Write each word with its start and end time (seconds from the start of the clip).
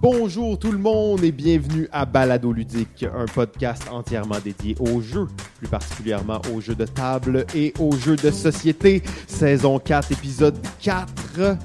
Bonjour 0.00 0.56
tout 0.56 0.70
le 0.70 0.78
monde 0.78 1.24
et 1.24 1.32
bienvenue 1.32 1.88
à 1.90 2.04
Balado 2.04 2.52
Ludique, 2.52 3.04
un 3.12 3.24
podcast 3.24 3.82
entièrement 3.90 4.38
dédié 4.38 4.76
aux 4.78 5.00
jeux, 5.00 5.26
plus 5.58 5.66
particulièrement 5.66 6.40
aux 6.54 6.60
jeux 6.60 6.76
de 6.76 6.84
table 6.84 7.44
et 7.52 7.74
aux 7.80 7.90
jeux 7.96 8.14
de 8.14 8.30
société. 8.30 9.02
Saison 9.26 9.80
4, 9.80 10.12
épisode 10.12 10.56
4 10.80 11.58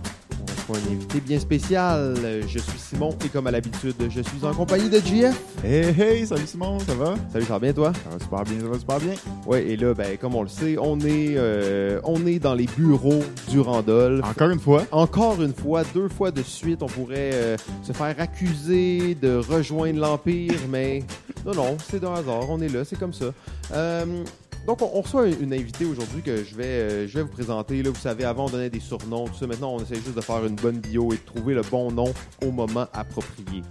un 0.71 0.91
invité 0.91 1.19
bien 1.19 1.39
spécial. 1.39 2.15
Je 2.47 2.59
suis 2.59 2.79
Simon 2.79 3.15
et 3.25 3.29
comme 3.29 3.47
à 3.47 3.51
l'habitude, 3.51 3.95
je 4.09 4.21
suis 4.21 4.45
en 4.45 4.53
compagnie 4.53 4.89
de 4.89 4.99
JF. 4.99 5.39
Hey 5.63 5.93
hey, 5.99 6.27
salut 6.27 6.47
Simon, 6.47 6.79
ça 6.79 6.93
va? 6.93 7.15
Salut, 7.31 7.45
ça 7.45 7.53
va 7.53 7.59
bien 7.59 7.73
toi? 7.73 7.91
Ça 7.93 8.09
va 8.09 8.19
super 8.19 8.43
bien, 8.43 8.59
ça 8.61 8.67
va 8.67 8.79
super 8.79 8.99
bien. 8.99 9.13
Ouais, 9.45 9.65
et 9.65 9.77
là, 9.77 9.93
ben, 9.93 10.17
comme 10.17 10.35
on 10.35 10.43
le 10.43 10.49
sait, 10.49 10.77
on 10.79 10.99
est, 10.99 11.35
euh, 11.35 11.99
on 12.03 12.25
est 12.25 12.39
dans 12.39 12.53
les 12.53 12.67
bureaux 12.77 13.23
du 13.49 13.59
Randolph. 13.59 14.23
Encore 14.25 14.49
une 14.49 14.59
fois? 14.59 14.83
Encore 14.91 15.41
une 15.41 15.53
fois, 15.53 15.83
deux 15.93 16.09
fois 16.09 16.31
de 16.31 16.41
suite, 16.41 16.81
on 16.81 16.87
pourrait 16.87 17.31
euh, 17.33 17.57
se 17.81 17.91
faire 17.91 18.15
accuser 18.19 19.15
de 19.15 19.37
rejoindre 19.37 19.99
l'Empire, 19.99 20.59
mais 20.69 21.03
non, 21.45 21.53
non, 21.53 21.77
c'est 21.89 21.99
de 21.99 22.07
hasard, 22.07 22.49
on 22.49 22.61
est 22.61 22.69
là, 22.69 22.85
c'est 22.85 22.97
comme 22.97 23.13
ça. 23.13 23.25
Euh, 23.73 24.23
donc, 24.65 24.81
on, 24.81 25.01
reçoit 25.01 25.27
une, 25.27 25.53
invitée 25.53 25.85
aujourd'hui 25.85 26.21
que 26.21 26.43
je 26.43 26.55
vais, 26.55 26.63
euh, 26.65 27.07
je 27.07 27.13
vais 27.15 27.23
vous 27.23 27.29
présenter. 27.29 27.83
Là, 27.83 27.89
vous 27.89 27.99
savez, 27.99 28.23
avant, 28.23 28.45
on 28.45 28.49
donnait 28.49 28.69
des 28.69 28.79
surnoms, 28.79 29.27
tout 29.27 29.35
ça. 29.35 29.47
Maintenant, 29.47 29.75
on 29.75 29.79
essaie 29.79 29.95
juste 29.95 30.15
de 30.15 30.21
faire 30.21 30.45
une 30.45 30.55
bonne 30.55 30.79
bio 30.79 31.11
et 31.11 31.17
de 31.17 31.21
trouver 31.21 31.53
le 31.53 31.63
bon 31.63 31.91
nom 31.91 32.13
au 32.41 32.51
moment 32.51 32.87
approprié. 32.93 33.61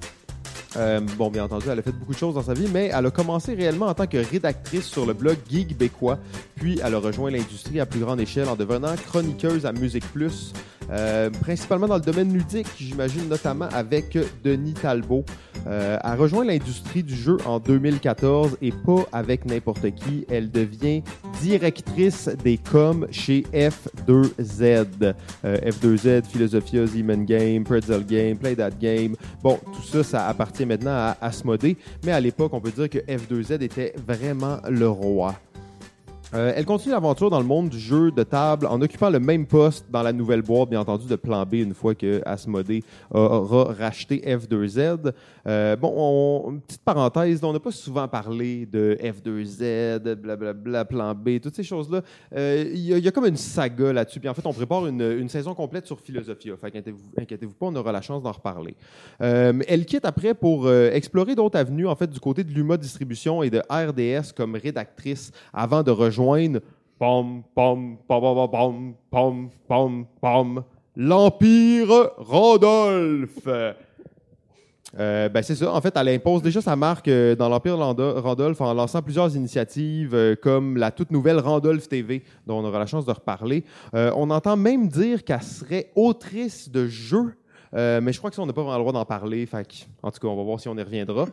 Euh, 0.76 1.00
bon, 1.16 1.30
bien 1.30 1.44
entendu, 1.44 1.66
elle 1.70 1.78
a 1.78 1.82
fait 1.82 1.92
beaucoup 1.92 2.12
de 2.12 2.18
choses 2.18 2.34
dans 2.34 2.42
sa 2.42 2.54
vie, 2.54 2.68
mais 2.72 2.90
elle 2.94 3.06
a 3.06 3.10
commencé 3.10 3.54
réellement 3.54 3.86
en 3.86 3.94
tant 3.94 4.06
que 4.06 4.18
rédactrice 4.18 4.86
sur 4.86 5.06
le 5.06 5.12
blog 5.12 5.36
Geek 5.50 5.76
Bécois, 5.76 6.18
puis 6.56 6.80
elle 6.82 6.94
a 6.94 6.98
rejoint 6.98 7.30
l'industrie 7.30 7.80
à 7.80 7.86
plus 7.86 8.00
grande 8.00 8.20
échelle 8.20 8.48
en 8.48 8.56
devenant 8.56 8.94
chroniqueuse 8.96 9.66
à 9.66 9.72
Musique 9.72 10.10
Plus, 10.12 10.52
euh, 10.92 11.30
principalement 11.30 11.88
dans 11.88 11.96
le 11.96 12.02
domaine 12.02 12.32
ludique, 12.32 12.66
j'imagine 12.78 13.28
notamment 13.28 13.68
avec 13.72 14.18
Denis 14.44 14.74
Talbot. 14.74 15.24
Euh, 15.66 15.98
elle 16.02 16.18
rejoint 16.18 16.44
l'industrie 16.44 17.02
du 17.02 17.14
jeu 17.14 17.38
en 17.46 17.58
2014 17.58 18.58
et 18.60 18.72
pas 18.72 19.06
avec 19.12 19.46
n'importe 19.46 19.90
qui. 19.94 20.26
Elle 20.30 20.50
devient 20.50 21.02
directrice 21.40 22.28
des 22.44 22.58
coms 22.58 23.06
chez 23.10 23.44
F2Z. 23.54 25.14
Euh, 25.44 25.56
F2Z, 25.70 26.26
Philosophia, 26.26 26.86
Zeman 26.86 27.24
Game, 27.24 27.64
Pretzel 27.64 28.04
Game, 28.04 28.36
Play 28.36 28.56
That 28.56 28.70
Game. 28.80 29.14
Bon, 29.42 29.58
tout 29.64 29.82
ça, 29.82 30.02
ça 30.02 30.28
appartient 30.28 30.66
maintenant 30.66 30.92
à 30.92 31.16
Asmodee, 31.20 31.76
mais 32.04 32.12
à 32.12 32.20
l'époque, 32.20 32.52
on 32.52 32.60
peut 32.60 32.70
dire 32.70 32.90
que 32.90 32.98
F2Z 32.98 33.62
était 33.62 33.94
vraiment 34.06 34.58
le 34.68 34.88
roi. 34.88 35.34
Euh, 36.34 36.52
elle 36.56 36.64
continue 36.64 36.92
l'aventure 36.92 37.28
dans 37.28 37.40
le 37.40 37.46
monde 37.46 37.68
du 37.68 37.78
jeu 37.78 38.10
de 38.10 38.22
table 38.22 38.66
en 38.66 38.80
occupant 38.80 39.10
le 39.10 39.20
même 39.20 39.46
poste 39.46 39.86
dans 39.90 40.02
la 40.02 40.14
nouvelle 40.14 40.40
boîte, 40.40 40.70
bien 40.70 40.80
entendu, 40.80 41.06
de 41.06 41.16
plan 41.16 41.44
B 41.44 41.54
une 41.54 41.74
fois 41.74 41.94
que 41.94 42.22
Asmodee 42.24 42.82
aura 43.10 43.74
racheté 43.74 44.22
F2Z. 44.26 45.12
Euh, 45.46 45.76
bon, 45.76 45.92
on, 45.94 46.58
petite 46.60 46.82
parenthèse, 46.82 47.44
on 47.44 47.52
n'a 47.52 47.60
pas 47.60 47.70
souvent 47.70 48.08
parlé 48.08 48.64
de 48.64 48.96
F2Z, 49.02 50.14
blablabla, 50.14 50.86
plan 50.86 51.14
B, 51.14 51.38
toutes 51.42 51.56
ces 51.56 51.64
choses-là. 51.64 52.00
Euh, 52.34 52.64
il 52.72 52.80
y, 52.80 53.08
a 53.08 53.10
comme 53.10 53.26
une 53.26 53.36
saga 53.36 53.92
là-dessus. 53.92 54.18
Puis 54.18 54.28
en 54.28 54.34
fait, 54.34 54.46
on 54.46 54.54
prépare 54.54 54.86
une, 54.86 55.28
saison 55.28 55.54
complète 55.54 55.86
sur 55.86 56.00
Philosophia. 56.00 56.56
Fait 56.56 56.68
inquiétez-vous 56.68 57.12
inquiétez 57.18 57.46
pas, 57.46 57.66
on 57.66 57.76
aura 57.76 57.92
la 57.92 58.00
chance 58.00 58.22
d'en 58.22 58.32
reparler. 58.32 58.74
elle 59.20 59.84
quitte 59.84 60.04
après 60.04 60.32
pour 60.32 60.70
explorer 60.70 61.34
d'autres 61.34 61.58
avenues, 61.58 61.86
en 61.86 61.94
fait, 61.94 62.08
du 62.08 62.20
côté 62.20 62.42
de 62.42 62.52
l'UMA 62.52 62.76
Distribution 62.78 63.42
et 63.42 63.50
de 63.50 63.62
RDS 63.70 64.32
comme 64.34 64.54
rédactrice 64.56 65.30
avant 65.52 65.82
de 65.82 65.90
rejoindre 65.90 66.21
pom, 66.98 67.42
pom, 67.54 67.96
pom, 68.06 68.48
pom, 68.50 68.94
pom, 69.10 69.50
pom, 69.68 70.06
pom, 70.20 70.64
l'Empire 70.96 72.10
Randolph. 72.18 73.48
Euh, 74.98 75.28
ben 75.28 75.42
c'est 75.42 75.54
ça. 75.54 75.72
En 75.72 75.80
fait, 75.80 75.94
elle 75.96 76.08
impose 76.08 76.42
déjà 76.42 76.60
sa 76.60 76.76
marque 76.76 77.08
euh, 77.08 77.34
dans 77.34 77.48
l'Empire 77.48 77.78
Randolph 77.78 78.60
en 78.60 78.74
lançant 78.74 79.00
plusieurs 79.00 79.34
initiatives 79.34 80.14
euh, 80.14 80.36
comme 80.36 80.76
la 80.76 80.90
toute 80.90 81.10
nouvelle 81.10 81.38
Randolph 81.38 81.88
TV, 81.88 82.22
dont 82.46 82.58
on 82.58 82.64
aura 82.64 82.78
la 82.78 82.86
chance 82.86 83.06
de 83.06 83.12
reparler. 83.12 83.64
on 83.94 84.30
entend 84.30 84.56
même 84.56 84.88
dire 84.88 85.24
qu'elle 85.24 85.42
serait 85.42 85.90
autrice 85.96 86.70
de 86.70 86.86
jeux, 86.86 87.34
mais 87.72 88.12
je 88.12 88.18
crois 88.18 88.30
que 88.30 88.36
ça, 88.36 88.42
on 88.42 88.46
n'a 88.46 88.52
pas 88.52 88.62
vraiment 88.62 88.76
le 88.76 88.82
droit 88.82 88.92
d'en 88.92 89.04
parler. 89.04 89.48
En 90.02 90.10
tout 90.10 90.20
cas, 90.20 90.28
on 90.28 90.36
va 90.36 90.42
voir 90.42 90.60
si 90.60 90.68
on 90.68 90.76
y 90.76 90.82
reviendra. 90.82 91.26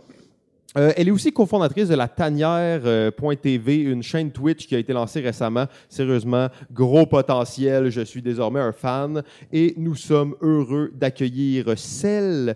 Euh, 0.78 0.94
elle 0.96 1.08
est 1.08 1.12
aussi 1.12 1.32
cofondatrice 1.32 1.88
de 1.88 1.96
la 1.96 2.08
Tanière.tv, 2.08 3.78
une 3.78 4.04
chaîne 4.04 4.32
Twitch 4.32 4.68
qui 4.68 4.76
a 4.76 4.78
été 4.78 4.94
lancée 4.94 5.20
récemment. 5.20 5.66
Sérieusement, 5.88 6.48
gros 6.72 7.06
potentiel. 7.06 7.90
Je 7.90 8.02
suis 8.02 8.22
désormais 8.22 8.60
un 8.60 8.72
fan 8.72 9.24
et 9.52 9.74
nous 9.78 9.96
sommes 9.96 10.36
heureux 10.42 10.92
d'accueillir 10.94 11.74
celle 11.76 12.56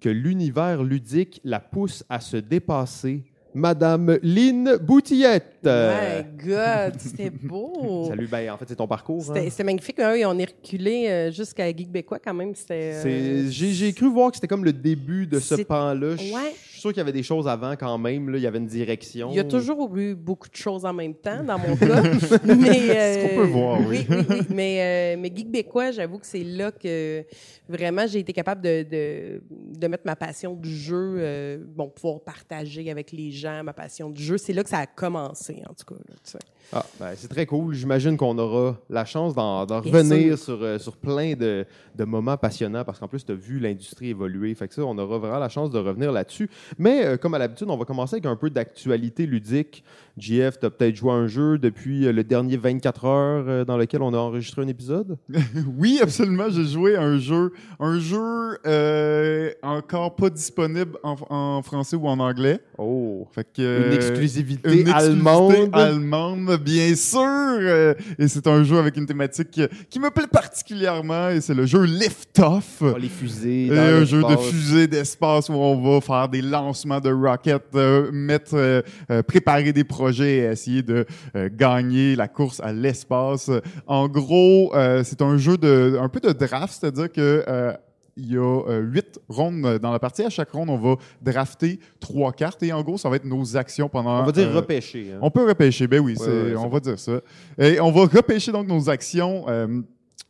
que 0.00 0.08
l'univers 0.08 0.82
ludique 0.82 1.40
la 1.44 1.60
pousse 1.60 2.04
à 2.08 2.20
se 2.20 2.38
dépasser 2.38 3.24
Madame 3.54 4.18
Lynn 4.22 4.76
Boutillette. 4.78 5.60
My 5.64 6.24
God, 6.44 6.94
c'était 6.98 7.30
beau. 7.42 8.06
Salut, 8.08 8.26
ben, 8.26 8.50
en 8.50 8.56
fait, 8.56 8.64
c'est 8.68 8.76
ton 8.76 8.88
parcours. 8.88 9.22
C'était 9.22 9.46
hein? 9.46 9.64
magnifique. 9.64 10.00
Hein, 10.00 10.14
on 10.26 10.38
est 10.38 10.46
reculé 10.46 11.08
euh, 11.08 11.30
jusqu'à 11.30 11.68
Geek 11.68 11.90
Bécois 11.90 12.18
quand 12.18 12.34
même. 12.34 12.52
Euh, 12.70 13.46
j'ai 13.48 13.92
cru 13.92 14.10
voir 14.10 14.30
que 14.30 14.36
c'était 14.36 14.48
comme 14.48 14.64
le 14.64 14.72
début 14.72 15.26
de 15.26 15.38
ce 15.38 15.62
pan-là. 15.62 16.14
Ouais 16.16 16.54
sûr 16.84 16.92
qu'il 16.92 16.98
y 16.98 17.00
avait 17.00 17.12
des 17.12 17.22
choses 17.22 17.48
avant 17.48 17.76
quand 17.76 17.96
même. 17.96 18.28
Là. 18.28 18.36
Il 18.36 18.42
y 18.42 18.46
avait 18.46 18.58
une 18.58 18.66
direction. 18.66 19.30
Il 19.30 19.36
y 19.36 19.40
a 19.40 19.44
toujours 19.44 19.96
eu 19.96 20.14
beaucoup 20.14 20.48
de 20.50 20.56
choses 20.56 20.84
en 20.84 20.92
même 20.92 21.14
temps 21.14 21.42
dans 21.42 21.58
mon 21.58 21.76
cas. 21.76 22.02
mais, 22.44 22.90
euh, 22.90 23.14
Ce 23.14 23.28
qu'on 23.28 23.36
peut 23.36 23.46
voir, 23.46 23.80
oui. 23.88 24.06
oui, 24.08 24.16
oui, 24.28 24.40
Mais, 24.50 25.14
euh, 25.16 25.20
mais 25.20 25.32
Geek 25.34 25.50
Bécois, 25.50 25.92
j'avoue 25.92 26.18
que 26.18 26.26
c'est 26.26 26.44
là 26.44 26.70
que 26.70 27.24
vraiment 27.68 28.06
j'ai 28.06 28.18
été 28.18 28.32
capable 28.34 28.60
de, 28.60 28.82
de, 28.82 29.42
de, 29.50 29.86
mettre 29.86 30.04
ma 30.04 30.16
passion 30.16 30.54
du 30.54 30.74
jeu, 30.74 31.16
euh, 31.18 31.58
bon, 31.66 31.88
pouvoir 31.88 32.20
partager 32.20 32.90
avec 32.90 33.12
les 33.12 33.30
gens 33.30 33.64
ma 33.64 33.72
passion 33.72 34.10
du 34.10 34.22
jeu. 34.22 34.36
C'est 34.36 34.52
là 34.52 34.62
que 34.62 34.70
ça 34.70 34.78
a 34.78 34.86
commencé, 34.86 35.62
en 35.68 35.72
tout 35.72 35.94
cas. 35.94 36.00
Là, 36.08 36.40
ah, 36.72 36.84
ben, 36.98 37.12
c'est 37.16 37.28
très 37.28 37.46
cool. 37.46 37.74
J'imagine 37.74 38.16
qu'on 38.16 38.36
aura 38.38 38.76
la 38.90 39.04
chance 39.04 39.34
d'en 39.34 39.64
revenir 39.66 40.38
sur, 40.38 40.62
euh, 40.62 40.78
sur 40.78 40.96
plein 40.96 41.34
de, 41.34 41.64
de, 41.94 42.04
moments 42.04 42.36
passionnants 42.36 42.84
parce 42.84 42.98
qu'en 42.98 43.08
plus, 43.08 43.24
tu 43.24 43.32
as 43.32 43.36
vu 43.36 43.58
l'industrie 43.58 44.08
évoluer. 44.08 44.54
Fait 44.54 44.68
que 44.68 44.74
ça, 44.74 44.82
on 44.82 44.96
aura 44.98 45.18
vraiment 45.18 45.38
la 45.38 45.48
chance 45.48 45.70
de 45.70 45.78
revenir 45.78 46.10
là-dessus. 46.10 46.50
Mais 46.78 47.04
euh, 47.04 47.16
comme 47.16 47.34
à 47.34 47.38
l'habitude, 47.38 47.68
on 47.70 47.76
va 47.76 47.84
commencer 47.84 48.16
avec 48.16 48.26
un 48.26 48.36
peu 48.36 48.50
d'actualité 48.50 49.26
ludique. 49.26 49.84
JF, 50.18 50.58
tu 50.60 50.66
as 50.66 50.70
peut-être 50.70 50.96
joué 50.96 51.12
un 51.12 51.26
jeu 51.26 51.58
depuis 51.58 52.06
euh, 52.06 52.12
le 52.12 52.24
dernier 52.24 52.56
24 52.56 53.04
heures 53.04 53.66
dans 53.66 53.76
lequel 53.76 54.02
on 54.02 54.14
a 54.14 54.18
enregistré 54.18 54.62
un 54.62 54.68
épisode? 54.68 55.16
oui, 55.78 55.98
absolument. 56.02 56.48
J'ai 56.50 56.64
joué 56.64 56.96
un 56.96 57.18
jeu, 57.18 57.52
un 57.80 57.98
jeu 57.98 58.58
encore 59.62 60.16
pas 60.16 60.30
disponible 60.30 60.98
en, 61.02 61.16
en, 61.30 61.62
français 61.62 61.96
ou 61.96 62.06
en 62.06 62.18
anglais. 62.18 62.60
Oh! 62.78 63.26
Fait 63.32 63.46
que, 63.52 63.88
une 63.88 63.94
exclusivité 63.94 64.80
une 64.80 64.88
allemande? 64.88 65.70
allemande 65.72 66.58
bien 66.62 66.94
sûr. 66.94 67.20
Euh, 67.20 67.94
et 68.18 68.28
c'est 68.28 68.46
un 68.46 68.62
jeu 68.64 68.78
avec 68.78 68.96
une 68.96 69.06
thématique 69.06 69.60
qui, 69.90 69.98
me 69.98 70.10
plaît 70.10 70.26
particulièrement. 70.26 71.30
Et 71.30 71.40
c'est 71.40 71.54
le 71.54 71.66
jeu 71.66 71.84
Lift 71.84 72.38
Off. 72.40 72.82
Oh, 72.82 72.96
les 72.98 73.08
fusées. 73.08 73.68
un 73.72 74.04
jeu 74.04 74.22
de 74.22 74.36
fusées 74.36 74.86
d'espace 74.86 75.48
où 75.48 75.54
on 75.54 75.80
va 75.80 76.00
faire 76.00 76.28
des 76.28 76.42
lancements 76.42 77.00
de 77.00 77.10
rockets, 77.10 77.62
euh, 77.74 78.10
mettre, 78.12 78.54
euh, 78.54 78.82
préparer 79.26 79.72
des 79.72 79.84
projets 79.84 80.03
et 80.10 80.38
essayer 80.38 80.82
de 80.82 81.06
gagner 81.34 82.16
la 82.16 82.28
course 82.28 82.60
à 82.60 82.72
l'espace. 82.72 83.50
En 83.86 84.08
gros, 84.08 84.72
c'est 85.02 85.22
un 85.22 85.36
jeu 85.36 85.56
de 85.56 85.98
un 86.00 86.08
peu 86.08 86.20
de 86.20 86.32
draft, 86.32 86.78
c'est-à-dire 86.80 87.10
que 87.10 87.74
il 88.16 88.32
y 88.32 88.36
a 88.36 88.40
euh, 88.40 88.80
huit 88.80 89.20
rondes 89.28 89.78
dans 89.78 89.92
la 89.92 89.98
partie. 89.98 90.22
À 90.22 90.30
chaque 90.30 90.50
ronde, 90.50 90.70
on 90.70 90.78
va 90.78 90.96
drafter 91.20 91.78
trois 92.00 92.32
cartes 92.32 92.62
et 92.62 92.72
en 92.72 92.82
gros, 92.82 92.98
ça 92.98 93.08
va 93.08 93.16
être 93.16 93.24
nos 93.24 93.56
actions 93.56 93.88
pendant. 93.88 94.22
On 94.22 94.26
va 94.26 94.32
dire 94.32 94.48
euh, 94.48 94.56
repêcher. 94.56 95.12
Hein. 95.12 95.18
On 95.20 95.30
peut 95.30 95.46
repêcher, 95.46 95.86
ben 95.86 96.00
oui, 96.00 96.16
on 96.56 96.68
va 96.68 96.80
dire 96.80 96.98
ça. 96.98 97.20
Et 97.58 97.80
on 97.80 97.90
va 97.90 98.02
repêcher 98.02 98.52
donc 98.52 98.66
nos 98.66 98.88
actions. 98.88 99.44
Euh, 99.48 99.80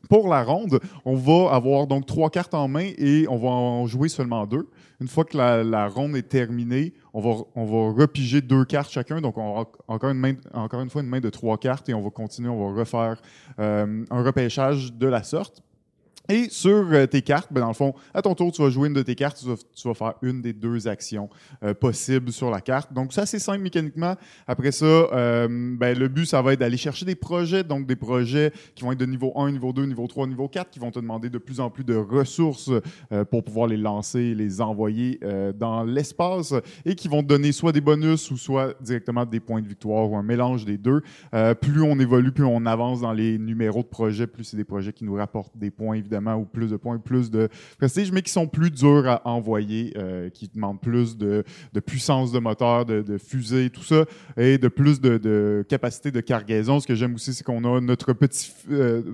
pour 0.09 0.29
la 0.29 0.45
ronde, 0.45 0.81
on 1.07 1.15
va 1.15 1.55
avoir 1.55 1.87
donc 1.87 2.05
trois 2.05 2.29
cartes 2.29 2.53
en 2.53 2.69
main 2.69 2.91
et 2.99 3.27
on 3.29 3.39
va 3.39 3.49
en 3.49 3.87
jouer 3.87 4.11
seulement 4.11 4.47
deux. 4.47 4.69
Une 5.05 5.09
fois 5.09 5.27
que 5.27 5.37
la, 5.37 5.87
ronde 5.89 6.17
est 6.17 6.31
terminée, 6.31 6.95
on 7.13 7.21
va, 7.21 7.45
on 7.57 7.93
repiger 7.93 8.41
deux 8.41 8.65
cartes 8.65 8.91
chacun. 8.91 9.21
Donc, 9.21 9.37
on 9.37 9.67
encore 9.87 10.09
une, 10.09 10.19
main, 10.19 10.33
encore 10.55 10.81
une 10.81 10.89
fois 10.89 11.03
une 11.03 11.09
main 11.09 11.21
de 11.21 11.29
trois 11.29 11.59
cartes 11.59 11.91
et 11.91 11.95
on 11.95 12.01
va 12.01 12.09
continuer, 12.09 12.49
on 12.49 12.73
va 12.73 12.79
refaire 12.81 13.21
un 13.59 14.23
repêchage 14.23 14.95
de 14.95 15.07
la 15.07 15.23
sorte. 15.23 15.63
Et 16.31 16.49
sur 16.49 16.91
euh, 16.91 17.07
tes 17.07 17.21
cartes, 17.21 17.53
ben 17.53 17.61
dans 17.61 17.69
le 17.69 17.75
fond, 17.75 17.95
à 18.15 18.23
ton 18.23 18.35
tour, 18.35 18.51
tu 18.51 18.63
vas 18.63 18.71
jouer 18.71 18.89
une 18.89 18.95
de 18.95 19.03
tes 19.03 19.15
cartes, 19.15 19.45
tu 19.75 19.89
vas, 19.89 19.95
faire 19.95 20.15
une 20.23 20.41
des 20.41 20.55
deux 20.55 20.89
actions 20.89 21.29
euh, 21.63 21.75
possibles 21.75 22.33
sur 22.33 22.51
la 22.51 22.63
carte. 22.63 22.95
Donc, 22.95 23.13
c'est 23.13 23.21
assez 23.21 23.39
simple 23.39 23.61
mécaniquement. 23.61 24.15
Après 24.47 24.73
ça, 24.73 24.87
euh, 24.87 25.77
ben, 25.77 25.99
le 25.99 26.09
but, 26.09 26.25
ça 26.25 26.41
va 26.41 26.55
être 26.55 26.61
d'aller 26.61 26.79
chercher 26.79 27.05
des 27.05 27.15
projets, 27.15 27.63
donc 27.63 27.87
des 27.87 27.97
projets 27.97 28.53
qui 28.75 28.85
vont 28.85 28.93
être 28.93 28.99
de 28.99 29.05
niveau 29.05 29.35
1, 29.37 29.53
niveau 29.53 29.75
2, 29.75 29.85
niveau 29.85 30.07
3, 30.07 30.27
niveau 30.27 30.49
4, 30.49 30.71
qui 30.71 30.79
vont 30.79 30.91
te 30.91 30.99
demander 30.99 31.29
de 31.29 31.37
plus 31.37 31.61
en 31.61 31.69
plus 31.69 31.85
de 31.85 31.95
ressources 31.95 32.71
pour 33.31 33.45
pouvoir 33.45 33.67
les 33.67 33.77
lancer, 33.77 34.35
les 34.35 34.61
envoyer 34.61 35.21
dans 35.59 35.85
l'espace 35.85 36.55
et 36.85 36.95
qui 36.95 37.09
vont 37.09 37.23
te 37.23 37.29
donner 37.29 37.53
soit 37.53 37.73
des 37.73 37.81
bonus 37.81 38.31
ou 38.31 38.37
soit 38.37 38.75
directement 38.81 39.27
des 39.27 39.41
points 39.41 39.61
de 39.61 39.69
victoire 39.69 40.11
ou 40.11 40.17
un 40.17 40.23
mélange 40.23 40.65
des 40.65 40.79
deux. 40.79 41.03
plus 41.61 41.83
on 41.83 41.99
évolue, 41.99 42.33
plus 42.33 42.45
on 42.45 42.65
avance 42.67 43.01
dans 43.01 43.13
les 43.13 43.39
numéros 43.39 43.83
de 43.83 43.89
projets, 43.89 44.27
plus 44.27 44.45
c'est 44.45 44.57
des 44.57 44.65
projets 44.65 44.93
qui 44.93 45.05
nous 45.05 45.15
rapportent 45.15 45.57
des 45.57 45.71
points, 45.71 45.95
évidemment 45.95 46.14
ou 46.39 46.45
plus 46.45 46.71
de 46.71 46.77
points, 46.77 46.99
plus 46.99 47.31
de 47.31 47.49
prestige, 47.79 48.13
mais 48.13 48.23
qui 48.23 48.33
sont 48.33 48.47
plus 48.47 48.71
durs 48.71 49.07
à 49.07 49.27
envoyer, 49.29 49.95
qui 50.33 50.49
demandent 50.49 50.81
plus 50.81 51.17
de, 51.17 51.45
puissance 51.85 52.33
de 52.33 52.39
moteur, 52.39 52.85
de, 52.85 53.19
fusée, 53.19 53.71
tout 53.71 53.83
ça, 53.83 54.05
et 54.37 54.59
de 54.59 54.69
plus 54.69 55.01
de, 55.01 55.65
capacité 55.69 56.11
de 56.11 56.21
cargaison. 56.21 56.81
Ce 56.81 56.87
que 56.87 56.95
j'aime 56.95 57.15
aussi, 57.15 57.35
c'est 57.35 57.45
qu'on 57.45 57.65
a 57.65 57.81
notre, 57.81 58.15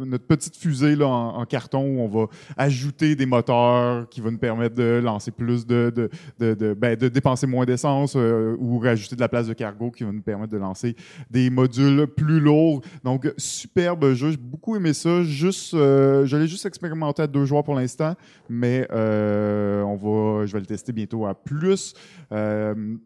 notre 0.04 0.26
petite 0.26 0.56
fusée 0.56 0.96
là, 0.96 1.06
en, 1.06 1.44
carton 1.44 1.84
où 1.84 2.00
on 2.00 2.08
va 2.08 2.26
ajouter 2.56 3.16
des 3.16 3.26
moteurs 3.26 4.08
qui 4.08 4.20
vont 4.20 4.30
nous 4.30 4.38
permettre 4.38 4.74
de 4.74 5.00
lancer 5.02 5.30
plus 5.30 5.66
de, 5.66 5.92
de, 6.38 6.74
ben, 6.74 6.96
dépenser 6.96 7.46
moins 7.46 7.64
d'essence 7.64 8.14
ou 8.14 8.78
rajouter 8.78 9.16
de 9.16 9.20
la 9.20 9.28
place 9.28 9.46
de 9.46 9.54
cargo 9.54 9.90
qui 9.90 10.04
va 10.04 10.12
nous 10.12 10.22
permettre 10.22 10.52
de 10.52 10.58
lancer 10.58 10.96
des 11.30 11.50
modules 11.50 12.06
plus 12.06 12.40
lourds. 12.40 12.82
Donc, 13.04 13.32
superbe 13.36 14.12
jeu. 14.14 14.30
J'ai 14.32 14.36
beaucoup 14.36 14.76
aimé 14.76 14.92
ça. 14.92 15.22
Juste, 15.22 15.74
euh, 15.74 16.26
je 16.26 16.36
l'ai 16.36 16.46
juste 16.46 16.66
expérimenté 16.66 16.89
à 17.18 17.26
deux 17.26 17.44
joueurs 17.44 17.64
pour 17.64 17.74
l'instant, 17.74 18.14
mais 18.48 18.86
euh, 18.90 19.82
on 19.82 19.96
va, 19.96 20.46
je 20.46 20.52
vais 20.52 20.60
le 20.60 20.66
tester 20.66 20.92
bientôt 20.92 21.26
à 21.26 21.34
plus. 21.34 21.94
Euh, 22.32 22.96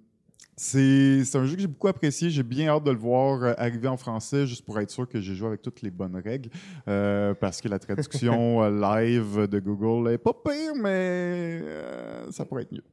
c'est 0.57 1.23
un 1.35 1.47
jeu 1.47 1.57
que 1.57 1.63
j'ai 1.63 1.67
beaucoup 1.67 1.89
apprécié. 1.89 2.31
J'ai 2.31 2.45
bien 2.45 2.69
hâte 2.69 2.85
de 2.85 2.93
le 2.93 2.97
voir 2.97 3.55
arriver 3.59 3.89
en 3.89 3.97
français, 3.97 4.47
juste 4.47 4.65
pour 4.65 4.79
être 4.79 4.91
sûr 4.91 5.09
que 5.09 5.21
j'ai 5.21 5.35
joué 5.35 5.49
avec 5.49 5.63
toutes 5.63 5.83
les 5.83 5.91
bonnes 5.91 6.17
règles. 6.17 6.51
parce 7.41 7.61
que 7.61 7.69
la 7.69 7.81
traduction 7.81 8.63
live 8.71 9.49
de 9.49 9.59
Google 9.59 10.13
est 10.13 10.19
pas 10.19 10.33
pire, 10.33 10.75
mais 10.81 11.61
ça 12.31 12.45
pourrait 12.45 12.63
être 12.63 12.73
mieux. 12.73 12.85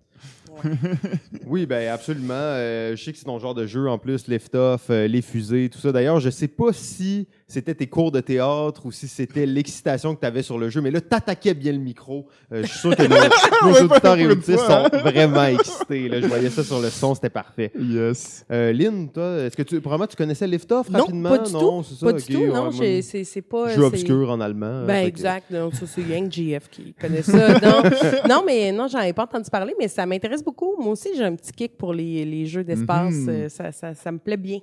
Oui, 1.48 1.66
ben 1.66 1.90
absolument. 1.90 2.34
je 2.34 3.02
sais 3.04 3.12
que 3.12 3.18
c'est 3.18 3.26
ton 3.26 3.40
genre 3.40 3.56
de 3.56 3.66
jeu 3.66 3.90
en 3.90 3.98
plus, 3.98 4.28
lift-off, 4.28 4.90
les 4.90 5.22
fusées, 5.22 5.70
tout 5.70 5.80
ça. 5.80 5.92
D'ailleurs, 5.92 6.20
je 6.20 6.30
sais 6.30 6.48
pas 6.48 6.74
si 6.74 7.28
c'était 7.52 7.76
tes 7.76 7.88
cours 7.88 8.12
de 8.12 8.22
théâtre 8.22 8.86
ou 8.86 8.92
si 8.92 9.08
c'était 9.08 9.46
l'excitation 9.46 10.16
que 10.16 10.22
tu 10.22 10.26
avais 10.26 10.42
sur 10.42 10.58
le 10.58 10.70
jeu. 10.70 10.82
Mais 10.82 10.92
là, 10.92 11.02
t'attaquais 11.02 11.54
bien 11.54 11.74
le 11.74 11.80
micro. 11.80 12.28
Euh, 12.52 12.64
je 12.64 12.68
suis 12.68 12.80
sûr 12.80 12.96
que 12.96 13.04
nos, 13.66 13.86
auditeurs 13.86 14.18
et 14.18 14.28
auditrices 14.28 14.62
sont 14.62 14.88
vraiment 15.00 15.46
excités. 15.46 16.08
Là. 16.08 16.22
Je 16.22 16.28
voyais 16.28 16.50
ça 16.50 16.64
sur 16.64 16.80
le 16.80 16.90
son, 16.90 17.14
c'était 17.14 17.30
parfait. 17.30 17.72
Yes. 17.78 18.46
Euh, 18.52 18.72
Lynn, 18.72 19.10
toi, 19.10 19.40
est-ce 19.40 19.58
que 19.58 19.64
tu, 19.64 19.82
probablement 19.82 20.08
tu 20.08 20.16
connaissais 20.16 20.48
Liftoff 20.48 20.90
rapidement? 20.90 21.30
Pas 21.30 21.40
du 21.40 21.54
non, 21.54 21.84
c'est 21.84 21.96
ça. 21.96 22.06
Pas 22.06 22.14
du 22.14 22.24
tout. 22.24 22.46
Non, 22.46 22.72
c'est 22.72 23.42
pas. 23.42 23.76
Jeu 23.76 23.84
obscur 23.84 24.30
en 24.30 24.40
allemand. 24.40 24.86
Ben, 24.86 25.06
exact. 25.06 25.52
Donc, 25.52 25.74
c'est 25.76 26.02
Yang 26.02 26.32
GF 26.32 26.70
qui 26.70 26.94
connaît 26.94 27.22
ça. 27.22 27.60
non, 27.60 27.84
non, 28.28 28.44
mais 28.46 28.72
non, 28.72 28.88
j'en 28.88 29.02
ai 29.02 29.14
pas 29.14 29.24
entendu 29.24 29.50
parler, 29.50 29.74
mais 29.78 29.88
ça 29.88 30.06
m'intéresse 30.12 30.44
beaucoup. 30.44 30.76
Moi 30.78 30.92
aussi, 30.94 31.10
j'ai 31.16 31.24
un 31.24 31.36
petit 31.36 31.52
kick 31.52 31.78
pour 31.78 31.94
les, 31.94 32.26
les 32.26 32.46
jeux 32.46 32.64
d'espace. 32.64 33.14
Mhm. 33.14 33.30
Euh, 33.30 33.50
ça, 33.50 33.72
ça, 33.72 33.94
ça 33.94 34.12
me 34.12 34.20
plaît 34.20 34.38
bien. 34.38 34.60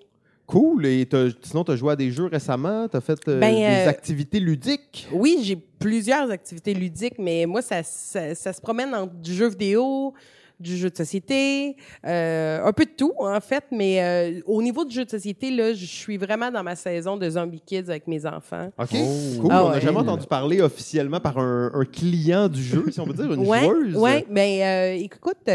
Cool. 0.46 0.86
Et 0.86 1.06
sinon, 1.42 1.62
tu 1.62 1.72
as 1.72 1.76
joué 1.76 1.92
à 1.92 1.96
des 1.96 2.10
jeux 2.10 2.24
récemment? 2.24 2.88
Tu 2.88 2.96
as 2.96 3.02
fait 3.02 3.18
euh, 3.28 3.38
ben, 3.38 3.54
des 3.54 3.86
euh, 3.86 3.88
activités 3.88 4.40
ludiques? 4.40 5.06
Oui, 5.12 5.40
j'ai 5.42 5.56
plusieurs 5.56 6.30
activités 6.30 6.72
ludiques, 6.72 7.18
mais 7.18 7.44
moi, 7.44 7.60
ça, 7.60 7.82
ça, 7.82 8.34
ça 8.34 8.52
se 8.54 8.60
promène 8.60 8.94
entre 8.94 9.14
du 9.14 9.34
jeu 9.34 9.48
vidéo, 9.48 10.14
du 10.60 10.76
jeu 10.76 10.90
de 10.90 10.96
société, 10.96 11.76
euh, 12.06 12.64
un 12.64 12.72
peu 12.72 12.84
de 12.84 12.90
tout 12.90 13.12
en 13.18 13.40
fait, 13.40 13.64
mais 13.70 14.02
euh, 14.02 14.40
au 14.46 14.60
niveau 14.62 14.84
du 14.84 14.94
jeu 14.94 15.04
de 15.04 15.10
société, 15.10 15.50
là, 15.50 15.72
je 15.72 15.84
suis 15.84 16.16
vraiment 16.16 16.50
dans 16.50 16.62
ma 16.62 16.74
saison 16.74 17.16
de 17.16 17.30
Zombie 17.30 17.60
Kids 17.60 17.88
avec 17.88 18.06
mes 18.06 18.26
enfants. 18.26 18.70
OK, 18.78 18.88
oh. 18.94 19.40
cool. 19.40 19.50
Ah 19.50 19.64
on 19.64 19.70
n'a 19.70 19.80
jamais 19.80 19.98
entendu 19.98 20.26
parler 20.26 20.60
officiellement 20.60 21.20
par 21.20 21.38
un, 21.38 21.70
client 21.92 22.48
du 22.48 22.62
jeu, 22.62 22.84
si 22.90 23.00
on 23.00 23.04
veut 23.04 23.14
dire, 23.14 23.32
une 23.32 23.44
joueuse. 23.44 23.96
Oui, 23.96 24.24
mais 24.28 24.64
euh, 24.64 25.02
écoute, 25.02 25.48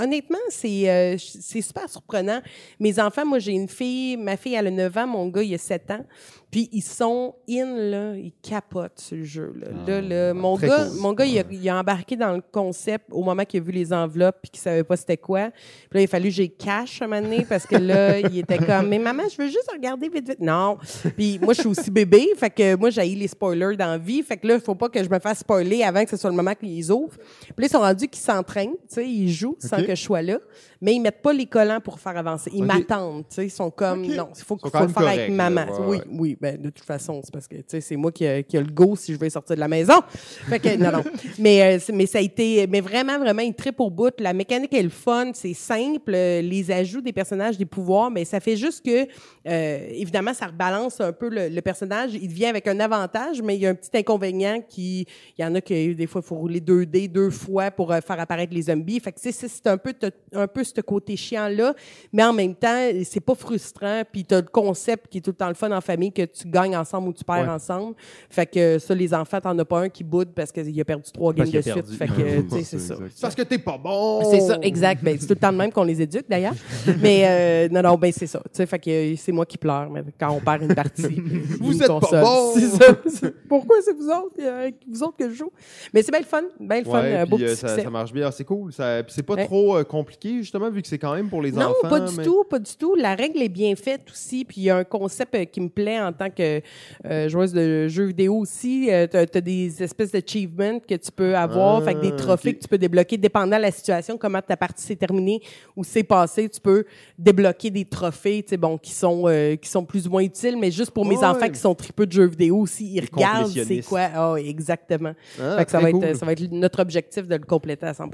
honnêtement, 0.00 0.38
c'est 0.50 1.16
c'est 1.18 1.62
super 1.62 1.88
surprenant. 1.88 2.40
Mes 2.78 3.00
enfants, 3.00 3.24
moi 3.24 3.38
j'ai 3.38 3.52
une 3.52 3.68
fille, 3.68 4.16
ma 4.16 4.36
fille 4.36 4.54
elle 4.54 4.68
a 4.68 4.70
9 4.70 4.96
ans, 4.98 5.06
mon 5.06 5.28
gars 5.28 5.42
il 5.42 5.54
a 5.54 5.58
7 5.58 5.90
ans. 5.90 6.04
Puis 6.50 6.68
ils 6.72 6.82
sont 6.82 7.36
in, 7.48 7.76
là, 7.76 8.16
ils 8.16 8.32
capotent 8.42 8.98
ce 8.98 9.22
jeu-là. 9.22 9.68
Ah, 9.86 10.00
là, 10.00 10.34
mon, 10.34 10.56
gars, 10.56 10.88
mon 10.98 11.12
gars, 11.12 11.24
il 11.24 11.68
a, 11.68 11.78
embarqué 11.78 12.16
dans 12.16 12.32
le 12.32 12.42
concept 12.52 13.06
au 13.12 13.22
moment 13.22 13.44
qu'il 13.44 13.60
a 13.60 13.62
vu 13.62 13.70
les 13.70 13.92
enveloppes 13.92 14.38
puis 14.42 14.50
qu'il 14.50 14.60
savait 14.60 14.82
pas 14.82 14.96
c'était 14.96 15.16
quoi. 15.16 15.50
Puis 15.50 15.98
là, 15.98 16.00
il 16.00 16.04
a 16.04 16.08
fallu 16.08 16.28
que 16.28 16.34
j'ai 16.34 16.48
cash 16.48 17.02
un 17.02 17.06
moment 17.06 17.22
donné 17.22 17.44
parce 17.48 17.66
que 17.66 17.76
là, 17.76 18.18
il 18.20 18.38
était 18.38 18.58
comme, 18.58 18.88
mais 18.88 18.98
maman, 18.98 19.22
je 19.30 19.40
veux 19.40 19.48
juste 19.48 19.70
regarder 19.72 20.08
vite, 20.08 20.28
vite. 20.28 20.40
Non. 20.40 20.78
Puis 21.16 21.38
moi, 21.40 21.54
je 21.54 21.60
suis 21.60 21.68
aussi 21.68 21.90
bébé, 21.90 22.30
fait 22.36 22.50
que 22.50 22.74
moi, 22.74 22.90
j'ai 22.90 23.04
les 23.14 23.28
spoilers 23.28 23.76
dans 23.76 23.92
la 23.92 23.98
vie. 23.98 24.22
Fait 24.22 24.36
que 24.36 24.46
là, 24.48 24.54
il 24.54 24.60
faut 24.60 24.74
pas 24.74 24.88
que 24.88 25.02
je 25.02 25.08
me 25.08 25.20
fasse 25.20 25.38
spoiler 25.38 25.84
avant 25.84 26.02
que 26.04 26.10
ce 26.10 26.16
soit 26.16 26.30
le 26.30 26.36
moment 26.36 26.54
qu'ils 26.54 26.90
ouvrent. 26.90 27.16
Puis 27.16 27.54
là, 27.58 27.66
ils 27.66 27.70
sont 27.70 27.80
rendus 27.80 28.08
qu'ils 28.08 28.22
s'entraînent, 28.22 28.76
tu 28.88 28.94
sais, 28.94 29.08
ils 29.08 29.30
jouent 29.30 29.56
sans 29.60 29.84
que 29.84 29.94
je 29.94 30.02
sois 30.02 30.22
là 30.22 30.38
mais 30.80 30.94
ils 30.94 31.00
mettent 31.00 31.22
pas 31.22 31.32
les 31.32 31.46
collants 31.46 31.80
pour 31.80 32.00
faire 32.00 32.16
avancer. 32.16 32.50
Ils 32.54 32.64
m'attendent, 32.64 33.24
tu 33.28 33.34
sais, 33.36 33.46
ils 33.46 33.50
sont 33.50 33.70
comme 33.70 34.06
non, 34.06 34.30
il 34.34 34.42
faut, 34.42 34.56
faut 34.56 34.80
le 34.80 34.88
faire 34.88 35.08
avec 35.08 35.30
maman. 35.30 35.66
oui, 35.86 35.98
oui, 36.10 36.36
ben 36.40 36.60
de 36.60 36.70
toute 36.70 36.84
façon, 36.84 37.20
c'est 37.22 37.32
parce 37.32 37.46
que 37.46 37.56
c'est 37.66 37.96
moi 37.96 38.10
qui 38.12 38.26
a, 38.26 38.42
qui 38.42 38.56
a, 38.56 38.60
le 38.60 38.70
go 38.70 38.96
si 38.96 39.12
je 39.12 39.18
veux 39.18 39.28
sortir 39.28 39.56
de 39.56 39.60
la 39.60 39.68
maison. 39.68 40.00
Fait 40.48 40.58
que 40.58 40.76
non 40.76 40.90
non. 40.90 41.04
mais 41.38 41.76
euh, 41.76 41.92
mais 41.92 42.06
ça 42.06 42.18
a 42.18 42.20
été 42.20 42.66
mais 42.66 42.80
vraiment 42.80 43.18
vraiment 43.18 43.42
une 43.42 43.54
trip 43.54 43.78
au 43.80 43.90
bout, 43.90 44.12
la 44.18 44.32
mécanique 44.32 44.72
est 44.74 44.82
le 44.82 44.88
fun, 44.88 45.32
c'est 45.34 45.54
simple, 45.54 46.12
les 46.12 46.70
ajouts 46.70 47.00
des 47.00 47.12
personnages, 47.12 47.58
des 47.58 47.66
pouvoirs, 47.66 48.10
mais 48.10 48.24
ça 48.24 48.40
fait 48.40 48.56
juste 48.56 48.84
que 48.84 49.06
euh, 49.46 49.88
évidemment 49.90 50.34
ça 50.34 50.46
rebalance 50.46 51.00
un 51.00 51.12
peu 51.12 51.28
le, 51.28 51.60
personnage, 51.60 52.14
il 52.14 52.28
vient 52.28 52.48
avec 52.48 52.66
un 52.66 52.80
avantage, 52.80 53.42
mais 53.42 53.56
il 53.56 53.62
y 53.62 53.66
a 53.66 53.70
un 53.70 53.74
petit 53.74 53.96
inconvénient 53.98 54.62
qui 54.66 55.06
il 55.36 55.42
y 55.42 55.44
en 55.44 55.54
a 55.54 55.60
que 55.60 55.92
des 55.92 56.06
fois 56.06 56.22
il 56.24 56.26
faut 56.26 56.36
rouler 56.36 56.60
deux 56.60 56.86
dés 56.86 57.08
deux 57.08 57.30
fois 57.30 57.70
pour 57.70 57.92
euh, 57.92 58.00
faire 58.00 58.18
apparaître 58.18 58.54
les 58.54 58.62
zombies. 58.62 59.00
Fait 59.00 59.12
que 59.12 59.20
c'est 59.20 59.66
un 59.66 59.76
peu 59.76 59.94
un 60.32 60.46
peu 60.46 60.64
ce 60.64 60.80
côté 60.80 61.16
chiant-là, 61.16 61.74
mais 62.12 62.24
en 62.24 62.32
même 62.32 62.54
temps, 62.54 62.88
c'est 63.04 63.20
pas 63.20 63.34
frustrant, 63.34 64.02
puis 64.10 64.24
tu 64.24 64.34
as 64.34 64.40
le 64.40 64.46
concept 64.46 65.08
qui 65.08 65.18
est 65.18 65.20
tout 65.20 65.30
le 65.30 65.36
temps 65.36 65.48
le 65.48 65.54
fun 65.54 65.70
en 65.72 65.80
famille, 65.80 66.12
que 66.12 66.22
tu 66.32 66.48
gagnes 66.48 66.76
ensemble 66.76 67.08
ou 67.08 67.12
tu 67.12 67.24
perds 67.24 67.48
ensemble. 67.48 67.94
Fait 68.28 68.46
que 68.46 68.78
ça, 68.78 68.94
les 68.94 69.12
enfants, 69.14 69.40
t'en 69.40 69.58
as 69.58 69.64
pas 69.64 69.80
un 69.80 69.88
qui 69.88 70.04
boude 70.04 70.30
parce 70.34 70.52
qu'il 70.52 70.80
a 70.80 70.84
perdu 70.84 71.10
trois 71.12 71.32
games 71.32 71.50
de 71.50 71.60
suite. 71.60 71.86
Fait 71.90 72.06
que, 72.06 72.40
tu 72.48 72.50
sais, 72.50 72.62
c'est 72.62 72.78
ça. 72.78 72.96
Parce 73.20 73.34
que 73.34 73.42
t'es 73.42 73.58
pas 73.58 73.78
bon! 73.78 74.22
C'est 74.30 74.40
ça, 74.40 74.58
exact. 74.62 75.02
Ben, 75.02 75.16
c'est 75.18 75.26
tout 75.26 75.34
le 75.34 75.40
temps 75.40 75.52
de 75.52 75.58
même 75.58 75.72
qu'on 75.72 75.84
les 75.84 76.00
éduque, 76.00 76.26
d'ailleurs. 76.28 76.54
mais 77.00 77.22
euh, 77.24 77.68
non, 77.70 77.82
non, 77.82 77.96
ben 77.96 78.12
c'est 78.12 78.26
ça. 78.26 78.40
Tu 78.40 78.50
sais, 78.52 78.66
fait 78.66 78.78
que 78.78 79.16
c'est 79.16 79.32
moi 79.32 79.46
qui 79.46 79.58
pleure 79.58 79.90
mais 79.90 80.02
quand 80.18 80.30
on 80.30 80.40
perd 80.40 80.62
une 80.62 80.74
partie. 80.74 81.02
vous 81.60 81.82
êtes 81.82 81.88
pas 81.88 82.22
bon! 82.22 82.52
C'est 82.54 82.68
ça. 82.68 83.28
Pourquoi 83.48 83.76
c'est 83.84 83.92
vous 83.92 84.08
autres, 84.08 84.36
euh, 84.40 84.70
vous 84.88 85.02
autres 85.02 85.16
que 85.16 85.28
je 85.28 85.34
joue? 85.34 85.52
Mais 85.92 86.02
c'est 86.02 86.10
bien 86.10 86.20
le 86.20 86.26
fun, 86.26 86.42
bien 86.58 86.78
le 86.78 86.84
fun. 86.84 87.02
Ouais, 87.02 87.26
beau 87.26 87.38
euh, 87.40 87.54
ça, 87.54 87.76
ça, 87.76 87.90
marche 87.90 88.12
bien, 88.12 88.30
c'est 88.30 88.44
cool. 88.44 88.72
C'est 88.72 89.22
pas 89.22 89.44
trop 89.44 89.82
compliqué, 89.84 90.38
justement, 90.38 90.70
vu 90.70 90.82
que 90.82 90.88
c'est 90.88 90.98
quand 90.98 91.14
même 91.14 91.28
pour 91.28 91.42
les 91.42 91.56
enfants. 91.56 91.74
Non, 91.82 91.88
pas 91.88 92.00
du 92.00 92.16
tout, 92.18 92.44
pas 92.44 92.58
du 92.58 92.76
tout. 92.76 92.94
La 92.94 93.14
règle 93.14 93.42
est 93.42 93.48
bien 93.48 93.74
faite 93.76 94.02
aussi, 94.10 94.44
puis 94.44 94.60
il 94.60 94.64
y 94.64 94.70
a 94.70 94.76
un 94.76 94.84
concept 94.84 95.34
euh, 95.34 95.44
qui 95.44 95.60
me 95.60 95.68
plaît 95.68 96.00
en 96.00 96.12
tant 96.20 96.30
que 96.30 96.60
euh, 97.06 97.28
joueuse 97.28 97.52
de 97.52 97.88
jeux 97.88 98.06
vidéo 98.06 98.36
aussi. 98.36 98.88
Euh, 98.90 99.06
tu 99.06 99.16
as, 99.16 99.40
des 99.40 99.82
espèces 99.82 100.12
d'achievements 100.12 100.78
que 100.80 100.94
tu 100.94 101.10
peux 101.10 101.34
avoir, 101.34 101.82
fait 101.82 101.94
des 101.94 102.12
ah, 102.12 102.16
trophées 102.16 102.54
que 102.54 102.60
tu 102.60 102.68
peux 102.68 102.78
débloquer 102.78 103.16
dépendant 103.16 103.56
de 103.56 103.62
la 103.62 103.70
situation, 103.70 104.18
comment 104.18 104.42
ta 104.42 104.56
partie 104.56 104.84
s'est 104.84 104.96
terminée 104.96 105.40
ou 105.76 105.84
s'est 105.84 106.02
passé. 106.02 106.48
Tu 106.48 106.60
peux 106.60 106.84
débloquer 107.18 107.70
des 107.70 107.84
trophées, 107.84 108.42
tu 108.42 108.50
sais, 108.50 108.56
bon, 108.56 108.76
qui 108.76 108.92
sont 108.92 109.24
qui 109.60 109.68
sont 109.68 109.84
plus 109.84 110.06
ou 110.06 110.10
moins 110.10 110.22
utiles, 110.22 110.58
mais 110.58 110.70
juste 110.70 110.90
pour 110.90 111.06
mes 111.06 111.18
enfants 111.18 111.48
qui 111.48 111.58
sont 111.58 111.74
tripeux 111.74 112.06
de 112.06 112.12
jeux 112.12 112.28
vidéo 112.28 112.58
aussi, 112.58 112.94
ils 112.94 113.00
regardent 113.00 113.48
c'est 113.48 113.82
quoi. 113.82 114.08
Oh, 114.18 114.36
exactement. 114.36 115.14
Ah, 115.40 115.64
ça 115.66 115.80
va 115.80 115.90
être 115.90 116.16
ça 116.16 116.26
va 116.26 116.32
être 116.32 116.50
notre 116.52 116.80
objectif 116.80 117.26
de 117.26 117.36
le 117.36 117.44
compléter 117.44 117.86
à 117.86 117.94
100 117.94 118.10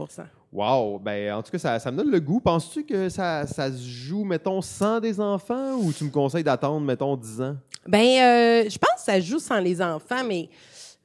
Wow! 0.56 0.98
Ben, 0.98 1.34
en 1.34 1.42
tout 1.42 1.50
cas, 1.50 1.58
ça, 1.58 1.78
ça 1.78 1.92
me 1.92 1.98
donne 1.98 2.10
le 2.10 2.18
goût. 2.18 2.40
Penses-tu 2.40 2.84
que 2.84 3.10
ça, 3.10 3.46
ça, 3.46 3.70
se 3.70 3.86
joue, 3.86 4.24
mettons, 4.24 4.62
sans 4.62 5.00
des 5.00 5.20
enfants 5.20 5.74
ou 5.74 5.92
tu 5.92 6.04
me 6.04 6.10
conseilles 6.10 6.44
d'attendre, 6.44 6.80
mettons, 6.80 7.14
10 7.14 7.40
ans? 7.42 7.56
Ben, 7.86 7.98
euh, 7.98 8.64
je 8.66 8.78
pense 8.78 8.94
que 8.96 9.02
ça 9.04 9.20
joue 9.20 9.38
sans 9.38 9.60
les 9.60 9.82
enfants, 9.82 10.24
mais 10.26 10.48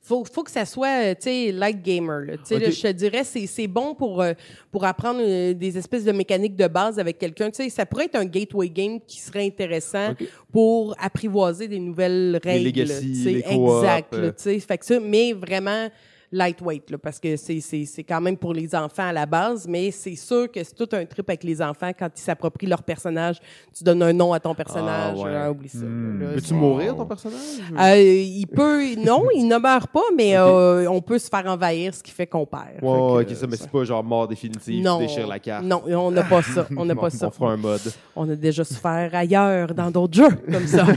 faut, 0.02 0.24
faut 0.24 0.44
que 0.44 0.52
ça 0.52 0.64
soit, 0.64 1.04
euh, 1.04 1.16
tu 1.16 1.24
sais, 1.24 1.52
light 1.52 1.84
gamer. 1.84 2.22
Là. 2.22 2.34
Là, 2.36 2.70
je 2.70 2.82
te 2.82 2.92
dirais, 2.94 3.26
c'est, 3.26 3.46
c'est 3.46 3.68
bon 3.68 3.94
pour, 3.94 4.22
euh, 4.22 4.32
pour 4.72 4.86
apprendre 4.86 5.20
des 5.20 5.78
espèces 5.78 6.06
de 6.06 6.14
mécaniques 6.14 6.56
de 6.56 6.68
base 6.68 6.98
avec 6.98 7.18
quelqu'un. 7.18 7.52
Tu 7.52 7.64
sais, 7.64 7.70
ça 7.70 7.86
pourrait 7.86 8.06
être 8.06 8.16
un 8.16 8.26
gateway 8.26 8.70
game 8.70 9.02
qui 9.06 9.20
serait 9.20 9.46
intéressant 9.46 10.14
pour 10.54 10.96
apprivoiser 10.98 11.68
des 11.68 11.80
nouvelles 11.80 12.40
règles. 12.42 12.64
Les 12.64 12.86
legacy, 12.86 13.44
exact. 13.46 14.16
tu 14.16 14.32
sais, 14.38 14.60
fait 14.60 14.78
que 14.78 14.86
ça, 14.86 14.98
mais 15.02 15.34
vraiment 15.34 15.90
lightweight, 16.32 16.90
là, 16.92 16.98
parce 16.98 17.20
que 17.20 17.36
c'est, 17.36 17.60
c'est, 17.60 17.86
c'est 17.86 18.04
quand 18.04 18.22
même 18.22 18.38
pour 18.38 18.54
les 18.54 18.74
enfants 18.74 19.08
à 19.08 19.12
la 19.12 19.26
base, 19.26 19.68
mais 19.68 19.92
c'est 19.92 20.16
sûr 20.16 20.50
que 20.50 20.64
c'est 20.64 20.76
tout 20.76 20.88
un 20.96 21.06
trip 21.06 21.30
avec 21.30 21.44
les 21.44 21.62
enfants 21.62 21.92
quand 21.98 22.10
ils 22.16 22.22
s'approprient 22.22 22.68
leur 22.68 22.84
personnage. 22.84 23.38
Tu 23.76 23.84
donnes 23.84 24.02
un 24.02 24.14
nom 24.14 24.32
à 24.32 24.40
ton 24.40 24.56
personnage. 24.56 25.18
Ah, 25.20 25.22
ouais. 25.22 25.50
oublie 25.50 25.70
ça. 25.70 25.80
Hmm. 25.80 26.32
Peux-tu 26.36 26.54
mourir, 26.54 26.96
ton 26.96 27.06
personnage? 27.06 27.40
Euh, 27.78 27.96
il 27.98 28.48
peut, 28.48 28.96
non, 28.96 29.26
il 29.36 29.48
ne 29.48 29.58
meurt 29.58 29.92
pas, 29.92 30.00
mais 30.16 30.38
euh, 30.38 30.90
on 30.90 31.02
peut 31.02 31.20
se 31.20 31.28
faire 31.28 31.46
envahir, 31.48 31.94
ce 31.94 32.02
qui 32.02 32.12
fait 32.12 32.28
qu'on 32.28 32.46
perd. 32.46 32.82
Ouais, 32.82 33.24
ok, 33.24 33.36
ça, 33.36 33.48
mais 33.48 33.58
c'est 33.58 33.70
pas 33.70 33.84
genre 33.84 34.04
mort 34.04 34.28
définitif, 34.28 34.84
non, 34.84 35.00
tu 35.00 35.08
déchires 35.08 35.28
la 35.28 35.40
carte. 35.40 35.66
Non, 35.66 35.84
on 35.86 36.12
n'a 36.12 36.24
pas 36.24 36.42
ça. 36.42 36.68
On 36.78 36.86
n'a 36.86 36.96
pas 37.02 37.10
ça. 37.10 37.28
On 37.28 37.32
fera 37.32 37.52
un 37.52 37.58
mode. 37.58 37.82
On 38.16 38.30
a 38.30 38.36
déjà 38.36 38.64
souffert 38.64 39.10
ailleurs, 39.14 39.74
dans 39.74 39.92
d'autres 39.92 40.16
jeux, 40.16 40.36
comme 40.50 40.68
ça. 40.68 40.86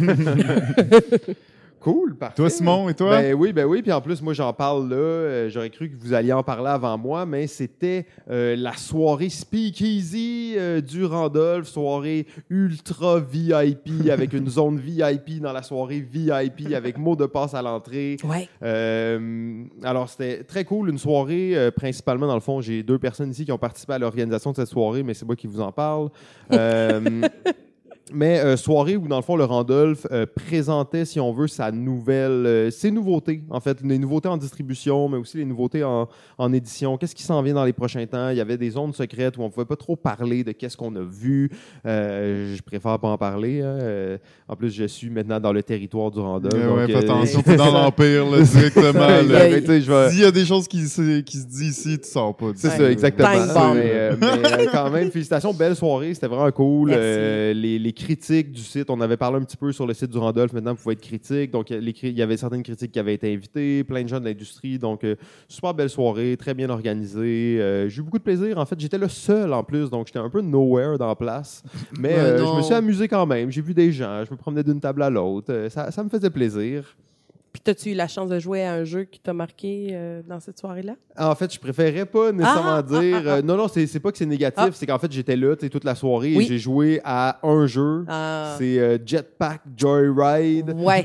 Cool, 1.85 2.17
parfait. 2.17 2.37
Toi, 2.37 2.49
Simon, 2.49 2.89
et 2.89 2.95
toi? 2.95 3.21
Ben 3.21 3.35
oui, 3.35 3.53
ben 3.53 3.67
oui. 3.67 3.83
Puis 3.83 3.93
en 3.93 4.01
plus, 4.01 4.23
moi, 4.23 4.33
j'en 4.33 4.55
parle 4.55 4.89
là. 4.89 4.97
Euh, 4.97 5.51
j'aurais 5.51 5.69
cru 5.69 5.91
que 5.91 5.97
vous 6.03 6.15
alliez 6.15 6.33
en 6.33 6.43
parler 6.43 6.71
avant 6.71 6.97
moi, 6.97 7.27
mais 7.27 7.47
c'était 7.47 8.07
euh, 8.31 8.57
la 8.57 8.73
soirée 8.73 9.29
Speakeasy 9.29 10.55
euh, 10.57 10.81
du 10.81 11.05
Randolph, 11.05 11.69
soirée 11.69 12.27
ultra 12.49 13.21
VIP 13.21 14.09
avec 14.11 14.33
une 14.33 14.49
zone 14.49 14.79
VIP 14.79 15.43
dans 15.43 15.53
la 15.53 15.63
soirée 15.63 16.01
VIP 16.01 16.73
avec 16.73 16.97
mot 16.97 17.17
de 17.17 17.27
passe 17.27 17.53
à 17.53 17.61
l'entrée. 17.61 18.17
Ouais. 18.25 18.49
alors, 19.83 20.09
c'était 20.09 20.43
très 20.43 20.65
cool. 20.65 20.89
Une 20.89 20.97
soirée, 20.97 21.71
principalement, 21.77 22.27
dans 22.27 22.33
le 22.33 22.41
fond, 22.41 22.63
j'ai 22.63 22.83
deux 22.83 22.99
personnes 22.99 23.31
ici 23.31 23.45
qui 23.45 23.53
ont 23.53 23.59
participé 23.59 23.93
à 23.93 23.99
l'organisation 23.99 24.53
de 24.53 24.57
cette 24.57 24.69
soirée, 24.69 25.03
mais 25.03 25.13
c'est 25.13 25.27
moi 25.27 25.37
qui 25.37 25.47
vous 25.47 25.61
en 25.61 25.71
parle. 25.71 26.09
Mais 28.15 28.39
euh, 28.39 28.57
soirée 28.57 28.97
où, 28.97 29.09
dans 29.09 29.17
le 29.17 29.23
fond, 29.23 29.37
le 29.37 29.45
Randolph 29.45 30.07
euh, 30.13 30.25
présentait, 30.27 31.05
si 31.05 31.19
on 31.19 31.33
veut, 31.33 31.49
sa 31.49 31.73
nouvelle, 31.73 32.47
euh, 32.47 32.71
ses 32.71 32.91
nouveautés, 32.91 33.43
en 33.51 33.61
fait, 33.61 33.79
les 33.83 33.99
nouveautés 33.99 34.29
en 34.29 34.37
distribution, 34.37 35.09
mais 35.09 35.17
aussi 35.17 35.39
les 35.39 35.45
nouveautés 35.45 35.83
en, 35.83 36.09
en 36.39 36.53
édition. 36.53 36.97
Qu'est-ce 36.97 37.15
qui 37.15 37.25
s'en 37.25 37.43
vient 37.43 37.55
dans 37.55 37.65
les 37.65 37.73
prochains 37.73 38.07
temps? 38.07 38.29
Il 38.29 38.37
y 38.37 38.41
avait 38.41 38.57
des 38.57 38.71
zones 38.71 38.93
secrètes 38.93 39.37
où 39.37 39.43
on 39.43 39.47
ne 39.47 39.51
pouvait 39.51 39.67
pas 39.67 39.77
trop 39.77 39.97
parler 39.97 40.45
de 40.45 40.53
qu'est-ce 40.53 40.77
qu'on 40.77 40.95
a 40.95 41.03
vu. 41.03 41.51
je 41.85 42.63
préfère 42.63 42.99
pas 42.99 43.09
en 43.09 43.19
parler. 43.19 43.63
Hein. 43.63 44.19
en 44.49 44.57
plus, 44.57 44.71
je 44.71 44.85
suis 44.85 45.11
maintenant 45.11 45.41
dans 45.41 45.53
le 45.53 45.63
territoire 45.63 46.11
du 46.11 46.21
Randolph. 46.21 46.55
Ouais, 46.55 46.87
fais 46.87 46.97
attention, 46.97 47.43
t'es 47.43 47.57
dans 47.57 47.73
l'Empire, 47.73 48.27
directement. 48.43 50.11
S'il 50.11 50.21
y 50.21 50.25
a 50.25 50.31
des 50.31 50.45
choses 50.45 50.69
qui, 50.69 50.87
se, 50.87 51.21
qui 51.21 51.39
se 51.39 51.47
disent 51.47 51.79
ici, 51.79 51.99
tu 51.99 52.09
sors 52.09 52.37
pas. 52.37 52.53
C'est 52.55 52.71
ça, 52.71 52.91
exactement. 52.91 53.75
Mais, 53.75 54.11
mais 54.21 54.67
quand 54.71 54.91
même, 54.91 55.11
félicitations, 55.11 55.53
belle 55.53 55.75
soirée, 55.75 56.15
c'était 56.15 56.29
vraiment 56.29 56.51
cool. 56.53 56.91
les, 56.91 57.79
les 57.79 57.93
critique 58.05 58.53
du 58.53 58.61
site. 58.61 58.91
On 58.91 59.01
avait 59.01 59.17
parlé 59.17 59.39
un 59.39 59.45
petit 59.45 59.57
peu 59.57 59.73
sur 59.73 59.87
le 59.87 59.95
site 59.95 60.11
du 60.11 60.19
Randolph. 60.19 60.53
Maintenant, 60.53 60.75
vous 60.75 60.83
pouvez 60.83 60.93
être 60.93 61.01
critique. 61.01 61.51
Donc, 61.51 61.71
il 61.71 62.11
y 62.11 62.23
avait 62.23 62.37
certaines 62.37 62.63
critiques 62.63 62.93
qui 62.93 62.99
avaient 62.99 63.15
été 63.15 63.33
invitées, 63.33 63.83
plein 63.85 64.03
de 64.03 64.09
gens 64.09 64.21
de 64.21 64.27
l'industrie. 64.27 64.79
Donc, 64.79 65.05
euh, 65.05 65.17
super 65.49 65.73
belle 65.75 65.91
soirée, 65.91 66.37
très 66.37 66.55
bien 66.55 66.69
organisée. 66.71 67.59
Euh, 67.61 67.89
j'ai 67.89 68.01
eu 68.01 68.03
beaucoup 68.03 68.19
de 68.19 68.23
plaisir. 68.23 68.59
En 68.59 68.67
fait, 68.67 68.79
j'étais 68.79 68.99
le 68.99 69.09
seul 69.09 69.53
en 69.53 69.65
plus. 69.65 69.89
Donc, 69.91 70.07
j'étais 70.07 70.19
un 70.19 70.31
peu 70.31 70.43
nowhere 70.43 70.99
dans 70.99 71.09
la 71.09 71.17
place. 71.17 71.63
Mais 71.99 72.15
euh, 72.15 72.39
je 72.39 72.57
me 72.57 72.63
suis 72.63 72.75
amusé 72.75 73.09
quand 73.09 73.27
même. 73.27 73.51
J'ai 73.51 73.63
vu 73.63 73.75
des 73.75 73.91
gens. 73.91 74.25
Je 74.25 74.31
me 74.31 74.37
promenais 74.37 74.63
d'une 74.63 74.81
table 74.81 75.03
à 75.03 75.11
l'autre. 75.11 75.69
Ça, 75.71 75.91
ça 75.91 76.05
me 76.05 76.09
faisait 76.09 76.31
plaisir. 76.31 76.97
Puis, 77.55 77.71
as-tu 77.71 77.93
eu 77.93 77.95
la 77.95 78.09
chance 78.09 78.29
de 78.29 78.41
jouer 78.41 78.65
à 78.65 78.73
un 78.75 78.83
jeu 78.83 79.05
qui 79.05 79.21
t'a 79.21 79.33
marqué 79.33 79.91
euh, 79.93 80.23
dans 80.29 80.41
cette 80.41 80.59
soirée-là? 80.59 80.97
En 81.17 81.37
fait, 81.37 81.55
je 81.55 81.61
préférais 81.61 82.05
pas 82.05 82.33
nécessairement 82.33 82.71
ah, 82.71 82.85
ah, 82.85 83.01
dire. 83.01 83.23
Ah, 83.25 83.29
euh, 83.29 83.43
non, 83.43 83.57
non, 83.57 83.69
c'est 83.69 84.01
pas 84.01 84.11
que 84.11 84.19
c'est 84.19 84.27
négatif, 84.27 84.71
c'est 84.73 84.87
qu'en 84.87 84.99
fait, 84.99 85.13
j'étais 85.13 85.37
là 85.37 85.55
toute 85.55 85.85
la 85.85 85.95
soirée 85.95 86.33
et 86.33 86.43
j'ai 86.43 86.59
joué 86.59 87.01
à 87.05 87.39
un 87.47 87.69
jeu. 87.69 88.05
C'est 88.59 88.81
euh, 88.81 88.99
Jetpack 89.07 89.63
Joyride. 89.77 90.75
Ouais. 90.77 91.05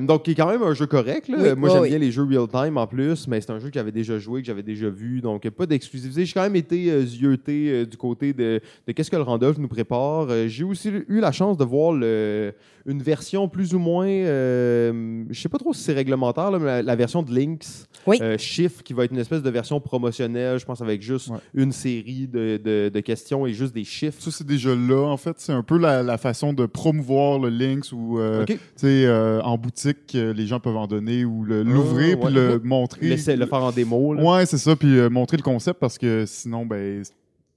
donc, 0.00 0.22
qui 0.22 0.30
est 0.30 0.34
quand 0.34 0.48
même 0.48 0.62
un 0.62 0.72
jeu 0.72 0.86
correct. 0.86 1.28
Là. 1.28 1.54
Moi, 1.54 1.68
j'aime 1.68 1.84
bien 1.84 1.98
les 1.98 2.10
jeux 2.10 2.24
real-time 2.24 2.78
en 2.78 2.86
plus, 2.86 3.28
mais 3.28 3.42
c'est 3.42 3.50
un 3.50 3.58
jeu 3.58 3.68
que 3.68 3.74
j'avais 3.74 3.92
déjà 3.92 4.18
joué, 4.18 4.40
que 4.40 4.46
j'avais 4.46 4.62
déjà 4.62 4.88
vu. 4.88 5.20
Donc, 5.20 5.46
pas 5.50 5.66
d'exclusivité. 5.66 6.24
J'ai 6.24 6.32
quand 6.32 6.42
même 6.42 6.56
été 6.56 7.04
zioté 7.04 7.84
du 7.84 7.98
côté 7.98 8.32
de, 8.32 8.62
de 8.86 8.92
qu'est-ce 8.92 9.10
que 9.10 9.16
le 9.16 9.22
Randolph 9.22 9.58
nous 9.58 9.68
prépare. 9.68 10.28
j'ai 10.46 10.64
aussi 10.64 10.88
eu 10.88 11.20
la 11.20 11.32
chance 11.32 11.58
de 11.58 11.64
voir 11.64 11.92
le, 11.92 12.54
une 12.86 13.02
version 13.02 13.46
plus 13.46 13.74
ou 13.74 13.78
moins. 13.78 14.08
je 14.08 15.22
sais 15.34 15.50
pas 15.50 15.58
trop 15.58 15.74
si 15.74 15.81
c'est 15.82 15.92
réglementaire, 15.92 16.50
mais 16.58 16.82
la, 16.82 16.96
version 16.96 17.22
de 17.22 17.34
Lynx, 17.34 17.86
oui. 18.06 18.18
Euh, 18.20 18.38
Shift, 18.38 18.82
qui 18.82 18.92
va 18.92 19.04
être 19.04 19.12
une 19.12 19.18
espèce 19.18 19.42
de 19.42 19.50
version 19.50 19.80
promotionnelle, 19.80 20.58
je 20.58 20.64
pense, 20.64 20.80
avec 20.80 21.02
juste 21.02 21.30
une 21.54 21.72
série 21.72 22.26
de, 22.26 22.60
de, 22.88 23.00
questions 23.00 23.46
et 23.46 23.52
juste 23.52 23.74
des 23.74 23.84
chiffres. 23.84 24.20
Ça, 24.20 24.30
c'est 24.30 24.46
déjà 24.46 24.74
là, 24.74 25.06
en 25.06 25.16
fait. 25.16 25.34
C'est 25.38 25.52
un 25.52 25.62
peu 25.62 25.78
la, 25.78 26.18
façon 26.18 26.52
de 26.52 26.66
promouvoir 26.66 27.38
le 27.38 27.48
Lynx 27.48 27.92
ou, 27.92 28.18
euh, 28.18 28.44
euh, 28.84 29.40
en 29.42 29.58
boutique, 29.58 30.12
les 30.14 30.46
gens 30.46 30.60
peuvent 30.60 30.76
en 30.76 30.86
donner 30.86 31.24
ou 31.24 31.44
ah, 31.50 31.62
l'ouvrir 31.64 32.18
puis 32.20 32.32
le 32.32 32.60
montrer. 32.62 33.08
Laisser 33.08 33.36
le 33.36 33.46
faire 33.46 33.62
en 33.62 33.72
démo. 33.72 34.14
Là. 34.14 34.22
Ouais, 34.22 34.46
c'est 34.46 34.58
ça, 34.58 34.76
puis 34.76 35.08
montrer 35.10 35.36
le 35.36 35.42
concept 35.42 35.80
parce 35.80 35.98
que 35.98 36.24
sinon, 36.26 36.64
ben, 36.64 37.02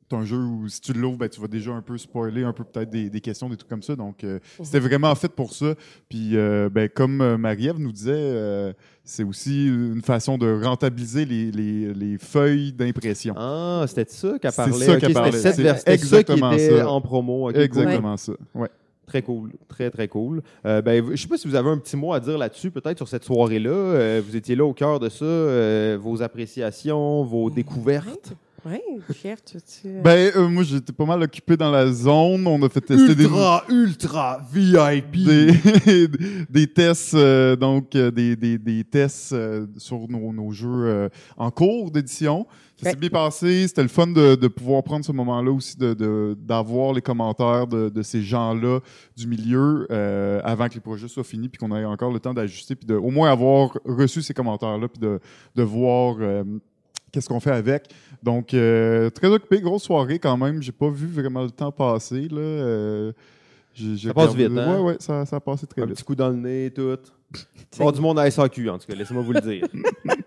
c'est 0.10 0.16
un 0.16 0.24
jeu 0.24 0.38
où 0.38 0.68
si 0.70 0.82
tu 0.82 0.94
l'ouvres, 0.94 1.18
ben, 1.18 1.30
tu 1.30 1.42
vas 1.42 1.48
déjà 1.48 1.72
un 1.72 1.82
peu 1.82 1.98
spoiler, 1.98 2.44
un 2.44 2.54
peu 2.54 2.64
peut-être 2.64 2.90
des, 2.90 3.10
des, 3.10 3.22
questions, 3.22 3.50
des 3.50 3.58
trucs 3.58 3.70
comme 3.70 3.82
ça. 3.82 3.96
Donc, 3.96 4.24
euh, 4.24 4.40
mhm. 4.60 4.66
c'était 4.66 4.80
vraiment 4.80 5.14
fait 5.16 5.30
pour 5.30 5.54
ça. 5.54 5.74
Puis, 6.10 6.38
euh, 6.38 6.70
ben, 6.72 6.90
comme 6.90 7.22
euh, 7.22 7.38
Marie-Ève 7.38 7.80
nous 7.80 7.92
disait, 7.92 8.76
c'est 9.04 9.24
aussi 9.24 9.68
une 9.68 10.02
façon 10.02 10.38
de 10.38 10.64
rentabiliser 10.64 11.26
les, 11.26 11.52
les, 11.52 11.94
les 11.94 12.18
feuilles 12.18 12.72
d'impression. 12.72 13.34
Ah, 13.36 13.86
c'était 13.88 14.06
ça 14.08 14.38
qu'elle 14.40 14.52
parlait. 14.52 14.74
C'est 14.74 14.86
ça 14.86 14.98
qu'elle 14.98 15.14
parlait. 15.14 15.32
C'est 15.32 15.88
exactement 15.88 16.52
ça 16.52 16.58
qui 16.58 16.64
était 16.64 16.82
en 16.82 17.02
promo. 17.02 17.52
exactement 17.52 18.18
ça. 18.18 18.34
Ouais. 18.54 18.70
Très 19.08 19.22
cool, 19.22 19.52
très 19.68 19.92
très 19.92 20.08
cool. 20.08 20.42
ben, 20.64 21.06
je 21.06 21.12
ne 21.12 21.16
sais 21.16 21.28
pas 21.28 21.38
si 21.38 21.48
vous 21.48 21.54
avez 21.54 21.70
un 21.70 21.78
petit 21.78 21.96
mot 21.96 22.14
à 22.14 22.20
dire 22.20 22.40
là-dessus, 22.40 22.72
peut-être 22.72 22.98
sur 22.98 23.08
cette 23.08 23.24
soirée-là. 23.24 24.20
vous 24.22 24.36
étiez 24.36 24.56
là 24.56 24.66
au 24.66 24.74
cœur 24.74 25.00
de 25.00 25.10
ça, 25.10 25.98
vos 25.98 26.22
appréciations, 26.22 27.24
vos 27.24 27.50
découvertes. 27.50 28.36
Oui, 28.68 28.80
Pierre, 29.14 29.38
tu, 29.44 29.58
tu... 29.62 30.02
Ben, 30.02 30.32
euh, 30.36 30.48
moi, 30.48 30.64
j'étais 30.64 30.92
pas 30.92 31.06
mal 31.06 31.22
occupé 31.22 31.56
dans 31.56 31.70
la 31.70 31.92
zone. 31.92 32.48
On 32.48 32.60
a 32.64 32.70
fait 32.70 32.82
tester 32.82 33.12
ultra, 33.12 33.64
des... 33.70 33.76
Ultra, 33.76 34.42
VIP! 34.52 35.18
Des, 35.86 36.08
des 36.50 36.68
tests, 36.68 37.14
euh, 37.14 37.56
donc, 37.56 37.96
euh, 37.96 38.10
des, 38.10 38.36
des, 38.36 38.58
des 38.58 38.84
tests 38.84 39.36
sur 39.78 40.08
nos, 40.10 40.34
nos 40.34 40.52
jeux 40.52 41.10
en 41.38 41.52
cours 41.52 41.92
d'édition. 41.92 42.48
Ça 42.82 42.90
s'est 42.90 42.96
bien 42.96 43.10
passé. 43.10 43.68
C'était 43.68 43.84
le 43.84 43.88
fun 43.88 44.08
de, 44.08 44.34
de, 44.36 44.48
pouvoir 44.48 44.84
prendre 44.84 45.06
ce 45.06 45.12
moment-là 45.12 45.52
aussi, 45.52 45.78
de 45.78 46.36
d'avoir 46.40 46.94
les 46.94 47.02
commentaires 47.02 47.68
de, 47.68 47.90
de 47.90 48.02
ces 48.02 48.22
gens-là 48.22 48.80
du 49.16 49.28
milieu 49.28 49.88
avant 50.44 50.68
que 50.68 50.74
les 50.74 50.82
projets 50.82 51.08
soient 51.08 51.24
finis, 51.24 51.50
puis 51.50 51.60
qu'on 51.60 51.76
ait 51.76 51.86
encore 51.86 52.12
le 52.12 52.20
temps 52.20 52.34
d'ajuster, 52.34 52.76
puis 52.76 52.88
de 52.88 52.96
au 52.96 53.12
moins 53.12 53.32
avoir 53.32 53.78
reçu 53.86 54.22
ces 54.24 54.34
commentaires-là, 54.34 54.88
puis 54.88 55.00
de, 55.00 55.20
de 55.56 55.64
voir 55.64 56.18
qu'est-ce 57.16 57.30
qu'on 57.30 57.40
fait 57.40 57.52
avec. 57.52 57.88
Donc, 58.22 58.54
euh, 58.54 59.10
très 59.10 59.28
occupé, 59.28 59.62
grosse 59.62 59.84
soirée 59.84 60.20
quand 60.20 60.36
même. 60.36 60.62
J'ai 60.62 60.74
pas 60.74 60.90
vu 60.90 61.08
vraiment 61.08 61.44
le 61.44 61.50
temps 61.50 61.72
passer. 61.72 62.28
Là. 62.30 62.42
Euh, 62.42 63.12
ça 63.74 64.14
passe 64.14 64.36
vite, 64.36 64.52
hein? 64.52 64.76
Ouais, 64.76 64.82
ouais, 64.82 64.98
ça, 65.00 65.26
ça 65.26 65.38
a 65.38 65.40
passé 65.40 65.66
très 65.66 65.82
Un 65.82 65.86
vite. 65.86 65.94
Un 65.94 65.96
petit 65.96 66.04
coup 66.04 66.16
dans 66.16 66.30
le 66.30 66.36
nez, 66.36 66.72
tout. 66.76 66.98
Pas 67.78 67.92
du 67.92 68.02
monde 68.02 68.20
à 68.20 68.30
SAQ, 68.30 68.70
en 68.70 68.78
tout 68.78 68.88
cas, 68.88 68.96
laissez-moi 68.96 69.24
vous 69.24 69.32
le 69.32 69.42
dire. 69.42 69.66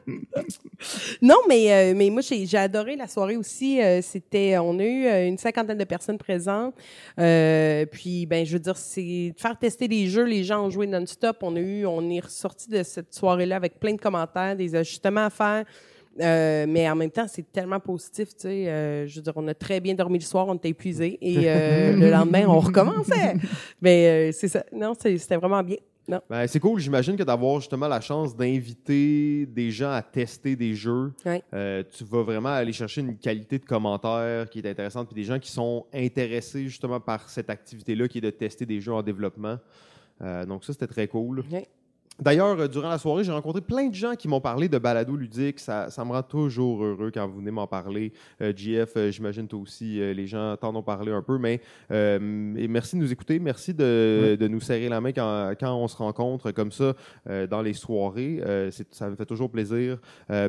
non, 1.22 1.36
mais, 1.48 1.72
euh, 1.72 1.94
mais 1.96 2.10
moi, 2.10 2.22
j'ai 2.22 2.56
adoré 2.56 2.96
la 2.96 3.06
soirée 3.06 3.36
aussi. 3.36 3.80
C'était, 4.02 4.58
on 4.58 4.78
a 4.78 4.84
eu 4.84 5.28
une 5.28 5.38
cinquantaine 5.38 5.78
de 5.78 5.84
personnes 5.84 6.18
présentes. 6.18 6.74
puis, 7.16 8.26
ben, 8.26 8.46
je 8.46 8.54
veux 8.54 8.58
dire, 8.58 8.76
c'est 8.76 9.32
de 9.34 9.40
faire 9.40 9.58
tester 9.58 9.88
des 9.88 10.06
jeux. 10.08 10.24
Les 10.24 10.44
gens 10.44 10.64
ont 10.64 10.70
joué 10.70 10.86
non-stop. 10.86 11.38
On 11.42 11.54
a 11.56 11.60
eu, 11.60 11.84
on 11.84 12.08
est 12.10 12.20
ressorti 12.20 12.70
de 12.70 12.82
cette 12.82 13.14
soirée-là 13.14 13.56
avec 13.56 13.78
plein 13.78 13.92
de 13.92 14.00
commentaires, 14.00 14.56
des 14.56 14.74
ajustements 14.74 15.26
à 15.26 15.30
faire. 15.30 15.64
Euh, 16.20 16.66
mais 16.68 16.88
en 16.88 16.96
même 16.96 17.10
temps, 17.10 17.26
c'est 17.28 17.50
tellement 17.52 17.80
positif, 17.80 18.28
tu 18.30 18.42
sais. 18.42 18.68
Euh, 18.68 19.06
je 19.06 19.16
veux 19.16 19.22
dire, 19.22 19.32
on 19.36 19.46
a 19.48 19.54
très 19.54 19.80
bien 19.80 19.94
dormi 19.94 20.18
le 20.18 20.24
soir, 20.24 20.46
on 20.48 20.54
était 20.54 20.70
épuisés 20.70 21.18
et 21.20 21.44
euh, 21.44 21.96
le 21.96 22.10
lendemain, 22.12 22.46
on 22.48 22.60
recommençait. 22.60 23.34
Mais 23.80 24.32
c'est 24.32 24.48
ça. 24.48 24.64
Non, 24.72 24.94
c'était 24.98 25.36
vraiment 25.36 25.62
bien. 25.62 25.76
Ben, 26.30 26.46
c'est 26.46 26.58
cool. 26.58 26.80
J'imagine 26.80 27.16
que 27.16 27.22
d'avoir 27.22 27.60
justement 27.60 27.86
la 27.86 28.00
chance 28.00 28.34
d'inviter 28.34 29.44
des 29.44 29.70
gens 29.70 29.90
à 29.90 30.00
tester 30.00 30.56
des 30.56 30.74
jeux, 30.74 31.12
tu 31.22 32.04
vas 32.04 32.22
vraiment 32.22 32.48
aller 32.48 32.72
chercher 32.72 33.02
une 33.02 33.18
qualité 33.18 33.58
de 33.58 33.64
commentaires 33.66 34.48
qui 34.48 34.60
est 34.60 34.70
intéressante, 34.70 35.08
puis 35.08 35.20
des 35.20 35.28
gens 35.28 35.38
qui 35.38 35.50
sont 35.50 35.84
intéressés 35.92 36.64
justement 36.64 36.98
par 36.98 37.28
cette 37.28 37.50
activité-là 37.50 38.08
qui 38.08 38.18
est 38.18 38.22
de 38.22 38.30
tester 38.30 38.64
des 38.64 38.80
jeux 38.80 38.94
en 38.94 39.02
développement. 39.02 39.58
donc 40.46 40.64
ça, 40.64 40.72
c'était 40.72 40.86
très 40.86 41.08
cool. 41.08 41.44
D'ailleurs, 42.20 42.58
euh, 42.58 42.68
durant 42.68 42.88
la 42.88 42.98
soirée, 42.98 43.22
j'ai 43.22 43.30
rencontré 43.30 43.60
plein 43.60 43.86
de 43.88 43.94
gens 43.94 44.14
qui 44.14 44.26
m'ont 44.26 44.40
parlé 44.40 44.68
de 44.68 44.78
balado 44.78 45.14
ludique. 45.14 45.60
Ça, 45.60 45.88
ça, 45.88 46.04
me 46.04 46.10
rend 46.10 46.22
toujours 46.22 46.82
heureux 46.82 47.10
quand 47.14 47.28
vous 47.28 47.38
venez 47.38 47.52
m'en 47.52 47.68
parler. 47.68 48.12
Euh, 48.42 48.52
JF, 48.54 48.92
euh, 48.96 49.10
j'imagine 49.12 49.46
toi 49.46 49.60
aussi, 49.60 49.98
les 49.98 50.26
gens 50.26 50.56
t'en 50.56 50.74
ont 50.74 50.82
parlé 50.82 51.12
un 51.12 51.22
peu. 51.22 51.38
Mais 51.38 51.60
et 51.90 52.68
merci 52.68 52.96
de 52.96 53.02
nous 53.02 53.12
écouter. 53.12 53.38
Merci 53.38 53.72
de, 53.72 54.36
de 54.38 54.48
nous 54.48 54.60
serrer 54.60 54.88
la 54.88 55.00
main 55.00 55.12
quand, 55.12 55.52
quand, 55.58 55.74
on 55.76 55.86
se 55.86 55.96
rencontre 55.96 56.50
comme 56.50 56.72
ça 56.72 56.94
dans 57.48 57.62
les 57.62 57.72
soirées. 57.72 58.40
ça 58.90 59.10
me 59.10 59.16
fait 59.16 59.26
toujours 59.26 59.50
plaisir. 59.50 59.98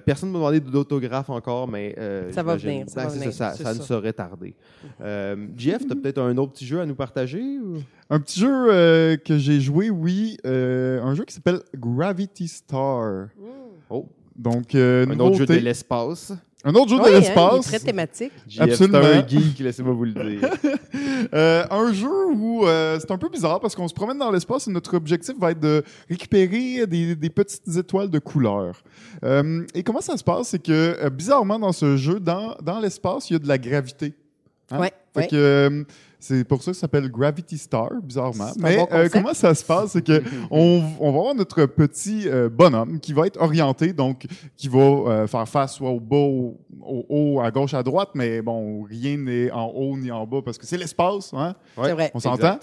personne 0.05 0.29
ne 0.29 0.33
m'a 0.33 0.39
demandé 0.39 0.59
d'autographe 0.59 1.29
encore, 1.29 1.67
mais 1.67 1.95
ça 2.31 2.43
va 2.43 2.55
venir. 2.55 2.89
Ça, 2.89 3.09
ça, 3.09 3.53
ça, 3.53 3.73
ne 3.73 3.81
saurait 3.81 4.13
tarder. 4.13 4.55
JF, 4.99 5.85
tu 5.85 5.91
as 5.91 5.95
peut-être 5.95 6.19
un 6.19 6.35
autre 6.38 6.53
petit 6.53 6.65
jeu 6.65 6.79
à 6.79 6.85
nous 6.85 6.95
partager? 6.95 7.59
Un 8.09 8.19
petit 8.19 8.39
jeu 8.39 9.17
que 9.17 9.37
j'ai 9.37 9.59
joué, 9.59 9.89
oui. 9.89 10.37
un 10.43 11.13
jeu 11.13 11.25
qui 11.25 11.33
s'appelle 11.33 11.61
Gravity 11.75 12.47
Star. 12.47 13.27
Mm. 13.37 13.59
Oh. 13.89 14.07
Donc, 14.39 14.73
euh, 14.73 15.05
un 15.05 15.19
autre 15.19 15.37
jeu 15.37 15.45
de 15.45 15.53
l'espace. 15.55 16.31
Un 16.63 16.73
autre 16.75 16.89
jeu 16.89 16.99
de 16.99 17.09
l'espace. 17.09 17.53
Hein, 17.53 17.59
très 17.61 17.79
thématique. 17.79 18.31
Absolument. 18.57 18.99
un 18.99 19.27
geek, 19.27 19.59
laissez-moi 19.59 19.93
vous 19.93 20.05
le 20.05 20.13
dire. 20.13 20.49
Euh, 21.33 21.65
un 21.69 21.93
jeu 21.93 22.27
où 22.33 22.65
euh, 22.65 22.97
c'est 22.99 23.11
un 23.11 23.17
peu 23.17 23.29
bizarre 23.29 23.59
parce 23.59 23.75
qu'on 23.75 23.87
se 23.87 23.93
promène 23.93 24.17
dans 24.17 24.31
l'espace 24.31 24.67
et 24.67 24.71
notre 24.71 24.95
objectif 24.95 25.35
va 25.37 25.51
être 25.51 25.59
de 25.59 25.83
récupérer 26.09 26.87
des, 26.87 27.15
des 27.15 27.29
petites 27.29 27.67
étoiles 27.75 28.09
de 28.09 28.19
couleur. 28.19 28.81
et 29.75 29.83
comment 29.83 30.01
ça 30.01 30.17
se 30.17 30.23
passe? 30.23 30.49
C'est 30.49 30.63
que 30.63 31.07
bizarrement 31.09 31.59
dans 31.59 31.73
ce 31.73 31.97
jeu, 31.97 32.19
dans, 32.19 32.55
dans 32.63 32.79
l'espace, 32.79 33.29
il 33.29 33.33
y 33.33 33.35
a 33.35 33.39
de 33.39 33.47
la 33.47 33.57
gravité. 33.57 34.15
Hein? 34.71 34.79
Ouais, 34.79 34.91
Fait 35.13 35.21
ouais. 35.21 35.27
que, 35.27 35.35
euh, 35.35 35.83
c'est 36.19 36.43
pour 36.43 36.61
ça 36.61 36.71
que 36.71 36.75
ça 36.75 36.81
s'appelle 36.81 37.09
Gravity 37.09 37.57
Star, 37.57 37.89
bizarrement. 38.03 38.51
Mais 38.59 38.77
bon 38.77 38.88
euh, 38.91 39.07
comment 39.11 39.33
ça 39.33 39.55
se 39.55 39.63
passe, 39.63 39.91
c'est 39.91 40.01
que 40.05 40.21
on, 40.51 40.83
on 40.99 41.11
va 41.11 41.19
avoir 41.19 41.35
notre 41.35 41.65
petit 41.65 42.27
euh, 42.27 42.49
bonhomme 42.49 42.99
qui 42.99 43.13
va 43.13 43.25
être 43.27 43.41
orienté, 43.41 43.93
donc 43.93 44.25
qui 44.57 44.67
va 44.67 44.79
euh, 44.79 45.27
faire 45.27 45.47
face 45.47 45.75
soit 45.75 45.89
au 45.89 45.99
bas, 45.99 46.17
au, 46.17 46.59
au 46.81 47.05
haut, 47.09 47.39
à 47.41 47.49
gauche, 47.51 47.73
à 47.73 47.83
droite, 47.83 48.09
mais 48.15 48.41
bon, 48.41 48.83
rien 48.83 49.17
n'est 49.17 49.49
en 49.51 49.67
haut 49.67 49.97
ni 49.97 50.11
en 50.11 50.27
bas 50.27 50.41
parce 50.43 50.57
que 50.57 50.65
c'est 50.65 50.77
l'espace, 50.77 51.33
hein? 51.33 51.55
C'est 51.81 51.93
vrai. 51.93 52.11
On 52.13 52.19
s'entend? 52.19 52.59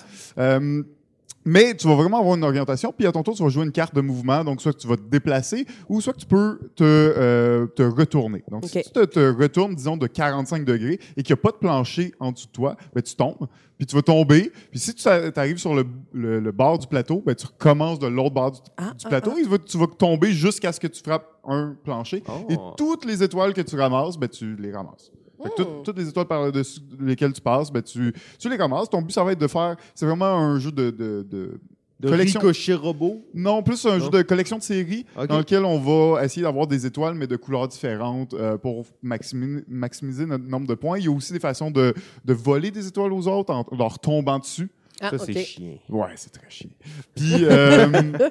Mais 1.46 1.74
tu 1.76 1.86
vas 1.86 1.94
vraiment 1.94 2.18
avoir 2.18 2.34
une 2.36 2.42
orientation, 2.44 2.92
puis 2.92 3.06
à 3.06 3.12
ton 3.12 3.22
tour, 3.22 3.34
tu 3.36 3.42
vas 3.42 3.48
jouer 3.48 3.64
une 3.64 3.72
carte 3.72 3.94
de 3.94 4.00
mouvement. 4.00 4.42
Donc, 4.44 4.60
soit 4.60 4.72
que 4.72 4.78
tu 4.78 4.88
vas 4.88 4.96
te 4.96 5.08
déplacer, 5.08 5.64
ou 5.88 6.00
soit 6.00 6.12
que 6.12 6.18
tu 6.18 6.26
peux 6.26 6.58
te, 6.74 6.82
euh, 6.84 7.66
te 7.68 7.82
retourner. 7.82 8.42
Donc, 8.50 8.64
si 8.64 8.82
tu 8.82 8.90
te, 8.90 9.04
te 9.04 9.20
retournes, 9.40 9.74
disons, 9.74 9.96
de 9.96 10.06
45 10.08 10.64
degrés 10.64 10.98
et 11.16 11.22
qu'il 11.22 11.34
n'y 11.34 11.38
a 11.38 11.42
pas 11.42 11.52
de 11.52 11.56
plancher 11.58 12.12
en 12.18 12.32
dessous 12.32 12.48
de 12.48 12.52
toi, 12.52 12.76
ben, 12.94 13.00
tu 13.00 13.14
tombes, 13.14 13.46
puis 13.78 13.86
tu 13.86 13.94
vas 13.94 14.02
tomber. 14.02 14.50
Puis 14.70 14.80
si 14.80 14.92
tu 14.94 15.06
arrives 15.08 15.58
sur 15.58 15.74
le, 15.74 15.86
le- 16.12 16.40
le 16.40 16.52
bord 16.52 16.78
du 16.78 16.86
plateau, 16.86 17.22
ben, 17.24 17.34
tu 17.34 17.46
recommences 17.46 17.98
de 18.00 18.08
l'autre 18.08 18.34
bord 18.34 18.50
du, 18.50 18.58
Ah, 18.76 18.92
du 18.98 19.04
ah, 19.04 19.08
plateau 19.08 19.36
et 19.38 19.42
tu 19.42 19.48
vas, 19.48 19.58
tu 19.58 19.78
vas 19.78 19.86
tomber 19.86 20.32
jusqu'à 20.32 20.72
ce 20.72 20.80
que 20.80 20.88
tu 20.88 21.00
frappes 21.02 21.30
un 21.46 21.76
plancher. 21.84 22.22
Oh. 22.28 22.46
Et 22.50 22.56
toutes 22.76 23.04
les 23.04 23.22
étoiles 23.22 23.54
que 23.54 23.60
tu 23.60 23.76
ramasses, 23.78 24.18
ben, 24.18 24.28
tu 24.28 24.56
les 24.56 24.72
ramasses. 24.72 25.12
Fait 25.42 25.50
que 25.56 25.62
Hmm. 25.62 25.82
toutes, 25.84 25.98
les 25.98 26.08
étoiles 26.08 26.26
par-dessus 26.26 26.80
lesquelles 27.00 27.32
tu 27.32 27.40
passes, 27.40 27.70
ben, 27.72 27.82
tu, 27.82 28.12
tu 28.38 28.48
les 28.48 28.56
ramasses. 28.56 28.88
Ton 28.90 29.02
but, 29.02 29.12
ça 29.12 29.22
va 29.24 29.32
être 29.32 29.40
de 29.40 29.46
faire. 29.46 29.76
C'est 29.94 30.06
vraiment 30.06 30.26
un 30.26 30.58
jeu 30.58 30.72
de. 30.72 30.90
de, 30.90 31.26
de- 31.28 31.60
De 31.98 32.10
Collection. 32.10 32.40
ricochet 32.40 32.74
robot? 32.74 33.24
non, 33.32 33.62
plus 33.62 33.86
un 33.86 33.96
Non. 33.96 34.04
jeu 34.04 34.10
de 34.10 34.20
collection 34.20 34.58
de 34.58 34.62
séries 34.62 35.06
dans 35.30 35.38
lequel 35.38 35.64
on 35.64 35.78
va 35.78 36.22
essayer 36.26 36.42
d'avoir 36.42 36.66
des 36.66 36.84
étoiles, 36.84 37.14
mais 37.14 37.26
de 37.26 37.36
couleurs 37.36 37.66
différentes 37.68 38.34
euh, 38.34 38.58
pour 38.58 38.84
maximi- 39.02 39.64
maximiser 39.66 40.26
notre 40.26 40.44
nombre 40.44 40.66
de 40.66 40.74
points. 40.74 40.98
Il 40.98 41.04
y 41.04 41.08
a 41.08 41.10
aussi 41.10 41.32
des 41.32 41.40
façons 41.40 41.70
de, 41.70 41.94
de 42.22 42.32
voler 42.34 42.70
des 42.70 42.86
étoiles 42.86 43.14
aux 43.14 43.26
autres 43.28 43.50
en 43.54 43.64
leur 43.74 43.98
tombant 43.98 44.38
dessus. 44.38 44.68
Ah, 45.00 45.10
Ça, 45.10 45.18
c'est 45.18 45.44
chiant. 45.44 45.78
Ouais, 45.88 46.08
c'est 46.16 46.32
très 46.32 46.48
chiant. 46.48 46.70
Puis, 47.14 47.34
euh, 47.42 47.86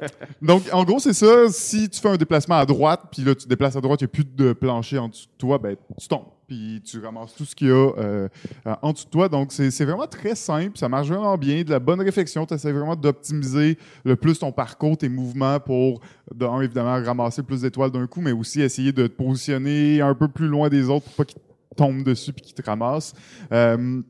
donc, 0.41 0.63
en 0.71 0.83
gros, 0.83 0.99
c'est 0.99 1.13
ça. 1.13 1.47
Si 1.49 1.89
tu 1.89 1.99
fais 1.99 2.09
un 2.09 2.17
déplacement 2.17 2.55
à 2.55 2.65
droite, 2.65 3.01
puis 3.11 3.23
là, 3.23 3.35
tu 3.35 3.43
te 3.43 3.49
déplaces 3.49 3.75
à 3.75 3.81
droite, 3.81 4.01
il 4.01 4.05
n'y 4.05 4.09
a 4.09 4.13
plus 4.13 4.25
de 4.25 4.53
plancher 4.53 4.97
en 4.97 5.09
dessous 5.09 5.27
de 5.27 5.37
toi, 5.37 5.57
ben, 5.59 5.75
tu 5.99 6.07
tombes. 6.07 6.25
Puis, 6.47 6.81
tu 6.85 6.99
ramasses 6.99 7.35
tout 7.35 7.45
ce 7.45 7.55
qu'il 7.55 7.67
y 7.67 7.71
a 7.71 7.73
euh, 7.73 8.27
euh, 8.67 8.75
en 8.81 8.93
dessous 8.93 9.05
de 9.05 9.09
toi. 9.09 9.29
Donc, 9.29 9.51
c'est 9.51 9.85
vraiment 9.85 10.07
très 10.07 10.35
simple. 10.35 10.77
Ça 10.77 10.89
marche 10.89 11.07
vraiment 11.07 11.37
bien. 11.37 11.63
De 11.63 11.71
la 11.71 11.79
bonne 11.79 12.01
réflexion. 12.01 12.45
Tu 12.45 12.53
essaies 12.53 12.71
vraiment 12.71 12.95
d'optimiser 12.95 13.77
le 14.03 14.15
plus 14.15 14.39
ton 14.39 14.51
parcours, 14.51 14.97
tes 14.97 15.09
mouvements 15.09 15.59
pour, 15.59 16.01
d'un, 16.33 16.61
évidemment, 16.61 17.01
ramasser 17.03 17.41
plus 17.43 17.61
d'étoiles 17.61 17.91
d'un 17.91 18.07
coup, 18.07 18.21
mais 18.21 18.31
aussi 18.31 18.61
essayer 18.61 18.91
de 18.91 19.07
te 19.07 19.13
positionner 19.13 20.01
un 20.01 20.13
peu 20.13 20.27
plus 20.27 20.47
loin 20.47 20.69
des 20.69 20.89
autres 20.89 21.05
pour 21.05 21.13
pas 21.13 21.25
qu'ils 21.25 21.41
tombent 21.75 22.03
dessus 22.03 22.33
puis 22.33 22.43
qu'ils 22.43 22.55
te 22.55 22.61
ramassent. 22.61 23.13
Euh, 23.51 24.01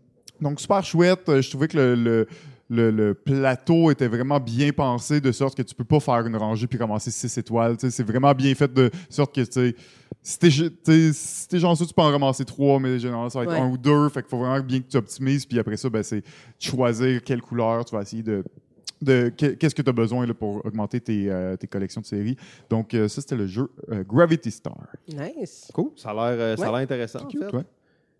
donc, 0.41 0.59
super 0.59 0.83
chouette. 0.83 1.27
Euh, 1.29 1.41
Je 1.41 1.49
trouvais 1.49 1.67
que 1.67 1.77
le, 1.77 1.95
le, 1.95 2.27
le- 2.69 2.91
le 2.91 3.13
plateau 3.13 3.91
était 3.91 4.07
vraiment 4.07 4.39
bien 4.39 4.71
pensé 4.71 5.21
de 5.21 5.31
sorte 5.31 5.55
que 5.55 5.61
tu 5.61 5.75
peux 5.75 5.83
pas 5.83 5.99
faire 5.99 6.25
une 6.25 6.35
rangée 6.35 6.65
puis 6.67 6.77
ramasser 6.79 7.11
six 7.11 7.37
étoiles. 7.37 7.77
Tu 7.77 7.81
sais, 7.87 7.91
C'est 7.91 8.03
vraiment 8.03 8.33
bien 8.33 8.53
fait 8.55 8.71
de 8.73 8.89
sorte 9.09 9.33
que 9.35 9.41
tu 9.41 9.51
sais, 9.51 9.75
si 10.21 10.39
t'es 10.83 11.11
si 11.13 11.59
chanceux, 11.59 11.85
tu 11.85 11.93
peux 11.93 12.01
en 12.01 12.09
ramasser 12.11 12.43
trois, 12.45 12.79
mais 12.79 12.97
généralement, 12.97 13.29
ça 13.29 13.39
va 13.39 13.45
être 13.45 13.51
Ouais. 13.51 13.59
un 13.59 13.69
ou 13.69 13.77
deux. 13.77 14.09
Fait 14.09 14.21
qu'il 14.23 14.29
faut 14.29 14.39
vraiment 14.39 14.59
bien 14.63 14.79
que 14.79 14.87
tu 14.87 14.97
optimises. 14.97 15.45
Puis 15.45 15.59
après 15.59 15.77
ça, 15.77 15.89
ben, 15.89 16.01
c'est 16.01 16.23
choisir 16.59 17.21
quelle 17.23 17.41
couleur 17.41 17.85
tu 17.85 17.95
vas 17.95 18.01
essayer 18.01 18.23
de. 18.23 18.43
de 19.01 19.31
que- 19.37 19.53
Qu'est-ce 19.53 19.75
que 19.75 19.83
tu 19.83 19.89
as 19.89 19.93
besoin 19.93 20.25
là, 20.25 20.33
pour 20.33 20.65
augmenter 20.65 20.99
tes, 20.99 21.29
euh, 21.29 21.55
tes 21.57 21.67
collections 21.67 22.01
de 22.01 22.05
séries. 22.07 22.37
Donc, 22.69 22.93
euh, 22.95 23.07
ça, 23.07 23.21
c'était 23.21 23.35
le 23.35 23.45
jeu 23.45 23.69
euh, 23.91 24.03
Gravity 24.03 24.49
Star. 24.49 24.77
Nice. 25.07 25.69
Cool. 25.73 25.91
Ça 25.97 26.09
a 26.09 26.13
l'air 26.35 26.57
euh, 26.57 26.71
Ouais. 26.71 26.81
intéressant. 26.81 27.19
en 27.19 27.27
Cute, 27.27 27.43
fait. 27.43 27.55
ouais. 27.55 27.63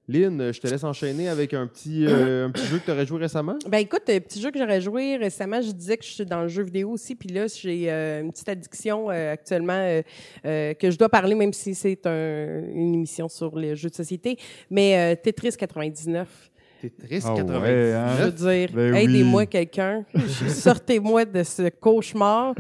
Lynn, 0.08 0.52
je 0.54 0.60
te 0.62 0.68
laisse 0.68 0.84
enchaîner 0.84 1.30
avec 1.30 1.54
un 1.56 1.66
petit, 1.66 2.06
euh, 2.06 2.46
un 2.46 2.52
petit 2.52 2.66
jeu 2.68 2.78
que 2.78 2.86
tu 2.86 2.92
aurais 2.92 3.06
joué 3.08 3.20
récemment. 3.20 3.58
Ben 3.68 3.80
écoute, 3.80 4.04
un 4.08 4.20
petit 4.20 4.40
jeu 4.40 4.52
que 4.52 4.60
j'aurais 4.60 4.80
joué 4.80 5.18
récemment, 5.18 5.62
je 5.62 5.72
disais 5.72 5.98
que 5.98 6.06
je 6.06 6.10
suis 6.12 6.26
dans 6.26 6.44
le 6.44 6.48
jeu 6.48 6.62
vidéo 6.62 6.92
aussi, 6.92 7.16
puis 7.16 7.30
là 7.30 7.48
j'ai 7.48 7.92
euh, 7.92 8.22
une 8.22 8.32
petite 8.32 8.48
addiction 8.50 9.10
euh, 9.10 9.34
actuellement 9.34 9.74
euh, 9.74 10.02
euh, 10.46 10.74
que 10.76 10.92
je 10.92 10.98
dois 10.98 11.10
parler, 11.10 11.34
même 11.34 11.54
si 11.54 11.74
c'est 11.74 12.06
un- 12.06 12.62
une 12.72 12.94
émission 12.94 13.28
sur 13.28 13.58
les 13.58 13.76
jeux 13.76 13.90
de 13.90 13.96
société, 13.96 14.38
mais 14.70 15.16
Tetris 15.18 15.56
99. 15.58 16.52
Tetris 16.90 17.22
Ah 17.26 17.34
ouais, 17.34 17.38
99. 17.42 17.96
hein? 17.96 18.16
Je 18.20 18.24
veux 18.24 18.32
dire, 18.32 18.70
Ben 18.74 18.94
oui. 18.94 19.04
aidez-moi 19.04 19.46
quelqu'un, 19.46 20.04
sortez-moi 20.48 21.26
de 21.26 21.44
ce 21.44 21.70
cauchemar. 21.70 22.54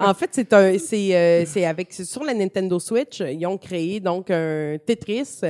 en 0.00 0.14
fait, 0.14 0.30
c'est 0.32 0.52
un, 0.52 0.78
c'est, 0.78 1.14
euh, 1.14 1.44
c'est 1.46 1.64
avec, 1.64 1.88
c'est 1.92 2.04
sur 2.04 2.22
la 2.24 2.34
Nintendo 2.34 2.78
Switch, 2.78 3.20
ils 3.20 3.46
ont 3.46 3.58
créé 3.58 4.00
donc 4.00 4.30
un 4.30 4.76
Tetris, 4.84 5.40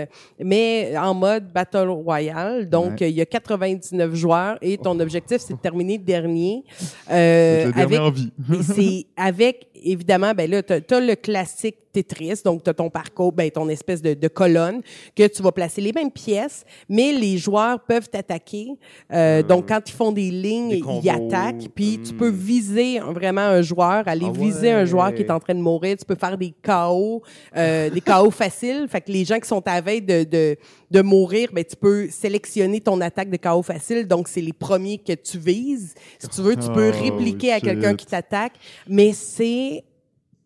mais 0.42 0.92
en 0.96 1.14
mode 1.14 1.52
Battle 1.52 1.88
Royale. 1.88 2.68
Donc, 2.68 3.00
Ouais. 3.00 3.10
il 3.10 3.16
y 3.16 3.20
a 3.20 3.26
99 3.26 4.14
joueurs 4.14 4.58
et 4.62 4.76
ton 4.78 4.98
objectif, 5.00 5.38
c'est 5.38 5.54
de 5.54 5.58
terminer 5.58 5.98
dernier. 5.98 6.64
Euh, 7.10 7.60
C'est 7.60 7.66
le 7.66 7.72
dernier 7.72 7.96
avec, 7.96 8.00
en 8.00 8.10
vie. 8.10 8.32
c'est 8.62 9.06
avec, 9.16 9.67
évidemment, 9.82 10.32
ben 10.34 10.50
là, 10.50 10.62
t'as 10.62 10.76
as 10.90 11.00
le 11.00 11.14
classique 11.14 11.76
Tetris, 11.92 12.42
donc 12.44 12.62
t'as 12.62 12.74
ton 12.74 12.90
parcours, 12.90 13.32
ben 13.32 13.50
ton 13.50 13.68
espèce 13.68 14.02
de, 14.02 14.14
de 14.14 14.28
colonne, 14.28 14.82
que 15.16 15.26
tu 15.26 15.42
vas 15.42 15.52
placer 15.52 15.80
les 15.80 15.92
mêmes 15.92 16.10
pièces, 16.10 16.64
mais 16.88 17.12
les 17.12 17.38
joueurs 17.38 17.80
peuvent 17.80 18.08
t'attaquer. 18.08 18.68
Euh, 19.12 19.42
donc, 19.42 19.68
quand 19.68 19.80
ils 19.88 19.92
font 19.92 20.12
des 20.12 20.30
lignes, 20.30 20.68
des 20.68 20.82
ils 21.02 21.10
attaquent, 21.10 21.68
puis 21.74 21.98
tu 22.04 22.12
Hmm. 22.12 22.16
peux 22.16 22.28
viser 22.30 23.00
vraiment 23.00 23.40
un 23.42 23.62
joueur, 23.62 24.02
aller 24.06 24.26
Ah 24.28 24.38
viser 24.38 24.70
un 24.70 24.84
joueur 24.84 25.14
qui 25.14 25.22
est 25.22 25.30
en 25.30 25.40
train 25.40 25.54
de 25.54 25.60
mourir. 25.60 25.96
Tu 25.96 26.04
peux 26.04 26.14
faire 26.14 26.36
des 26.36 26.52
KO, 26.62 27.22
euh, 27.56 27.90
des 27.90 28.00
KO 28.00 28.30
faciles. 28.30 28.86
Fait 28.88 29.00
que 29.00 29.10
les 29.10 29.24
gens 29.24 29.38
qui 29.38 29.48
sont 29.48 29.62
à 29.66 29.80
veille 29.80 30.02
de, 30.02 30.24
de, 30.24 30.56
de 30.90 31.02
mourir, 31.02 31.50
ben, 31.52 31.64
tu 31.64 31.76
peux 31.76 32.08
sélectionner 32.10 32.80
ton 32.80 33.00
attaque 33.00 33.30
de 33.30 33.36
KO 33.36 33.62
facile. 33.62 34.06
Donc, 34.06 34.28
c'est 34.28 34.40
les 34.40 34.52
premiers 34.52 34.98
que 34.98 35.12
tu 35.12 35.38
vises. 35.38 35.94
Si 36.18 36.28
tu 36.28 36.40
veux, 36.40 36.56
tu 36.56 36.70
peux 36.72 36.90
Oh, 36.94 37.02
répliquer 37.02 37.52
à 37.52 37.60
quelqu'un 37.60 37.94
qui 37.94 38.06
t'attaque. 38.06 38.54
Mais 38.88 39.12
c'est 39.12 39.84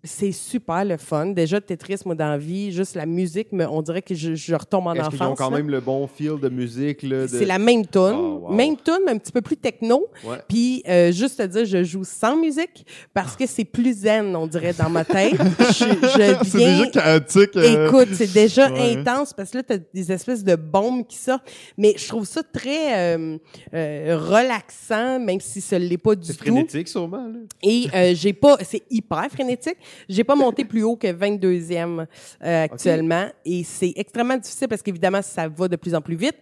c'est 0.05 0.33
super 0.33 0.85
le 0.85 0.97
fun. 0.97 1.27
Déjà, 1.27 1.61
Tetris, 1.61 1.99
moi, 2.05 2.17
dans 2.17 2.29
la 2.31 2.37
vie, 2.39 2.73
juste 2.73 2.97
la 2.97 3.07
musique, 3.07 3.53
me- 3.53 3.69
on 3.69 3.83
dirait 3.83 4.03
que 4.03 4.17
je, 4.17 4.35
je 4.35 4.55
retombe 4.55 4.89
en 4.89 4.95
Est-ce 4.95 5.11
qu'ils 5.11 5.23
ont 5.23 5.27
enfance. 5.27 5.39
quand 5.39 5.51
là. 5.51 5.59
même 5.59 5.71
le 5.71 5.79
bon 5.81 6.09
feel 6.09 6.41
de 6.41 6.49
musique? 6.49 7.05
là, 7.05 7.23
de- 7.23 7.27
C'est 7.29 7.45
la 7.45 7.61
même 7.61 7.87
tune, 7.87 8.01
Oh, 8.17 8.39
wow. 8.49 8.53
même 8.53 8.77
tune, 8.77 8.99
mais 9.07 9.13
un 9.13 9.19
petit 9.19 9.31
peu 9.31 9.41
plus 9.41 9.57
techno. 9.57 10.09
Ouais. 10.25 10.39
Puis, 10.49 10.83
euh, 10.89 11.13
juste 11.13 11.39
te 11.39 11.47
dire, 11.47 11.65
je 11.67 11.85
joue 11.85 12.03
sans 12.03 12.37
musique 12.37 12.85
parce 13.15 13.37
que 13.37 13.47
c'est 13.47 13.65
plus 13.65 13.99
zen, 13.99 14.35
on 14.35 14.49
dirait, 14.49 14.73
dans 14.73 14.91
ma 14.91 15.05
tête. 15.05 15.35
je, 15.61 15.65
je 15.75 16.45
C'est 16.49 16.59
déjà 16.59 16.87
chaotique. 16.89 17.57
euh, 17.57 17.87
Écoute, 17.87 18.09
c'est 18.15 18.33
déjà 18.33 18.73
ouais. 18.73 18.97
intense 18.97 19.33
parce 19.33 19.51
que 19.53 19.59
là, 19.59 19.63
tu 19.63 19.73
as 19.75 19.79
des 19.95 20.11
espèces 20.11 20.43
de 20.43 20.57
bombes 20.57 21.07
qui 21.07 21.17
sortent. 21.17 21.49
Mais 21.79 21.95
je 21.97 22.09
trouve 22.09 22.25
ça 22.27 22.43
très 22.43 23.17
euh, 23.17 23.39
euh, 23.73 24.19
relaxant, 24.21 25.21
même 25.21 25.41
si 25.41 25.61
ce 25.61 25.77
l'est 25.77 25.97
pas 25.97 26.17
du 26.17 26.27
C'est 26.27 26.33
tout. 26.35 26.41
frénétique, 26.41 26.89
sûrement. 26.89 27.29
là. 27.29 27.39
Et 27.63 27.87
euh, 27.95 28.15
j'ai 28.17 28.33
pas, 28.33 28.57
c'est 28.63 28.83
hyper 28.91 29.29
frénétique. 29.31 29.77
J'ai 30.09 30.25
pas 30.25 30.35
monté 30.35 30.65
plus 30.65 30.83
haut 30.83 30.97
que 30.97 31.07
22e 31.07 32.07
euh, 32.45 32.65
actuellement, 32.65 33.27
et 33.45 33.65
c'est 33.65 33.93
extrêmement 33.97 34.37
difficile 34.37 34.69
parce 34.69 34.83
qu'évidemment 34.83 35.23
ça 35.23 35.49
va 35.49 35.69
de 35.69 35.77
plus 35.77 35.95
en 35.95 36.01
plus 36.01 36.17
vite. 36.17 36.37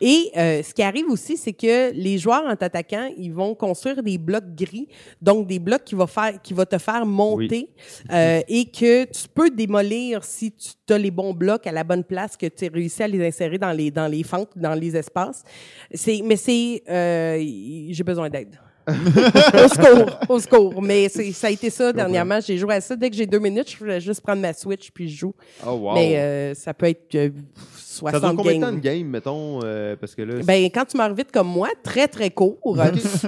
Et 0.00 0.30
euh, 0.36 0.62
ce 0.62 0.74
qui 0.74 0.82
arrive 0.82 1.06
aussi, 1.08 1.36
c'est 1.36 1.52
que 1.52 1.92
les 1.92 2.18
joueurs 2.18 2.44
en 2.46 2.56
t'attaquant, 2.56 3.10
ils 3.16 3.32
vont 3.32 3.54
construire 3.54 4.02
des 4.02 4.18
blocs 4.18 4.54
gris, 4.54 4.88
donc 5.22 5.46
des 5.46 5.58
blocs 5.58 5.84
qui 5.84 5.94
va 5.94 6.06
faire, 6.06 6.42
qui 6.42 6.52
va 6.52 6.66
te 6.66 6.78
faire 6.78 7.06
monter, 7.06 7.68
euh, 8.12 8.40
et 8.48 8.66
que 8.66 9.04
tu 9.04 9.28
peux 9.32 9.50
démolir 9.50 10.24
si 10.24 10.52
tu 10.52 10.92
as 10.92 10.98
les 10.98 11.10
bons 11.10 11.32
blocs 11.32 11.66
à 11.66 11.72
la 11.72 11.84
bonne 11.84 12.04
place, 12.04 12.36
que 12.36 12.46
tu 12.46 12.66
as 12.66 12.68
réussi 12.72 13.02
à 13.02 13.08
les 13.08 13.26
insérer 13.26 13.58
dans 13.58 13.72
les 13.72 13.90
dans 13.90 14.08
les 14.08 14.22
fentes, 14.22 14.50
dans 14.56 14.74
les 14.74 14.96
espaces. 14.96 15.42
C'est, 15.92 16.20
mais 16.24 16.36
c'est, 16.36 16.82
euh, 16.88 17.38
j'ai 17.90 18.04
besoin 18.04 18.28
d'aide 18.28 18.58
au 18.88 19.68
secours, 19.68 20.18
au 20.28 20.40
secours. 20.40 20.82
Mais 20.82 21.08
c'est- 21.08 21.32
ça 21.32 21.46
a 21.46 21.50
été 21.50 21.70
ça 21.70 21.92
dernièrement. 21.92 22.38
J'ai 22.40 22.56
joué 22.58 22.74
à 22.74 22.80
ça. 22.80 22.96
Dès 22.96 23.10
que 23.10 23.16
j'ai 23.16 23.26
deux 23.26 23.38
minutes, 23.38 23.70
je 23.70 23.76
voulais 23.78 24.00
juste 24.00 24.20
prendre 24.20 24.42
ma 24.42 24.52
Switch 24.52 24.90
puis 24.92 25.08
je 25.08 25.18
joue. 25.18 25.34
Oh, 25.66 25.70
wow. 25.72 25.94
Mais 25.94 26.16
euh, 26.16 26.54
ça 26.54 26.74
peut 26.74 26.86
être 26.88 27.14
euh, 27.14 27.30
ça 27.66 28.10
dure 28.10 28.20
60 28.20 28.36
combien 28.36 28.54
de 28.54 28.60
temps 28.60 28.66
games. 28.66 28.74
une 28.74 28.80
game, 28.80 29.06
mettons? 29.06 29.60
euh, 29.64 29.94
parce 30.00 30.14
que 30.16 30.22
là, 30.22 30.34
Ben, 30.44 30.64
quand 30.64 30.84
tu 30.84 30.96
meurs 30.96 31.14
vite 31.14 31.30
comme 31.32 31.46
moi, 31.48 31.68
très, 31.82 32.08
très 32.08 32.30
court. 32.30 32.58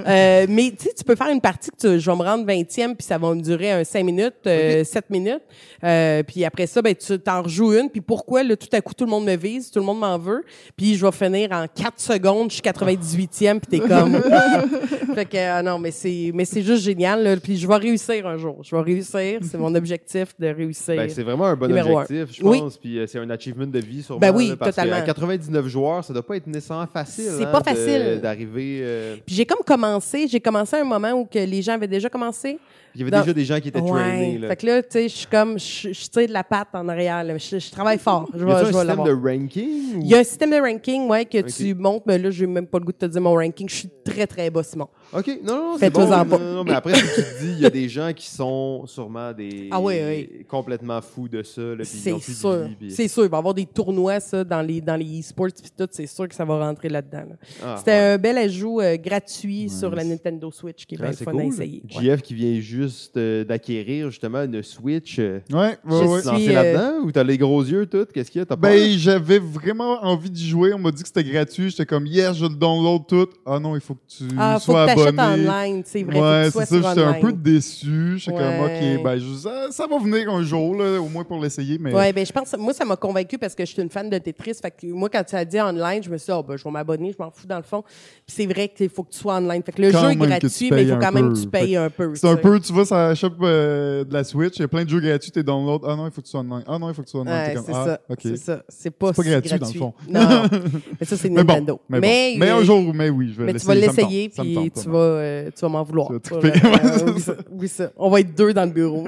Euh, 0.07 0.45
mais 0.49 0.71
tu 0.77 0.85
sais, 0.85 0.93
tu 0.93 1.03
peux 1.05 1.15
faire 1.15 1.29
une 1.29 1.39
partie 1.41 1.69
que 1.71 1.77
tu- 1.77 1.99
je 1.99 2.11
vais 2.11 2.17
me 2.17 2.23
rendre 2.23 2.45
20e, 2.45 2.93
puis 2.95 3.05
ça 3.05 3.17
va 3.17 3.33
me 3.33 3.41
durer 3.41 3.71
un 3.71 3.83
5 3.83 4.03
minutes, 4.03 4.33
euh, 4.45 4.83
7 4.83 5.09
minutes. 5.09 5.41
Euh, 5.83 6.21
puis 6.23 6.43
après 6.43 6.67
ça, 6.67 6.81
ben, 6.81 6.93
tu 6.93 7.17
t'en 7.19 7.43
rejoues 7.43 7.73
une. 7.73 7.89
Puis 7.89 8.01
pourquoi, 8.01 8.43
là, 8.43 8.55
tout 8.57 8.67
à 8.73 8.81
coup, 8.81 8.93
tout 8.93 9.05
le 9.05 9.09
monde 9.11 9.25
me 9.25 9.35
vise, 9.37 9.71
tout 9.71 9.79
le 9.79 9.85
monde 9.85 9.99
m'en 9.99 10.17
veut. 10.17 10.43
Puis 10.75 10.95
je 10.95 11.05
vais 11.05 11.11
finir 11.13 11.51
en 11.53 11.65
4 11.73 11.99
secondes, 11.99 12.49
je 12.49 12.55
suis 12.55 12.61
98e, 12.61 13.59
puis 13.61 13.79
t'es 13.79 13.87
comme... 13.87 14.21
fait 15.15 15.25
que, 15.25 15.37
ah 15.49 15.63
non, 15.63 15.79
mais 15.79 15.91
c'est, 15.91 16.31
mais 16.33 16.45
c'est 16.45 16.61
juste 16.61 16.83
génial. 16.83 17.23
Là. 17.23 17.37
Puis 17.37 17.57
je 17.57 17.67
vais 17.67 17.75
réussir 17.75 18.25
un 18.27 18.37
jour. 18.37 18.59
Je 18.63 18.75
vais 18.75 18.81
réussir. 18.81 19.39
C'est 19.41 19.57
mon 19.57 19.73
objectif 19.75 20.27
de 20.39 20.47
réussir. 20.47 20.95
Ben, 20.95 21.09
c'est 21.09 21.23
vraiment 21.23 21.45
un 21.45 21.55
bon 21.55 21.67
Numéro 21.67 21.97
un. 21.97 22.01
objectif, 22.03 22.37
je 22.37 22.43
Oui. 22.43 22.59
pense. 22.59 22.77
Puis 22.77 22.99
euh, 22.99 23.07
c'est 23.07 23.19
un 23.19 23.29
achievement 23.29 23.67
de 23.67 23.79
vie, 23.79 24.03
sûrement. 24.03 24.19
Ben 24.19 24.33
oui, 24.35 24.49
là, 24.49 24.55
parce 24.57 24.75
totalement. 24.75 24.97
qu'à 24.97 25.13
99 25.13 25.67
joueurs, 25.67 26.03
ça 26.03 26.13
doit 26.13 26.25
pas 26.25 26.35
être 26.37 26.47
nécessairement 26.47 26.87
facile. 26.87 27.31
C'est 27.37 27.45
hein, 27.45 27.51
pas 27.51 27.63
facile. 27.63 28.19
D'arriver. 28.21 28.79
euh, 28.83 29.15
Puis 29.25 29.35
j'ai 29.35 29.45
comme 29.45 29.63
commencé, 29.65 30.27
j'ai 30.27 30.39
commencé 30.39 30.75
à 30.75 30.81
un 30.81 30.85
moment 30.85 31.11
où 31.13 31.25
que 31.25 31.39
les 31.39 31.61
gens 31.61 31.73
avaient 31.73 31.87
déjà 31.87 32.09
commencé. 32.09 32.57
Il 32.95 33.01
y 33.01 33.03
avait 33.03 33.11
déjà 33.21 33.31
des 33.33 33.45
gens 33.45 33.59
qui 33.59 33.67
étaient 33.67 33.79
Ouais. 33.79 33.91
trainés. 34.01 34.37
Là. 34.39 34.47
Fait 34.47 34.55
que 34.55 34.65
là, 34.65 34.81
tu 34.81 34.87
sais, 34.91 35.03
je 35.03 35.15
suis 35.15 35.27
comme, 35.27 35.59
je 35.59 35.89
tire 36.09 36.27
de 36.27 36.33
la 36.33 36.43
patte 36.43 36.69
en 36.73 36.87
arrière. 36.89 37.23
Je, 37.37 37.69
travaille 37.71 37.99
fort. 37.99 38.27
Je 38.33 38.39
Y 38.39 38.41
je 38.41 38.47
un 38.47 38.65
système 38.65 39.03
de 39.03 39.11
ranking? 39.13 39.95
ou- 39.97 40.01
Il 40.01 40.07
y 40.07 40.15
a 40.15 40.17
un 40.17 40.23
système 40.23 40.49
de 40.49 40.55
ranking, 40.59 41.07
ouais, 41.07 41.23
que 41.25 41.37
tu 41.41 41.75
montes, 41.75 42.03
mais 42.07 42.17
là, 42.17 42.31
j'ai 42.31 42.47
même 42.47 42.65
pas 42.65 42.79
le 42.79 42.85
goût 42.85 42.91
de 42.91 42.97
te 42.97 43.05
dire 43.05 43.21
mon 43.21 43.35
ranking. 43.35 43.69
Je 43.69 43.75
suis 43.75 43.89
très, 44.03 44.25
très 44.25 44.49
bas, 44.49 44.63
Simon. 44.63 44.87
OK, 45.13 45.39
non, 45.43 45.55
non, 45.55 45.77
c'est 45.79 45.89
bon. 45.89 46.11
en 46.11 46.25
pas. 46.25 46.37
Non, 46.37 46.53
non, 46.55 46.63
mais 46.65 46.73
après, 46.73 46.93
si 46.95 47.01
tu 47.15 47.21
te 47.21 47.39
dis, 47.41 47.51
il 47.53 47.59
y 47.59 47.65
a 47.65 47.69
des 47.69 47.87
gens 47.87 48.11
qui 48.13 48.27
sont 48.27 48.85
sûrement 48.87 49.31
des 49.31 49.69
Ah 49.71 49.79
oui, 49.79 49.95
oui. 50.05 50.45
complètement 50.49 51.01
fous 51.01 51.29
de 51.29 51.41
ça. 51.43 51.61
C'est 51.83 52.19
sûr. 52.19 52.67
C'est 52.89 53.07
sûr. 53.07 53.23
Il 53.23 53.29
va 53.29 53.37
y 53.37 53.39
avoir 53.39 53.53
des 53.53 53.65
tournois, 53.65 54.19
ça, 54.19 54.43
dans 54.43 54.61
les, 54.61 54.81
dans 54.81 54.97
les 54.97 55.21
e-sports, 55.21 55.47
puis 55.61 55.71
tout. 55.77 55.87
C'est 55.91 56.07
sûr 56.07 56.27
que 56.27 56.35
ça 56.35 56.43
va 56.43 56.59
rentrer 56.59 56.89
là-dedans. 56.89 57.23
là. 57.29 57.35
Ah, 57.63 57.75
C'était 57.77 57.91
ouais. 57.91 57.97
un 58.13 58.17
bel 58.17 58.37
ajout 58.37 58.81
euh, 58.81 58.97
gratuit 58.97 59.69
sur 59.69 59.91
la 59.95 60.03
Nintendo 60.03 60.51
Switch 60.51 60.85
qui 60.85 60.95
est 60.95 60.99
Ah, 61.01 61.05
bien 61.09 61.13
fun 61.13 61.31
cool. 61.31 61.41
à 61.41 61.45
essayer. 61.45 61.83
Ouais. 61.95 62.03
JF 62.03 62.21
qui 62.21 62.33
vient 62.33 62.59
juste 62.59 63.15
euh, 63.15 63.45
d'acquérir 63.45 64.09
justement 64.09 64.43
une 64.43 64.61
Switch. 64.61 65.19
euh, 65.19 65.39
Ouais, 65.53 65.57
ouais, 65.59 65.77
Je 65.85 66.29
ouais. 66.29 66.43
Tu 66.43 66.49
euh, 66.49 66.53
là-dedans 66.53 67.05
ou 67.05 67.11
t'as 67.13 67.23
les 67.23 67.37
gros 67.37 67.63
yeux, 67.63 67.85
tout? 67.85 68.05
Qu'est-ce 68.13 68.29
qu'il 68.29 68.41
y 68.41 68.45
a? 68.49 68.55
Ben, 68.57 68.91
j'avais 68.97 69.39
vraiment 69.39 70.03
envie 70.03 70.29
d'y 70.29 70.45
jouer. 70.47 70.73
On 70.73 70.79
m'a 70.79 70.91
dit 70.91 71.01
que 71.01 71.07
c'était 71.07 71.23
gratuit. 71.23 71.69
J'étais 71.69 71.85
comme, 71.85 72.05
yes, 72.05 72.35
je 72.35 72.43
le 72.45 72.55
download 72.55 73.03
tout. 73.07 73.27
Ah 73.45 73.57
non, 73.57 73.73
il 73.75 73.81
faut 73.81 73.95
que 73.95 74.01
tu 74.07 74.23
Ah, 74.37 74.57
faut 74.59 74.73
sois 74.73 74.85
abonné. 75.05 75.49
online, 75.49 75.81
c'est 75.85 76.03
vrai. 76.03 76.19
Ouais, 76.19 76.49
c'est 76.51 76.65
ça. 76.65 76.89
J'étais 76.89 77.03
un 77.03 77.13
peu 77.13 77.33
déçu. 77.33 78.17
J'étais 78.17 78.37
comme, 78.37 78.59
Ouais. 78.59 78.97
OK, 78.97 79.03
ben, 79.03 79.17
je- 79.17 79.35
ça, 79.35 79.67
ça 79.71 79.87
va 79.87 79.97
venir 79.99 80.29
un 80.29 80.43
jour, 80.43 80.75
là, 80.75 80.99
au 80.99 81.07
moins 81.07 81.23
pour 81.23 81.39
l'essayer. 81.39 81.77
Mais 81.79 81.93
Ouais, 81.93 82.13
ben 82.13 82.25
je 82.25 82.31
pense, 82.31 82.55
moi, 82.57 82.73
ça 82.73 82.85
m'a 82.85 82.95
convaincu 82.95 83.37
parce 83.37 83.55
que 83.55 83.65
je 83.65 83.71
suis 83.71 83.81
une 83.81 83.89
fan 83.89 84.09
de 84.09 84.17
Tetris. 84.17 84.55
Fait 84.61 84.71
que 84.71 84.87
moi, 84.87 85.09
quand 85.09 85.23
tu 85.23 85.35
as 85.35 85.45
dit 85.45 85.59
online, 85.59 86.03
je 86.03 86.09
me 86.09 86.17
suis 86.17 86.31
dit, 86.31 86.37
oh, 86.37 86.43
ben, 86.43 86.57
je 86.57 86.63
vais 86.63 86.71
m'abonner, 86.71 87.13
je 87.17 87.23
m'en 87.23 87.31
fous 87.31 87.47
dans 87.47 87.57
le 87.57 87.63
fond. 87.63 87.83
Puis 88.25 88.35
c'est 88.35 88.45
vrai 88.45 88.69
qu'il 88.69 88.89
faut 88.89 89.03
que 89.03 89.11
tu 89.11 89.19
sois 89.19 89.35
online. 89.35 89.61
Fait 89.63 89.71
que 89.71 89.81
le 89.81 89.91
Quand 89.91 90.03
jeu 90.03 90.11
est 90.11 90.15
gratuit, 90.15 90.49
tu 90.49 90.73
mais 90.73 90.83
il 90.83 90.89
faut 90.89 90.99
quand 90.99 91.11
même 91.11 91.33
que 91.33 91.39
tu 91.39 91.47
payes 91.47 91.75
un 91.75 91.89
peu. 91.89 92.15
c'est 92.15 92.27
un 92.27 92.35
peu, 92.35 92.59
tu 92.59 92.73
sur 92.73 92.95
la 92.95 93.15
shop 93.15 93.31
euh, 93.41 94.03
de 94.03 94.13
la 94.13 94.23
Switch, 94.23 94.57
il 94.57 94.61
y 94.61 94.65
a 94.65 94.67
plein 94.67 94.83
de 94.83 94.89
jeux 94.89 94.99
gratuits, 94.99 95.31
t'es 95.31 95.43
download. 95.43 95.81
Ah 95.85 95.95
non, 95.95 96.07
il 96.07 96.11
faut 96.11 96.21
que 96.21 96.27
tu 96.27 96.31
sois 96.31 96.41
online. 96.41 96.63
Ah 96.67 96.77
non, 96.77 96.89
il 96.89 96.93
faut 96.93 97.01
que 97.01 97.07
tu 97.07 97.11
sois 97.11 97.21
online. 97.21 97.53
Comme, 97.55 97.63
c'est 97.65 97.73
ah, 97.73 97.85
ça. 97.85 98.15
C'est 98.19 98.37
ça. 98.37 98.63
C'est 98.67 98.91
pas, 98.91 99.11
gratuit, 99.11 99.59
dans 99.59 99.67
le 99.67 99.73
fond. 99.73 99.93
Non. 100.07 100.43
mais 100.99 101.05
ça, 101.05 101.17
c'est 101.17 101.29
Nintendo. 101.29 101.79
mais, 101.89 102.37
un 102.49 102.63
jour, 102.63 102.93
mais 102.93 103.09
oui, 103.09 103.31
je 103.33 103.41
vais 103.41 103.53
mais 103.53 103.59
tu 103.59 103.65
vas 103.65 103.75
l'essayer. 103.75 104.29
ça 104.29 104.37
ça 104.37 104.43
puis 104.43 104.71
tu 104.87 104.93
vas, 104.93 104.99
euh, 104.99 105.49
tu 105.53 105.61
vas 105.61 105.69
m'en 105.69 105.83
vouloir. 105.83 106.07
Tu 106.07 106.13
vas 106.33 106.39
triper. 106.39 106.59
euh, 106.65 107.35
oublie 107.51 107.67
ça. 107.67 107.91
On 107.97 108.09
va 108.09 108.19
être 108.21 108.33
deux 108.35 108.53
dans 108.53 108.65
le 108.65 108.71
bureau. 108.71 109.05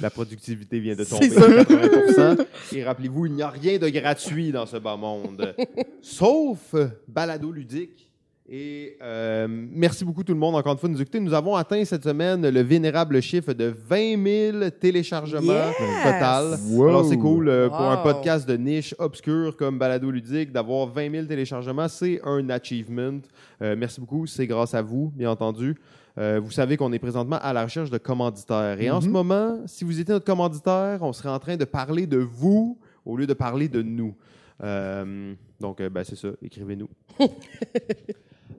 La 0.00 0.10
productivité 0.10 0.78
vient 0.78 0.94
de 0.94 1.04
C'est 1.04 1.28
tomber 1.28 1.64
ça. 1.64 2.36
80 2.36 2.36
Et 2.72 2.84
rappelez-vous, 2.84 3.26
il 3.26 3.32
n'y 3.32 3.42
a 3.42 3.48
rien 3.50 3.78
de 3.78 3.88
gratuit 3.88 4.52
dans 4.52 4.66
ce 4.66 4.76
bas 4.76 4.96
monde, 4.96 5.54
sauf 6.00 6.74
balado 7.08 7.50
ludique. 7.50 8.09
Et 8.52 8.96
euh, 9.00 9.46
merci 9.48 10.04
beaucoup 10.04 10.24
tout 10.24 10.32
le 10.32 10.38
monde 10.38 10.56
encore 10.56 10.72
une 10.72 10.78
fois 10.78 10.88
de 10.88 10.94
nous 10.94 11.00
écouter. 11.00 11.20
Nous 11.20 11.32
avons 11.34 11.54
atteint 11.54 11.84
cette 11.84 12.02
semaine 12.02 12.48
le 12.48 12.60
vénérable 12.62 13.22
chiffre 13.22 13.52
de 13.52 13.72
20 13.88 14.24
000 14.58 14.70
téléchargements 14.70 15.52
Yes! 15.52 15.76
total. 16.02 16.58
Wow. 16.70 16.88
Alors 16.88 17.04
c'est 17.04 17.16
cool 17.16 17.48
euh, 17.48 17.68
pour 17.68 17.80
un 17.82 17.98
podcast 17.98 18.48
de 18.48 18.56
niche 18.56 18.92
obscur 18.98 19.56
comme 19.56 19.78
balado 19.78 20.10
ludique 20.10 20.50
d'avoir 20.50 20.88
20 20.88 21.12
000 21.12 21.26
téléchargements, 21.26 21.86
c'est 21.86 22.20
un 22.24 22.50
achievement. 22.50 23.20
Euh, 23.62 23.76
merci 23.78 24.00
beaucoup, 24.00 24.26
c'est 24.26 24.48
grâce 24.48 24.74
à 24.74 24.82
vous, 24.82 25.12
bien 25.14 25.30
entendu. 25.30 25.76
Euh, 26.18 26.40
vous 26.42 26.50
savez 26.50 26.76
qu'on 26.76 26.92
est 26.92 26.98
présentement 26.98 27.38
à 27.40 27.52
la 27.52 27.62
recherche 27.62 27.88
de 27.90 27.98
commanditaires. 27.98 28.80
Et 28.80 28.90
en 28.90 29.00
ce 29.00 29.06
Mhm. 29.06 29.12
moment, 29.12 29.58
si 29.66 29.84
vous 29.84 30.00
étiez 30.00 30.12
notre 30.12 30.26
commanditaire, 30.26 30.98
on 31.02 31.12
serait 31.12 31.28
en 31.28 31.38
train 31.38 31.56
de 31.56 31.64
parler 31.64 32.04
de 32.08 32.18
vous 32.18 32.76
au 33.06 33.16
lieu 33.16 33.28
de 33.28 33.32
parler 33.34 33.68
de 33.68 33.80
nous. 33.80 34.12
Euh, 34.60 35.34
donc, 35.60 35.80
euh, 35.80 35.88
ben, 35.88 36.02
c'est 36.02 36.16
ça, 36.16 36.30
écrivez-nous. 36.42 36.88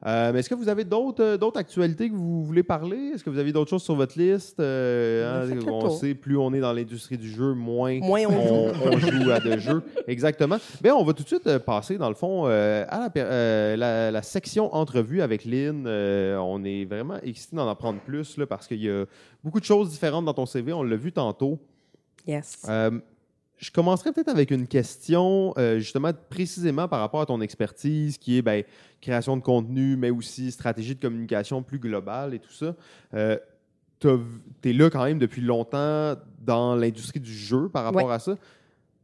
Euh, 0.06 0.32
mais 0.34 0.40
Est-ce 0.40 0.50
que 0.50 0.56
vous 0.56 0.70
avez 0.70 0.84
d'autres 0.84 1.24
euh, 1.24 1.38
d'autres 1.38 1.60
actualités 1.60 2.10
que 2.10 2.16
vous 2.16 2.44
voulez 2.44 2.64
parler? 2.64 3.12
Est-ce 3.14 3.24
que 3.24 3.30
vous 3.30 3.38
avez 3.40 3.52
d'autres 3.52 3.70
choses 3.70 3.84
sur 3.84 3.96
votre 3.96 4.18
liste? 4.18 4.60
Euh, 4.60 5.44
hein, 5.52 5.60
on 5.68 5.80
tour. 5.82 5.98
sait, 5.98 6.14
plus 6.16 6.38
on 6.38 6.54
est 6.54 6.60
dans 6.60 6.74
l'industrie 6.74 7.18
du 7.18 7.30
jeu, 7.30 7.54
moins, 7.54 8.00
Moins 8.00 8.26
on 8.28 8.98
joue 8.98 9.32
à 9.32 9.40
de 9.40 9.58
jeux. 9.58 9.84
Exactement. 10.08 10.58
Bien, 10.82 10.96
on 10.96 11.04
va 11.04 11.14
tout 11.14 11.24
de 11.24 11.28
suite 11.28 11.58
passer, 11.60 11.98
dans 11.98 12.10
le 12.10 12.16
fond, 12.16 12.44
euh, 12.48 12.84
à 12.90 13.00
la, 13.00 13.10
per- 13.10 13.76
la- 13.78 14.12
la 14.12 14.22
section 14.22 14.74
entrevue 14.74 15.22
avec 15.22 15.46
Lynn. 15.46 15.86
On 15.88 16.64
est 16.64 16.86
vraiment 16.86 17.18
excité 17.22 17.56
d'en 17.56 17.70
apprendre 17.70 18.00
plus 18.02 18.38
là, 18.38 18.46
parce 18.48 18.68
qu'il 18.68 18.82
y 18.84 18.90
a 18.90 19.06
beaucoup 19.44 19.60
de 19.60 19.66
choses 19.66 19.90
différentes 19.92 20.26
dans 20.26 20.34
ton 20.34 20.46
CV. 20.46 20.74
On 20.74 20.84
l'a 20.84 20.96
vu 20.96 21.12
tantôt. 21.12 21.60
yes. 22.28 22.66
Je 23.62 23.70
commencerai 23.70 24.12
peut-être 24.12 24.30
avec 24.30 24.50
une 24.50 24.66
question, 24.68 25.54
euh, 25.58 25.78
justement, 25.78 26.10
précisément 26.32 26.88
par 26.88 27.00
rapport 27.00 27.22
à 27.22 27.28
ton 27.28 27.42
expertise, 27.42 28.18
qui 28.18 28.38
est 28.38 28.42
ben, 28.42 28.64
création 29.02 29.38
de 29.38 29.42
contenu, 29.44 29.96
mais 29.98 30.10
aussi 30.10 30.52
stratégie 30.52 30.96
de 30.96 31.00
communication 31.00 31.62
plus 31.62 31.78
globale 31.78 32.34
et 32.34 32.40
tout 32.40 32.52
ça. 32.52 32.76
Euh, 33.14 33.38
tu 34.00 34.10
es 34.64 34.74
là 34.74 34.90
quand 34.90 35.04
même 35.04 35.20
depuis 35.20 35.42
longtemps 35.42 36.16
dans 36.44 36.76
l'industrie 36.76 37.20
du 37.20 37.32
jeu 37.32 37.70
par 37.70 37.84
rapport 37.84 38.06
Ouais. 38.08 38.14
à 38.14 38.18
ça. 38.20 38.36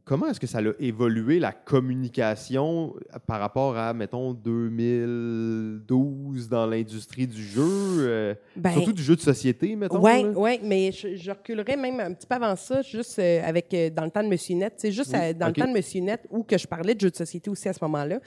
Comment 0.08 0.26
est-ce 0.28 0.40
que 0.40 0.46
ça 0.46 0.58
a 0.58 0.62
évolué 0.80 1.38
la 1.38 1.52
communication 1.52 2.94
par 3.26 3.40
rapport 3.40 3.76
à, 3.76 3.92
mettons, 3.92 4.32
2012 4.32 6.48
dans 6.48 6.66
l'industrie 6.66 7.26
du 7.26 7.42
jeu, 7.42 7.60
euh, 7.62 8.34
Ben, 8.56 8.72
surtout 8.72 8.92
du 8.94 9.02
jeu 9.02 9.16
de 9.16 9.20
société, 9.20 9.76
mettons? 9.76 10.00
Oui, 10.02 10.24
ouais, 10.34 10.60
mais 10.64 10.92
je, 10.92 11.14
je 11.14 11.30
reculerais 11.30 11.76
même 11.76 12.00
un 12.00 12.12
petit 12.14 12.26
peu 12.26 12.34
avant 12.36 12.56
ça, 12.56 12.80
juste 12.82 13.18
euh, 13.18 13.42
avec 13.46 13.72
euh, 13.74 13.90
dans 13.90 14.04
le 14.04 14.10
temps 14.10 14.22
de 14.22 14.28
Monsieur 14.28 14.56
Net, 14.56 14.74
c'est 14.78 14.92
juste 14.92 15.10
Oui, 15.12 15.18
à- 15.20 15.32
dans 15.34 15.48
le 15.48 15.52
temps 15.52 15.66
de 15.68 15.72
Monsieur 15.72 16.00
Net 16.00 16.22
où 16.30 16.42
que 16.42 16.56
je 16.56 16.66
parlais 16.66 16.94
de 16.94 17.00
jeux 17.00 17.10
de 17.10 17.16
société 17.16 17.50
aussi 17.50 17.68
à 17.68 17.72
ce 17.72 17.78
moment-là. 17.82 18.20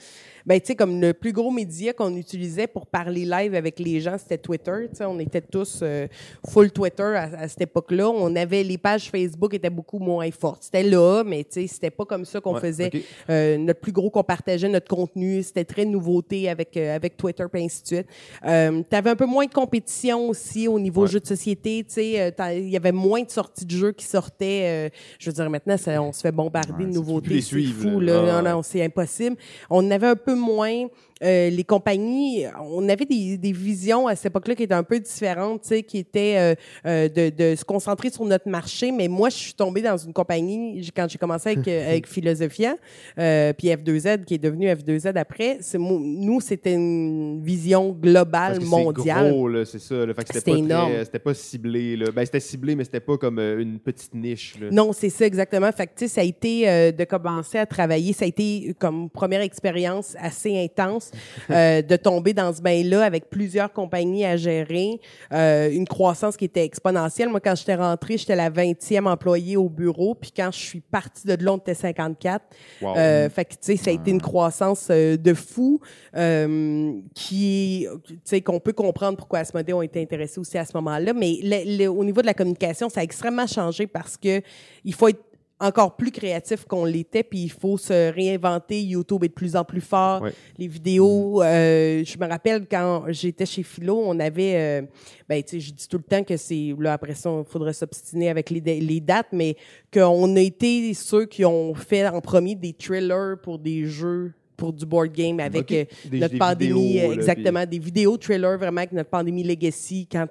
Ben 0.46 0.60
tu 0.60 0.68
sais 0.68 0.76
comme 0.76 1.00
le 1.00 1.12
plus 1.14 1.32
gros 1.32 1.50
média 1.50 1.92
qu'on 1.92 2.14
utilisait 2.16 2.66
pour 2.66 2.86
parler 2.86 3.24
live 3.24 3.54
avec 3.54 3.78
les 3.78 4.00
gens, 4.00 4.16
c'était 4.18 4.38
Twitter, 4.38 4.88
tu 4.90 4.96
sais 4.98 5.04
on 5.04 5.18
était 5.18 5.40
tous 5.40 5.80
euh, 5.82 6.06
full 6.48 6.70
Twitter 6.70 7.02
à, 7.16 7.22
à 7.38 7.48
cette 7.48 7.62
époque-là, 7.62 8.08
on 8.08 8.34
avait 8.36 8.62
les 8.62 8.78
pages 8.78 9.10
Facebook 9.10 9.52
étaient 9.54 9.70
beaucoup 9.70 9.98
moins 9.98 10.30
fortes. 10.30 10.64
C'était 10.64 10.82
là, 10.84 11.22
mais 11.24 11.44
tu 11.44 11.52
sais 11.52 11.66
c'était 11.72 11.90
pas 11.90 12.04
comme 12.04 12.24
ça 12.24 12.40
qu'on 12.40 12.54
Ouais, 12.54 12.60
faisait 12.60 12.90
euh, 13.28 13.56
notre 13.58 13.80
plus 13.80 13.92
gros 13.92 14.10
qu'on 14.10 14.22
partageait 14.22 14.68
notre 14.68 14.88
contenu, 14.88 15.42
c'était 15.42 15.64
très 15.64 15.84
nouveauté 15.84 16.48
avec 16.48 16.76
euh, 16.76 16.94
avec 16.94 17.16
Twitter 17.16 17.44
et 17.54 17.64
ainsi 17.64 17.82
de 17.82 17.86
suite. 17.88 18.06
Euh, 18.46 18.82
tu 18.88 18.96
avais 18.96 19.10
un 19.10 19.16
peu 19.16 19.26
moins 19.26 19.46
de 19.46 19.52
compétition 19.52 20.28
aussi 20.28 20.68
au 20.68 20.78
niveau 20.78 21.02
Ouais. 21.02 21.08
jeux 21.08 21.20
de 21.20 21.26
société, 21.26 21.82
tu 21.84 21.94
sais, 21.94 22.20
euh, 22.20 22.30
t'as- 22.30 22.54
il 22.54 22.68
y 22.68 22.76
avait 22.76 22.92
moins 22.92 23.22
de 23.22 23.30
sorties 23.30 23.64
de 23.64 23.70
jeux 23.70 23.92
qui 23.92 24.04
sortaient. 24.04 24.88
euh, 24.88 24.88
je 25.18 25.30
veux 25.30 25.34
dire 25.34 25.50
maintenant, 25.50 25.76
ça- 25.76 26.00
on 26.02 26.12
se 26.12 26.20
fait 26.20 26.32
bombarder 26.32 26.84
Ouais, 26.84 26.90
de 26.90 26.94
nouveautés, 26.94 27.30
les 27.34 27.40
c'est 27.40 27.62
fou 27.62 27.98
là. 28.00 28.12
là, 28.22 28.36
Ah, 28.38 28.42
non, 28.42 28.48
ouais. 28.48 28.54
non, 28.56 28.62
c'est 28.62 28.84
impossible. 28.84 29.36
On 29.70 29.90
avait 29.90 30.06
un 30.08 30.16
peu 30.16 30.34
moins 30.34 30.86
euh, 31.22 31.50
les 31.50 31.64
compagnies, 31.64 32.44
on 32.60 32.88
avait 32.88 33.04
des, 33.04 33.36
des 33.38 33.52
visions 33.52 34.06
à 34.06 34.16
cette 34.16 34.26
époque-là 34.26 34.54
qui 34.54 34.64
étaient 34.64 34.74
un 34.74 34.82
peu 34.82 34.98
différentes, 34.98 35.62
tu 35.62 35.68
sais, 35.68 35.82
qui 35.82 35.98
étaient 35.98 36.36
euh, 36.38 36.54
euh, 36.86 37.08
de, 37.08 37.30
de 37.30 37.56
se 37.56 37.64
concentrer 37.64 38.10
sur 38.10 38.24
notre 38.24 38.48
marché. 38.48 38.92
Mais 38.92 39.08
moi, 39.08 39.28
je 39.28 39.36
suis 39.36 39.54
tombée 39.54 39.82
dans 39.82 39.96
une 39.96 40.12
compagnie 40.12 40.90
quand 40.94 41.06
j'ai 41.08 41.18
commencé 41.18 41.50
avec, 41.50 41.68
euh, 41.68 41.90
avec 41.90 42.06
Philosophia, 42.12 42.76
euh, 43.18 43.52
puis 43.52 43.68
F2Z 43.68 44.24
qui 44.24 44.34
est 44.34 44.38
devenu 44.38 44.66
F2Z 44.66 45.16
après. 45.16 45.58
Nous, 45.78 46.40
c'était 46.40 46.74
une 46.74 47.42
vision 47.42 47.90
globale 47.90 48.54
Parce 48.54 48.64
que 48.64 48.70
mondiale. 48.70 49.26
C'est 49.26 49.30
gros, 49.32 49.48
là, 49.48 49.64
c'est 49.64 49.78
ça. 49.78 50.06
là. 50.06 50.14
Fait 50.14 50.24
que 50.24 50.34
c'était 50.34 50.62
pas, 50.62 51.04
c'était 51.04 51.18
pas 51.18 51.34
ciblé. 51.34 51.96
Là. 51.96 52.10
Ben, 52.10 52.24
c'était 52.24 52.40
ciblé, 52.40 52.74
mais 52.74 52.84
c'était 52.84 53.00
pas 53.00 53.16
comme 53.16 53.38
euh, 53.38 53.60
une 53.60 53.78
petite 53.78 54.14
niche. 54.14 54.56
Là. 54.60 54.68
Non, 54.70 54.92
c'est 54.92 55.10
ça 55.10 55.26
exactement. 55.26 55.70
Fait 55.72 55.86
que, 55.86 56.06
ça 56.06 56.20
a 56.20 56.24
été 56.24 56.68
euh, 56.68 56.92
de 56.92 57.04
commencer 57.04 57.58
à 57.58 57.66
travailler, 57.66 58.12
ça 58.12 58.24
a 58.24 58.28
été 58.28 58.74
comme 58.78 59.08
première 59.08 59.40
expérience 59.40 60.16
assez 60.18 60.58
intense 60.58 61.11
euh, 61.50 61.82
de 61.82 61.96
tomber 61.96 62.32
dans 62.34 62.52
ce 62.52 62.60
bain-là 62.62 63.04
avec 63.04 63.28
plusieurs 63.30 63.72
compagnies 63.72 64.24
à 64.24 64.36
gérer, 64.36 65.00
euh, 65.32 65.70
une 65.70 65.86
croissance 65.86 66.36
qui 66.36 66.44
était 66.44 66.64
exponentielle. 66.64 67.28
Moi, 67.28 67.40
quand 67.40 67.54
j'étais 67.54 67.74
rentrée, 67.74 68.16
j'étais 68.18 68.36
la 68.36 68.50
20e 68.50 69.06
employée 69.06 69.56
au 69.56 69.68
bureau, 69.68 70.14
puis 70.14 70.32
quand 70.34 70.50
je 70.52 70.58
suis 70.58 70.80
partie 70.80 71.26
de 71.26 71.44
là, 71.44 71.52
on 71.54 71.58
était 71.58 71.74
54. 71.74 72.44
Wow. 72.80 72.96
Euh, 72.96 73.28
fait 73.30 73.44
que, 73.44 73.52
tu 73.52 73.58
sais, 73.62 73.76
ça 73.76 73.90
a 73.90 73.94
été 73.94 74.10
une 74.10 74.20
croissance 74.22 74.88
euh, 74.90 75.16
de 75.16 75.34
fou 75.34 75.80
euh, 76.16 76.92
qui, 77.14 77.86
tu 78.06 78.18
sais, 78.24 78.40
qu'on 78.40 78.60
peut 78.60 78.72
comprendre 78.72 79.16
pourquoi 79.16 79.40
Asmodée 79.40 79.72
ont 79.72 79.82
été 79.82 80.00
intéressés 80.00 80.38
aussi 80.40 80.58
à 80.58 80.64
ce 80.64 80.72
moment-là. 80.76 81.12
Mais 81.12 81.38
le- 81.42 81.78
le- 81.78 81.88
au 81.88 82.04
niveau 82.04 82.20
de 82.20 82.26
la 82.26 82.34
communication, 82.34 82.88
ça 82.88 83.00
a 83.00 83.02
extrêmement 83.02 83.46
changé 83.46 83.86
parce 83.86 84.16
que 84.16 84.40
il 84.84 84.94
faut 84.94 85.08
être 85.08 85.22
encore 85.62 85.96
plus 85.96 86.10
créatif 86.10 86.64
qu'on 86.64 86.84
l'était, 86.84 87.22
puis 87.22 87.44
il 87.44 87.50
faut 87.50 87.78
se 87.78 88.12
réinventer. 88.12 88.82
YouTube 88.82 89.24
est 89.24 89.28
de 89.28 89.32
plus 89.32 89.54
en 89.56 89.64
plus 89.64 89.80
fort. 89.80 90.22
Ouais. 90.22 90.32
Les 90.58 90.66
vidéos, 90.66 91.40
euh, 91.40 92.02
je 92.04 92.18
me 92.18 92.28
rappelle 92.28 92.66
quand 92.68 93.04
j'étais 93.08 93.46
chez 93.46 93.62
Philo, 93.62 94.02
on 94.04 94.18
avait, 94.18 94.56
euh, 94.56 94.82
ben 95.28 95.42
tu 95.42 95.50
sais, 95.50 95.60
je 95.60 95.72
dis 95.72 95.88
tout 95.88 95.98
le 95.98 96.02
temps 96.02 96.24
que 96.24 96.36
c'est 96.36 96.74
là 96.78 96.94
après 96.94 97.14
ça, 97.14 97.30
il 97.30 97.50
faudrait 97.50 97.72
s'obstiner 97.72 98.28
avec 98.28 98.50
les, 98.50 98.60
les 98.60 99.00
dates, 99.00 99.28
mais 99.32 99.56
qu'on 99.92 100.36
a 100.36 100.40
été 100.40 100.92
ceux 100.94 101.26
qui 101.26 101.44
ont 101.44 101.74
fait 101.74 102.06
en 102.08 102.20
premier 102.20 102.56
des 102.56 102.72
trailers 102.72 103.36
pour 103.40 103.58
des 103.58 103.86
jeux 103.86 104.32
pour 104.62 104.72
du 104.72 104.86
board 104.86 105.10
game 105.12 105.40
avec 105.40 105.72
euh, 105.72 105.84
notre 106.12 106.38
pandémie, 106.38 106.98
exactement, 106.98 107.66
des 107.66 107.80
vidéos 107.80 108.16
trailers 108.16 108.56
vraiment 108.56 108.78
avec 108.78 108.92
notre 108.92 109.10
pandémie 109.10 109.42
legacy 109.42 110.06
quand 110.10 110.28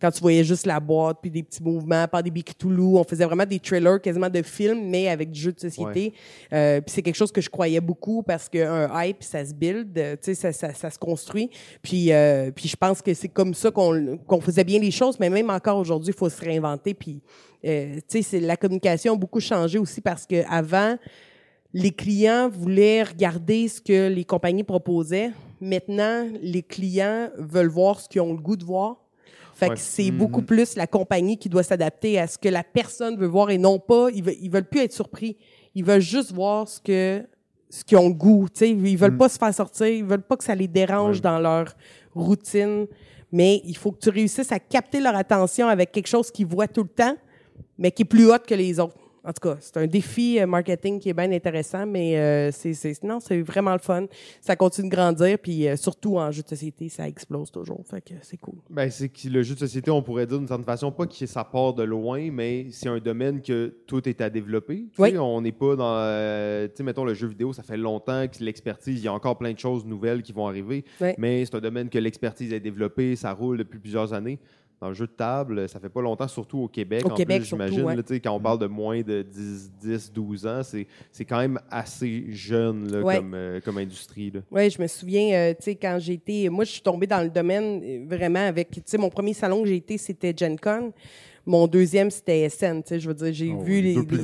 quand 0.00 0.12
tu 0.12 0.20
voyais 0.20 0.44
juste 0.44 0.64
la 0.64 0.78
boîte 0.78 1.18
puis 1.20 1.28
des 1.28 1.42
petits 1.42 1.60
mouvements, 1.60 2.06
Pandémie 2.06 2.44
Cthulhu, 2.44 2.96
on 2.96 3.02
faisait 3.02 3.24
vraiment 3.24 3.44
des 3.44 3.58
trailers 3.58 4.00
quasiment 4.00 4.30
de 4.30 4.42
films 4.42 4.88
mais 4.88 5.08
avec 5.08 5.32
du 5.32 5.40
jeu 5.40 5.50
de 5.50 5.58
société. 5.58 6.12
puis 6.50 6.82
c'est 6.86 7.02
quelque 7.02 7.16
chose 7.16 7.32
que 7.32 7.40
je 7.40 7.50
croyais 7.50 7.80
beaucoup 7.80 8.22
parce 8.22 8.48
qu'un 8.48 8.88
hype 9.02 9.24
ça 9.24 9.44
se 9.44 9.52
build, 9.52 9.92
tu 9.92 10.00
sais 10.20 10.34
ça, 10.34 10.52
ça, 10.52 10.72
ça, 10.72 10.90
se 10.90 10.98
construit. 10.98 11.50
Puis 11.82 12.12
puis 12.54 12.68
je 12.68 12.76
pense 12.76 13.02
que 13.02 13.12
c'est 13.12 13.28
comme 13.28 13.54
ça 13.54 13.72
qu'on 13.72 14.18
qu'on 14.24 14.40
faisait 14.40 14.64
bien 14.64 14.78
les 14.78 14.92
choses, 14.92 15.18
mais 15.18 15.30
même 15.30 15.50
encore 15.50 15.78
aujourd'hui, 15.78 16.12
il 16.14 16.18
faut 16.18 16.30
se 16.30 16.40
réinventer 16.40 16.94
puis 16.94 17.20
euh, 17.64 17.98
tu 18.08 18.22
sais, 18.22 18.40
la 18.40 18.56
communication 18.56 19.14
a 19.14 19.16
beaucoup 19.16 19.40
changé 19.40 19.78
aussi 19.78 20.00
parce 20.00 20.26
que 20.26 20.44
avant, 20.48 20.96
les 21.74 21.90
clients 21.90 22.48
voulaient 22.48 23.02
regarder 23.02 23.66
ce 23.66 23.80
que 23.80 24.08
les 24.08 24.24
compagnies 24.24 24.62
proposaient. 24.62 25.32
Maintenant, 25.60 26.28
les 26.40 26.62
clients 26.62 27.30
veulent 27.36 27.68
voir 27.68 28.00
ce 28.00 28.08
qu'ils 28.08 28.20
ont 28.20 28.32
le 28.32 28.40
goût 28.40 28.56
de 28.56 28.64
voir. 28.64 28.96
Fait 29.54 29.68
que 29.68 29.78
c'est 29.78 30.04
mm-hmm. 30.04 30.16
beaucoup 30.16 30.42
plus 30.42 30.76
la 30.76 30.86
compagnie 30.86 31.36
qui 31.36 31.48
doit 31.48 31.62
s'adapter 31.64 32.18
à 32.18 32.26
ce 32.28 32.38
que 32.38 32.48
la 32.48 32.62
personne 32.62 33.16
veut 33.16 33.26
voir 33.26 33.50
et 33.50 33.58
non 33.58 33.78
pas, 33.78 34.08
ils 34.12 34.22
veulent, 34.22 34.34
veulent 34.50 34.68
plus 34.68 34.80
être 34.80 34.92
surpris. 34.92 35.36
Ils 35.74 35.84
veulent 35.84 36.00
juste 36.00 36.32
voir 36.32 36.68
ce 36.68 36.80
que 36.80 37.24
ce 37.70 37.82
qu'ils 37.82 37.98
ont 37.98 38.08
le 38.08 38.14
goût. 38.14 38.46
sais, 38.52 38.70
ils 38.70 38.96
veulent 38.96 39.12
mm. 39.12 39.18
pas 39.18 39.28
se 39.28 39.38
faire 39.38 39.54
sortir, 39.54 39.88
ils 39.88 40.04
veulent 40.04 40.22
pas 40.22 40.36
que 40.36 40.44
ça 40.44 40.54
les 40.54 40.68
dérange 40.68 41.20
dans 41.20 41.40
leur 41.40 41.74
routine. 42.14 42.86
Mais 43.32 43.60
il 43.64 43.76
faut 43.76 43.90
que 43.90 43.98
tu 43.98 44.10
réussisses 44.10 44.52
à 44.52 44.60
capter 44.60 45.00
leur 45.00 45.16
attention 45.16 45.66
avec 45.66 45.90
quelque 45.90 46.06
chose 46.06 46.30
qu'ils 46.30 46.46
voient 46.46 46.68
tout 46.68 46.84
le 46.84 46.88
temps, 46.88 47.16
mais 47.78 47.90
qui 47.90 48.02
est 48.02 48.06
plus 48.06 48.30
haute 48.30 48.46
que 48.46 48.54
les 48.54 48.78
autres. 48.78 49.03
En 49.24 49.32
tout 49.32 49.48
cas, 49.48 49.56
c'est 49.60 49.78
un 49.78 49.86
défi 49.86 50.38
euh, 50.38 50.46
marketing 50.46 51.00
qui 51.00 51.08
est 51.08 51.14
bien 51.14 51.32
intéressant, 51.32 51.86
mais 51.86 52.18
euh, 52.18 52.50
c'est, 52.52 53.02
non, 53.02 53.20
c'est 53.20 53.40
vraiment 53.40 53.72
le 53.72 53.78
fun. 53.78 54.04
Ça 54.42 54.54
continue 54.54 54.90
de 54.90 54.94
grandir, 54.94 55.38
puis 55.38 55.66
euh, 55.66 55.76
surtout 55.76 56.18
en 56.18 56.30
jeu 56.30 56.42
de 56.42 56.48
société, 56.48 56.90
ça 56.90 57.08
explose 57.08 57.50
toujours. 57.50 57.80
Fait 57.88 58.02
que 58.02 58.14
c'est 58.20 58.36
cool. 58.36 58.56
Ben, 58.68 58.90
c'est 58.90 59.08
que 59.08 59.28
le 59.28 59.42
jeu 59.42 59.54
de 59.54 59.60
société, 59.60 59.90
on 59.90 60.02
pourrait 60.02 60.26
dire 60.26 60.38
d'une 60.38 60.46
certaine 60.46 60.66
façon, 60.66 60.92
pas 60.92 61.06
que 61.06 61.26
ça 61.26 61.42
part 61.42 61.72
de 61.72 61.82
loin, 61.82 62.30
mais 62.30 62.66
c'est 62.70 62.90
un 62.90 62.98
domaine 62.98 63.40
que 63.40 63.74
tout 63.86 64.06
est 64.06 64.20
à 64.20 64.28
développer. 64.28 64.88
Oui. 64.98 65.16
On 65.16 65.40
n'est 65.40 65.52
pas 65.52 65.74
dans. 65.74 66.68
tu 66.68 66.76
sais, 66.76 66.82
mettons, 66.82 67.04
le 67.04 67.14
jeu 67.14 67.28
vidéo, 67.28 67.54
ça 67.54 67.62
fait 67.62 67.78
longtemps 67.78 68.26
que 68.28 68.44
l'expertise, 68.44 69.00
il 69.00 69.04
y 69.04 69.08
a 69.08 69.12
encore 69.12 69.38
plein 69.38 69.52
de 69.52 69.58
choses 69.58 69.86
nouvelles 69.86 70.22
qui 70.22 70.32
vont 70.32 70.46
arriver, 70.46 70.84
mais 71.16 71.46
c'est 71.46 71.54
un 71.54 71.60
domaine 71.60 71.88
que 71.88 71.98
l'expertise 71.98 72.52
est 72.52 72.60
développée, 72.60 73.16
ça 73.16 73.32
roule 73.32 73.56
depuis 73.56 73.78
plusieurs 73.78 74.12
années 74.12 74.38
dans 74.84 74.90
le 74.90 74.94
jeu 74.94 75.06
de 75.06 75.12
table, 75.12 75.66
ça 75.66 75.80
fait 75.80 75.88
pas 75.88 76.02
longtemps, 76.02 76.28
surtout 76.28 76.58
au 76.58 76.68
Québec. 76.68 77.06
Au 77.06 77.10
en 77.10 77.14
Québec, 77.14 77.42
j'imagine, 77.42 77.96
quand 78.22 78.32
on 78.32 78.40
parle 78.40 78.58
de 78.58 78.66
moins 78.66 79.00
de 79.00 79.22
10, 79.22 79.72
10 79.80 80.12
12 80.12 80.46
ans, 80.46 80.60
c'est 80.62 81.24
quand 81.24 81.38
même 81.38 81.58
assez 81.70 82.26
jeune 82.28 82.90
comme, 82.90 83.32
euh, 83.32 83.60
comme 83.64 83.78
industrie. 83.78 84.30
Oui, 84.50 84.68
je 84.68 84.82
me 84.82 84.86
souviens, 84.86 85.32
euh, 85.32 85.54
tu 85.54 85.62
sais, 85.62 85.74
quand 85.74 85.96
j'ai 85.98 86.12
été. 86.12 86.50
Moi, 86.50 86.64
je 86.64 86.72
suis 86.72 86.82
tombée 86.82 87.06
dans 87.06 87.22
le 87.22 87.30
domaine 87.30 87.80
euh, 87.82 88.04
vraiment 88.06 88.46
avec. 88.46 88.72
Tu 88.72 88.82
sais, 88.84 88.98
mon 88.98 89.08
premier 89.08 89.32
salon 89.32 89.62
que 89.62 89.68
j'ai 89.68 89.76
été, 89.76 89.96
c'était 89.96 90.34
Gen 90.36 90.60
Con. 90.60 90.92
Mon 91.46 91.66
deuxième, 91.66 92.10
c'était 92.10 92.46
SN, 92.50 92.82
tu 92.82 92.88
sais, 92.88 93.00
je 93.00 93.08
veux 93.08 93.14
dire, 93.14 93.32
j'ai 93.32 93.54
oh, 93.56 93.62
vu 93.62 93.80
les, 93.80 93.94
deux 93.94 94.04
plus 94.04 94.18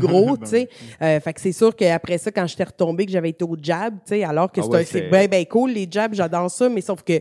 gros, 0.00 0.38
tu 0.38 0.46
sais. 0.46 0.68
fait 0.98 1.32
que 1.34 1.40
c'est 1.40 1.52
sûr 1.52 1.76
qu'après 1.76 2.16
ça, 2.16 2.30
quand 2.30 2.46
j'étais 2.46 2.64
retombée, 2.64 3.04
que 3.04 3.12
j'avais 3.12 3.30
été 3.30 3.44
au 3.44 3.56
jab, 3.60 3.94
tu 3.94 4.00
sais, 4.10 4.24
alors 4.24 4.52
que 4.52 4.60
ah 4.60 4.84
c'est 4.84 5.10
bien, 5.10 5.26
bien 5.26 5.44
cool, 5.44 5.72
les 5.72 5.86
jabs, 5.90 6.12
j'adore 6.14 6.50
ça, 6.50 6.68
mais 6.68 6.82
sauf 6.82 7.02
que 7.02 7.20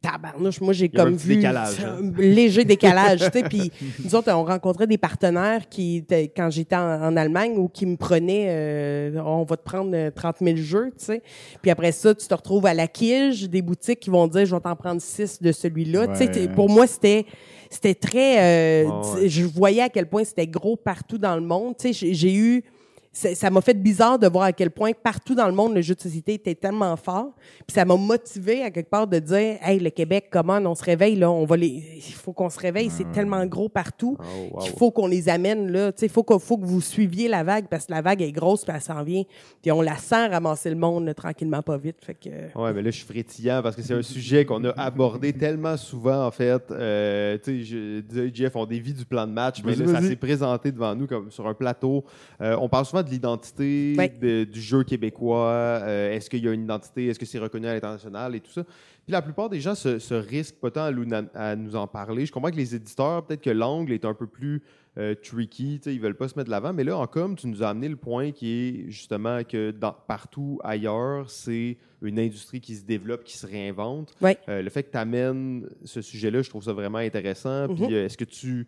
tabarnouche, 0.00 0.60
moi 0.60 0.72
j'ai 0.72 0.88
comme 0.88 1.14
vu 1.14 1.36
décalage, 1.36 1.80
un 1.84 2.06
hein. 2.06 2.12
léger 2.16 2.64
décalage, 2.64 3.20
tu 3.20 3.38
sais, 3.38 3.42
puis 3.42 3.70
nous 4.04 4.14
autres 4.14 4.32
on 4.32 4.44
rencontrait 4.44 4.86
des 4.86 4.98
partenaires 4.98 5.68
qui 5.68 6.04
quand 6.34 6.50
j'étais 6.50 6.76
en, 6.76 7.16
Allemagne 7.16 7.56
ou 7.58 7.68
qui 7.68 7.86
me 7.86 7.96
prenaient 7.96 8.46
euh, 8.48 9.22
on 9.24 9.44
va 9.44 9.56
te 9.56 9.62
prendre 9.62 10.10
30 10.10 10.36
euh, 10.40 10.44
000 10.44 10.56
jeux, 10.56 10.92
tu 10.98 11.04
sais. 11.04 11.22
Puis 11.60 11.70
après 11.70 11.92
ça, 11.92 12.14
tu 12.14 12.26
te 12.26 12.34
retrouves 12.34 12.64
à 12.66 12.72
la 12.72 12.86
quige 12.86 13.48
des 13.48 13.62
boutiques 13.62 14.00
qui 14.00 14.10
vont 14.10 14.26
dire 14.26 14.46
je 14.46 14.54
vais 14.54 14.60
t'en 14.60 14.76
prendre 14.76 15.02
6 15.02 15.42
de 15.42 15.52
celui-là, 15.52 16.08
tu 16.08 16.32
sais, 16.32 16.48
pour 16.48 16.70
moi 16.70 16.86
c'était 16.86 17.26
c'était 17.68 17.94
très 17.94 18.84
euh, 18.84 19.26
je 19.26 19.44
voyais 19.44 19.82
à 19.82 19.88
quel 19.88 20.06
point 20.06 20.24
c'était 20.24 20.46
gros 20.46 20.76
partout 20.76 21.18
dans 21.18 21.34
le 21.34 21.42
monde, 21.42 21.74
tu 21.78 21.92
sais, 21.92 22.14
j'ai 22.14 22.34
eu 22.34 22.64
ça 23.12 23.50
m'a 23.50 23.60
fait 23.60 23.74
bizarre 23.74 24.20
de 24.20 24.28
voir 24.28 24.44
à 24.44 24.52
quel 24.52 24.70
point 24.70 24.92
partout 24.92 25.34
dans 25.34 25.46
le 25.48 25.52
monde 25.52 25.74
le 25.74 25.82
jeu 25.82 25.96
de 25.96 26.00
société 26.00 26.34
était 26.34 26.54
tellement 26.54 26.96
fort. 26.96 27.32
Puis 27.66 27.74
ça 27.74 27.84
m'a 27.84 27.96
motivé 27.96 28.62
à 28.62 28.70
quelque 28.70 28.88
part 28.88 29.08
de 29.08 29.18
dire 29.18 29.58
hey 29.62 29.80
le 29.80 29.90
Québec 29.90 30.28
comment 30.30 30.58
on 30.58 30.76
se 30.76 30.84
réveille 30.84 31.16
là? 31.16 31.28
On 31.28 31.44
va 31.44 31.56
les 31.56 31.82
il 31.96 32.14
faut 32.14 32.32
qu'on 32.32 32.50
se 32.50 32.58
réveille 32.60 32.88
c'est 32.88 33.10
tellement 33.10 33.44
gros 33.46 33.68
partout 33.68 34.16
oh, 34.20 34.58
qu'il 34.58 34.72
faut 34.72 34.92
qu'on 34.92 35.08
les 35.08 35.28
amène 35.28 35.72
là. 35.72 35.90
Tu 35.90 36.00
sais 36.00 36.08
faut 36.08 36.24
faut 36.38 36.56
que 36.56 36.64
vous 36.64 36.80
suiviez 36.80 37.26
la 37.26 37.42
vague 37.42 37.66
parce 37.68 37.86
que 37.86 37.92
la 37.92 38.00
vague 38.00 38.22
est 38.22 38.30
grosse 38.30 38.64
puis 38.64 38.72
elle 38.74 38.80
s'en 38.80 39.02
vient. 39.02 39.24
Puis 39.60 39.72
on 39.72 39.82
la 39.82 39.96
sent 39.96 40.28
ramasser 40.28 40.70
le 40.70 40.76
monde 40.76 41.12
tranquillement 41.14 41.62
pas 41.62 41.78
vite. 41.78 41.96
Fait 42.04 42.14
que 42.14 42.28
ouais 42.28 42.72
mais 42.72 42.82
là 42.82 42.90
je 42.90 42.96
suis 42.96 43.06
frétillant 43.06 43.60
parce 43.60 43.74
que 43.74 43.82
c'est 43.82 43.94
un 43.94 44.02
sujet 44.02 44.44
qu'on 44.44 44.64
a 44.64 44.70
abordé 44.80 45.32
tellement 45.32 45.76
souvent 45.76 46.26
en 46.26 46.30
fait. 46.30 46.70
Euh, 46.70 47.36
tu 47.42 47.64
sais 47.64 47.64
je 47.64 48.00
disais 48.02 48.30
Jeff 48.32 48.54
on 48.54 48.66
dévie 48.66 48.94
du 48.94 49.04
plan 49.04 49.26
de 49.26 49.32
match 49.32 49.62
mais 49.64 49.74
là 49.74 50.00
ça 50.00 50.00
s'est 50.00 50.14
présenté 50.14 50.70
devant 50.70 50.94
nous 50.94 51.08
comme 51.08 51.28
sur 51.32 51.48
un 51.48 51.54
plateau. 51.54 52.04
Euh, 52.40 52.56
on 52.60 52.68
parle 52.68 52.86
souvent 52.86 52.99
de 53.02 53.10
l'identité 53.10 53.96
du 54.20 54.60
jeu 54.60 54.84
québécois. 54.84 55.80
Euh, 55.82 56.12
est-ce 56.12 56.30
qu'il 56.30 56.44
y 56.44 56.48
a 56.48 56.52
une 56.52 56.64
identité? 56.64 57.06
Est-ce 57.06 57.18
que 57.18 57.26
c'est 57.26 57.38
reconnu 57.38 57.66
à 57.66 57.74
l'international 57.74 58.34
et 58.34 58.40
tout 58.40 58.52
ça? 58.52 58.64
Puis 58.64 59.12
la 59.12 59.22
plupart 59.22 59.48
des 59.48 59.60
gens 59.60 59.74
se, 59.74 60.14
risquent 60.14 60.60
pas 60.60 60.70
tant 60.70 60.92
à, 61.34 61.56
nous 61.56 61.76
en 61.76 61.86
parler. 61.86 62.26
Je 62.26 62.32
comprends 62.32 62.50
que 62.50 62.56
les 62.56 62.74
éditeurs, 62.74 63.24
peut-être 63.24 63.42
que 63.42 63.50
l'angle 63.50 63.92
est 63.92 64.04
un 64.04 64.14
peu 64.14 64.26
plus 64.26 64.62
euh, 64.98 65.14
tricky, 65.14 65.80
ils 65.86 66.00
veulent 66.00 66.16
pas 66.16 66.28
se 66.28 66.34
mettre 66.34 66.46
de 66.46 66.50
l'avant. 66.50 66.72
Mais 66.72 66.84
là, 66.84 66.96
en 66.96 67.06
com, 67.06 67.36
tu 67.36 67.46
nous 67.46 67.62
as 67.62 67.68
amené 67.68 67.88
le 67.88 67.96
point 67.96 68.32
qui 68.32 68.50
est 68.52 68.90
justement 68.90 69.42
que 69.44 69.72
partout 70.06 70.58
ailleurs, 70.62 71.30
c'est 71.30 71.78
une 72.02 72.18
industrie 72.18 72.60
qui 72.60 72.74
se 72.74 72.84
développe, 72.84 73.24
qui 73.24 73.36
se 73.36 73.46
réinvente. 73.46 74.14
Euh, 74.48 74.62
le 74.62 74.70
fait 74.70 74.84
que 74.84 74.90
tu 74.90 74.98
amènes 74.98 75.68
ce 75.84 76.00
sujet-là, 76.00 76.42
je 76.42 76.50
trouve 76.50 76.64
ça 76.64 76.72
vraiment 76.72 76.98
intéressant. 76.98 77.68
Puis 77.68 77.84
mm-hmm. 77.84 78.04
est-ce 78.04 78.16
que 78.16 78.24
tu 78.24 78.66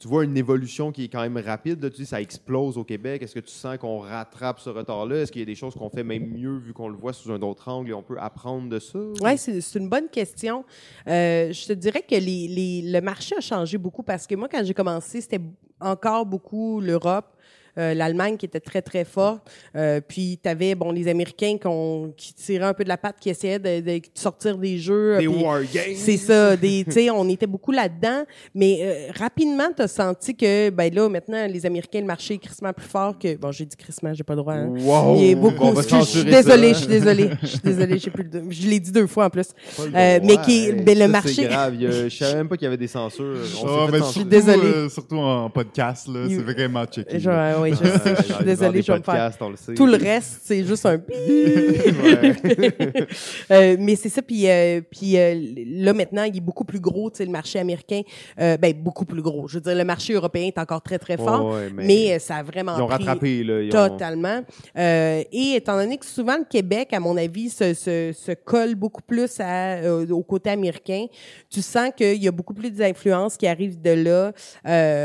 tu 0.00 0.08
vois 0.08 0.24
une 0.24 0.36
évolution 0.38 0.92
qui 0.92 1.04
est 1.04 1.08
quand 1.08 1.20
même 1.20 1.36
rapide. 1.36 1.82
Là, 1.82 1.90
tu 1.90 1.96
dis, 1.96 2.06
ça 2.06 2.22
explose 2.22 2.78
au 2.78 2.84
Québec. 2.84 3.22
Est-ce 3.22 3.34
que 3.34 3.40
tu 3.40 3.52
sens 3.52 3.76
qu'on 3.76 3.98
rattrape 3.98 4.58
ce 4.58 4.70
retard-là? 4.70 5.16
Est-ce 5.16 5.30
qu'il 5.30 5.40
y 5.40 5.42
a 5.42 5.46
des 5.46 5.54
choses 5.54 5.74
qu'on 5.74 5.90
fait 5.90 6.02
même 6.02 6.26
mieux 6.26 6.56
vu 6.56 6.72
qu'on 6.72 6.88
le 6.88 6.96
voit 6.96 7.12
sous 7.12 7.30
un 7.30 7.42
autre 7.42 7.68
angle 7.68 7.90
et 7.90 7.92
on 7.92 8.02
peut 8.02 8.18
apprendre 8.18 8.70
de 8.70 8.78
ça? 8.78 8.98
Oui, 8.98 9.36
c'est 9.36 9.78
une 9.78 9.90
bonne 9.90 10.08
question. 10.08 10.64
Euh, 11.06 11.52
je 11.52 11.66
te 11.66 11.74
dirais 11.74 12.00
que 12.00 12.14
les, 12.14 12.82
le 12.82 13.00
marché 13.02 13.36
a 13.36 13.42
changé 13.42 13.76
beaucoup 13.76 14.02
parce 14.02 14.26
que 14.26 14.34
moi, 14.34 14.48
quand 14.48 14.64
j'ai 14.64 14.72
commencé, 14.72 15.20
c'était 15.20 15.42
encore 15.78 16.24
beaucoup 16.24 16.80
l'Europe. 16.80 17.36
Euh, 17.80 17.94
l'Allemagne 17.94 18.36
qui 18.36 18.44
était 18.44 18.60
très, 18.60 18.82
très 18.82 19.04
forte. 19.04 19.50
Euh, 19.74 20.00
puis 20.06 20.38
tu 20.42 20.48
avais 20.48 20.74
bon, 20.74 20.92
les 20.92 21.08
Américains 21.08 21.56
qui, 22.16 22.34
tiraient 22.34 22.66
un 22.66 22.74
peu 22.74 22.84
de 22.84 22.88
la 22.88 22.98
patte, 22.98 23.16
qui 23.18 23.30
essayaient 23.30 23.58
de, 23.58 24.00
sortir 24.14 24.58
des 24.58 24.76
jeux. 24.76 25.16
Des 25.18 25.26
war 25.26 25.62
games. 25.62 25.94
C'est 25.96 26.18
ça. 26.18 26.56
Des, 26.56 26.84
on 27.10 27.26
était 27.28 27.46
beaucoup 27.46 27.72
là-dedans. 27.72 28.24
Mais 28.54 28.80
euh, 28.82 29.12
rapidement, 29.18 29.68
tu 29.74 29.82
as 29.82 29.88
senti 29.88 30.36
que 30.36 30.68
ben 30.68 30.92
là, 30.92 31.08
maintenant, 31.08 31.46
les 31.46 31.64
Américains, 31.64 32.00
le 32.00 32.06
marché 32.06 32.34
est 32.34 32.38
crissement 32.38 32.72
plus 32.72 32.86
fort 32.86 33.18
que... 33.18 33.36
Bon, 33.36 33.50
j'ai 33.50 33.64
dit 33.64 33.76
crissement, 33.76 34.12
j'ai 34.12 34.24
pas 34.24 34.34
le 34.34 34.40
droit. 34.42 34.54
Hein. 34.54 34.74
Wow. 34.78 35.16
Il 35.16 35.30
est 35.30 35.34
beaucoup... 35.34 35.72
je 35.76 36.04
suis 36.04 36.24
désolée, 36.24 36.74
je 36.74 36.78
suis 36.78 36.86
désolée. 36.86 37.30
Je 37.40 37.46
suis 37.46 37.58
désolée, 37.60 37.98
j'ai 37.98 38.10
plus 38.10 38.24
de... 38.24 38.42
Je 38.50 38.68
l'ai 38.68 38.80
dit 38.80 38.92
deux 38.92 39.06
fois 39.06 39.26
en 39.26 39.30
plus. 39.30 39.48
mais 39.94 40.36
qui 40.44 40.70
mais 40.84 40.94
le 40.94 41.08
marché... 41.08 41.34
C'est 41.34 41.48
grave. 41.48 41.76
Je 41.80 42.08
savais 42.10 42.34
même 42.34 42.48
pas 42.48 42.56
qu'il 42.56 42.64
y 42.64 42.68
avait 42.68 42.76
des 42.76 42.88
censures. 42.88 43.38
On 43.62 43.66
oh, 43.66 43.88
mais 43.90 43.98
je 43.98 44.04
suis 44.04 44.24
désolée. 44.24 44.88
surtout 44.90 45.16
en 45.16 45.48
podcast, 45.48 46.08
là. 46.08 46.26
C'est 46.28 46.42
vraiment 46.42 46.84
checké 46.84 47.20
oui, 47.60 47.69
je 47.70 47.76
sais. 47.76 48.16
Je 48.16 48.34
suis 48.34 48.44
désolée, 48.44 48.82
je 48.82 48.92
vais 48.92 48.98
me 48.98 49.04
faire. 49.04 49.30
Tout 49.76 49.86
le 49.86 49.96
reste, 49.96 50.40
c'est 50.44 50.64
juste 50.64 50.86
un 50.86 51.00
euh, 53.50 53.76
mais 53.78 53.96
c'est 53.96 54.08
ça. 54.08 54.22
Puis, 54.22 54.48
euh, 54.48 54.80
puis 54.88 55.18
euh, 55.18 55.34
là, 55.66 55.92
maintenant, 55.92 56.22
il 56.24 56.36
est 56.36 56.40
beaucoup 56.40 56.64
plus 56.64 56.80
gros, 56.80 57.10
tu 57.10 57.18
sais, 57.18 57.24
le 57.24 57.30
marché 57.30 57.58
américain. 57.58 58.02
ben, 58.36 58.72
beaucoup 58.74 59.04
plus 59.04 59.22
gros. 59.22 59.48
Je 59.48 59.54
veux 59.54 59.60
dire, 59.60 59.74
le 59.74 59.84
marché 59.84 60.14
européen 60.14 60.46
est 60.46 60.58
encore 60.58 60.82
très, 60.82 60.98
très 60.98 61.16
fort. 61.16 61.56
mais, 61.74 62.18
ça 62.18 62.36
a 62.36 62.42
vraiment 62.42 62.76
Ils 62.76 62.82
ont 62.82 62.86
rattrapé, 62.86 63.44
là. 63.44 63.68
Totalement. 63.70 64.42
et 64.76 65.54
étant 65.54 65.76
donné 65.76 65.98
que 65.98 66.06
souvent, 66.06 66.38
le 66.38 66.44
Québec, 66.44 66.92
à 66.92 67.00
mon 67.00 67.16
avis, 67.16 67.50
se, 67.50 67.74
se, 67.74 68.12
se 68.12 68.32
colle 68.32 68.74
beaucoup 68.74 69.02
plus 69.02 69.40
à, 69.40 69.78
au 70.10 70.22
côté 70.22 70.50
américain, 70.50 71.06
tu 71.48 71.62
sens 71.62 71.90
qu'il 71.96 72.22
y 72.22 72.28
a 72.28 72.32
beaucoup 72.32 72.54
plus 72.54 72.70
d'influences 72.70 73.36
qui 73.36 73.46
arrivent 73.46 73.80
de 73.80 73.90
là. 73.90 74.32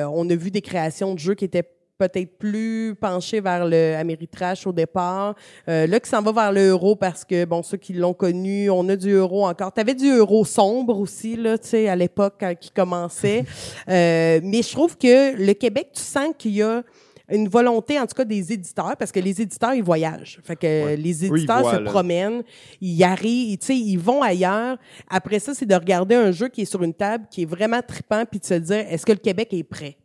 on 0.09 0.29
a 0.29 0.35
vu 0.35 0.51
des 0.51 0.61
créations 0.61 1.13
de 1.13 1.19
jeux 1.19 1.35
qui 1.35 1.45
étaient 1.45 1.63
peut-être 1.97 2.37
plus 2.37 2.95
penché 2.99 3.39
vers 3.39 3.65
le 3.65 3.95
Ameritrash 3.95 4.67
au 4.67 4.71
départ. 4.71 5.35
Euh, 5.67 5.87
là, 5.87 5.99
qui 5.99 6.09
s'en 6.09 6.21
va 6.21 6.31
vers 6.31 6.51
l'euro 6.51 6.95
parce 6.95 7.23
que, 7.23 7.45
bon, 7.45 7.63
ceux 7.63 7.77
qui 7.77 7.93
l'ont 7.93 8.13
connu, 8.13 8.69
on 8.69 8.87
a 8.89 8.95
du 8.95 9.11
euro 9.11 9.45
encore. 9.45 9.73
Tu 9.73 9.81
avais 9.81 9.95
du 9.95 10.09
euro 10.09 10.45
sombre 10.45 10.99
aussi, 10.99 11.35
là, 11.35 11.57
tu 11.57 11.69
sais, 11.69 11.87
à 11.87 11.95
l'époque, 11.95 12.35
quand 12.39 12.53
il 12.61 12.71
commençait. 12.71 13.45
euh, 13.89 14.39
mais 14.43 14.61
je 14.61 14.71
trouve 14.71 14.97
que 14.97 15.35
le 15.35 15.53
Québec, 15.53 15.89
tu 15.93 16.01
sens 16.01 16.29
qu'il 16.37 16.55
y 16.55 16.61
a 16.61 16.83
une 17.29 17.47
volonté, 17.47 17.99
en 17.99 18.05
tout 18.05 18.13
cas, 18.15 18.25
des 18.25 18.53
éditeurs, 18.53 18.95
parce 18.97 19.11
que 19.11 19.19
les 19.19 19.41
éditeurs, 19.41 19.73
ils 19.73 19.83
voyagent. 19.83 20.39
Fait 20.43 20.55
que 20.55 20.95
les 20.95 21.25
éditeurs 21.25 21.71
se 21.71 21.77
promènent, 21.77 22.43
ils 22.81 23.03
arrivent, 23.03 23.57
tu 23.57 23.65
sais, 23.65 23.75
ils 23.75 23.97
vont 23.97 24.21
ailleurs. 24.21 24.77
Après 25.09 25.39
ça, 25.39 25.53
c'est 25.53 25.65
de 25.65 25.75
regarder 25.75 26.15
un 26.15 26.31
jeu 26.31 26.49
qui 26.49 26.61
est 26.61 26.65
sur 26.65 26.83
une 26.83 26.93
table, 26.93 27.25
qui 27.31 27.43
est 27.43 27.47
vraiment 27.47 27.81
trippant, 27.81 28.25
puis 28.29 28.39
de 28.39 28.45
se 28.45 28.53
dire, 28.53 28.85
est-ce 28.89 29.05
que 29.05 29.11
le 29.11 29.17
Québec 29.17 29.49
est 29.53 29.63
prêt? 29.63 29.97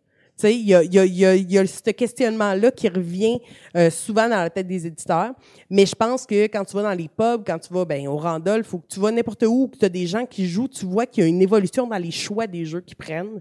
Il 0.49 0.69
y 0.69 0.75
a, 0.75 0.83
y, 0.83 0.99
a, 0.99 1.05
y, 1.05 1.25
a, 1.25 1.37
y 1.37 1.59
a 1.59 1.67
ce 1.67 1.91
questionnement-là 1.91 2.71
qui 2.71 2.89
revient 2.89 3.39
euh, 3.77 3.91
souvent 3.91 4.29
dans 4.29 4.37
la 4.37 4.51
tête 4.51 4.67
des 4.67 4.87
éditeurs. 4.87 5.33
Mais 5.69 5.87
je 5.87 5.95
pense 5.95 6.27
que 6.27 6.45
quand 6.45 6.65
tu 6.65 6.77
vas 6.77 6.83
dans 6.83 6.95
les 6.95 7.09
pubs, 7.09 7.43
quand 7.47 7.59
tu 7.59 7.73
vas 7.73 7.85
ben, 7.85 8.07
au 8.09 8.17
Randolph, 8.17 8.67
faut 8.67 8.79
que 8.79 8.89
tu 8.89 9.01
vas 9.01 9.11
n'importe 9.11 9.45
où, 9.47 9.69
que 9.69 9.79
tu 9.79 9.85
as 9.85 9.89
des 9.89 10.07
gens 10.07 10.27
qui 10.27 10.49
jouent, 10.49 10.69
tu 10.69 10.85
vois 10.87 11.07
qu'il 11.07 11.25
y 11.25 11.27
a 11.27 11.29
une 11.29 11.43
évolution 11.43 11.87
dans 11.87 11.99
les 11.99 12.11
choix 12.11 12.47
des 12.47 12.65
jeux 12.65 12.81
qu'ils 12.81 12.97
prennent. 12.97 13.41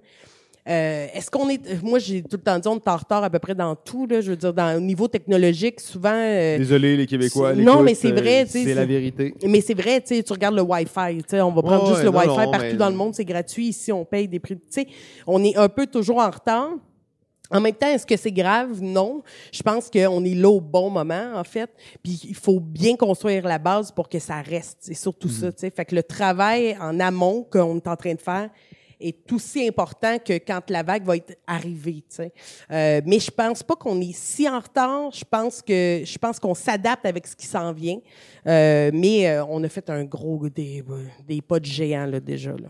Euh, 0.69 1.07
est-ce 1.15 1.31
qu'on 1.31 1.49
est. 1.49 1.81
Moi, 1.81 1.97
j'ai 1.97 2.21
tout 2.21 2.35
le 2.35 2.43
temps 2.43 2.59
dit, 2.59 2.67
on 2.67 2.75
est 2.75 2.87
en 2.87 2.97
retard 2.97 3.23
à 3.23 3.29
peu 3.29 3.39
près 3.39 3.55
dans 3.55 3.75
tout. 3.75 4.05
Là, 4.05 4.21
je 4.21 4.31
veux 4.31 4.35
dire, 4.35 4.53
dans, 4.53 4.77
au 4.77 4.79
niveau 4.79 5.07
technologique, 5.07 5.79
souvent. 5.79 6.13
Euh, 6.13 6.59
Désolé, 6.59 6.95
les 6.95 7.07
Québécois. 7.07 7.53
Non, 7.55 7.81
mais 7.81 7.95
c'est 7.95 8.11
vrai. 8.11 8.45
c'est 8.47 8.73
la 8.73 8.85
vérité. 8.85 9.33
Mais 9.47 9.61
c'est 9.61 9.73
vrai, 9.73 10.01
tu 10.01 10.21
regardes 10.31 10.55
le 10.55 10.61
Wi-Fi. 10.61 11.39
On 11.41 11.51
va 11.51 11.61
prendre 11.63 11.87
juste 11.87 12.03
le 12.03 12.09
Wi-Fi 12.09 12.51
partout 12.51 12.77
dans 12.77 12.89
le 12.89 12.95
monde, 12.95 13.15
c'est 13.15 13.25
gratuit. 13.25 13.69
Ici, 13.69 13.91
on 13.91 14.05
paye 14.05 14.27
des 14.27 14.39
prix. 14.39 14.57
sais, 14.69 14.87
on 15.25 15.43
est 15.43 15.55
un 15.55 15.69
peu 15.69 15.87
toujours 15.87 16.17
en 16.17 16.29
retard. 16.29 16.69
En 17.51 17.59
même 17.59 17.73
temps, 17.73 17.87
est-ce 17.87 18.05
que 18.05 18.17
c'est 18.17 18.31
grave? 18.31 18.81
Non. 18.81 19.23
Je 19.51 19.63
pense 19.63 19.89
qu'on 19.89 20.23
est 20.23 20.35
là 20.35 20.49
au 20.49 20.61
bon 20.61 20.89
moment, 20.89 21.33
en 21.35 21.43
fait. 21.43 21.69
Puis 22.03 22.21
il 22.29 22.35
faut 22.35 22.59
bien 22.59 22.95
construire 22.95 23.45
la 23.45 23.57
base 23.57 23.91
pour 23.91 24.07
que 24.07 24.19
ça 24.19 24.41
reste. 24.41 24.77
C'est 24.81 24.93
surtout 24.93 25.29
ça, 25.29 25.47
hmm. 25.47 25.53
tu 25.53 25.59
sais. 25.59 25.69
Fait 25.71 25.85
que 25.85 25.95
le 25.95 26.03
travail 26.03 26.77
en 26.79 26.99
amont 26.99 27.47
qu'on 27.49 27.77
est 27.77 27.87
en 27.87 27.95
train 27.95 28.13
de 28.13 28.21
faire 28.21 28.49
est 28.99 29.31
aussi 29.31 29.65
important 29.65 30.17
que 30.19 30.33
quand 30.33 30.69
la 30.69 30.83
vague 30.83 31.05
va 31.05 31.15
être 31.15 31.37
arrivée, 31.47 32.03
tu 32.09 32.17
sais. 32.17 32.33
Euh, 32.71 33.01
mais 33.05 33.19
je 33.19 33.31
pense 33.31 33.63
pas 33.63 33.75
qu'on 33.75 33.99
est 34.01 34.13
si 34.13 34.47
en 34.47 34.59
retard. 34.59 35.11
Je 35.11 35.23
pense 35.23 35.61
que 35.61 36.01
je 36.03 36.17
pense 36.17 36.39
qu'on 36.39 36.53
s'adapte 36.53 37.05
avec 37.05 37.25
ce 37.25 37.35
qui 37.35 37.45
s'en 37.47 37.71
vient. 37.71 37.99
Euh, 38.45 38.91
mais 38.93 39.29
euh, 39.29 39.45
on 39.45 39.63
a 39.63 39.69
fait 39.69 39.89
un 39.89 40.03
gros 40.03 40.49
des, 40.49 40.83
des 41.25 41.41
pas 41.41 41.59
de 41.59 41.65
géant 41.65 42.05
là 42.05 42.19
déjà 42.19 42.51
là. 42.51 42.69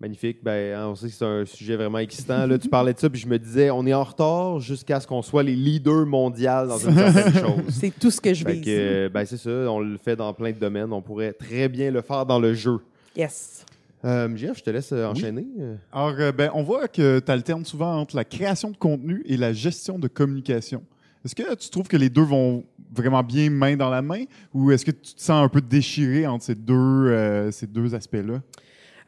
Magnifique. 0.00 0.38
Ben, 0.42 0.74
hein, 0.76 0.86
on 0.88 0.94
sait 0.94 1.08
que 1.08 1.12
c'est 1.12 1.24
un 1.24 1.44
sujet 1.44 1.74
vraiment 1.76 1.98
excitant. 1.98 2.46
Là, 2.46 2.56
tu 2.56 2.68
parlais 2.68 2.94
de 2.94 2.98
ça, 2.98 3.10
puis 3.10 3.20
je 3.20 3.26
me 3.26 3.38
disais, 3.38 3.70
on 3.70 3.84
est 3.84 3.94
en 3.94 4.04
retard 4.04 4.60
jusqu'à 4.60 5.00
ce 5.00 5.06
qu'on 5.06 5.22
soit 5.22 5.42
les 5.42 5.56
leaders 5.56 6.06
mondiaux 6.06 6.66
dans 6.68 6.78
une 6.78 6.94
certaine 6.94 7.32
chose. 7.42 7.62
C'est 7.70 7.98
tout 7.98 8.10
ce 8.10 8.20
que 8.20 8.32
je 8.32 8.44
veux 8.44 8.54
dire. 8.54 9.10
ben, 9.10 9.24
c'est 9.24 9.36
ça. 9.36 9.50
On 9.50 9.80
le 9.80 9.96
fait 9.96 10.14
dans 10.14 10.32
plein 10.32 10.52
de 10.52 10.58
domaines. 10.58 10.92
On 10.92 11.02
pourrait 11.02 11.32
très 11.32 11.68
bien 11.68 11.90
le 11.90 12.00
faire 12.00 12.24
dans 12.24 12.38
le 12.38 12.54
jeu. 12.54 12.78
Yes. 13.16 13.64
Euh, 14.04 14.28
je 14.36 14.62
te 14.62 14.70
laisse 14.70 14.92
euh, 14.92 15.06
enchaîner. 15.06 15.46
Alors, 15.92 16.14
euh, 16.18 16.30
ben, 16.30 16.50
on 16.54 16.62
voit 16.62 16.86
que 16.86 17.18
tu 17.18 17.32
alternes 17.32 17.64
souvent 17.64 17.96
entre 17.96 18.14
la 18.14 18.24
création 18.24 18.70
de 18.70 18.76
contenu 18.76 19.22
et 19.26 19.36
la 19.36 19.52
gestion 19.52 19.98
de 19.98 20.06
communication. 20.06 20.84
Est-ce 21.24 21.34
que 21.34 21.54
tu 21.56 21.68
trouves 21.70 21.88
que 21.88 21.96
les 21.96 22.08
deux 22.08 22.22
vont 22.22 22.64
vraiment 22.94 23.22
bien 23.22 23.50
main 23.50 23.76
dans 23.76 23.90
la 23.90 24.02
main 24.02 24.24
ou 24.54 24.70
est-ce 24.70 24.84
que 24.84 24.92
tu 24.92 25.14
te 25.14 25.20
sens 25.20 25.44
un 25.44 25.48
peu 25.48 25.60
déchiré 25.60 26.26
entre 26.26 26.44
ces 26.44 26.54
deux, 26.54 26.74
euh, 26.74 27.50
ces 27.50 27.66
deux 27.66 27.94
aspects-là? 27.94 28.40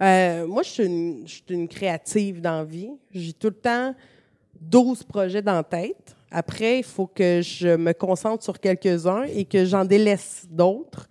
Euh, 0.03 0.47
moi, 0.47 0.63
je 0.63 0.69
suis, 0.69 0.87
une, 0.87 1.23
je 1.27 1.33
suis 1.35 1.45
une 1.49 1.69
créative 1.69 2.41
dans 2.41 2.59
la 2.59 2.65
vie. 2.65 2.91
J'ai 3.13 3.33
tout 3.33 3.49
le 3.49 3.55
temps 3.55 3.95
12 4.61 5.03
projets 5.05 5.43
dans 5.43 5.55
la 5.55 5.63
tête. 5.63 6.17
Après, 6.31 6.79
il 6.79 6.85
faut 6.85 7.07
que 7.07 7.41
je 7.43 7.77
me 7.77 7.93
concentre 7.93 8.45
sur 8.45 8.59
quelques-uns 8.59 9.25
et 9.25 9.45
que 9.45 9.65
j'en 9.65 9.85
délaisse 9.85 10.47
d'autres 10.49 11.09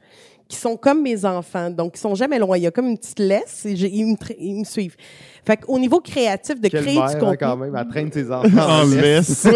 qui 0.50 0.58
sont 0.58 0.76
comme 0.76 1.04
mes 1.04 1.26
enfants, 1.26 1.70
donc 1.70 1.92
ils 1.96 2.00
sont 2.00 2.16
jamais 2.16 2.40
loin. 2.40 2.58
Il 2.58 2.64
y 2.64 2.68
a 2.68 2.72
comme 2.72 2.88
une 2.88 2.98
petite 2.98 3.20
laisse 3.20 3.68
et 3.68 3.74
ils, 3.74 4.08
me 4.08 4.16
ils, 4.40 4.56
me 4.56 4.64
suivent. 4.64 4.96
Fait 5.46 5.58
qu'au 5.58 5.78
niveau 5.78 6.00
créatif, 6.00 6.60
de 6.60 6.68
créer 6.68 6.96
du 6.96 7.00
hein, 7.00 7.20
contenu... 7.20 7.38
quand 7.38 7.56
même, 7.56 7.76
elle 7.76 7.88
traîne 7.88 8.12
ses 8.12 8.32
enfants 8.32 8.82
en 8.82 8.84
laisse. 8.86 9.48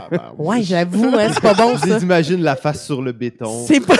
ouais, 0.38 0.62
j'avoue, 0.62 1.06
hein, 1.16 1.30
c'est 1.32 1.40
pas 1.40 1.54
bon, 1.54 1.78
ça. 1.78 2.00
J'imagine 2.00 2.42
la 2.42 2.56
face 2.56 2.84
sur 2.84 3.00
le 3.00 3.12
béton. 3.12 3.64
C'est 3.64 3.78
pas... 3.78 3.94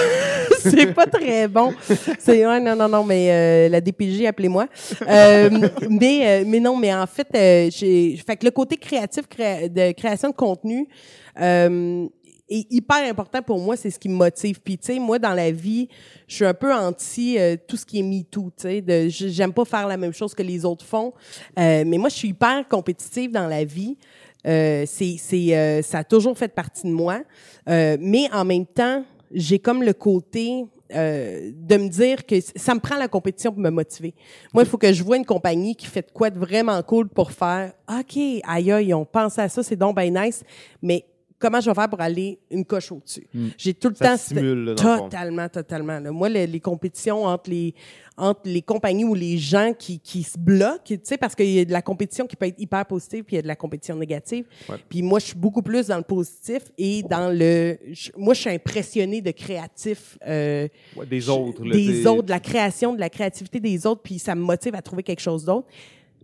c'est 0.59 0.95
pas 0.95 1.07
très 1.07 1.49
bon. 1.49 1.73
C'est 2.19 2.47
ouais, 2.47 2.61
non 2.61 2.77
non 2.77 2.89
non 2.89 3.05
mais 3.05 3.31
euh, 3.31 3.69
la 3.69 3.81
DPJ 3.81 4.27
appelez-moi. 4.27 4.67
Euh, 5.03 5.51
mais 5.91 6.27
euh, 6.27 6.45
mais 6.47 6.61
non 6.61 6.77
mais 6.77 6.95
en 6.95 7.07
fait 7.07 7.29
euh, 7.35 7.71
j'ai 7.71 8.17
fait 8.17 8.37
que 8.37 8.45
le 8.45 8.51
côté 8.51 8.77
créatif 8.77 9.25
de 9.29 9.93
création 9.93 10.31
de 10.31 10.35
contenu 10.35 10.89
est 11.37 12.67
hyper 12.71 13.09
important 13.09 13.41
pour 13.41 13.59
moi, 13.59 13.75
c'est 13.75 13.91
ce 13.91 13.99
qui 13.99 14.09
me 14.09 14.17
motive. 14.17 14.61
Puis 14.63 14.77
tu 14.77 14.93
sais, 14.93 14.99
moi 14.99 15.19
dans 15.19 15.33
la 15.33 15.51
vie, 15.51 15.89
je 16.29 16.35
suis 16.37 16.45
un 16.45 16.53
peu 16.53 16.73
anti 16.73 17.39
tout 17.67 17.77
ce 17.77 17.87
qui 17.87 18.01
est 18.01 18.03
MeToo, 18.03 18.53
tu 18.57 18.69
sais, 18.69 19.09
j'aime 19.09 19.53
pas 19.53 19.65
faire 19.65 19.89
la 19.89 19.97
même 19.97 20.13
chose 20.13 20.35
que 20.35 20.43
les 20.43 20.65
autres 20.65 20.85
font. 20.85 21.13
mais 21.57 21.85
moi 21.85 22.09
je 22.09 22.17
suis 22.17 22.29
hyper 22.29 22.69
compétitive 22.69 23.33
dans 23.33 23.49
la 23.49 23.65
vie. 23.65 23.97
c'est 24.45 25.17
c'est 25.19 25.83
ça 25.83 25.99
a 25.99 26.05
toujours 26.05 26.37
fait 26.37 26.49
partie 26.55 26.87
de 26.87 26.93
moi. 26.93 27.23
mais 27.67 28.29
en 28.33 28.45
même 28.45 28.67
temps, 28.67 29.05
j'ai 29.35 29.59
comme 29.59 29.83
le 29.83 29.93
côté 29.93 30.65
euh, 30.95 31.51
de 31.55 31.77
me 31.77 31.89
dire 31.89 32.25
que 32.25 32.37
ça 32.41 32.75
me 32.75 32.81
prend 32.81 32.97
la 32.97 33.09
compétition 33.09 33.53
pour 33.53 33.61
me 33.61 33.71
motiver. 33.71 34.15
Moi, 34.53 34.63
il 34.63 34.69
faut 34.69 34.79
que 34.79 34.93
je 34.93 35.03
vois 35.03 35.17
une 35.17 35.25
compagnie 35.25 35.75
qui 35.75 35.87
fait 35.87 36.13
quoi 36.13 36.31
de 36.31 36.39
vraiment 36.39 36.81
cool 36.83 37.09
pour 37.09 37.33
faire 37.33 37.73
OK, 37.89 38.17
aïe, 38.17 38.71
aïe, 38.71 38.95
on 38.95 39.05
pense 39.05 39.39
à 39.39 39.49
ça, 39.49 39.63
c'est 39.63 39.77
donc 39.77 39.97
bien 39.97 40.11
nice, 40.11 40.45
mais 40.83 41.05
comment 41.45 41.61
je 41.61 41.69
vais 41.69 41.75
faire 41.75 41.91
pour 41.91 42.01
aller 42.01 42.39
une 42.51 42.65
coche 42.65 42.91
au-dessus. 42.91 43.27
Hmm. 43.35 43.49
J'ai 43.59 43.75
tout 43.75 43.91
le 43.91 43.95
temps 43.95 44.17
stimule, 44.17 44.75
totalement, 44.77 45.47
totalement. 45.51 46.01
Moi, 46.11 46.31
les, 46.31 46.61
compétitions 46.61 47.25
entre 47.25 47.51
les 47.51 47.75
entre 48.17 48.43
les 48.45 48.63
compagnies 48.63 49.05
ou 49.05 49.15
les 49.15 49.37
gens 49.37 49.73
qui, 49.77 49.99
qui 49.99 50.23
se 50.23 50.39
bloquent, 50.39 50.85
tu 50.85 51.01
sais, 51.03 51.19
parce 51.19 51.35
qu'il 51.35 51.51
y 51.51 51.59
a 51.59 51.65
de 51.65 51.73
la 51.73 51.83
compétition 51.83 52.27
qui 52.27 52.37
peut 52.37 52.47
être 52.47 52.61
hyper 52.61 52.87
positive, 52.87 53.25
puis 53.25 53.35
il 53.35 53.37
y 53.37 53.39
a 53.41 53.43
de 53.43 53.49
la 53.49 53.57
compétition 53.57 53.97
négative. 53.97 54.47
Puis 54.89 55.03
moi, 55.03 55.19
je 55.19 55.27
suis 55.27 55.37
beaucoup 55.37 55.63
plus 55.63 55.89
dans 55.89 55.97
le 55.97 56.05
positif 56.05 56.63
et 56.79 57.03
dans 57.03 57.29
le. 57.37 57.77
moi, 58.17 58.33
je 58.33 58.41
suis 58.41 58.51
impressionnée 58.51 59.21
de 59.21 59.33
créatif. 59.33 60.17
Euh, 60.27 60.69
des 61.11 61.29
autres. 61.29 61.63
des 61.63 62.07
autres, 62.07 62.23
de 62.23 62.31
la 62.31 62.41
création, 62.41 62.95
de 62.95 63.01
la 63.01 63.11
créativité 63.11 63.61
des 63.61 63.87
autres, 63.87 64.01
puis 64.03 64.19
ça 64.19 64.35
me 64.35 64.43
motive 64.43 64.75
à 64.75 64.81
trouver 64.81 65.03
quelque 65.03 65.21
chose 65.21 65.45
d'autre. 65.45 65.67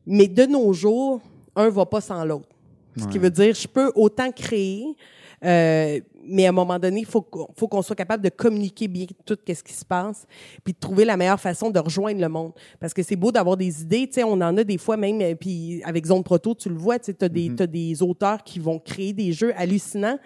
Mais 0.06 0.28
de 0.28 0.46
nos 0.46 0.72
jours, 0.72 1.20
un 1.56 1.68
va 1.68 1.84
pas 1.84 2.00
sans 2.00 2.24
l'autre. 2.24 2.48
Ce 2.96 3.06
qui 3.06 3.18
veut 3.18 3.30
dire, 3.30 3.54
je 3.54 3.68
peux 3.68 3.92
autant 3.94 4.30
créer, 4.32 4.84
euh, 5.44 6.00
mais 6.24 6.46
à 6.46 6.50
un 6.50 6.52
moment 6.52 6.78
donné, 6.78 7.00
il 7.00 7.06
faut, 7.06 7.26
faut 7.56 7.68
qu'on 7.68 7.82
soit 7.82 7.96
capable 7.96 8.22
de 8.22 8.28
communiquer 8.28 8.88
bien 8.88 9.06
tout 9.24 9.38
ce 9.46 9.62
qui 9.62 9.72
se 9.72 9.84
passe, 9.84 10.26
puis 10.62 10.74
de 10.74 10.78
trouver 10.78 11.04
la 11.04 11.16
meilleure 11.16 11.40
façon 11.40 11.70
de 11.70 11.78
rejoindre 11.78 12.20
le 12.20 12.28
monde. 12.28 12.52
Parce 12.78 12.92
que 12.92 13.02
c'est 13.02 13.16
beau 13.16 13.32
d'avoir 13.32 13.56
des 13.56 13.82
idées, 13.82 14.06
tu 14.06 14.14
sais, 14.14 14.24
on 14.24 14.32
en 14.32 14.56
a 14.56 14.64
des 14.64 14.78
fois 14.78 14.96
même, 14.96 15.20
euh, 15.20 15.34
puis 15.34 15.82
avec 15.84 16.06
Zone 16.06 16.22
Proto, 16.22 16.54
tu 16.54 16.68
le 16.68 16.76
vois, 16.76 16.98
tu 16.98 17.06
sais, 17.06 17.24
as, 17.24 17.28
mm-hmm. 17.28 17.66
des 17.66 18.02
auteurs 18.02 18.42
qui 18.42 18.58
vont 18.58 18.78
créer 18.78 19.12
des 19.12 19.32
jeux 19.32 19.52
hallucinants, 19.56 20.18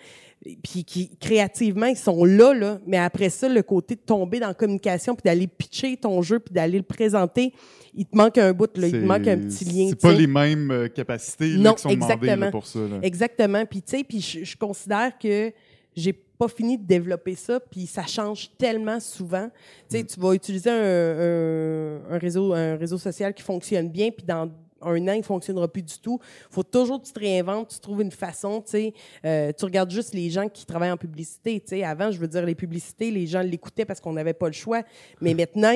puis 0.63 0.85
qui 0.85 1.17
créativement 1.19 1.87
ils 1.87 1.97
sont 1.97 2.25
là 2.25 2.53
là. 2.55 2.79
Mais 2.87 2.99
après 2.99 3.31
ça 3.31 3.49
le 3.49 3.63
côté 3.63 3.95
de 3.95 4.01
tomber 4.01 4.41
dans 4.41 4.49
la 4.49 4.55
communication 4.55 5.15
puis 5.15 5.23
d'aller 5.25 5.47
pitcher 5.47 5.97
ton 5.97 6.23
jeu 6.23 6.39
puis 6.39 6.55
d'aller 6.55 6.79
le 6.79 6.85
présenter 6.85 7.53
il 7.95 8.07
te 8.07 8.17
manque 8.17 8.39
un 8.39 8.53
bout 8.53 8.77
là. 8.77 8.87
Il 8.87 8.93
te 8.93 9.05
manque 9.05 9.27
un 9.27 9.39
petit 9.39 9.65
lien 9.65 9.87
c'est 9.89 10.01
pas 10.01 10.13
les 10.13 10.27
mêmes 10.27 10.71
euh, 10.71 10.89
capacités 10.89 11.51
qui 11.51 11.79
sont 11.79 11.89
demandées 11.95 12.51
pour 12.51 12.67
ça 12.67 12.81
exactement. 13.03 13.65
Puis 13.67 13.83
tu 13.83 13.97
sais 13.97 14.05
puis 14.05 14.21
je, 14.21 14.57
considère 14.57 15.19
que 15.19 15.53
j'ai 15.97 16.13
pas 16.13 16.49
fini 16.49 16.77
de 16.77 16.85
développer 16.85 17.37
ça, 17.37 17.61
puis 17.61 17.87
ça 17.87 18.05
change 18.05 18.51
tellement 18.59 18.99
souvent. 18.99 19.49
Tu 19.89 19.97
sais, 19.97 20.03
mm. 20.03 20.07
tu 20.07 20.21
vas 20.21 20.35
utiliser 20.35 20.71
un, 20.71 22.01
un, 22.11 22.19
réseau, 22.19 22.53
un 22.53 22.77
réseau 22.77 22.99
social 22.99 23.33
qui 23.33 23.43
fonctionne 23.43 23.89
bien, 23.89 24.11
puis 24.11 24.27
dans 24.27 24.51
un 24.87 25.09
an, 25.09 25.13
il 25.13 25.23
fonctionnera 25.23 25.69
plus 25.69 25.83
du 25.83 25.99
tout. 25.99 26.19
faut 26.51 26.63
toujours 26.63 27.01
que 27.01 27.07
tu 27.07 27.13
te 27.13 27.21
réinventes, 27.21 27.69
tu 27.71 27.81
trouves 27.81 28.03
une 28.03 28.11
façon, 28.11 28.61
tu 28.61 28.71
sais. 28.71 28.95
Euh, 29.25 29.53
tu 29.57 29.65
regardes 29.65 29.91
juste 29.91 30.15
les 30.15 30.31
gens 30.31 30.49
qui 30.49 30.67
travaillent 30.67 30.93
en 30.93 30.97
publicité, 30.97 31.61
tu 31.61 31.69
sais. 31.69 31.85
Avant, 31.85 32.11
je 32.11 32.19
veux 32.19 32.29
dire, 32.29 32.45
les 32.45 32.55
publicités, 32.55 33.11
les 33.11 33.27
gens 33.27 33.41
l'écoutaient 33.41 33.85
parce 33.85 34.01
qu'on 34.01 34.13
n'avait 34.13 34.35
pas 34.35 34.47
le 34.47 34.53
choix. 34.53 34.83
Mais 35.21 35.35
maintenant, 35.35 35.75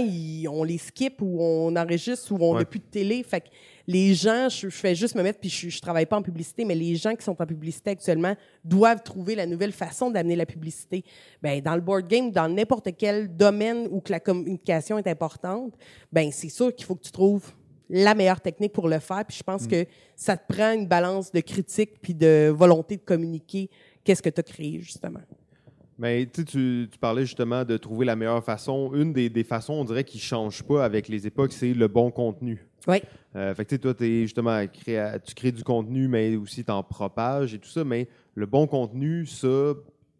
on 0.50 0.64
les 0.64 0.78
skip 0.78 1.20
ou 1.20 1.38
on 1.40 1.74
enregistre 1.76 2.32
ou 2.32 2.38
on 2.40 2.54
n'a 2.54 2.64
plus 2.64 2.80
de 2.80 2.84
télé. 2.84 3.22
Fait 3.22 3.40
que 3.40 3.48
les 3.88 4.14
gens, 4.14 4.50
je, 4.50 4.68
fais 4.68 4.94
juste 4.94 5.14
me 5.14 5.22
mettre, 5.22 5.40
puis 5.40 5.48
je, 5.48 5.70
je 5.70 5.80
travaille 5.80 6.04
pas 6.04 6.18
en 6.18 6.22
publicité, 6.22 6.66
mais 6.66 6.74
les 6.74 6.94
gens 6.94 7.14
qui 7.14 7.24
sont 7.24 7.40
en 7.40 7.46
publicité 7.46 7.90
actuellement 7.90 8.36
doivent 8.62 9.02
trouver 9.02 9.34
la 9.34 9.46
nouvelle 9.46 9.72
façon 9.72 10.10
d'amener 10.10 10.36
la 10.36 10.44
publicité. 10.44 11.04
Ben, 11.42 11.62
dans 11.62 11.74
le 11.74 11.80
board 11.80 12.06
game, 12.06 12.30
dans 12.30 12.48
n'importe 12.54 12.90
quel 12.98 13.34
domaine 13.34 13.88
où 13.90 14.00
que 14.00 14.12
la 14.12 14.20
communication 14.20 14.98
est 14.98 15.06
importante, 15.06 15.72
ben, 16.12 16.30
c'est 16.30 16.50
sûr 16.50 16.74
qu'il 16.74 16.84
faut 16.84 16.96
que 16.96 17.04
tu 17.04 17.12
trouves 17.12 17.50
la 17.90 18.14
meilleure 18.14 18.40
technique 18.40 18.72
pour 18.72 18.88
le 18.88 18.98
faire. 18.98 19.24
Puis 19.26 19.38
je 19.38 19.42
pense 19.42 19.64
mm. 19.64 19.68
que 19.68 19.86
ça 20.16 20.36
te 20.36 20.52
prend 20.52 20.72
une 20.72 20.86
balance 20.86 21.32
de 21.32 21.40
critique 21.40 22.00
puis 22.00 22.14
de 22.14 22.52
volonté 22.54 22.96
de 22.96 23.02
communiquer 23.02 23.70
qu'est-ce 24.04 24.22
que 24.22 24.30
tu 24.30 24.40
as 24.40 24.44
créé, 24.44 24.80
justement. 24.80 25.20
Mais 25.98 26.26
tu, 26.26 26.44
tu 26.44 26.98
parlais 27.00 27.22
justement 27.26 27.64
de 27.64 27.76
trouver 27.76 28.06
la 28.06 28.14
meilleure 28.14 28.44
façon. 28.44 28.92
Une 28.94 29.12
des, 29.12 29.28
des 29.28 29.42
façons, 29.42 29.74
on 29.74 29.84
dirait, 29.84 30.04
qui 30.04 30.18
ne 30.18 30.22
change 30.22 30.62
pas 30.62 30.84
avec 30.84 31.08
les 31.08 31.26
époques, 31.26 31.52
c'est 31.52 31.74
le 31.74 31.88
bon 31.88 32.10
contenu. 32.12 32.64
Oui. 32.86 33.02
Euh, 33.34 33.54
fait 33.54 33.64
que 33.64 33.76
toi, 33.76 33.92
es 34.00 34.22
justement, 34.22 34.64
tu 34.66 35.34
crées 35.34 35.52
du 35.52 35.64
contenu, 35.64 36.06
mais 36.06 36.36
aussi 36.36 36.64
tu 36.64 36.70
en 36.70 36.82
propages 36.84 37.52
et 37.52 37.58
tout 37.58 37.68
ça. 37.68 37.82
Mais 37.84 38.08
le 38.34 38.46
bon 38.46 38.66
contenu, 38.66 39.26
ça, 39.26 39.74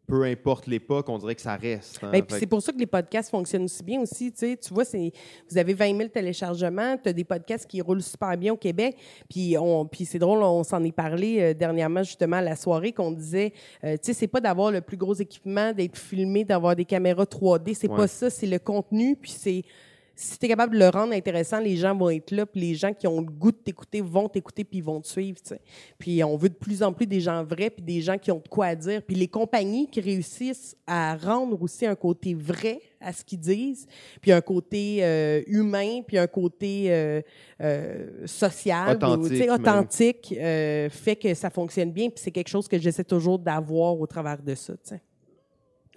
peu 0.09 0.25
importe 0.25 0.67
l'époque, 0.67 1.09
on 1.11 1.19
dirait 1.19 1.35
que 1.35 1.43
ça 1.43 1.55
reste. 1.55 2.01
Hein. 2.03 2.11
Ben, 2.11 2.25
c'est 2.29 2.47
pour 2.47 2.63
ça 2.63 2.73
que 2.73 2.79
les 2.79 2.87
podcasts 2.87 3.31
fonctionnent 3.31 3.65
aussi 3.65 3.85
bien 3.85 4.01
aussi. 4.01 4.33
Tu, 4.33 4.57
vois, 4.71 4.85
vous 4.85 5.59
avez 5.59 5.75
20 5.75 5.97
000 5.97 6.09
téléchargements, 6.09 6.97
tu 6.97 7.11
as 7.11 7.13
des 7.13 7.25
podcasts 7.25 7.67
qui 7.67 7.83
roulent 7.83 8.03
super 8.03 8.37
bien 8.39 8.55
au 8.55 8.57
Québec. 8.57 8.97
Puis, 9.29 9.55
puis 9.93 10.05
c'est 10.07 10.19
drôle, 10.19 10.43
on 10.43 10.65
s'en 10.65 10.83
est 10.83 10.93
parlé 10.93 11.41
euh, 11.41 11.55
dernièrement 11.55 12.03
justement 12.03 12.37
à 12.37 12.43
la 12.43 12.57
soirée 12.57 12.93
qu'on 12.93 13.13
disait, 13.13 13.53
euh, 13.85 13.93
tu 13.93 13.99
sais, 14.05 14.13
c'est 14.15 14.29
pas 14.29 14.41
d'avoir 14.41 14.71
le 14.71 14.81
plus 14.81 14.97
gros 14.97 15.15
équipement, 15.15 15.73
d'être 15.75 15.99
filmé, 15.99 16.43
d'avoir 16.43 16.75
des 16.75 16.87
caméras 16.87 17.25
3D, 17.25 17.75
c'est 17.75 17.89
pas 17.89 18.09
ça, 18.09 18.31
c'est 18.31 18.47
le 18.47 18.59
contenu, 18.59 19.15
puis 19.15 19.31
c'est 19.31 19.63
si 20.21 20.37
tu 20.37 20.47
es 20.47 20.49
capable 20.49 20.75
de 20.75 20.81
le 20.81 20.89
rendre 20.89 21.13
intéressant, 21.13 21.61
les 21.61 21.77
gens 21.77 21.97
vont 21.97 22.11
être 22.11 22.33
là, 22.33 22.45
puis 22.45 22.61
les 22.61 22.75
gens 22.75 22.93
qui 22.93 23.07
ont 23.07 23.21
le 23.21 23.31
goût 23.31 23.53
de 23.53 23.57
t'écouter 23.57 24.01
vont 24.01 24.29
t'écouter, 24.29 24.65
puis 24.65 24.79
ils 24.79 24.85
vont 24.85 25.01
te 25.01 25.07
suivre. 25.07 25.39
Puis 25.97 26.25
on 26.25 26.37
veut 26.37 26.49
de 26.49 26.55
plus 26.55 26.83
en 26.83 26.93
plus 26.93 27.07
des 27.07 27.21
gens 27.21 27.45
vrais, 27.45 27.71
puis 27.71 27.83
des 27.85 28.01
gens 28.01 28.19
qui 28.19 28.33
ont 28.33 28.43
de 28.43 28.49
quoi 28.49 28.67
à 28.67 28.75
dire. 28.75 29.01
Puis 29.03 29.15
les 29.15 29.29
compagnies 29.29 29.89
qui 29.89 30.01
réussissent 30.01 30.77
à 30.89 31.17
rendre 31.17 31.63
aussi 31.63 31.87
un 31.87 31.95
côté 31.95 32.35
vrai 32.35 32.81
à 33.01 33.13
ce 33.13 33.25
qu'ils 33.25 33.39
disent, 33.39 33.87
puis 34.21 34.33
un 34.33 34.41
côté 34.41 35.05
euh, 35.05 35.43
humain, 35.47 36.01
puis 36.05 36.19
un 36.19 36.27
côté 36.27 36.87
euh, 36.89 37.23
euh, 37.61 38.27
social, 38.27 38.97
authentique, 38.97 39.49
ou, 39.49 39.53
authentique 39.53 40.35
euh, 40.37 40.91
fait 40.91 41.15
que 41.15 41.33
ça 41.33 41.49
fonctionne 41.49 41.93
bien. 41.93 42.11
Puis 42.11 42.21
c'est 42.25 42.33
quelque 42.33 42.49
chose 42.49 42.67
que 42.67 42.77
j'essaie 42.77 43.05
toujours 43.05 43.39
d'avoir 43.39 43.97
au 43.97 44.07
travers 44.09 44.43
de 44.43 44.57
ça. 44.57 44.75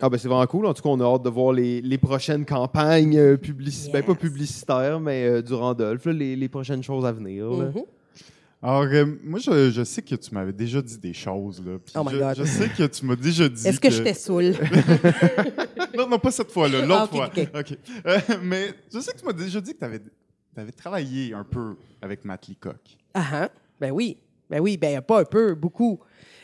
Ah 0.02 0.10
ben 0.10 0.18
c'est 0.18 0.28
vraiment 0.28 0.48
cool. 0.48 0.66
En 0.66 0.74
tout 0.74 0.82
cas, 0.82 0.90
on 0.90 1.00
a 1.00 1.04
hâte 1.06 1.24
de 1.24 1.30
voir 1.30 1.54
les, 1.54 1.82
les 1.82 1.98
prochaines 1.98 2.46
campagnes 2.46 3.18
euh, 3.18 3.38
publicitaires, 3.38 3.94
ben 3.94 4.04
pas 4.04 4.12
Yes. 4.14 4.22
publicitaires, 4.22 5.00
mais 5.00 5.26
euh, 5.28 5.42
du 5.42 5.54
Randolph, 5.54 6.04
là, 6.06 6.14
les, 6.14 6.36
les 6.36 6.50
prochaines 6.50 6.82
choses 6.84 7.06
à 7.06 7.12
venir. 7.12 7.50
là. 7.52 7.66
Mhm. 7.66 7.84
Alors, 8.64 8.84
euh, 8.84 9.06
moi, 9.24 9.40
je, 9.40 9.72
je 9.72 9.84
sais 9.84 10.04
que 10.04 10.14
tu 10.14 10.34
m'avais 10.36 10.54
déjà 10.54 10.82
dit 10.84 10.98
des 11.00 11.14
choses. 11.14 11.64
Là, 11.66 11.78
Oh 11.96 12.04
my 12.04 12.12
je, 12.14 12.18
God. 12.20 12.34
je 12.38 12.44
sais 12.44 12.70
que 12.70 12.84
tu 12.86 13.06
m'as 13.06 13.16
déjà 13.16 13.50
dit. 13.50 13.68
Est-ce 13.68 13.80
que, 13.80 13.90
je 13.90 14.04
t'ai 14.04 14.14
saoul? 14.14 14.54
Non, 15.98 16.08
non, 16.08 16.20
pas 16.20 16.32
cette 16.32 16.52
fois-là, 16.52 16.86
l'autre 16.86 17.10
Ah, 17.22 17.28
ok, 17.36 17.50
fois. 17.50 17.60
OK. 17.60 17.78
Euh, 18.06 18.20
mais 18.44 18.68
je 18.94 19.00
sais 19.00 19.12
que 19.12 19.20
tu 19.20 19.26
m'as 19.26 19.34
déjà 19.34 19.60
dit 19.60 19.74
que 19.74 19.80
tu 19.80 19.86
avais, 20.60 20.72
travaillé 20.72 21.34
un 21.34 21.44
peu 21.44 21.76
avec 22.02 22.24
Matt 22.24 22.48
Leacock. 22.48 22.98
Ah, 23.14 23.24
hein? 23.44 23.50
Ben 23.80 23.92
oui. 23.92 24.18
Ben 24.50 24.60
oui, 24.60 24.78
ben 24.78 25.02
pas 25.02 25.22
un 25.22 25.26
peu, 25.26 25.54
beaucoup. 25.56 26.00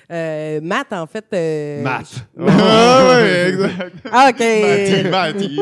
Euh, 0.10 0.62
Matt, 0.62 0.93
en 0.93 1.05
fait. 1.05 1.26
euh, 1.34 1.82
Matt. 1.84 2.05
Ah 2.39 3.08
ouais, 3.10 3.49
exact. 3.49 3.95
Ah, 4.10 4.30
OK. 4.30 4.39
Matty, 5.12 5.60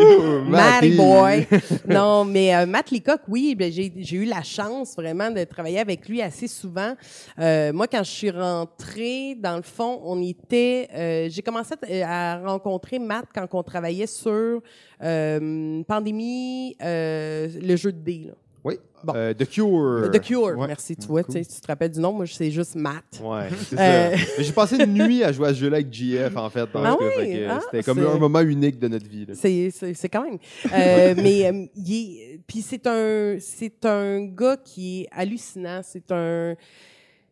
Matty. 0.48 0.96
Boy. 0.96 1.48
non, 1.88 2.26
mais 2.26 2.56
euh, 2.56 2.66
Matt 2.68 2.92
Leacock, 2.92 3.22
oui, 3.28 3.56
ben, 3.56 3.72
j'ai 3.72 4.16
eu 4.16 4.26
la 4.26 4.44
chance 4.44 4.96
vraiment 4.96 5.32
de 5.32 5.44
travailler 5.46 5.80
avec 5.80 6.08
lui 6.08 6.22
assez 6.22 6.48
souvent. 6.48 6.94
Euh, 7.40 7.74
moi, 7.74 7.88
quand 7.88 8.04
je 8.04 8.12
suis 8.12 8.30
rentrée, 8.30 9.36
dans 9.36 9.56
le 9.56 9.64
fond, 9.64 10.00
on 10.04 10.22
était... 10.22 10.90
euh, 10.96 11.28
j'ai 11.30 11.42
commencé 11.42 11.74
à, 12.04 12.40
rencontrer 12.46 13.00
Matt 13.00 13.26
quand 13.34 13.48
on 13.54 13.64
travaillait 13.64 14.08
sur 14.08 14.62
euh, 15.04 15.84
Pandémie, 15.88 16.76
euh, 16.84 17.48
le 17.62 17.76
jeu 17.76 17.92
de 17.92 18.00
dés. 18.00 18.26
là. 18.28 18.34
Oui. 18.66 18.80
Bon. 19.04 19.14
Euh, 19.16 19.34
The 19.36 19.46
Cure. 19.48 20.10
The 20.12 20.20
Cure, 20.20 20.58
Ouais. 20.58 20.66
merci. 20.68 20.96
Tu 20.98 21.06
vois, 21.06 21.24
tu 21.24 21.32
sais, 21.34 21.44
si 21.44 21.56
tu 21.56 21.62
te 21.62 21.68
rappelles 21.68 21.92
du 21.92 22.00
nom, 22.00 22.12
moi, 22.12 22.26
c'est 22.26 22.50
juste 22.50 22.74
Matt. 22.76 23.04
Ouais, 23.24 23.48
c'est 23.70 23.80
Euh. 23.80 24.18
ça. 24.18 24.24
Mais 24.40 24.44
J'ai 24.44 24.52
passé 24.52 24.76
une 24.84 24.94
nuit 24.94 25.24
à 25.24 25.32
jouer 25.32 25.50
à 25.50 25.54
ce 25.54 25.60
jeu-là 25.60 25.78
avec 25.78 25.94
GF, 25.94 26.36
en 26.36 26.50
fait. 26.50 26.68
dans 26.74 26.84
Ah 26.84 26.98
oui? 27.00 27.44
Ah, 27.48 27.60
C'était 27.64 27.84
comme 27.84 28.00
c'est- 28.00 28.08
un 28.08 28.18
moment 28.18 28.42
unique 28.42 28.80
de 28.80 28.88
notre 28.88 29.08
vie. 29.08 29.28
C'est, 29.36 29.70
c'est, 29.70 29.94
c'est 29.94 30.10
quand 30.10 30.24
même. 30.24 30.40
Euh, 30.74 31.14
mais 31.18 31.46
euh, 31.48 32.38
puis 32.48 32.62
c'est 32.64 32.88
un, 32.88 33.38
c'est 33.40 33.86
un 33.86 34.26
gars 34.26 34.58
qui 34.58 35.02
est 35.04 35.08
hallucinant. 35.12 35.82
C'est 35.84 36.12
un, 36.12 36.56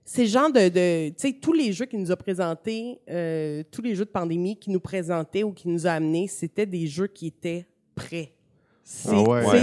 c'est 0.06 0.24
le 0.26 0.30
genre 0.30 0.52
de, 0.52 0.70
de 0.70 1.10
tu 1.10 1.16
sais, 1.18 1.34
tous 1.42 1.54
les 1.54 1.74
jeux 1.74 1.86
qu'il 1.86 2.00
nous 2.00 2.12
a 2.12 2.16
présentés, 2.16 3.00
euh, 3.10 3.64
tous 3.72 3.82
les 3.82 3.96
jeux 3.96 4.06
de 4.06 4.12
pandémie 4.12 4.56
qu'il 4.58 4.72
nous 4.74 4.80
présentait 4.80 5.42
ou 5.42 5.52
qu'il 5.52 5.72
nous 5.72 5.88
a 5.88 5.92
amenés, 5.94 6.28
c'était 6.28 6.68
des 6.68 6.86
jeux 6.86 7.08
qui 7.08 7.26
étaient 7.28 7.66
prêts. 7.96 8.32
C'est, 8.84 9.10
Ah 9.12 9.22
ouais. 9.24 9.46
Ouais. 9.48 9.62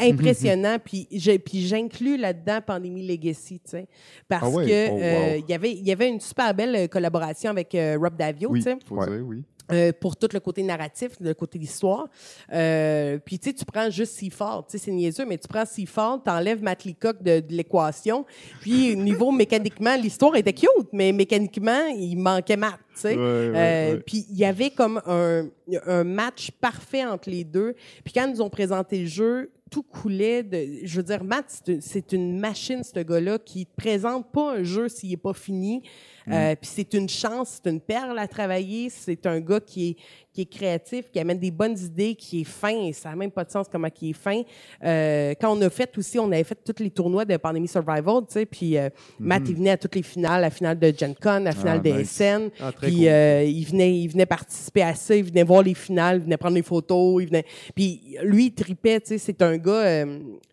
C'est 0.00 0.10
impressionnant. 0.10 0.76
puis 0.84 1.06
j'ai- 1.12 1.38
puis 1.38 1.66
j'inclus 1.66 2.16
là-dedans 2.16 2.60
Pandémie 2.66 3.06
Legacy, 3.06 3.60
tu 3.64 3.70
sais, 3.70 3.86
parce 4.28 4.44
Ah 4.46 4.48
ouais? 4.50 4.66
que 4.66 4.88
Oh, 4.90 4.94
wow. 4.94 5.00
euh, 5.02 5.36
il 5.38 5.50
y 5.50 5.54
avait, 5.54 5.72
il 5.72 5.86
y 5.86 5.92
avait 5.92 6.08
une 6.08 6.20
super 6.20 6.54
belle 6.54 6.74
euh, 6.74 6.86
collaboration 6.88 7.50
avec 7.50 7.74
euh, 7.74 7.96
Rob 8.00 8.16
Davio, 8.16 8.50
Oui, 8.50 8.60
tu 8.60 8.64
sais. 8.70 8.76
faut 8.86 8.96
Ouais. 8.96 9.06
dire, 9.06 9.24
oui. 9.26 9.42
Euh, 9.72 9.92
pour 10.00 10.16
tout 10.16 10.26
le 10.32 10.40
côté 10.40 10.64
narratif, 10.64 11.12
le 11.20 11.32
côté 11.32 11.56
d'histoire. 11.56 12.08
Euh, 12.52 13.18
puis, 13.24 13.38
tu 13.38 13.50
sais, 13.50 13.54
tu 13.54 13.64
prends 13.64 13.88
juste 13.88 14.14
Seafall. 14.14 14.62
Tu 14.68 14.76
sais, 14.76 14.84
c'est 14.86 14.90
niaiseux, 14.90 15.24
mais 15.24 15.38
tu 15.38 15.46
prends 15.46 15.64
Seafall, 15.64 16.18
t'enlèves 16.24 16.60
Matt 16.60 16.84
Leacock 16.84 17.22
de, 17.22 17.38
de 17.38 17.54
l'équation. 17.54 18.24
Puis, 18.60 18.96
niveau 18.96 19.30
mécaniquement, 19.30 19.94
l'histoire 19.94 20.34
était 20.34 20.52
cute, 20.52 20.88
mais 20.92 21.12
mécaniquement, 21.12 21.86
il 21.96 22.16
manquait 22.16 22.56
Matt, 22.56 22.80
tu 22.94 23.00
sais. 23.00 23.14
Ouais, 23.14 23.22
ouais, 23.22 23.52
Euh, 23.54 23.92
ouais. 23.94 24.02
Puis, 24.04 24.26
il 24.30 24.36
y 24.38 24.44
avait 24.44 24.70
comme 24.70 25.00
un, 25.06 25.46
un 25.86 26.02
match 26.04 26.50
parfait 26.60 27.04
entre 27.04 27.30
les 27.30 27.44
deux. 27.44 27.74
Puis, 28.02 28.12
quand 28.12 28.26
ils 28.26 28.32
nous 28.32 28.42
ont 28.42 28.50
présenté 28.50 28.98
le 28.98 29.06
jeu, 29.06 29.52
tout 29.70 29.82
coulait 29.84 30.42
de... 30.42 30.80
Je 30.84 30.96
veux 30.96 31.02
dire, 31.04 31.22
Matt, 31.24 31.62
c'est 31.80 32.12
une- 32.12 32.38
machine, 32.38 32.82
ce 32.82 32.98
gars-là, 33.00 33.38
qui 33.38 33.66
te 33.66 33.74
présente 33.76 34.30
pas 34.32 34.56
un 34.56 34.64
jeu 34.64 34.88
s'il 34.88 35.12
est 35.12 35.16
pas 35.16 35.32
fini. 35.32 35.82
Euh, 36.28 36.54
Puis 36.60 36.70
c'est 36.74 36.92
une 36.94 37.08
chance, 37.08 37.60
c'est 37.62 37.70
une 37.70 37.80
perle 37.80 38.18
à 38.18 38.28
travailler. 38.28 38.90
C'est 38.90 39.24
un 39.26 39.40
gars 39.40 39.60
qui 39.60 39.90
est, 39.90 39.96
qui 40.32 40.42
est 40.42 40.46
créatif, 40.46 41.10
qui 41.10 41.18
amène 41.18 41.38
des 41.38 41.50
bonnes 41.50 41.76
idées, 41.78 42.14
qui 42.14 42.42
est 42.42 42.44
fin. 42.44 42.70
Et 42.84 42.92
ça 42.92 43.10
n'a 43.10 43.16
même 43.16 43.30
pas 43.30 43.44
de 43.44 43.50
sens 43.50 43.66
comment 43.70 43.88
il 44.00 44.10
est 44.10 44.12
fin. 44.12 44.42
Euh, 44.84 45.34
quand 45.40 45.56
on 45.56 45.60
a 45.62 45.70
fait 45.70 45.96
aussi, 45.98 46.18
on 46.18 46.30
avait 46.30 46.44
fait 46.44 46.58
tous 46.64 46.82
les 46.82 46.90
tournois 46.90 47.24
de 47.24 47.36
Pandémie 47.36 47.66
Survival, 47.68 48.20
tu 48.26 48.34
sais, 48.34 48.46
puis 48.46 48.76
euh, 48.78 48.88
Matt, 49.18 49.42
il 49.48 49.56
venait 49.56 49.70
à 49.70 49.76
toutes 49.76 49.94
les 49.96 50.02
finales, 50.02 50.42
la 50.42 50.50
finale 50.50 50.78
de 50.78 50.92
Gen 50.96 51.14
Con, 51.20 51.40
la 51.40 51.52
finale 51.52 51.80
Ah, 51.84 51.88
de 51.88 51.98
nice. 51.98 52.10
SN. 52.10 52.50
Ah, 52.60 52.70
puis 52.80 52.96
cool. 52.96 53.06
euh, 53.08 53.44
il, 53.44 53.64
venait, 53.64 53.98
il 53.98 54.08
venait 54.08 54.26
participer 54.26 54.82
à 54.82 54.94
ça, 54.94 55.16
il 55.16 55.24
venait 55.24 55.42
voir 55.42 55.62
les 55.62 55.74
finales, 55.74 56.18
il 56.18 56.24
venait 56.24 56.36
prendre 56.36 56.54
des 56.54 56.62
photos, 56.62 57.22
il 57.22 57.28
venait... 57.28 57.44
Puis 57.74 58.16
lui, 58.22 58.46
il 58.46 58.54
tripait, 58.54 59.00
tu 59.00 59.08
sais, 59.08 59.18
c'est 59.18 59.42
un 59.42 59.56
gars... 59.56 60.04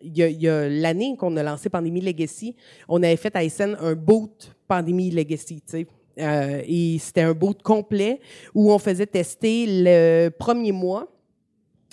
il 0.02 0.16
y 0.16 0.22
a, 0.22 0.28
il 0.28 0.40
y 0.42 0.48
a 0.48 0.68
l'année 0.68 1.16
qu'on 1.16 1.36
a 1.36 1.42
lancé 1.42 1.68
Pandémie 1.68 2.00
Legacy, 2.00 2.54
on 2.88 3.02
avait 3.02 3.16
fait 3.16 3.34
à 3.36 3.48
SN 3.48 3.76
un 3.80 3.94
boot 3.94 4.54
Pandémie 4.66 5.10
Legacy, 5.10 5.56
tu 5.56 5.62
sais. 5.66 5.86
Euh, 6.18 6.62
et 6.66 6.98
c'était 6.98 7.22
un 7.22 7.32
boot 7.34 7.62
complet 7.62 8.20
où 8.54 8.72
on 8.72 8.78
faisait 8.78 9.06
tester 9.06 9.66
le 9.68 10.28
premier 10.30 10.72
mois 10.72 11.06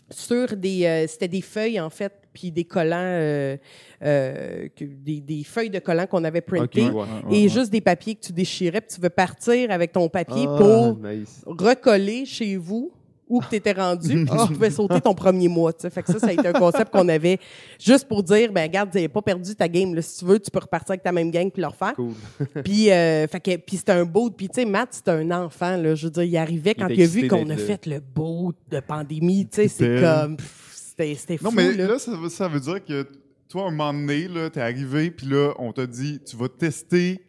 sur 0.10 0.56
des 0.56 0.86
euh, 0.86 1.08
c'était 1.08 1.28
des 1.28 1.42
feuilles 1.42 1.80
en 1.80 1.90
fait 1.90 2.14
puis 2.32 2.52
des 2.52 2.64
collants 2.64 2.96
euh, 3.00 3.58
euh, 4.04 4.68
que- 4.76 4.84
des, 4.86 5.20
des 5.22 5.44
feuilles 5.44 5.70
de 5.70 5.80
collants 5.80 6.06
qu'on 6.06 6.24
avait 6.24 6.42
printées 6.42 6.84
Ok, 6.90 6.94
ouais. 6.96 7.02
Ouais, 7.02 7.38
et 7.38 7.44
ouais. 7.44 7.50
juste 7.50 7.72
des 7.72 7.82
papiers 7.82 8.16
que 8.16 8.22
tu 8.28 8.34
déchirais 8.34 8.82
puis 8.82 8.96
tu 8.96 9.02
veux 9.02 9.10
partir 9.10 9.72
avec 9.72 9.92
ton 9.92 10.08
papier 10.10 10.46
Ah, 10.48 10.58
pour 10.58 10.98
nice. 11.00 11.44
recoller 11.48 12.26
chez 12.26 12.56
vous 12.56 12.92
où 13.28 13.40
que 13.40 13.50
tu 13.50 13.56
étais 13.56 13.72
rendu, 13.72 14.08
puis 14.26 14.38
tu 14.48 14.54
pouvais 14.54 14.70
sauter 14.70 15.02
ton 15.02 15.14
premier 15.16 15.48
mois. 15.48 15.72
Fait 15.78 16.04
que 16.04 16.12
ça, 16.12 16.20
ça 16.20 16.28
a 16.28 16.32
été 16.34 16.48
un 16.48 16.54
concept 16.54 16.92
qu'on 16.92 17.08
avait 17.10 17.40
juste 17.80 18.08
pour 18.08 18.22
dire, 18.24 18.52
ben 18.52 18.64
regarde, 18.64 18.92
tu 18.92 18.98
n'avais 18.98 19.08
pas 19.10 19.22
perdu 19.22 19.56
ta 19.56 19.68
game. 19.68 19.96
Là. 19.96 20.02
Si 20.02 20.20
tu 20.20 20.26
veux, 20.26 20.40
tu 20.40 20.52
peux 20.52 20.60
repartir 20.60 20.92
avec 20.92 21.04
ta 21.04 21.12
même 21.12 21.32
gang 21.32 21.50
puis 21.50 21.62
le 21.62 21.68
refaire. 21.68 21.96
Cool. 21.96 22.14
Puis, 22.64 22.92
euh, 22.92 23.28
fait 23.28 23.40
que, 23.40 23.56
puis 23.58 23.78
c'était 23.78 23.94
un 23.94 24.06
beau. 24.06 24.30
Puis, 24.30 24.48
tu 24.50 24.56
sais, 24.62 24.66
Matt, 24.66 24.90
c'était 24.92 25.12
un 25.12 25.32
enfant. 25.32 25.76
Là, 25.78 25.96
je 25.96 26.06
veux 26.06 26.12
dire, 26.12 26.24
il 26.24 26.38
arrivait 26.38 26.76
quand 26.76 26.88
il, 26.88 27.02
a 27.02 27.06
vu 27.08 27.28
qu'on 27.28 27.50
a 27.50 27.58
fait 27.58 27.86
le 27.86 28.00
beau 28.00 28.54
de 28.70 28.80
pandémie. 28.80 29.48
Tu 29.48 29.56
sais, 29.56 29.68
c'est 29.68 29.86
C'était- 29.86 30.02
comme. 30.02 30.38
C'était 30.72 31.16
c'était 31.16 31.38
fou. 31.38 31.46
Non, 31.46 31.52
mais 31.52 31.74
là. 31.74 31.88
là, 31.88 32.00
ça, 32.00 32.12
veut- 32.16 32.30
ça 32.30 32.48
veut 32.48 32.60
dire 32.60 32.84
que 32.86 33.08
toi, 33.50 33.64
un 33.68 33.72
moment 33.72 33.94
donné, 33.94 34.28
là, 34.28 34.50
t'es 34.50 34.62
arrivé, 34.62 35.12
puis 35.12 35.28
là, 35.28 35.54
on 35.60 35.72
t'a 35.74 35.86
dit, 35.86 36.20
tu 36.26 36.38
vas 36.38 36.48
tester 36.48 37.20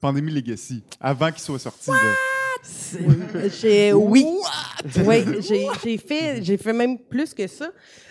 Pandémie 0.00 0.32
Legacy 0.32 0.82
avant 1.00 1.30
qu'il 1.30 1.40
soit 1.42 1.58
sorti. 1.60 1.90
là. 1.90 1.96
J'ai, 3.60 3.92
oui. 3.92 4.26
Oui, 5.04 5.24
j'ai, 5.40 5.66
j'ai 5.82 5.98
fait, 5.98 6.42
j'ai 6.42 6.56
fait 6.56 6.72
même 6.72 6.98
plus 6.98 7.34
que 7.34 7.46
ça. 7.46 7.70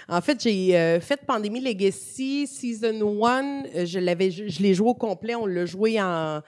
En 0.10 0.20
fait, 0.20 0.42
j'ai 0.42 0.78
euh, 0.78 1.00
fait 1.00 1.20
Pandémie 1.26 1.62
Legacy 1.62 2.46
Season 2.46 3.24
1. 3.26 3.86
Je 3.86 4.00
l'avais, 4.00 4.30
je 4.30 4.62
l'ai 4.62 4.74
joué 4.74 4.90
au 4.90 4.94
complet. 4.94 5.36
On 5.36 5.46
l'a 5.46 5.66
joué 5.66 6.02
en, 6.02 6.42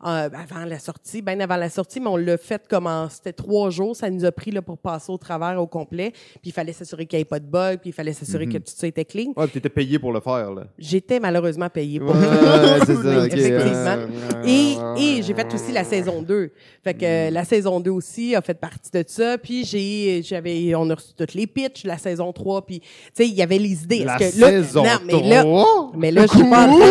en- 0.00 0.10
avant 0.12 0.64
la 0.66 0.78
sortie, 0.78 1.22
bien 1.22 1.38
avant 1.40 1.56
la 1.56 1.70
sortie, 1.70 2.00
mais 2.00 2.08
on 2.08 2.16
l'a 2.16 2.36
fait 2.36 2.62
comme 2.68 2.86
en, 2.86 3.08
c'était 3.08 3.32
trois 3.32 3.70
jours. 3.70 3.94
Ça 3.96 4.10
nous 4.10 4.24
a 4.24 4.32
pris 4.32 4.50
là, 4.50 4.62
pour 4.62 4.78
passer 4.78 5.10
au 5.12 5.18
travers 5.18 5.60
au 5.60 5.66
complet. 5.66 6.10
Puis 6.12 6.40
il 6.50 6.52
fallait 6.52 6.72
s'assurer 6.72 7.06
qu'il 7.06 7.16
n'y 7.18 7.22
avait 7.22 7.28
pas 7.28 7.40
de 7.40 7.46
bug, 7.46 7.80
puis 7.80 7.90
il 7.90 7.92
fallait 7.92 8.12
s'assurer 8.12 8.46
que 8.46 8.58
tout 8.58 8.72
ça 8.74 8.86
était 8.86 9.04
clean. 9.04 9.32
Ouais, 9.36 9.48
tu 9.48 9.58
étais 9.58 9.68
payé 9.68 9.98
pour 9.98 10.12
le 10.12 10.20
faire, 10.20 10.52
là. 10.52 10.64
J'étais 10.78 11.20
malheureusement 11.20 11.68
payée 11.68 12.00
pour 12.00 12.14
Ouais, 12.14 12.22
ça, 12.22 12.92
ok, 13.24 13.32
Effectivement. 13.34 13.96
euh, 13.98 14.44
Et, 14.44 14.76
et 15.18 15.22
j'ai 15.22 15.34
fait 15.34 15.52
aussi 15.54 15.72
la 15.72 15.84
saison 15.84 16.22
2. 16.22 16.50
Fait 16.82 16.94
que 16.94 17.04
euh, 17.04 17.30
Mm. 17.30 17.34
la 17.34 17.44
saison 17.44 17.80
2 17.80 17.90
aussi 17.90 18.34
a 18.34 18.42
fait 18.42 18.54
partie 18.54 18.90
de 18.92 19.04
ça. 19.06 19.38
Puis 19.38 19.64
j'ai, 19.64 20.22
j'avais, 20.22 20.74
on 20.74 20.88
a 20.90 20.94
reçu 20.94 21.14
toutes 21.16 21.34
les 21.34 21.46
pitchs, 21.46 21.84
la 21.84 21.98
saison 21.98 22.32
3. 22.32 22.66
Puis, 22.66 22.80
tu 22.80 22.86
sais, 23.14 23.26
il 23.26 23.34
y 23.34 23.42
avait 23.42 23.58
les 23.58 23.82
idées. 23.84 24.04
La 24.04 24.16
que 24.18 24.24
là- 24.24 24.50
saison 24.50 24.84
non, 24.84 24.90
mais 25.06 25.22
là, 25.28 25.42
3? 25.42 25.92
mais 25.96 26.10
là, 26.10 26.22
je 26.26 26.32
suis 26.36 26.50
pas 26.50 26.66
en 26.68 26.76
train, 26.76 26.86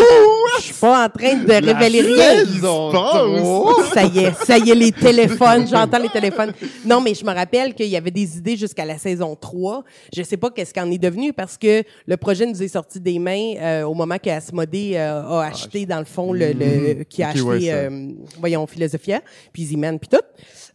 je 0.58 0.62
suis 0.64 0.74
pas 0.76 1.06
en 1.06 1.10
train 1.10 1.36
de 1.36 1.52
révéler 1.52 2.02
rien. 2.02 2.46
saison 2.46 2.92
se 2.92 2.96
passe? 2.96 3.42
3? 3.42 3.84
Ça 3.94 4.04
y 4.06 4.20
est, 4.20 4.34
ça 4.46 4.58
y 4.58 4.70
est, 4.70 4.76
les 4.76 4.92
téléphones, 4.92 5.68
j'entends 5.68 5.98
les 6.00 6.10
téléphones. 6.10 6.54
Non, 6.86 7.02
mais 7.02 7.14
je 7.14 7.24
me 7.26 7.34
rappelle 7.34 7.74
qu'il 7.74 7.88
y 7.88 7.98
avait 7.98 8.12
des 8.12 8.38
idées 8.38 8.56
jusqu'à 8.58 8.86
la 8.86 8.98
saison 8.98 9.36
3. 9.40 9.84
Je 10.16 10.24
sais 10.24 10.38
pas 10.38 10.50
qu'est-ce 10.50 10.74
qu'en 10.74 10.90
est 10.92 10.98
devenu 10.98 11.34
parce 11.34 11.58
que 11.58 11.84
le 12.06 12.18
projet 12.18 12.46
nous 12.46 12.62
est 12.62 12.68
sorti 12.68 13.00
des 13.00 13.20
mains 13.20 13.54
euh, 13.60 13.84
au 13.84 13.94
moment 13.94 14.18
qu'Asmodée 14.22 14.94
euh, 14.96 15.22
a 15.24 15.46
acheté, 15.46 15.86
dans 15.86 16.00
le 16.00 16.06
fond, 16.06 16.34
le, 16.34 16.52
le- 16.54 17.04
qui 17.04 17.24
a 17.24 17.30
acheté, 17.30 17.42
ouais, 17.42 17.60
euh, 17.72 18.10
voyons, 18.40 18.66
Philosophia, 18.68 19.22
puis 19.52 19.66
Z-Man, 19.66 20.00
puis 20.00 20.10
tout. 20.10 20.24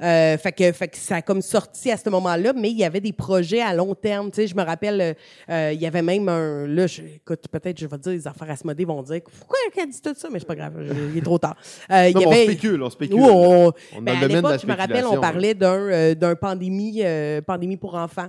Euh, 0.01 0.39
fait, 0.39 0.53
que, 0.53 0.71
fait 0.71 0.87
que 0.87 0.97
ça 0.97 1.17
a 1.17 1.23
comme 1.23 1.43
sorti 1.43 1.91
à 1.91 1.97
ce 1.97 2.09
moment-là, 2.09 2.53
mais 2.55 2.71
il 2.71 2.79
y 2.79 2.85
avait 2.85 3.01
des 3.01 3.13
projets 3.13 3.61
à 3.61 3.75
long 3.75 3.97
terme. 3.97 4.31
Tu 4.31 4.37
sais, 4.43 4.47
je 4.47 4.55
me 4.55 4.63
rappelle, 4.63 5.01
euh, 5.01 5.15
euh, 5.51 5.73
il 5.75 5.81
y 5.81 5.87
avait 5.87 6.03
même 6.03 6.29
un... 6.29 6.67
Là, 6.69 6.87
je- 6.87 7.03
écoute, 7.03 7.47
peut-être, 7.51 7.81
je 7.81 7.87
vais 7.87 7.99
dire, 7.99 8.13
les 8.13 8.29
affaires 8.29 8.49
Asmodée 8.51 8.85
vont 8.85 9.03
dire 9.03 9.21
«Pourquoi 9.39 9.59
elle 9.77 9.89
dit 9.91 10.01
tout 10.01 10.15
ça?» 10.17 10.29
Mais 10.33 10.39
c'est 10.39 10.47
pas 10.47 10.55
grave, 10.55 10.75
il 11.13 11.19
est 11.19 11.23
trop 11.23 11.39
tard. 11.39 11.57
Euh, 11.91 12.09
il 12.11 12.19
y 12.21 12.25
avait... 12.25 12.43
on 12.43 12.45
spécule, 12.45 12.83
on 12.83 12.91
spécule. 12.91 13.17
Nous, 13.17 13.25
on, 13.25 13.73
On 13.97 14.03
ben, 14.03 14.17
à 14.17 14.21
le 14.21 14.29
domaine 14.29 14.29
de 14.29 14.33
la 14.33 14.37
l'époque, 14.53 14.61
je 14.63 14.67
me 14.73 14.77
rappelle, 14.77 15.05
on 15.07 15.21
parlait 15.21 15.55
d'un 15.55 15.79
euh, 15.79 16.15
d'un 16.15 16.37
pandémie, 16.37 17.01
euh, 17.03 17.41
pandémie 17.43 17.77
pour 17.77 17.95
enfants. 17.97 18.29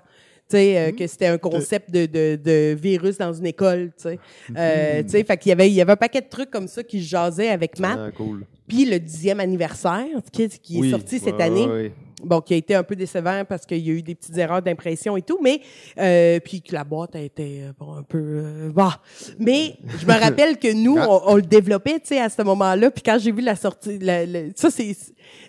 Sais, 0.57 0.95
que 0.97 1.07
c'était 1.07 1.27
un 1.27 1.37
concept 1.37 1.91
de, 1.91 2.05
de, 2.05 2.39
de, 2.43 2.73
virus 2.73 3.17
dans 3.17 3.33
une 3.33 3.45
école, 3.45 3.91
tu 3.97 4.03
sais. 4.03 4.19
Euh, 4.55 5.03
tu 5.03 5.09
sais, 5.09 5.23
fait 5.23 5.37
qu'il 5.37 5.49
y 5.49 5.53
avait, 5.53 5.69
il 5.69 5.73
y 5.73 5.81
avait 5.81 5.91
un 5.91 5.97
paquet 5.97 6.21
de 6.21 6.29
trucs 6.29 6.49
comme 6.49 6.67
ça 6.67 6.83
qui 6.83 7.01
jasaient 7.01 7.49
avec 7.49 7.79
Matt. 7.79 7.99
Ah, 7.99 8.11
cool. 8.11 8.45
Puis 8.67 8.85
le 8.85 8.99
dixième 8.99 9.39
anniversaire, 9.39 10.05
qui, 10.31 10.47
qui 10.47 10.79
est 10.79 10.91
sorti 10.91 11.19
cette 11.19 11.35
Ouais, 11.35 11.43
année, 11.43 11.65
ouais, 11.65 11.71
ouais. 11.71 11.91
Bon, 12.23 12.41
qui 12.41 12.53
a 12.53 12.57
été 12.57 12.75
un 12.75 12.83
peu 12.83 12.95
décevant 12.95 13.43
parce 13.47 13.65
qu'il 13.65 13.85
y 13.85 13.89
a 13.89 13.93
eu 13.93 14.01
des 14.01 14.15
petites 14.15 14.37
erreurs 14.37 14.61
d'impression 14.61 15.17
et 15.17 15.21
tout, 15.21 15.39
mais 15.41 15.61
euh, 15.97 16.39
puis 16.39 16.61
que 16.61 16.73
la 16.73 16.83
boîte 16.83 17.15
a 17.15 17.19
été 17.21 17.61
euh, 17.63 17.71
bon, 17.79 17.93
un 17.95 18.03
peu 18.03 18.17
euh, 18.19 18.69
bah. 18.71 18.99
Mais 19.37 19.75
je 19.99 20.05
me 20.05 20.19
rappelle 20.19 20.57
que 20.57 20.71
nous, 20.73 20.97
on, 21.09 21.21
on 21.25 21.35
le 21.35 21.41
développait, 21.41 21.99
tu 21.99 22.07
sais, 22.09 22.19
à 22.19 22.29
ce 22.29 22.41
moment-là. 22.43 22.91
Puis 22.91 23.03
quand 23.03 23.17
j'ai 23.19 23.31
vu 23.31 23.41
la 23.41 23.55
sortie, 23.55 23.99
la- 23.99 24.25
la- 24.25 24.49
ça 24.55 24.69
c'est, 24.71 24.83
tu 24.85 24.93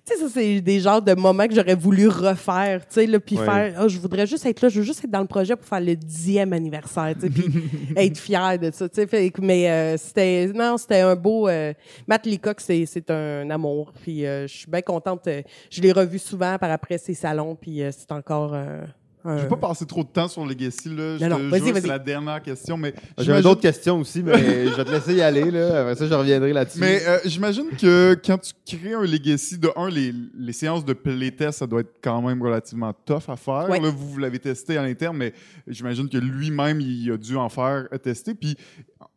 sais, 0.04 0.16
ça 0.16 0.26
c'est 0.32 0.60
des 0.60 0.80
genres 0.80 1.02
de 1.02 1.14
moments 1.14 1.46
que 1.46 1.54
j'aurais 1.54 1.74
voulu 1.74 2.08
refaire, 2.08 2.80
tu 2.86 2.94
sais, 2.94 3.06
là, 3.06 3.18
puis 3.20 3.36
Ouais. 3.38 3.44
faire, 3.44 3.74
Ah, 3.78 3.88
je 3.88 3.98
voudrais 3.98 4.26
juste 4.26 4.44
être 4.46 4.60
là, 4.60 4.68
je 4.68 4.80
veux 4.80 4.84
juste 4.86 5.04
être 5.04 5.10
dans 5.10 5.20
le 5.20 5.26
projet 5.26 5.56
pour 5.56 5.66
faire 5.66 5.80
le 5.80 5.96
dixième 5.96 6.52
anniversaire, 6.52 7.14
tu 7.14 7.22
sais, 7.26 7.30
puis 7.30 7.44
être 7.96 8.18
fier 8.18 8.58
de 8.58 8.70
ça, 8.72 8.88
tu 8.88 9.02
sais. 9.06 9.32
Mais 9.40 9.70
euh, 9.70 9.96
c'était, 9.96 10.46
non, 10.54 10.76
c'était 10.76 11.00
un 11.00 11.16
beau. 11.16 11.48
euh, 11.48 11.72
Matt 12.06 12.26
Leacock, 12.26 12.60
c'est 12.60 12.84
c'est 12.86 13.10
un 13.10 13.48
amour, 13.50 13.92
puis 14.02 14.26
euh, 14.26 14.46
je 14.46 14.54
suis 14.54 14.70
bien 14.70 14.82
contente. 14.82 15.28
je 15.70 15.80
l'ai 15.80 15.92
revu 15.92 16.18
souvent 16.18 16.56
par 16.60 16.70
après 16.70 16.98
ses 16.98 17.14
salons, 17.14 17.56
puis 17.56 17.82
euh, 17.82 17.90
c'est 17.90 18.12
encore. 18.12 18.52
euh, 18.54 18.82
un- 19.24 19.36
Je 19.36 19.42
vais 19.42 19.48
pas 19.48 19.56
passer 19.56 19.84
trop 19.84 20.02
de 20.02 20.08
temps 20.08 20.28
sur 20.28 20.46
Legacy, 20.46 20.88
là. 20.88 21.18
Je 21.18 21.24
Non, 21.26 21.36
te 21.36 21.42
non, 21.42 21.48
vas-y, 21.50 21.60
jure, 21.64 21.72
vas-y. 21.74 21.82
c'est 21.82 21.88
la 21.88 21.98
dernière 21.98 22.40
question, 22.42 22.78
mais... 22.78 22.94
J'avais 23.18 23.24
j'imagine- 23.24 23.42
d'autres 23.42 23.60
questions 23.60 23.98
aussi, 24.00 24.22
mais 24.22 24.66
je 24.66 24.74
vais 24.74 24.84
te 24.84 24.90
laisser 24.90 25.14
y 25.14 25.20
aller. 25.20 25.50
Là. 25.50 25.80
Après 25.82 25.94
ça, 25.96 26.06
je 26.06 26.14
reviendrai 26.14 26.54
là-dessus. 26.54 26.78
Mais 26.80 27.02
euh, 27.06 27.18
j'imagine 27.26 27.66
que 27.78 28.16
quand 28.24 28.38
tu 28.38 28.52
crées 28.64 28.94
un 28.94 29.02
Legacy, 29.04 29.58
de 29.58 29.68
un, 29.76 29.90
les, 29.90 30.14
les 30.38 30.52
séances 30.54 30.86
de 30.86 30.94
playtest, 30.94 31.58
ça 31.58 31.66
doit 31.66 31.80
être 31.80 31.96
quand 32.02 32.22
même 32.22 32.40
relativement 32.42 32.94
tough 33.04 33.28
à 33.28 33.36
faire. 33.36 33.66
Ouais. 33.68 33.78
Là, 33.78 33.90
vous, 33.90 34.08
vous 34.12 34.18
l'avez 34.18 34.38
testé 34.38 34.78
à 34.78 34.82
l'interne, 34.82 35.18
mais 35.18 35.34
j'imagine 35.66 36.08
que 36.08 36.16
lui-même, 36.16 36.80
il 36.80 37.12
a 37.12 37.18
dû 37.18 37.36
en 37.36 37.50
faire 37.50 37.88
tester. 38.02 38.32
Puis 38.34 38.56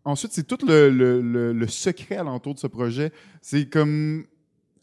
ensuite, 0.03 0.33
c'est 0.33 0.45
tout 0.45 0.57
le, 0.67 0.89
le, 0.89 1.21
le, 1.21 1.53
le 1.53 1.67
secret 1.69 2.17
alentour 2.17 2.55
de 2.55 2.59
ce 2.59 2.67
projet. 2.67 3.13
C'est 3.41 3.69
comme... 3.69 4.25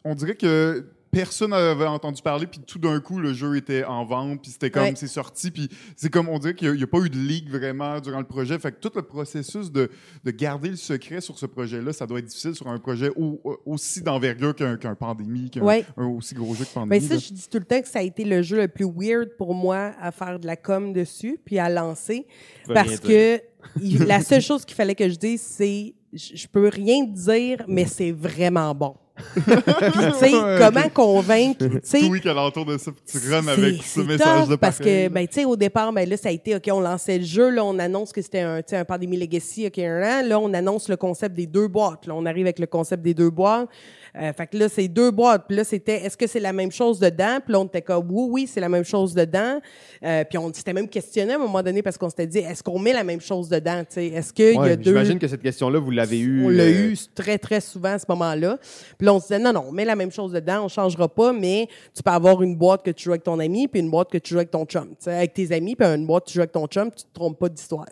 On 0.03 0.15
dirait 0.15 0.35
que 0.35 0.87
personne 1.11 1.51
n'avait 1.51 1.87
entendu 1.87 2.23
parler, 2.23 2.47
puis 2.47 2.61
tout 2.61 2.79
d'un 2.79 3.01
coup, 3.01 3.19
le 3.19 3.33
jeu 3.35 3.57
était 3.57 3.85
en 3.85 4.05
vente, 4.05 4.43
puis 4.43 4.53
c'était 4.53 4.71
comme, 4.71 4.83
Ouais. 4.85 4.93
c'est 4.97 5.09
sorti, 5.09 5.51
puis 5.51 5.69
c'est 5.97 6.09
comme, 6.11 6.29
on 6.29 6.39
dirait 6.39 6.55
qu'il 6.55 6.73
n'y 6.73 6.83
a, 6.83 6.87
pas 6.87 6.99
eu 7.01 7.11
de 7.11 7.19
leak 7.19 7.49
vraiment 7.51 7.99
durant 8.01 8.19
le 8.21 8.27
projet. 8.27 8.59
Fait 8.59 8.71
que 8.73 8.79
tout 8.79 8.93
le 8.95 9.03
processus 9.03 9.73
de, 9.73 9.91
de 10.25 10.31
garder 10.31 10.69
le 10.71 10.77
secret 10.77 11.21
sur 11.21 11.39
ce 11.39 11.47
projet-là, 11.47 11.93
ça 11.93 12.07
doit 12.07 12.21
être 12.21 12.27
difficile 12.27 12.55
sur 12.55 12.69
un 12.69 12.79
projet 12.79 13.11
au- 13.17 13.41
aussi 13.67 14.03
d'envergure 14.03 14.55
qu'un 14.55 14.77
qu'un 14.77 14.95
pandémie, 14.95 15.51
qu'un 15.51 15.63
Ouais. 15.63 15.85
un 15.97 16.07
aussi 16.07 16.35
gros 16.35 16.55
jeu 16.55 16.65
que 16.65 16.71
Ben 16.71 16.81
pandémie. 16.83 17.07
ça, 17.07 17.15
là. 17.15 17.21
je 17.21 17.33
dis 17.33 17.49
tout 17.49 17.59
le 17.59 17.65
temps 17.65 17.81
que 17.81 17.89
ça 17.89 17.99
a 17.99 18.03
été 18.03 18.25
le 18.25 18.43
jeu 18.43 18.59
le 18.59 18.69
plus 18.69 18.87
weird 18.87 19.31
pour 19.37 19.55
moi 19.55 19.93
à 20.01 20.13
faire 20.13 20.39
de 20.39 20.47
la 20.47 20.57
com 20.57 20.93
dessus, 20.93 21.39
puis 21.45 21.59
à 21.59 21.69
lancer. 21.69 22.27
Parce 22.69 23.01
que 23.01 23.41
il- 23.83 24.05
la 24.05 24.21
seule 24.23 24.41
chose 24.43 24.65
qu'il 24.65 24.77
fallait 24.77 24.95
que 24.95 25.09
je 25.09 25.17
dise, 25.17 25.41
c'est 25.43 25.95
je 26.13 26.37
je 26.37 26.47
peux 26.49 26.69
rien 26.69 27.05
dire, 27.05 27.65
mais 27.69 27.85
c'est 27.87 28.11
vraiment 28.13 28.75
bon. 28.75 28.95
Tu 29.35 30.19
sais, 30.19 30.31
comment 30.59 30.89
convaincre, 30.93 31.59
tu 31.67 31.81
sais, 31.83 32.03
oui 32.09 32.21
qu'alentour 32.21 32.65
de 32.65 32.79
ça, 32.79 32.91
puis 32.93 33.03
tu 33.21 33.29
runs 33.31 33.43
c'est- 33.43 33.51
avec 33.51 33.83
ce 33.83 34.01
message-là 34.01 34.47
tough 34.47 34.57
parce 34.57 34.79
que 34.79 35.09
ben 35.09 35.27
tu 35.27 35.35
sais 35.35 35.45
au 35.45 35.57
départ 35.57 35.93
ben 35.93 36.09
là 36.09 36.17
ça 36.17 36.29
a 36.29 36.33
été 36.33 36.55
OK 36.57 36.69
on 36.73 36.81
lançait 36.81 37.19
le 37.19 37.25
jeu 37.25 37.51
là 37.51 37.65
on 37.65 37.79
annonce 37.79 38.13
que 38.13 38.23
c'était 38.23 38.41
un 38.41 38.59
tu 38.59 38.71
sais 38.71 38.77
un 38.77 38.85
pandémie 38.85 39.17
legacy 39.19 39.67
OK 39.67 39.79
un 39.79 40.03
an. 40.03 40.27
Là 40.27 40.39
on 40.39 40.53
annonce 40.55 40.89
le 40.89 40.97
concept 40.97 41.35
des 41.37 41.47
deux 41.47 41.69
boîtes 41.69 42.07
là. 42.07 42.15
On 42.15 42.27
arrive 42.27 42.47
avec 42.47 42.59
le 42.59 42.67
concept 42.67 43.03
des 43.03 43.15
deux 43.15 43.31
boîtes 43.31 43.69
euh, 44.17 44.33
fait 44.33 44.47
que 44.47 44.57
là 44.59 44.69
c'est 44.69 44.89
deux 44.89 45.11
boîtes 45.11 45.45
puis 45.49 45.57
là 45.57 45.65
c'était 45.65 46.05
est-ce 46.05 46.17
que 46.17 46.27
c'est 46.27 46.41
la 46.41 46.53
même 46.53 46.73
chose 46.73 46.99
dedans? 46.99 47.39
Puis 47.45 47.53
là 47.53 47.61
on 47.61 47.67
était 47.67 47.83
comme 47.83 48.07
oui 48.11 48.29
oui 48.31 48.47
c'est 48.47 48.61
la 48.61 48.69
même 48.69 48.85
chose 48.85 49.15
dedans 49.15 49.61
euh, 50.05 50.25
puis 50.25 50.39
on 50.39 50.53
s'était 50.53 50.73
même 50.73 50.89
questionné 50.89 51.33
à 51.33 51.37
un 51.37 51.41
moment 51.41 51.63
donné 51.63 51.83
parce 51.83 51.97
qu'on 51.99 52.11
s'était 52.11 52.27
dit 52.27 52.39
est-ce 52.39 52.63
qu'on 52.63 52.79
met 52.79 52.93
la 52.93 53.05
même 53.05 53.21
chose 53.21 53.49
dedans 53.49 53.81
tu 53.81 53.95
sais? 53.95 54.07
Est-ce 54.07 54.33
que 54.33 54.53
il 54.53 54.69
y 54.69 54.73
a 54.73 54.77
deux 54.77 54.91
J'imagine 54.91 55.19
que 55.19 55.29
cette 55.29 55.43
question-là, 55.43 55.79
vous 55.79 55.91
l'avez 55.91 56.19
eue. 56.19 56.45
on 56.45 56.49
l'a 56.49 56.69
eu 56.69 56.97
très, 57.15 57.39
très 57.39 57.61
souvent 57.61 57.93
à 57.93 57.99
ce 57.99 58.07
moment-là. 58.09 58.59
Puis 58.99 59.07
là, 59.07 59.15
on 59.15 59.21
se 59.21 59.29
disait, 59.29 59.39
non, 59.39 59.53
non, 59.53 59.65
on 59.69 59.73
met 59.73 59.85
la 59.85 59.97
même 59.97 60.11
chose 60.11 60.33
dedans, 60.33 60.65
on 60.65 60.69
changera 60.69 61.09
pas, 61.09 61.33
mais 61.33 61.69
tu 61.95 62.03
peux 62.03 62.11
avoir 62.11 62.43
une 62.43 62.57
boîte 62.57 62.83
que 62.83 62.91
tu 62.91 63.05
joues 63.05 63.11
avec 63.11 63.25
ton 63.25 63.39
ami, 63.39 63.69
puis 63.69 63.81
une 63.81 63.91
boîte 63.91 64.11
que 64.11 64.19
tu 64.19 64.31
joues 64.31 64.39
avec 64.39 64.51
ton 64.51 64.65
chum. 64.65 64.89
Tu 64.91 64.97
sais, 65.01 65.15
avec 65.15 65.35
tes 65.35 65.53
amis, 65.53 65.77
puis 65.77 65.87
une 65.87 66.07
boîte 66.07 66.25
que 66.25 66.31
tu 66.31 66.35
joues 66.35 66.41
avec 66.41 66.53
ton 66.53 66.67
chum, 66.67 66.91
tu 66.91 67.05
te 67.05 67.13
trompes 67.13 67.39
pas 67.39 67.49
d'histoire. 67.49 67.87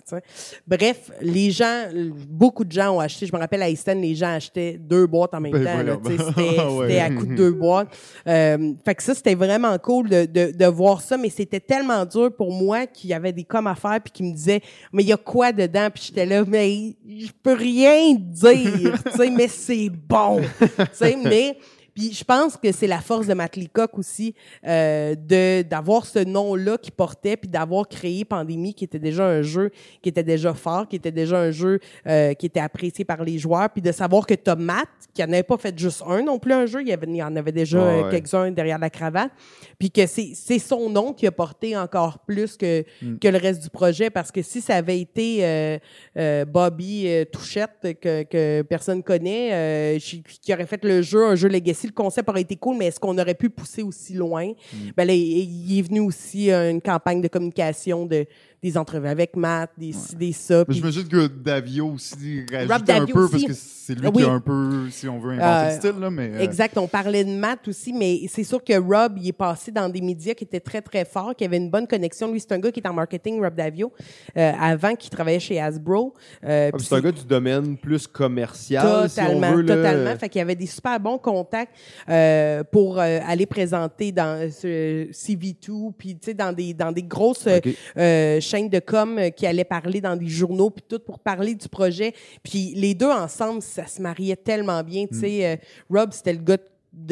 Bref, 0.67 1.11
les 1.21 1.51
gens, 1.51 1.85
beaucoup 2.29 2.65
de 2.65 2.73
gens 2.73 2.97
ont 2.97 3.01
acheté. 3.01 3.27
Je 3.27 3.33
me 3.33 3.39
rappelle 3.39 3.63
à 3.63 3.69
Easton, 3.69 4.01
les 4.01 4.15
gens 4.15 4.35
achetaient 4.35 4.79
deux 4.79 5.07
boîtes 5.07 5.35
en 5.35 5.41
même 5.41 5.53
Ben 5.53 5.65
temps. 5.65 5.83
là, 5.83 5.97
C'était 6.29 6.57
Ah 6.59 6.71
ouais. 6.73 6.89
c'était 6.89 7.01
à 7.01 7.11
coup 7.11 7.27
de 7.27 7.35
deux 7.35 7.53
boîtes. 7.53 7.89
Euh, 8.27 8.73
fait 8.85 8.95
que 8.95 9.03
ça, 9.03 9.15
c'était 9.15 9.35
vraiment 9.35 9.77
cool 9.79 10.09
de, 10.09 10.27
de, 10.27 10.53
de 10.57 10.67
voir 10.67 11.01
ça, 11.01 11.17
mais 11.17 11.31
c'était 11.31 11.61
tellement 11.61 12.05
dur 12.05 12.31
pour 12.35 12.53
moi 12.53 12.87
qu'il 12.87 13.11
y 13.11 13.15
avait 13.15 13.33
des 13.33 13.45
coms 13.45 13.67
à 13.67 13.75
faire, 13.75 14.01
puis 14.03 14.13
qui 14.13 14.23
me 14.23 14.33
disaient, 14.33 14.61
mais 14.93 15.03
il 15.03 15.09
y 15.09 15.13
a 15.13 15.17
quoi 15.17 15.53
dedans? 15.53 15.89
Puis 15.93 16.05
j'étais 16.09 16.27
là, 16.27 16.45
mais 16.47 16.97
je 17.07 17.31
peux 17.43 17.55
rien 17.55 18.15
dire, 18.15 19.03
tu 19.11 19.17
sais, 19.17 19.31
mais 19.31 19.49
c'est 19.49 19.91
bon, 19.91 20.41
tu 20.61 20.69
sais, 20.93 21.17
mais... 21.23 21.57
Puis 21.99 22.13
je 22.13 22.23
pense 22.23 22.57
que 22.57 22.71
c'est 22.71 22.87
la 22.87 23.01
force 23.01 23.27
de 23.27 23.35
Matt 23.35 23.57
Leacock 23.57 23.99
aussi 23.99 24.33
euh, 24.65 25.17
de 25.17 25.63
d'avoir 25.63 26.07
ce 26.07 26.21
nom-là 26.21 26.79
qui 26.79 26.93
portait, 26.93 27.37
puis 27.37 27.51
d'avoir 27.51 27.89
créé 27.89 28.25
Pandémie, 28.25 28.73
qui 28.73 28.85
était 28.85 29.01
déjà 29.01 29.27
un 29.27 29.43
jeu 29.43 29.73
qui 30.01 30.09
était 30.09 30.23
déjà 30.23 30.55
fort, 30.55 30.87
qui 30.87 30.95
était 30.95 31.11
déjà 31.11 31.41
un 31.41 31.51
jeu 31.51 31.81
euh, 32.07 32.35
qui 32.35 32.47
était 32.47 32.61
apprécié 32.61 33.05
par 33.05 33.25
les 33.25 33.37
joueurs, 33.37 33.69
puis 33.71 33.83
de 33.83 33.91
savoir 33.91 34.27
que 34.27 34.35
t'as 34.35 34.55
Matt, 34.55 34.87
qui 35.13 35.23
n'en 35.23 35.33
avait 35.33 35.43
pas 35.43 35.59
fait 35.59 35.77
juste 35.77 36.05
un 36.07 36.23
non 36.23 36.39
plus 36.39 36.53
un 36.53 36.67
jeu, 36.67 36.83
il 36.83 36.89
y, 36.89 36.93
avait, 36.93 37.09
il 37.09 37.17
y 37.17 37.23
en 37.23 37.35
avait 37.35 37.51
déjà 37.51 37.79
euh, 37.79 38.05
ouais. 38.05 38.11
quelques-uns 38.13 38.53
derrière 38.53 38.79
la 38.79 38.91
cravate, 38.91 39.33
puis 39.77 39.91
que 39.91 40.07
c'est 40.07 40.31
c'est 40.35 40.61
son 40.61 40.89
nom 40.89 41.13
qui 41.13 41.27
a 41.27 41.33
porté 41.33 41.77
encore 41.77 42.21
plus 42.21 42.57
que, 42.57 42.85
que 43.21 43.27
le 43.27 43.39
reste 43.39 43.61
du 43.61 43.71
projet, 43.71 44.09
parce 44.09 44.31
que 44.31 44.43
si 44.43 44.61
ça 44.61 44.77
avait 44.77 45.01
été 45.01 45.45
euh, 45.45 45.79
euh, 46.17 46.45
Bobby 46.45 47.09
euh, 47.09 47.25
Touchette, 47.25 47.99
que, 48.01 48.23
que 48.23 48.63
personne 48.63 49.03
connaît, 49.03 49.51
euh, 49.53 49.99
qui 49.99 50.23
qui 50.23 50.55
aurait 50.55 50.67
fait 50.67 50.85
le 50.85 51.03
jeu, 51.03 51.27
un 51.27 51.35
jeu 51.35 51.49
Legacy, 51.49 51.88
le 51.89 51.95
concept 51.95 52.29
aurait 52.29 52.43
été 52.43 52.57
cool, 52.57 52.77
mais 52.77 52.87
est-ce 52.87 53.01
qu'on 53.01 53.19
aurait 53.19 53.35
pu 53.35 53.51
pousser 53.51 53.83
aussi 53.83 54.15
loin? 54.15 54.53
Ben 54.97 55.07
là, 55.07 55.15
il, 55.15 55.71
il 55.71 55.79
est 55.79 55.83
venu 55.83 56.01
aussi 56.01 56.51
euh, 56.51 56.71
une 56.71 56.81
campagne 56.81 57.21
de 57.21 57.29
communication 57.29 58.07
de 58.07 58.27
des 58.63 58.77
entrevues 58.77 59.09
avec 59.09 59.37
Matt, 59.37 59.71
des 59.79 59.93
ci, 59.93 60.17
des 60.17 60.33
ça. 60.33 60.59
Mais 60.59 60.65
puis- 60.67 60.75
J'imagine 60.77 61.09
que 61.09 61.27
Davio 61.29 61.93
aussi 61.93 62.45
rajoutait 62.53 62.93
un 62.93 62.99
Davio 63.01 63.15
peu, 63.15 63.21
aussi. 63.25 63.31
parce 63.33 63.45
que 63.45 63.53
c'est 63.55 63.95
lui 63.95 64.09
Oui. 64.09 64.23
qui 64.23 64.29
a 64.29 64.33
un 64.33 64.41
peu, 64.41 64.91
si 64.91 65.09
on 65.09 65.19
veut, 65.19 65.33
inventé 65.33 65.45
Euh, 65.45 65.71
le 65.71 65.77
style, 65.79 66.01
là, 66.01 66.11
mais... 66.11 66.31
euh, 66.35 66.41
Exact. 66.41 66.77
On 66.77 66.87
parlait 66.89 67.25
de 67.25 67.31
Matt 67.31 67.67
aussi, 67.69 67.93
mais 67.93 68.21
c'est 68.29 68.45
sûr 68.45 68.63
que 68.63 68.73
Rob, 68.79 69.17
il 69.19 69.29
est 69.29 69.33
passé 69.33 69.71
dans 69.71 69.89
des 69.89 70.01
médias 70.01 70.35
qui 70.35 70.45
étaient 70.45 70.61
très, 70.61 70.83
très 70.83 71.05
forts, 71.05 71.35
qui 71.37 71.45
avaient 71.45 71.57
une 71.57 71.71
bonne 71.71 71.87
connexion. 71.87 72.31
Lui, 72.31 72.41
c'est 72.41 72.53
un 72.53 72.59
gars 72.59 72.71
qui 72.73 72.81
est 72.81 72.87
en 72.89 72.93
marketing, 72.93 73.41
Rob 73.43 73.55
Davio, 73.55 73.93
euh, 74.37 74.53
avant 74.61 74.95
qu'il 74.95 75.11
travaillait 75.11 75.41
chez 75.41 75.61
Hasbro. 75.61 76.15
Euh, 76.45 76.71
ah, 76.73 76.77
c'est 76.79 76.95
un 76.97 77.01
gars 77.01 77.13
du 77.13 77.25
domaine 77.25 77.77
plus 77.77 78.07
commercial, 78.07 79.09
si 79.09 79.21
on 79.21 79.25
Totalement, 79.25 79.55
veut. 79.57 79.65
totalement. 79.67 80.17
Fait 80.17 80.29
qu'il 80.29 80.41
y 80.41 80.43
avait 80.43 80.55
des 80.57 80.67
super 80.67 80.99
bons 81.01 81.19
contacts 81.19 81.73
euh, 82.09 82.63
pour 82.65 82.99
euh, 82.99 83.21
aller 83.27 83.47
présenter 83.47 84.13
dans 84.13 84.51
ce 84.51 85.07
CV2, 85.13 85.93
puis 85.97 86.15
tu 86.17 86.27
sais 86.27 86.35
dans 86.35 86.53
des 86.53 86.75
dans 86.75 86.93
des 86.93 87.03
grosses 87.03 87.47
euh, 87.47 87.59
Ok. 87.59 87.69
euh, 87.97 88.41
chaînes 88.49 88.69
de 88.69 88.81
com 88.81 89.19
euh, 89.19 89.31
qui 89.31 89.47
allaient 89.47 89.65
parler 89.65 90.01
dans 90.01 90.17
des 90.17 90.29
journaux 90.29 90.71
puis 90.71 90.85
tout 90.89 90.99
pour 90.99 91.19
parler 91.19 91.55
du 91.55 91.69
projet. 91.69 92.15
Puis 92.43 92.73
les 92.75 92.95
deux 92.95 93.11
ensemble, 93.11 93.63
ça 93.63 93.87
se 93.87 94.01
mariait 94.01 94.37
tellement 94.37 94.83
bien. 94.83 95.07
Tu 95.07 95.21
sais, 95.21 95.47
euh, 95.47 95.57
Rob 95.91 96.11
c'était 96.13 96.33
le 96.33 96.41
gars 96.41 96.57
de 96.57 96.63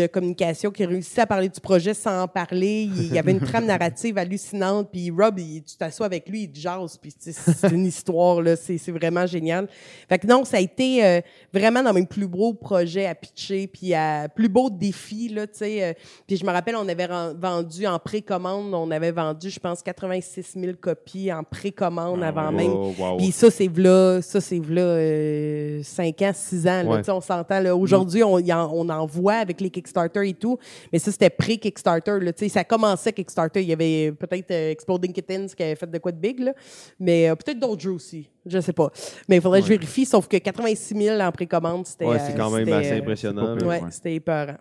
communication 0.06 0.70
qui 0.70 0.84
réussissait 0.84 1.22
à 1.22 1.26
parler 1.26 1.48
du 1.48 1.60
projet 1.60 1.94
sans 1.94 2.22
en 2.22 2.28
parler. 2.28 2.88
Il 2.94 3.12
y 3.14 3.18
avait 3.18 3.32
une 3.32 3.40
trame 3.46 3.66
narrative 3.66 4.18
hallucinante. 4.18 4.88
Puis 4.92 5.10
Rob, 5.10 5.38
il- 5.38 5.62
tu 5.62 5.76
t'assois 5.76 6.06
avec 6.06 6.28
lui, 6.28 6.42
il 6.44 6.50
te 6.52 6.58
jase. 6.58 6.96
Puis 6.96 7.14
c'est 7.18 7.72
une 7.72 7.86
histoire, 7.86 8.42
là. 8.42 8.56
C'est 8.56 8.90
vraiment 8.90 9.26
génial. 9.26 9.68
Fait 10.08 10.18
que 10.18 10.26
non, 10.26 10.44
ça 10.44 10.56
a 10.58 10.60
été 10.60 11.04
euh, 11.04 11.20
vraiment 11.52 11.82
dans 11.82 11.92
mes 11.92 12.04
plus 12.06 12.26
beaux 12.26 12.52
projets 12.54 13.06
à 13.06 13.14
pitcher, 13.14 13.66
puis 13.66 13.94
à 13.94 14.28
plus 14.28 14.48
beaux 14.48 14.70
défis, 14.70 15.28
là, 15.28 15.46
tu 15.46 15.58
sais. 15.58 15.82
euh, 15.84 15.92
puis 16.26 16.36
je 16.36 16.44
me 16.44 16.50
rappelle, 16.50 16.76
on 16.76 16.88
avait 16.88 17.08
vendu 17.38 17.86
en 17.86 17.98
précommande, 17.98 18.72
on 18.74 18.90
avait 18.90 19.12
vendu, 19.12 19.50
je 19.50 19.58
pense, 19.60 19.82
86 19.82 20.54
000 20.58 20.72
copies 20.80 21.32
en 21.32 21.42
précommande 21.44 22.22
avant 22.22 22.52
même. 22.52 22.72
Oh, 22.72 22.92
wow. 22.98 23.16
Puis 23.16 23.32
ça, 23.32 23.50
c'est 23.50 23.68
v'là, 23.68 24.20
ça, 24.22 24.40
c'est 24.40 24.58
v'là 24.58 24.82
euh, 24.82 25.80
5 25.82 26.22
ans, 26.22 26.32
6 26.34 26.66
ans. 26.66 26.82
Là, 26.82 26.84
Ouais. 26.86 26.98
Tu 26.98 27.04
sais, 27.04 27.10
On 27.12 27.20
s'entend, 27.20 27.60
là. 27.60 27.74
Aujourd'hui, 27.76 28.22
on, 28.22 28.38
y 28.38 28.52
en, 28.52 28.70
on 28.72 28.88
en 28.88 29.06
voit 29.06 29.34
avec 29.34 29.60
les 29.60 29.70
Kickstarter 29.76 30.28
et 30.28 30.34
tout, 30.34 30.58
mais 30.92 30.98
ça, 30.98 31.12
c'était 31.12 31.30
pré-Kickstarter, 31.30 32.18
ça 32.48 32.64
commençait 32.64 33.12
Kickstarter. 33.12 33.60
Il 33.62 33.68
y 33.68 33.72
avait 33.72 34.12
peut-être 34.12 34.50
euh, 34.50 34.70
Exploding 34.70 35.12
Kittens 35.12 35.54
qui 35.54 35.62
avait 35.62 35.76
fait 35.76 35.90
de 35.90 35.98
quoi 35.98 36.12
de 36.12 36.18
big, 36.18 36.40
là. 36.40 36.52
Mais 36.98 37.28
euh, 37.28 37.34
peut-être 37.34 37.58
d'autres 37.58 37.82
jeux 37.82 37.92
aussi. 37.92 38.30
Je 38.46 38.60
sais 38.60 38.72
pas. 38.72 38.90
Mais 39.28 39.36
il 39.36 39.42
faudrait 39.42 39.60
que 39.60 39.66
je 39.66 39.72
vérifie, 39.72 40.06
sauf 40.06 40.26
que 40.28 40.36
86 40.36 40.94
000 40.96 41.20
en 41.20 41.32
précommande, 41.32 41.86
c'était... 41.86 42.06
Ouais, 42.06 42.18
c'est 42.18 42.32
euh, 42.32 42.36
quand 42.36 42.50
même 42.50 42.64
c'était, 42.64 42.72
assez 42.72 42.92
euh, 42.92 42.98
impressionnant. 42.98 43.58
Ouais. 43.58 43.82
c'était 43.90 44.14
épeurant. 44.14 44.56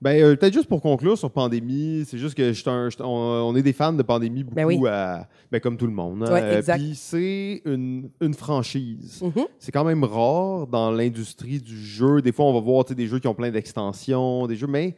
Ben, 0.00 0.20
euh, 0.22 0.36
peut-être 0.36 0.52
juste 0.52 0.68
pour 0.68 0.82
conclure 0.82 1.16
sur 1.16 1.30
Pandémie, 1.30 2.04
c'est 2.06 2.18
juste 2.18 2.34
que 2.34 2.52
je 2.52 2.68
un- 2.68 2.90
je 2.90 2.96
on, 3.00 3.06
on 3.06 3.56
est 3.56 3.62
des 3.62 3.72
fans 3.72 3.92
de 3.92 4.02
Pandémie 4.02 4.42
beaucoup, 4.44 4.54
Ben 4.56 4.64
oui. 4.64 4.78
à- 4.88 5.26
ben, 5.50 5.60
comme 5.60 5.76
tout 5.76 5.86
le 5.86 5.92
monde. 5.92 6.24
hein. 6.26 6.32
Ouais, 6.32 6.42
Euh. 6.42 6.74
Puis 6.76 6.94
c'est 6.94 7.62
une, 7.64 8.10
une 8.20 8.34
franchise. 8.34 9.22
Mhm. 9.22 9.44
C'est 9.58 9.72
quand 9.72 9.84
même 9.84 10.04
rare 10.04 10.66
dans 10.66 10.90
l'industrie 10.90 11.60
du 11.60 11.76
jeu. 11.76 12.20
Des 12.22 12.32
fois, 12.32 12.46
on 12.46 12.52
va 12.54 12.60
voir 12.60 12.84
des 12.84 13.06
jeux 13.06 13.18
qui 13.18 13.28
ont 13.28 13.34
plein 13.34 13.50
d'extensions, 13.50 14.46
des 14.46 14.56
jeux, 14.56 14.66
mais 14.66 14.94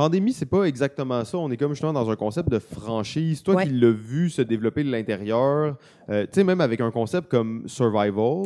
Pandémie, 0.00 0.32
c'est 0.32 0.46
pas 0.46 0.64
exactement 0.64 1.22
ça. 1.26 1.36
On 1.36 1.50
est 1.50 1.58
comme 1.58 1.72
justement 1.72 1.92
dans 1.92 2.08
un 2.08 2.16
concept 2.16 2.48
de 2.48 2.58
franchise. 2.58 3.42
Toi 3.42 3.64
qui 3.64 3.68
l'as 3.68 3.90
vu 3.90 4.30
se 4.30 4.40
développer 4.40 4.82
de 4.82 4.90
l'intérieur, 4.90 5.76
euh, 6.08 6.22
tu 6.22 6.28
sais, 6.32 6.42
même 6.42 6.62
avec 6.62 6.80
un 6.80 6.90
concept 6.90 7.30
comme 7.30 7.64
Survival, 7.66 8.44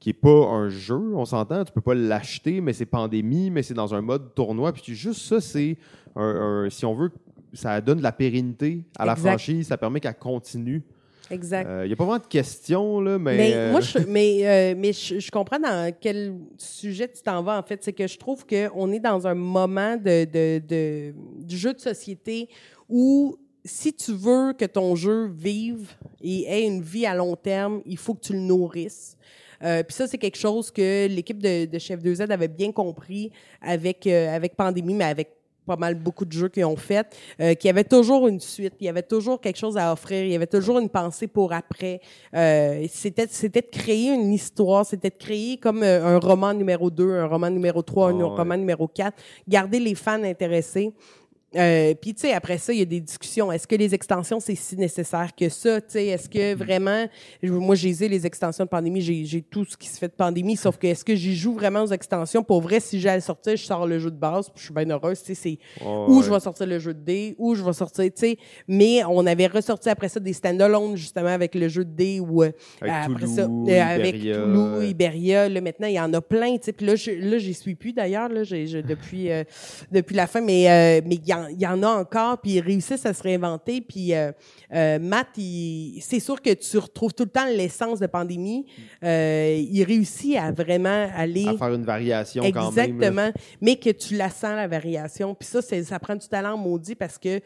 qui 0.00 0.08
est 0.08 0.14
pas 0.14 0.46
un 0.48 0.70
jeu, 0.70 1.14
on 1.14 1.26
s'entend, 1.26 1.62
tu 1.62 1.72
peux 1.74 1.82
pas 1.82 1.94
l'acheter, 1.94 2.62
mais 2.62 2.72
c'est 2.72 2.86
pandémie, 2.86 3.50
mais 3.50 3.62
c'est 3.62 3.74
dans 3.74 3.94
un 3.94 4.00
mode 4.00 4.34
tournoi. 4.34 4.72
Puis 4.72 4.94
juste 4.94 5.20
ça, 5.20 5.42
c'est 5.42 5.76
un, 6.16 6.68
si 6.70 6.86
on 6.86 6.94
veut, 6.94 7.10
ça 7.52 7.82
donne 7.82 7.98
de 7.98 8.02
la 8.02 8.12
pérennité 8.12 8.86
à 8.98 9.04
la 9.04 9.14
franchise, 9.14 9.66
ça 9.66 9.76
permet 9.76 10.00
qu'elle 10.00 10.16
continue. 10.16 10.82
Exact. 11.30 11.66
Il 11.68 11.72
euh, 11.72 11.86
n'y 11.86 11.92
a 11.92 11.96
pas 11.96 12.04
vraiment 12.04 12.22
de 12.22 12.26
questions, 12.26 13.00
là, 13.00 13.18
mais. 13.18 13.36
Mais, 13.36 13.54
euh, 13.54 13.70
moi, 13.70 13.80
je, 13.80 13.98
mais, 14.08 14.46
euh, 14.46 14.74
mais 14.76 14.92
je, 14.92 15.30
comprends 15.30 15.58
dans 15.58 15.92
quel 16.00 16.34
sujet 16.58 17.08
tu 17.08 17.22
t'en 17.22 17.42
vas, 17.42 17.58
en 17.58 17.62
fait. 17.62 17.82
C'est 17.82 17.92
que 17.92 18.06
je 18.06 18.18
trouve 18.18 18.44
qu'on 18.46 18.92
est 18.92 19.00
dans 19.00 19.26
un 19.26 19.34
moment 19.34 19.96
de, 19.96 20.24
de, 20.24 20.62
de, 20.66 21.14
du 21.42 21.56
jeu 21.56 21.72
de 21.72 21.80
société 21.80 22.48
où 22.88 23.36
si 23.64 23.94
tu 23.94 24.12
veux 24.12 24.52
que 24.52 24.66
ton 24.66 24.94
jeu 24.94 25.28
vive 25.28 25.92
et 26.20 26.42
ait 26.42 26.66
une 26.66 26.82
vie 26.82 27.06
à 27.06 27.14
long 27.14 27.34
terme, 27.36 27.80
il 27.86 27.96
faut 27.96 28.14
que 28.14 28.20
tu 28.20 28.32
le 28.34 28.40
nourrisses. 28.40 29.16
Euh, 29.62 29.82
Puis 29.82 29.94
ça, 29.94 30.06
c'est 30.06 30.18
quelque 30.18 30.36
chose 30.36 30.70
que 30.70 31.06
l'équipe 31.06 31.42
de, 31.42 31.64
de, 31.64 31.78
Chef 31.78 32.02
2Z 32.02 32.30
avait 32.30 32.48
bien 32.48 32.72
compris 32.72 33.30
avec, 33.62 34.06
avec 34.06 34.56
Pandémie, 34.56 34.92
mais 34.92 35.04
avec 35.04 35.33
pas 35.66 35.76
mal 35.76 35.94
beaucoup 35.94 36.24
de 36.24 36.32
jeux 36.32 36.48
qu'ils 36.48 36.64
ont 36.64 36.76
fait, 36.76 37.06
euh, 37.40 37.54
qu'il 37.54 37.68
y 37.68 37.70
avait 37.70 37.84
toujours 37.84 38.28
une 38.28 38.40
suite, 38.40 38.74
il 38.80 38.86
y 38.86 38.88
avait 38.88 39.02
toujours 39.02 39.40
quelque 39.40 39.56
chose 39.56 39.76
à 39.76 39.92
offrir, 39.92 40.24
il 40.24 40.30
y 40.30 40.34
avait 40.34 40.46
toujours 40.46 40.78
une 40.78 40.88
pensée 40.88 41.26
pour 41.26 41.52
après. 41.52 42.00
Euh, 42.34 42.86
c'était 42.90 43.26
c'était 43.30 43.62
de 43.62 43.70
créer 43.70 44.12
une 44.12 44.32
histoire, 44.32 44.84
c'était 44.84 45.10
de 45.10 45.16
créer 45.16 45.56
comme 45.56 45.82
euh, 45.82 46.16
un 46.16 46.18
roman 46.18 46.54
numéro 46.54 46.90
2, 46.90 47.12
un 47.14 47.26
roman 47.26 47.50
numéro 47.50 47.82
3, 47.82 48.10
un 48.10 48.20
ah 48.20 48.24
roman 48.24 48.56
numéro 48.56 48.88
4, 48.88 49.16
garder 49.48 49.80
les 49.80 49.94
fans 49.94 50.22
intéressés. 50.22 50.92
Euh, 51.56 51.94
puis, 51.94 52.14
tu 52.14 52.22
sais, 52.22 52.32
après 52.32 52.58
ça, 52.58 52.72
il 52.72 52.78
y 52.80 52.82
a 52.82 52.86
des 52.86 53.00
discussions. 53.00 53.52
Est-ce 53.52 53.66
que 53.66 53.76
les 53.76 53.94
extensions, 53.94 54.40
c'est 54.40 54.54
si 54.54 54.76
nécessaire 54.76 55.30
que 55.34 55.48
ça? 55.48 55.80
Tu 55.80 55.86
sais, 55.90 56.06
est-ce 56.06 56.28
que 56.28 56.54
vraiment... 56.54 57.06
Moi, 57.42 57.74
j'ai 57.74 57.92
les 58.08 58.26
extensions 58.26 58.64
de 58.64 58.68
pandémie. 58.68 59.00
J'ai 59.00 59.42
tout 59.42 59.64
ce 59.64 59.76
qui 59.76 59.88
se 59.88 59.98
fait 59.98 60.08
de 60.08 60.14
pandémie. 60.14 60.56
Sauf 60.56 60.76
que 60.76 60.86
est-ce 60.86 61.04
que 61.04 61.14
j'y 61.14 61.36
joue 61.36 61.54
vraiment 61.54 61.82
aux 61.82 61.92
extensions? 61.92 62.42
Pour 62.42 62.60
vrai, 62.60 62.80
si 62.80 63.00
j'ai 63.00 63.08
à 63.08 63.14
le 63.14 63.20
sortir, 63.20 63.56
je 63.56 63.64
sors 63.64 63.86
le 63.86 63.98
jeu 63.98 64.10
de 64.10 64.16
base. 64.16 64.48
Puis 64.48 64.58
je 64.58 64.64
suis 64.64 64.74
bien 64.74 64.88
heureuse. 64.90 65.22
Tu 65.22 65.34
sais, 65.34 65.58
c'est 65.80 65.84
où 65.84 66.22
je 66.22 66.30
vais 66.30 66.40
sortir 66.40 66.66
le 66.66 66.78
jeu 66.78 66.94
de 66.94 67.00
dés, 67.00 67.34
où 67.38 67.54
je 67.54 67.62
vais 67.62 67.72
sortir, 67.72 68.04
tu 68.04 68.12
sais. 68.16 68.38
Mais 68.66 69.04
on 69.04 69.24
avait 69.26 69.46
ressorti 69.46 69.88
après 69.88 70.08
ça 70.08 70.20
des 70.20 70.32
stand-alone, 70.32 70.96
justement, 70.96 71.28
avec 71.28 71.54
le 71.54 71.68
jeu 71.68 71.84
de 71.84 71.94
dés 71.94 72.20
ou... 72.20 72.42
Euh, 72.42 72.50
après 72.82 73.26
ça, 73.26 73.42
euh, 73.42 73.82
avec 73.82 74.20
Toulouse, 74.20 74.84
Iberia. 74.88 75.48
Là, 75.48 75.60
maintenant, 75.60 75.86
il 75.86 75.94
y 75.94 76.00
en 76.00 76.12
a 76.14 76.20
plein, 76.20 76.56
tu 76.56 76.64
sais. 76.64 76.72
Puis 76.72 76.86
là, 76.86 76.96
je, 76.96 77.10
là, 77.10 77.38
j'y 77.38 77.54
suis 77.54 77.74
plus, 77.74 77.92
d'ailleurs, 77.92 78.28
là, 78.28 78.42
depuis, 78.88 79.28
depuis 79.92 80.16
la 80.16 80.26
fin. 80.26 80.40
Mais, 80.40 81.02
mais 81.06 81.14
il 81.14 81.26
y 81.26 81.32
il 81.50 81.60
y 81.60 81.66
en 81.66 81.82
a 81.82 81.88
encore, 81.88 82.38
puis 82.38 82.52
ils 82.52 82.60
réussissent 82.60 83.06
à 83.06 83.14
se 83.14 83.22
réinventer. 83.22 83.80
Puis 83.80 84.14
euh, 84.14 84.32
euh, 84.72 84.98
Matt, 84.98 85.28
c'est 85.34 86.20
sûr 86.20 86.40
que 86.40 86.52
tu 86.54 86.78
retrouves 86.78 87.12
tout 87.12 87.24
le 87.24 87.30
temps 87.30 87.46
l'essence 87.46 88.00
de 88.00 88.06
pandémie. 88.06 88.66
Euh, 89.02 89.62
il 89.70 89.82
réussit 89.84 90.36
à 90.36 90.52
vraiment 90.52 91.08
aller... 91.16 91.46
À 91.48 91.56
faire 91.56 91.74
une 91.74 91.84
variation 91.84 92.42
quand 92.50 92.72
même. 92.72 92.88
Exactement, 92.88 93.32
mais 93.60 93.76
que 93.76 93.90
tu 93.90 94.16
la 94.16 94.30
sens, 94.30 94.54
la 94.56 94.68
variation. 94.68 95.34
Puis 95.34 95.48
ça, 95.48 95.62
ça 95.62 95.98
prend 95.98 96.16
du 96.16 96.28
talent 96.28 96.56
maudit 96.56 96.94
parce 96.94 97.18
que 97.18 97.40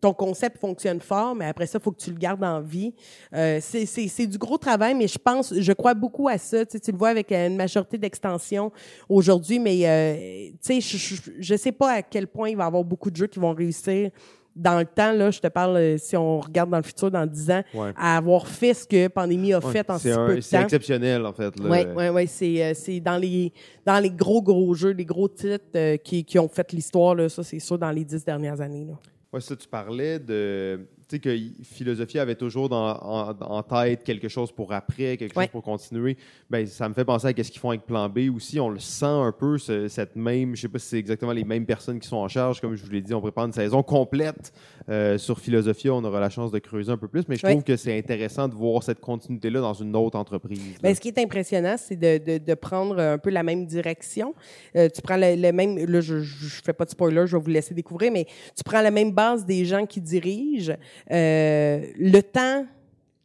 ton 0.00 0.12
concept 0.12 0.58
fonctionne 0.58 1.00
fort, 1.00 1.34
mais 1.34 1.46
après 1.46 1.66
ça, 1.66 1.78
il 1.78 1.82
faut 1.82 1.92
que 1.92 2.00
tu 2.00 2.10
le 2.10 2.18
gardes 2.18 2.44
en 2.44 2.60
vie. 2.60 2.94
c'est 3.32 4.26
du 4.26 4.38
gros 4.38 4.58
travail, 4.58 4.94
mais 4.94 5.08
je 5.08 5.18
pense, 5.18 5.54
je 5.56 5.72
crois 5.72 5.94
beaucoup 5.94 6.28
à 6.28 6.38
ça. 6.38 6.64
Tu, 6.64 6.80
tu 6.80 6.92
le 6.92 6.98
vois 6.98 7.08
avec 7.10 7.32
une 7.32 7.56
majorité 7.56 7.98
d'extensions 7.98 8.72
aujourd'hui, 9.08 9.58
mais 9.58 10.52
tu 10.62 10.80
sais, 10.80 10.98
je 11.38 11.52
ne 11.52 11.58
sais 11.58 11.72
pas 11.72 11.92
à 11.92 12.02
quel 12.02 12.26
point 12.26 12.55
il 12.56 12.58
va 12.58 12.66
avoir 12.66 12.84
beaucoup 12.84 13.10
de 13.10 13.16
jeux 13.16 13.26
qui 13.26 13.38
vont 13.38 13.52
réussir 13.52 14.10
dans 14.56 14.78
le 14.78 14.86
temps, 14.86 15.12
là, 15.12 15.30
je 15.30 15.38
te 15.38 15.48
parle, 15.48 15.76
euh, 15.76 15.98
si 15.98 16.16
on 16.16 16.40
regarde 16.40 16.70
dans 16.70 16.78
le 16.78 16.82
futur, 16.82 17.10
dans 17.10 17.26
10 17.26 17.50
ans, 17.50 17.62
à 17.94 18.16
avoir 18.16 18.48
fait 18.48 18.72
ce 18.72 18.86
que 18.86 19.08
Pandémie 19.08 19.52
a 19.52 19.60
fait 19.60 19.88
en 19.90 19.98
si 19.98 20.08
peu 20.08 20.28
de 20.28 20.34
temps. 20.36 20.40
C'est 20.40 20.62
exceptionnel, 20.62 21.26
en 21.26 21.32
fait. 21.34 21.52
Oui, 21.60 21.80
oui, 21.94 22.08
oui. 22.08 22.26
C'est 22.26 23.00
dans 23.00 23.18
les, 23.18 23.52
dans 23.84 24.02
les 24.02 24.10
gros, 24.10 24.42
gros 24.42 24.72
jeux, 24.74 24.92
les 24.92 25.04
gros 25.04 25.28
titres 25.28 25.64
euh, 25.76 25.98
qui, 25.98 26.24
qui, 26.24 26.38
ont 26.38 26.48
fait 26.48 26.72
l'histoire, 26.72 27.30
ça, 27.30 27.44
c'est 27.44 27.58
sûr, 27.58 27.78
dans 27.78 27.90
les 27.90 28.04
10 28.04 28.24
dernières 28.24 28.60
années. 28.60 28.86
Oui, 29.30 29.42
ça, 29.42 29.54
tu 29.54 29.68
parlais 29.68 30.18
de 30.18 30.86
sais, 31.08 31.18
que 31.18 31.36
philosophie 31.62 32.18
avait 32.18 32.34
toujours 32.34 32.68
dans, 32.68 32.96
en, 32.96 33.62
tête 33.62 34.02
quelque 34.04 34.28
chose 34.28 34.52
pour 34.52 34.72
après, 34.72 35.16
quelque 35.16 35.34
chose 35.34 35.48
pour 35.48 35.62
continuer. 35.62 36.16
Ben, 36.50 36.66
ça 36.66 36.88
me 36.88 36.94
fait 36.94 37.04
penser 37.04 37.28
à 37.28 37.30
ce 37.30 37.50
qu'ils 37.50 37.60
font 37.60 37.70
avec 37.70 37.86
Plan 37.86 38.08
B 38.08 38.30
aussi. 38.34 38.58
On 38.60 38.68
le 38.68 38.78
sent 38.78 39.04
un 39.06 39.32
peu, 39.32 39.58
cette 39.58 40.16
même, 40.16 40.56
je 40.56 40.62
sais 40.62 40.68
pas 40.68 40.78
si 40.78 40.88
c'est 40.88 40.98
exactement 40.98 41.32
les 41.32 41.44
mêmes 41.44 41.66
personnes 41.66 42.00
qui 42.00 42.08
sont 42.08 42.16
en 42.16 42.28
charge. 42.28 42.60
Comme 42.60 42.74
je 42.74 42.84
vous 42.84 42.90
l'ai 42.90 43.00
dit, 43.00 43.14
on 43.14 43.20
prépare 43.20 43.46
une 43.46 43.52
saison 43.52 43.82
complète 43.82 44.52
euh, 44.88 45.18
sur 45.18 45.38
philosophie. 45.38 45.90
On 45.90 46.04
aura 46.04 46.20
la 46.20 46.30
chance 46.30 46.50
de 46.50 46.58
creuser 46.58 46.92
un 46.92 46.96
peu 46.96 47.08
plus, 47.08 47.24
mais 47.28 47.36
je 47.36 47.46
trouve 47.46 47.62
que 47.62 47.76
c'est 47.76 47.96
intéressant 47.96 48.48
de 48.48 48.54
voir 48.54 48.82
cette 48.82 49.00
continuité-là 49.00 49.60
dans 49.60 49.74
une 49.74 49.94
autre 49.96 50.18
entreprise. 50.18 50.76
Ben, 50.82 50.94
ce 50.94 51.00
qui 51.00 51.08
est 51.08 51.18
impressionnant, 51.18 51.76
c'est 51.78 51.96
de, 51.96 52.38
de, 52.38 52.54
prendre 52.54 52.98
un 52.98 53.18
peu 53.18 53.30
la 53.30 53.42
même 53.42 53.66
direction. 53.66 54.34
Euh, 54.74 54.88
tu 54.88 55.02
prends 55.02 55.16
le, 55.16 55.52
même, 55.52 55.76
là, 55.78 56.00
je, 56.00 56.20
je 56.20 56.62
fais 56.62 56.72
pas 56.72 56.84
de 56.84 56.90
spoiler, 56.90 57.26
je 57.26 57.36
vais 57.36 57.42
vous 57.42 57.50
laisser 57.50 57.74
découvrir, 57.74 58.12
mais 58.12 58.24
tu 58.56 58.64
prends 58.64 58.80
la 58.80 58.90
même 58.90 59.12
base 59.12 59.44
des 59.44 59.64
gens 59.64 59.86
qui 59.86 60.00
dirigent. 60.00 60.76
Euh, 61.10 61.80
le 61.98 62.20
temps 62.20 62.66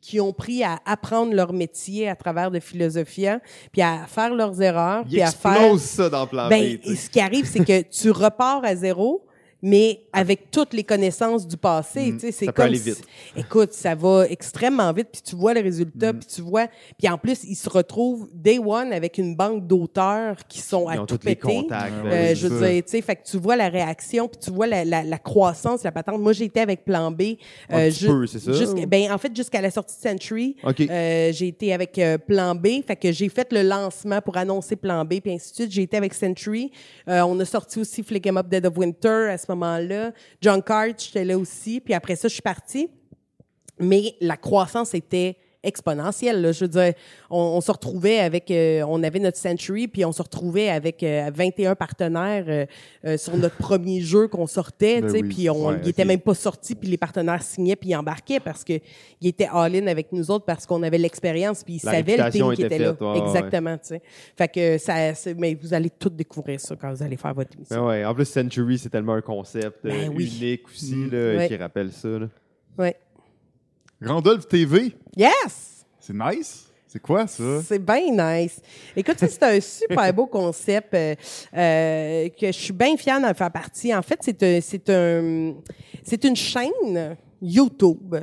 qu'ils 0.01 0.21
ont 0.21 0.33
pris 0.33 0.63
à 0.63 0.79
apprendre 0.85 1.33
leur 1.33 1.53
métier 1.53 2.09
à 2.09 2.15
travers 2.15 2.49
de 2.49 2.59
Philosophia, 2.59 3.39
puis 3.71 3.81
à 3.81 4.05
faire 4.07 4.33
leurs 4.33 4.61
erreurs, 4.61 5.05
puis 5.05 5.21
à 5.21 5.31
faire... 5.31 5.77
ça 5.77 6.09
dans 6.09 6.25
Plan 6.25 6.49
ben, 6.49 6.77
Ce 6.83 7.09
qui 7.09 7.19
arrive, 7.19 7.45
c'est 7.45 7.63
que 7.63 7.81
tu 7.83 8.09
repars 8.09 8.61
à 8.63 8.75
zéro, 8.75 9.23
mais 9.61 10.01
avec 10.13 10.51
toutes 10.51 10.73
les 10.73 10.83
connaissances 10.83 11.47
du 11.47 11.57
passé, 11.57 12.11
mm. 12.11 12.13
tu 12.13 12.19
sais, 12.19 12.31
c'est 12.31 12.47
comme 12.47 12.71
vite. 12.71 13.03
écoute, 13.35 13.73
ça 13.73 13.95
va 13.95 14.25
extrêmement 14.27 14.91
vite, 14.93 15.09
puis 15.11 15.21
tu 15.21 15.35
vois 15.35 15.53
les 15.53 15.61
résultats, 15.61 16.13
mm. 16.13 16.19
puis 16.19 16.27
tu 16.35 16.41
vois, 16.41 16.67
puis 16.97 17.07
en 17.09 17.17
plus, 17.17 17.43
ils 17.43 17.55
se 17.55 17.69
retrouvent 17.69 18.27
day 18.33 18.59
one 18.59 18.93
avec 18.93 19.17
une 19.17 19.35
banque 19.35 19.67
d'auteurs 19.67 20.37
qui 20.47 20.59
sont 20.59 20.87
à 20.87 20.97
tout 21.05 21.17
péter. 21.17 21.67
Euh, 21.71 22.35
je 22.35 22.47
veux 22.47 22.67
dire, 22.67 22.83
tu 22.83 22.91
sais, 22.91 23.01
fait 23.01 23.15
que 23.15 23.23
tu 23.25 23.37
vois 23.37 23.55
la 23.55 23.69
réaction, 23.69 24.27
puis 24.27 24.39
tu 24.39 24.51
vois 24.51 24.67
la, 24.67 24.83
la, 24.85 25.03
la, 25.03 25.17
croissance, 25.17 25.83
la 25.83 25.91
patente. 25.91 26.19
Moi, 26.19 26.33
j'ai 26.33 26.45
été 26.45 26.59
avec 26.59 26.83
Plan 26.83 27.11
B. 27.11 27.21
Euh, 27.71 27.91
c'est 27.91 28.39
ça? 28.39 28.51
Ben, 28.87 29.11
en 29.11 29.17
fait, 29.17 29.35
jusqu'à 29.35 29.61
la 29.61 29.71
sortie 29.71 29.95
de 29.95 30.01
Century, 30.01 30.55
euh, 30.65 31.31
j'ai 31.31 31.47
été 31.47 31.73
avec 31.73 31.97
euh, 31.99 32.17
Plan 32.17 32.55
B, 32.55 32.67
fait 32.85 32.95
que 32.95 33.11
j'ai 33.11 33.29
fait 33.29 33.51
le 33.53 33.61
lancement 33.63 34.21
pour 34.21 34.37
annoncer 34.37 34.75
Plan 34.75 35.05
B, 35.05 35.19
puis 35.21 35.33
ainsi 35.33 35.51
de 35.51 35.55
suite. 35.55 35.71
J'ai 35.71 35.83
été 35.83 35.97
avec 35.97 36.13
Century. 36.13 36.71
Euh, 37.07 37.21
on 37.21 37.39
a 37.39 37.45
sorti 37.45 37.79
aussi 37.79 38.03
Flick 38.03 38.27
'em 38.27 38.37
Up 38.37 38.47
Dead 38.47 38.65
of 38.65 38.77
Winter 38.77 39.29
à 39.31 39.37
ce 39.37 39.50
moment-là. 39.51 40.11
John 40.41 40.61
Cart, 40.61 40.97
j'étais 40.97 41.25
là 41.25 41.37
aussi. 41.37 41.79
Puis 41.79 41.93
après 41.93 42.15
ça, 42.15 42.27
je 42.27 42.33
suis 42.33 42.41
partie. 42.41 42.89
Mais 43.79 44.15
la 44.21 44.37
croissance 44.37 44.93
était 44.93 45.37
exponentielle. 45.63 46.41
Là. 46.41 46.51
Je 46.51 46.65
veux 46.65 46.69
dire, 46.69 46.93
on, 47.29 47.61
se 47.61 47.71
retrouvait 47.71 48.19
avec, 48.19 48.49
euh, 48.51 48.83
on 48.87 49.03
avait 49.03 49.19
notre 49.19 49.37
Century, 49.37 49.87
puis 49.87 50.03
on 50.05 50.11
se 50.11 50.21
retrouvait 50.21 50.69
avec 50.69 51.03
21 51.03 51.71
euh, 51.71 51.75
partenaires 51.75 52.45
euh, 53.05 53.17
sur 53.17 53.37
notre 53.37 53.57
premier 53.57 54.01
jeu 54.01 54.27
qu'on 54.27 54.47
sortait, 54.47 55.01
ben 55.01 55.27
puis 55.27 55.49
on, 55.49 55.73
était 55.83 56.05
même 56.05 56.19
pas 56.19 56.33
sorti, 56.33 56.75
puis 56.75 56.89
les 56.89 56.97
partenaires 56.97 57.43
signaient 57.43 57.75
puis 57.75 57.89
ils 57.89 57.95
embarquaient 57.95 58.39
parce 58.39 58.63
que 58.63 58.73
il 59.21 59.27
était 59.27 59.47
all-in 59.51 59.87
avec 59.87 60.11
nous 60.11 60.31
autres 60.31 60.45
parce 60.45 60.65
qu'on 60.65 60.81
avait 60.83 60.97
l'expérience, 60.97 61.63
puis 61.63 61.75
ils 61.75 61.79
savaient 61.79 62.17
le 62.17 62.29
team 62.31 62.53
qui 62.53 62.63
était, 62.63 62.79
là. 62.79 62.95
Exactement, 63.15 63.77
tu 63.77 63.89
sais. 63.89 64.01
Fait 64.35 64.47
que 64.47 64.77
ça, 64.77 64.93
mais 65.37 65.55
vous 65.55 65.73
allez 65.73 65.89
tout 65.89 66.09
découvrir 66.09 66.59
ça 66.59 66.75
quand 66.75 66.91
vous 66.91 67.03
allez 67.03 67.17
faire 67.17 67.33
votre 67.33 67.55
émission. 67.55 67.85
Ben 67.85 67.87
ouais. 67.87 68.05
En 68.05 68.15
plus, 68.15 68.25
Century, 68.25 68.77
c'est 68.77 68.89
tellement 68.89 69.13
un 69.13 69.21
concept 69.21 69.83
ben 69.83 70.11
unique 70.11 70.67
aussi, 70.67 70.95
mm. 70.95 71.11
là, 71.11 71.47
qui 71.47 71.55
rappelle 71.55 71.91
ça. 71.91 72.09
Oui. 72.77 72.89
Randolph 74.01 74.47
TV. 74.47 74.95
Yes! 75.15 75.85
C'est 75.99 76.13
nice? 76.15 76.67
C'est 76.87 77.01
quoi 77.01 77.25
ça? 77.27 77.61
C'est 77.65 77.79
bien 77.79 78.11
nice. 78.11 78.59
Écoute, 78.95 79.15
c'est 79.19 79.43
un 79.43 79.59
super 79.61 80.13
beau 80.13 80.25
concept 80.25 80.93
euh, 80.93 81.15
euh, 81.55 82.27
que 82.29 82.47
je 82.47 82.51
suis 82.51 82.73
bien 82.73 82.97
fière 82.97 83.21
d'en 83.21 83.33
faire 83.33 83.51
partie. 83.51 83.95
En 83.95 84.01
fait, 84.01 84.19
c'est 84.21 84.43
un, 84.43 84.59
c'est 84.59 84.89
un, 84.89 85.53
c'est 86.03 86.23
une 86.25 86.35
chaîne 86.35 87.15
YouTube, 87.41 88.15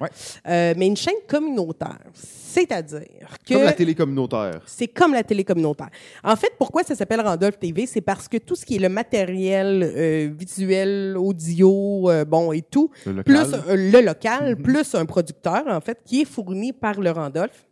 euh, 0.47 0.75
mais 0.77 0.87
une 0.87 0.97
chaîne 0.97 1.14
communautaire. 1.27 1.99
C'est-à-dire 2.14 3.01
que... 3.47 3.55
Comme 3.55 3.64
la 3.64 3.73
télé 3.73 3.95
communautaire. 3.95 4.61
C'est 4.66 4.87
comme 4.87 5.12
la 5.12 5.25
télé 5.25 5.45
communautaire. 5.45 5.91
En 6.23 6.37
fait, 6.37 6.53
pourquoi 6.57 6.85
ça 6.85 6.95
s'appelle 6.95 7.21
Randolph 7.21 7.59
TV? 7.59 7.87
C'est 7.87 8.01
parce 8.01 8.29
que 8.29 8.37
tout 8.37 8.55
ce 8.55 8.64
qui 8.64 8.77
est 8.77 8.81
le 8.81 8.89
matériel 8.89 9.83
euh, 9.83 10.31
visuel, 10.33 11.16
audio, 11.19 12.09
euh, 12.11 12.25
bon, 12.25 12.53
et 12.53 12.62
tout, 12.62 12.91
le 13.07 13.23
plus 13.23 13.55
le 13.69 14.01
local, 14.01 14.57
plus 14.57 14.95
un 14.95 15.05
producteur, 15.05 15.64
en 15.66 15.81
fait, 15.81 15.99
qui 16.05 16.23
est 16.23 16.25
fourni 16.25 16.73
par 16.73 17.01
le 17.01 17.11
Randolph. 17.11 17.64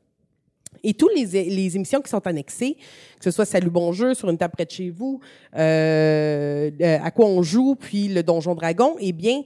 Et 0.83 0.95
toutes 0.95 1.13
les, 1.17 1.45
les, 1.45 1.77
émissions 1.77 2.01
qui 2.01 2.11
sont 2.11 2.25
annexées, 2.27 2.77
que 3.19 3.25
ce 3.25 3.31
soit 3.31 3.47
Salut 3.47 3.71
Bonjour 3.71 4.15
sur 4.15 4.29
une 4.29 4.37
table 4.37 4.53
près 4.55 4.67
de 4.67 4.71
chez 4.71 4.91
vous, 4.91 5.21
à 5.53 7.11
quoi 7.13 7.27
on 7.27 7.43
joue, 7.43 7.77
puis 7.77 8.09
le 8.09 8.23
Donjon 8.23 8.55
Dragon, 8.55 8.95
eh 9.01 9.13
bien, 9.13 9.43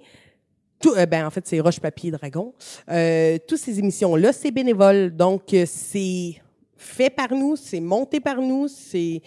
tout, 0.81 0.95
euh, 0.97 1.07
ben, 1.07 1.27
en 1.27 1.31
fait, 1.31 1.47
c'est 1.47 1.61
Roche 1.61 1.79
Papier 1.79 2.11
Dragon. 2.11 2.55
Euh, 2.91 3.37
toutes 3.47 3.59
ces 3.59 3.79
émissions-là, 3.79 4.33
c'est 4.33 4.51
bénévole. 4.51 5.15
Donc, 5.15 5.53
euh, 5.53 5.65
c'est 5.67 6.41
fait 6.77 7.11
par 7.11 7.33
nous, 7.33 7.55
c'est 7.57 7.81
monté 7.81 8.19
par 8.19 8.41
nous, 8.41 8.67
c'est 8.67 9.21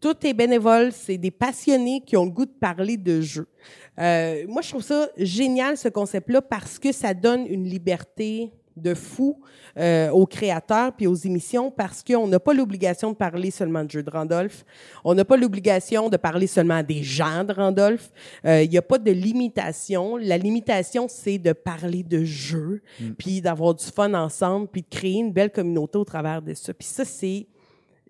Tout 0.00 0.14
est 0.24 0.34
bénévole, 0.34 0.92
c'est 0.92 1.16
des 1.18 1.32
passionnés 1.32 2.02
qui 2.06 2.16
ont 2.16 2.24
le 2.24 2.30
goût 2.30 2.44
de 2.44 2.52
parler 2.60 2.96
de 2.96 3.20
jeux. 3.20 3.48
Euh, 3.98 4.44
moi, 4.46 4.62
je 4.62 4.68
trouve 4.68 4.82
ça 4.82 5.08
génial, 5.16 5.76
ce 5.76 5.88
concept-là, 5.88 6.40
parce 6.40 6.78
que 6.78 6.92
ça 6.92 7.14
donne 7.14 7.46
une 7.46 7.64
liberté 7.64 8.52
de 8.82 8.94
fou 8.94 9.40
euh, 9.78 10.10
aux 10.10 10.26
créateurs 10.26 10.92
puis 10.92 11.06
aux 11.06 11.14
émissions 11.14 11.70
parce 11.70 12.02
qu'on 12.02 12.26
n'a 12.26 12.40
pas 12.40 12.52
l'obligation 12.52 13.12
de 13.12 13.16
parler 13.16 13.50
seulement 13.50 13.84
de 13.84 13.90
jeux 13.90 14.02
de 14.02 14.10
Randolph. 14.10 14.64
On 15.04 15.14
n'a 15.14 15.24
pas 15.24 15.36
l'obligation 15.36 16.08
de 16.08 16.16
parler 16.16 16.46
seulement 16.46 16.82
des 16.82 17.02
gens 17.02 17.44
de 17.44 17.52
Randolph. 17.52 18.10
Euh, 18.44 18.62
Il 18.62 18.70
n'y 18.70 18.78
a 18.78 18.82
pas 18.82 18.98
de 18.98 19.10
limitation. 19.10 20.16
La 20.16 20.38
limitation, 20.38 21.06
c'est 21.08 21.38
de 21.38 21.52
parler 21.52 22.02
de 22.02 22.24
jeux, 22.24 22.82
mm. 23.00 23.10
puis 23.12 23.40
d'avoir 23.40 23.74
du 23.74 23.84
fun 23.84 24.14
ensemble, 24.14 24.68
puis 24.68 24.82
de 24.82 24.88
créer 24.88 25.18
une 25.18 25.32
belle 25.32 25.50
communauté 25.50 25.98
au 25.98 26.04
travers 26.04 26.42
de 26.42 26.54
ça. 26.54 26.74
Puis 26.74 26.88
ça, 26.88 27.04
c'est 27.04 27.46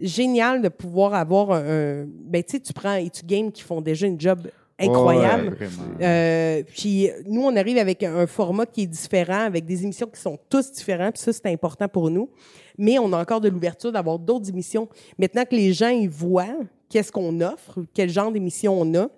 génial 0.00 0.62
de 0.62 0.68
pouvoir 0.68 1.14
avoir 1.14 1.52
un... 1.52 2.06
ben, 2.06 2.42
tu 2.42 2.52
sais, 2.52 2.60
tu 2.60 2.72
prends 2.72 2.94
et 2.94 3.10
tu 3.10 3.24
games 3.26 3.50
qui 3.50 3.62
font 3.62 3.80
déjà 3.80 4.06
une 4.06 4.20
job 4.20 4.48
incroyable. 4.78 5.56
euh, 6.00 6.62
puis 6.76 7.10
nous, 7.26 7.42
on 7.42 7.56
arrive 7.56 7.78
avec 7.78 8.02
un 8.02 8.26
format 8.26 8.66
qui 8.66 8.82
est 8.82 8.86
différent, 8.86 9.40
avec 9.40 9.64
des 9.64 9.82
émissions 9.82 10.06
qui 10.06 10.20
sont 10.20 10.38
tous 10.48 10.72
différentes. 10.72 11.14
Puis 11.14 11.22
ça, 11.22 11.32
c'est 11.32 11.46
important 11.46 11.88
pour 11.88 12.10
nous. 12.10 12.30
Mais 12.76 12.98
on 12.98 13.12
a 13.12 13.20
encore 13.20 13.40
de 13.40 13.48
l'ouverture 13.48 13.90
d'avoir 13.90 14.18
d'autres 14.18 14.48
émissions. 14.48 14.88
Maintenant 15.18 15.44
que 15.44 15.56
les 15.56 15.72
gens 15.72 15.88
ils 15.88 16.08
voient 16.08 16.56
qu'est-ce 16.88 17.10
qu'on 17.10 17.40
offre, 17.40 17.80
quel 17.92 18.08
genre 18.08 18.30
d'émission 18.30 18.80
on 18.80 18.94
a, 18.94 19.08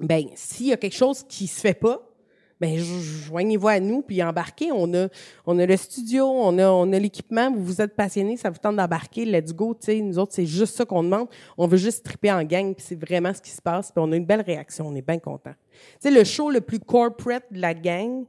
ben 0.00 0.26
s'il 0.34 0.66
y 0.66 0.72
a 0.72 0.76
quelque 0.76 0.96
chose 0.96 1.24
qui 1.28 1.46
se 1.46 1.60
fait 1.60 1.74
pas, 1.74 2.05
ben 2.60 2.78
joignez-vous 2.78 3.68
à 3.68 3.80
nous 3.80 4.02
puis 4.02 4.22
embarquez. 4.22 4.70
On 4.72 4.92
a, 4.94 5.08
on 5.44 5.58
a 5.58 5.66
le 5.66 5.76
studio, 5.76 6.26
on 6.26 6.58
a, 6.58 6.68
on 6.68 6.92
a 6.92 6.98
l'équipement. 6.98 7.50
Vous 7.50 7.64
vous 7.64 7.80
êtes 7.80 7.94
passionné, 7.94 8.36
ça 8.36 8.50
vous 8.50 8.58
tente 8.58 8.76
d'embarquer. 8.76 9.24
Let's 9.24 9.52
go. 9.52 9.74
Tu 9.74 9.86
sais, 9.86 10.00
nous 10.00 10.18
autres, 10.18 10.32
c'est 10.34 10.46
juste 10.46 10.76
ça 10.76 10.84
qu'on 10.84 11.02
demande. 11.02 11.28
On 11.58 11.66
veut 11.66 11.76
juste 11.76 12.04
triper 12.04 12.32
en 12.32 12.42
gang 12.44 12.74
puis 12.74 12.84
c'est 12.86 12.98
vraiment 12.98 13.32
ce 13.34 13.40
qui 13.40 13.50
se 13.50 13.60
passe. 13.60 13.92
Puis 13.92 14.02
on 14.04 14.10
a 14.12 14.16
une 14.16 14.26
belle 14.26 14.42
réaction. 14.42 14.86
On 14.88 14.94
est 14.94 15.06
bien 15.06 15.18
content. 15.18 15.54
Tu 15.72 15.78
sais, 16.00 16.10
le 16.10 16.24
show 16.24 16.50
le 16.50 16.60
plus 16.60 16.80
corporate 16.80 17.44
de 17.50 17.60
la 17.60 17.74
gang. 17.74 18.24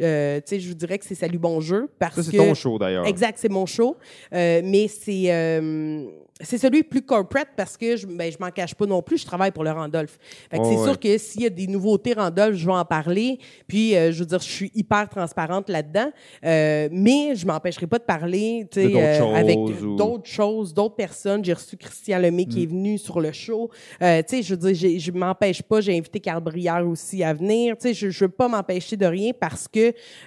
Euh, 0.00 0.36
tu 0.40 0.42
sais, 0.46 0.60
je 0.60 0.68
vous 0.68 0.74
dirais 0.74 0.98
que 0.98 1.04
c'est 1.04 1.14
Salut 1.14 1.38
Bonjour 1.38 1.88
parce 1.98 2.16
ça, 2.16 2.22
que 2.22 2.30
c'est 2.30 2.36
ton 2.36 2.54
show 2.54 2.78
d'ailleurs. 2.78 3.06
Exact, 3.06 3.38
c'est 3.40 3.48
mon 3.50 3.66
show. 3.66 3.96
Euh, 4.34 4.60
mais 4.64 4.88
c'est 4.88 5.32
euh, 5.32 6.04
c'est 6.38 6.58
celui 6.58 6.82
plus 6.82 7.00
corporate 7.00 7.48
parce 7.56 7.78
que 7.78 7.96
je, 7.96 8.06
ben, 8.06 8.30
je 8.30 8.36
m'en 8.38 8.50
cache 8.50 8.74
pas 8.74 8.84
non 8.84 9.00
plus, 9.00 9.16
je 9.16 9.24
travaille 9.24 9.52
pour 9.52 9.64
le 9.64 9.70
Randolph. 9.70 10.18
Fait 10.50 10.58
que 10.58 10.62
Oh, 10.64 10.68
c'est 10.70 10.76
ouais. 10.78 10.84
sûr 10.84 11.00
que 11.00 11.16
s'il 11.16 11.40
y 11.42 11.46
a 11.46 11.50
des 11.50 11.66
nouveautés 11.66 12.12
Randolph, 12.12 12.56
je 12.56 12.66
vais 12.66 12.72
en 12.74 12.84
parler. 12.84 13.38
Puis, 13.66 13.96
euh, 13.96 14.12
je 14.12 14.18
veux 14.20 14.26
dire, 14.26 14.40
je 14.40 14.44
suis 14.50 14.70
hyper 14.74 15.08
transparente 15.08 15.70
là-dedans. 15.70 16.10
Euh, 16.44 16.88
mais 16.92 17.34
je 17.34 17.46
m'empêcherai 17.46 17.86
pas 17.86 17.98
de 17.98 18.04
parler, 18.04 18.66
tu 18.70 18.80
De 18.82 18.86
sais, 18.88 18.92
d'autres 18.92 19.34
avec 19.34 19.58
d'autres 19.96 20.28
choses, 20.28 20.74
d'autres 20.74 20.96
personnes. 20.96 21.42
J'ai 21.42 21.54
reçu 21.54 21.78
Christian 21.78 22.18
Lemay 22.18 22.44
qui 22.44 22.64
est 22.64 22.66
venu 22.66 22.98
sur 22.98 23.18
le 23.18 23.32
show. 23.32 23.70
Euh, 24.02 24.20
tu 24.28 24.36
sais, 24.36 24.42
je 24.42 24.54
veux 24.54 24.60
dire, 24.60 24.74
j'ai- 24.74 24.98
je 24.98 25.12
m'empêche 25.12 25.62
pas. 25.62 25.80
J'ai 25.80 25.96
invité 25.96 26.20
Carl 26.20 26.42
Brière 26.42 26.86
aussi 26.86 27.24
à 27.24 27.32
venir. 27.32 27.76
Tu 27.78 27.88
sais, 27.88 27.94
je, 27.94 28.10
je 28.10 28.24
veux 28.26 28.30
pas 28.30 28.48
m'empêcher 28.48 28.98
de 28.98 29.06
rien 29.06 29.32
parce 29.38 29.66
que, 29.68 29.85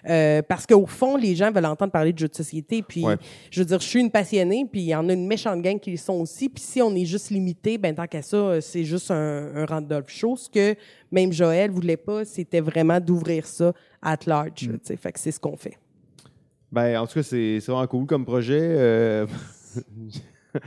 euh, 0.10 0.42
parce 0.42 0.66
qu'au 0.66 0.86
fond, 0.86 1.16
les 1.18 1.36
gens 1.36 1.52
veulent 1.52 1.66
entendre 1.66 1.92
parler 1.92 2.14
de 2.14 2.20
jeux 2.20 2.28
de 2.28 2.36
société. 2.36 2.82
Puis, 2.82 3.04
Ouais. 3.06 3.16
je 3.52 3.60
veux 3.62 3.66
dire, 3.66 3.80
je 3.80 3.88
suis 3.88 4.00
une 4.00 4.12
passionnée, 4.12 4.66
puis 4.72 4.82
il 4.82 4.88
y 4.88 4.96
en 4.96 5.08
a 5.10 5.14
une 5.14 5.28
méchante 5.28 5.62
gang 5.62 5.80
qui 5.80 5.92
le 5.92 5.98
sont 5.98 6.14
aussi. 6.22 6.50
Puis 6.50 6.64
si 6.64 6.82
on 6.82 6.94
est 6.96 7.06
juste 7.06 7.30
limité, 7.30 7.78
ben 7.78 7.94
tant 7.96 8.08
qu'à 8.08 8.22
ça, 8.22 8.38
euh, 8.38 8.62
c'est 8.62 8.84
juste 8.84 9.12
un, 9.12 9.56
un 9.56 9.66
Randolph 9.66 10.10
Show. 10.10 10.36
Ce 10.36 10.50
que 10.50 10.76
même 11.12 11.32
Joël 11.34 11.72
voulait 11.72 11.98
pas, 11.98 12.26
c'était 12.26 12.62
vraiment 12.62 13.00
d'ouvrir 13.00 13.46
ça 13.46 13.74
at 14.02 14.18
large. 14.26 14.52
tu 14.56 14.72
sais. 14.84 14.96
Fait 14.98 15.12
que 15.12 15.20
c'est 15.20 15.32
ce 15.32 15.40
qu'on 15.40 15.58
fait. 15.58 15.78
Ben, 16.72 16.98
en 17.00 17.08
tout 17.08 17.16
cas, 17.16 17.24
c'est 17.24 17.60
c'est 17.60 17.72
vraiment 17.72 17.88
cool 17.88 18.06
comme 18.06 18.26
projet. 18.26 18.60
euh. 18.62 19.26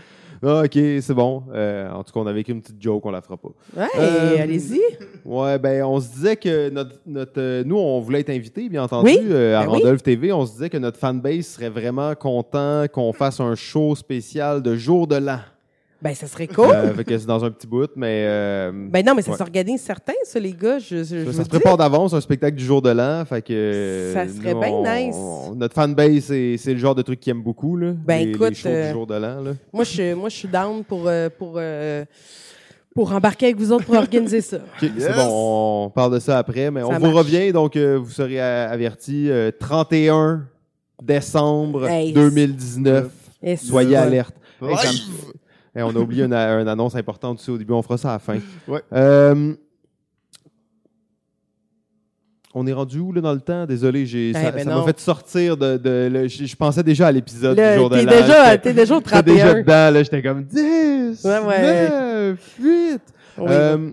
ah, 0.43 0.63
ok, 0.65 0.73
c'est 0.73 1.15
bon. 1.15 1.45
Euh, 1.55 1.91
en 1.91 2.03
tout 2.03 2.13
cas, 2.13 2.21
on 2.21 2.27
avait 2.27 2.41
écrit 2.41 2.53
une 2.53 2.61
petite 2.63 2.83
joke, 2.83 3.05
on 3.07 3.11
la 3.11 3.23
fera 3.23 3.37
pas. 3.37 3.49
Ouais, 3.77 3.87
Euh, 3.99 4.37
allez-y. 4.43 4.81
Ouais, 5.25 5.59
ben, 5.59 5.85
on 5.85 6.01
se 6.01 6.09
disait 6.13 6.37
que 6.37 6.69
notre, 6.71 6.97
notre, 7.07 7.41
euh, 7.41 7.63
nous, 7.65 7.77
on 7.79 8.01
voulait 8.01 8.21
être 8.21 8.31
invités, 8.31 8.69
bien 8.69 8.83
entendu, 8.83 9.07
Oui, 9.11 9.19
à 9.19 9.65
ben 9.65 9.67
oui. 9.71 9.79
Randolph 9.83 10.03
TV. 10.03 10.33
On 10.33 10.45
se 10.47 10.53
disait 10.53 10.71
que 10.71 10.79
notre 10.79 10.99
fanbase 10.99 11.47
serait 11.47 11.69
vraiment 11.71 12.15
content 12.15 12.87
qu'on 12.93 13.13
fasse 13.13 13.39
un 13.41 13.55
show 13.55 13.95
spécial 13.95 14.63
de 14.63 14.75
jour 14.75 15.07
de 15.07 15.17
l'an. 15.17 15.39
Ben, 16.03 16.15
ça 16.17 16.27
serait 16.27 16.49
cool. 16.49 16.67
Euh, 16.75 16.93
fait 16.95 17.05
que 17.05 17.17
c'est 17.17 17.27
dans 17.27 17.45
un 17.45 17.51
petit 17.53 17.67
bout, 17.69 17.89
mais 17.95 18.25
euh, 18.27 18.73
ben 18.75 19.07
non, 19.07 19.15
mais 19.15 19.23
ça 19.23 19.31
ouais. 19.31 19.37
s'organise 19.37 19.81
certain, 19.81 20.13
ça, 20.25 20.41
les 20.41 20.53
gars. 20.53 20.79
Je, 20.81 21.05
je, 21.05 21.25
je 21.27 21.31
ça 21.31 21.45
se 21.45 21.49
prépare 21.49 21.77
d'avance, 21.77 22.13
un 22.13 22.21
spectacle 22.21 22.57
du 22.57 22.65
jour 22.65 22.83
de 22.83 22.91
l'an. 22.91 23.25
Fait 23.25 23.41
que 23.41 23.53
euh, 23.53 24.13
Ça 24.13 24.27
serait 24.29 24.55
bien 24.55 25.07
nice. 25.07 25.15
on- 25.17 25.55
notre 25.55 25.75
fanbase, 25.75 26.25
c'est 26.25 26.57
c'est 26.59 26.73
le 26.73 26.79
genre 26.81 26.97
de 26.97 27.03
truc 27.03 27.21
qu'ils 27.21 27.31
aiment 27.31 27.43
beaucoup, 27.45 27.77
là. 27.77 27.93
Ben, 28.05 28.19
les, 28.19 28.25
les 28.27 28.31
écoute, 28.33 28.55
shows 28.55 28.69
euh, 28.69 28.87
du 28.89 28.93
jour 28.93 29.07
de 29.07 29.15
l'an, 29.15 29.41
là. 29.43 29.53
Moi, 29.73 29.85
je, 29.85 29.91
suis- 29.91 30.15
moi, 30.15 30.29
je 30.29 30.37
suis 30.37 30.49
down 30.49 30.83
pour, 30.83 31.05
euh, 31.07 31.29
pour, 31.39 31.55
euh, 31.59 32.05
pour 32.97 33.13
embarquer 33.13 33.47
avec 33.47 33.59
vous 33.59 33.71
autres 33.73 33.85
pour 33.85 33.95
organiser 33.95 34.41
ça. 34.41 34.57
Ok, 34.83 34.91
C'est 34.99 35.13
bon, 35.15 35.85
on 35.87 35.91
parle 35.91 36.15
de 36.15 36.19
ça 36.19 36.37
après, 36.39 36.71
mais 36.73 36.81
Ça 36.81 36.89
on 36.89 36.99
vous 36.99 37.13
revient, 37.13 37.53
donc 37.53 37.77
euh, 37.77 37.97
vous 38.03 38.11
serez 38.11 38.41
avertis. 38.41 39.31
euh, 39.31 39.53
31 39.57 40.47
décembre 41.01 41.87
Hey. 41.89 42.13
2019. 42.13 43.09
Et 43.43 43.57
c'est 43.57 43.67
Soyez 43.67 43.97
alerte. 43.97 44.35
Hey, 44.61 44.77
ça 44.77 44.93
me- 44.93 45.33
Hey, 45.75 45.83
on 45.83 45.89
a 45.91 45.95
oublié 45.99 46.25
une, 46.25 46.35
une 46.35 46.69
annonce 46.69 46.95
importante 46.95 47.39
aussi 47.39 47.51
au 47.51 47.57
début, 47.59 47.73
on 47.73 47.83
fera 47.83 47.97
ça 47.97 48.11
à 48.11 48.13
la 48.15 48.19
fin. 48.19 48.39
Ouais. 48.69 48.83
Euh, 48.93 49.55
on 52.55 52.67
est 52.67 52.73
rendu 52.75 52.99
où 52.99 53.13
là, 53.13 53.23
dans 53.23 53.33
le 53.33 53.41
temps? 53.41 53.65
Désolé, 53.65 54.05
j'ai, 54.05 54.35
ça, 54.35 54.51
ben 54.51 54.63
ça 54.65 54.75
m'a 54.77 54.83
fait 54.85 55.01
sortir 55.01 55.57
de. 55.57 55.81
je, 56.29 56.45
je 56.45 56.57
pensais 56.57 56.83
déjà 56.83 57.07
à 57.07 57.13
l'épisode 57.13 57.57
du 57.57 57.75
jour 57.79 57.89
de 57.89 57.97
T'es 57.97 58.05
l'an. 58.05 58.11
déjà, 58.11 58.45
J'étais- 58.53 58.59
t'es 58.63 58.75
déjà 58.75 58.97
au 58.97 59.01
j'étais 59.03 59.23
déjà 59.23 59.45
31. 59.55 59.63
dedans, 59.63 59.95
là, 59.95 60.03
j'étais 60.03 60.23
comme 60.23 60.45
10, 60.45 61.25
Ouais, 61.25 61.39
ouais. 61.39 61.89
9, 61.89 62.57
8. 62.61 63.01
Oui, 63.39 63.45
Euh, 63.49 63.91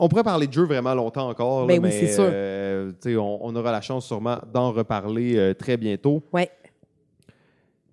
on 0.00 0.08
pourrait 0.08 0.24
parler 0.24 0.48
de 0.48 0.52
jeux 0.52 0.64
vraiment 0.64 0.92
longtemps 0.94 1.28
encore. 1.28 1.66
Ben 1.68 1.74
là, 1.80 1.88
oui, 1.88 1.94
mais, 1.94 2.00
c'est 2.06 2.12
sûr. 2.12 2.24
euh, 2.28 2.90
on, 3.06 3.38
on 3.42 3.54
aura 3.54 3.70
la 3.70 3.80
chance 3.80 4.06
sûrement 4.06 4.38
d'en 4.52 4.72
reparler 4.72 5.36
euh, 5.36 5.54
très 5.54 5.76
bientôt. 5.76 6.20
Ouais. 6.32 6.50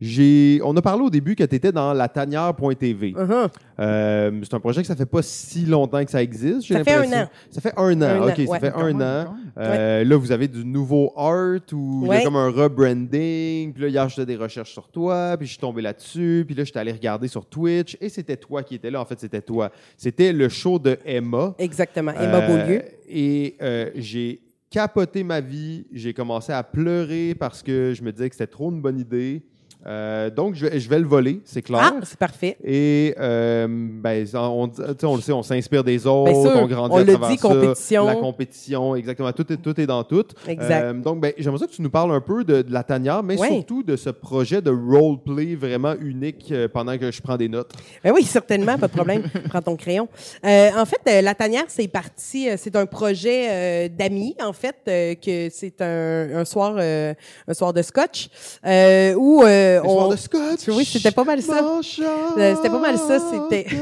J'ai, 0.01 0.59
on 0.63 0.75
a 0.75 0.81
parlé 0.81 1.03
au 1.03 1.11
début 1.11 1.35
que 1.35 1.43
tu 1.43 1.53
étais 1.55 1.71
dans 1.71 1.93
la 1.93 2.07
tanière.tv. 2.09 3.11
Uh-huh. 3.11 3.49
Euh, 3.79 4.31
c'est 4.41 4.53
un 4.55 4.59
projet 4.59 4.81
que 4.81 4.87
ça 4.87 4.95
fait 4.95 5.05
pas 5.05 5.21
si 5.21 5.67
longtemps 5.67 6.03
que 6.03 6.09
ça 6.09 6.23
existe. 6.23 6.63
j'ai 6.65 6.73
Ça 6.73 6.83
fait 6.83 6.95
un 6.95 7.21
an. 7.23 7.29
Ça 7.51 7.61
fait 7.61 7.73
un 7.77 8.01
an. 8.01 8.05
Un 8.05 8.21
an, 8.21 8.27
OK, 8.29 8.35
ça 8.37 8.43
ouais. 8.51 8.59
fait 8.59 8.73
un 8.73 8.99
an. 8.99 9.35
Euh, 9.59 10.03
Là, 10.03 10.17
vous 10.17 10.31
avez 10.31 10.47
du 10.47 10.65
nouveau 10.65 11.13
art 11.15 11.59
ou 11.71 12.01
il 12.05 12.13
y 12.13 12.15
a 12.15 12.23
comme 12.23 12.35
un 12.35 12.49
rebranding. 12.49 13.73
Puis 13.73 13.83
là, 13.83 13.87
hier, 13.89 14.09
je 14.09 14.15
faisais 14.15 14.25
des 14.25 14.35
recherches 14.37 14.71
sur 14.71 14.87
toi. 14.89 15.35
Puis 15.37 15.45
je 15.45 15.51
suis 15.51 15.61
tombé 15.61 15.83
là-dessus. 15.83 16.45
Puis 16.47 16.55
là, 16.55 16.63
je 16.63 16.71
suis 16.71 16.79
allé 16.79 16.91
regarder 16.91 17.27
sur 17.27 17.45
Twitch. 17.45 17.95
Et 18.01 18.09
c'était 18.09 18.37
toi 18.37 18.63
qui 18.63 18.75
étais 18.75 18.89
là. 18.89 19.01
En 19.01 19.05
fait, 19.05 19.19
c'était 19.19 19.41
toi. 19.41 19.69
C'était 19.97 20.33
le 20.33 20.49
show 20.49 20.79
de 20.79 20.97
Emma. 21.05 21.53
Exactement. 21.59 22.11
Emma 22.11 22.39
Euh, 22.41 22.47
Beaulieu. 22.47 22.81
Et 23.07 23.55
euh, 23.61 23.91
j'ai 23.95 24.41
capoté 24.71 25.23
ma 25.23 25.41
vie. 25.41 25.85
J'ai 25.91 26.13
commencé 26.13 26.51
à 26.51 26.63
pleurer 26.63 27.35
parce 27.37 27.61
que 27.61 27.93
je 27.95 28.01
me 28.01 28.11
disais 28.11 28.29
que 28.29 28.35
c'était 28.35 28.47
trop 28.51 28.71
une 28.71 28.81
bonne 28.81 28.99
idée. 28.99 29.43
Euh, 29.87 30.29
donc, 30.29 30.55
je 30.55 30.65
vais, 30.67 30.79
je 30.79 30.89
vais 30.89 30.99
le 30.99 31.07
voler, 31.07 31.41
c'est 31.43 31.61
clair. 31.61 31.79
Ah, 31.83 31.93
c'est 32.03 32.17
parfait. 32.19 32.57
Et 32.63 33.15
euh, 33.19 33.65
ben, 33.67 34.25
on, 34.35 34.69
on 35.03 35.15
le 35.15 35.21
sait, 35.21 35.31
on 35.31 35.41
s'inspire 35.43 35.83
des 35.83 36.05
autres, 36.05 36.31
sûr, 36.31 36.51
on 36.55 36.67
grandit 36.67 36.93
on 36.93 36.97
à 36.97 37.03
l'a 37.03 37.13
travers 37.13 37.29
dit, 37.29 37.37
ça, 37.37 37.47
compétition. 37.47 38.05
la 38.05 38.15
compétition, 38.15 38.95
exactement. 38.95 39.31
Tout 39.33 39.51
est, 39.51 39.57
tout 39.57 39.79
est 39.81 39.87
dans 39.87 40.03
tout. 40.03 40.25
Exact. 40.47 40.83
Euh, 40.83 40.93
donc, 40.93 41.19
ben, 41.19 41.33
j'aimerais 41.37 41.59
ça 41.59 41.67
que 41.67 41.71
tu 41.71 41.81
nous 41.81 41.89
parles 41.89 42.11
un 42.11 42.21
peu 42.21 42.43
de, 42.43 42.61
de 42.61 42.71
la 42.71 42.83
tanière, 42.83 43.23
mais 43.23 43.37
surtout 43.37 43.81
de 43.83 43.95
ce 43.95 44.09
projet 44.11 44.61
de 44.61 44.69
roleplay 44.71 45.55
vraiment 45.55 45.95
unique 45.99 46.49
euh, 46.51 46.67
pendant 46.67 46.97
que 46.97 47.11
je 47.11 47.21
prends 47.21 47.37
des 47.37 47.49
notes. 47.49 47.71
Ben 48.03 48.11
oui, 48.13 48.23
certainement, 48.23 48.77
pas 48.77 48.87
de 48.87 48.93
problème. 48.93 49.23
Prends 49.49 49.61
ton 49.61 49.75
crayon. 49.75 50.07
Euh, 50.45 50.69
en 50.77 50.85
fait, 50.85 51.01
euh, 51.07 51.21
la 51.21 51.33
tanière, 51.33 51.65
c'est 51.67 51.87
parti. 51.87 52.49
euh, 52.49 52.55
c'est 52.57 52.75
un 52.75 52.85
projet 52.85 53.47
euh, 53.49 53.89
d'amis, 53.89 54.35
en 54.43 54.53
fait, 54.53 54.75
euh, 54.87 55.15
que 55.15 55.49
c'est 55.51 55.81
un, 55.81 56.39
un 56.39 56.45
soir, 56.45 56.75
euh, 56.77 57.13
un 57.47 57.53
soir 57.53 57.73
de 57.73 57.81
scotch, 57.81 58.29
euh, 58.65 59.13
où 59.15 59.43
euh, 59.43 59.70
Le 59.79 59.87
on. 59.87 60.17
scotch. 60.17 60.67
Oui, 60.67 60.85
c'était 60.85 61.11
pas 61.11 61.23
mal 61.23 61.41
ça. 61.41 61.59
Euh, 61.63 62.55
c'était 62.55 62.69
pas 62.69 62.79
mal 62.79 62.97
ça, 62.97 63.19
c'était-. 63.19 63.67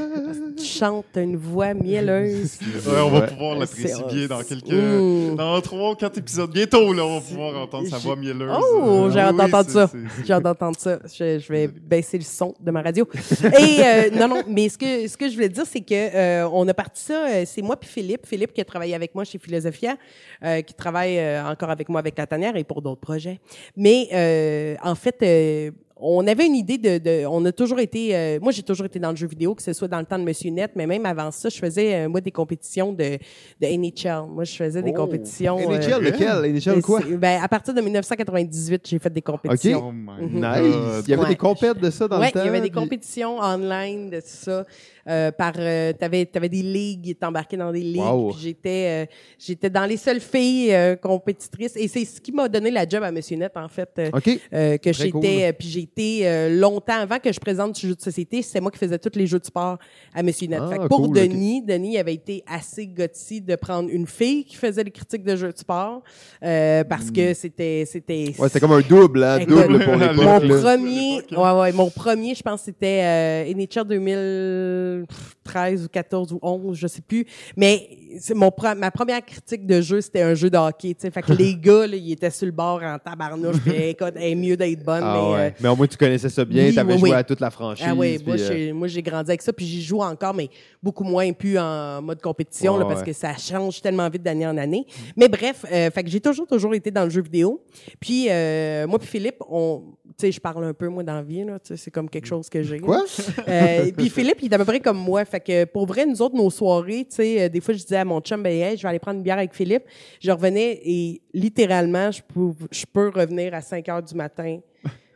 Tu 0.59 0.65
chantes 0.65 1.05
une 1.15 1.37
voix 1.37 1.73
mielleuse. 1.73 2.59
Ouais, 2.85 2.99
on 3.01 3.09
va 3.11 3.21
pouvoir 3.21 3.57
l'apprécier 3.57 4.03
bien 4.11 4.27
dans 4.27 4.43
quelques. 4.43 4.69
Mmh. 4.69 5.35
Dans 5.37 5.61
trois 5.61 5.91
ou 5.91 5.95
quatre 5.95 6.17
épisodes. 6.17 6.51
Bientôt, 6.51 6.91
là, 6.91 7.05
on 7.05 7.15
va 7.19 7.21
pouvoir 7.21 7.61
entendre 7.61 7.87
sa 7.87 7.97
voix 7.97 8.15
mielleuse. 8.17 8.51
Oh, 8.59 9.05
Euh, 9.05 9.11
j'ai 9.11 9.19
hâte 9.19 9.37
d'entendre 9.37 9.69
ça. 9.69 9.89
J'ai 10.25 10.33
hâte 10.33 10.43
d'entendre 10.43 10.75
ça. 10.77 10.99
Je, 11.17 11.39
je 11.39 11.53
vais 11.53 11.67
baisser 11.67 12.17
le 12.17 12.23
son 12.25 12.53
de 12.59 12.71
ma 12.71 12.81
radio. 12.81 13.07
Et 13.41 13.79
euh, 13.79 14.09
non, 14.11 14.27
non, 14.27 14.43
mais 14.47 14.67
ce 14.67 14.77
que, 14.77 15.07
ce 15.07 15.15
que 15.15 15.29
je 15.29 15.33
voulais 15.35 15.47
dire, 15.49 15.63
c'est 15.65 15.79
que 15.81 15.93
euh, 16.15 16.49
on 16.51 16.67
a 16.67 16.73
parti 16.73 17.01
ça, 17.03 17.27
euh, 17.29 17.43
c'est 17.45 17.61
moi 17.61 17.77
puis 17.77 17.89
Philippe. 17.89 18.25
Philippe 18.25 18.51
qui 18.53 18.59
a 18.61 18.65
travaillé 18.65 18.95
avec 18.95 19.15
moi 19.15 19.23
chez 19.23 19.37
Philosophia, 19.39 19.95
euh, 20.43 20.61
qui 20.61 20.73
travaille 20.73 21.17
euh, 21.19 21.45
encore 21.49 21.69
avec 21.69 21.87
moi 21.87 21.99
avec 21.99 22.17
la 22.17 22.27
tanière 22.27 22.55
et 22.57 22.63
pour 22.65 22.81
d'autres 22.81 22.99
projets. 23.01 23.39
Mais 23.77 24.09
euh, 24.13 24.75
en 24.83 24.95
fait, 24.95 25.15
euh, 25.21 25.71
on 26.01 26.25
avait 26.27 26.45
une 26.45 26.55
idée 26.55 26.77
de, 26.77 26.97
de 26.97 27.25
on 27.27 27.43
a 27.45 27.51
toujours 27.51 27.79
été, 27.79 28.15
euh, 28.15 28.39
moi 28.41 28.51
j'ai 28.53 28.63
toujours 28.63 28.85
été 28.85 28.99
dans 28.99 29.09
le 29.11 29.15
jeu 29.17 29.27
vidéo, 29.27 29.53
que 29.53 29.61
ce 29.61 29.73
soit 29.73 29.87
dans 29.89 29.99
le 29.99 30.05
temps 30.05 30.17
de 30.17 30.23
Monsieur 30.23 30.49
Net, 30.49 30.71
mais 30.75 30.87
même 30.87 31.05
avant 31.05 31.29
ça, 31.31 31.49
je 31.49 31.57
faisais 31.57 31.93
euh, 31.95 32.09
moi 32.09 32.21
des 32.21 32.31
compétitions 32.31 32.93
de, 32.93 33.17
de 33.61 33.67
NHL. 33.67 34.25
Moi, 34.29 34.43
je 34.45 34.55
faisais 34.55 34.81
des 34.81 34.91
Oh. 34.93 35.01
compétitions. 35.01 35.57
euh, 35.59 35.77
NHL, 35.77 36.01
lequel? 36.03 36.53
NHL 36.55 36.81
quoi? 36.81 37.01
Ben, 37.17 37.41
à 37.43 37.47
partir 37.47 37.73
de 37.73 37.81
1998, 37.81 38.87
j'ai 38.87 38.99
fait 38.99 39.09
des 39.11 39.21
compétitions. 39.21 39.89
Oh 39.89 39.91
my 39.91 40.25
Mhm. 40.25 40.35
Nice. 40.39 41.03
Il 41.05 41.09
y 41.09 41.13
avait 41.13 41.23
Ouais. 41.23 41.29
des 41.29 41.35
compètes 41.35 41.79
de 41.79 41.89
ça 41.89 42.07
dans 42.07 42.19
Ouais, 42.19 42.27
le 42.27 42.31
temps. 42.31 42.39
il 42.43 42.45
y 42.45 42.49
avait 42.49 42.61
des 42.61 42.69
compétitions 42.71 43.37
online 43.39 44.09
de 44.09 44.21
ça. 44.23 44.65
Euh, 45.09 45.31
par 45.31 45.53
euh, 45.57 45.91
t'avais 45.93 46.25
t'avais 46.25 46.49
des 46.49 46.61
ligues, 46.61 47.17
t'embarquais 47.19 47.57
dans 47.57 47.71
des 47.71 47.81
ligues. 47.81 47.99
Wow. 48.01 48.29
puis 48.31 48.39
J'étais 48.43 49.05
euh, 49.07 49.11
j'étais 49.39 49.69
dans 49.69 49.85
les 49.85 49.97
seules 49.97 50.19
filles 50.19 50.73
euh, 50.73 50.95
compétitrices 50.95 51.75
et 51.75 51.87
c'est 51.87 52.05
ce 52.05 52.21
qui 52.21 52.31
m'a 52.31 52.47
donné 52.47 52.69
la 52.71 52.87
job 52.87 53.03
à 53.03 53.11
Monsieur 53.11 53.37
Net 53.37 53.51
en 53.55 53.67
fait. 53.67 53.89
euh, 53.97 54.09
OK. 54.13 54.29
euh, 54.53 54.77
que 54.77 54.93
j'étais 54.93 55.09
cool. 55.11 55.53
puis 55.57 55.67
j'ai 55.67 55.79
été 55.81 56.27
euh, 56.27 56.49
longtemps 56.59 56.99
avant 56.99 57.17
que 57.19 57.31
je 57.31 57.39
présente 57.39 57.75
ce 57.75 57.87
jeu 57.87 57.95
de 57.95 58.01
société, 58.01 58.41
c'est 58.41 58.59
moi 58.61 58.71
qui 58.71 58.77
faisais 58.77 58.99
tous 58.99 59.17
les 59.17 59.25
jeux 59.27 59.39
de 59.39 59.45
sport 59.45 59.77
à 60.13 60.21
Monsieur 60.23 60.47
Net. 60.47 60.59
Ah, 60.63 60.69
fait 60.69 60.77
que 60.77 60.87
pour 60.87 61.05
cool, 61.07 61.15
Denis, 61.15 61.61
Denis 61.63 61.97
avait 61.97 62.13
été 62.13 62.43
assez 62.47 62.85
gutsy 62.87 63.41
de 63.41 63.55
prendre 63.55 63.89
une 63.89 64.05
fille 64.07 64.43
qui 64.45 64.55
faisait 64.55 64.83
les 64.83 64.91
critiques 64.91 65.23
de 65.23 65.35
jeux 65.35 65.51
de 65.51 65.57
sport 65.57 66.01
euh, 66.43 66.83
parce 66.83 67.09
que 67.11 67.33
c'était 67.33 67.85
c'était 67.85 68.33
Ouais, 68.37 68.47
c'était 68.47 68.59
comme 68.59 68.71
un 68.73 68.81
double, 68.81 69.23
hein, 69.23 69.39
double 69.45 69.83
pour 69.83 69.97
mon 69.97 70.39
premier, 70.61 71.21
ouais, 71.31 71.59
ouais, 71.59 71.71
mon 71.71 71.89
premier, 71.89 72.35
je 72.35 72.43
pense, 72.43 72.61
c'était 72.63 73.01
euh, 73.03 73.53
NHL 73.53 74.98
2013 75.07 75.85
ou 75.85 75.87
14 75.89 76.33
ou 76.33 76.39
11, 76.41 76.77
je 76.77 76.87
sais 76.87 77.01
plus. 77.01 77.25
Mais 77.55 77.89
c'est 78.19 78.33
mon 78.33 78.51
ma 78.77 78.91
première 78.91 79.23
critique 79.25 79.65
de 79.65 79.81
jeu, 79.81 80.01
c'était 80.01 80.21
un 80.21 80.33
jeu 80.33 80.49
de 80.49 80.57
hockey. 80.57 80.93
tu 80.93 81.01
sais. 81.01 81.11
Fait 81.11 81.21
que 81.21 81.31
les 81.33 81.55
gars, 81.61 81.87
là, 81.87 81.95
ils 81.95 82.11
étaient 82.11 82.29
sur 82.29 82.45
le 82.45 82.51
bord 82.51 82.81
en 82.83 82.97
tabarnouche. 82.99 83.57
Puis 83.63 83.73
écoute, 83.75 84.13
est 84.15 84.35
mieux 84.35 84.57
d'être 84.57 84.83
bonne. 84.83 85.01
Ah 85.03 85.13
mais, 85.21 85.33
ouais. 85.33 85.39
euh, 85.47 85.51
mais 85.61 85.69
au 85.69 85.75
moins, 85.75 85.87
tu 85.87 85.97
connaissais 85.97 86.29
ça 86.29 86.43
bien, 86.45 86.65
oui, 86.67 86.75
t'avais 86.75 86.93
oui, 86.93 86.99
joué 86.99 87.09
oui. 87.11 87.15
à 87.15 87.23
toute 87.23 87.39
la 87.39 87.49
franchise. 87.49 87.85
ah 87.87 87.93
oui, 87.95 88.17
moi, 88.25 88.35
puis, 88.35 88.43
euh, 88.43 88.47
j'ai- 88.47 88.73
moi 88.73 88.87
j'ai 88.87 89.01
grandi 89.01 89.31
avec 89.31 89.41
ça, 89.41 89.53
puis 89.53 89.65
j'y 89.65 89.81
joue 89.81 90.01
encore, 90.01 90.33
mais 90.33 90.49
beaucoup 90.81 91.03
moins 91.03 91.31
plus 91.33 91.57
en 91.57 92.01
mode 92.01 92.21
compétition, 92.21 92.73
Ouais, 92.73 92.79
là, 92.79 92.85
parce 92.85 93.01
ouais. 93.01 93.05
que 93.07 93.13
ça 93.13 93.35
change 93.37 93.81
tellement 93.81 94.09
vite 94.09 94.23
d'année 94.23 94.47
en 94.47 94.57
année. 94.57 94.85
Mais 95.15 95.27
bref, 95.27 95.65
euh, 95.71 95.89
fait 95.91 96.03
que 96.03 96.09
j'ai 96.09 96.19
toujours, 96.21 96.47
toujours 96.47 96.73
été 96.75 96.91
dans 96.91 97.03
le 97.03 97.09
jeu 97.09 97.21
vidéo. 97.21 97.61
Puis 97.99 98.27
euh, 98.29 98.87
moi 98.87 98.99
puis 98.99 99.07
Philippe, 99.07 99.37
on, 99.49 99.83
tu 100.19 100.25
sais, 100.25 100.31
je 100.33 100.41
parle 100.41 100.65
un 100.65 100.73
peu 100.73 100.89
moi 100.89 101.01
dans 101.01 101.15
la 101.15 101.21
vie, 101.21 101.45
là, 101.45 101.59
tu 101.59 101.69
sais, 101.69 101.77
c'est 101.77 101.91
comme 101.91 102.09
quelque 102.09 102.25
chose 102.25 102.49
que 102.49 102.61
j'ai. 102.61 102.79
Quoi? 102.79 103.05
Euh, 103.47 103.91
puis 103.97 104.09
Philippe, 104.09 104.39
il 104.41 104.51
est 104.51 104.55
à 104.55 104.57
peu 104.57 104.65
près 104.65 104.79
comme 104.79 104.97
moi. 104.97 105.23
Fait 105.23 105.39
que 105.39 105.63
pour 105.65 105.85
vrai, 105.85 106.05
nous 106.05 106.21
autres, 106.21 106.35
nos 106.35 106.49
soirées, 106.49 107.05
tu 107.09 107.15
sais, 107.15 107.43
euh, 107.43 107.49
des 107.49 107.61
fois, 107.61 107.73
je 107.73 107.79
disais 107.79 107.97
à 107.97 108.05
mon 108.05 108.19
chum, 108.19 108.43
ben, 108.43 108.51
hey, 108.51 108.77
je 108.77 108.83
vais 108.83 108.89
aller 108.89 108.99
prendre 108.99 109.17
une 109.17 109.23
bière 109.23 109.37
avec 109.37 109.53
Philippe. 109.53 109.83
Je 110.19 110.29
revenais 110.29 110.79
et 110.83 111.21
littéralement, 111.33 112.11
je 112.11 112.21
peux, 112.21 112.51
je 112.69 112.85
peux 112.91 113.09
revenir 113.09 113.53
à 113.53 113.61
5 113.61 113.87
heures 113.89 114.03
du 114.03 114.13
matin. 114.13 114.59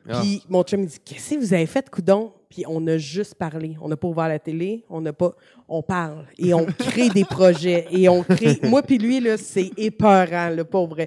Ah. 0.07 0.19
Puis 0.19 0.43
mon 0.49 0.63
chum, 0.63 0.81
il 0.81 0.87
dit, 0.87 0.99
qu'est-ce 1.03 1.35
que 1.35 1.39
vous 1.39 1.53
avez 1.53 1.65
fait, 1.65 1.89
coudon? 1.89 2.31
Puis 2.53 2.63
on 2.67 2.85
a 2.85 2.97
juste 2.99 3.33
parlé. 3.33 3.75
On 3.81 3.87
n'a 3.89 3.97
pas 3.97 4.07
ouvert 4.07 4.27
la 4.27 4.37
télé. 4.37 4.83
On 4.87 5.01
n'a 5.01 5.11
pas, 5.11 5.33
on 5.67 5.81
parle 5.81 6.25
et 6.37 6.53
on 6.53 6.65
crée 6.65 7.09
des 7.09 7.25
projets 7.37 7.87
et 7.89 8.07
on 8.07 8.21
crée. 8.21 8.59
Moi 8.63 8.83
puis 8.83 8.99
lui 8.99 9.19
là, 9.19 9.37
c'est 9.37 9.71
épeurant, 9.75 10.49
le 10.51 10.63
pauvre. 10.63 10.97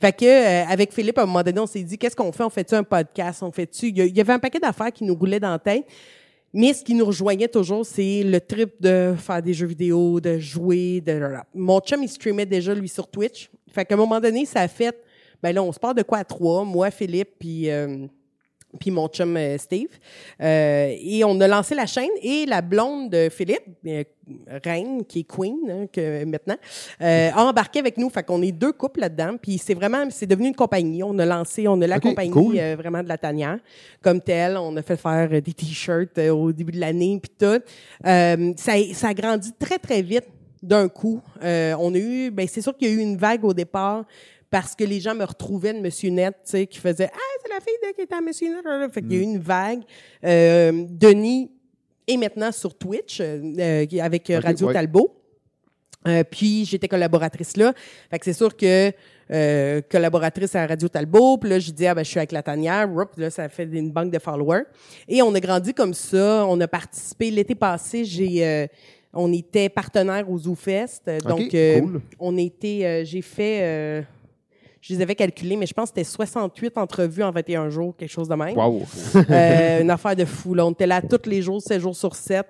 Fait 0.00 0.12
que 0.12 0.24
euh, 0.24 0.64
avec 0.66 0.92
Philippe, 0.94 1.18
à 1.18 1.22
un 1.24 1.26
moment 1.26 1.42
donné, 1.42 1.60
on 1.60 1.66
s'est 1.66 1.82
dit, 1.82 1.98
qu'est-ce 1.98 2.16
qu'on 2.16 2.32
fait? 2.32 2.44
On 2.44 2.48
fait-tu 2.50 2.74
un 2.74 2.82
podcast? 2.82 3.42
On 3.42 3.52
fait-tu? 3.52 3.88
Il 3.88 3.98
y 3.98 4.00
a- 4.00 4.04
il 4.06 4.16
y 4.16 4.20
avait 4.22 4.32
un 4.32 4.38
paquet 4.38 4.58
d'affaires 4.58 4.90
qui 4.90 5.04
nous 5.04 5.14
roulaient 5.14 5.38
dans 5.40 5.50
la 5.50 5.58
tête. 5.58 5.84
Mais 6.54 6.72
ce 6.72 6.82
qui 6.82 6.94
nous 6.94 7.04
rejoignait 7.04 7.48
toujours, 7.48 7.84
c'est 7.84 8.22
le 8.22 8.40
trip 8.40 8.70
de 8.80 9.14
faire 9.18 9.42
des 9.42 9.52
jeux 9.52 9.66
vidéo, 9.66 10.18
de 10.20 10.38
jouer, 10.38 11.02
de... 11.02 11.34
Mon 11.54 11.80
chum, 11.80 12.02
il 12.02 12.08
streamait 12.08 12.46
déjà, 12.46 12.74
lui, 12.74 12.88
sur 12.88 13.06
Twitch. 13.06 13.50
Fait 13.70 13.84
qu'à 13.84 13.94
un 13.94 13.98
moment 13.98 14.18
donné, 14.20 14.46
ça 14.46 14.60
a 14.60 14.68
fait... 14.68 14.96
Ben 15.42 15.54
là, 15.54 15.62
on 15.62 15.70
se 15.72 15.78
part 15.78 15.94
de 15.94 16.00
quoi 16.02 16.18
à 16.18 16.24
trois? 16.24 16.64
Moi, 16.64 16.90
Philippe, 16.90 17.32
puis... 17.38 17.68
euh, 17.70 18.06
puis 18.78 18.90
mon 18.90 19.08
chum 19.08 19.36
euh, 19.36 19.56
Steve. 19.58 19.88
Euh, 20.42 20.94
et 21.00 21.24
on 21.24 21.40
a 21.40 21.48
lancé 21.48 21.74
la 21.74 21.86
chaîne 21.86 22.10
et 22.22 22.44
la 22.46 22.60
blonde 22.60 23.10
de 23.10 23.28
Philippe, 23.30 23.62
euh, 23.86 24.02
Reine, 24.64 25.04
qui 25.06 25.20
est 25.20 25.24
Queen 25.24 25.56
hein, 25.70 25.86
que, 25.90 26.24
maintenant, 26.24 26.56
euh, 27.00 27.30
a 27.32 27.44
embarqué 27.44 27.78
avec 27.78 27.96
nous. 27.96 28.10
Fait 28.10 28.22
qu'on 28.24 28.42
est 28.42 28.52
deux 28.52 28.72
couples 28.72 29.00
là-dedans. 29.00 29.36
Puis 29.40 29.56
c'est 29.58 29.74
vraiment, 29.74 30.04
c'est 30.10 30.26
devenu 30.26 30.48
une 30.48 30.54
compagnie. 30.54 31.02
On 31.02 31.18
a 31.18 31.24
lancé, 31.24 31.66
on 31.68 31.80
a 31.80 31.86
la 31.86 32.00
compagnie 32.00 32.30
cool. 32.30 32.56
vraiment 32.76 33.02
de 33.02 33.08
la 33.08 33.16
tanière 33.18 33.58
comme 34.02 34.20
telle. 34.20 34.56
On 34.56 34.76
a 34.76 34.82
fait 34.82 34.96
faire 34.96 35.28
des 35.28 35.40
t-shirts 35.52 36.18
au 36.18 36.52
début 36.52 36.72
de 36.72 36.80
l'année 36.80 37.18
puis 37.22 37.32
tout. 37.38 37.62
Euh, 38.06 38.52
ça, 38.56 38.72
a- 38.72 38.94
ça 38.94 39.08
a 39.08 39.14
grandi 39.14 39.52
très 39.58 39.78
très 39.78 40.02
vite 40.02 40.26
d'un 40.62 40.88
coup. 40.88 41.20
Euh, 41.42 41.74
on 41.78 41.94
a 41.94 41.98
eu, 41.98 42.30
ben 42.30 42.46
c'est 42.48 42.60
sûr 42.62 42.76
qu'il 42.76 42.88
y 42.88 42.90
a 42.90 42.94
eu 42.94 42.98
une 43.00 43.16
vague 43.16 43.44
au 43.44 43.54
départ 43.54 44.04
parce 44.50 44.74
que 44.74 44.84
les 44.84 45.00
gens 45.00 45.14
me 45.14 45.24
retrouvaient 45.24 45.74
de 45.74 45.80
Monsieur 45.80 46.10
Net, 46.10 46.34
tu 46.44 46.50
sais, 46.50 46.66
qui 46.66 46.78
faisait 46.78 47.10
ah 47.12 47.18
c'est 47.42 47.52
la 47.52 47.60
fille 47.60 47.74
de, 47.82 47.94
qui 47.94 48.02
était 48.02 48.14
à 48.14 48.20
Monsieur 48.20 48.48
Net. 48.48 48.92
Fait 48.92 49.02
qu'il 49.02 49.12
y 49.12 49.16
a 49.16 49.18
eu 49.20 49.22
une 49.22 49.38
vague. 49.38 49.80
Euh, 50.24 50.84
Denis 50.88 51.50
est 52.06 52.16
maintenant 52.16 52.52
sur 52.52 52.76
Twitch 52.76 53.20
euh, 53.20 53.40
euh, 53.58 53.86
avec 54.00 54.30
euh, 54.30 54.40
Radio 54.40 54.68
ouais. 54.68 54.72
Talbot. 54.74 55.12
Euh, 56.06 56.22
puis 56.22 56.64
j'étais 56.64 56.88
collaboratrice 56.88 57.56
là. 57.56 57.72
Fait 58.10 58.18
que 58.18 58.24
c'est 58.24 58.32
sûr 58.32 58.56
que 58.56 58.92
euh, 59.32 59.80
collaboratrice 59.90 60.54
à 60.54 60.64
Radio 60.64 60.88
Talbot, 60.88 61.38
puis 61.38 61.50
là 61.50 61.58
je 61.58 61.72
dis 61.72 61.84
ah 61.86 61.94
ben 61.94 62.04
je 62.04 62.10
suis 62.10 62.18
avec 62.18 62.30
la 62.30 62.44
tanière, 62.44 62.88
Oups, 62.88 63.16
là 63.16 63.28
ça 63.28 63.48
fait 63.48 63.64
une 63.64 63.90
banque 63.90 64.12
de 64.12 64.20
followers. 64.20 64.64
Et 65.08 65.20
on 65.22 65.34
a 65.34 65.40
grandi 65.40 65.74
comme 65.74 65.94
ça, 65.94 66.46
on 66.46 66.60
a 66.60 66.68
participé 66.68 67.30
l'été 67.32 67.56
passé, 67.56 68.04
j'ai 68.04 68.46
euh, 68.46 68.66
on 69.12 69.32
était 69.32 69.68
partenaire 69.68 70.30
au 70.30 70.38
ZooFest, 70.38 71.10
donc 71.26 71.52
euh, 71.54 71.80
cool. 71.80 72.00
on 72.20 72.36
était 72.36 72.84
euh, 72.84 73.04
j'ai 73.04 73.22
fait 73.22 73.60
euh, 73.62 74.02
je 74.86 74.94
les 74.94 75.02
avais 75.02 75.16
calculés, 75.16 75.56
mais 75.56 75.66
je 75.66 75.74
pense 75.74 75.90
que 75.90 75.96
c'était 75.96 76.04
68 76.04 76.78
entrevues 76.78 77.24
en 77.24 77.32
21 77.32 77.70
jours, 77.70 77.96
quelque 77.96 78.10
chose 78.10 78.28
de 78.28 78.34
même. 78.36 78.56
Wow. 78.56 78.82
Euh, 79.16 79.80
une 79.82 79.90
affaire 79.90 80.14
de 80.14 80.24
fou. 80.24 80.54
Là. 80.54 80.64
On 80.64 80.70
était 80.70 80.86
là 80.86 81.02
tous 81.02 81.28
les 81.28 81.42
jours, 81.42 81.60
7 81.60 81.80
jours 81.80 81.96
sur 81.96 82.14
7, 82.14 82.46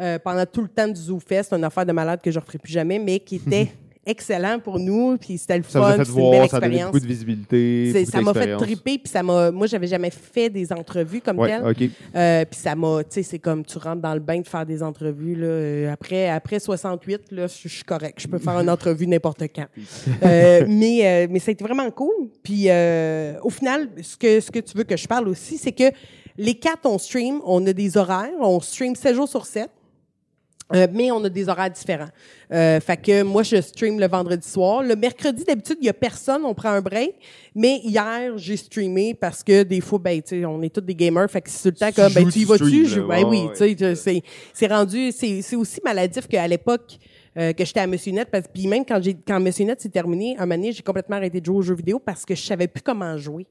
euh, 0.00 0.18
pendant 0.20 0.46
tout 0.46 0.62
le 0.62 0.68
temps 0.68 0.86
du 0.86 1.00
ZooFest. 1.00 1.52
Une 1.52 1.64
affaire 1.64 1.84
de 1.84 1.92
malade 1.92 2.20
que 2.22 2.30
je 2.30 2.38
ne 2.38 2.40
referai 2.40 2.58
plus 2.58 2.72
jamais, 2.72 2.98
mais 3.00 3.18
qui 3.18 3.36
était 3.36 3.72
excellent 4.06 4.58
pour 4.58 4.78
nous. 4.78 5.16
Puis 5.18 5.38
c'était 5.38 5.58
le 5.58 5.64
Ça 5.64 5.80
fun, 5.80 6.04
c'était 6.04 6.20
une 6.20 6.30
belle 6.30 6.48
ça 6.48 6.56
a 6.56 6.60
expérience. 6.60 6.86
beaucoup 6.86 7.00
de 7.00 7.06
visibilité. 7.06 8.04
Ça 8.06 8.20
m'a 8.20 8.34
fait 8.34 8.56
triper, 8.56 8.98
puis 8.98 9.10
ça 9.10 9.22
m'a. 9.22 9.50
Moi, 9.50 9.66
j'avais 9.66 9.86
jamais 9.86 10.10
fait 10.10 10.48
des 10.50 10.72
entrevues 10.72 11.20
comme 11.20 11.38
Ouais, 11.38 11.48
telles. 11.48 11.66
OK. 11.66 11.90
Euh, 12.14 12.44
puis 12.44 12.60
ça 12.60 12.74
m'a, 12.74 13.02
tu 13.04 13.10
sais, 13.10 13.22
c'est 13.22 13.38
comme 13.38 13.64
tu 13.64 13.78
rentres 13.78 14.02
dans 14.02 14.14
le 14.14 14.20
bain 14.20 14.40
de 14.40 14.46
faire 14.48 14.66
des 14.66 14.82
entrevues 14.82 15.36
là. 15.36 15.46
euh, 15.46 15.92
après, 15.92 16.28
après 16.28 16.58
68, 16.60 17.32
là, 17.32 17.46
je 17.46 17.68
je 17.68 17.74
suis 17.76 17.84
correct. 17.84 18.18
Je 18.20 18.26
peux 18.28 18.38
faire 18.38 18.58
une 18.58 18.70
entrevue 18.70 19.06
n'importe 19.06 19.42
quand. 19.54 19.66
Euh, 20.22 20.64
mais, 20.68 21.06
euh, 21.06 21.26
mais 21.30 21.38
ça 21.38 21.50
a 21.50 21.52
été 21.52 21.64
vraiment 21.64 21.90
cool. 21.90 22.12
Puis 22.42 22.64
euh, 22.68 23.34
au 23.42 23.50
final, 23.50 23.88
ce 24.02 24.16
que 24.16 24.40
ce 24.40 24.50
que 24.50 24.58
tu 24.58 24.76
veux 24.76 24.84
que 24.84 24.96
je 24.96 25.06
parle 25.08 25.28
aussi, 25.28 25.56
c'est 25.56 25.72
que 25.72 25.84
les 26.36 26.54
quatre 26.54 26.84
on 26.86 26.98
stream, 26.98 27.40
on 27.44 27.64
a 27.66 27.72
des 27.72 27.96
horaires, 27.96 28.30
on 28.40 28.60
stream 28.60 28.94
7 28.94 29.14
jours 29.14 29.28
sur 29.28 29.46
7. 29.46 29.70
Euh, 30.72 30.86
mais 30.92 31.10
on 31.10 31.22
a 31.24 31.28
des 31.28 31.48
horaires 31.48 31.70
différents. 31.70 32.08
Euh, 32.52 32.78
fait 32.80 32.96
que 32.96 33.22
moi, 33.22 33.42
je 33.42 33.60
stream 33.60 33.98
le 33.98 34.06
vendredi 34.06 34.48
soir. 34.48 34.82
Le 34.82 34.94
mercredi, 34.94 35.42
d'habitude, 35.44 35.78
il 35.80 35.86
y 35.86 35.88
a 35.88 35.92
personne, 35.92 36.44
on 36.44 36.54
prend 36.54 36.70
un 36.70 36.80
break. 36.80 37.14
Mais 37.54 37.78
hier, 37.82 38.36
j'ai 38.36 38.56
streamé 38.56 39.14
parce 39.14 39.42
que 39.42 39.64
des 39.64 39.80
fois, 39.80 39.98
ben, 39.98 40.22
tu 40.22 40.40
sais, 40.40 40.44
on 40.44 40.62
est 40.62 40.72
tous 40.72 40.80
des 40.80 40.94
gamers. 40.94 41.28
Fait 41.30 41.40
que 41.40 41.50
c'est 41.50 41.72
tout 41.72 41.76
le 41.80 41.92
temps 41.92 41.92
comme, 42.04 42.12
ben, 42.12 42.28
tu 42.30 42.38
y 42.38 42.42
tu 42.42 42.46
vas-tu? 42.46 42.86
Je-. 42.86 43.00
Ben 43.00 43.24
oui, 43.24 43.48
tu 43.56 43.76
sais, 43.76 43.94
c'est, 43.96 44.22
c'est 44.52 44.66
rendu, 44.68 45.10
c'est, 45.12 45.42
c'est 45.42 45.56
aussi 45.56 45.80
maladif 45.84 46.28
qu'à 46.28 46.46
l'époque, 46.46 46.98
euh, 47.36 47.52
que 47.52 47.64
j'étais 47.64 47.80
à 47.80 47.86
Monsieur 47.86 48.12
Net, 48.12 48.28
parce 48.30 48.46
puis 48.52 48.66
même 48.66 48.84
quand 48.84 49.00
j'ai, 49.02 49.14
quand 49.14 49.40
Monsieur 49.40 49.64
Net 49.64 49.80
s'est 49.80 49.88
terminé, 49.88 50.36
un 50.38 50.46
moment 50.46 50.70
j'ai 50.70 50.82
complètement 50.82 51.16
arrêté 51.16 51.40
de 51.40 51.46
jouer 51.46 51.56
aux 51.56 51.62
jeux 51.62 51.74
vidéo 51.76 51.98
parce 51.98 52.24
que 52.24 52.34
je 52.34 52.42
savais 52.42 52.68
plus 52.68 52.82
comment 52.82 53.16
jouer. 53.16 53.46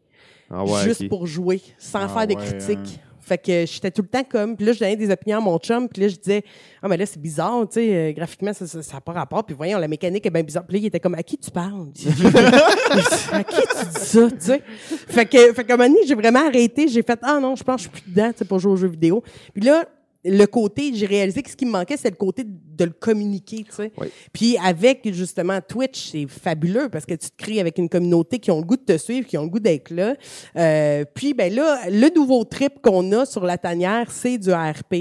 Ah 0.49 0.63
ouais, 0.65 0.83
juste 0.83 1.07
pour 1.09 1.27
jouer, 1.27 1.61
sans 1.77 1.99
Ah 2.03 2.07
faire 2.09 2.27
des 2.27 2.35
ouais, 2.35 2.43
critiques. 2.45 2.99
hein. 3.01 3.08
Fait 3.29 3.37
que 3.37 3.63
j'étais 3.67 3.91
tout 3.91 4.01
le 4.01 4.07
temps 4.07 4.23
comme, 4.23 4.57
puis 4.57 4.65
là, 4.65 4.73
je 4.73 4.79
donnais 4.79 4.95
des 4.95 5.11
opinions 5.11 5.37
à 5.37 5.39
mon 5.39 5.59
chum, 5.59 5.87
puis 5.87 6.01
là, 6.01 6.07
je 6.07 6.15
disais, 6.15 6.43
ah, 6.81 6.87
mais 6.87 6.97
là, 6.97 7.05
c'est 7.05 7.21
bizarre, 7.21 7.67
tu 7.69 7.75
sais, 7.75 7.95
euh, 7.95 8.11
graphiquement, 8.11 8.51
ça 8.53 8.65
n'a 8.65 8.81
ça, 8.81 8.97
a 8.97 9.01
pas 9.01 9.11
rapport, 9.11 9.43
puis 9.43 9.55
voyons, 9.55 9.77
la 9.77 9.87
mécanique 9.87 10.25
est 10.25 10.31
bien 10.31 10.41
bizarre. 10.41 10.65
Puis 10.65 10.77
là, 10.77 10.79
il 10.81 10.85
était 10.87 10.99
comme, 10.99 11.13
à 11.13 11.21
qui 11.21 11.37
tu 11.37 11.51
parles? 11.51 11.89
à 13.31 13.43
qui 13.43 13.61
tu 13.61 13.85
dis 13.85 13.99
ça, 13.99 14.31
tu 14.31 14.37
sais? 14.39 14.63
Fait 14.87 15.27
que, 15.27 15.53
fait 15.53 15.63
qu'à 15.63 15.75
un 15.75 15.77
moment 15.77 15.89
donné, 15.89 16.07
j'ai 16.07 16.15
vraiment 16.15 16.47
arrêté, 16.47 16.87
j'ai 16.87 17.03
fait, 17.03 17.19
ah 17.21 17.39
non, 17.39 17.55
je 17.55 17.63
pense 17.63 17.75
que 17.75 17.83
je 17.83 17.95
suis 17.95 18.01
plus 18.01 18.11
dedans, 18.11 18.31
tu 18.31 18.39
sais, 18.39 18.45
pour 18.45 18.57
jouer 18.57 18.71
aux 18.71 18.77
jeux 18.77 18.87
vidéo. 18.87 19.21
Puis 19.53 19.61
là, 19.63 19.85
le 20.25 20.45
côté, 20.45 20.91
j'ai 20.93 21.05
réalisé 21.05 21.41
que 21.41 21.49
ce 21.49 21.55
qui 21.55 21.65
me 21.65 21.71
manquait, 21.71 21.95
c'est 21.95 22.09
le 22.09 22.15
côté 22.15 22.43
de 22.45 22.85
le 22.85 22.91
communiquer, 22.91 23.63
tu 23.63 23.71
sais. 23.71 23.91
Oui. 23.97 24.07
Puis 24.33 24.57
avec 24.57 25.09
justement 25.13 25.59
Twitch, 25.61 26.11
c'est 26.11 26.27
fabuleux 26.27 26.89
parce 26.89 27.05
que 27.05 27.13
tu 27.13 27.29
te 27.29 27.37
crées 27.37 27.59
avec 27.59 27.77
une 27.77 27.87
communauté 27.87 28.39
qui 28.39 28.51
ont 28.51 28.59
le 28.59 28.65
goût 28.65 28.75
de 28.75 28.83
te 28.83 28.97
suivre, 28.97 29.25
qui 29.27 29.37
ont 29.37 29.43
le 29.43 29.49
goût 29.49 29.59
d'être 29.59 29.91
là. 29.91 30.15
Euh, 30.57 31.05
puis 31.13 31.33
ben 31.33 31.53
là, 31.53 31.89
le 31.89 32.13
nouveau 32.13 32.43
trip 32.43 32.81
qu'on 32.81 33.11
a 33.13 33.25
sur 33.25 33.45
la 33.45 33.57
tanière, 33.57 34.11
c'est 34.11 34.37
du 34.37 34.51
ARP. 34.51 34.93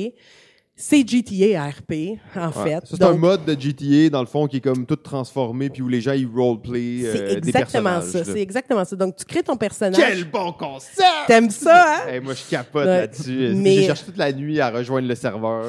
C'est 0.81 1.05
GTA 1.07 1.65
ARP, 1.65 1.93
en 2.37 2.47
Ouais. 2.63 2.71
fait. 2.71 2.79
C'est 2.85 3.03
un 3.03 3.15
mode 3.15 3.45
de 3.45 3.61
GTA, 3.61 4.11
dans 4.11 4.21
le 4.21 4.27
fond, 4.29 4.47
qui 4.47 4.59
est 4.59 4.61
comme 4.61 4.87
tout 4.87 4.95
transformé, 4.95 5.71
puis 5.71 5.83
où 5.83 5.89
les 5.89 6.01
gens, 6.01 6.13
ils 6.13 6.25
roleplay 6.33 7.01
euh, 7.05 7.13
c'est 7.13 7.37
exactement 7.49 8.01
ça. 8.01 8.23
C'est 8.25 8.41
exactement 8.41 8.85
ça. 8.85 8.95
Donc 8.95 9.17
tu 9.17 9.25
crées 9.25 9.43
ton 9.43 9.57
personnage. 9.57 10.01
Quel 10.01 10.23
bon 10.31 10.53
concept! 10.53 11.03
T'aimes 11.27 11.51
ça, 11.51 11.97
hein? 12.07 12.09
Hey, 12.13 12.21
moi, 12.21 12.33
je 12.35 12.49
capote 12.49 12.87
Ouais. 12.87 13.01
là-dessus. 13.01 13.51
Mais- 13.57 13.75
J'ai 13.75 13.87
cherché 13.87 14.05
toute 14.05 14.17
la 14.19 14.33
nuit 14.33 14.61
à 14.61 14.71
rejoindre 14.71 15.09
le 15.09 15.17
serveur. 15.17 15.65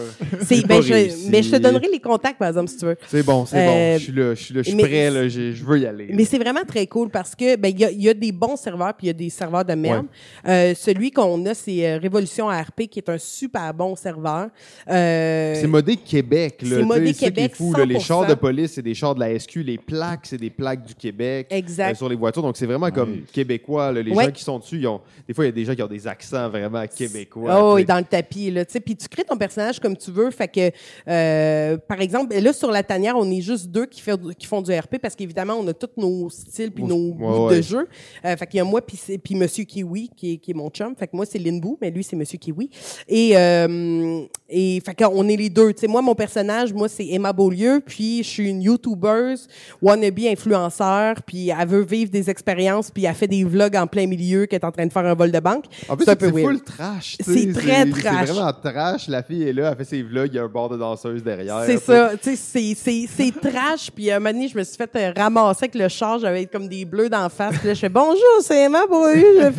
Ben, 0.68 0.82
je, 0.82 1.30
mais 1.32 1.41
je 1.41 1.51
te 1.51 1.55
donnerai 1.57 1.88
les 1.91 1.99
contacts, 1.99 2.38
par 2.38 2.49
exemple, 2.49 2.70
si 2.70 2.78
tu 2.78 2.86
veux. 2.86 2.97
C'est 3.07 3.24
bon, 3.24 3.47
c'est 3.47 3.57
Euh, 3.57 3.93
bon. 3.93 3.97
Je 3.97 4.03
suis 4.03 4.14
là, 4.14 4.36
je 4.36 4.43
suis 4.43 4.53
là, 4.53 4.62
je 4.62 4.68
suis 4.68 4.76
mais- 4.78 4.84
prêt, 4.84 5.10
là, 5.10 5.28
je 5.28 5.64
veux 5.66 5.80
y 5.80 5.88
aller. 5.88 6.10
Mais 6.14 6.26
c'est 6.26 6.38
vraiment 6.38 6.64
très 6.68 6.86
cool 6.86 7.10
parce 7.10 7.34
que 7.34 7.55
ben 7.55 7.70
il 7.70 7.80
y 7.80 7.86
a, 7.86 7.89
il 7.91 8.01
y 8.03 8.10
a 8.10 8.14
des 8.14 8.32
bons 8.32 8.57
serveurs 8.57 8.93
puis 8.93 9.07
il 9.07 9.07
y 9.07 9.10
a 9.10 9.14
des 9.14 9.30
serveurs 9.32 9.66
de 9.66 9.74
merde. 9.74 10.05
Euh, 10.47 10.76
celui 10.76 11.10
qu'on 11.10 11.43
a 11.47 11.55
c'est 11.55 11.88
euh, 11.88 11.97
Révolution 11.99 12.47
ARP 12.47 12.88
qui 12.88 12.99
est 12.99 13.10
un 13.10 13.18
super 13.18 13.74
bon 13.74 13.95
serveur. 13.95 14.49
Euh, 14.88 14.98
Euh, 14.99 15.55
c'est 15.55 15.67
modé 15.67 15.95
Québec. 15.95 16.59
C'est 16.63 16.83
modé 16.83 17.13
Québec. 17.13 17.55
Fou, 17.55 17.73
là, 17.73 17.85
les 17.85 17.99
chars 17.99 18.25
de 18.25 18.33
police, 18.33 18.73
c'est 18.73 18.81
des 18.81 18.93
chars 18.93 19.15
de 19.15 19.19
la 19.19 19.37
SQ. 19.37 19.57
Les 19.57 19.77
plaques, 19.77 20.21
c'est 20.23 20.37
des 20.37 20.49
plaques 20.49 20.85
du 20.85 20.95
Québec. 20.95 21.47
Exact. 21.49 21.91
Euh, 21.91 21.95
sur 21.95 22.09
les 22.09 22.15
voitures. 22.15 22.41
Donc, 22.41 22.57
c'est 22.57 22.65
vraiment 22.65 22.91
comme 22.91 23.21
québécois. 23.31 23.91
Là. 23.91 24.01
Les 24.01 24.13
gens 24.13 24.31
qui 24.31 24.43
sont 24.43 24.59
dessus, 24.59 24.77
ils 24.77 24.87
ont... 24.87 25.01
des 25.27 25.33
fois, 25.33 25.45
il 25.45 25.47
y 25.47 25.49
a 25.49 25.53
des 25.53 25.65
gens 25.65 25.75
qui 25.75 25.83
ont 25.83 25.87
des 25.87 26.07
accents 26.07 26.49
vraiment 26.49 26.85
québécois. 26.87 27.73
Oh, 27.73 27.77
et 27.77 27.83
dans 27.83 27.97
le 27.97 28.03
tapis. 28.03 28.51
Là, 28.51 28.65
puis 28.65 28.95
tu 28.95 29.07
crées 29.07 29.23
ton 29.23 29.37
personnage 29.37 29.79
comme 29.79 29.95
tu 29.95 30.11
veux. 30.11 30.31
Fait 30.31 30.47
que, 30.47 30.71
euh, 31.07 31.77
par 31.77 32.01
exemple, 32.01 32.35
là, 32.35 32.53
sur 32.53 32.71
la 32.71 32.83
tanière, 32.83 33.15
on 33.17 33.29
est 33.29 33.41
juste 33.41 33.67
deux 33.67 33.85
qui, 33.85 34.01
fait, 34.01 34.19
qui 34.37 34.47
font 34.47 34.61
du 34.61 34.71
RP 34.71 34.97
parce 35.01 35.15
qu'évidemment, 35.15 35.55
on 35.55 35.67
a 35.67 35.73
tous 35.73 35.89
nos 35.97 36.29
styles 36.29 36.71
puis 36.71 36.83
nos 36.83 37.13
goûts 37.13 37.49
de 37.49 37.61
jeu. 37.61 37.87
Euh, 38.25 38.35
fait 38.37 38.47
qu'il 38.47 38.57
y 38.57 38.61
a 38.61 38.63
moi 38.63 38.81
puis, 38.81 38.99
puis 39.17 39.35
Monsieur 39.35 39.63
Kiwi 39.63 40.09
qui 40.15 40.33
est, 40.33 40.37
qui 40.37 40.51
est 40.51 40.53
mon 40.53 40.69
chum. 40.69 40.95
Fait 40.95 41.07
que 41.07 41.15
moi, 41.15 41.25
c'est 41.25 41.39
Linbou, 41.39 41.77
mais 41.81 41.91
lui, 41.91 42.03
c'est 42.03 42.15
Monsieur 42.15 42.37
Kiwi. 42.37 42.69
Et, 43.07 43.35
euh, 43.35 44.25
et 44.49 44.81
fait 44.89 45.03
qu'on 45.03 45.27
est 45.27 45.35
les 45.35 45.49
deux. 45.49 45.73
Tu 45.73 45.81
sais, 45.81 45.87
moi, 45.87 46.01
mon 46.01 46.15
personnage, 46.15 46.73
moi, 46.73 46.87
c'est 46.87 47.07
Emma 47.07 47.31
Beaulieu, 47.33 47.81
puis 47.85 48.23
je 48.23 48.29
suis 48.29 48.49
une 48.49 48.61
YouTubeuse, 48.61 49.47
wannabe 49.81 50.19
influenceur, 50.19 51.15
puis 51.25 51.49
elle 51.49 51.67
veut 51.67 51.83
vivre 51.83 52.11
des 52.11 52.29
expériences, 52.29 52.89
puis 52.91 53.05
elle 53.05 53.13
fait 53.13 53.27
des 53.27 53.43
vlogs 53.43 53.75
en 53.75 53.87
plein 53.87 54.07
milieu 54.07 54.45
qu'elle 54.45 54.59
est 54.59 54.65
en 54.65 54.71
train 54.71 54.85
de 54.85 54.91
faire 54.91 55.05
un 55.05 55.13
vol 55.13 55.31
de 55.31 55.39
banque. 55.39 55.65
En 55.87 55.95
plus, 55.95 56.05
c'est 56.05 56.19
full 56.19 56.61
trash. 56.61 57.17
C'est 57.19 57.53
très 57.53 57.89
trash. 57.89 58.27
C'est 58.27 58.33
vraiment 58.33 58.53
trash. 58.53 59.07
La 59.07 59.23
fille 59.23 59.43
est 59.43 59.53
là, 59.53 59.69
elle 59.71 59.77
fait 59.77 59.95
ses 59.95 60.01
vlogs, 60.01 60.29
il 60.31 60.35
y 60.35 60.39
a 60.39 60.43
un 60.43 60.47
bord 60.47 60.69
de 60.69 60.77
danseuse 60.77 61.23
derrière. 61.23 61.63
C'est 61.65 61.77
ça. 61.77 62.11
Tu 62.21 62.35
sais, 62.35 62.75
c'est 62.75 63.31
trash. 63.39 63.91
Puis 63.91 64.11
un 64.11 64.19
moment 64.19 64.33
donné, 64.33 64.47
je 64.47 64.57
me 64.57 64.63
suis 64.63 64.77
fait 64.77 64.89
euh, 64.95 65.13
ramasser 65.15 65.65
avec 65.65 65.75
le 65.75 65.87
char, 65.87 66.19
j'avais 66.19 66.45
comme 66.45 66.67
des 66.67 66.85
bleus 66.85 67.09
d'en 67.09 67.29
face. 67.29 67.57
Puis 67.57 67.67
là, 67.67 67.73
je 67.73 67.79
fais 67.79 67.89
bonjour, 67.89 68.19
c'est 68.41 68.63
Emma 68.63 68.85
Beaulieu. 68.87 69.51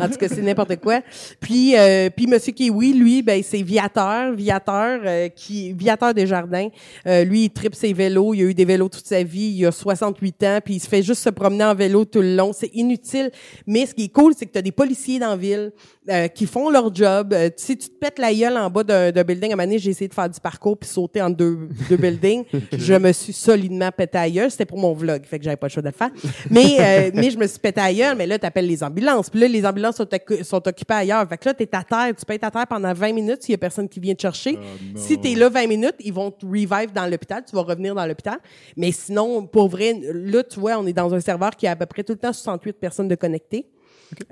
En 0.00 0.08
tout 0.08 0.18
cas, 0.18 0.28
c'est 0.28 0.42
n'importe 0.42 0.76
quoi. 0.76 1.00
Puis, 1.40 1.76
euh, 1.76 2.10
puis 2.14 2.26
Monsieur 2.26 2.52
Kiwi, 2.52 2.92
lui, 2.92 3.22
ben 3.22 3.42
c'est 3.42 3.62
viateur, 3.62 4.32
viateur, 4.34 4.65
euh, 4.72 5.28
qui 5.28 5.72
viateur 5.72 6.14
des 6.14 6.26
jardins. 6.26 6.68
Euh, 7.06 7.24
lui, 7.24 7.44
il 7.44 7.50
tripe 7.50 7.74
ses 7.74 7.92
vélos. 7.92 8.34
Il 8.34 8.42
a 8.42 8.44
eu 8.44 8.54
des 8.54 8.64
vélos 8.64 8.88
toute 8.88 9.06
sa 9.06 9.22
vie. 9.22 9.54
Il 9.56 9.66
a 9.66 9.72
68 9.72 10.42
ans, 10.44 10.58
puis 10.64 10.74
il 10.74 10.80
se 10.80 10.88
fait 10.88 11.02
juste 11.02 11.22
se 11.22 11.30
promener 11.30 11.64
en 11.64 11.74
vélo 11.74 12.04
tout 12.04 12.20
le 12.20 12.34
long. 12.34 12.52
C'est 12.52 12.70
inutile. 12.74 13.30
Mais 13.66 13.86
ce 13.86 13.94
qui 13.94 14.04
est 14.04 14.12
cool, 14.12 14.34
c'est 14.36 14.46
que 14.46 14.52
tu 14.52 14.58
as 14.58 14.62
des 14.62 14.72
policiers 14.72 15.18
dans 15.18 15.30
la 15.30 15.36
ville 15.36 15.72
euh, 16.08 16.28
qui 16.28 16.46
font 16.46 16.70
leur 16.70 16.94
job. 16.94 17.32
Euh, 17.32 17.50
si 17.56 17.76
tu 17.76 17.88
te 17.88 17.98
pètes 17.98 18.20
la 18.20 18.32
gueule 18.32 18.56
en 18.56 18.70
bas 18.70 18.84
d'un 18.84 19.24
building, 19.24 19.50
à 19.50 19.54
un 19.54 19.56
moment 19.56 19.64
donné, 19.64 19.80
j'ai 19.80 19.90
essayé 19.90 20.06
de 20.06 20.14
faire 20.14 20.30
du 20.30 20.38
parcours 20.38 20.78
puis 20.78 20.88
sauter 20.88 21.20
en 21.20 21.30
deux, 21.30 21.68
deux 21.88 21.96
buildings. 21.96 22.44
je 22.72 22.94
me 22.94 23.10
suis 23.10 23.32
solidement 23.32 23.90
pété 23.90 24.16
à 24.16 24.30
gueule. 24.30 24.48
C'était 24.48 24.66
pour 24.66 24.78
mon 24.78 24.92
vlog, 24.92 25.24
fait 25.24 25.40
que 25.40 25.44
j'avais 25.44 25.56
pas 25.56 25.66
le 25.66 25.72
choix 25.72 25.82
de 25.82 25.88
le 25.88 25.92
faire. 25.92 26.10
Mais, 26.48 26.76
euh, 26.78 27.10
mais 27.12 27.32
je 27.32 27.36
me 27.36 27.46
suis 27.48 27.58
pété 27.58 27.80
à 27.80 27.92
gueule. 27.92 28.16
Mais 28.16 28.28
là, 28.28 28.38
tu 28.38 28.46
appelles 28.46 28.68
les 28.68 28.84
ambulances. 28.84 29.30
Puis 29.30 29.40
là, 29.40 29.48
les 29.48 29.66
ambulances 29.66 29.96
sont, 29.96 30.06
sont 30.42 30.68
occupées 30.68 30.94
ailleurs. 30.94 31.28
Fait 31.28 31.38
que 31.38 31.48
là, 31.48 31.54
tu 31.54 31.64
es 31.64 31.68
à 31.72 31.82
terre. 31.82 32.14
Tu 32.16 32.24
peux 32.24 32.34
être 32.34 32.44
à 32.44 32.52
terre 32.52 32.66
pendant 32.68 32.92
20 32.92 33.12
minutes 33.12 33.42
s'il 33.42 33.54
y 33.54 33.56
a 33.56 33.58
personne 33.58 33.88
qui 33.88 33.98
vient 33.98 34.14
te 34.14 34.22
chercher. 34.22 34.45
Oh, 34.54 34.96
si 34.96 35.18
tu 35.18 35.32
es 35.32 35.34
là 35.34 35.48
20 35.48 35.66
minutes, 35.66 35.96
ils 36.00 36.12
vont 36.12 36.30
te 36.30 36.44
revive 36.46 36.92
dans 36.92 37.06
l'hôpital. 37.06 37.44
Tu 37.48 37.54
vas 37.54 37.62
revenir 37.62 37.94
dans 37.94 38.06
l'hôpital. 38.06 38.38
Mais 38.76 38.92
sinon, 38.92 39.46
pour 39.46 39.68
vrai, 39.68 39.98
là, 40.12 40.42
tu 40.42 40.60
vois, 40.60 40.78
on 40.78 40.86
est 40.86 40.92
dans 40.92 41.12
un 41.12 41.20
serveur 41.20 41.50
qui 41.56 41.66
a 41.66 41.72
à 41.72 41.76
peu 41.76 41.86
près 41.86 42.04
tout 42.04 42.12
le 42.12 42.18
temps 42.18 42.32
68 42.32 42.74
personnes 42.74 43.08
de 43.08 43.14
connectées. 43.14 43.66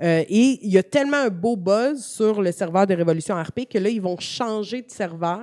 Euh, 0.01 0.23
et 0.29 0.59
il 0.61 0.71
y 0.71 0.77
a 0.77 0.83
tellement 0.83 1.17
un 1.17 1.29
beau 1.29 1.57
buzz 1.57 2.03
sur 2.03 2.41
le 2.41 2.51
serveur 2.51 2.87
de 2.87 2.93
Révolution 2.93 3.35
RP 3.35 3.67
que 3.69 3.77
là, 3.77 3.89
ils 3.89 4.01
vont 4.01 4.17
changer 4.19 4.81
de 4.81 4.89
serveur 4.89 5.41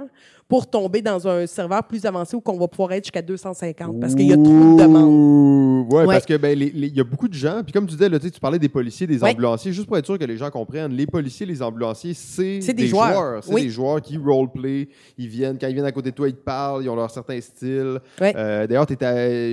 pour 0.53 0.67
tomber 0.67 1.01
dans 1.01 1.27
un 1.27 1.47
serveur 1.47 1.83
plus 1.83 2.05
avancé 2.05 2.37
où 2.37 2.41
qu'on 2.43 2.59
va 2.59 2.69
pouvoir 2.69 2.93
être 2.93 3.05
jusqu'à 3.05 3.23
250 3.23 3.99
parce 3.99 4.15
qu'il 4.15 4.27
y 4.27 4.35
a 4.35 4.37
trop 4.37 4.43
de 4.43 4.83
demandes. 4.83 5.91
Ouais, 5.91 6.05
parce 6.05 6.27
que 6.27 6.37
ben 6.37 6.55
il 6.61 6.95
y 6.95 7.01
a 7.01 7.05
beaucoup 7.05 7.27
de 7.27 7.33
gens. 7.33 7.63
Puis 7.63 7.73
comme 7.73 7.87
tu 7.87 7.95
disais, 7.95 8.11
là, 8.11 8.19
tu 8.19 8.39
parlais 8.39 8.59
des 8.59 8.69
policiers, 8.69 9.07
des 9.07 9.25
ambulanciers. 9.25 9.73
Juste 9.73 9.87
pour 9.87 9.97
être 9.97 10.05
sûr 10.05 10.19
que 10.19 10.27
les 10.27 10.37
gens 10.37 10.51
comprennent, 10.51 10.93
les 10.93 11.07
policiers, 11.07 11.47
les 11.47 11.63
ambulanciers, 11.63 12.13
c'est 12.13 12.59
des, 12.59 12.75
des, 12.75 12.87
joueurs. 12.87 13.43
C'est 13.43 13.55
des 13.55 13.71
joueurs 13.71 14.03
qui 14.03 14.19
roleplay. 14.19 14.91
Ils 15.17 15.27
viennent 15.27 15.57
quand 15.59 15.69
ils 15.69 15.73
viennent 15.73 15.87
à 15.87 15.93
côté 15.93 16.11
de 16.11 16.15
toi, 16.15 16.29
ils 16.29 16.35
te 16.35 16.45
parlent. 16.45 16.85
Ils 16.85 16.91
ont 16.91 16.97
leur 16.97 17.11
certain 17.11 17.41
style. 17.41 17.99
Euh, 18.21 18.67
D'ailleurs, 18.67 18.87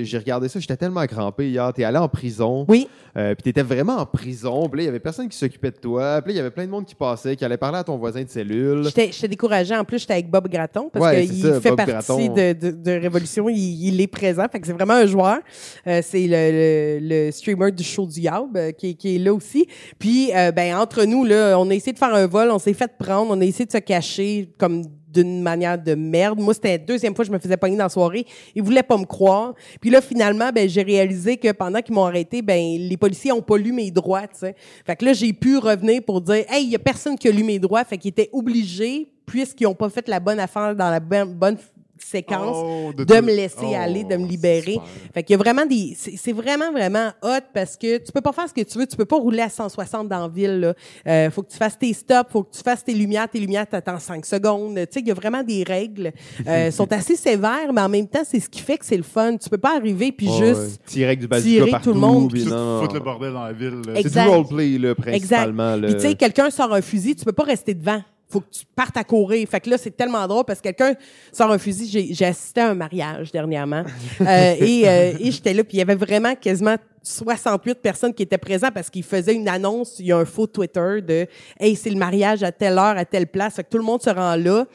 j'ai 0.04 0.18
regardé 0.18 0.50
ça. 0.50 0.60
J'étais 0.60 0.76
tellement 0.76 1.06
crampé 1.06 1.50
hier. 1.50 1.72
T'es 1.72 1.86
allé 1.86 1.98
en 1.98 2.10
prison. 2.10 2.66
Oui. 2.68 2.90
Euh, 3.16 3.36
puis 3.36 3.44
t'étais 3.44 3.64
vraiment 3.64 4.00
en 4.00 4.06
prison. 4.06 4.68
Puis 4.68 4.80
là, 4.80 4.84
il 4.84 4.86
y 4.88 4.90
avait 4.90 5.00
personne 5.00 5.30
qui 5.30 5.38
s'occupait 5.38 5.72
de 5.72 5.78
toi. 5.78 6.22
Puis 6.22 6.34
là, 6.34 6.34
il 6.34 6.38
y 6.38 6.42
avait 6.42 6.52
plein 6.52 6.66
de 6.66 6.72
monde 6.72 6.86
qui 6.86 6.96
passait, 6.96 7.38
qui 7.38 7.46
allait 7.46 7.58
parler 7.58 7.78
à 7.78 7.86
ton 7.86 7.98
voisin 7.98 8.22
de 8.22 8.30
cellule. 8.30 8.84
J'étais 8.84 9.28
découragé. 9.30 9.74
En 9.78 9.86
plus, 9.86 10.00
j'étais 10.00 10.14
avec 10.14 10.30
Bob 10.30 10.50
Gratton 10.50 10.89
parce 10.92 11.16
qu'il 11.16 11.62
fait 11.62 11.76
partie 11.76 12.30
de, 12.30 12.54
de, 12.54 12.92
Révolution. 12.92 13.50
Il, 13.50 14.02
est 14.02 14.08
présent. 14.08 14.46
Fait 14.52 14.60
que 14.60 14.68
c'est 14.68 14.74
vraiment 14.74 14.94
un 14.94 15.06
joueur. 15.06 15.40
Euh, 15.88 16.02
c'est 16.04 16.28
le, 16.28 17.00
le, 17.02 17.32
streamer 17.32 17.72
du 17.72 17.84
show 17.84 18.06
du 18.06 18.22
Yab 18.22 18.56
euh, 18.56 18.72
qui, 18.72 18.96
qui, 18.96 19.16
est 19.16 19.20
là 19.20 19.34
aussi. 19.34 19.68
Puis, 19.98 20.32
euh, 20.36 20.52
ben 20.52 20.76
entre 20.76 21.04
nous, 21.06 21.24
là, 21.24 21.58
on 21.60 21.70
a 21.70 21.74
essayé 21.74 21.94
de 21.94 21.98
faire 21.98 22.14
un 22.14 22.28
vol. 22.28 22.52
On 22.52 22.60
s'est 22.60 22.74
fait 22.74 22.92
prendre. 22.98 23.32
On 23.32 23.42
a 23.42 23.46
essayé 23.46 23.66
de 23.66 23.72
se 23.72 23.78
cacher 23.78 24.50
comme 24.58 24.84
d'une 25.12 25.42
manière 25.42 25.78
de 25.82 25.96
merde. 25.96 26.40
Moi, 26.40 26.54
c'était 26.54 26.78
la 26.78 26.78
deuxième 26.78 27.16
fois 27.16 27.24
que 27.24 27.28
je 27.30 27.34
me 27.34 27.40
faisais 27.40 27.58
pogner 27.58 27.78
dans 27.78 27.86
la 27.86 27.90
soirée. 27.90 28.26
Ils 28.56 28.62
voulaient 28.62 28.84
pas 28.84 28.98
me 28.98 29.06
croire. 29.06 29.54
Puis 29.82 29.90
là, 29.90 30.02
finalement, 30.02 30.52
ben, 30.54 30.70
j'ai 30.70 30.84
réalisé 30.84 31.38
que 31.38 31.52
pendant 31.52 31.82
qu'ils 31.82 31.96
m'ont 31.96 32.06
arrêté, 32.06 32.42
ben, 32.42 32.78
les 32.78 32.98
policiers 32.98 33.32
ont 33.32 33.42
pas 33.42 33.58
lu 33.58 33.72
mes 33.72 33.92
droits, 33.92 34.28
tu 34.28 34.40
sais. 34.40 34.56
Fait 34.86 34.96
que 34.96 35.06
là, 35.06 35.14
j'ai 35.14 35.34
pu 35.34 35.58
revenir 35.58 36.04
pour 36.04 36.22
dire, 36.22 36.46
hey, 36.50 36.64
il 36.64 36.70
y 36.70 36.76
a 36.76 36.80
personne 36.80 37.18
qui 37.18 37.28
a 37.28 37.32
lu 37.32 37.44
mes 37.44 37.60
droits. 37.60 37.84
Fait 37.84 37.98
qu'ils 37.98 38.10
étaient 38.10 38.30
obligés 38.32 39.12
puisqu'ils 39.30 39.66
n'ont 39.66 39.76
pas 39.76 39.90
fait 39.90 40.08
la 40.08 40.20
bonne 40.20 40.40
affaire 40.40 40.76
dans 40.76 40.90
la 40.90 41.00
bonne 41.00 41.58
séquence 42.04 42.56
oh, 42.56 42.94
de, 42.94 43.22
me 43.22 43.36
laisser 43.36 43.76
aller, 43.76 44.04
de 44.04 44.16
me 44.16 44.24
oh, 44.24 44.28
libérer. 44.28 44.80
Fait 45.14 45.24
qu'il 45.24 45.34
y 45.34 45.36
a 45.36 45.38
vraiment 45.38 45.66
des, 45.66 45.96
c'est 45.96 46.32
vraiment 46.32 46.72
vraiment 46.72 47.12
hot 47.22 47.46
parce 47.54 47.78
que 47.78 47.98
tu 47.98 48.12
peux 48.12 48.22
pas 48.22 48.32
faire 48.32 48.48
ce 48.48 48.54
que 48.54 48.62
tu 48.62 48.78
veux, 48.78 48.88
tu 48.88 48.96
peux 48.96 49.06
pas 49.06 49.18
rouler 49.18 49.42
à 49.42 49.50
160 49.50 50.08
dans 50.08 50.20
la 50.20 50.28
ville. 50.28 50.60
Là. 50.60 50.74
Euh, 51.08 51.32
faut 51.32 51.44
que 51.44 51.52
tu 51.52 51.58
fasses 51.58 51.78
tes 51.78 51.94
stops, 51.94 52.32
faut 52.32 52.44
que 52.44 52.56
tu 52.56 52.62
fasses 52.62 52.84
tes 52.84 52.94
lumières, 52.94 53.30
tes 53.30 53.40
lumières 53.40 53.68
t'attends 53.68 54.00
5 54.00 54.26
secondes. 54.26 54.76
Tu 54.76 54.82
sais, 54.92 55.00
il 55.02 55.08
y 55.08 55.12
a 55.12 55.14
vraiment 55.14 55.44
des 55.44 55.64
règles. 55.64 56.12
Euh, 56.48 56.72
sont 56.80 56.92
assez 56.94 57.16
sévères, 57.16 57.74
mais 57.74 57.82
en 57.82 57.90
même 57.90 58.08
temps, 58.08 58.24
c'est 58.24 58.40
ce 58.40 58.50
qui 58.50 58.62
fait 58.62 58.78
que 58.78 58.86
c'est 58.86 58.98
le 58.98 59.04
fun. 59.04 59.38
Tu 59.38 59.50
peux 59.50 59.58
pas 59.58 59.76
arriver 59.76 60.12
puis 60.12 60.30
juste 60.38 60.82
tirer 60.86 61.16
du 61.16 61.28
tirer 61.28 61.72
tout 61.84 61.94
le 61.94 62.00
monde, 62.00 62.32
puis 62.32 62.44
foutre 62.44 62.94
le 62.94 63.00
bordel 63.00 63.34
dans 63.34 63.46
la 63.46 63.54
ville. 63.54 63.82
C'est 64.02 64.12
du 64.12 64.20
roleplay 64.20 64.78
là, 64.78 64.96
principalement. 64.96 65.76
Exact. 65.76 65.96
tu 65.96 66.08
sais, 66.08 66.16
quelqu'un 66.16 66.50
sort 66.50 66.74
un 66.74 66.82
fusil, 66.82 67.16
tu 67.16 67.26
peux 67.26 67.34
pas 67.34 67.44
rester 67.44 67.74
devant 67.74 68.02
faut 68.30 68.42
que 68.42 68.50
tu 68.52 68.64
partes 68.76 68.96
à 68.96 69.04
courir. 69.04 69.48
Fait 69.50 69.60
que 69.60 69.70
là, 69.70 69.78
c'est 69.78 69.96
tellement 69.96 70.26
drôle 70.28 70.46
parce 70.46 70.60
que 70.60 70.70
quelqu'un 70.70 70.94
sort 71.32 71.52
un 71.52 71.58
fusil. 71.58 72.14
J'ai 72.14 72.26
assisté 72.26 72.62
à 72.62 72.70
un 72.70 72.76
mariage 72.76 73.32
dernièrement. 73.32 73.84
euh, 74.22 74.56
et 74.60 74.88
euh, 74.88 75.14
et 75.20 75.32
j'étais 75.32 75.54
là, 75.54 75.64
puis 75.64 75.78
il 75.78 75.80
y 75.80 75.82
avait 75.82 75.96
vraiment 75.96 76.36
quasiment 76.36 76.76
68 77.02 77.76
personnes 77.76 78.14
qui 78.14 78.24
étaient 78.24 78.38
présentes 78.38 78.74
parce 78.74 78.90
qu'ils 78.90 79.04
faisaient 79.04 79.34
une 79.34 79.48
annonce, 79.48 79.96
il 80.00 80.08
y 80.08 80.12
a 80.12 80.18
un 80.18 80.26
faux 80.26 80.48
Twitter 80.48 81.02
de 81.02 81.28
«Hey, 81.60 81.76
c'est 81.76 81.90
le 81.90 81.96
mariage 81.96 82.44
à 82.44 82.52
telle 82.52 82.74
heure, 82.74 82.98
à 82.98 83.06
telle 83.06 83.28
place.» 83.28 83.56
Fait 83.56 83.64
que 83.64 83.70
tout 83.70 83.78
le 83.78 83.84
monde 83.84 84.02
se 84.02 84.10
rend 84.10 84.36
là. 84.36 84.66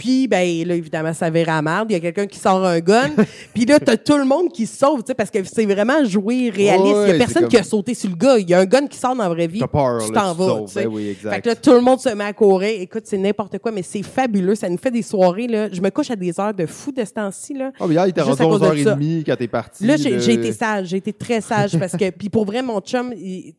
Puis, 0.00 0.28
ben 0.28 0.66
là, 0.66 0.74
évidemment, 0.76 1.12
ça 1.12 1.28
verra 1.28 1.58
à 1.58 1.62
merde. 1.62 1.90
Il 1.90 1.92
y 1.92 1.96
a 1.96 2.00
quelqu'un 2.00 2.26
qui 2.26 2.38
sort 2.38 2.64
un 2.64 2.80
gun. 2.80 3.10
puis 3.54 3.66
là, 3.66 3.78
t'as 3.78 3.98
tout 3.98 4.16
le 4.16 4.24
monde 4.24 4.50
qui 4.50 4.66
se 4.66 4.78
sauve, 4.78 5.00
tu 5.00 5.08
sais, 5.08 5.14
parce 5.14 5.30
que 5.30 5.44
c'est 5.44 5.66
vraiment 5.66 6.02
joué 6.06 6.48
réaliste. 6.48 6.96
il 7.04 7.08
y 7.08 7.12
a 7.12 7.18
personne 7.18 7.48
qui 7.48 7.58
a 7.58 7.62
sauté 7.62 7.92
sur 7.92 8.08
le 8.08 8.16
gars. 8.16 8.38
Il 8.38 8.48
y 8.48 8.54
a 8.54 8.60
un 8.60 8.64
gun 8.64 8.86
qui 8.86 8.96
sort 8.96 9.14
dans 9.14 9.24
la 9.24 9.28
vraie 9.28 9.46
vie. 9.46 9.60
tu 9.60 10.12
t'en 10.12 10.32
vas, 10.32 10.62
tu 10.66 10.72
sais. 10.72 10.86
Ben 10.86 11.14
fait 11.14 11.42
que 11.42 11.48
là, 11.50 11.54
tout 11.54 11.74
le 11.74 11.82
monde 11.82 12.00
se 12.00 12.08
met 12.08 12.24
à 12.24 12.32
courir. 12.32 12.80
Écoute, 12.80 13.02
c'est 13.04 13.18
n'importe 13.18 13.58
quoi, 13.58 13.72
mais 13.72 13.82
c'est 13.82 14.02
fabuleux. 14.02 14.54
Ça 14.54 14.70
nous 14.70 14.78
fait 14.78 14.90
des 14.90 15.02
soirées, 15.02 15.48
là. 15.48 15.68
Je 15.70 15.82
me 15.82 15.90
couche 15.90 16.10
à 16.10 16.16
des 16.16 16.40
heures 16.40 16.54
de 16.54 16.64
fou 16.64 16.92
de 16.92 17.04
ce 17.04 17.12
temps-ci, 17.12 17.52
là. 17.52 17.70
Oh, 17.78 17.86
mais 17.86 17.96
hier, 17.96 18.06
il 18.06 18.10
était 18.10 18.22
rendu 18.22 18.40
11h30 18.40 19.24
quand 19.26 19.36
t'es 19.36 19.48
parti. 19.48 19.84
Là, 19.84 19.96
j'ai 19.98 20.32
été 20.32 20.52
sage. 20.52 20.88
J'ai 20.88 20.96
été 20.96 21.12
très 21.12 21.42
sage 21.42 21.78
parce 21.78 21.92
que, 21.92 22.08
puis 22.08 22.30
pour 22.30 22.46
vrai, 22.46 22.62
mon 22.62 22.80
chum, 22.80 23.12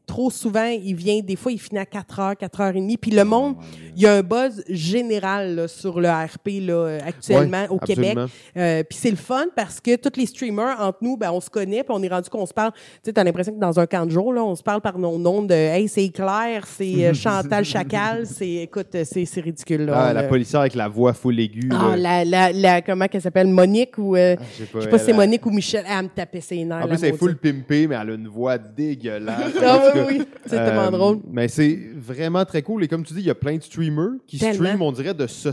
trop 0.07 0.31
souvent, 0.31 0.65
il 0.65 0.95
vient, 0.95 1.19
des 1.19 1.35
fois, 1.35 1.51
il 1.51 1.59
finit 1.59 1.79
à 1.79 1.83
4h, 1.83 2.35
4h30. 2.35 2.97
Puis 2.97 3.11
le 3.11 3.25
monde, 3.25 3.57
il 3.95 4.01
y 4.01 4.07
a 4.07 4.15
un 4.15 4.23
buzz 4.23 4.63
général, 4.67 5.55
là, 5.55 5.67
sur 5.67 5.99
le 5.99 6.09
RP 6.33 6.61
là, 6.61 6.73
euh, 6.73 6.99
actuellement 7.05 7.65
au 7.69 7.77
Québec. 7.77 8.17
Euh, 8.57 8.83
puis 8.83 8.97
c'est 8.97 9.09
le 9.09 9.17
fun 9.17 9.45
parce 9.55 9.79
que 9.79 9.95
tous 9.95 10.17
les 10.19 10.25
streamers 10.25 10.79
entre 10.79 10.99
nous, 11.01 11.17
ben, 11.17 11.31
on 11.31 11.41
se 11.41 11.49
connaît, 11.49 11.83
puis 11.83 11.93
on 11.95 12.01
est 12.01 12.07
rendu 12.07 12.29
qu'on 12.29 12.45
se 12.45 12.53
parle. 12.53 12.71
Tu 12.71 12.79
sais, 13.03 13.13
t'as 13.13 13.23
l'impression 13.23 13.53
que 13.53 13.59
dans 13.59 13.79
un 13.79 13.85
camp 13.85 14.05
de 14.05 14.11
jour, 14.11 14.33
là, 14.33 14.43
on 14.43 14.55
se 14.55 14.63
parle 14.63 14.81
par 14.81 14.97
nos 14.97 15.17
noms 15.17 15.43
de 15.43 15.53
Hey, 15.53 15.87
c'est 15.87 16.09
Claire, 16.09 16.65
c'est 16.65 17.07
euh, 17.07 17.13
Chantal 17.13 17.65
Chacal, 17.65 18.25
c'est 18.25 18.49
écoute, 18.49 18.95
c'est 19.03 19.41
ridicule. 19.41 19.85
Là, 19.85 20.07
ah, 20.07 20.13
la 20.13 20.23
policière 20.23 20.61
avec 20.61 20.75
la 20.75 20.87
voix 20.87 21.13
full 21.13 21.39
aiguë. 21.39 21.69
Ah, 21.71 21.95
la, 21.97 22.25
la, 22.25 22.51
la, 22.51 22.81
comment 22.81 23.07
qu'elle 23.07 23.21
s'appelle, 23.21 23.47
Monique 23.47 23.97
ou 23.97 24.15
ah, 24.15 24.35
je 24.59 24.65
sais 24.65 24.89
pas, 24.89 24.97
si 24.97 25.05
c'est 25.05 25.13
Monique 25.13 25.45
ou 25.45 25.51
Michel. 25.51 25.85
Elle 25.87 26.03
me 26.03 26.09
tapait 26.09 26.41
ses 26.41 26.63
nerfs. 26.63 26.83
En 26.83 26.87
plus, 26.87 27.03
elle 27.03 27.13
est 27.13 27.17
full 27.17 27.37
pimpée, 27.37 27.87
mais 27.87 27.95
elle 28.01 28.09
a 28.11 28.13
une 28.13 28.27
voix 28.27 28.57
dégueulasse. 28.57 29.53
ah 29.63 29.91
oui, 29.95 30.01
oui, 30.07 30.21
c'est 30.45 30.57
tellement 30.57 30.91
drôle. 30.91 31.19
Mais 31.31 31.47
c'est 31.47 31.79
vraiment 31.95 32.45
très 32.45 32.61
cool. 32.61 32.83
Et 32.83 32.87
comme 32.87 33.03
tu 33.03 33.13
dis, 33.13 33.21
il 33.21 33.27
y 33.27 33.31
a 33.31 33.35
plein 33.35 33.57
de 33.57 33.63
streamers 33.63 34.11
qui 34.27 34.37
streament, 34.37 34.81
on 34.81 34.91
dirait, 34.91 35.13
de 35.13 35.27
ce 35.27 35.51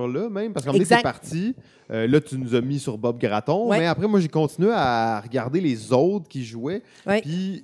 serveur-là 0.00 0.28
même. 0.28 0.52
Parce 0.52 0.66
qu'en 0.66 0.72
fait, 0.72 0.84
c'est 0.84 1.02
parti. 1.02 1.54
Euh, 1.90 2.06
là, 2.06 2.20
tu 2.20 2.38
nous 2.38 2.54
as 2.54 2.60
mis 2.60 2.78
sur 2.78 2.96
Bob 2.98 3.18
Gratton. 3.18 3.70
Mais 3.70 3.86
après, 3.86 4.06
moi, 4.06 4.20
j'ai 4.20 4.28
continué 4.28 4.70
à 4.72 5.20
regarder 5.20 5.60
les 5.60 5.92
autres 5.92 6.28
qui 6.28 6.44
jouaient. 6.44 6.82
Puis, 7.22 7.62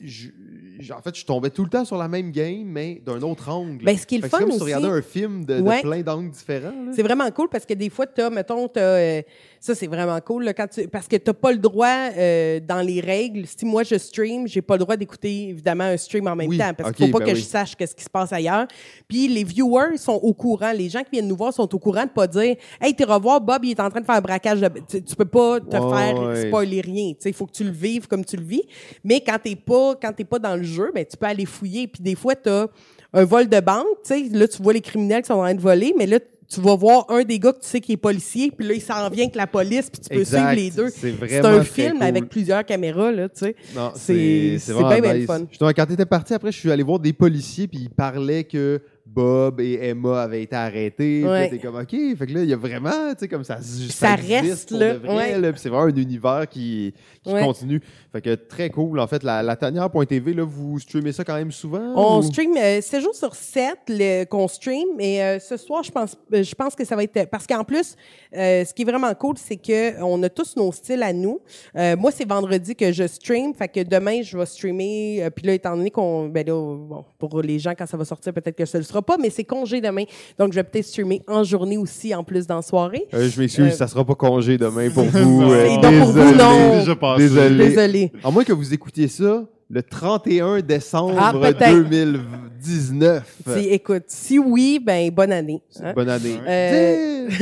en 0.95 1.01
fait, 1.01 1.17
je 1.17 1.25
tombais 1.25 1.51
tout 1.51 1.65
le 1.65 1.71
temps 1.71 1.85
sur 1.85 1.97
la 1.97 2.09
même 2.09 2.31
game, 2.31 2.65
mais 2.65 3.01
d'un 3.05 3.23
autre 3.23 3.49
angle. 3.49 3.85
Ben, 3.85 3.97
ce 3.97 4.07
qui 4.07 4.17
est 4.17 4.21
le 4.21 4.29
fun 4.29 4.41
comme 4.41 4.53
si 4.53 4.59
tu 4.59 4.65
regardais 4.65 4.89
un 4.89 5.03
film 5.03 5.45
de, 5.45 5.63
plein 5.81 6.03
d'angles 6.03 6.31
différents. 6.31 6.73
C'est 6.95 7.03
vraiment 7.03 7.31
cool 7.31 7.49
parce 7.49 7.65
que 7.65 7.75
des 7.75 7.91
fois, 7.91 8.07
tu 8.07 8.21
as, 8.21 8.31
mettons, 8.31 8.69
tu 8.69 8.79
as, 8.79 8.83
euh, 8.83 9.23
Ça, 9.67 9.75
c'est 9.75 9.89
vraiment 9.89 10.21
cool. 10.21 10.45
Là, 10.45 10.55
quand 10.55 10.69
tu, 10.69 10.87
parce 10.87 11.09
que 11.09 11.17
tu 11.17 11.25
n'as 11.27 11.35
pas 11.35 11.51
le 11.51 11.59
droit, 11.59 11.89
euh, 12.17 12.61
dans 12.61 12.87
les 12.87 13.01
règles, 13.01 13.47
si 13.47 13.67
moi 13.67 13.83
je 13.83 13.97
stream, 13.97 14.47
j'ai 14.47 14.63
pas 14.63 14.75
le 14.75 14.79
droit 14.79 14.97
d'écouter 14.97 15.49
évidemment 15.49 15.83
un 15.83 15.97
stream 15.97 16.29
en 16.29 16.37
même 16.37 16.49
Oui, 16.49 16.57
temps 16.57 16.73
parce 16.73 16.93
qu'il 16.93 17.07
faut 17.07 17.11
pas 17.11 17.19
ben 17.19 17.33
que 17.33 17.37
oui. 17.37 17.41
je 17.41 17.45
sache 17.45 17.75
qu'est-ce 17.75 17.97
qui 17.97 18.05
se 18.05 18.09
passe 18.09 18.33
ailleurs. 18.33 18.69
Puis 19.09 19.27
les 19.27 19.43
viewers 19.43 19.97
sont 19.97 20.21
au 20.23 20.35
courant. 20.35 20.71
Les 20.71 20.89
gens 20.89 21.01
qui 21.01 21.11
viennent 21.11 21.27
nous 21.27 21.37
voir 21.37 21.53
sont 21.53 21.75
au 21.75 21.81
courant 21.81 22.05
de 22.05 22.11
pas 22.11 22.29
dire 22.29 22.55
Hey, 22.81 22.95
t'es 22.95 23.03
revoir, 23.03 23.41
Bob, 23.41 23.65
il 23.65 23.73
est 23.73 23.81
en 23.81 23.91
train 23.91 24.01
de 24.01 24.07
faire 24.07 24.15
un 24.15 24.21
braquage. 24.21 24.61
De... 24.61 24.71
Tu, 24.89 25.03
tu 25.03 25.17
peux 25.17 25.25
pas 25.25 25.59
te 25.59 25.77
faire 25.77 26.23
ouais. 26.23 26.47
spoiler 26.47 26.81
rien. 26.81 27.15
Il 27.25 27.35
faut 27.35 27.47
que 27.47 27.53
tu 27.53 27.65
le 27.65 27.73
vives 27.73 28.07
comme 28.07 28.25
tu 28.25 28.37
le 28.37 28.45
vis. 28.45 28.63
Mais 29.03 29.21
quand 29.21 29.39
t'es 29.43 29.57
pas, 29.57 29.97
quand 30.01 30.13
t'es 30.13 30.25
pas 30.25 30.39
dans 30.39 30.55
le 30.55 30.63
jeu, 30.63 30.93
ben, 30.95 31.05
tu 31.05 31.17
peux 31.17 31.27
aller 31.27 31.45
fouiller. 31.45 31.89
Puis 31.89 32.05
des 32.05 32.15
fois, 32.15 32.37
tu 32.37 32.49
as 32.49 32.69
un 33.13 33.25
vol 33.25 33.49
de 33.49 33.59
banque. 33.59 33.85
tu 34.05 34.15
sais, 34.15 34.29
Là, 34.31 34.47
tu 34.47 34.63
vois 34.63 34.75
les 34.75 34.81
criminels 34.81 35.23
qui 35.23 35.27
sont 35.27 35.35
en 35.35 35.43
train 35.43 35.55
de 35.55 35.61
voler, 35.61 35.93
mais 35.99 36.07
là, 36.07 36.21
tu 36.49 36.61
vas 36.61 36.77
voir 36.77 37.07
un 37.11 37.23
des 37.25 37.39
gars 37.39 37.53
que 37.53 37.61
tu 37.61 37.67
sais 37.67 37.81
qui 37.81 37.93
est 37.93 37.97
policier, 37.97 38.51
puis 38.57 38.67
là, 38.67 38.75
il 38.75 38.81
s'en 38.81 39.09
vient 39.11 39.25
avec 39.25 39.35
la 39.35 39.47
police, 39.47 39.91
puis 39.91 40.01
tu 40.01 40.09
peux 40.09 40.21
Exact. 40.21 40.53
suivre 40.53 40.53
les 40.65 40.71
deux. 40.71 40.91
C'est 40.91 41.45
un 41.45 41.65
film 41.65 41.95
cool. 41.95 42.03
avec 42.03 42.29
plusieurs 42.29 42.65
caméras, 42.65 43.11
là, 43.11 43.29
tu 43.29 43.39
sais. 43.41 43.57
Non, 43.75 43.93
C'est- 43.95 44.59
bien, 44.69 45.01
bien 45.01 45.27
fun. 45.27 45.41
Justement, 45.51 45.71
quand 45.75 45.87
t'étais 45.87 46.07
parti, 46.07 46.35
après, 46.35 46.53
je 46.53 46.59
suis 46.59 46.71
allé 46.71 46.83
voir 46.83 46.99
des 47.01 47.13
policiers, 47.13 47.67
puis 47.67 47.81
ils 47.83 47.91
parlaient 47.91 48.45
que 48.45 48.81
Bob 49.07 49.61
et 49.61 49.79
Emma 49.89 50.23
avaient 50.23 50.43
été 50.43 50.57
arrêtés. 50.57 51.23
Puis 51.25 51.51
t'es 51.59 51.59
comme, 51.65 51.77
OK. 51.77 51.91
Fait 51.91 52.27
que 52.27 52.33
là, 52.35 52.43
il 52.43 52.49
y 52.49 52.53
a 52.53 52.57
vraiment, 52.57 52.91
tu 53.15 53.21
sais, 53.21 53.29
comme 53.29 53.45
ça. 53.45 53.59
Ça 53.63 54.15
reste, 54.17 54.71
pour 54.71 54.79
là. 54.79 54.95
de 54.95 54.99
vrai, 54.99 55.17
Ouais. 55.17 55.39
là, 55.39 55.53
puis 55.53 55.61
c'est 55.61 55.69
vraiment 55.69 55.85
un 55.87 55.97
univers 55.97 56.47
qui, 56.49 56.93
qui 57.23 57.33
Ouais. 57.33 57.43
continue. 57.43 57.81
Fait 58.13 58.21
que 58.21 58.35
très 58.35 58.69
cool. 58.71 58.99
En 58.99 59.07
fait, 59.07 59.23
la, 59.23 59.43
la 59.43 59.57
tanière.tv, 59.57 60.35
là, 60.35 60.43
vous 60.45 60.79
streamez 60.81 61.13
ça 61.13 61.25
quand 61.25 61.37
même 61.37 61.53
souvent? 61.53 61.93
On 61.95 62.19
ou- 62.19 62.23
stream 62.23 62.57
euh, 62.57 62.81
7 62.81 63.01
jours 63.03 63.15
sur 63.15 63.35
7 63.35 63.77
le- 63.89 64.25
qu'on 64.25 64.49
stream, 64.49 64.89
mais 64.97 65.23
euh, 65.23 65.39
ce 65.39 65.57
soir, 65.57 65.83
je 65.83 65.93
pense, 65.93 66.17
euh, 66.35 66.43
je 66.43 66.55
pense 66.55 66.75
que 66.75 66.85
ça 66.85 66.97
va 66.97 67.05
être. 67.05 67.31
Parce 67.31 67.47
qu'en 67.47 67.65
plus, 67.65 67.95
euh, 68.37 68.65
ce 68.65 68.75
qui 68.75 68.83
est 68.83 68.87
vraiment 68.87 69.15
cool, 69.15 69.37
c'est 69.39 69.57
que 69.57 70.03
on 70.03 70.23
a 70.25 70.29
tous 70.29 70.57
nos 70.57 70.73
styles 70.73 71.03
à 71.03 71.13
nous. 71.13 71.41
Moi, 71.75 72.11
c'est 72.11 72.29
vendredi 72.29 72.75
que 72.75 72.91
je 72.93 73.07
stream, 73.07 73.55
fait 73.55 73.69
que 73.69 73.83
demain, 73.83 74.23
je 74.23 74.37
vais 74.37 74.47
streamer. 74.47 75.29
Puis 75.35 75.47
là, 75.47 75.55
étant 75.55 75.77
donné 75.77 75.91
qu'on. 75.91 76.29
Ben 76.29 76.47
là, 76.47 76.53
bon, 76.53 77.05
pour 77.19 77.41
les 77.43 77.59
gens, 77.59 77.73
quand 77.79 77.87
ça 77.87 77.97
va 77.97 78.05
sortir, 78.05 78.33
peut-être 78.33 78.57
que 78.57 78.65
ça 78.65 78.79
ne 78.79 78.83
le 78.83 78.87
sera 78.97 79.03
pas, 79.03 79.17
mais 79.21 79.31
c'est 79.31 79.45
congé 79.45 79.81
demain. 79.81 80.05
Donc, 80.39 80.53
je 80.53 80.57
vais 80.57 80.65
peut-être 80.65 80.87
streamer 80.87 81.21
en 81.29 81.45
journée 81.45 81.77
aussi, 81.77 82.15
en 82.15 82.25
plus 82.25 82.47
dans 82.47 82.57
la 82.57 82.63
soirée. 82.63 83.07
Euh, 83.15 83.29
je 83.29 83.41
m'excuse, 83.41 83.67
Euh, 83.67 83.71
ça 83.71 83.87
sera 83.87 84.05
pas 84.05 84.15
congé 84.15 84.57
demain 84.57 84.89
pour 84.91 85.05
vous. 85.05 85.19
Non. 85.43 85.51
euh, 85.51 85.67
C'est 85.69 85.81
donc 85.81 85.99
pour 86.01 86.09
vous, 86.13 86.19
désolé. 86.19 86.37
non. 86.39 86.79
déjà 86.79 86.97
passé. 86.97 87.23
Désolé. 87.23 87.69
Désolée. 87.69 88.13
À 88.25 88.31
moins 88.31 88.45
que 88.45 88.53
vous 88.53 88.73
écoutiez 88.73 89.09
ça 89.09 89.45
le 89.69 89.83
31 89.83 90.61
décembre 90.61 91.17
Ah, 91.19 91.33
peut-être. 91.33 91.89
2019. 91.89 93.25
Si- 93.47 93.69
écoute, 93.69 94.05
si 94.07 94.39
oui, 94.39 94.81
ben 94.85 95.11
bonne 95.11 95.33
année. 95.33 95.61
hein. 95.83 95.93
Bonne 95.95 96.09
année. 96.09 96.39
Euh, 96.47 97.29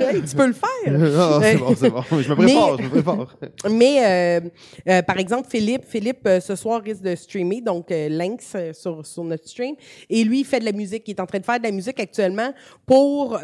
Hey, 0.00 0.22
tu 0.22 0.34
peux 0.34 0.46
le 0.46 0.54
faire. 0.54 0.98
non, 0.98 1.40
c'est 1.42 1.56
bon, 1.58 1.74
c'est 1.76 1.90
bon. 1.90 2.02
Je 2.10 2.30
me 2.30 2.34
prépare, 2.36 2.76
Mais- 2.76 2.82
je 2.82 2.82
me 2.84 2.88
prépare. 2.88 3.36
Mais 3.70 3.98
euh, 4.02 4.40
euh, 4.88 5.02
par 5.02 5.18
exemple, 5.18 5.48
Philippe, 5.50 5.84
Philippe 5.86 6.26
ce 6.40 6.56
soir 6.56 6.80
risque 6.82 7.02
de 7.02 7.14
streamer, 7.14 7.60
donc 7.60 7.88
Lynx 7.90 8.56
sur, 8.72 9.04
sur 9.04 9.24
notre 9.24 9.46
stream. 9.46 9.74
Et 10.08 10.24
lui, 10.24 10.40
il 10.40 10.44
fait 10.44 10.60
de 10.60 10.64
la 10.64 10.72
musique. 10.72 11.02
Il 11.06 11.10
est 11.10 11.20
en 11.20 11.26
train 11.26 11.38
de 11.40 11.44
faire 11.44 11.58
de 11.58 11.64
la 11.64 11.70
musique 11.70 12.00
actuellement 12.00 12.52
pour, 12.86 13.38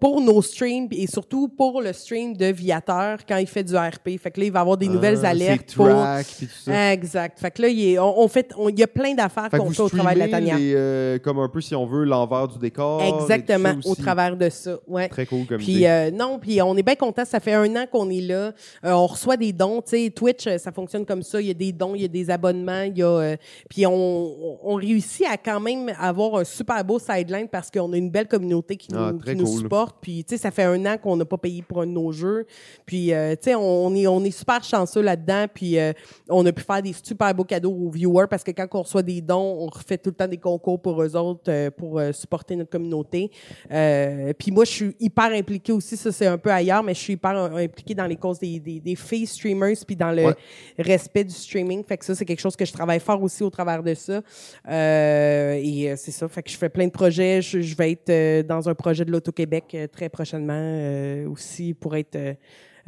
pour 0.00 0.20
nos 0.22 0.40
streams 0.40 0.88
et 0.92 1.06
surtout 1.06 1.48
pour 1.48 1.82
le 1.82 1.92
stream 1.92 2.34
de 2.34 2.46
Viateur 2.46 3.18
quand 3.28 3.36
il 3.36 3.46
fait 3.46 3.64
du 3.64 3.76
RP. 3.76 4.18
Fait 4.18 4.30
que 4.30 4.40
là, 4.40 4.46
il 4.46 4.52
va 4.52 4.60
avoir 4.60 4.78
des 4.78 4.88
nouvelles 4.88 5.20
Ah, 5.24 5.28
alertes 5.28 5.68
ses 5.70 5.76
pour. 5.76 5.88
tracks, 5.88 6.26
puis 6.38 6.46
tout 6.46 6.52
ça. 6.64 6.92
Exact. 6.92 7.33
Fait 7.36 7.50
que 7.50 7.62
là, 7.62 7.68
il, 7.68 7.84
est- 7.92 7.98
on, 7.98 8.20
on 8.20 8.28
fait, 8.28 8.50
on- 8.56 8.68
il 8.68 8.78
y 8.78 8.82
a 8.82 8.86
plein 8.86 9.14
d'affaires 9.14 9.44
Fait 9.50 9.56
que 9.58 9.62
qu'on 9.62 9.68
vous 9.68 9.74
fait 9.74 9.82
au 9.82 9.88
travail 9.88 10.14
de 10.14 10.20
la 10.20 10.26
streamez 10.26 10.48
tanière. 10.50 10.58
les, 10.58 10.74
euh, 10.74 11.18
comme 11.18 11.38
un 11.38 11.48
peu, 11.48 11.60
si 11.60 11.74
on 11.74 11.86
veut, 11.86 12.04
l'envers 12.04 12.48
du 12.48 12.58
décor. 12.58 13.02
et 13.02 13.10
tout 13.10 13.18
Exactement, 13.20 13.74
au 13.84 13.90
aussi. 13.92 14.02
travers 14.02 14.36
de 14.36 14.48
ça. 14.48 14.78
Ouais. 14.86 15.08
Très 15.08 15.26
cool 15.26 15.46
comme 15.46 15.58
Puis 15.58 15.72
idée. 15.72 15.86
euh, 15.86 16.10
non, 16.10 16.38
puis 16.38 16.60
on 16.62 16.76
est 16.76 16.82
bien 16.82 16.94
content. 16.96 17.24
Ça 17.24 17.40
fait 17.40 17.52
un 17.54 17.74
an 17.76 17.84
qu'on 17.90 18.10
est 18.10 18.20
là. 18.20 18.52
Euh, 18.84 18.92
on 18.92 19.06
reçoit 19.06 19.36
des 19.36 19.52
dons. 19.52 19.82
Tu 19.82 19.90
sais, 20.04 20.10
Twitch, 20.10 20.46
euh, 20.46 20.58
ça 20.58 20.72
fonctionne 20.72 21.04
comme 21.06 21.22
ça. 21.22 21.40
Il 21.40 21.46
y 21.48 21.50
a 21.50 21.54
des 21.54 21.72
dons, 21.72 21.94
il 21.94 22.02
y 22.02 22.04
a 22.04 22.08
des 22.08 22.30
abonnements, 22.30 22.82
il 22.82 22.98
y 22.98 23.02
a. 23.02 23.06
euh, 23.08 23.36
puis 23.68 23.86
on, 23.86 23.92
on- 23.94 24.58
on 24.62 24.74
réussit 24.74 25.26
à 25.30 25.36
quand 25.36 25.60
même 25.60 25.92
avoir 25.98 26.36
un 26.36 26.44
super 26.44 26.84
beau 26.84 26.98
sideline 26.98 27.48
parce 27.48 27.70
qu'on 27.70 27.92
a 27.92 27.96
une 27.96 28.10
belle 28.10 28.28
communauté 28.28 28.76
qui, 28.76 28.88
Ah, 28.94 29.10
nous, 29.12 29.18
très 29.18 29.34
qui 29.34 29.40
nous 29.40 29.46
cool. 29.46 29.60
supporte. 29.60 29.96
Puis 30.00 30.24
tu 30.24 30.34
sais, 30.36 30.42
ça 30.42 30.50
fait 30.50 30.64
un 30.64 30.84
an 30.86 30.96
qu'on 31.00 31.16
n'a 31.16 31.24
pas 31.24 31.38
payé 31.38 31.62
pour 31.62 31.80
un 31.82 31.86
de 31.86 31.92
nos 31.92 32.12
jeux. 32.12 32.46
Puis 32.84 33.12
euh, 33.12 33.32
tu 33.32 33.44
sais, 33.50 33.54
on, 33.54 33.86
on 33.86 33.94
est 33.94 34.06
on 34.06 34.22
est 34.24 34.30
super 34.30 34.62
chanceux 34.64 35.00
là-dedans. 35.02 35.46
Puis 35.54 35.78
euh, 35.78 35.92
on 36.28 36.44
a 36.44 36.52
pu 36.52 36.62
faire 36.62 36.82
des 36.82 36.92
super 36.92 37.23
beaux 37.32 37.44
cadeaux 37.44 37.72
aux 37.72 37.90
viewers 37.90 38.26
parce 38.28 38.42
que 38.44 38.50
quand 38.50 38.66
on 38.74 38.82
reçoit 38.82 39.02
des 39.02 39.20
dons, 39.20 39.56
on 39.60 39.66
refait 39.66 39.98
tout 39.98 40.10
le 40.10 40.16
temps 40.16 40.28
des 40.28 40.36
concours 40.38 40.80
pour 40.80 41.02
eux 41.02 41.16
autres 41.16 41.42
euh, 41.48 41.70
pour 41.70 41.98
euh, 41.98 42.12
supporter 42.12 42.56
notre 42.56 42.70
communauté. 42.70 43.30
Euh, 43.70 44.32
puis 44.38 44.50
moi, 44.50 44.64
je 44.64 44.70
suis 44.70 44.96
hyper 45.00 45.32
impliquée 45.32 45.72
aussi, 45.72 45.96
ça 45.96 46.10
c'est 46.12 46.26
un 46.26 46.38
peu 46.38 46.50
ailleurs, 46.50 46.82
mais 46.82 46.94
je 46.94 47.00
suis 47.00 47.12
hyper 47.14 47.36
euh, 47.36 47.56
impliquée 47.56 47.94
dans 47.94 48.06
les 48.06 48.16
causes 48.16 48.38
des, 48.38 48.58
des, 48.60 48.80
des 48.80 48.96
filles 48.96 49.26
streamers 49.26 49.76
puis 49.86 49.96
dans 49.96 50.10
le 50.10 50.24
Ouais. 50.24 50.34
respect 50.78 51.24
du 51.24 51.34
streaming. 51.34 51.84
Fait 51.84 51.96
que 51.98 52.04
ça, 52.04 52.14
c'est 52.14 52.24
quelque 52.24 52.40
chose 52.40 52.56
que 52.56 52.64
je 52.64 52.72
travaille 52.72 53.00
fort 53.00 53.22
aussi 53.22 53.42
au 53.42 53.50
travers 53.50 53.82
de 53.82 53.94
ça. 53.94 54.22
Euh, 54.68 55.60
et 55.62 55.94
c'est 55.96 56.10
ça. 56.10 56.26
Fait 56.28 56.42
que 56.42 56.50
je 56.50 56.56
fais 56.56 56.68
plein 56.68 56.86
de 56.86 56.92
projets. 56.92 57.42
Je, 57.42 57.60
je 57.60 57.76
vais 57.76 57.92
être 57.92 58.10
euh, 58.10 58.42
dans 58.42 58.68
un 58.68 58.74
projet 58.74 59.04
de 59.04 59.10
l'Auto-Québec 59.12 59.64
euh, 59.74 59.86
très 59.86 60.08
prochainement 60.08 60.54
euh, 60.56 61.28
aussi 61.28 61.74
pour 61.74 61.94
être 61.96 62.16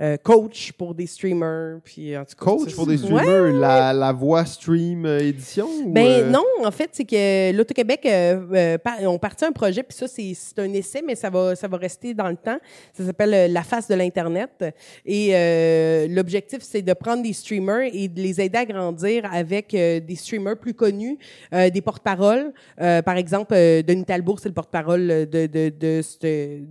euh, 0.00 0.16
coach 0.16 0.72
pour 0.72 0.94
des 0.94 1.06
streamers. 1.06 1.78
Puis, 1.84 2.16
en 2.16 2.24
tout 2.24 2.36
cas, 2.36 2.44
Coach 2.44 2.74
pour 2.74 2.86
des 2.86 2.98
streamers, 2.98 3.52
la, 3.52 3.92
la 3.92 4.12
voix 4.12 4.44
stream 4.44 5.06
euh, 5.06 5.18
édition? 5.20 5.68
ben 5.86 6.06
euh, 6.06 6.30
non, 6.30 6.44
en 6.64 6.70
fait, 6.70 6.90
c'est 6.92 7.04
que 7.04 7.52
l'Auto-Québec 7.52 8.00
euh, 8.06 8.46
euh, 8.52 8.78
par- 8.78 9.00
ont 9.02 9.18
parti 9.18 9.44
un 9.44 9.52
projet, 9.52 9.82
puis 9.82 9.96
ça, 9.96 10.06
c'est 10.08 10.32
c'est 10.34 10.58
un 10.58 10.72
essai, 10.72 11.02
mais 11.06 11.14
ça 11.14 11.30
va, 11.30 11.56
ça 11.56 11.66
va 11.68 11.76
rester 11.76 12.14
dans 12.14 12.28
le 12.28 12.36
temps. 12.36 12.58
Ça 12.92 13.04
s'appelle 13.04 13.52
La 13.52 13.62
face 13.62 13.88
de 13.88 13.94
l'Internet. 13.94 14.64
Et 15.04 15.30
euh, 15.34 16.06
l'objectif, 16.08 16.58
c'est 16.60 16.82
de 16.82 16.92
prendre 16.92 17.22
des 17.22 17.32
streamers 17.32 17.90
et 17.92 18.08
de 18.08 18.20
les 18.20 18.40
aider 18.40 18.58
à 18.58 18.64
grandir 18.64 19.24
avec 19.32 19.68
des 19.70 20.16
streamers 20.16 20.56
plus 20.58 20.74
connus, 20.74 21.18
euh, 21.54 21.70
des 21.70 21.80
porte-paroles. 21.80 22.52
Euh, 22.80 23.02
par 23.02 23.16
exemple, 23.16 23.54
Denis 23.54 24.04
Talbourg, 24.04 24.38
c'est 24.40 24.48
le 24.48 24.54
porte-parole 24.54 25.06
de, 25.06 25.46
de, 25.46 25.68
de, 25.68 26.02
cette, 26.02 26.22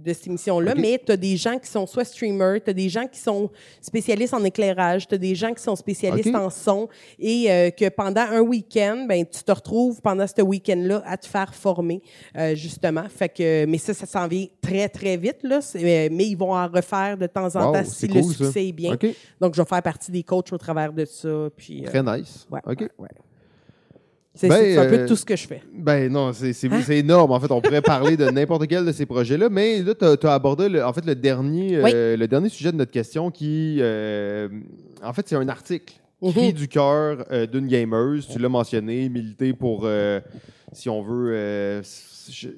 de 0.04 0.14
cette 0.14 0.28
émission-là, 0.28 0.74
mais 0.76 1.02
tu 1.04 1.12
as 1.12 1.18
des 1.18 1.38
gens 1.38 1.58
qui 1.58 1.68
sont 1.70 1.88
soit 1.88 2.06
streamers, 2.06 2.64
tu 2.64 2.70
as 2.70 2.74
des 2.74 2.90
gens 2.90 3.06
qui 3.08 3.14
sont 3.20 3.49
spécialistes 3.82 4.34
en 4.34 4.43
éclairage, 4.43 5.07
tu 5.07 5.16
as 5.16 5.18
des 5.18 5.36
gens 5.36 5.53
qui 5.53 5.63
sont 5.63 5.76
spécialistes 5.76 6.36
en 6.36 6.49
son 6.49 6.88
et 7.20 7.51
euh, 7.51 7.70
que 7.70 7.89
pendant 7.89 8.22
un 8.22 8.41
week-end, 8.41 9.05
ben 9.07 9.26
tu 9.26 9.43
te 9.43 9.51
retrouves 9.51 10.01
pendant 10.01 10.26
ce 10.28 10.41
week-end-là 10.41 11.03
à 11.05 11.18
te 11.18 11.28
faire 11.28 11.53
former 11.53 12.01
euh, 12.38 12.55
justement. 12.55 13.05
Fait 13.09 13.30
que, 13.30 13.66
mais 13.66 13.78
ça, 13.78 13.93
ça 13.93 14.05
s'en 14.05 14.28
vient 14.28 14.45
très 14.61 14.89
très 14.89 15.18
vite 15.18 15.39
là. 15.43 15.59
Euh, 15.76 16.09
Mais 16.11 16.26
ils 16.28 16.36
vont 16.36 16.53
en 16.53 16.68
refaire 16.68 17.18
de 17.18 17.28
temps 17.28 17.55
en 17.55 17.68
Wow, 17.68 17.74
temps 17.74 17.84
si 17.86 18.07
le 18.07 18.22
ça. 18.22 18.30
succès 18.34 18.68
est 18.68 18.72
bien. 18.74 18.95
Donc 19.41 19.55
je 19.55 19.61
vais 19.61 19.68
faire 19.68 19.82
partie 19.82 20.11
des 20.11 20.24
coachs 20.24 20.51
au 20.53 20.57
travers 20.57 20.91
de 20.93 21.05
ça. 21.05 21.49
Puis 21.55 21.84
très 21.84 22.03
nice. 22.03 22.47
ouais, 22.51 22.59
OK. 22.66 22.80
ouais, 22.82 22.89
ouais. 22.99 23.09
C'est 24.36 24.50
Ben, 24.50 24.78
un 24.80 24.86
peu 24.90 24.96
euh, 25.00 25.08
tout 25.08 25.16
ce 25.16 25.24
que 25.24 25.36
je 25.36 25.48
fais. 25.48 25.62
Ben 25.74 26.12
non, 26.12 26.34
c'est 26.34 26.50
Hein? 26.68 26.82
c'est 26.86 26.98
énorme. 26.98 27.32
En 27.32 27.40
fait, 27.40 27.50
on 27.52 27.62
pourrait 27.62 27.82
parler 27.82 28.18
de 28.18 28.26
n'importe 28.30 28.68
quel 28.68 28.86
de 28.86 28.92
ces 28.92 29.06
projets-là, 29.06 29.48
mais 29.50 29.82
là, 29.82 29.94
tu 29.96 30.28
as, 30.28 30.34
abordé 30.34 30.68
le, 30.68 30.84
en 30.84 30.92
fait, 30.92 31.06
le, 31.06 31.16
dernier, 31.16 31.78
euh, 31.78 32.18
le 32.18 32.28
dernier 32.28 32.50
sujet 32.50 32.74
de 32.74 32.78
notre 32.78 32.92
question 32.92 33.32
qui, 33.32 33.78
euh, 33.80 34.50
en 35.02 35.14
fait, 35.14 35.28
c'est 35.28 35.36
un 35.38 35.48
article. 35.48 35.94
Cri 36.22 36.48
Mhm. 36.48 36.52
du 36.54 36.68
cœur 36.68 37.26
euh, 37.32 37.46
d'une 37.46 37.68
gameuse. 37.68 38.28
Tu 38.28 38.40
l'as 38.40 38.50
mentionné, 38.50 39.08
militer 39.10 39.54
pour, 39.54 39.88
si 40.74 40.90
on 40.90 41.02
veut, 41.02 41.82
je- 42.32 42.50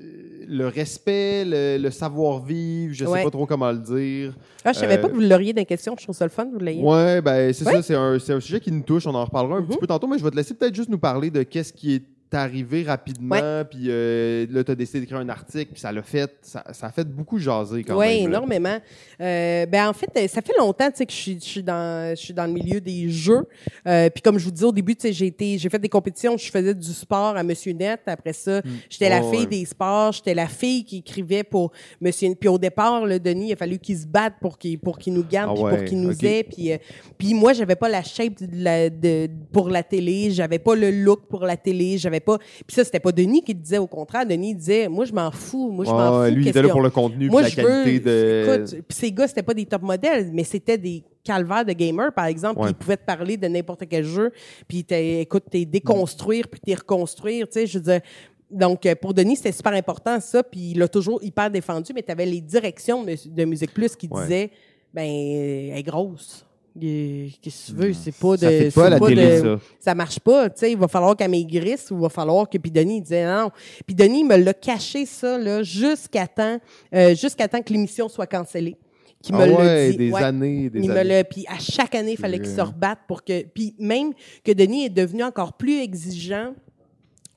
le 0.48 0.68
respect, 0.68 1.44
le, 1.46 1.78
le 1.78 1.92
savoir-vivre, 1.92 2.94
je 2.94 3.06
sais 3.06 3.12
Ouais. 3.12 3.24
pas 3.24 3.30
trop 3.32 3.46
comment 3.46 3.72
le 3.72 3.78
dire. 3.80 4.34
Ah, 4.64 4.74
je 4.74 4.80
savais 4.80 4.98
euh, 4.98 5.02
pas 5.02 5.10
que 5.10 5.14
vous 5.14 5.22
l'auriez 5.22 5.54
dans 5.54 5.62
la 5.62 5.66
question. 5.66 5.96
Je 5.98 6.04
trouve 6.04 6.16
ça 6.16 6.26
le 6.26 6.30
fun, 6.32 6.48
vous 6.52 6.60
l'ayez. 6.60 6.82
Ouais, 6.84 7.22
ben 7.22 7.54
c'est 7.54 7.66
Ouais. 7.66 7.74
ça, 7.74 7.82
c'est 7.82 7.96
un, 7.96 8.14
un 8.14 8.40
sujet 8.40 8.60
qui 8.60 8.72
nous 8.72 8.82
touche. 8.84 9.06
On 9.08 9.16
en 9.16 9.24
reparlera 9.26 9.58
un 9.58 9.62
Mhm. 9.62 9.68
petit 9.68 9.78
peu 9.78 9.88
tantôt, 9.88 10.08
mais 10.08 10.18
je 10.18 10.24
vais 10.24 10.32
te 10.32 10.36
laisser 10.36 10.54
peut-être 10.54 10.76
juste 10.76 10.90
nous 10.90 10.98
parler 11.00 11.30
de 11.32 11.44
qu'est-ce 11.44 11.74
qui 11.74 11.96
est 11.96 12.04
arrivé 12.36 12.84
rapidement, 12.84 13.64
puis 13.70 13.86
euh, 13.88 14.46
là, 14.50 14.64
tu 14.64 14.72
as 14.72 14.76
décidé 14.76 15.00
d'écrire 15.02 15.20
un 15.20 15.30
article, 15.30 15.72
puis 15.72 15.80
ça 15.80 15.92
l'a 15.92 16.02
fait, 16.04 16.30
ça, 16.42 16.64
ça 16.74 16.88
a 16.88 16.92
fait 16.92 17.08
beaucoup 17.08 17.38
jaser 17.40 17.84
quand 17.84 17.98
Oui, 17.98 18.06
même. 18.08 18.32
là. 18.32 18.38
énormément. 18.38 18.78
Euh, 19.22 19.66
ben 19.66 19.88
en 19.88 19.94
fait, 19.94 20.10
euh, 20.18 20.28
ça 20.28 20.42
fait 20.42 20.54
longtemps 20.58 20.90
tu 20.92 20.98
sais, 20.98 21.06
que 21.06 21.12
je 21.12 21.18
suis, 21.18 21.40
je 21.40 21.46
suis 21.46 21.64
dans, 21.64 22.16
je 22.16 22.22
suis 22.22 22.34
dans 22.34 22.46
le 22.46 22.52
milieu 22.54 22.82
des 22.82 23.10
jeux. 23.10 23.46
Euh, 23.88 24.10
puis 24.10 24.22
comme 24.22 24.38
je 24.38 24.46
vous 24.46 24.52
disais 24.52 24.66
au 24.66 24.72
début, 24.72 24.96
tu 24.96 25.08
sais, 25.08 25.14
j'ai 25.14 25.28
été, 25.28 25.58
j'ai 25.58 25.70
fait 25.70 25.80
des 25.80 25.90
compétitions, 25.90 26.38
je 26.38 26.50
faisais 26.52 26.74
du 26.76 26.92
sport 26.94 27.38
à 27.38 27.44
Monsieur 27.44 27.72
Net. 27.74 28.02
Après 28.08 28.34
ça, 28.34 28.62
j'étais 28.90 29.10
la 29.10 29.22
Oh, 29.24 29.32
fille 29.32 29.48
des 29.48 29.66
sports, 29.66 30.12
j'étais 30.12 30.34
la 30.36 30.48
fille 30.48 30.84
qui 30.84 30.98
écrivait 30.98 31.44
pour 31.44 31.72
Monsieur. 32.02 32.34
Puis 32.40 32.50
au 32.50 32.58
départ, 32.58 33.06
le 33.06 33.20
Denis, 33.20 33.48
il 33.50 33.54
a 33.54 33.56
fallu 33.56 33.80
qu'il 33.80 33.98
se 33.98 34.06
batte 34.06 34.34
pour 34.42 34.58
qu'il 34.58 34.80
pour 34.80 34.98
qu'il 35.00 35.14
nous 35.14 35.24
garde, 35.24 35.58
Ah 35.64 35.70
pour 35.70 35.84
qu'il 35.86 36.02
nous 36.02 36.12
ok. 36.14 36.24
ait. 36.24 36.44
Puis 36.44 36.72
puis 37.18 37.34
moi, 37.34 37.54
j'avais 37.54 37.76
pas 37.76 37.90
la 37.90 38.04
shape 38.04 38.42
de 38.44 38.64
la, 38.64 38.90
de, 38.90 39.30
pour 39.52 39.70
la 39.70 39.82
télé, 39.84 40.32
j'avais 40.32 40.60
pas 40.60 40.76
le 40.76 40.92
look 40.92 41.28
pour 41.30 41.46
la 41.46 41.58
télé, 41.58 41.98
j'avais 41.98 42.17
pas. 42.20 42.38
Puis 42.38 42.76
ça, 42.76 42.84
c'était 42.84 43.00
pas 43.00 43.12
Denis 43.12 43.42
qui 43.44 43.54
le 43.54 43.60
disait. 43.60 43.78
Au 43.78 43.88
contraire, 43.88 44.26
Denis 44.26 44.56
disait, 44.56 44.88
moi, 44.88 45.06
je 45.06 45.14
m'en 45.14 45.32
fous, 45.32 45.70
moi, 45.72 45.86
je 45.86 45.92
m'en 45.92 46.20
Ouais, 46.22 46.30
fous. 46.30 46.36
lui, 46.36 46.46
il 46.46 46.48
était 46.50 46.62
là 46.62 46.70
pour 46.70 46.82
le 46.82 46.90
contenu, 46.90 47.30
moi, 47.30 47.42
la 47.42 47.50
qualité 47.52 48.00
veux. 48.00 48.00
de. 48.00 48.56
Écoute, 48.66 48.82
puis 48.88 48.98
ces 48.98 49.12
gars, 49.12 49.28
c'était 49.28 49.44
pas 49.44 49.54
des 49.54 49.66
top 49.66 49.82
modèles, 49.82 50.30
mais 50.34 50.44
c'était 50.44 50.78
des 50.78 51.04
calvaires 51.24 51.66
de 51.66 51.74
gamers, 51.74 52.14
par 52.14 52.26
exemple. 52.26 52.62
Ouais. 52.62 52.70
Ils 52.70 52.76
pouvaient 52.76 52.98
te 52.98 53.06
parler 53.06 53.38
de 53.38 53.48
n'importe 53.48 53.84
quel 53.90 54.04
jeu. 54.06 54.32
Puis 54.68 54.86
écoute, 54.90 55.44
t'es 55.52 55.66
déconstruire, 55.66 56.48
puis 56.48 56.60
t'es 56.60 56.74
reconstruire. 56.76 57.48
Tu 57.48 57.54
sais, 57.54 57.68
je 57.68 57.78
veux 57.80 57.84
dire. 57.84 58.02
Donc, 58.50 58.86
euh, 58.86 58.96
pour 58.96 59.14
Denis, 59.14 59.36
c'était 59.36 59.52
super 59.52 59.74
important, 59.74 60.22
ça. 60.22 60.42
Puis 60.42 60.72
il 60.72 60.80
l'a 60.80 60.88
toujours 60.88 61.22
hyper 61.22 61.52
défendu, 61.52 61.92
mais 61.94 62.02
tu 62.02 62.12
avais 62.12 62.26
les 62.26 62.40
directions 62.40 63.04
de, 63.04 63.14
de 63.30 63.44
Musique 63.44 63.74
Plus 63.74 63.94
qui 63.96 64.08
Ouais. 64.10 64.22
disaient 64.24 64.52
ben, 64.94 65.04
elle 65.04 65.78
est 65.78 65.84
grosse. 65.84 66.46
Qu'est-ce 66.80 67.72
que 67.72 67.78
tu 67.78 67.82
veux? 67.88 67.94
C'est 67.94 68.16
pas 68.16 68.38
de. 68.38 68.42
Ça 68.42 68.50
fait 68.50 68.72
pas 68.72 68.90
la 68.90 69.00
pas 69.00 69.08
télé, 69.08 69.42
de- 69.42 69.42
ça. 69.42 69.60
ça 69.80 69.96
marche 69.96 70.20
pas. 70.20 70.50
Tu 70.50 70.60
sais, 70.60 70.72
il 70.72 70.78
va 70.78 70.88
falloir 70.88 71.16
qu'elle 71.16 71.32
maigrisse 71.32 71.90
ou 71.92 71.96
il 71.96 72.02
va 72.02 72.10
falloir 72.10 72.50
que. 72.50 72.58
Puis 72.58 72.72
Denis, 72.72 72.98
il 72.98 73.02
disait 73.02 73.26
non. 73.26 73.50
Puis 73.86 73.96
Denis, 73.96 74.20
il 74.22 74.26
me 74.28 74.38
l'a 74.38 74.54
caché, 74.54 75.06
ça, 75.06 75.38
là, 75.38 75.64
jusqu'à 75.64 76.28
temps, 76.28 76.60
euh, 76.94 77.16
jusqu'à 77.16 77.48
temps 77.48 77.62
que 77.62 77.74
l'émission 77.74 78.08
soit 78.10 78.28
cancellée. 78.28 78.78
Qui 79.22 79.34
me 79.34 79.42
Ah 79.42 79.48
ouais, 79.48 79.90
dit. 79.92 79.98
des 79.98 80.12
Ouais. 80.12 80.22
années, 80.24 80.70
des 80.70 80.80
Il 80.80 80.90
me 80.90 80.96
années. 80.96 81.04
l'a, 81.10 81.24
puis 81.24 81.44
à 81.50 81.58
chaque 81.58 81.96
année, 81.96 82.12
il 82.12 82.18
fallait 82.18 82.38
qu'il 82.40 82.54
se 82.56 82.62
rebatte 82.62 83.00
pour 83.08 83.24
que, 83.24 83.44
puis 83.46 83.74
même 83.80 84.14
que 84.44 84.52
Denis 84.52 84.86
est 84.86 84.90
devenu 84.90 85.24
encore 85.24 85.54
plus 85.54 85.82
exigeant 85.82 86.54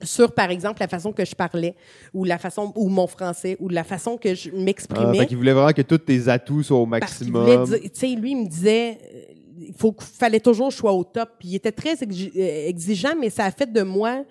sur, 0.03 0.33
par 0.33 0.51
exemple, 0.51 0.79
la 0.81 0.89
façon 0.89 1.13
que 1.13 1.25
je 1.25 1.35
parlais, 1.35 1.75
ou 2.15 2.25
la 2.25 2.39
façon, 2.39 2.73
ou 2.75 2.89
mon 2.89 3.07
français, 3.07 3.57
ou 3.61 3.69
la 3.69 3.85
façon 3.85 4.17
que 4.17 4.35
je 4.35 4.51
Ah, 4.51 4.57
m'exprimais. 4.59 5.19
fait 5.19 5.27
qu'il 5.27 5.37
voulait 5.39 5.53
vraiment 5.53 5.73
que 5.73 5.83
tous 5.83 5.99
tes 5.99 6.29
atouts 6.29 6.63
soient 6.63 6.79
au 6.79 6.87
maximum. 6.87 7.67
tu 7.67 7.91
sais, 7.93 8.09
lui, 8.09 8.31
il 8.33 8.37
me 8.37 8.47
disait, 8.49 8.99
il 9.69 9.75
faut, 9.77 9.93
qu'il 9.93 10.07
fallait 10.07 10.41
toujours 10.41 10.69
que 10.69 10.75
je 10.75 10.79
sois 10.79 10.93
au 10.93 11.05
top. 11.05 11.29
Puis 11.39 11.49
il 11.51 11.55
était 11.57 11.73
très 11.73 11.95
euh, 12.03 12.69
exigeant, 12.69 13.15
mais 13.21 13.31
ça 13.31 13.45
a 13.45 13.51
fait 13.51 13.71
de 13.73 13.83
moi 13.83 14.25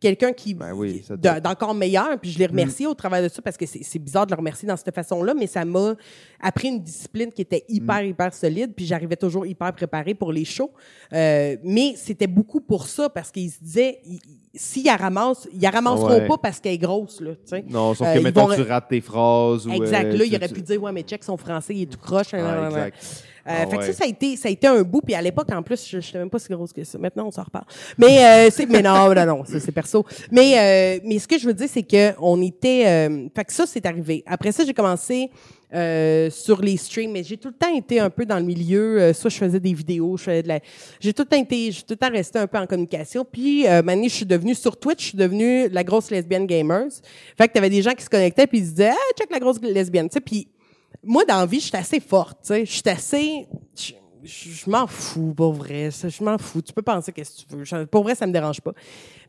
quelqu'un 0.00 0.32
qui 0.32 0.52
Ben 0.52 0.74
oui, 0.74 1.02
d'encore 1.42 1.72
meilleur 1.72 2.18
puis 2.20 2.30
je 2.30 2.38
l'ai 2.38 2.44
remercié 2.44 2.86
au 2.86 2.92
travers 2.92 3.22
de 3.22 3.28
ça 3.28 3.40
parce 3.40 3.56
que 3.56 3.64
c'est 3.64 3.98
bizarre 3.98 4.26
de 4.26 4.32
le 4.32 4.36
remercier 4.36 4.68
dans 4.68 4.76
cette 4.76 4.94
façon-là 4.94 5.32
mais 5.32 5.46
ça 5.46 5.64
m'a 5.64 5.94
appris 6.42 6.68
une 6.68 6.80
discipline 6.82 7.32
qui 7.32 7.40
était 7.40 7.64
hyper 7.70 8.02
hyper 8.02 8.34
solide 8.34 8.72
puis 8.76 8.84
j'arrivais 8.84 9.16
toujours 9.16 9.46
hyper 9.46 9.72
préparée 9.72 10.12
pour 10.12 10.30
les 10.30 10.44
shows 10.44 10.72
Euh, 11.14 11.56
mais 11.62 11.94
c'était 11.96 12.26
beaucoup 12.26 12.60
pour 12.60 12.86
ça 12.86 13.08
parce 13.08 13.30
qu'il 13.30 13.50
se 13.50 13.60
disait 13.62 14.00
il- 14.04 14.14
il- 14.52 14.60
s'il 14.60 14.84
la 14.84 14.96
ramasse 14.96 15.48
ils 15.54 15.60
la 15.62 15.70
ramasseront 15.70 16.08
Ouais. 16.18 16.26
pas 16.28 16.36
parce 16.36 16.60
qu'elle 16.60 16.74
est 16.74 16.78
grosse 16.78 17.22
là 17.22 17.30
Non, 17.70 17.94
sauf 17.94 18.06
Euh, 18.08 18.14
que, 18.16 18.18
mettons, 18.18 18.48
vont- 18.48 18.54
tu 18.56 18.62
rates 18.62 18.88
tes 18.90 19.00
phrases. 19.00 19.66
Ou, 19.66 19.72
Exact. 19.72 20.04
euh, 20.06 20.12
Là, 20.18 20.24
tu- 20.24 20.30
il 20.30 20.36
aurait 20.36 20.48
tu- 20.48 20.54
pu 20.54 20.62
dire, 20.62 20.82
ouais, 20.82 20.92
mais 20.92 21.02
check 21.02 21.24
son 21.24 21.36
français, 21.38 21.74
il 21.74 21.82
est 21.82 21.86
tout 21.86 21.98
croche. 21.98 22.28
Ah, 22.34 22.36
nan, 22.38 22.46
nan, 22.46 22.62
nan. 22.62 22.70
exact. 22.88 23.24
Euh, 23.46 23.50
Ah, 23.62 23.66
fait 23.66 23.76
que 23.78 23.84
ça, 23.86 23.92
ça 23.92 24.04
a 24.04 24.06
été, 24.06 24.36
ça 24.36 24.48
a 24.48 24.50
été 24.52 24.66
un 24.66 24.82
bout. 24.82 25.00
Puis 25.02 25.14
à 25.14 25.22
l'époque, 25.22 25.48
en 25.52 25.62
plus, 25.62 25.86
je 25.88 25.96
n'étais 25.98 26.18
même 26.18 26.30
pas 26.30 26.38
si 26.38 26.52
grosse 26.52 26.72
que 26.72 26.82
ça. 26.84 26.98
Maintenant, 26.98 27.26
on 27.26 27.30
s'en 27.30 27.42
reparle. 27.42 27.66
Mais 27.98 28.24
euh, 28.24 28.50
c'est, 28.50 28.66
mais 28.66 28.82
non, 28.82 29.14
non, 29.14 29.26
non, 29.26 29.42
c'est 29.46 29.72
perso. 29.72 30.04
Mais, 30.30 30.98
euh, 30.98 31.00
mais 31.04 31.18
ce 31.18 31.28
que 31.28 31.38
je 31.38 31.46
veux 31.46 31.54
dire, 31.54 31.68
c'est 31.70 31.82
que 31.82 32.12
on 32.20 32.40
était. 32.42 32.84
Euh, 32.86 33.28
fait 33.34 33.44
que 33.44 33.52
ça, 33.52 33.66
c'est 33.66 33.84
arrivé. 33.86 34.22
Après 34.26 34.52
ça, 34.52 34.64
j'ai 34.64 34.74
commencé. 34.74 35.30
euh, 35.74 36.30
sur 36.30 36.62
les 36.62 36.76
streams, 36.76 37.10
mais 37.10 37.24
j'ai 37.24 37.36
tout 37.36 37.48
le 37.48 37.54
temps 37.54 37.74
été 37.74 37.98
un 37.98 38.08
peu 38.08 38.24
dans 38.24 38.36
le 38.38 38.44
milieu. 38.44 39.00
euh, 39.00 39.12
soit 39.12 39.28
je 39.28 39.38
faisais 39.38 39.58
des 39.58 39.74
vidéos, 39.74 40.16
je 40.16 40.22
faisais 40.22 40.42
de 40.44 40.46
la. 40.48 40.60
J'ai 41.00 41.12
tout 41.12 41.22
le 41.22 41.28
temps 41.28 41.40
été, 41.42 41.72
j'ai 41.72 41.80
tout 41.80 41.94
le 41.94 41.96
temps 41.96 42.10
resté 42.12 42.38
un 42.38 42.46
peu 42.46 42.58
en 42.58 42.66
communication. 42.66 43.24
Puis, 43.24 43.66
euh, 43.66 43.82
maintenant, 43.82 44.04
je 44.06 44.14
suis 44.14 44.26
devenue 44.26 44.54
sur 44.54 44.76
Twitch, 44.76 45.00
je 45.02 45.08
suis 45.08 45.18
devenue 45.18 45.68
la 45.68 45.82
grosse 45.82 46.12
lesbienne 46.12 46.46
gamers. 46.46 46.92
Fait 47.36 47.48
que 47.48 47.54
t'avais 47.54 47.70
des 47.70 47.82
gens 47.82 47.90
qui 47.92 48.04
se 48.04 48.10
connectaient 48.10 48.46
puis 48.46 48.58
ils 48.58 48.66
se 48.66 48.70
disaient, 48.70 48.90
ah, 48.92 49.12
check 49.18 49.28
la 49.32 49.40
grosse 49.40 49.60
lesbienne, 49.62 50.08
tu 50.08 50.14
sais. 50.14 50.20
Puis 50.20 50.46
moi, 51.04 51.24
dans 51.24 51.38
la 51.38 51.46
vie, 51.46 51.60
je 51.60 51.66
suis 51.66 51.76
assez 51.76 52.00
forte, 52.00 52.38
tu 52.42 52.48
sais. 52.48 52.66
Je 52.66 52.72
suis 52.72 52.82
assez... 52.88 53.46
Je, 54.26 54.70
m'en 54.70 54.86
fous, 54.86 55.34
pour 55.34 55.52
vrai. 55.52 55.90
Je 55.90 56.24
m'en 56.24 56.38
fous. 56.38 56.62
Tu 56.62 56.72
peux 56.72 56.80
penser 56.80 57.12
qu'est-ce 57.12 57.44
que 57.44 57.62
tu 57.64 57.74
veux. 57.76 57.86
Pour 57.86 58.04
vrai, 58.04 58.14
ça 58.14 58.26
me 58.26 58.32
dérange 58.32 58.60
pas. 58.60 58.72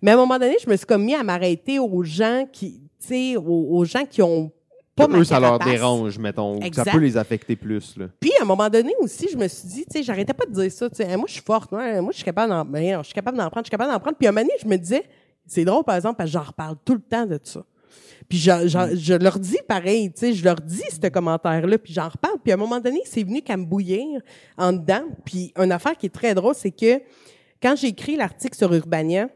Mais 0.02 0.12
à 0.12 0.14
un 0.14 0.18
moment 0.18 0.40
donné, 0.40 0.56
je 0.64 0.70
me 0.70 0.76
suis 0.78 0.86
comme 0.86 1.04
mis 1.04 1.16
à 1.16 1.22
m'arrêter 1.22 1.80
aux 1.80 2.04
gens 2.04 2.46
qui, 2.50 2.80
tu 3.02 3.08
sais, 3.08 3.36
aux, 3.36 3.78
aux 3.78 3.84
gens 3.84 4.06
qui 4.06 4.22
ont 4.22 4.52
pas 4.96 5.08
Eux, 5.10 5.26
ça 5.26 5.40
leur 5.42 5.60
dérange, 5.60 6.18
mettons. 6.18 6.60
Ça 6.72 6.86
peut 6.86 7.00
les 7.00 7.18
affecter 7.18 7.58
plus. 7.58 7.98
Là. 7.98 8.06
Puis 8.20 8.32
à 8.40 8.44
un 8.44 8.46
moment 8.46 8.70
donné 8.70 8.94
aussi, 9.00 9.28
je 9.30 9.38
me 9.38 9.48
suis 9.50 9.68
dit, 9.68 9.86
tu 9.86 9.98
sais, 9.98 10.04
j'arrêtais 10.04 10.34
pas 10.34 10.46
de 10.46 10.54
dire 10.54 10.72
ça. 10.72 10.90
Tu 10.90 10.96
sais, 10.96 11.04
Hey, 11.04 11.18
moi, 11.18 11.26
je 11.28 11.34
suis 11.34 11.42
forte. 11.42 11.72
ouais, 11.74 12.00
moi, 12.00 12.12
je 12.12 12.18
suis 12.18 12.24
capable 12.24 12.50
d'en, 12.50 12.64
non, 12.64 13.00
je 13.00 13.04
suis 13.04 13.14
capable 13.14 13.38
d'en 13.38 13.50
prendre. 13.50 13.66
Je 13.66 13.68
suis 13.68 13.72
capable 13.72 13.92
d'en 13.92 14.00
prendre. 14.00 14.16
Puis 14.18 14.26
à 14.26 14.30
un 14.30 14.34
moment 14.34 14.48
donné, 14.48 14.58
je 14.62 14.68
me 14.68 14.78
disais, 14.78 15.04
c'est 15.46 15.66
drôle 15.66 15.84
par 15.84 15.96
exemple 15.96 16.16
parce 16.16 16.30
que 16.30 16.34
j'en 16.34 16.44
reparle 16.44 16.78
tout 16.86 16.94
le 16.94 17.02
temps 17.02 17.26
de 17.26 17.40
ça. 17.44 17.62
Puis 18.28 18.40
je, 18.40 18.68
je, 18.68 18.96
je 18.96 19.14
leur 19.14 19.40
dis 19.40 19.60
pareil, 19.68 20.12
tu 20.12 20.20
sais, 20.20 20.34
je 20.34 20.44
leur 20.44 20.56
dis 20.56 20.84
ce 20.90 21.08
commentaire-là, 21.08 21.78
puis 21.78 21.94
j'en 21.94 22.10
reparle. 22.10 22.38
Puis 22.44 22.52
à 22.52 22.56
un 22.56 22.58
moment 22.58 22.80
donné, 22.80 23.02
c'est 23.06 23.24
venu 23.24 23.42
qu'à 23.42 23.56
me 23.58 23.66
bouillir 23.66 24.22
en 24.58 24.74
dedans. 24.74 25.04
Puis 25.24 25.54
une 25.58 25.72
affaire 25.72 25.96
qui 25.98 26.08
est 26.08 26.14
très 26.14 26.34
drôle, 26.34 26.56
c'est 26.56 26.72
que 26.72 27.02
quand 27.62 27.76
j'ai 27.76 27.88
écrit 27.88 28.16
l'article 28.16 28.56
sur 28.58 28.74
Urbania, 28.74 29.30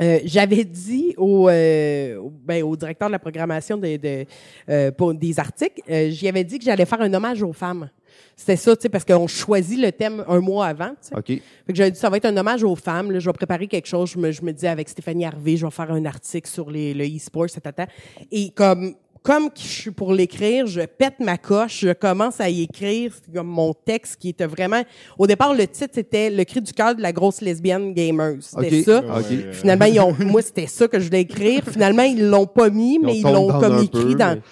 euh, 0.00 0.18
j'avais 0.24 0.64
dit 0.64 1.14
au, 1.18 1.48
euh, 1.48 2.18
ben, 2.42 2.62
au 2.62 2.74
directeur 2.74 3.08
de 3.08 3.12
la 3.12 3.18
programmation 3.18 3.76
de, 3.76 3.96
de, 3.96 4.24
euh, 4.68 4.90
pour 4.90 5.12
des 5.12 5.38
articles, 5.38 5.82
euh, 5.90 6.08
j'y 6.10 6.26
avais 6.26 6.44
dit 6.44 6.58
que 6.58 6.64
j'allais 6.64 6.86
faire 6.86 7.02
un 7.02 7.12
hommage 7.12 7.42
aux 7.42 7.52
femmes. 7.52 7.90
C'était 8.36 8.56
ça, 8.56 8.74
tu 8.74 8.82
sais, 8.82 8.88
parce 8.88 9.04
qu'on 9.04 9.26
choisit 9.26 9.78
le 9.78 9.92
thème 9.92 10.24
un 10.26 10.40
mois 10.40 10.66
avant. 10.66 10.90
tu 10.90 11.08
sais. 11.08 11.16
OK. 11.16 11.26
Fait 11.26 11.38
que 11.68 11.74
j'avais 11.74 11.90
dit, 11.90 11.98
ça 11.98 12.08
va 12.08 12.16
être 12.16 12.24
un 12.26 12.36
hommage 12.36 12.62
aux 12.64 12.76
femmes. 12.76 13.10
Là, 13.10 13.18
je 13.18 13.28
vais 13.28 13.32
préparer 13.34 13.66
quelque 13.66 13.86
chose. 13.86 14.10
Je 14.10 14.18
me, 14.18 14.32
je 14.32 14.42
me 14.42 14.52
dis, 14.52 14.66
avec 14.66 14.88
Stéphanie 14.88 15.26
Harvey, 15.26 15.56
je 15.56 15.66
vais 15.66 15.70
faire 15.72 15.90
un 15.90 16.04
article 16.06 16.48
sur 16.48 16.70
les, 16.70 16.94
le 16.94 17.04
e-sport, 17.04 17.50
cet 17.50 17.66
attend. 17.66 17.86
Et 18.32 18.50
comme, 18.50 18.94
comme 19.22 19.50
je 19.54 19.68
suis 19.68 19.90
pour 19.90 20.14
l'écrire, 20.14 20.66
je 20.66 20.80
pète 20.80 21.20
ma 21.20 21.36
coche, 21.36 21.80
je 21.80 21.92
commence 21.92 22.40
à 22.40 22.48
y 22.48 22.62
écrire 22.62 23.14
comme 23.34 23.48
mon 23.48 23.74
texte 23.74 24.16
qui 24.16 24.30
était 24.30 24.46
vraiment... 24.46 24.82
Au 25.18 25.26
départ, 25.26 25.52
le 25.52 25.66
titre, 25.66 25.90
c'était 25.92 26.30
«Le 26.30 26.42
cri 26.44 26.62
du 26.62 26.72
cœur 26.72 26.94
de 26.94 27.02
la 27.02 27.12
grosse 27.12 27.42
lesbienne 27.42 27.92
gamer». 27.92 28.36
C'était 28.40 28.82
ça. 28.82 29.00
OK. 29.18 29.52
Finalement, 29.52 29.84
ils 29.84 30.00
ont, 30.00 30.16
moi, 30.18 30.40
c'était 30.40 30.66
ça 30.66 30.88
que 30.88 30.98
je 30.98 31.04
voulais 31.04 31.20
écrire. 31.20 31.62
Finalement, 31.70 32.04
ils 32.04 32.26
l'ont 32.26 32.46
pas 32.46 32.70
mis, 32.70 32.98
mais 32.98 33.18
ils 33.18 33.22
l'ont 33.22 33.48
comme 33.60 33.82
écrit 33.84 34.04
peu, 34.04 34.14
dans... 34.14 34.36
mais- 34.36 34.42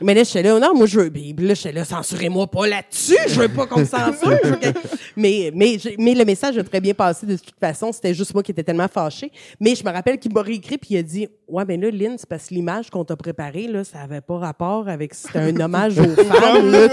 Mais 0.00 0.14
là, 0.14 0.22
j'étais 0.24 0.42
là, 0.42 0.58
non, 0.58 0.74
moi, 0.74 0.86
je 0.86 1.00
veux. 1.00 1.10
Puis 1.10 1.34
là, 1.38 1.54
j'étais 1.54 1.72
là, 1.72 1.84
censurez-moi 1.84 2.46
pas 2.46 2.66
là-dessus. 2.66 3.16
Je 3.28 3.40
veux 3.40 3.48
pas 3.48 3.66
qu'on 3.66 3.80
me 3.80 3.84
censure. 3.84 4.38
Je 4.44 4.54
que- 4.54 4.78
mais, 5.16 5.50
mais, 5.54 5.76
mais 5.98 6.14
le 6.14 6.24
message 6.24 6.56
a 6.58 6.62
très 6.64 6.80
bien 6.80 6.94
passé 6.94 7.26
de 7.26 7.36
toute 7.36 7.58
façon. 7.60 7.90
C'était 7.92 8.14
juste 8.14 8.32
moi 8.34 8.42
qui 8.42 8.52
étais 8.52 8.62
tellement 8.62 8.86
fâchée. 8.88 9.32
Mais 9.60 9.74
je 9.74 9.84
me 9.84 9.90
rappelle 9.90 10.18
qu'il 10.18 10.32
m'a 10.32 10.42
réécrit 10.42 10.78
puis 10.78 10.90
il 10.94 10.98
a 10.98 11.02
dit, 11.02 11.28
ouais, 11.48 11.64
mais 11.66 11.76
là, 11.76 11.90
Lynn, 11.90 12.16
c'est 12.16 12.28
parce 12.28 12.46
que 12.48 12.54
l'image 12.54 12.90
qu'on 12.90 13.04
t'a 13.04 13.16
préparée, 13.16 13.66
là, 13.66 13.82
ça 13.84 14.00
avait 14.00 14.20
pas 14.20 14.38
rapport 14.38 14.88
avec, 14.88 15.14
c'était 15.14 15.38
un 15.40 15.58
hommage 15.60 15.98
aux 15.98 16.04
femmes, 16.24 16.70
là. 16.70 16.88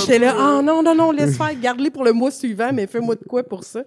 J'étais 0.00 0.18
là, 0.18 0.34
ah, 0.38 0.62
non, 0.62 0.82
non, 0.82 0.94
non, 0.94 1.10
laisse 1.12 1.36
faire, 1.36 1.54
garde-les 1.60 1.90
pour 1.90 2.04
le 2.04 2.12
mois 2.12 2.30
suivant, 2.30 2.70
mais 2.72 2.86
fais-moi 2.86 3.14
de 3.16 3.24
quoi 3.28 3.42
pour 3.42 3.64
ça. 3.64 3.82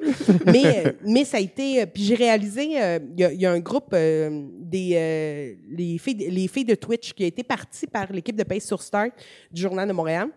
Mais, 0.45 0.95
mais 1.05 1.25
ça 1.25 1.37
a 1.37 1.39
été, 1.39 1.81
euh, 1.81 1.85
puis 1.91 2.03
j'ai 2.03 2.15
réalisé, 2.15 2.69
euh, 2.81 2.99
il 3.17 3.19
y, 3.21 3.23
a, 3.23 3.31
il 3.33 3.41
y 3.41 3.45
a 3.45 3.51
un 3.51 3.59
groupe, 3.59 3.93
euh, 3.93 4.43
des, 4.59 4.91
euh, 4.95 5.53
les 5.71 5.97
filles, 5.97 6.27
les 6.29 6.47
filles 6.47 6.65
de 6.65 6.75
Twitch 6.75 7.13
qui 7.13 7.23
a 7.23 7.27
été 7.27 7.43
parti 7.43 7.87
par 7.87 8.11
l'équipe 8.11 8.35
de 8.35 8.43
Sur 8.59 8.81
Start 8.81 9.11
du 9.51 9.61
Journal 9.61 9.87
de 9.87 9.93
Montréal. 9.93 10.29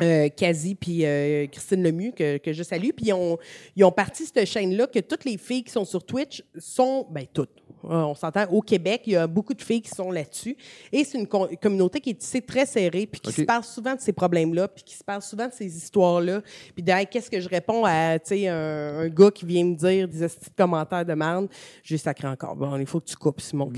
Euh, 0.00 0.30
Kazi 0.30 0.74
puis 0.74 1.04
euh, 1.04 1.46
Christine 1.48 1.82
Lemieux 1.82 2.12
que, 2.12 2.38
que 2.38 2.54
je 2.54 2.62
salue 2.62 2.88
puis 2.96 3.08
ils 3.08 3.12
ont 3.12 3.36
ils 3.76 3.84
ont 3.84 3.92
parti 3.92 4.24
cette 4.24 4.46
chaîne 4.46 4.74
là 4.74 4.86
que 4.86 4.98
toutes 5.00 5.26
les 5.26 5.36
filles 5.36 5.62
qui 5.64 5.70
sont 5.70 5.84
sur 5.84 6.02
Twitch 6.02 6.42
sont 6.56 7.06
ben 7.10 7.26
toutes 7.30 7.61
on 7.84 8.14
s'entend 8.14 8.44
au 8.50 8.60
Québec 8.60 9.02
il 9.06 9.12
y 9.12 9.16
a 9.16 9.26
beaucoup 9.26 9.54
de 9.54 9.62
filles 9.62 9.82
qui 9.82 9.90
sont 9.90 10.10
là-dessus 10.10 10.56
et 10.92 11.04
c'est 11.04 11.18
une 11.18 11.26
co- 11.26 11.48
communauté 11.60 12.00
qui 12.00 12.10
est 12.10 12.46
très 12.46 12.66
serrée 12.66 13.06
puis 13.06 13.20
qui 13.20 13.30
se 13.32 13.42
parle 13.46 13.64
souvent 13.64 13.94
de 13.94 14.00
ces 14.00 14.12
problèmes 14.12 14.54
là 14.54 14.68
puis 14.68 14.84
qui 14.84 14.94
se 14.94 15.04
parle 15.04 15.22
souvent 15.22 15.46
de 15.48 15.52
ces 15.52 15.76
histoires 15.76 16.20
là 16.20 16.40
puis 16.74 16.84
Hey, 16.88 17.06
qu'est-ce 17.06 17.30
que 17.30 17.40
je 17.40 17.48
réponds 17.48 17.84
à 17.84 18.18
tu 18.18 18.28
sais 18.36 18.48
un, 18.48 19.00
un 19.00 19.08
gars 19.08 19.30
qui 19.30 19.44
vient 19.46 19.64
me 19.64 19.74
dire 19.74 20.06
des 20.08 20.18
petits 20.28 20.50
commentaires 20.56 21.04
de 21.06 21.14
merde? 21.14 21.48
J'ai 21.82 21.96
sacré 21.98 22.28
encore 22.28 22.54
bon 22.56 22.76
il 22.76 22.86
faut 22.86 23.00
que 23.00 23.06
tu 23.06 23.16
coupes 23.16 23.40
Simon? 23.40 23.66
Bip. 23.66 23.76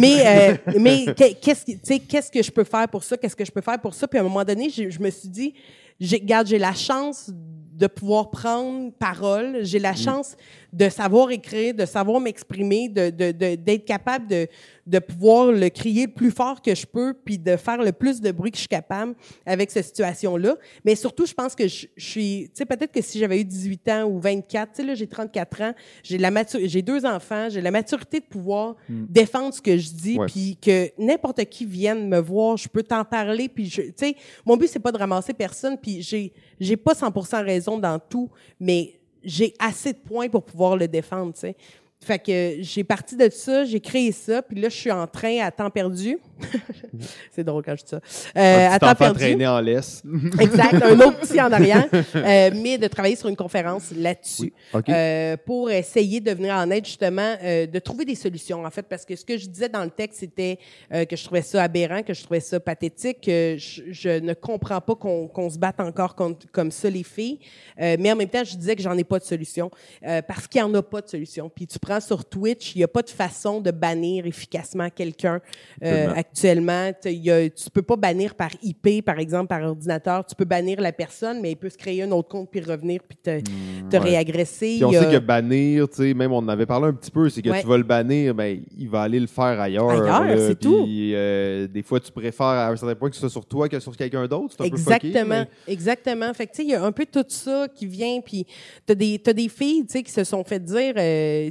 Mais, 0.00 0.26
euh, 0.26 0.56
mais 0.78 1.04
que- 1.06 1.34
qu'est-ce 1.34 1.64
que, 1.64 1.72
tu 1.72 1.80
sais, 1.82 1.98
qu'est-ce 1.98 2.30
que 2.30 2.42
je 2.42 2.50
peux 2.50 2.64
faire 2.64 2.88
pour 2.88 3.02
ça? 3.04 3.16
Qu'est-ce 3.16 3.34
que 3.36 3.44
je 3.44 3.50
peux 3.52 3.60
faire 3.60 3.80
pour 3.80 3.94
ça? 3.94 4.06
Puis 4.06 4.18
à 4.18 4.22
un 4.22 4.24
moment 4.24 4.44
donné, 4.44 4.70
j'ai- 4.70 4.90
je 4.90 5.00
me 5.00 5.10
suis 5.10 5.28
dit, 5.28 5.54
j'ai, 5.98 6.16
regarde, 6.18 6.46
j'ai 6.46 6.58
la 6.58 6.74
chance 6.74 7.30
de 7.32 7.86
pouvoir 7.86 8.30
prendre 8.30 8.90
parole. 8.98 9.58
J'ai 9.62 9.78
la 9.78 9.94
chance 9.94 10.36
de 10.72 10.88
savoir 10.88 11.30
écrire, 11.30 11.74
de 11.74 11.86
savoir 11.86 12.20
m'exprimer, 12.20 12.88
de, 12.88 13.10
de, 13.10 13.32
de- 13.32 13.54
d'être 13.54 13.84
capable 13.84 14.26
de, 14.28 14.46
de 14.86 14.98
pouvoir 14.98 15.50
le 15.52 15.68
crier 15.70 16.06
le 16.06 16.12
plus 16.12 16.30
fort 16.30 16.60
que 16.62 16.74
je 16.74 16.86
peux, 16.86 17.14
puis 17.14 17.38
de 17.38 17.56
faire 17.56 17.82
le 17.82 17.92
plus 17.92 18.20
de 18.20 18.30
bruit 18.32 18.50
que 18.50 18.56
je 18.56 18.62
suis 18.62 18.68
capable 18.68 19.14
avec 19.46 19.70
cette 19.70 19.86
situation-là. 19.86 20.56
Mais 20.84 20.94
surtout, 20.94 21.26
je 21.26 21.34
pense 21.34 21.54
que 21.54 21.68
je, 21.68 21.86
je 21.96 22.04
suis, 22.04 22.44
tu 22.48 22.50
sais, 22.54 22.66
peut-être 22.66 22.92
que 22.92 23.02
si 23.02 23.18
j'avais 23.18 23.40
eu 23.40 23.44
18 23.44 23.88
ans 23.88 24.04
ou 24.04 24.18
24, 24.18 24.70
tu 24.72 24.76
sais, 24.76 24.86
là, 24.86 24.94
j'ai 24.94 25.06
34 25.06 25.62
ans, 25.62 25.72
j'ai 26.02 26.18
la 26.18 26.30
j'ai 26.64 26.82
deux 26.82 27.04
enfants, 27.04 27.48
j'ai 27.50 27.60
la 27.60 27.70
maturité 27.70 28.20
de 28.20 28.26
pouvoir 28.26 28.76
défendre 29.08 29.52
ce 29.54 29.60
que 29.62 29.76
je 29.76 29.90
dis, 29.90 30.16
puis 30.26 30.56
que 30.60 30.90
n'importe 30.98 31.44
qui 31.46 31.64
vienne 31.64 32.08
me 32.08 32.18
voir, 32.18 32.56
je 32.56 32.68
peux 32.68 32.82
t'en 32.82 33.04
parler, 33.04 33.48
puis 33.48 33.66
je, 33.68 33.82
tu 33.82 33.92
sais, 33.96 34.16
mon 34.44 34.56
but 34.56 34.68
c'est 34.68 34.78
pas 34.78 34.92
de 34.92 34.98
ramasser 34.98 35.32
personne, 35.34 35.76
puis 35.76 36.02
j'ai, 36.02 36.32
j'ai 36.60 36.76
pas 36.76 36.92
100% 36.92 37.44
raison 37.44 37.78
dans 37.78 37.98
tout, 37.98 38.30
mais 38.60 38.97
j'ai 39.28 39.54
assez 39.58 39.92
de 39.92 39.98
points 39.98 40.28
pour 40.28 40.42
pouvoir 40.42 40.76
le 40.76 40.88
défendre, 40.88 41.34
tu 41.34 41.40
sais. 41.40 41.56
Fait 42.00 42.18
que 42.18 42.62
j'ai 42.62 42.84
parti 42.84 43.16
de 43.16 43.28
ça, 43.28 43.64
j'ai 43.64 43.80
créé 43.80 44.12
ça, 44.12 44.40
puis 44.40 44.60
là 44.60 44.68
je 44.68 44.76
suis 44.76 44.90
en 44.90 45.06
train 45.06 45.38
à 45.40 45.50
temps 45.50 45.70
perdu. 45.70 46.18
c'est 47.32 47.44
drôle 47.44 47.62
quand 47.64 47.76
je 47.76 47.82
dis 47.84 47.90
ça. 47.90 48.00
Euh, 48.36 48.68
à 48.70 48.78
temps 48.78 48.94
perdu. 48.94 49.46
en 49.46 49.60
laisse. 49.60 50.02
Exact, 50.40 50.82
un 50.82 50.98
autre 51.00 51.20
petit 51.20 51.40
en 51.40 51.50
arrière, 51.52 51.86
euh, 51.92 52.50
mais 52.54 52.78
de 52.78 52.86
travailler 52.88 53.16
sur 53.16 53.28
une 53.28 53.36
conférence 53.36 53.90
là-dessus 53.94 54.42
Oui, 54.42 54.52
OK. 54.74 54.88
euh, 54.88 55.36
pour 55.44 55.70
essayer 55.70 56.20
de 56.20 56.30
venir 56.32 56.54
en 56.54 56.70
aide 56.70 56.84
justement, 56.84 57.36
euh, 57.42 57.66
de 57.66 57.78
trouver 57.78 58.04
des 58.04 58.14
solutions 58.14 58.64
en 58.64 58.70
fait, 58.70 58.82
parce 58.82 59.04
que 59.04 59.16
ce 59.16 59.24
que 59.24 59.36
je 59.36 59.46
disais 59.48 59.68
dans 59.68 59.84
le 59.84 59.90
texte 59.90 60.20
c'était 60.20 60.58
euh, 60.92 61.04
que 61.04 61.16
je 61.16 61.24
trouvais 61.24 61.42
ça 61.42 61.62
aberrant, 61.62 62.02
que 62.02 62.14
je 62.14 62.22
trouvais 62.22 62.40
ça 62.40 62.60
pathétique, 62.60 63.20
que 63.22 63.56
je, 63.58 63.82
je 63.90 64.08
ne 64.20 64.34
comprends 64.34 64.80
pas 64.80 64.94
qu'on 64.94 65.28
qu'on 65.28 65.50
se 65.50 65.58
batte 65.58 65.80
encore 65.80 66.14
contre- 66.14 66.46
comme 66.52 66.70
ça 66.70 66.88
les 66.90 67.02
filles, 67.02 67.38
Euh, 67.80 67.96
mais 67.98 68.10
en 68.10 68.16
même 68.16 68.28
temps 68.28 68.42
je 68.44 68.56
disais 68.56 68.74
que 68.74 68.82
j'en 68.82 68.96
ai 68.98 69.04
pas 69.04 69.18
de 69.20 69.24
solution 69.24 69.70
euh, 70.04 70.20
parce 70.22 70.46
qu'il 70.48 70.60
y 70.60 70.64
en 70.64 70.74
a 70.74 70.82
pas 70.82 71.00
de 71.00 71.08
solution. 71.08 71.48
Puis 71.48 71.66
tu 71.66 71.78
prends 71.78 72.00
sur 72.00 72.24
Twitch, 72.24 72.74
il 72.74 72.78
n'y 72.78 72.84
a 72.84 72.88
pas 72.88 73.02
de 73.02 73.10
façon 73.10 73.60
de 73.60 73.70
bannir 73.70 74.26
efficacement 74.26 74.88
quelqu'un 74.90 75.40
euh, 75.84 76.08
actuellement. 76.30 76.90
Y 77.04 77.30
a, 77.30 77.50
tu 77.50 77.70
peux 77.70 77.82
pas 77.82 77.96
bannir 77.96 78.34
par 78.34 78.50
IP, 78.62 79.04
par 79.04 79.18
exemple, 79.18 79.48
par 79.48 79.62
ordinateur. 79.62 80.24
Tu 80.26 80.34
peux 80.34 80.44
bannir 80.44 80.80
la 80.80 80.92
personne, 80.92 81.40
mais 81.40 81.52
il 81.52 81.56
peut 81.56 81.68
se 81.68 81.76
créer 81.76 82.02
un 82.02 82.10
autre 82.10 82.28
compte 82.28 82.50
puis 82.50 82.60
revenir 82.60 83.00
puis 83.06 83.18
te, 83.22 83.38
hmm, 83.38 83.88
te 83.90 83.96
réagresser. 83.96 84.76
Puis 84.76 84.84
on 84.84 84.92
sait 84.92 85.10
que 85.10 85.18
bannir, 85.18 85.88
tu 85.88 85.96
sais, 85.96 86.14
même 86.14 86.32
on 86.32 86.38
en 86.38 86.48
avait 86.48 86.66
parlé 86.66 86.88
un 86.88 86.92
petit 86.92 87.10
peu, 87.10 87.28
c'est 87.28 87.42
que 87.42 87.60
tu 87.60 87.66
vas 87.66 87.76
le 87.76 87.82
bannir, 87.82 88.34
ben, 88.34 88.60
il 88.76 88.88
va 88.88 89.02
aller 89.02 89.20
le 89.20 89.26
faire 89.26 89.60
ailleurs. 89.60 89.90
Ailleurs, 89.90 90.38
c'est 90.38 90.58
tout. 90.58 90.86
Euh, 90.88 91.66
des 91.66 91.82
fois, 91.82 92.00
tu 92.00 92.12
préfères 92.12 92.46
à 92.46 92.68
un 92.68 92.76
certain 92.76 92.94
point 92.94 93.08
que 93.08 93.16
ce 93.16 93.20
soit 93.20 93.30
sur 93.30 93.46
toi 93.46 93.68
que 93.68 93.80
sur 93.80 93.96
quelqu'un 93.96 94.26
d'autre. 94.26 94.56
Exactement. 94.64 95.44
Exactement. 95.66 96.32
Fait 96.34 96.46
que, 96.46 96.52
tu 96.52 96.56
sais, 96.58 96.64
il 96.64 96.70
y 96.70 96.74
a 96.74 96.84
un 96.84 96.92
peu 96.92 97.06
tout 97.06 97.24
ça 97.28 97.66
qui 97.74 97.86
vient, 97.86 98.20
puis 98.20 98.46
tu 98.86 98.96
des, 98.96 99.20
as 99.26 99.32
des 99.32 99.48
filles, 99.48 99.86
tu 99.86 99.92
sais, 99.92 100.02
qui 100.02 100.12
se 100.12 100.24
sont 100.24 100.44
fait 100.44 100.62
dire, 100.62 100.94
euh, 100.96 101.50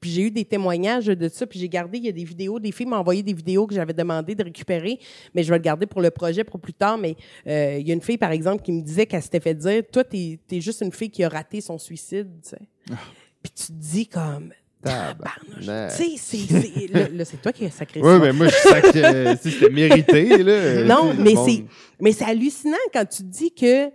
puis 0.00 0.10
j'ai 0.10 0.22
eu 0.22 0.30
des 0.30 0.44
témoignages 0.44 1.06
de 1.06 1.28
ça, 1.28 1.46
puis 1.46 1.58
j'ai 1.58 1.68
gardé, 1.68 1.98
il 1.98 2.04
y 2.04 2.08
a 2.08 2.12
des 2.12 2.24
vidéos, 2.24 2.58
des 2.58 2.72
filles 2.72 2.86
m'ont 2.86 2.96
envoyé 2.96 3.22
des 3.22 3.32
vidéos 3.32 3.66
que 3.66 3.74
j'avais 3.74 3.92
demandé 3.92 4.05
de 4.06 4.44
récupérer, 4.44 4.98
mais 5.34 5.42
je 5.42 5.50
vais 5.50 5.58
le 5.58 5.62
garder 5.62 5.86
pour 5.86 6.00
le 6.00 6.10
projet 6.10 6.44
pour 6.44 6.60
plus 6.60 6.74
tard, 6.74 6.98
mais 6.98 7.16
euh, 7.46 7.78
il 7.78 7.86
y 7.86 7.90
a 7.90 7.94
une 7.94 8.02
fille, 8.02 8.18
par 8.18 8.32
exemple, 8.32 8.62
qui 8.62 8.72
me 8.72 8.82
disait 8.82 9.06
qu'elle 9.06 9.22
s'était 9.22 9.40
fait 9.40 9.54
dire, 9.54 9.82
toi, 9.92 10.04
t'es 10.04 10.38
es 10.50 10.60
juste 10.60 10.80
une 10.80 10.92
fille 10.92 11.10
qui 11.10 11.24
a 11.24 11.28
raté 11.28 11.60
son 11.60 11.78
suicide, 11.78 12.28
tu 12.42 12.50
sais. 12.50 12.62
Ah. 12.90 12.94
Puis 13.42 13.52
tu 13.54 13.66
te 13.66 13.72
dis 13.72 14.06
comme, 14.06 14.52
tu 14.84 14.90
sais, 15.88 16.14
c'est, 16.16 17.24
c'est 17.24 17.42
toi 17.42 17.52
qui 17.52 17.64
as 17.64 17.70
sacré. 17.70 18.00
Oui, 18.00 18.18
mais 18.20 18.32
moi, 18.32 18.46
je 18.48 18.54
sais 18.54 18.82
que 18.82 19.36
c'était 19.36 19.70
mérité, 19.70 20.42
là. 20.42 20.84
Non, 20.84 21.14
mais 21.14 21.34
c'est, 21.34 21.64
mais 22.00 22.12
c'est 22.12 22.24
hallucinant 22.24 22.76
quand 22.92 23.06
tu 23.06 23.22
dis 23.22 23.52
que 23.52 23.90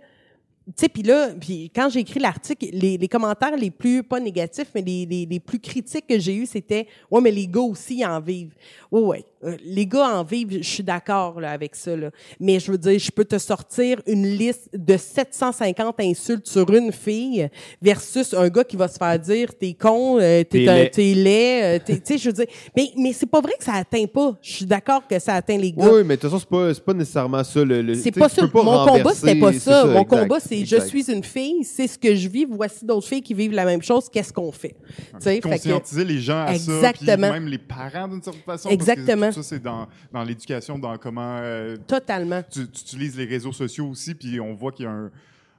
tu 0.66 0.72
sais, 0.76 0.88
puis 0.88 1.02
là, 1.02 1.30
puis 1.40 1.72
quand 1.74 1.88
j'ai 1.88 2.00
écrit 2.00 2.20
l'article, 2.20 2.66
les, 2.72 2.96
les, 2.96 3.08
commentaires 3.08 3.56
les 3.56 3.70
plus, 3.70 4.04
pas 4.04 4.20
négatifs, 4.20 4.68
mais 4.74 4.82
les, 4.82 5.06
les, 5.06 5.26
les 5.26 5.40
plus 5.40 5.58
critiques 5.58 6.06
que 6.06 6.20
j'ai 6.20 6.36
eus, 6.36 6.46
c'était 6.46 6.86
«Ouais, 7.10 7.20
mais 7.20 7.32
les 7.32 7.48
gars 7.48 7.62
aussi 7.62 8.06
en 8.06 8.20
vivent.» 8.20 8.54
Ouais, 8.92 9.00
ouais. 9.00 9.24
Euh, 9.44 9.56
les 9.64 9.86
gars 9.86 10.16
en 10.16 10.22
vivent, 10.22 10.58
je 10.58 10.68
suis 10.68 10.84
d'accord 10.84 11.40
là, 11.40 11.50
avec 11.50 11.74
ça. 11.74 11.96
Là. 11.96 12.10
Mais 12.38 12.60
je 12.60 12.70
veux 12.70 12.78
dire, 12.78 12.96
je 12.96 13.10
peux 13.10 13.24
te 13.24 13.38
sortir 13.38 14.00
une 14.06 14.24
liste 14.24 14.70
de 14.72 14.96
750 14.96 15.98
insultes 15.98 16.46
sur 16.46 16.72
une 16.72 16.92
fille 16.92 17.48
versus 17.80 18.32
un 18.32 18.48
gars 18.48 18.62
qui 18.62 18.76
va 18.76 18.86
se 18.86 18.98
faire 18.98 19.18
dire 19.18 19.52
«T'es 19.58 19.74
con, 19.74 20.20
euh, 20.20 20.44
t'es 20.44 20.60
laid. 20.96 21.62
Euh, 21.62 21.78
tu 21.84 22.00
sais, 22.04 22.18
je 22.18 22.28
veux 22.28 22.34
dire... 22.34 22.46
Mais, 22.76 22.90
mais 22.96 23.12
c'est 23.12 23.26
pas 23.26 23.40
vrai 23.40 23.54
que 23.58 23.64
ça 23.64 23.74
atteint 23.74 24.06
pas. 24.06 24.36
Je 24.40 24.52
suis 24.52 24.66
d'accord 24.66 25.08
que 25.08 25.18
ça 25.18 25.34
atteint 25.34 25.58
les 25.58 25.72
gars. 25.72 25.90
Oui, 25.90 26.02
mais 26.04 26.16
de 26.16 26.20
toute 26.20 26.30
façon, 26.30 26.38
c'est 26.38 26.48
pas, 26.48 26.92
pas 26.92 26.96
nécessairement 26.96 27.42
ça. 27.42 27.64
Le, 27.64 27.94
c'est 27.94 28.12
pas 28.12 28.28
ça. 28.28 28.42
Mon 28.42 28.86
combat, 28.86 29.12
c'était 29.12 29.40
pas 29.40 29.52
ça. 29.54 29.86
Mon 29.86 30.04
combat, 30.04 30.38
c'est 30.52 30.64
je 30.66 30.80
suis 30.86 31.10
une 31.10 31.24
fille, 31.24 31.64
c'est 31.64 31.86
ce 31.86 31.98
que 31.98 32.14
je 32.14 32.28
vis, 32.28 32.44
voici 32.44 32.84
d'autres 32.84 33.06
filles 33.06 33.22
qui 33.22 33.34
vivent 33.34 33.52
la 33.52 33.64
même 33.64 33.82
chose, 33.82 34.08
qu'est-ce 34.08 34.32
qu'on 34.32 34.52
fait? 34.52 34.76
Okay. 35.14 35.40
Conscientiser 35.40 36.04
les 36.04 36.20
gens 36.20 36.44
à 36.44 36.54
Exactement. 36.54 37.28
ça, 37.28 37.32
même 37.32 37.46
les 37.46 37.58
parents 37.58 38.08
d'une 38.08 38.22
certaine 38.22 38.42
façon. 38.42 38.68
Exactement. 38.68 39.26
Parce 39.26 39.36
que 39.36 39.40
tout 39.40 39.42
ça, 39.42 39.48
c'est 39.56 39.62
dans, 39.62 39.88
dans 40.12 40.24
l'éducation, 40.24 40.78
dans 40.78 40.96
comment... 40.98 41.38
Euh, 41.42 41.76
Totalement. 41.86 42.42
Tu, 42.50 42.68
tu, 42.68 42.80
utilises 42.82 43.16
les 43.16 43.24
réseaux 43.24 43.52
sociaux 43.52 43.88
aussi, 43.88 44.14
puis 44.14 44.40
on 44.40 44.54
voit 44.54 44.72
qu'il 44.72 44.84
y 44.84 44.88
a 44.88 44.92
un 44.92 45.10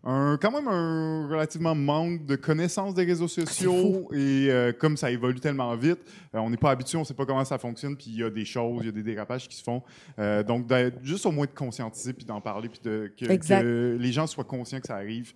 un, 0.03 0.37
quand 0.37 0.51
même 0.51 0.67
un 0.67 1.27
relativement 1.29 1.75
manque 1.75 2.25
de 2.25 2.35
connaissances 2.35 2.93
des 2.93 3.05
réseaux 3.05 3.29
sociaux 3.29 4.09
et 4.11 4.47
euh, 4.49 4.73
comme 4.73 4.97
ça 4.97 5.09
évolue 5.09 5.39
tellement 5.39 5.73
vite, 5.75 5.99
euh, 6.35 6.39
on 6.39 6.49
n'est 6.49 6.57
pas 6.57 6.71
habitué, 6.71 6.97
on 6.97 7.01
ne 7.01 7.05
sait 7.05 7.13
pas 7.13 7.25
comment 7.25 7.45
ça 7.45 7.57
fonctionne, 7.57 7.95
puis 7.95 8.07
il 8.09 8.19
y 8.19 8.23
a 8.23 8.29
des 8.29 8.43
choses, 8.43 8.81
il 8.81 8.85
y 8.87 8.89
a 8.89 8.91
des 8.91 9.03
dérapages 9.03 9.47
qui 9.47 9.55
se 9.55 9.63
font. 9.63 9.81
Euh, 10.19 10.43
donc, 10.43 10.65
juste 11.03 11.25
au 11.25 11.31
moins 11.31 11.45
de 11.45 11.51
conscientiser, 11.51 12.11
puis 12.11 12.25
d'en 12.25 12.41
parler, 12.41 12.67
puis 12.67 12.81
de, 12.83 13.11
que, 13.17 13.25
que, 13.25 13.97
les 13.97 14.11
gens 14.11 14.27
soient 14.27 14.43
conscients 14.43 14.81
que 14.81 14.87
ça 14.87 14.95
arrive, 14.95 15.33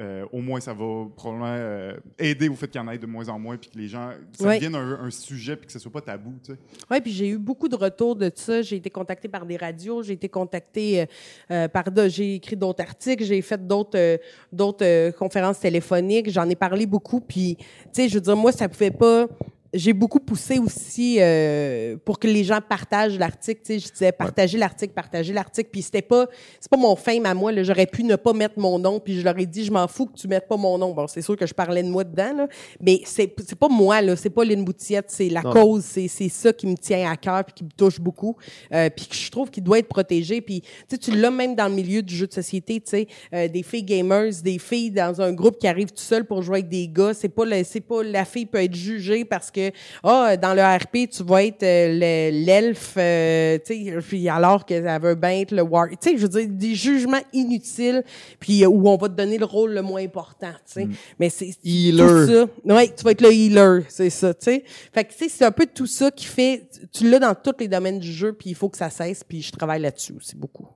euh, 0.00 0.26
au 0.32 0.40
moins 0.40 0.60
ça 0.60 0.72
va 0.72 1.06
probablement 1.16 1.54
euh, 1.56 1.96
aider 2.18 2.48
au 2.48 2.54
fait 2.54 2.68
qu'il 2.68 2.80
y 2.80 2.84
en 2.84 2.88
ait 2.88 2.98
de 2.98 3.06
moins 3.06 3.28
en 3.28 3.38
moins, 3.38 3.56
puis 3.56 3.70
que 3.70 3.78
les 3.78 3.88
gens, 3.88 4.10
ça 4.32 4.54
devienne 4.54 4.74
un, 4.74 5.10
sujet, 5.10 5.56
puis 5.56 5.66
que 5.66 5.72
ce 5.72 5.78
soit 5.78 5.92
pas 5.92 6.00
tabou. 6.00 6.34
Tu 6.44 6.52
sais. 6.52 6.58
Oui, 6.90 7.00
puis 7.00 7.12
j'ai 7.12 7.28
eu 7.28 7.38
beaucoup 7.38 7.68
de 7.68 7.76
retours 7.76 8.16
de 8.16 8.30
ça. 8.34 8.62
J'ai 8.62 8.76
été 8.76 8.90
contactée 8.90 9.28
par 9.28 9.46
des 9.46 9.56
radios, 9.56 10.02
j'ai 10.02 10.14
été 10.14 10.28
contactée 10.28 11.06
euh, 11.50 11.68
par, 11.68 11.84
j'ai 12.08 12.34
écrit 12.34 12.56
d'autres 12.56 12.82
articles, 12.82 13.24
j'ai 13.24 13.40
fait 13.42 13.64
d'autres, 13.66 14.20
d'autres 14.52 15.10
conférences 15.12 15.60
téléphoniques, 15.60 16.30
j'en 16.30 16.48
ai 16.48 16.56
parlé 16.56 16.86
beaucoup, 16.86 17.20
puis 17.20 17.56
tu 17.56 17.64
sais, 17.92 18.08
je 18.08 18.14
veux 18.14 18.20
dire, 18.20 18.36
moi, 18.36 18.52
ça 18.52 18.68
pouvait 18.68 18.90
pas 18.90 19.26
j'ai 19.74 19.92
beaucoup 19.92 20.20
poussé 20.20 20.58
aussi 20.58 21.18
euh, 21.20 21.96
pour 22.04 22.18
que 22.18 22.26
les 22.26 22.44
gens 22.44 22.60
partagent 22.66 23.18
l'article. 23.18 23.60
Tu 23.64 23.74
sais, 23.74 23.86
je 23.86 23.92
disais 23.92 24.12
partager 24.12 24.58
l'article, 24.58 24.92
partager 24.94 25.32
l'article. 25.32 25.70
Puis 25.70 25.82
c'était 25.82 26.02
pas, 26.02 26.26
c'est 26.60 26.70
pas 26.70 26.76
mon 26.76 26.96
fame 26.96 27.26
à 27.26 27.34
moi. 27.34 27.52
Là. 27.52 27.62
J'aurais 27.62 27.86
pu 27.86 28.04
ne 28.04 28.16
pas 28.16 28.32
mettre 28.32 28.58
mon 28.58 28.78
nom. 28.78 29.00
Puis 29.00 29.18
je 29.18 29.24
leur 29.24 29.38
ai 29.38 29.46
dit, 29.46 29.64
je 29.64 29.72
m'en 29.72 29.88
fous 29.88 30.06
que 30.06 30.16
tu 30.16 30.28
mettes 30.28 30.48
pas 30.48 30.56
mon 30.56 30.78
nom. 30.78 30.92
Bon, 30.92 31.06
c'est 31.06 31.22
sûr 31.22 31.36
que 31.36 31.46
je 31.46 31.54
parlais 31.54 31.82
de 31.82 31.88
moi 31.88 32.04
dedans, 32.04 32.32
là, 32.36 32.48
mais 32.80 33.00
c'est 33.04 33.34
c'est 33.46 33.58
pas 33.58 33.68
moi 33.68 34.00
là. 34.02 34.16
C'est 34.16 34.30
pas 34.30 34.44
Lynn. 34.44 34.64
C'est 34.78 35.28
la 35.28 35.42
cause. 35.42 35.84
C'est 35.84 36.08
c'est 36.08 36.28
ça 36.28 36.52
qui 36.52 36.66
me 36.66 36.76
tient 36.76 37.10
à 37.10 37.16
cœur 37.16 37.44
puis 37.44 37.54
qui 37.54 37.64
me 37.64 37.70
touche 37.70 38.00
beaucoup. 38.00 38.36
Euh, 38.72 38.88
puis 38.90 39.06
que 39.06 39.14
je 39.14 39.30
trouve 39.30 39.50
qu'il 39.50 39.62
doit 39.62 39.78
être 39.78 39.88
protégé. 39.88 40.40
Puis 40.40 40.60
tu 40.60 40.68
sais, 40.88 40.98
tu 40.98 41.10
l'as 41.12 41.30
même 41.30 41.54
dans 41.54 41.68
le 41.68 41.74
milieu 41.74 42.02
du 42.02 42.14
jeu 42.14 42.26
de 42.26 42.32
société. 42.32 42.80
Tu 42.80 42.90
sais, 42.90 43.06
euh, 43.34 43.48
des 43.48 43.62
filles 43.62 43.84
gamers, 43.84 44.32
des 44.42 44.58
filles 44.58 44.90
dans 44.90 45.20
un 45.20 45.32
groupe 45.32 45.58
qui 45.58 45.68
arrivent 45.68 45.92
tout 45.92 46.02
seul 46.02 46.24
pour 46.24 46.42
jouer 46.42 46.58
avec 46.58 46.68
des 46.68 46.88
gars. 46.88 47.14
C'est 47.14 47.28
pas 47.28 47.44
c'est 47.64 47.80
pas 47.80 48.02
la 48.02 48.24
fille 48.24 48.46
peut 48.46 48.62
être 48.62 48.74
jugée 48.74 49.24
parce 49.24 49.50
que 49.50 49.65
ah, 50.02 50.36
dans 50.36 50.54
le 50.54 50.62
RP, 50.62 51.10
tu 51.10 51.22
vas 51.22 51.44
être 51.44 51.62
euh, 51.62 52.30
l'elfe, 52.30 52.94
euh, 52.96 53.58
tu 53.64 53.84
sais, 53.84 53.96
puis 54.06 54.28
alors 54.28 54.64
qu'elle 54.64 54.84
veut 55.00 55.14
bien 55.14 55.40
être 55.40 55.52
le 55.52 55.62
war. 55.62 55.88
Tu 55.88 55.96
sais, 56.00 56.16
je 56.16 56.22
veux 56.22 56.28
dire, 56.28 56.48
des 56.48 56.74
jugements 56.74 57.22
inutiles, 57.32 58.02
puis 58.38 58.64
euh, 58.64 58.68
où 58.68 58.88
on 58.88 58.96
va 58.96 59.08
te 59.08 59.14
donner 59.14 59.38
le 59.38 59.44
rôle 59.44 59.72
le 59.72 59.82
moins 59.82 60.02
important, 60.02 60.52
tu 60.66 60.72
sais. 60.72 60.84
Mm. 60.86 60.92
Mais 61.18 61.30
c'est 61.30 61.46
tout 61.46 62.26
ça. 62.26 62.46
Ouais, 62.64 62.92
tu 62.96 63.04
vas 63.04 63.10
être 63.10 63.22
le 63.22 63.32
healer, 63.32 63.82
c'est 63.88 64.10
ça, 64.10 64.34
tu 64.34 64.44
sais. 64.44 64.64
Fait 64.92 65.04
que, 65.04 65.12
tu 65.12 65.18
sais, 65.18 65.28
c'est 65.28 65.44
un 65.44 65.52
peu 65.52 65.66
tout 65.66 65.86
ça 65.86 66.10
qui 66.10 66.26
fait, 66.26 66.64
tu 66.92 67.08
l'as 67.08 67.18
dans 67.18 67.34
tous 67.34 67.54
les 67.60 67.68
domaines 67.68 67.98
du 67.98 68.12
jeu, 68.12 68.32
puis 68.32 68.50
il 68.50 68.56
faut 68.56 68.68
que 68.68 68.78
ça 68.78 68.90
cesse, 68.90 69.24
puis 69.24 69.42
je 69.42 69.52
travaille 69.52 69.80
là-dessus 69.80 70.14
aussi 70.16 70.36
beaucoup. 70.36 70.66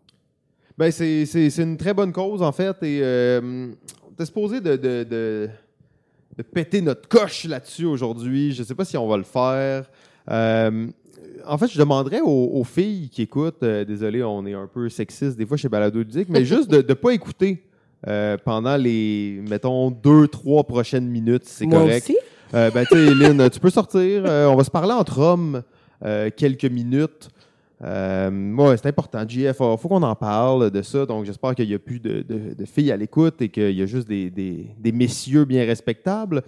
Ben, 0.81 0.91
c'est 0.91 1.59
une 1.59 1.77
très 1.77 1.93
bonne 1.93 2.13
cause, 2.13 2.41
en 2.41 2.53
fait, 2.53 2.83
et 2.83 3.01
euh, 3.03 3.71
t'es 4.17 4.25
supposé 4.25 4.61
de, 4.61 4.77
de, 4.77 5.05
de 5.05 5.51
de 6.41 6.43
péter 6.43 6.81
notre 6.81 7.07
coche 7.07 7.45
là-dessus 7.45 7.85
aujourd'hui. 7.85 8.53
Je 8.53 8.63
ne 8.63 8.67
sais 8.67 8.75
pas 8.75 8.87
si 8.87 8.97
on 8.97 9.07
va 9.07 9.19
le 9.19 9.25
faire. 9.25 9.91
Euh, 10.31 10.87
en 11.47 11.59
fait, 11.59 11.69
je 11.69 11.79
demanderais 11.79 12.21
aux, 12.23 12.65
filles 12.65 13.11
qui 13.11 13.23
écoutent, 13.23 13.63
euh, 13.63 13.85
désolé, 13.85 14.23
on 14.23 14.47
est 14.47 14.55
un 14.55 14.67
peu 14.67 14.89
sexiste 14.89 15.37
des 15.37 15.45
fois 15.45 15.59
chez 15.59 15.69
Balado 15.69 15.99
Ludique, 15.99 16.29
mais 16.31 16.47
juste 16.47 16.71
de 16.71 16.79
ne 16.79 16.95
pas 16.95 17.13
écouter 17.13 17.63
euh, 18.09 18.39
pendant 18.43 18.77
les, 18.77 19.43
mettons, 19.49 19.91
deux, 19.91 20.29
trois 20.29 20.65
prochaines 20.65 21.07
minutes, 21.07 21.45
c'est 21.45 21.67
correct. 21.67 22.05
Aussi? 22.05 22.17
ben, 22.53 22.85
tu 22.91 23.15
Lynn, 23.15 23.51
tu 23.51 23.61
peux 23.61 23.71
sortir. 23.71 24.25
on 24.25 24.57
va 24.57 24.65
se 24.65 24.71
parler 24.71 24.93
entre 24.93 25.19
hommes 25.19 25.63
quelques 26.37 26.65
minutes. 26.65 27.29
Euh, 27.83 28.77
c'est 28.77 28.89
important. 28.89 29.25
Il 29.29 29.53
faut 29.55 29.77
qu'on 29.77 30.03
en 30.03 30.15
parle 30.15 30.71
de 30.71 30.83
ça. 30.83 31.07
Donc, 31.07 31.25
j'espère 31.25 31.55
qu'il 31.55 31.69
n'y 31.69 31.75
a 31.75 31.79
plus 31.79 32.01
de, 32.01 32.65
filles 32.65 32.93
à 32.93 32.97
l'écoute 32.97 33.41
et 33.41 33.49
qu'il 33.49 33.73
y 33.73 33.83
a 33.83 33.87
juste 33.87 34.09
des, 34.09 34.93
messieurs 34.93 35.45
bien 35.45 35.65
respectables. 35.65 36.43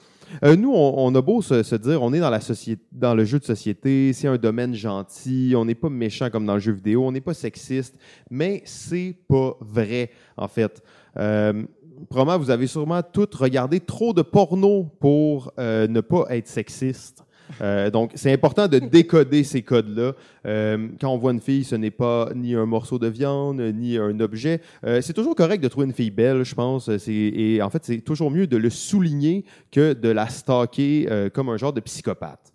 Euh, 0.44 0.56
nous, 0.56 0.72
on, 0.72 1.14
a 1.14 1.22
beau 1.22 1.42
se, 1.42 1.74
dire, 1.76 2.02
on 2.02 2.12
est 2.12 2.20
dans 2.92 3.14
le 3.14 3.24
jeu 3.24 3.38
de 3.38 3.44
société, 3.44 4.12
c'est 4.12 4.28
un 4.28 4.36
domaine 4.36 4.74
gentil, 4.74 5.54
on 5.56 5.64
n'est 5.64 5.74
pas 5.74 5.90
méchant 5.90 6.30
comme 6.30 6.46
dans 6.46 6.54
le 6.54 6.60
jeu 6.60 6.72
vidéo, 6.72 7.04
on 7.04 7.12
n'est 7.12 7.20
pas 7.20 7.34
sexiste, 7.34 7.98
mais 8.30 8.62
c'est 8.64 9.14
pas 9.28 9.56
vrai, 9.60 10.10
en 10.36 10.48
fait. 10.48 10.82
Euh, 11.18 11.64
probablement, 12.08 12.38
vous 12.38 12.50
avez 12.50 12.66
sûrement 12.66 13.02
toutes 13.02 13.34
regardé 13.34 13.80
trop 13.80 14.12
de 14.12 14.22
porno 14.22 14.84
pour 15.00 15.52
euh, 15.58 15.86
ne 15.86 16.00
pas 16.00 16.26
être 16.30 16.48
sexiste. 16.48 17.24
Euh, 17.60 17.90
donc, 17.90 18.12
c'est 18.14 18.32
important 18.32 18.68
de 18.68 18.78
décoder 18.78 19.44
ces 19.44 19.62
codes-là. 19.62 20.12
Euh, 20.46 20.88
quand 21.00 21.08
on 21.08 21.18
voit 21.18 21.32
une 21.32 21.40
fille, 21.40 21.64
ce 21.64 21.74
n'est 21.74 21.90
pas 21.90 22.30
ni 22.34 22.54
un 22.54 22.66
morceau 22.66 22.98
de 22.98 23.06
viande, 23.06 23.60
ni 23.60 23.96
un 23.96 24.18
objet. 24.20 24.60
Euh, 24.84 25.00
c'est 25.00 25.12
toujours 25.12 25.34
correct 25.34 25.62
de 25.62 25.68
trouver 25.68 25.86
une 25.86 25.92
fille 25.92 26.10
belle, 26.10 26.44
je 26.44 26.54
pense. 26.54 26.88
Et 27.06 27.60
en 27.62 27.70
fait, 27.70 27.84
c'est 27.84 28.00
toujours 28.00 28.30
mieux 28.30 28.46
de 28.46 28.56
le 28.56 28.70
souligner 28.70 29.44
que 29.70 29.92
de 29.92 30.08
la 30.08 30.28
stalker 30.28 31.28
comme 31.32 31.48
un 31.48 31.56
genre 31.56 31.72
de 31.72 31.80
psychopathe. 31.80 32.52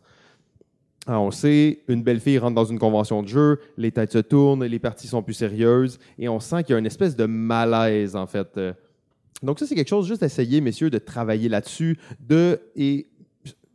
Alors, 1.06 1.24
on 1.24 1.32
sait, 1.32 1.80
une 1.88 2.04
belle 2.04 2.20
fille 2.20 2.38
rentre 2.38 2.56
dans 2.56 2.66
une 2.66 2.80
convention 2.80 3.24
de 3.24 3.30
jeu, 3.30 3.60
les 3.78 3.92
têtes 3.92 4.12
se 4.12 4.18
tournent, 4.18 4.66
les 4.66 4.80
parties 4.80 5.08
sont 5.08 5.24
plus 5.24 5.36
sérieuses, 5.36 6.00
et 6.20 6.28
on 6.28 6.42
sent 6.42 6.64
qu'il 6.64 6.74
y 6.74 6.76
a 6.76 6.80
une 6.80 6.86
espèce 6.86 7.16
de 7.16 7.26
malaise, 7.26 8.18
en 8.18 8.28
fait. 8.28 8.60
Donc 9.42 9.60
ça, 9.60 9.66
c'est 9.66 9.76
quelque 9.76 9.88
chose 9.88 10.06
juste 10.08 10.22
d'essayer, 10.22 10.60
messieurs, 10.60 10.90
de 10.90 10.98
travailler 10.98 11.48
là-dessus, 11.48 11.98
de 12.20 12.60
et 12.76 13.08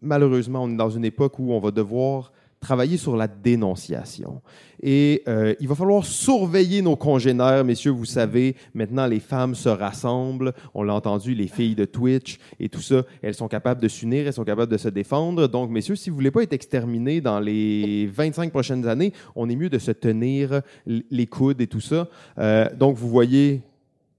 malheureusement, 0.02 0.64
on 0.64 0.70
est 0.70 0.76
dans 0.76 0.90
une 0.90 1.04
époque 1.04 1.38
où 1.38 1.52
on 1.52 1.60
va 1.60 1.70
devoir 1.70 2.32
travailler 2.62 2.96
sur 2.96 3.16
la 3.16 3.26
dénonciation. 3.26 4.40
Et 4.82 5.22
euh, 5.28 5.54
il 5.60 5.68
va 5.68 5.74
falloir 5.74 6.04
surveiller 6.04 6.80
nos 6.80 6.96
congénères, 6.96 7.64
messieurs, 7.64 7.90
vous 7.90 8.04
savez, 8.04 8.56
maintenant 8.72 9.06
les 9.06 9.20
femmes 9.20 9.54
se 9.54 9.68
rassemblent, 9.68 10.54
on 10.72 10.82
l'a 10.82 10.94
entendu, 10.94 11.34
les 11.34 11.48
filles 11.48 11.74
de 11.74 11.84
Twitch 11.84 12.38
et 12.58 12.68
tout 12.68 12.80
ça, 12.80 13.02
elles 13.20 13.34
sont 13.34 13.48
capables 13.48 13.80
de 13.80 13.88
s'unir, 13.88 14.26
elles 14.26 14.32
sont 14.32 14.44
capables 14.44 14.70
de 14.70 14.78
se 14.78 14.88
défendre. 14.88 15.48
Donc, 15.48 15.70
messieurs, 15.70 15.96
si 15.96 16.08
vous 16.08 16.16
voulez 16.16 16.30
pas 16.30 16.42
être 16.42 16.52
exterminés 16.52 17.20
dans 17.20 17.40
les 17.40 18.06
25 18.06 18.50
prochaines 18.50 18.86
années, 18.86 19.12
on 19.34 19.50
est 19.50 19.56
mieux 19.56 19.70
de 19.70 19.78
se 19.78 19.90
tenir 19.90 20.62
les 20.86 21.26
coudes 21.26 21.60
et 21.60 21.66
tout 21.66 21.80
ça. 21.80 22.08
Euh, 22.38 22.68
donc, 22.76 22.96
vous 22.96 23.08
voyez 23.08 23.62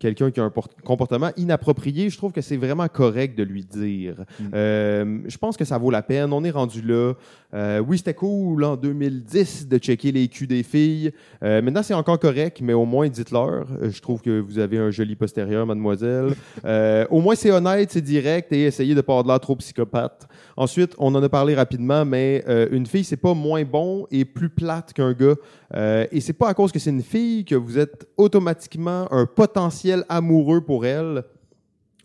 quelqu'un 0.04 0.32
qui 0.32 0.42
a 0.42 0.44
un 0.44 0.52
comportement 0.84 1.30
inapproprié, 1.38 2.10
je 2.10 2.18
trouve 2.18 2.34
que 2.34 2.42
c'est 2.42 2.58
vraiment 2.58 2.90
correct 2.90 3.38
de 3.38 3.44
lui 3.44 3.64
dire. 3.64 4.26
Mm. 4.38 4.44
Euh, 4.54 5.20
je 5.28 5.38
pense 5.38 5.56
que 5.56 5.64
ça 5.64 5.78
vaut 5.78 5.92
la 5.92 6.02
peine. 6.02 6.34
On 6.34 6.44
est 6.44 6.52
rendu 6.52 6.82
là. 6.82 7.14
Euh, 7.54 7.80
oui, 7.80 8.00
c'était 8.00 8.14
cool 8.14 8.66
en 8.66 8.76
2010 8.76 9.70
de 9.70 9.78
checker 9.78 10.12
les 10.12 10.28
culs 10.28 10.48
des 10.48 10.64
filles. 10.64 11.14
Euh, 11.42 11.62
maintenant, 11.62 11.84
c'est 11.84 11.94
encore 11.94 12.20
correct, 12.20 12.60
mais 12.62 12.74
au 12.74 12.84
moins 12.84 13.08
dites-leur. 13.08 13.66
Je 13.82 14.02
trouve 14.02 14.22
que 14.22 14.42
vous 14.42 14.60
avez 14.60 14.78
un 14.78 14.92
joli 14.92 15.16
postérieur, 15.16 15.66
mademoiselle. 15.66 16.34
au 17.10 17.22
moins, 17.22 17.36
c'est 17.36 17.52
honnête, 17.52 17.90
c'est 17.92 18.02
direct 18.02 18.52
et 18.52 18.66
essayez 18.66 18.96
de 18.96 19.02
pas 19.02 19.14
avoir 19.14 19.24
de 19.24 19.30
l'air 19.30 19.40
trop 19.40 19.56
psychopathe. 19.56 20.28
Ensuite, 20.56 20.94
on 21.00 21.16
en 21.16 21.24
a 21.24 21.30
parlé 21.30 21.56
rapidement, 21.56 22.06
mais 22.06 22.44
une 22.72 22.86
fille, 22.86 23.04
c'est 23.04 23.18
pas 23.18 23.34
moins 23.34 23.64
bon 23.64 24.06
et 24.12 24.24
plus 24.24 24.50
plate 24.50 24.94
qu'un 24.94 25.14
gars. 25.14 25.36
et 26.12 26.22
c'est 26.22 26.34
pas 26.34 26.50
à 26.50 26.54
cause 26.54 26.72
que 26.72 26.80
c'est 26.80 26.92
une 26.92 27.02
fille 27.02 27.44
que 27.44 27.56
vous 27.56 27.80
êtes 27.80 28.08
automatiquement 28.18 29.12
un 29.12 29.26
potentiel 29.26 30.06
amoureux 30.10 30.62
pour 30.62 30.86
elle. 30.86 31.24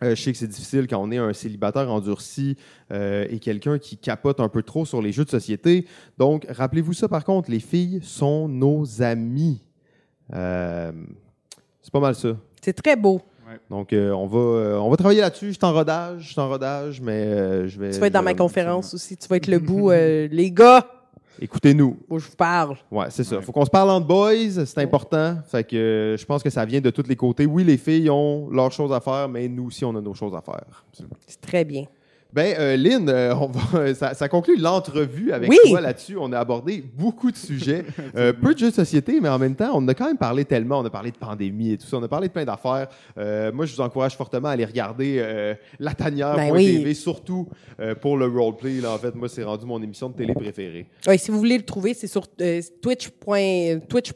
Euh, 0.03 0.15
je 0.15 0.23
sais 0.23 0.33
que 0.33 0.39
c'est 0.39 0.47
difficile 0.47 0.87
quand 0.87 1.03
on 1.03 1.11
est 1.11 1.19
un 1.19 1.33
célibataire 1.33 1.91
endurci 1.91 2.57
euh, 2.93 3.27
et 3.31 3.41
quelqu'un 3.41 3.79
qui 3.79 3.97
capote 3.97 4.39
un 4.39 4.49
peu 4.49 4.63
trop 4.63 4.85
sur 4.85 5.03
les 5.03 5.13
jeux 5.13 5.25
de 5.25 5.31
société. 5.31 5.87
Donc, 6.19 6.47
rappelez-vous 6.49 6.93
ça 6.93 7.09
par 7.09 7.25
contre, 7.25 7.51
les 7.51 7.61
filles 7.61 8.01
sont 8.03 8.49
nos 8.49 9.03
amies. 9.03 9.61
Euh, 10.33 10.93
c'est 11.83 11.93
pas 11.93 12.01
mal 12.01 12.15
ça. 12.15 12.37
C'est 12.63 12.75
très 12.75 12.97
beau. 12.97 13.21
Donc, 13.71 13.89
on, 13.93 14.27
va, 14.27 14.81
on 14.81 14.91
va 14.91 14.97
travailler 14.97 15.21
là-dessus. 15.21 15.49
Je 15.49 15.53
suis 15.53 15.65
en 15.65 15.73
rodage, 15.73 16.23
je 16.23 16.33
suis 16.33 16.41
en 16.41 16.49
rodage, 16.49 17.01
mais 17.01 17.69
je 17.69 17.79
vais. 17.81 17.91
Tu 17.91 17.99
vas 17.99 18.07
être 18.07 18.13
dans 18.13 18.23
ma 18.23 18.35
conférence 18.35 18.95
aussi. 18.95 19.17
Tu 19.17 19.29
vas 19.29 19.37
être 19.37 19.47
le 19.47 19.59
bout. 19.59 19.91
les 20.31 20.51
gars, 20.51 20.87
Écoutez-nous. 21.41 21.97
Moi, 22.09 22.19
je 22.19 22.27
vous 22.27 22.37
parle. 22.37 22.77
Ouais, 22.91 23.07
c'est 23.11 23.25
ça. 23.25 23.37
Il 23.37 23.43
Faut 23.43 23.53
qu'on 23.53 23.65
se 23.65 23.71
parle 23.71 23.91
entre 23.91 24.07
boys, 24.07 24.65
c'est 24.67 24.79
important. 24.79 25.37
Fait 25.47 25.65
que 25.65 25.77
euh, 25.77 26.17
je 26.17 26.25
pense 26.27 26.43
que 26.43 26.51
ça 26.51 26.65
vient 26.65 26.81
de 26.81 26.91
tous 26.91 27.07
les 27.07 27.17
côtés. 27.17 27.47
Oui, 27.47 27.65
les 27.65 27.77
filles 27.77 28.11
ont 28.11 28.49
leurs 28.51 28.73
choses 28.73 28.93
à 28.93 29.01
faire, 29.01 29.29
mais 29.29 29.49
nous 29.49 29.67
aussi, 29.67 29.85
on 29.85 29.95
a 29.97 30.01
nos 30.01 30.15
choses 30.15 30.35
à 30.35 30.41
faire. 30.41 30.85
C'est 31.27 31.41
très 31.41 31.65
bien. 31.65 31.85
Ben, 32.31 32.55
euh, 32.59 32.77
Lynn, 32.77 33.09
euh, 33.09 33.35
on 33.35 33.47
va, 33.47 33.95
ça, 33.95 34.29
conclut 34.29 34.59
l'entrevue 34.59 35.33
avec 35.33 35.51
toi 35.67 35.81
là-dessus. 35.81 36.19
On 36.21 36.31
a 36.33 36.39
abordé 36.39 36.85
beaucoup 36.97 37.31
de 37.31 37.37
sujets. 37.37 37.85
Euh, 38.17 38.33
peu 38.33 38.55
de 38.55 38.59
jeux 38.59 38.71
de 38.71 38.75
société, 38.75 39.21
mais 39.21 39.29
en 39.29 39.39
même 39.39 39.55
temps, 39.55 39.71
on 39.75 39.87
a 39.87 39.95
quand 39.95 40.07
même 40.07 40.17
parlé 40.17 40.45
tellement. 40.45 40.81
On 40.81 40.85
a 40.85 40.91
parlé 40.91 41.11
de 41.11 41.17
pandémie 41.17 41.73
et 41.73 41.79
tout 41.79 41.87
ça. 41.87 41.99
On 41.99 42.03
a 42.03 42.09
parlé 42.09 42.29
de 42.29 42.33
plein 42.33 42.45
d'affaires. 42.45 42.89
moi, 43.17 43.67
je 43.67 43.75
vous 43.75 43.81
encourage 43.81 44.17
fortement 44.17 44.49
à 44.49 44.53
aller 44.53 44.65
regarder 44.65 45.55
la 45.79 45.95
tanière.tv, 45.95 46.85
ben 46.85 46.95
surtout 46.95 47.49
pour 48.01 48.17
le 48.17 48.27
roleplay. 48.27 48.81
Là, 48.81 48.93
en 48.93 48.99
fait, 48.99 49.15
moi, 49.15 49.29
c'est 49.29 49.45
rendu 49.45 49.67
mon 49.67 49.83
émission 49.83 50.09
de 50.09 50.15
télé 50.15 50.33
préférée. 50.33 50.87
Oui, 51.07 51.19
si 51.19 51.31
vous 51.31 51.39
voulez 51.39 51.59
le 51.59 51.65
trouver, 51.65 51.93
c'est 51.95 52.07
sur 52.07 52.27
twitch.com. 52.29 53.81
Twitch 53.89 54.13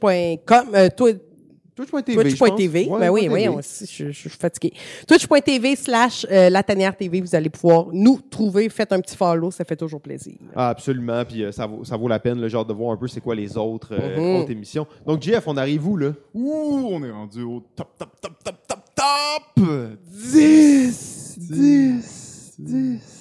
Twitch.tv. 1.74 2.22
Twitch.tv. 2.22 2.88
ben 2.98 3.08
oui, 3.10 3.28
oui, 3.30 3.46
je, 3.62 4.10
suis 4.10 4.28
fatigué. 4.28 4.74
Twitch.tv 5.06 5.76
slash 5.76 6.26
euh, 6.30 6.50
La 6.50 6.62
Tanière 6.62 6.94
TV, 6.94 7.20
vous 7.20 7.34
allez 7.34 7.48
pouvoir 7.48 7.86
nous 7.92 8.20
trouver. 8.20 8.68
Faites 8.68 8.92
un 8.92 9.00
petit 9.00 9.16
follow, 9.16 9.50
ça 9.50 9.64
fait 9.64 9.76
toujours 9.76 10.00
plaisir. 10.00 10.34
Ah, 10.54 10.68
absolument. 10.68 11.24
Puis 11.24 11.44
euh, 11.44 11.52
ça, 11.52 11.66
vaut, 11.66 11.82
ça 11.84 11.96
vaut 11.96 12.08
la 12.08 12.18
peine, 12.18 12.40
le 12.40 12.48
genre 12.48 12.66
de 12.66 12.74
voir 12.74 12.92
un 12.92 12.96
peu 12.96 13.08
c'est 13.08 13.22
quoi 13.22 13.34
les 13.34 13.56
autres, 13.56 13.94
euh, 13.94 14.16
mm-hmm. 14.16 14.40
autres 14.42 14.50
émissions. 14.50 14.86
Donc, 15.06 15.22
Jeff, 15.22 15.44
on 15.46 15.56
arrive 15.56 15.86
où, 15.86 15.96
là? 15.96 16.12
Ouh, 16.34 16.88
on 16.90 17.02
est 17.04 17.10
rendu 17.10 17.42
au 17.42 17.62
top, 17.74 17.96
top, 17.96 18.20
top, 18.20 18.44
top, 18.44 18.56
top, 18.66 18.80
top! 18.94 19.66
10! 20.10 21.38
10! 21.38 22.54
10! 22.58 23.02
Ah, 23.08 23.11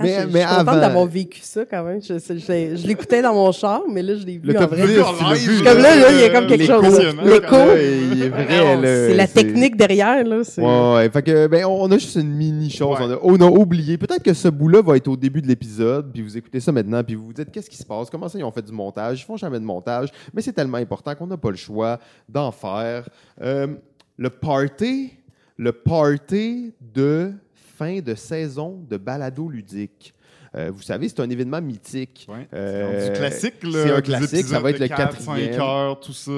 mais, 0.00 0.20
je, 0.20 0.26
mais 0.28 0.42
je 0.42 0.46
suis 0.46 0.56
contente 0.56 0.80
d'avoir 0.80 1.06
vécu 1.06 1.40
ça 1.42 1.64
quand 1.64 1.84
même. 1.84 2.00
Je, 2.02 2.18
je, 2.18 2.86
l'écoutais 2.86 3.22
dans 3.22 3.34
mon 3.34 3.52
char, 3.52 3.82
mais 3.90 4.02
là, 4.02 4.14
je 4.14 4.24
l'ai 4.24 4.38
vu 4.38 4.52
le 4.52 4.58
en 4.58 4.66
vrai. 4.66 4.82
comme 5.64 5.78
là, 5.78 5.96
là, 5.96 6.12
il 6.12 6.20
y 6.20 6.24
a 6.24 6.30
comme 6.30 6.46
quelque 6.46 6.66
chose. 6.66 6.98
L'écho, 7.24 7.56
il 8.12 8.22
est 8.22 8.28
vrai. 8.28 9.08
C'est 9.08 9.14
la 9.14 9.26
technique 9.26 9.76
derrière. 9.76 10.24
Là, 10.24 10.42
ouais, 10.58 10.94
ouais. 10.94 11.10
Fait 11.10 11.22
que, 11.22 11.46
ben, 11.46 11.64
on 11.64 11.90
a 11.90 11.98
juste 11.98 12.16
une 12.16 12.32
mini 12.32 12.70
chose. 12.70 12.96
On, 13.22 13.40
a, 13.40 13.46
oublié. 13.46 13.98
Peut-être 13.98 14.22
que 14.22 14.34
ce 14.34 14.48
bout-là 14.48 14.82
va 14.82 14.96
être 14.96 15.08
au 15.08 15.16
début 15.16 15.42
de 15.42 15.46
l'épisode, 15.46 16.10
puis 16.12 16.22
vous 16.22 16.36
écoutez 16.36 16.60
ça 16.60 16.72
maintenant, 16.72 17.02
puis 17.02 17.14
vous 17.14 17.26
vous 17.26 17.32
dites 17.32 17.50
qu'est-ce 17.50 17.70
qui 17.70 17.76
se 17.76 17.84
passe, 17.84 18.10
comment 18.10 18.28
ça 18.28 18.38
ils 18.38 18.44
ont 18.44 18.52
fait 18.52 18.64
du 18.64 18.72
montage? 18.72 19.20
Ils 19.20 19.24
font 19.24 19.36
jamais 19.36 19.58
de 19.58 19.64
montage, 19.64 20.08
mais 20.32 20.42
c'est 20.42 20.52
tellement 20.52 20.78
important 20.78 21.14
qu'on 21.14 21.26
n'a 21.26 21.36
pas 21.36 21.50
le 21.50 21.56
choix 21.56 21.98
d'en 22.28 22.50
faire. 22.50 23.08
Euh, 23.40 23.66
le 24.16 24.30
party, 24.30 25.12
le 25.56 25.72
party 25.72 26.72
de 26.80 27.32
fin 27.76 28.00
de 28.00 28.14
saison 28.14 28.84
de 28.88 28.96
balado 28.96 29.48
ludique. 29.48 30.14
Euh, 30.56 30.70
vous 30.72 30.82
savez, 30.82 31.08
c'est 31.08 31.18
un 31.18 31.28
événement 31.28 31.60
mythique. 31.60 32.28
Euh, 32.52 33.06
c'est 33.06 33.12
classique, 33.18 33.54
C'est 33.60 33.90
un 33.90 34.00
classique, 34.00 34.46
ça 34.46 34.60
va 34.60 34.70
être 34.70 34.78
le 34.78 34.86
4, 34.86 35.20
5 35.20 35.38
heures, 35.58 35.98
tout 35.98 36.12
ça. 36.12 36.30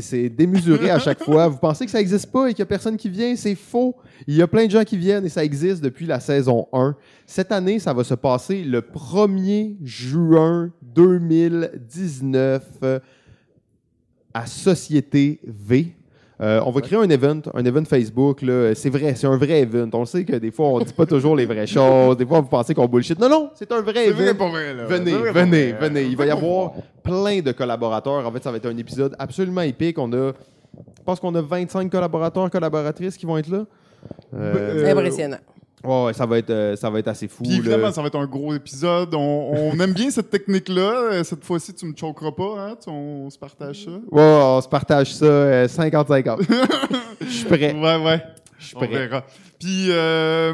C'est 0.00 0.28
démesuré 0.28 0.90
à 0.90 0.98
chaque 0.98 1.22
fois. 1.22 1.46
Vous 1.46 1.58
pensez 1.58 1.84
que 1.84 1.90
ça 1.90 1.98
n'existe 1.98 2.32
pas 2.32 2.48
et 2.48 2.54
qu'il 2.54 2.62
n'y 2.62 2.66
a 2.66 2.66
personne 2.66 2.96
qui 2.96 3.08
vient, 3.08 3.36
c'est 3.36 3.54
faux. 3.54 3.94
Il 4.26 4.34
y 4.34 4.42
a 4.42 4.48
plein 4.48 4.66
de 4.66 4.70
gens 4.72 4.82
qui 4.82 4.96
viennent 4.96 5.24
et 5.24 5.28
ça 5.28 5.44
existe 5.44 5.84
depuis 5.84 6.06
la 6.06 6.18
saison 6.18 6.66
1. 6.72 6.96
Cette 7.26 7.52
année, 7.52 7.78
ça 7.78 7.92
va 7.92 8.02
se 8.02 8.14
passer 8.14 8.64
le 8.64 8.80
1er 8.80 9.76
juin 9.84 10.72
2019 10.82 12.64
à 14.34 14.46
Société 14.46 15.40
V. 15.44 15.94
Euh, 16.40 16.60
on 16.64 16.70
va 16.70 16.80
créer 16.80 16.98
un 16.98 17.08
event, 17.10 17.40
un 17.52 17.64
event 17.64 17.84
Facebook. 17.84 18.40
C'est 18.74 18.88
vrai, 18.88 19.14
c'est 19.14 19.26
un 19.26 19.36
vrai 19.36 19.60
event. 19.60 19.90
On 19.92 20.04
sait 20.06 20.24
que 20.24 20.36
des 20.36 20.50
fois, 20.50 20.68
on 20.68 20.78
ne 20.78 20.84
dit 20.84 20.92
pas 20.92 21.04
toujours 21.06 21.36
les 21.36 21.44
vraies 21.44 21.66
choses. 21.66 22.16
Des 22.16 22.24
fois, 22.24 22.40
vous 22.40 22.48
pensez 22.48 22.74
qu'on 22.74 22.86
bullshit. 22.86 23.18
Non, 23.18 23.28
non, 23.28 23.50
c'est 23.54 23.70
un 23.72 23.82
vrai 23.82 24.08
event. 24.08 24.48
Vrai 24.48 24.74
là. 24.74 24.84
Venez, 24.86 25.12
venez, 25.12 25.72
venez. 25.72 26.02
Il 26.04 26.16
va 26.16 26.26
y 26.26 26.30
avoir 26.30 26.72
plein 27.02 27.40
de 27.40 27.52
collaborateurs. 27.52 28.26
En 28.26 28.32
fait, 28.32 28.42
ça 28.42 28.50
va 28.50 28.56
être 28.56 28.66
un 28.66 28.76
épisode 28.76 29.14
absolument 29.18 29.60
épique. 29.62 29.98
On 29.98 30.10
a, 30.12 30.32
je 30.76 31.02
pense 31.04 31.20
qu'on 31.20 31.34
a 31.34 31.42
25 31.42 31.90
collaborateurs, 31.90 32.50
collaboratrices 32.50 33.16
qui 33.16 33.26
vont 33.26 33.36
être 33.36 33.48
là. 33.48 33.64
Euh, 34.34 34.90
Impressionnant. 34.90 35.38
Ouais, 35.82 36.12
ça 36.12 36.26
va 36.26 36.38
être 36.38 36.50
euh, 36.50 36.76
ça 36.76 36.90
va 36.90 36.98
être 36.98 37.08
assez 37.08 37.26
fou. 37.26 37.42
Puis 37.42 37.56
évidemment, 37.56 37.90
ça 37.90 38.02
va 38.02 38.08
être 38.08 38.18
un 38.18 38.26
gros 38.26 38.52
épisode. 38.52 39.14
On, 39.14 39.78
aime 39.80 39.92
bien 39.92 40.10
cette 40.10 40.28
technique-là. 40.28 41.12
Euh, 41.12 41.24
cette 41.24 41.44
fois-ci, 41.44 41.72
tu 41.72 41.86
me 41.86 41.94
choqueras 41.96 42.32
pas, 42.32 42.54
hein? 42.58 42.76
On, 42.86 43.30
se 43.30 43.38
partage 43.38 43.84
ça. 43.84 43.90
Ouais, 43.90 44.22
on 44.22 44.60
se 44.60 44.68
partage 44.68 45.14
ça 45.14 45.66
50-50. 45.66 46.28
Euh, 46.28 46.56
Je 47.20 47.26
suis 47.26 47.44
prêt. 47.46 47.72
Ouais, 47.72 48.04
ouais. 48.04 48.22
Je 48.58 48.66
suis 48.66 48.74
prêt. 48.76 48.88
On 48.90 48.94
verra. 48.94 49.24
Puis, 49.58 49.88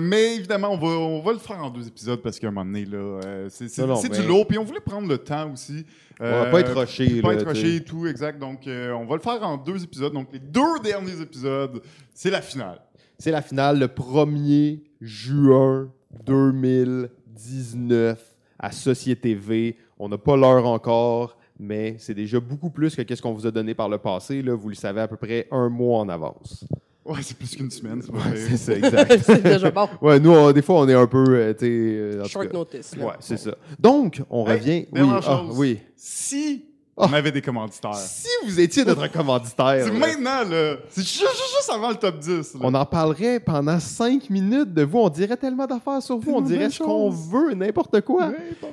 mais 0.01 0.37
évidemment, 0.37 0.73
on 0.73 0.79
va, 0.79 0.87
on 0.87 1.21
va 1.21 1.33
le 1.33 1.39
faire 1.39 1.59
en 1.59 1.71
deux 1.71 1.89
épisodes 1.89 2.23
parce 2.23 2.39
qu'à 2.39 2.47
un 2.47 2.53
moment 2.53 2.65
donné, 2.67 2.85
là, 2.85 3.49
c'est 3.49 4.13
du 4.13 4.23
lourd. 4.23 4.47
Puis 4.47 4.59
on 4.59 4.65
voulait 4.65 4.81
prendre 4.81 5.09
le 5.09 5.19
temps 5.19 5.53
aussi. 5.53 5.85
on 6.21 6.25
va 6.25 6.47
pas 6.47 6.61
être 6.61 6.79
rushé. 6.79 7.21
Pas 7.21 7.35
être 7.35 7.49
rushé 7.49 7.77
et 7.77 7.81
tout, 7.85 8.07
exact. 8.07 8.39
Donc, 8.39 8.61
on 8.67 9.07
va 9.07 9.17
le 9.17 9.23
faire 9.23 9.43
en 9.43 9.57
deux 9.57 9.83
épisodes. 9.83 10.13
Donc, 10.13 10.29
les 10.33 10.39
deux 10.39 10.79
derniers 10.85 11.21
épisodes, 11.21 11.83
c'est 12.15 12.31
la 12.31 12.43
finale. 12.43 12.79
C'est 13.19 13.31
la 13.31 13.41
finale 13.41 13.79
le 13.79 13.87
1er 13.87 14.81
juin 15.01 15.91
2019 16.25 18.37
à 18.59 18.71
Société 18.71 19.35
V. 19.35 19.77
On 19.99 20.11
n'a 20.11 20.19
pas 20.19 20.37
l'heure 20.37 20.67
encore, 20.67 21.39
mais 21.59 21.97
c'est 21.99 22.13
déjà 22.13 22.39
beaucoup 22.41 22.69
plus 22.71 22.95
que 22.95 23.15
ce 23.15 23.23
qu'on 23.23 23.33
vous 23.33 23.47
a 23.47 23.51
donné 23.51 23.75
par 23.75 23.89
le 23.89 23.97
passé. 23.99 24.43
Là, 24.43 24.55
vous 24.55 24.69
le 24.69 24.75
savez 24.75 25.01
à 25.01 25.09
peu 25.09 25.17
près 25.17 25.49
un 25.51 25.71
mois 25.71 26.01
en 26.01 26.11
avance. 26.11 26.67
Ouais, 27.07 27.23
c'est 27.23 27.39
plus 27.39 27.55
qu'une 27.55 27.71
semaine, 27.71 28.03
c'est 28.35 28.57
ça, 28.57 28.73
exact. 28.75 29.19
c'est 29.23 29.43
déjà 29.43 29.71
bon. 29.71 29.89
Ouais, 30.03 30.19
nous, 30.19 30.53
des 30.53 30.61
fois, 30.61 30.81
on 30.81 30.89
est 30.89 30.95
un 30.95 31.07
peu. 31.07 31.25
Euh, 31.29 31.55
euh, 31.63 32.25
Short 32.25 32.53
notice. 32.53 32.97
Là. 32.97 33.07
Ouais, 33.07 33.13
c'est 33.21 33.37
ça. 33.37 33.55
Donc, 33.79 34.21
on 34.29 34.43
revient. 34.43 34.87
Oui, 34.93 35.01
ah, 35.25 35.45
oui. 35.53 35.79
Si 35.95 36.65
on 36.97 37.13
avait 37.13 37.33
des 37.33 37.43
commanditaires. 37.43 37.95
Si 37.95 38.29
vous 38.45 38.59
étiez 38.59 38.85
notre 38.85 39.11
commanditaire. 39.13 39.85
C'est 39.85 39.91
maintenant, 39.91 40.49
là. 40.49 40.77
C'est 40.89 41.03
juste, 41.03 41.71
avant 41.73 41.91
le 41.91 41.97
top 41.97 42.19
10. 42.19 42.57
On 42.61 42.73
en 42.73 42.87
parlerait 42.87 43.39
pendant 43.41 43.79
5 43.79 44.31
minutes 44.31 44.73
de 44.73 44.83
vous. 44.83 44.99
On 44.99 45.09
dirait 45.09 45.37
tellement 45.37 45.67
d'affaires 45.67 46.03
sur 46.03 46.17
vous. 46.17 46.33
On 46.33 46.41
dirait 46.41 46.71
ce 46.71 46.83
qu'on 46.83 47.11
veut, 47.11 47.55
n'importe 47.55 48.01
quoi. 48.01 48.33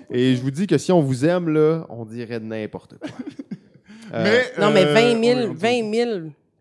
Et 0.10 0.36
je 0.36 0.42
vous 0.42 0.52
dis 0.52 0.68
que 0.68 0.78
si 0.78 0.92
on 0.92 1.02
vous 1.02 1.26
aime, 1.26 1.50
là, 1.50 1.86
on 1.90 2.06
dirait 2.06 2.40
n'importe 2.40 2.96
quoi. 3.00 3.10
Euh, 4.16 4.44
non, 4.60 4.70
mais 4.70 4.86
20 4.86 5.24
000, 5.24 5.54
20 5.56 5.92
000 5.92 6.12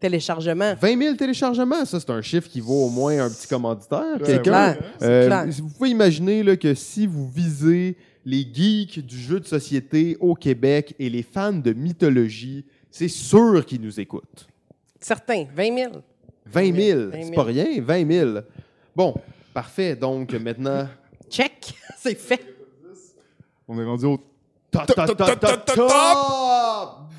téléchargements. 0.00 0.74
20 0.80 0.98
000 0.98 1.16
téléchargements, 1.16 1.84
ça, 1.84 2.00
c'est 2.00 2.10
un 2.10 2.22
chiffre 2.22 2.48
qui 2.48 2.60
vaut 2.60 2.86
au 2.86 2.88
moins 2.88 3.26
un 3.26 3.28
petit 3.28 3.46
commanditaire. 3.46 4.18
Quelqu'un. 4.24 4.76
Euh, 5.02 5.46
vous 5.58 5.68
pouvez 5.68 5.90
imaginer 5.90 6.42
là, 6.42 6.56
que 6.56 6.72
si 6.72 7.06
vous 7.06 7.28
visez 7.28 7.96
les 8.24 8.46
geeks 8.52 9.04
du 9.04 9.18
jeu 9.18 9.40
de 9.40 9.46
société 9.46 10.16
au 10.20 10.34
Québec 10.34 10.94
et 10.98 11.10
les 11.10 11.22
fans 11.22 11.52
de 11.52 11.72
mythologie, 11.72 12.64
c'est 12.90 13.08
sûr 13.08 13.64
qu'ils 13.66 13.80
nous 13.80 14.00
écoutent. 14.00 14.46
Certains, 15.00 15.46
20 15.54 15.76
000. 15.76 15.92
20 16.46 16.74
000, 16.74 17.10
c'est 17.12 17.34
pas 17.34 17.44
rien, 17.44 17.80
20 17.80 18.10
000. 18.10 18.38
Bon, 18.94 19.14
parfait. 19.54 19.96
Donc 19.96 20.32
maintenant. 20.34 20.88
Check, 21.30 21.74
c'est 21.98 22.14
fait. 22.14 22.44
On 23.66 23.80
est 23.80 23.84
rendu 23.84 24.04
au 24.06 24.18
top, 24.70 24.86
top, 24.86 25.16
top, 25.16 25.40
top, 25.40 25.64
top 25.64 25.88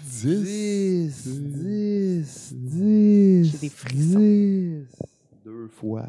10, 0.04 1.28
10, 1.28 2.54
10. 2.54 3.46
J'ai 3.52 3.58
des 3.58 3.70
frissons. 3.70 4.86
Deux 5.44 5.68
fois. 5.68 6.06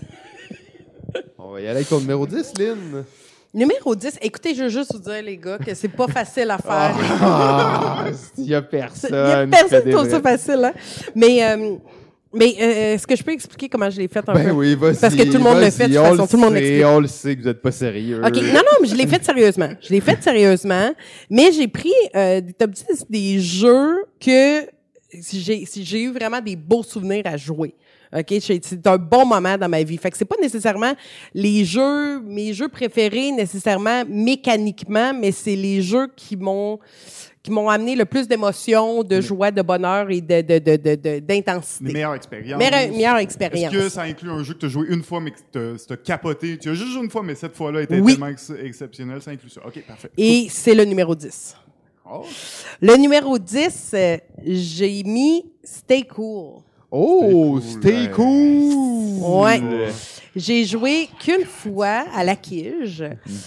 On 1.38 1.52
va 1.52 1.60
y 1.60 1.66
aller 1.66 1.78
avec 1.78 1.88
ton 1.88 2.00
numéro 2.00 2.26
10, 2.26 2.52
Lynn. 2.58 3.04
Numéro 3.58 3.96
10, 3.96 4.18
écoutez, 4.22 4.54
je 4.54 4.62
veux 4.62 4.68
juste 4.68 4.92
vous 4.94 5.00
dire, 5.00 5.20
les 5.20 5.36
gars, 5.36 5.58
que 5.58 5.74
c'est 5.74 5.88
pas 5.88 6.06
facile 6.06 6.48
à 6.50 6.58
faire. 6.58 6.94
Il 8.38 8.44
y 8.44 8.54
a 8.54 8.62
personne. 8.62 9.10
Il 9.12 9.16
y 9.16 9.32
a 9.32 9.46
personne 9.48 9.82
qui 9.82 9.90
trouve 9.90 10.08
ça 10.08 10.20
facile, 10.20 10.64
hein? 10.64 10.72
Mais 11.16 11.44
euh, 11.44 11.74
Mais 12.32 12.54
euh, 12.60 12.94
est-ce 12.94 13.04
que 13.04 13.16
je 13.16 13.22
peux 13.24 13.32
expliquer 13.32 13.68
comment 13.68 13.90
je 13.90 13.98
l'ai 13.98 14.06
fait 14.06 14.22
un 14.28 14.32
Ben 14.32 14.44
peu? 14.44 14.50
oui, 14.52 14.76
vas-y. 14.76 14.96
Parce 14.96 15.14
que 15.14 15.24
tout 15.24 15.38
le 15.38 15.38
monde 15.40 15.58
le 15.58 15.70
fait, 15.70 15.88
de 15.88 15.94
toute 15.94 16.02
on 16.04 16.10
façon, 16.10 16.26
tout 16.28 16.36
le 16.36 16.42
monde 16.42 16.54
l'explique. 16.54 16.84
On 16.86 17.00
le 17.00 17.08
sait 17.08 17.34
que 17.36 17.42
vous 17.42 17.48
êtes 17.48 17.62
pas 17.62 17.72
sérieux. 17.72 18.20
OK. 18.24 18.36
Non, 18.36 18.52
non, 18.52 18.78
mais 18.80 18.86
je 18.86 18.94
l'ai 18.94 19.06
fait 19.08 19.24
sérieusement. 19.24 19.70
Je 19.80 19.88
l'ai 19.92 20.00
fait 20.00 20.22
sérieusement. 20.22 20.90
Mais 21.28 21.50
j'ai 21.50 21.66
pris 21.66 21.92
euh, 22.14 22.40
des 22.40 22.52
top 22.52 22.70
10 22.70 23.06
des 23.10 23.40
jeux 23.40 24.04
que 24.24 24.66
j'ai 25.32 26.02
eu 26.02 26.12
vraiment 26.12 26.40
des 26.40 26.54
beaux 26.54 26.82
souvenirs 26.84 27.22
à 27.24 27.36
jouer. 27.36 27.74
OK, 28.16 28.34
c'est 28.40 28.86
un 28.86 28.96
bon 28.96 29.26
moment 29.26 29.58
dans 29.58 29.68
ma 29.68 29.82
vie. 29.82 29.96
Fait 29.98 30.10
que 30.10 30.16
c'est 30.16 30.24
pas 30.24 30.36
nécessairement 30.40 30.92
les 31.34 31.64
jeux 31.64 32.20
mes 32.20 32.52
jeux 32.54 32.68
préférés 32.68 33.32
nécessairement 33.32 34.04
mécaniquement, 34.08 35.12
mais 35.12 35.32
c'est 35.32 35.56
les 35.56 35.82
jeux 35.82 36.08
qui 36.16 36.36
m'ont 36.36 36.78
qui 37.42 37.50
m'ont 37.52 37.68
amené 37.68 37.94
le 37.96 38.04
plus 38.04 38.26
d'émotions, 38.26 39.02
de 39.04 39.20
joie, 39.20 39.50
de 39.50 39.62
bonheur 39.62 40.10
et 40.10 40.20
de 40.20 40.40
de 40.40 40.58
de 40.58 40.76
de- 40.76 40.94
de- 40.96 41.08
Les 41.10 41.20
d'intensité. 41.20 41.92
meilleures 41.92 42.14
expériences. 42.14 42.58
Meilleure, 42.58 42.90
meilleure 42.92 43.16
Est-ce 43.16 43.22
expérience. 43.24 43.72
que 43.72 43.88
ça 43.88 44.02
inclut 44.02 44.30
un 44.30 44.42
jeu 44.42 44.54
que 44.54 44.58
tu 44.60 44.66
as 44.66 44.68
joué 44.70 44.86
une 44.88 45.02
fois, 45.02 45.20
mais 45.20 45.30
que 45.30 45.38
t'as- 45.52 45.84
t'as 45.86 45.96
capoté? 45.96 46.58
Tu 46.58 46.68
as 46.70 46.74
juste 46.74 46.92
joué 46.92 47.04
une 47.04 47.10
fois, 47.10 47.22
mais 47.22 47.34
cette 47.34 47.54
fois-là 47.56 47.82
était 47.82 48.00
Oui. 48.00 48.12
tellement 48.12 48.28
ex- 48.28 48.52
exceptionnel. 48.62 49.22
Ça 49.22 49.30
inclut 49.30 49.50
ça. 49.50 49.60
OK, 49.66 49.80
parfait. 49.86 50.10
Et 50.16 50.48
c'est 50.50 50.74
le 50.74 50.84
numéro 50.84 51.14
10. 51.14 51.56
Oh. 52.10 52.24
Le 52.80 52.96
numéro 52.96 53.38
10, 53.38 53.90
euh, 53.94 54.16
j'ai 54.44 55.02
mis 55.04 55.44
Stay 55.62 56.02
Cool. 56.04 56.62
Oh, 56.90 57.60
Stay 57.60 57.80
stay 57.80 58.10
cool, 58.12 58.74
cool. 59.20 59.42
Ouais. 59.44 59.60
J'ai 60.36 60.64
joué 60.64 61.08
qu'une 61.18 61.44
fois 61.44 62.04
à 62.14 62.22
la 62.22 62.36
Quige. 62.36 63.02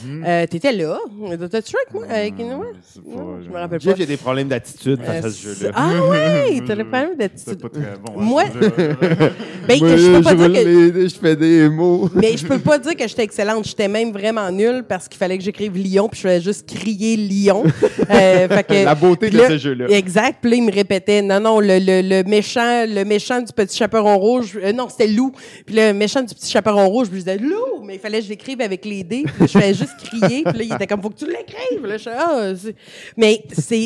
Mhm. 0.06 0.24
Euh, 0.28 0.46
T'étais 0.46 0.74
là. 0.74 0.98
Joué 1.18 1.34
avec 1.34 1.94
moi? 1.94 2.06
Avec 2.10 2.38
nous? 2.38 2.46
Hmm, 2.46 2.64
je 2.76 2.94
sais 2.94 3.00
pas, 3.00 3.22
Non, 3.22 3.38
je 3.40 3.46
je- 3.46 3.50
me 3.50 3.54
rappelle 3.56 3.80
pas. 3.80 3.84
Jeff, 3.86 3.94
il 3.98 4.00
y 4.02 4.04
a 4.04 4.08
des 4.08 4.18
problèmes 4.18 4.48
d'attitude 4.50 5.00
face 5.02 5.24
Euh, 5.24 5.28
à 5.28 5.32
ce 5.32 5.42
jeu-là. 5.60 5.72
Ah 5.74 5.90
ouais, 6.10 6.62
t'as 6.68 6.76
le 6.76 6.84
problème 6.84 7.10
C'est 7.12 7.18
d'attitude. 7.18 7.62
pas 7.62 7.70
très 7.70 7.82
bon. 8.04 8.20
hein, 8.20 8.24
Moi-. 8.24 8.44
Ben, 9.68 9.80
Moi, 9.80 9.96
je 9.96 10.12
peux 10.18 10.22
pas 10.24 10.32
je 10.32 10.36
dire 10.48 10.64
que... 10.94 11.08
je 11.08 11.16
fais 11.16 11.36
des 11.36 11.70
mots. 11.70 12.10
Mais 12.16 12.36
je 12.36 12.46
peux 12.46 12.58
pas 12.60 12.78
dire 12.80 12.96
que 12.96 13.08
j'étais 13.08 13.24
excellente. 13.24 13.64
J'étais 13.66 13.88
même 13.88 14.12
vraiment 14.12 14.52
nulle 14.52 14.84
parce 14.90 15.08
qu'il 15.08 15.18
fallait 15.20 15.38
que 15.38 15.44
j'écrive 15.44 15.78
Lyon, 15.78 16.10
puis 16.10 16.20
je 16.20 16.28
faisais 16.28 16.42
juste 16.42 16.68
crier 16.68 17.16
Lyon. 17.16 17.64
Euh, 18.10 18.48
fait 18.50 18.64
que- 18.68 18.84
La 18.86 18.96
beauté 18.96 19.30
de 19.30 19.38
là, 19.38 19.48
ce 19.48 19.58
jeu-là. 19.60 19.86
Exact. 19.90 20.40
Puis 20.42 20.52
là, 20.52 20.58
il 20.58 20.64
me 20.64 20.72
répétait, 20.74 21.22
non, 21.22 21.40
non, 21.40 21.60
le, 21.62 21.78
le, 21.80 22.02
le 22.02 22.24
méchant, 22.28 22.86
le 22.88 23.04
méchant 23.06 23.31
du 23.40 23.54
petit 23.54 23.78
chaperon 23.78 24.18
rouge, 24.18 24.60
euh, 24.62 24.74
non, 24.74 24.90
c'était 24.90 25.08
loup. 25.08 25.32
Puis 25.66 25.76
le 25.76 25.94
méchant 25.94 26.22
du 26.22 26.34
petit 26.34 26.52
chaperon 26.52 26.90
rouge, 26.90 27.08
je 27.12 27.18
disais 27.18 27.38
loup, 27.38 27.82
mais 27.84 27.96
il 27.96 28.00
fallait 28.00 28.20
que 28.20 28.26
je 28.26 28.30
l'écrive 28.30 28.60
avec 28.62 28.84
les 28.84 29.04
dés. 29.04 29.24
Puis 29.24 29.48
je 29.48 29.60
faisais 29.60 29.74
juste 29.74 29.96
crier. 30.04 30.44
Puis 30.44 30.58
là, 30.58 30.64
il 30.64 30.74
était 30.74 30.88
comme, 30.88 31.02
faut 31.02 31.10
que 31.10 31.20
tu 31.20 31.28
l'écrives. 31.28 31.86
Là, 31.86 31.98
je 31.98 32.10
ah, 32.10 32.52
mais 33.16 33.44
c'est, 33.54 33.86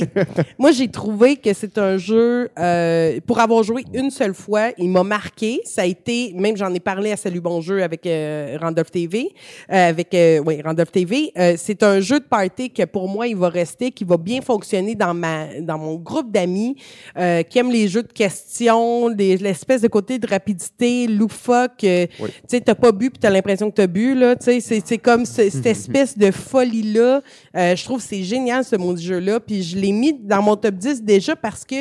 moi, 0.58 0.72
j'ai 0.72 0.88
trouvé 0.88 1.36
que 1.36 1.54
c'est 1.54 1.78
un 1.78 1.98
jeu, 1.98 2.50
euh, 2.58 3.20
pour 3.28 3.40
avoir 3.40 3.62
joué 3.64 3.84
une 3.94 4.10
seule 4.10 4.34
fois, 4.34 4.70
il 4.78 4.90
m'a 4.90 5.04
marqué. 5.04 5.62
Ça 5.66 5.82
a 5.82 5.86
été, 5.86 6.34
même 6.36 6.56
j'en 6.58 6.74
ai 6.74 6.80
parlé 6.80 7.12
à 7.12 7.18
Salut 7.18 7.42
Bon 7.42 7.60
Jeu 7.62 7.84
avec 7.84 8.06
euh, 8.06 8.58
Randolph 8.62 8.90
TV, 8.92 9.34
euh, 9.72 9.90
avec, 9.90 10.14
euh, 10.14 10.40
oui, 10.46 10.62
Randolph 10.64 10.92
TV. 10.92 11.32
Euh, 11.38 11.56
c'est 11.58 11.84
un 11.84 12.00
jeu 12.00 12.20
de 12.20 12.26
party 12.26 12.70
que 12.72 12.84
pour 12.84 13.10
moi, 13.10 13.28
il 13.28 13.36
va 13.36 13.50
rester, 13.50 13.92
qui 13.92 14.04
va 14.06 14.18
bien 14.18 14.42
fonctionner 14.42 14.96
dans 14.96 15.14
ma, 15.14 15.60
dans 15.60 15.78
mon 15.78 15.96
groupe 15.96 16.32
d'amis 16.32 16.76
qui 17.50 17.60
aiment 17.60 17.72
les 17.72 17.88
jeux 17.88 18.04
de 18.04 18.12
questions, 18.12 19.10
des- 19.10 19.35
l'espèce 19.44 19.82
de 19.82 19.88
côté 19.88 20.20
de 20.20 20.28
rapidité, 20.28 21.07
loufoque. 21.07 21.84
euh, 21.84 22.06
Oui. 22.20 22.30
Tu 22.30 22.36
sais, 22.48 22.62
t'as 22.62 22.76
pas 22.76 22.91
bu 22.91 23.10
puis 23.10 23.20
t'as 23.20 23.30
l'impression 23.30 23.70
que 23.70 23.76
t'as 23.76 23.88
bu 23.88 24.16
là. 24.16 24.36
Tu 24.36 24.45
sais, 24.45 24.60
c'est 24.60 24.82
c'est 24.86 24.98
comme 24.98 25.26
ce- 25.26 25.49
cette 25.49 25.66
espèce 25.66 26.18
de 26.18 26.32
folie 26.32 26.94
là. 26.94 27.22
je 27.53 27.84
trouve 27.84 27.98
que 28.02 28.07
c'est 28.07 28.24
génial 28.24 28.64
ce 28.64 28.76
mot 28.76 28.94
de 28.94 28.99
jeu 28.99 29.20
là. 29.20 29.40
Puis 29.40 29.64
je 29.64 29.78
l'ai 29.78 29.91
mis 29.91 30.14
dans 30.14 30.41
mon 30.41 30.56
top 30.56 30.76
10 30.76 31.03
déjà 31.03 31.36
parce 31.36 31.64
que 31.66 31.76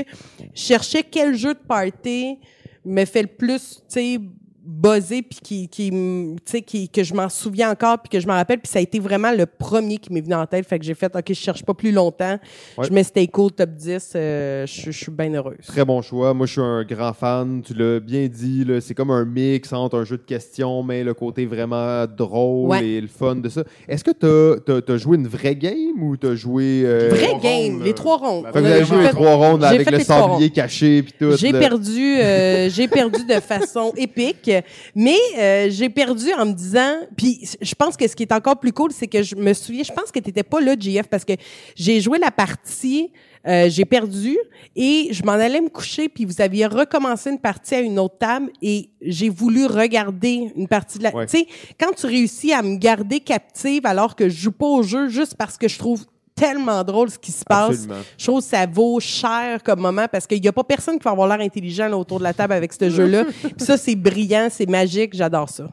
je 0.55 0.60
cherchais 0.60 1.02
quel 1.02 1.35
jeu 1.36 1.55
de 1.55 1.59
party 1.66 2.39
me 2.85 3.05
fait 3.05 3.22
le 3.22 3.28
plus, 3.28 3.76
tu 3.78 3.82
sais, 3.89 4.18
buzzer 4.66 5.23
puis 5.23 5.39
qui 5.43 5.69
qui 5.69 5.91
tu 5.91 6.36
sais 6.47 6.62
qui 6.62 6.89
que 6.89 7.03
je 7.05 7.12
m'en 7.15 7.28
souviens 7.28 7.70
encore 7.70 7.99
puis 7.99 8.09
que 8.09 8.19
je 8.20 8.27
m'en 8.27 8.32
rappelle 8.35 8.59
puis 8.61 8.69
ça 8.70 8.78
a 8.78 8.82
été 8.82 8.99
vraiment 8.99 9.31
le 9.32 9.45
premier 9.47 9.99
qui 9.99 10.12
m'est 10.12 10.23
venu 10.23 10.35
en 10.35 10.47
tête 10.47 10.66
fait 10.66 10.78
que 10.78 10.85
j'ai 10.85 10.95
fait 10.95 11.15
OK 11.15 11.24
je 11.28 11.35
cherche 11.35 11.62
pas 11.65 11.74
plus 11.74 11.93
longtemps 11.93 12.39
Ouais. 12.78 12.86
je 12.89 12.93
mets 12.93 13.05
Stay 13.05 13.27
Cool 13.28 13.53
top 13.53 13.70
10 13.70 14.12
euh, 14.16 14.66
je 14.66 14.91
je 14.91 14.99
suis 14.99 15.12
bien 15.12 15.32
heureuse 15.35 15.57
Très 15.66 15.85
bon 15.85 16.01
choix. 16.03 16.32
Moi, 16.35 16.47
je 16.47 16.53
suis 16.53 16.61
un 16.61 16.82
grand 16.85 17.12
fan. 17.12 17.62
Tu 17.65 17.74
l'as 17.74 18.01
bien 18.01 18.27
dit. 18.27 18.65
là, 18.65 18.81
C'est 18.81 18.95
comme 18.95 19.11
un 19.11 19.24
mix 19.24 19.73
entre 19.73 19.99
un 19.99 20.05
jeu 20.05 20.16
de 20.16 20.23
questions, 20.23 20.82
mais 20.82 21.05
le 21.05 21.15
côté 21.15 21.47
vraiment 21.47 22.07
drôle 22.07 22.70
Ouais. 22.70 22.86
et 22.86 23.01
le 23.01 23.07
fun 23.09 23.36
de 23.36 23.49
ça. 23.49 23.62
Est-ce 23.89 24.03
que 24.05 24.11
tu 24.12 24.93
as, 24.93 24.97
joué 24.97 25.16
une 25.16 25.28
vraie 25.28 25.55
game 25.57 26.03
ou 26.03 26.16
tu 26.16 26.27
as 26.28 26.35
joué. 26.35 26.82
euh, 26.85 27.09
Vraie 27.11 27.39
game, 27.43 27.74
rondes, 27.77 27.85
les 27.85 27.93
trois 27.95 28.16
rondes. 28.16 28.47
Fait 28.47 28.53
que 28.53 28.59
vous 28.61 28.66
avez 28.66 28.78
j'ai 28.81 28.85
joué 28.85 29.03
les 29.03 29.09
trois 29.11 29.35
rondes 29.35 29.65
avec 29.65 29.91
le 29.91 30.01
sablier 30.01 30.51
caché 30.51 31.03
puis 31.03 31.12
tout. 31.19 31.36
J'ai 31.36 31.53
perdu, 31.53 32.16
euh, 32.20 32.69
j'ai 32.70 32.89
perdu 32.89 33.24
de 33.24 33.35
façon 33.41 33.93
épique, 33.97 34.51
mais 34.94 35.16
euh, 35.39 35.68
j'ai 35.70 35.89
perdu 35.89 36.32
en 36.32 36.47
me 36.47 36.52
disant, 36.52 36.94
puis 37.16 37.48
je 37.60 37.74
pense 37.74 37.97
que 37.97 38.06
ce 38.06 38.14
qui 38.16 38.22
est 38.22 38.32
encore 38.32 38.59
plus 38.59 38.72
cool, 38.72 38.93
c'est 38.93 39.06
que 39.06 39.22
je 39.22 39.35
me 39.36 39.52
souviens, 39.52 39.82
je 39.82 39.93
pense 39.93 40.10
que 40.10 40.18
t'étais 40.18 40.43
pas 40.43 40.60
là, 40.60 40.74
JF, 40.78 41.09
parce 41.09 41.24
que 41.24 41.35
j'ai 41.76 42.01
joué 42.01 42.18
la 42.18 42.31
partie, 42.31 43.10
euh, 43.47 43.68
j'ai 43.68 43.85
perdu 43.85 44.39
et 44.74 45.09
je 45.10 45.22
m'en 45.22 45.32
allais 45.32 45.60
me 45.60 45.68
coucher, 45.68 46.09
puis 46.09 46.24
vous 46.24 46.40
aviez 46.40 46.66
recommencé 46.66 47.31
une 47.31 47.39
partie 47.39 47.74
à 47.74 47.81
une 47.81 47.98
autre 47.98 48.18
table 48.18 48.51
et 48.62 48.90
j'ai 49.02 49.28
voulu 49.28 49.66
regarder 49.66 50.51
une 50.56 50.66
partie 50.66 50.98
de 50.98 51.05
la. 51.05 51.14
Ouais. 51.14 51.26
Tu 51.26 51.39
sais, 51.39 51.47
quand 51.78 51.93
tu 51.93 52.06
réussis 52.06 52.52
à 52.52 52.62
me 52.62 52.76
garder 52.76 53.20
captive 53.20 53.85
alors 53.85 54.16
que 54.16 54.28
je 54.28 54.35
joue 54.35 54.52
pas 54.52 54.66
au 54.66 54.82
jeu 54.82 55.09
juste 55.09 55.36
parce 55.36 55.59
que 55.59 55.68
je 55.68 55.78
trouve 55.78 56.06
tellement 56.35 56.82
drôle 56.82 57.11
ce 57.11 57.19
qui 57.19 57.32
se 57.32 57.44
passe. 57.44 57.70
Absolument. 57.70 58.02
Je 58.19 58.27
trouve 58.27 58.40
que 58.40 58.47
ça 58.47 58.66
vaut 58.66 59.01
cher 59.01 59.62
comme 59.62 59.81
moment 59.81 60.06
parce 60.11 60.27
qu'il 60.27 60.40
n'y 60.40 60.48
a 60.48 60.52
pas 60.52 60.65
personne 60.65 60.98
qui 60.98 61.05
va 61.05 61.12
avoir 61.12 61.28
l'air 61.28 61.40
intelligent 61.40 61.89
là, 61.89 61.97
autour 61.97 62.19
de 62.19 62.24
la 62.24 62.35
table 62.35 62.52
avec 62.52 62.73
ce 62.73 62.90
jeu-là. 62.90 63.24
Puis 63.43 63.52
ça, 63.59 63.77
c'est 63.77 63.94
brillant, 63.94 64.48
c'est 64.51 64.69
magique, 64.69 65.15
j'adore 65.15 65.48
ça. 65.48 65.69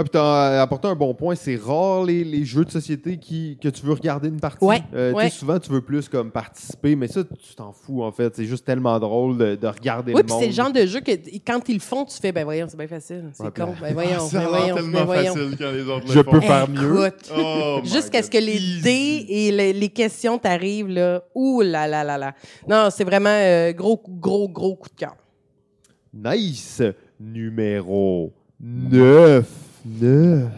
Ah, 0.00 0.04
puis 0.04 0.10
t'as 0.10 0.62
apporté 0.62 0.88
un 0.88 0.94
bon 0.94 1.12
point. 1.14 1.34
C'est 1.34 1.56
rare 1.56 2.04
les, 2.04 2.24
les 2.24 2.44
jeux 2.44 2.64
de 2.64 2.70
société 2.70 3.18
qui, 3.18 3.58
que 3.60 3.68
tu 3.68 3.84
veux 3.84 3.92
regarder 3.92 4.28
une 4.28 4.40
partie. 4.40 4.64
Ouais, 4.64 4.82
Euh, 4.94 5.10
tu 5.10 5.16
sais, 5.18 5.24
ouais. 5.24 5.30
Souvent, 5.30 5.58
tu 5.58 5.70
veux 5.70 5.82
plus 5.82 6.08
comme 6.08 6.30
participer, 6.30 6.96
mais 6.96 7.06
ça, 7.06 7.22
tu 7.22 7.54
t'en 7.54 7.72
fous 7.72 8.02
en 8.02 8.10
fait. 8.10 8.34
C'est 8.34 8.46
juste 8.46 8.64
tellement 8.64 8.98
drôle 8.98 9.36
de, 9.36 9.54
de 9.56 9.66
regarder 9.66 10.12
Oui, 10.14 10.20
le 10.20 10.24
puis 10.24 10.32
monde. 10.32 10.40
c'est 10.42 10.46
le 10.48 10.52
genre 10.54 10.72
de 10.72 10.86
jeu 10.86 11.00
que 11.00 11.10
quand 11.46 11.68
ils 11.68 11.74
le 11.74 11.80
font, 11.80 12.04
tu 12.06 12.16
fais, 12.18 12.32
ben 12.32 12.44
voyons, 12.44 12.66
c'est 12.70 12.78
bien 12.78 12.88
facile, 12.88 13.30
c'est 13.34 13.42
Ouais, 13.44 13.50
con, 13.54 13.74
ben 13.80 13.92
voyons, 13.92 14.20
ça 14.20 14.38
ben 14.38 14.46
a 14.46 14.50
l'air 14.50 14.50
voyons, 14.60 14.74
tellement 14.76 14.98
ben 15.00 15.04
voyons. 15.04 15.34
facile 15.34 15.56
quand 15.58 15.70
les 15.72 15.82
autres 15.82 16.06
le 16.06 16.12
Je 16.14 16.22
font. 16.22 16.30
peux 16.30 16.40
faire 16.40 16.68
mieux. 16.70 17.10
Oh 17.36 17.80
Jusqu'à 17.84 18.22
ce 18.22 18.30
que 18.30 18.38
les 18.38 18.80
dés 18.82 19.26
et 19.28 19.50
le- 19.52 19.78
les 19.78 19.88
questions 19.90 20.38
t'arrivent, 20.38 20.88
là. 20.88 21.22
Ouh 21.34 21.60
là 21.60 21.86
là 21.86 22.04
là 22.04 22.16
là. 22.16 22.34
Non, 22.66 22.88
c'est 22.90 23.04
vraiment 23.04 23.28
euh, 23.30 23.72
gros, 23.72 24.00
gros, 24.08 24.48
gros 24.48 24.76
coup 24.76 24.88
de 24.88 24.94
cœur. 24.94 25.16
Nice. 26.14 26.82
Numéro 27.20 28.32
9. 28.60 29.46
9. 29.84 30.52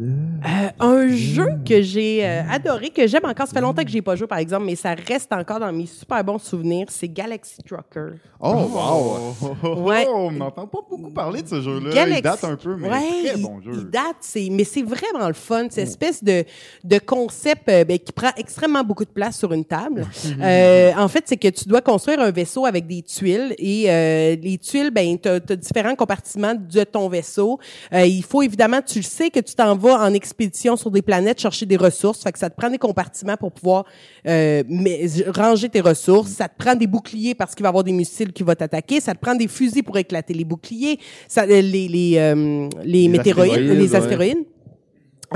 Euh, 0.00 0.68
un 0.80 1.08
jeu 1.08 1.48
que 1.66 1.82
j'ai 1.82 2.24
euh, 2.26 2.42
adoré, 2.50 2.90
que 2.90 3.06
j'aime 3.06 3.24
encore, 3.24 3.46
ça 3.46 3.52
fait 3.52 3.60
longtemps 3.60 3.82
que 3.84 3.90
j'ai 3.90 4.02
pas 4.02 4.16
joué, 4.16 4.26
par 4.26 4.38
exemple, 4.38 4.64
mais 4.66 4.76
ça 4.76 4.94
reste 4.94 5.32
encore 5.32 5.60
dans 5.60 5.72
mes 5.72 5.86
super 5.86 6.22
bons 6.24 6.38
souvenirs, 6.38 6.86
c'est 6.90 7.08
Galaxy 7.08 7.62
Trucker. 7.62 8.16
Oh, 8.40 8.48
wow. 8.54 9.34
Oh, 9.42 9.56
oh, 9.62 9.74
Ouais. 9.82 10.06
oh, 10.08 10.14
on 10.28 10.32
n'entend 10.32 10.66
pas 10.66 10.78
beaucoup 10.88 11.10
parler 11.10 11.42
de 11.42 11.48
ce 11.48 11.60
jeu-là. 11.60 11.90
Galaxy- 11.94 12.18
Il 12.18 12.22
date 12.22 12.44
un 12.44 12.56
peu, 12.56 12.76
mais 12.76 12.88
Ouais, 12.90 13.24
très 13.30 13.38
bon 13.40 13.60
jeu. 13.60 13.70
Il 13.74 13.90
date, 13.90 14.16
c'est, 14.20 14.48
mais 14.50 14.64
c'est 14.64 14.82
vraiment 14.82 15.28
le 15.28 15.34
fun. 15.34 15.66
Cette 15.70 15.88
espèce 15.88 16.22
de, 16.24 16.44
de 16.84 16.98
concept 16.98 17.68
euh, 17.68 17.84
ben, 17.84 17.98
qui 17.98 18.12
prend 18.12 18.30
extrêmement 18.36 18.82
beaucoup 18.84 19.04
de 19.04 19.10
place 19.10 19.38
sur 19.38 19.52
une 19.52 19.64
table. 19.64 20.06
Euh, 20.42 20.92
en 20.96 21.08
fait, 21.08 21.24
c'est 21.26 21.36
que 21.36 21.48
tu 21.48 21.68
dois 21.68 21.80
construire 21.82 22.18
un 22.20 22.30
vaisseau 22.30 22.64
avec 22.66 22.86
des 22.86 23.02
tuiles 23.02 23.54
et 23.58 23.84
euh, 23.88 24.34
les 24.42 24.58
tuiles, 24.58 24.90
ben, 24.90 25.16
tu 25.18 25.28
as, 25.28 25.38
différents 25.56 25.94
compartiments 25.94 26.54
de 26.54 26.84
ton 26.84 27.08
vaisseau. 27.08 27.60
Euh, 27.92 28.04
il 28.06 28.24
faut 28.24 28.42
évidemment, 28.42 28.80
tu 28.82 28.98
le 28.98 29.04
sais 29.04 29.30
que 29.30 29.38
tu 29.40 29.54
t'en 29.54 29.76
vas 29.82 30.00
en 30.00 30.14
expédition 30.14 30.76
sur 30.76 30.90
des 30.90 31.02
planètes 31.02 31.40
chercher 31.40 31.66
des 31.66 31.76
ressources. 31.76 32.22
Fait 32.22 32.32
que 32.32 32.38
ça 32.38 32.48
te 32.48 32.56
prend 32.56 32.70
des 32.70 32.78
compartiments 32.78 33.36
pour 33.36 33.52
pouvoir 33.52 33.84
euh, 34.26 34.62
mais- 34.68 35.06
ranger 35.34 35.68
tes 35.68 35.80
ressources. 35.80 36.30
Ça 36.30 36.48
te 36.48 36.56
prend 36.56 36.74
des 36.74 36.86
boucliers 36.86 37.34
parce 37.34 37.54
qu'il 37.54 37.62
va 37.62 37.68
y 37.68 37.70
avoir 37.70 37.84
des 37.84 37.92
missiles 37.92 38.32
qui 38.32 38.42
vont 38.42 38.54
t'attaquer. 38.54 39.00
Ça 39.00 39.14
te 39.14 39.20
prend 39.20 39.34
des 39.34 39.48
fusils 39.48 39.82
pour 39.82 39.98
éclater 39.98 40.34
les 40.34 40.44
boucliers. 40.44 40.98
Ça, 41.28 41.44
les 41.46 41.62
les, 41.62 42.14
euh, 42.16 42.68
les, 42.84 43.08
météoroïdes, 43.08 43.52
astéroïdes, 43.52 43.78
les 43.78 43.90
ouais. 43.90 43.96
astéroïdes. 43.96 44.44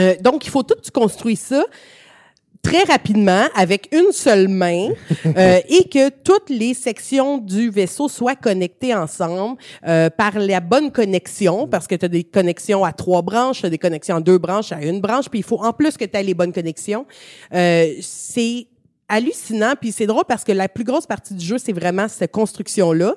Euh, 0.01 0.15
donc, 0.21 0.47
il 0.47 0.51
faut 0.51 0.63
tout 0.63 0.75
que 0.75 0.83
tu 0.83 0.91
construis 0.91 1.37
ça 1.37 1.65
très 2.67 2.83
rapidement 2.83 3.45
avec 3.55 3.89
une 3.93 4.11
seule 4.11 4.49
main 4.49 4.89
euh, 5.27 5.61
et 5.69 5.89
que 5.89 6.09
toutes 6.09 6.51
les 6.51 6.75
sections 6.75 7.39
du 7.39 7.71
vaisseau 7.71 8.09
soient 8.09 8.35
connectées 8.35 8.95
ensemble 8.95 9.57
euh, 9.87 10.11
par 10.11 10.39
la 10.39 10.61
bonne 10.61 10.91
connexion 10.91 11.69
parce 11.69 11.87
que 11.87 11.95
tu 11.95 12.05
as 12.05 12.09
des 12.09 12.25
connexions 12.25 12.85
à 12.85 12.93
trois 12.93 13.23
branches, 13.23 13.61
tu 13.61 13.67
as 13.67 13.71
des 13.71 13.79
connexions 13.79 14.17
à 14.17 14.21
deux 14.21 14.39
branches, 14.39 14.73
à 14.73 14.83
une 14.83 15.01
branche, 15.01 15.29
puis 15.29 15.41
il 15.41 15.45
faut 15.45 15.63
en 15.63 15.73
plus 15.73 15.97
que 15.97 16.05
tu 16.05 16.17
aies 16.17 16.23
les 16.23 16.35
bonnes 16.35 16.53
connexions. 16.53 17.07
Euh, 17.55 17.93
c'est 18.01 18.67
hallucinant 19.09 19.75
puis 19.81 19.93
c'est 19.93 20.07
drôle 20.07 20.25
parce 20.27 20.43
que 20.45 20.53
la 20.53 20.69
plus 20.69 20.83
grosse 20.85 21.07
partie 21.07 21.35
du 21.35 21.45
jeu 21.45 21.59
c'est 21.59 21.73
vraiment 21.73 22.09
cette 22.09 22.33
construction 22.33 22.93
là 22.93 23.15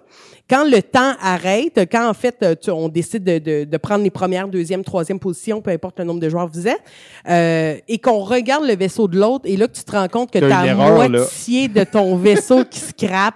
quand 0.50 0.64
le 0.64 0.82
temps 0.84 1.14
arrête 1.22 1.80
quand 1.92 2.08
en 2.08 2.14
fait 2.14 2.36
euh, 2.44 2.56
tu- 2.62 2.70
on 2.70 2.90
décide 2.90 3.24
de, 3.24 3.40
de, 3.40 3.64
de 3.64 3.78
prendre 3.78 4.04
les 4.04 4.12
premières 4.12 4.48
deuxième 4.48 4.84
troisième 4.84 5.20
positions 5.20 5.62
peu 5.62 5.72
importe 5.72 5.98
le 6.00 6.06
nombre 6.06 6.20
de 6.20 6.30
joueurs 6.30 6.48
que 6.50 6.54
vous 6.54 6.68
êtes 6.68 6.82
euh, 7.28 7.76
et 7.88 7.98
qu'on 7.98 8.20
regarde 8.20 8.66
le 8.66 8.76
vaisseau 8.76 9.08
de 9.08 9.18
l'autre 9.20 9.46
et 9.46 9.58
là 9.58 9.68
que 9.68 9.74
tu 9.74 9.84
te 9.84 9.92
rends 9.92 10.08
compte 10.08 10.30
que 10.32 10.38
T'as 10.40 10.48
tu 10.48 10.52
une 10.52 10.52
as 10.54 10.66
erreur, 10.68 11.10
là. 11.10 11.20
moitié 11.20 11.68
de 11.68 11.84
ton 11.84 12.16
vaisseau 12.18 12.64
qui 12.66 12.80
y 13.02 13.06
a 13.08 13.32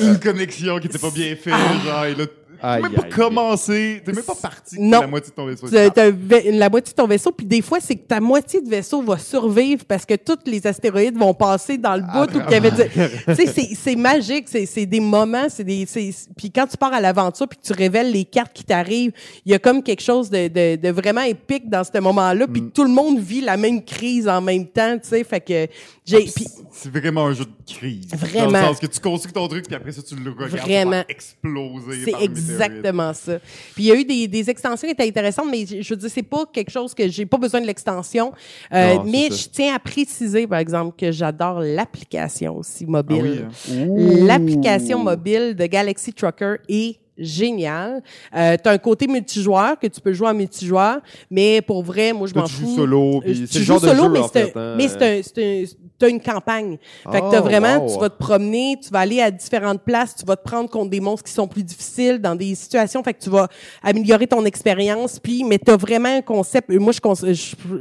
une 0.02 0.20
connexion 0.20 0.78
qui 0.78 0.86
n'était 0.86 0.98
pas 0.98 1.10
bien 1.10 1.34
faite, 1.36 1.54
Ah. 1.56 1.84
genre, 1.84 2.04
et 2.04 2.14
là, 2.14 2.24
T'as 2.62 2.80
même 2.80 2.92
pas 2.92 3.02
commencé, 3.02 4.00
t'es 4.04 4.12
même 4.12 4.22
pas 4.22 4.36
parti 4.36 4.76
non. 4.78 5.00
la 5.00 5.06
moitié 5.08 5.30
de 5.30 5.34
ton 5.34 5.46
vaisseau. 5.46 5.68
T'as 5.68 6.10
la 6.52 6.70
moitié 6.70 6.92
de 6.92 6.96
ton 6.96 7.06
vaisseau, 7.08 7.32
puis 7.32 7.44
des 7.44 7.60
fois, 7.60 7.80
c'est 7.80 7.96
que 7.96 8.06
ta 8.06 8.20
moitié 8.20 8.60
de 8.60 8.68
vaisseau 8.68 9.02
va 9.02 9.18
survivre 9.18 9.84
parce 9.84 10.06
que 10.06 10.14
tous 10.14 10.38
les 10.46 10.64
astéroïdes 10.64 11.18
vont 11.18 11.34
passer 11.34 11.76
dans 11.76 11.96
le 11.96 12.02
bout 12.02 12.32
y 12.50 12.54
avait... 12.54 12.70
Tu 12.70 13.46
sais, 13.46 13.74
c'est 13.74 13.96
magique, 13.96 14.48
c'est 14.48 14.86
des 14.86 15.00
moments, 15.00 15.48
c'est 15.48 15.64
des... 15.64 15.86
Puis 16.36 16.52
quand 16.52 16.66
tu 16.68 16.76
pars 16.76 16.92
à 16.92 17.00
l'aventure 17.00 17.48
puis 17.48 17.58
que 17.58 17.66
tu 17.66 17.72
révèles 17.72 18.12
les 18.12 18.24
cartes 18.24 18.52
qui 18.52 18.64
t'arrivent, 18.64 19.12
il 19.44 19.52
y 19.52 19.54
a 19.54 19.58
comme 19.58 19.82
quelque 19.82 20.02
chose 20.02 20.30
de, 20.30 20.46
de, 20.48 20.76
de 20.76 20.88
vraiment 20.90 21.22
épique 21.22 21.68
dans 21.68 21.82
ce 21.82 21.98
moment-là, 21.98 22.46
puis 22.46 22.62
mm. 22.62 22.70
tout 22.70 22.84
le 22.84 22.90
monde 22.90 23.18
vit 23.18 23.40
la 23.40 23.56
même 23.56 23.84
crise 23.84 24.28
en 24.28 24.40
même 24.40 24.66
temps, 24.66 24.98
tu 25.02 25.08
sais, 25.08 25.24
fait 25.24 25.40
que 25.40 25.66
j'ai... 26.04 26.28
Ah, 26.28 26.40
c'est 26.70 26.90
vraiment 26.90 27.26
un 27.26 27.34
jeu 27.34 27.44
de 27.44 27.72
crise. 27.72 28.08
Vraiment. 28.14 28.52
Dans 28.52 28.60
le 28.60 28.66
sens 28.66 28.78
que 28.80 28.86
tu 28.86 29.00
construis 29.00 29.32
ton 29.32 29.46
truc, 29.46 29.66
puis 29.66 29.74
après 29.74 29.92
ça, 29.92 30.02
tu 30.02 30.16
le 30.16 30.30
regardes 30.30 30.52
vraiment. 30.52 31.04
exploser 31.08 32.04
C'est 32.04 32.14
exactement 32.52 33.12
ça. 33.12 33.38
Puis 33.74 33.84
il 33.84 33.86
y 33.86 33.92
a 33.92 33.94
eu 33.94 34.04
des, 34.04 34.28
des, 34.28 34.50
extensions 34.50 34.86
qui 34.86 34.92
étaient 34.92 35.06
intéressantes, 35.06 35.46
mais 35.50 35.64
je 35.66 35.88
veux 35.88 35.96
dire, 35.96 36.10
c'est 36.10 36.22
pas 36.22 36.44
quelque 36.52 36.70
chose 36.70 36.94
que 36.94 37.08
j'ai 37.08 37.26
pas 37.26 37.38
besoin 37.38 37.60
de 37.60 37.66
l'extension. 37.66 38.32
Euh, 38.72 38.98
mais 39.04 39.28
je 39.30 39.48
tiens 39.48 39.74
à 39.74 39.78
préciser, 39.78 40.46
par 40.46 40.58
exemple, 40.58 40.94
que 40.98 41.10
j'adore 41.12 41.60
l'application 41.60 42.56
aussi 42.58 42.86
mobile. 42.86 43.46
Ah 43.46 43.64
oui, 43.68 43.78
hein? 43.78 44.26
L'application 44.26 44.98
mobile 44.98 45.54
de 45.54 45.66
Galaxy 45.66 46.12
Trucker 46.12 46.56
est 46.68 46.98
génial. 47.18 48.02
Euh, 48.34 48.56
tu 48.62 48.68
as 48.68 48.72
un 48.72 48.78
côté 48.78 49.06
multijoueur 49.06 49.78
que 49.78 49.86
tu 49.86 50.00
peux 50.00 50.12
jouer 50.12 50.28
en 50.28 50.34
multijoueur, 50.34 51.00
mais 51.30 51.60
pour 51.62 51.82
vrai, 51.82 52.12
moi 52.12 52.26
je 52.26 52.34
m'en 52.34 52.46
fous. 52.46 52.62
Tu 52.62 52.68
joues 52.70 52.76
solo, 52.76 53.20
puis 53.20 53.42
euh, 53.42 53.46
c'est 53.48 53.58
le 53.58 53.64
genre 53.64 53.80
de 53.80 53.88
jeu, 53.88 54.08
mais 54.08 54.20
hein, 54.54 54.74
mais 54.76 54.88
c'est 54.88 55.22
tu 55.22 55.68
as 56.04 56.08
une 56.08 56.20
campagne. 56.20 56.78
Fait 57.10 57.20
que 57.20 57.30
tu 57.30 57.36
oh, 57.38 57.42
vraiment, 57.42 57.86
tu 57.86 57.98
vas 57.98 58.10
te 58.10 58.18
promener, 58.18 58.78
tu 58.82 58.90
vas 58.90 59.00
aller 59.00 59.20
à 59.20 59.30
différentes 59.30 59.82
places, 59.82 60.14
tu 60.16 60.24
vas 60.24 60.36
te 60.36 60.44
prendre 60.44 60.68
contre 60.68 60.90
des 60.90 61.00
monstres 61.00 61.24
qui 61.24 61.32
sont 61.32 61.48
plus 61.48 61.62
difficiles 61.62 62.18
dans 62.18 62.34
des 62.34 62.54
situations, 62.54 63.02
fait 63.02 63.14
que 63.14 63.22
tu 63.22 63.30
vas 63.30 63.48
améliorer 63.82 64.26
ton 64.26 64.44
expérience, 64.44 65.18
puis 65.18 65.44
mais 65.44 65.58
tu 65.58 65.70
as 65.70 65.76
vraiment 65.76 66.16
un 66.16 66.22
concept, 66.22 66.70
moi 66.70 66.92
je, 66.92 67.32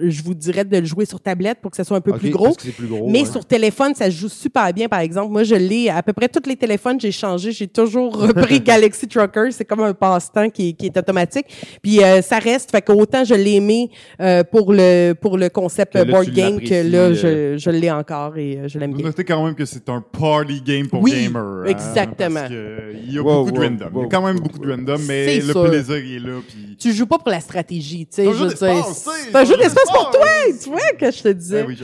je, 0.01 0.23
vous 0.23 0.33
dirais 0.33 0.65
de 0.65 0.77
le 0.77 0.85
jouer 0.85 1.05
sur 1.05 1.19
tablette 1.19 1.59
pour 1.61 1.71
que 1.71 1.77
ça 1.77 1.83
soit 1.83 1.97
un 1.97 2.01
peu 2.01 2.13
plus, 2.13 2.29
gros, 2.29 2.53
plus, 2.53 2.87
gros, 2.87 3.09
mais 3.09 3.25
sur 3.25 3.45
téléphone, 3.45 3.93
ça 3.95 4.05
se 4.05 4.15
joue 4.15 4.29
super 4.29 4.73
bien 4.73 4.87
par 4.87 4.99
exemple. 4.99 5.31
Moi 5.31 5.43
je 5.43 5.55
l'ai 5.55 5.89
à 5.89 6.03
peu 6.03 6.13
près 6.13 6.27
tous 6.27 6.47
les 6.47 6.55
téléphones, 6.55 6.99
j'ai 6.99 7.11
changé, 7.11 7.51
j'ai 7.51 7.67
toujours 7.67 8.15
repris 8.17 8.59
Galaxy 8.61 9.07
Trucker, 9.07 9.49
c'est 9.51 9.65
comme 9.65 9.81
un 9.81 9.93
passe-temps 9.93 10.49
qui, 10.49 10.75
qui, 10.75 10.87
est 10.87 10.97
automatique. 10.97 11.45
Puis 11.81 12.03
euh, 12.03 12.21
ça 12.21 12.39
reste, 12.39 12.71
fait 12.71 12.81
que 12.81 12.91
autant 12.91 13.23
je 13.23 13.33
l'ai 13.33 13.55
aimé 13.55 13.89
euh, 14.19 14.43
pour 14.43 14.73
le 14.73 15.13
pour 15.13 15.37
le 15.37 15.49
concept 15.49 15.97
board 16.07 16.29
game 16.29 16.59
que 16.59 16.89
là 16.89 17.13
je, 17.13 17.27
euh. 17.27 17.57
je 17.57 17.69
l'ai 17.69 17.91
encore 17.91 18.10
et 18.37 18.57
euh, 18.57 18.67
je 18.67 18.79
l'aime 18.79 18.93
bien. 18.93 19.05
Notez 19.05 19.23
quand 19.23 19.43
même 19.43 19.55
que 19.55 19.65
c'est 19.65 19.89
un 19.89 20.01
party 20.01 20.61
game 20.61 20.87
pour 20.87 21.01
oui, 21.01 21.11
gamers. 21.11 21.41
Hein, 21.41 21.65
exactement. 21.65 22.41
parce 22.41 22.51
il 22.51 23.13
y 23.13 23.17
a 23.17 23.23
beaucoup 23.23 23.51
de 23.51 23.59
random. 23.59 23.89
il 23.95 24.01
y 24.01 24.05
a 24.05 24.07
quand 24.07 24.25
même 24.25 24.39
beaucoup 24.39 24.59
de 24.59 24.71
random, 24.71 25.01
mais 25.07 25.39
le 25.39 25.69
plaisir 25.69 25.97
il 25.97 26.15
est 26.15 26.19
là. 26.19 26.39
Puis... 26.47 26.77
Tu 26.77 26.93
joues 26.93 27.05
pas 27.05 27.17
pour 27.17 27.29
la 27.29 27.39
stratégie, 27.39 28.05
tu 28.07 28.15
sais. 28.15 28.23
C'est 28.23 28.29
un 28.29 29.45
jeu 29.45 29.57
d'espace. 29.57 29.89
Pour 29.91 30.11
toi, 30.11 30.27
tu 30.61 30.69
vois, 30.69 30.79
que 30.97 31.11
je 31.11 31.23
te 31.23 31.27
disais. 31.29 31.63
Ben 31.63 31.67
oui, 31.69 31.79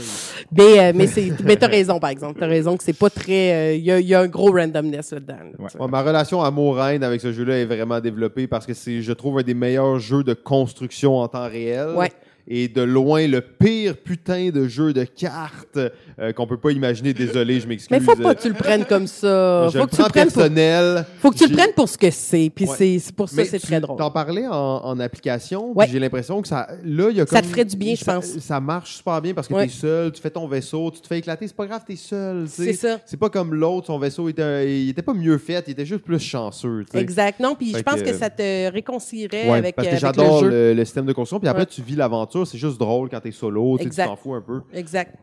mais 0.52 0.80
euh, 0.80 0.91
mais 0.95 1.08
c'est, 1.08 1.32
mais 1.44 1.56
t'as 1.56 1.68
raison 1.68 1.99
par 1.99 2.10
exemple. 2.10 2.40
T'as 2.40 2.48
raison 2.48 2.78
que 2.78 2.84
c'est 2.84 2.98
pas 2.98 3.10
très. 3.10 3.54
Euh, 3.54 3.76
il 3.76 3.84
y, 3.84 3.91
a, 3.91 3.99
y, 3.99 4.14
a, 4.14 4.22
un 4.22 4.28
gros 4.28 4.52
randomness 4.52 5.12
là-dedans. 5.12 5.88
ma 5.90 6.02
relation 6.02 6.41
amour-haine 6.41 7.04
avec 7.04 7.22
ce 7.22 7.32
jeu-là 7.32 7.58
est 7.58 7.66
vraiment 7.66 7.99
développée 7.99 8.48
parce 8.48 8.66
que 8.66 8.74
c'est, 8.74 9.02
je 9.02 9.14
trouve, 9.14 9.40
un 9.40 9.44
des 9.44 9.54
meilleurs 9.54 9.99
jeux 9.99 10.24
de 10.24 10.34
construction 10.34 11.18
en 11.18 11.28
temps 11.28 11.48
réel. 11.48 11.90
Ouais 11.95 12.12
et 12.48 12.68
de 12.68 12.82
loin 12.82 13.28
le 13.28 13.41
pire 13.41 13.98
putain 13.98 14.49
de 14.49 14.68
jeu 14.68 14.94
de 14.94 15.03
cartes 15.03 15.78
euh, 16.19 16.32
qu'on 16.32 16.48
peut 16.48 16.57
pas 16.57 16.72
imaginer. 16.72 17.14
Désolé, 17.14 17.60
je 17.60 17.68
m'excuse. 17.68 17.91
Mais 17.91 17.99
faut 17.99 18.15
pas 18.15 18.36
que 18.36 18.41
tu 18.41 18.48
le 18.48 18.53
prennes 18.56 18.86
comme 18.86 19.07
ça. 19.07 19.68
faut 19.72 19.86
que 19.86 19.95
tu 19.95 20.02
le 20.02 20.10
prennes 20.10 20.32
personnel. 20.32 21.06
Faut 21.19 21.32
que 21.32 21.38
tu 21.38 21.48
le 21.48 21.56
prennes 21.56 21.74
pour 21.76 21.90
ce 21.90 21.98
que 21.98 22.10
c'est. 22.10 22.49
Puis 22.53 22.68
c'est 22.78 23.15
pour 23.15 23.28
ça 23.28 23.44
c'est 23.45 23.60
très 23.60 23.82
drôle. 23.82 23.98
T'en 23.98 24.11
parlais 24.11 24.48
en, 24.48 24.53
en 24.53 24.99
application. 24.99 25.74
Ouais. 25.76 25.88
J'ai 25.90 25.99
l'impression 25.99 26.41
que 26.41 26.48
ça, 26.48 26.68
là, 26.84 27.10
il 27.10 27.18
y 27.18 27.22
a 27.22 27.26
comme, 27.26 27.38
ça 27.38 27.41
te 27.41 27.48
ferait 27.48 27.65
du 27.65 27.76
bien, 27.76 27.95
je 27.95 28.03
pense. 28.03 28.26
Ça 28.40 28.60
marche 28.60 28.95
super 28.98 29.22
bien 29.22 29.34
parce 29.34 29.48
que 29.48 29.53
tu 29.53 29.60
es 29.60 29.68
seul, 29.68 30.11
tu 30.11 30.22
fais 30.22 30.30
ton 30.30 30.48
vaisseau, 30.48 30.91
tu 30.91 31.02
te 31.02 31.07
fais 31.07 31.19
éclater. 31.19 31.48
C'est 31.48 31.56
pas 31.56 31.65
grave, 31.65 31.84
t'es 31.86 31.95
seul. 31.95 32.45
C'est 32.48 32.74
ça. 32.74 32.99
C'est 33.06 33.18
pas 33.18 33.30
comme 33.30 33.53
l'autre, 33.53 33.88
son 33.88 33.99
vaisseau 33.99 34.30
était, 34.30 34.82
il 34.84 34.90
était 34.90 35.02
pas 35.02 35.14
mieux 35.14 35.38
fait, 35.38 35.64
il 35.68 35.72
était 35.72 35.86
juste 35.86 36.03
plus 36.03 36.19
chanceux. 36.19 36.86
Exact. 36.94 37.40
Non, 37.40 37.56
puis 37.56 37.74
je 37.76 37.82
pense 37.82 38.02
que, 38.02 38.14
ça 38.14 38.30
te 38.30 38.72
réconcilierait 38.72 39.49
avec, 39.49 39.76
parce 39.76 39.88
que 39.88 39.91
avec 39.91 40.02
j'adore 40.02 40.44
le, 40.44 40.74
le, 40.74 40.86
système 40.86 41.06
de 41.06 41.14
construction. 41.14 41.40
Puis 41.40 41.49
après, 41.49 41.65
tu 41.65 41.82
vis 41.82 41.95
l'aventure. 41.95 42.36
C'est 42.45 42.57
juste 42.57 42.77
drôle 42.77 43.09
quand 43.09 43.22
t'es 43.22 43.31
solo, 43.31 43.77
tu 43.77 43.89
t'en 43.89 44.15
fous 44.15 44.34
un 44.34 44.41
peu. 44.41 44.61
Exact. 44.73 45.15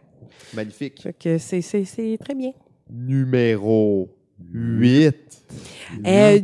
Magnifique. 0.55 1.07
c'est 1.39 2.19
très 2.21 2.35
bien. 2.35 2.53
Numéro 2.91 4.11
8. 4.53 5.44
Euh, 6.07 6.41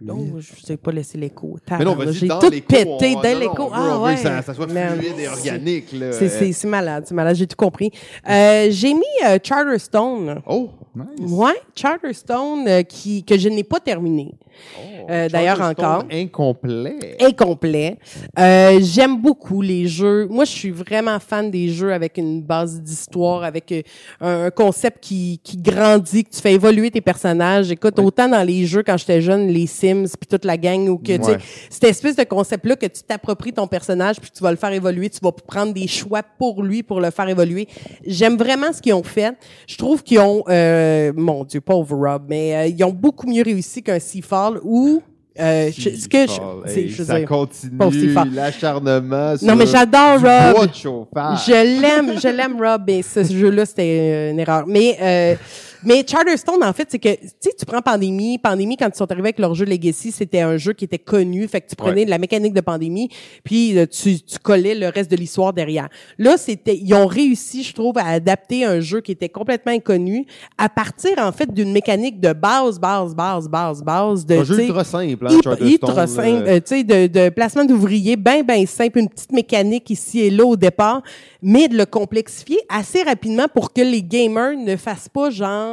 non, 0.00 0.26
je 0.38 0.52
ne 0.52 0.66
sais 0.66 0.76
pas 0.76 0.92
laisser 0.92 1.18
l'écho. 1.18 1.56
Mais 1.70 1.84
non, 1.84 1.94
vas-y, 1.94 2.28
tout 2.28 2.50
pété 2.50 3.14
dans 3.14 3.38
l'écho. 3.38 3.70
Ah, 3.72 4.00
ouais. 4.00 4.16
ça, 4.16 4.42
ça 4.42 4.54
soit 4.54 4.68
fluide 4.68 5.18
et 5.18 5.28
organique. 5.28 5.94
C'est 6.12 6.64
malade, 6.64 7.04
c'est 7.06 7.14
malade, 7.14 7.36
j'ai 7.36 7.46
tout 7.46 7.56
compris. 7.56 7.90
Euh, 8.28 8.68
j'ai 8.70 8.94
mis 8.94 9.02
euh, 9.24 9.38
Charterstone. 9.42 10.42
Oh, 10.46 10.70
nice. 10.94 11.30
Ouais, 11.30 11.60
Charterstone 11.74 12.68
euh, 12.68 12.82
qui, 12.82 13.24
que 13.24 13.38
je 13.38 13.48
n'ai 13.48 13.64
pas 13.64 13.80
terminé. 13.80 14.34
Oh, 14.78 15.06
euh, 15.10 15.28
D'ailleurs, 15.28 15.60
encore. 15.60 16.04
Incomplet. 16.10 17.16
Incomplet. 17.20 17.98
Euh, 18.38 18.78
J'aime 18.82 19.20
beaucoup 19.20 19.62
les 19.62 19.86
jeux. 19.86 20.26
Moi, 20.28 20.44
je 20.44 20.50
suis 20.50 20.70
vraiment 20.70 21.18
fan 21.20 21.50
des 21.50 21.68
jeux 21.68 21.92
avec 21.92 22.18
une 22.18 22.42
base 22.42 22.80
d'histoire, 22.80 23.44
avec 23.44 23.72
euh, 23.72 23.82
un, 24.20 24.50
concept 24.50 25.02
qui, 25.02 25.40
qui 25.42 25.56
grandit, 25.56 26.24
que 26.24 26.30
tu 26.30 26.40
fais 26.40 26.54
évoluer 26.54 26.90
tes 26.90 27.00
personnages. 27.00 27.70
Écoute, 27.70 27.98
autant 27.98 28.25
dans 28.28 28.42
les 28.42 28.66
jeux 28.66 28.82
quand 28.82 28.96
j'étais 28.96 29.20
jeune, 29.20 29.48
les 29.48 29.66
Sims, 29.66 30.06
puis 30.18 30.26
toute 30.28 30.44
la 30.44 30.56
gang, 30.56 30.88
ou 30.88 30.98
que 30.98 31.16
tu 31.16 31.24
sais, 31.24 31.38
cette 31.70 31.84
espèce 31.84 32.16
de 32.16 32.24
concept-là 32.24 32.76
que 32.76 32.86
tu 32.86 33.02
t'appropries 33.02 33.52
ton 33.52 33.66
personnage, 33.66 34.20
puis 34.20 34.30
tu 34.30 34.42
vas 34.42 34.50
le 34.50 34.56
faire 34.56 34.72
évoluer, 34.72 35.10
tu 35.10 35.20
vas 35.22 35.32
prendre 35.32 35.72
des 35.72 35.86
choix 35.86 36.22
pour 36.22 36.62
lui 36.62 36.82
pour 36.82 37.00
le 37.00 37.10
faire 37.10 37.28
évoluer. 37.28 37.68
J'aime 38.06 38.36
vraiment 38.36 38.72
ce 38.72 38.80
qu'ils 38.80 38.94
ont 38.94 39.02
fait. 39.02 39.34
Je 39.66 39.76
trouve 39.76 40.02
qu'ils 40.02 40.20
ont, 40.20 40.44
euh, 40.48 41.12
mon 41.16 41.44
Dieu, 41.44 41.60
pauvre 41.60 41.96
Rob, 41.96 42.24
mais 42.28 42.56
euh, 42.56 42.66
ils 42.66 42.84
ont 42.84 42.92
beaucoup 42.92 43.26
mieux 43.28 43.42
réussi 43.42 43.82
qu'un 43.82 43.98
Seafall 43.98 44.60
ou 44.62 45.02
euh, 45.38 45.70
ce 45.70 46.08
que 46.08 46.26
je, 46.26 46.88
je 46.88 47.02
ça 47.02 47.20
continue 47.22 48.14
l'acharnement. 48.32 49.34
Non 49.42 49.54
mais 49.54 49.66
j'adore 49.66 50.14
Rob. 50.14 50.68
Je 50.74 51.80
l'aime, 51.80 52.18
je 52.18 52.28
l'aime 52.28 52.56
Rob. 52.58 52.84
Mais 52.86 53.02
ce 53.02 53.22
jeu-là 53.22 53.66
c'était 53.66 54.30
une 54.30 54.38
erreur. 54.38 54.64
Mais 54.66 54.96
euh, 55.00 55.34
mais 55.82 56.04
Charterstone, 56.06 56.62
en 56.64 56.72
fait, 56.72 56.88
c'est 56.90 56.98
que, 56.98 57.14
tu 57.14 57.28
sais, 57.40 57.52
tu 57.58 57.64
prends 57.66 57.82
Pandémie. 57.82 58.38
Pandémie, 58.38 58.76
quand 58.76 58.88
ils 58.88 58.96
sont 58.96 59.10
arrivés 59.10 59.28
avec 59.28 59.38
leur 59.38 59.54
jeu 59.54 59.64
Legacy, 59.64 60.12
c'était 60.12 60.40
un 60.40 60.56
jeu 60.56 60.72
qui 60.72 60.84
était 60.84 60.98
connu. 60.98 61.46
Fait 61.48 61.60
que 61.60 61.68
tu 61.68 61.76
prenais 61.76 62.04
la 62.04 62.18
mécanique 62.18 62.54
de 62.54 62.60
Pandémie, 62.60 63.08
puis 63.44 63.78
euh, 63.78 63.86
tu, 63.86 64.20
tu 64.20 64.38
collais 64.38 64.74
le 64.74 64.88
reste 64.88 65.10
de 65.10 65.16
l'histoire 65.16 65.52
derrière. 65.52 65.88
Là, 66.18 66.36
c'était, 66.36 66.76
ils 66.76 66.94
ont 66.94 67.06
réussi, 67.06 67.62
je 67.62 67.72
trouve, 67.72 67.98
à 67.98 68.06
adapter 68.06 68.64
un 68.64 68.80
jeu 68.80 69.00
qui 69.00 69.12
était 69.12 69.28
complètement 69.28 69.72
inconnu 69.72 70.26
à 70.58 70.68
partir, 70.68 71.12
en 71.18 71.32
fait, 71.32 71.52
d'une 71.52 71.72
mécanique 71.72 72.20
de 72.20 72.32
base, 72.32 72.78
base, 72.78 73.14
base, 73.14 73.48
base, 73.48 73.82
base. 73.82 74.26
De, 74.26 74.36
un 74.36 74.44
jeu 74.44 74.60
ultra 74.60 74.84
simple, 74.84 75.26
hein, 75.26 75.56
Ultra 75.60 76.06
simple, 76.06 76.44
euh, 76.48 76.60
tu 76.60 76.76
sais, 76.76 76.84
de, 76.84 77.06
de 77.06 77.28
placement 77.28 77.64
d'ouvriers, 77.64 78.16
ben, 78.16 78.42
ben 78.42 78.66
simple, 78.66 78.98
une 78.98 79.08
petite 79.08 79.32
mécanique 79.32 79.90
ici 79.90 80.20
et 80.20 80.30
là 80.30 80.44
au 80.44 80.56
départ, 80.56 81.02
mais 81.42 81.68
de 81.68 81.76
le 81.76 81.86
complexifier 81.86 82.58
assez 82.68 83.02
rapidement 83.02 83.46
pour 83.52 83.72
que 83.72 83.80
les 83.80 84.02
gamers 84.02 84.56
ne 84.56 84.76
fassent 84.76 85.08
pas 85.08 85.30
genre 85.30 85.65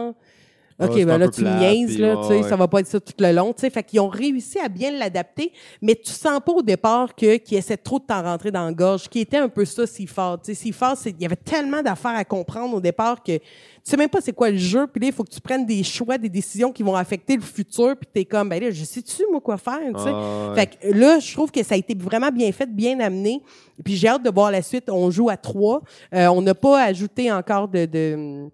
OK, 0.80 1.06
ben 1.06 1.18
là, 1.18 1.28
tu 1.28 1.44
niaises, 1.44 2.00
là, 2.00 2.18
tu 2.22 2.28
sais, 2.30 2.44
ça 2.44 2.56
va 2.56 2.68
pas 2.68 2.80
être 2.80 2.88
ça 2.88 3.00
tout 3.00 3.14
le 3.20 3.32
long, 3.32 3.54
tu 3.54 3.62
sais. 3.62 3.70
Fait 3.70 3.84
qu'ils 3.84 4.00
ont 4.00 4.08
réussi 4.08 4.60
à 4.60 4.68
bien 4.68 4.92
l'adapter, 4.92 5.52
mais 5.82 5.96
tu 5.96 6.12
sens 6.12 6.40
pas 6.44 6.52
au 6.52 6.62
départ 6.62 7.16
que, 7.16 7.38
qu'ils 7.38 7.58
essaient 7.58 7.78
trop 7.78 8.00
de 8.00 8.06
t'en 8.06 8.24
rentrer 8.24 8.52
dans 8.52 8.66
la 8.66 8.72
gorge, 8.72 9.08
qui 9.08 9.20
était 9.20 9.38
un 9.38 9.50
peu 9.50 9.66
ça, 9.66 9.86
si 9.86 10.08
fort. 10.08 10.40
Si 10.42 10.72
fort, 10.72 10.96
il 11.06 11.22
y 11.22 11.26
avait 11.26 11.36
tellement 11.36 11.82
d'affaires 11.82 12.16
à 12.16 12.26
comprendre 12.26 12.76
au 12.76 12.82
départ 12.82 13.22
que 13.22 13.38
tu 13.38 13.44
sais 13.84 13.98
même 13.98 14.10
pas 14.10 14.22
c'est 14.22 14.34
quoi 14.34 14.50
le 14.50 14.58
jeu, 14.58 14.88
puis 14.88 15.02
là, 15.02 15.08
il 15.08 15.14
faut 15.14 15.24
que 15.24 15.30
tu 15.30 15.42
prennes 15.42 15.66
des 15.66 15.84
choix, 15.84 16.18
des 16.18 16.30
décisions 16.30 16.72
qui 16.72 16.84
vont 16.84 16.96
affecter 16.96 17.36
le 17.36 17.42
futur, 17.42 17.96
puis 17.98 18.10
t'es 18.12 18.26
comme, 18.26 18.50
ben 18.50 18.62
là, 18.62 18.72
je 18.72 18.84
sais-tu, 18.84 19.24
moi, 19.30 19.42
quoi 19.42 19.58
faire, 19.58 19.80
tu 19.94 20.04
sais? 20.04 20.12
Ah, 20.12 20.54
fait 20.56 20.68
que 20.68 20.88
là, 20.88 21.20
je 21.20 21.34
trouve 21.34 21.52
que 21.52 21.62
ça 21.64 21.76
a 21.76 21.78
été 21.78 21.94
vraiment 21.94 22.30
bien 22.30 22.52
fait, 22.52 22.66
bien 22.66 23.00
amené, 23.00 23.42
puis 23.84 23.96
j'ai 23.96 24.08
hâte 24.08 24.24
de 24.24 24.30
voir 24.30 24.52
la 24.52 24.62
suite. 24.62 24.90
On 24.90 25.12
joue 25.12 25.30
à 25.30 25.38
trois. 25.38 25.82
Euh, 26.14 26.28
on 26.28 26.42
n'a 26.42 26.56
pas 26.56 26.82
ajouté 26.82 27.32
encore 27.32 27.68
de, 27.68 27.86
de 27.86 28.50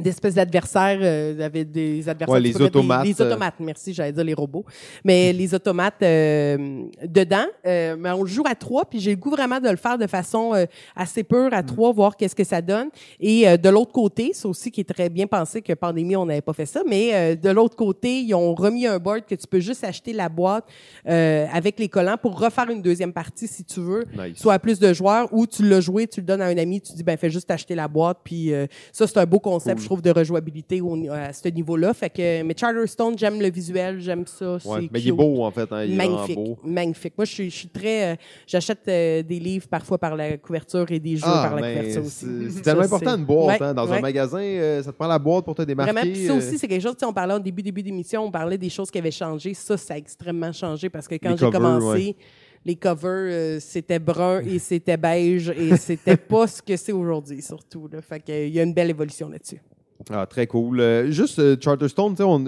d'espèces 0.00 0.34
d'adversaires, 0.34 0.98
euh, 1.00 1.40
avec 1.40 1.70
des 1.70 2.08
adversaires. 2.08 2.34
Ouais, 2.34 2.40
les 2.40 2.60
automates. 2.60 3.06
les 3.06 3.20
automates, 3.20 3.54
merci, 3.60 3.94
j'allais 3.94 4.12
dire 4.12 4.24
les 4.24 4.34
robots. 4.34 4.64
Mais 5.04 5.32
les 5.32 5.54
automates 5.54 6.02
euh, 6.02 6.84
dedans, 7.04 7.46
euh, 7.66 7.96
mais 7.98 8.10
on 8.10 8.24
joue 8.24 8.44
à 8.46 8.54
trois, 8.54 8.84
puis 8.84 9.00
j'ai 9.00 9.10
le 9.10 9.16
goût 9.16 9.30
vraiment 9.30 9.60
de 9.60 9.68
le 9.68 9.76
faire 9.76 9.98
de 9.98 10.06
façon 10.06 10.54
euh, 10.54 10.66
assez 10.96 11.22
pure 11.22 11.50
à 11.52 11.62
mm. 11.62 11.66
trois, 11.66 11.92
voir 11.92 12.16
qu'est-ce 12.16 12.34
que 12.34 12.44
ça 12.44 12.60
donne. 12.60 12.88
Et 13.20 13.48
euh, 13.48 13.56
de 13.56 13.68
l'autre 13.68 13.92
côté, 13.92 14.32
c'est 14.34 14.46
aussi 14.46 14.70
qui 14.70 14.80
est 14.80 14.92
très 14.92 15.08
bien 15.08 15.26
pensé 15.26 15.62
que 15.62 15.72
pandémie, 15.72 16.16
on 16.16 16.26
n'avait 16.26 16.40
pas 16.40 16.52
fait 16.52 16.66
ça, 16.66 16.82
mais 16.86 17.36
de 17.36 17.50
l'autre 17.50 17.76
côté, 17.76 18.20
ils 18.20 18.34
ont 18.34 18.54
remis 18.54 18.86
un 18.86 18.98
board 18.98 19.24
que 19.26 19.34
tu 19.34 19.46
peux 19.46 19.60
juste 19.60 19.84
acheter 19.84 20.12
la 20.12 20.28
boîte 20.28 20.64
avec 21.04 21.78
les 21.78 21.88
collants 21.88 22.16
pour 22.16 22.38
refaire 22.38 22.68
une 22.70 22.82
deuxième 22.82 23.12
partie 23.12 23.46
si 23.46 23.64
tu 23.64 23.80
veux, 23.80 24.04
soit 24.34 24.54
à 24.54 24.58
plus 24.58 24.78
de 24.78 24.92
joueurs, 24.92 25.28
ou 25.32 25.46
tu 25.46 25.66
l'as 25.68 25.80
joué, 25.80 26.06
tu 26.06 26.20
le 26.20 26.26
donnes 26.26 26.42
à 26.42 26.46
un 26.46 26.58
ami, 26.58 26.80
tu 26.80 26.92
dis 26.92 27.02
ben 27.02 27.16
fais 27.16 27.30
juste 27.30 27.50
acheter 27.50 27.74
la 27.74 27.88
boîte, 27.88 28.18
puis 28.24 28.52
ça 28.92 29.06
c'est 29.06 29.18
un 29.18 29.26
beau 29.26 29.38
concept 29.38 29.80
trouve, 29.90 30.02
de 30.02 30.10
rejouabilité 30.10 30.80
au, 30.80 30.94
à 31.10 31.32
ce 31.32 31.48
niveau-là. 31.48 31.92
Fait 31.94 32.10
que, 32.10 32.42
mais 32.42 32.54
Charterstone, 32.56 33.18
j'aime 33.18 33.40
le 33.40 33.50
visuel, 33.50 33.98
j'aime 34.00 34.24
ça. 34.26 34.52
Ouais, 34.54 34.58
c'est 34.64 34.88
mais 34.92 35.00
il 35.00 35.08
est 35.08 35.12
beau, 35.12 35.42
en 35.42 35.50
fait. 35.50 35.70
Hein, 35.72 35.84
il 35.84 35.92
est 35.94 35.96
Magnifique, 35.96 36.36
beau. 36.36 36.58
magnifique. 36.64 37.14
Moi, 37.18 37.24
je 37.24 37.32
suis, 37.32 37.50
je 37.50 37.56
suis 37.56 37.68
très. 37.68 38.12
euh, 38.12 38.16
J'achète 38.46 38.80
euh, 38.88 39.22
des 39.22 39.40
livres 39.40 39.66
parfois 39.68 39.98
par 39.98 40.14
la 40.14 40.36
couverture 40.38 40.90
et 40.90 41.00
des 41.00 41.16
jeux 41.16 41.22
Ah, 41.26 41.48
par 41.50 41.60
la 41.60 41.74
couverture 41.74 42.04
aussi. 42.04 42.26
c'est 42.50 42.62
tellement 42.62 42.82
important 42.82 43.16
une 43.16 43.24
boîte. 43.24 43.60
Ouais, 43.60 43.66
hein. 43.66 43.74
Dans 43.74 43.92
un 43.92 44.00
magasin, 44.00 44.40
euh, 44.40 44.82
ça 44.82 44.92
te 44.92 44.96
prend 44.96 45.08
la 45.08 45.18
boîte 45.18 45.44
pour 45.44 45.54
te 45.56 45.62
démarquer. 45.62 45.92
Vraiment, 45.92 46.12
puis 46.12 46.26
ça 46.26 46.34
aussi, 46.34 46.56
c'est 46.58 46.68
quelque 46.68 46.82
chose, 46.82 46.94
on 47.02 47.12
parlait 47.12 47.34
au 47.34 47.38
début, 47.40 47.62
début 47.62 47.82
d'émission, 47.82 48.24
on 48.24 48.30
parlait 48.30 48.58
des 48.58 48.70
choses 48.70 48.90
qui 48.90 48.98
avaient 48.98 49.10
changé. 49.10 49.54
Ça, 49.54 49.76
ça 49.76 49.94
a 49.94 49.96
extrêmement 49.96 50.52
changé 50.52 50.88
parce 50.88 51.08
que 51.08 51.16
quand 51.16 51.30
j'ai 51.36 51.50
covers, 51.50 51.52
commencé, 51.60 52.16
les 52.64 52.76
covers, 52.76 53.10
euh, 53.32 53.58
c'était 53.60 53.98
brun 53.98 54.40
et 54.40 54.58
c'était 54.70 54.96
beige 54.96 55.48
et 55.50 55.76
c'était 55.76 56.16
pas 56.16 56.46
ce 56.46 56.60
que 56.62 56.76
c'est 56.76 56.92
aujourd'hui, 56.92 57.40
surtout. 57.42 57.88
Là. 57.90 58.00
Fait 58.02 58.20
qu'il 58.20 58.48
y 58.50 58.60
a 58.60 58.62
une 58.62 58.74
belle 58.74 58.90
évolution 58.90 59.28
là-dessus. 59.28 59.60
Ah, 60.08 60.24
très 60.26 60.46
cool. 60.46 60.80
Euh, 60.80 61.10
juste 61.10 61.38
euh, 61.38 61.56
Charterstone, 61.60 62.16
on- 62.20 62.38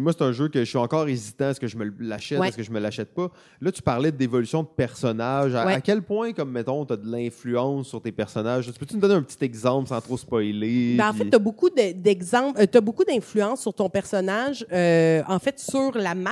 moi, 0.00 0.12
c'est 0.12 0.22
un 0.22 0.32
jeu 0.32 0.48
que 0.48 0.60
je 0.60 0.64
suis 0.64 0.78
encore 0.78 1.08
hésitant. 1.08 1.50
Est-ce 1.50 1.60
que 1.60 1.66
je 1.66 1.76
me 1.76 1.92
l'achète? 2.00 2.38
Ouais. 2.40 2.48
Est-ce 2.48 2.56
que 2.56 2.62
je 2.62 2.70
me 2.70 2.80
l'achète 2.80 3.12
pas? 3.14 3.30
Là, 3.60 3.70
tu 3.70 3.82
parlais 3.82 4.10
d'évolution 4.10 4.62
de 4.62 4.68
personnages. 4.68 5.54
À, 5.54 5.66
Ouais. 5.66 5.74
à 5.74 5.80
quel 5.80 6.02
point, 6.02 6.32
comme 6.32 6.50
mettons, 6.50 6.84
tu 6.86 6.94
as 6.94 6.96
de 6.96 7.06
l'influence 7.10 7.88
sur 7.88 8.00
tes 8.00 8.12
personnages? 8.12 8.72
Peux-tu 8.72 8.94
nous 8.94 9.00
donner 9.00 9.14
un 9.14 9.22
petit 9.22 9.44
exemple 9.44 9.88
sans 9.88 10.00
trop 10.00 10.16
spoiler? 10.16 10.96
Ben, 10.96 11.08
en 11.08 11.10
puis- 11.12 11.24
fait, 11.24 11.30
tu 11.30 11.36
as 11.36 11.38
beaucoup 11.38 11.68
de- 11.70 11.92
d'exemples, 11.92 12.66
tu 12.66 12.78
as 12.78 12.80
beaucoup 12.80 13.04
d'influence 13.04 13.60
sur 13.60 13.74
ton 13.74 13.90
personnage, 13.90 14.64
euh, 14.72 15.22
en 15.28 15.38
fait, 15.38 15.60
sur 15.60 15.92
la 15.96 16.14
map. 16.14 16.30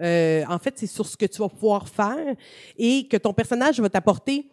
Euh, 0.00 0.44
en 0.48 0.58
fait, 0.58 0.74
c'est 0.76 0.86
sur 0.86 1.06
ce 1.06 1.16
que 1.16 1.26
tu 1.26 1.38
vas 1.40 1.48
pouvoir 1.48 1.88
faire 1.88 2.36
et 2.78 3.08
que 3.08 3.16
ton 3.16 3.32
personnage 3.32 3.80
va 3.80 3.88
t'apporter 3.88 4.46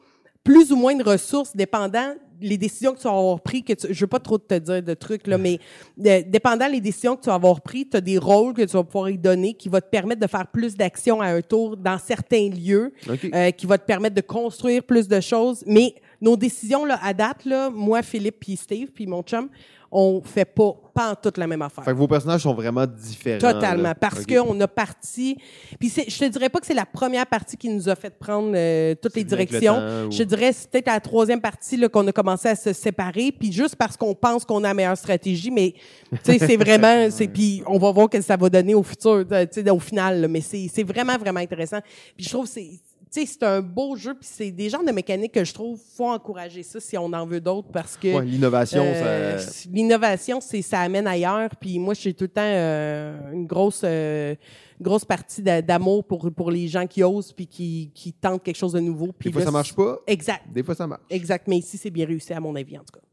plus 0.43 0.71
ou 0.71 0.75
moins 0.75 0.95
de 0.95 1.03
ressources 1.03 1.55
dépendant 1.55 2.13
les 2.41 2.57
décisions 2.57 2.93
que 2.93 2.99
tu 2.99 3.03
vas 3.03 3.17
avoir 3.17 3.39
prises. 3.41 3.63
Que 3.63 3.73
tu, 3.73 3.87
je 3.93 3.99
veux 4.01 4.07
pas 4.07 4.19
trop 4.19 4.37
te 4.37 4.57
dire 4.57 4.83
de 4.83 4.93
trucs, 4.93 5.27
là, 5.27 5.37
mais 5.37 5.59
dépendant 5.97 6.67
les 6.67 6.81
décisions 6.81 7.15
que 7.15 7.21
tu 7.21 7.29
vas 7.29 7.35
avoir 7.35 7.61
prises, 7.61 7.87
tu 7.91 7.97
as 7.97 8.01
des 8.01 8.17
rôles 8.17 8.53
que 8.53 8.61
tu 8.61 8.73
vas 8.73 8.83
pouvoir 8.83 9.09
y 9.09 9.17
donner 9.17 9.53
qui 9.53 9.69
vont 9.69 9.79
te 9.79 9.89
permettre 9.89 10.21
de 10.21 10.27
faire 10.27 10.47
plus 10.47 10.75
d'actions 10.75 11.21
à 11.21 11.27
un 11.27 11.41
tour 11.41 11.77
dans 11.77 11.97
certains 11.97 12.49
lieux 12.49 12.93
euh, 13.33 13.51
qui 13.51 13.65
va 13.65 13.77
te 13.77 13.85
permettre 13.85 14.15
de 14.15 14.21
construire 14.21 14.83
plus 14.83 15.07
de 15.07 15.19
choses. 15.19 15.63
Mais 15.65 15.95
nos 16.25 16.35
décisions, 16.35 16.83
là, 16.85 16.99
à 17.01 17.13
date, 17.13 17.45
là, 17.45 17.69
moi, 17.69 18.01
Philippe, 18.01 18.37
puis 18.41 18.57
Steve, 18.57 18.89
puis 18.93 19.05
mon 19.05 19.21
chum, 19.21 19.47
on 19.91 20.21
fait 20.21 20.43
pas, 20.43 20.73
pas 20.93 21.11
en 21.11 21.15
toute 21.15 21.37
la 21.37 21.47
même 21.47 21.61
affaire. 21.61 21.83
Fait 21.85 21.91
que 21.91 21.95
vos 21.95 22.07
personnages 22.07 22.41
sont 22.41 22.53
vraiment 22.53 22.85
différents. 22.85 23.39
Totalement. 23.39 23.83
là. 23.89 23.95
Parce 23.95 24.21
OK. 24.23 24.35
qu'on 24.35 24.59
a 24.59 24.67
parti. 24.67 25.37
Puis 25.79 25.89
je 25.89 26.17
te 26.19 26.25
dirais 26.25 26.49
pas 26.49 26.59
que 26.59 26.65
c'est 26.65 26.73
la 26.73 26.85
première 26.87 27.25
partie 27.27 27.55
qui 27.55 27.69
nous 27.69 27.87
a 27.87 27.95
fait 27.95 28.09
prendre 28.09 28.51
euh, 28.55 28.95
toutes 29.01 29.15
les 29.15 29.21
le 29.21 29.29
directions. 29.29 29.77
ou- 29.77 30.11
Je 30.11 30.17
te 30.17 30.23
dirais 30.23 30.51
c'est 30.51 30.69
peut-être 30.69 30.87
la 30.87 30.99
troisième 30.99 31.39
partie 31.39 31.79
qu'on 31.89 32.05
a 32.07 32.11
commencé 32.11 32.49
à 32.49 32.55
se 32.55 32.73
séparer. 32.73 33.31
Puis 33.31 33.53
juste 33.53 33.75
parce 33.77 33.95
qu'on 33.95 34.15
pense 34.15 34.43
qu'on 34.43 34.63
a 34.65 34.69
la 34.69 34.73
meilleure 34.73 34.97
stratégie, 34.97 35.51
mais 35.51 35.73
tu 36.11 36.31
sais, 36.33 36.39
c'est 36.39 36.57
vraiment. 36.57 37.07
c'est 37.11 37.27
Puis 37.27 37.61
on 37.67 37.77
va 37.77 37.91
voir 37.91 38.07
ce 38.11 38.17
que 38.17 38.23
ça 38.23 38.35
va 38.35 38.49
donner 38.49 38.73
au 38.75 38.83
futur, 38.83 39.23
au 39.71 39.79
final. 39.79 40.21
là. 40.21 40.27
mais 40.27 40.41
c'est 40.41 40.67
c'est 40.73 40.83
vraiment, 40.83 41.17
vraiment 41.17 41.39
intéressant. 41.39 41.79
Puis 42.17 42.25
je 42.25 42.29
trouve 42.31 42.47
c'est. 42.47 42.71
Tu 43.15 43.21
sais, 43.21 43.25
c'est 43.39 43.43
un 43.43 43.61
beau 43.61 43.95
jeu, 43.95 44.13
puis 44.13 44.27
c'est 44.29 44.51
des 44.51 44.69
genres 44.69 44.83
de 44.83 44.91
mécaniques 44.91 45.31
que 45.31 45.43
je 45.45 45.53
trouve 45.53 45.79
faut 45.95 46.09
encourager 46.09 46.63
ça 46.63 46.79
si 46.79 46.97
on 46.97 47.05
en 47.13 47.25
veut 47.25 47.39
d'autres 47.39 47.69
parce 47.71 47.95
que 47.97 48.13
Ouais, 48.17 48.25
l'innovation, 48.25 48.83
euh, 48.85 49.37
ça. 49.37 49.69
L'innovation, 49.71 50.41
c'est 50.41 50.61
ça 50.61 50.81
amène 50.81 51.07
ailleurs. 51.07 51.49
Puis 51.59 51.79
moi, 51.79 51.93
j'ai 51.93 52.13
tout 52.13 52.25
le 52.25 52.29
temps 52.29 52.41
euh, 52.43 53.31
une 53.31 53.45
grosse 53.45 53.81
euh, 53.85 54.35
grosse 54.81 55.05
partie 55.05 55.41
d'a- 55.41 55.61
d'amour 55.61 56.03
pour 56.05 56.29
pour 56.33 56.51
les 56.51 56.67
gens 56.67 56.85
qui 56.87 57.01
osent 57.03 57.31
puis 57.31 57.47
qui, 57.47 57.91
qui 57.93 58.11
tentent 58.11 58.43
quelque 58.43 58.57
chose 58.57 58.73
de 58.73 58.79
nouveau. 58.81 59.13
Puis 59.17 59.29
Des 59.29 59.33
fois, 59.33 59.41
là, 59.41 59.45
ça 59.45 59.51
marche 59.51 59.73
pas. 59.75 59.97
Exact, 60.07 60.43
Des 60.51 60.63
fois, 60.63 60.75
ça 60.75 60.85
marche. 60.85 61.01
exact. 61.09 61.47
Mais 61.47 61.57
ici, 61.59 61.77
c'est 61.77 61.89
bien 61.91 62.05
réussi 62.05 62.33
à 62.33 62.39
mon 62.41 62.55
avis 62.55 62.77
en 62.77 62.81
tout 62.83 62.99
cas. 62.99 63.05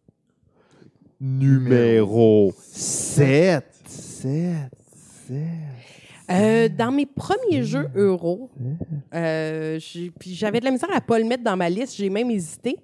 Numéro 1.21 2.53
7. 2.59 3.65
7. 3.87 4.71
7. 5.29 5.37
Euh, 6.31 6.69
dans 6.69 6.93
mes 6.93 7.07
premiers 7.07 7.63
jeux 7.65 7.89
euro, 7.97 8.51
euh, 9.15 9.79
j'avais 10.21 10.61
de 10.61 10.65
la 10.65 10.71
misère 10.71 10.89
à 10.95 11.01
pas 11.01 11.19
le 11.19 11.25
mettre 11.25 11.43
dans 11.43 11.57
ma 11.57 11.69
liste. 11.69 11.97
J'ai 11.97 12.11
même 12.11 12.31
hésité, 12.31 12.77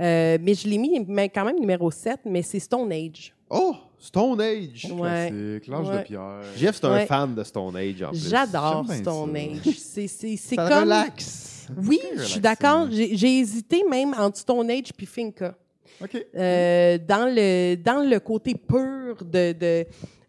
Euh, 0.00 0.38
mais 0.42 0.54
je 0.54 0.66
l'ai 0.68 0.76
mis 0.76 1.04
mais 1.06 1.28
quand 1.28 1.44
même 1.44 1.58
numéro 1.58 1.88
7. 1.90 2.20
Mais 2.26 2.42
c'est 2.42 2.58
Stone 2.58 2.90
Age. 2.92 3.32
Oh, 3.48 3.76
Stone 3.98 4.40
Age. 4.40 4.88
Ouais. 4.92 5.60
Classique, 5.62 5.66
l'âge 5.68 5.88
Ouais. 5.88 5.98
de 5.98 6.02
pierre. 6.02 6.40
Jeff, 6.56 6.74
c'est 6.76 6.84
un 6.86 6.94
Ouais. 6.94 7.06
fan 7.06 7.34
de 7.34 7.44
Stone 7.44 7.76
Age 7.76 8.02
en 8.02 8.10
plus. 8.10 8.28
J'adore 8.28 8.84
Stone 8.92 9.32
ça. 9.34 9.40
Age. 9.40 9.74
C'est 9.78 10.08
c'est 10.08 10.36
c'est 10.36 10.56
Ça 10.56 10.68
comme 10.68 10.82
relaxe. 10.82 11.68
Oui, 11.80 12.00
je 12.16 12.22
suis 12.24 12.40
d'accord. 12.40 12.88
J'ai 12.90 13.38
hésité 13.38 13.84
même 13.88 14.14
entre 14.18 14.36
Stone 14.38 14.68
Age 14.70 14.92
puis 14.96 15.06
Finca. 15.06 15.54
OK. 16.02 16.26
Euh, 16.36 16.98
dans, 17.06 17.32
le, 17.32 17.76
dans 17.76 18.02
le 18.04 18.18
côté 18.18 18.54
pur 18.56 19.16
de, 19.24 19.52
de, 19.52 19.52
de 19.52 19.86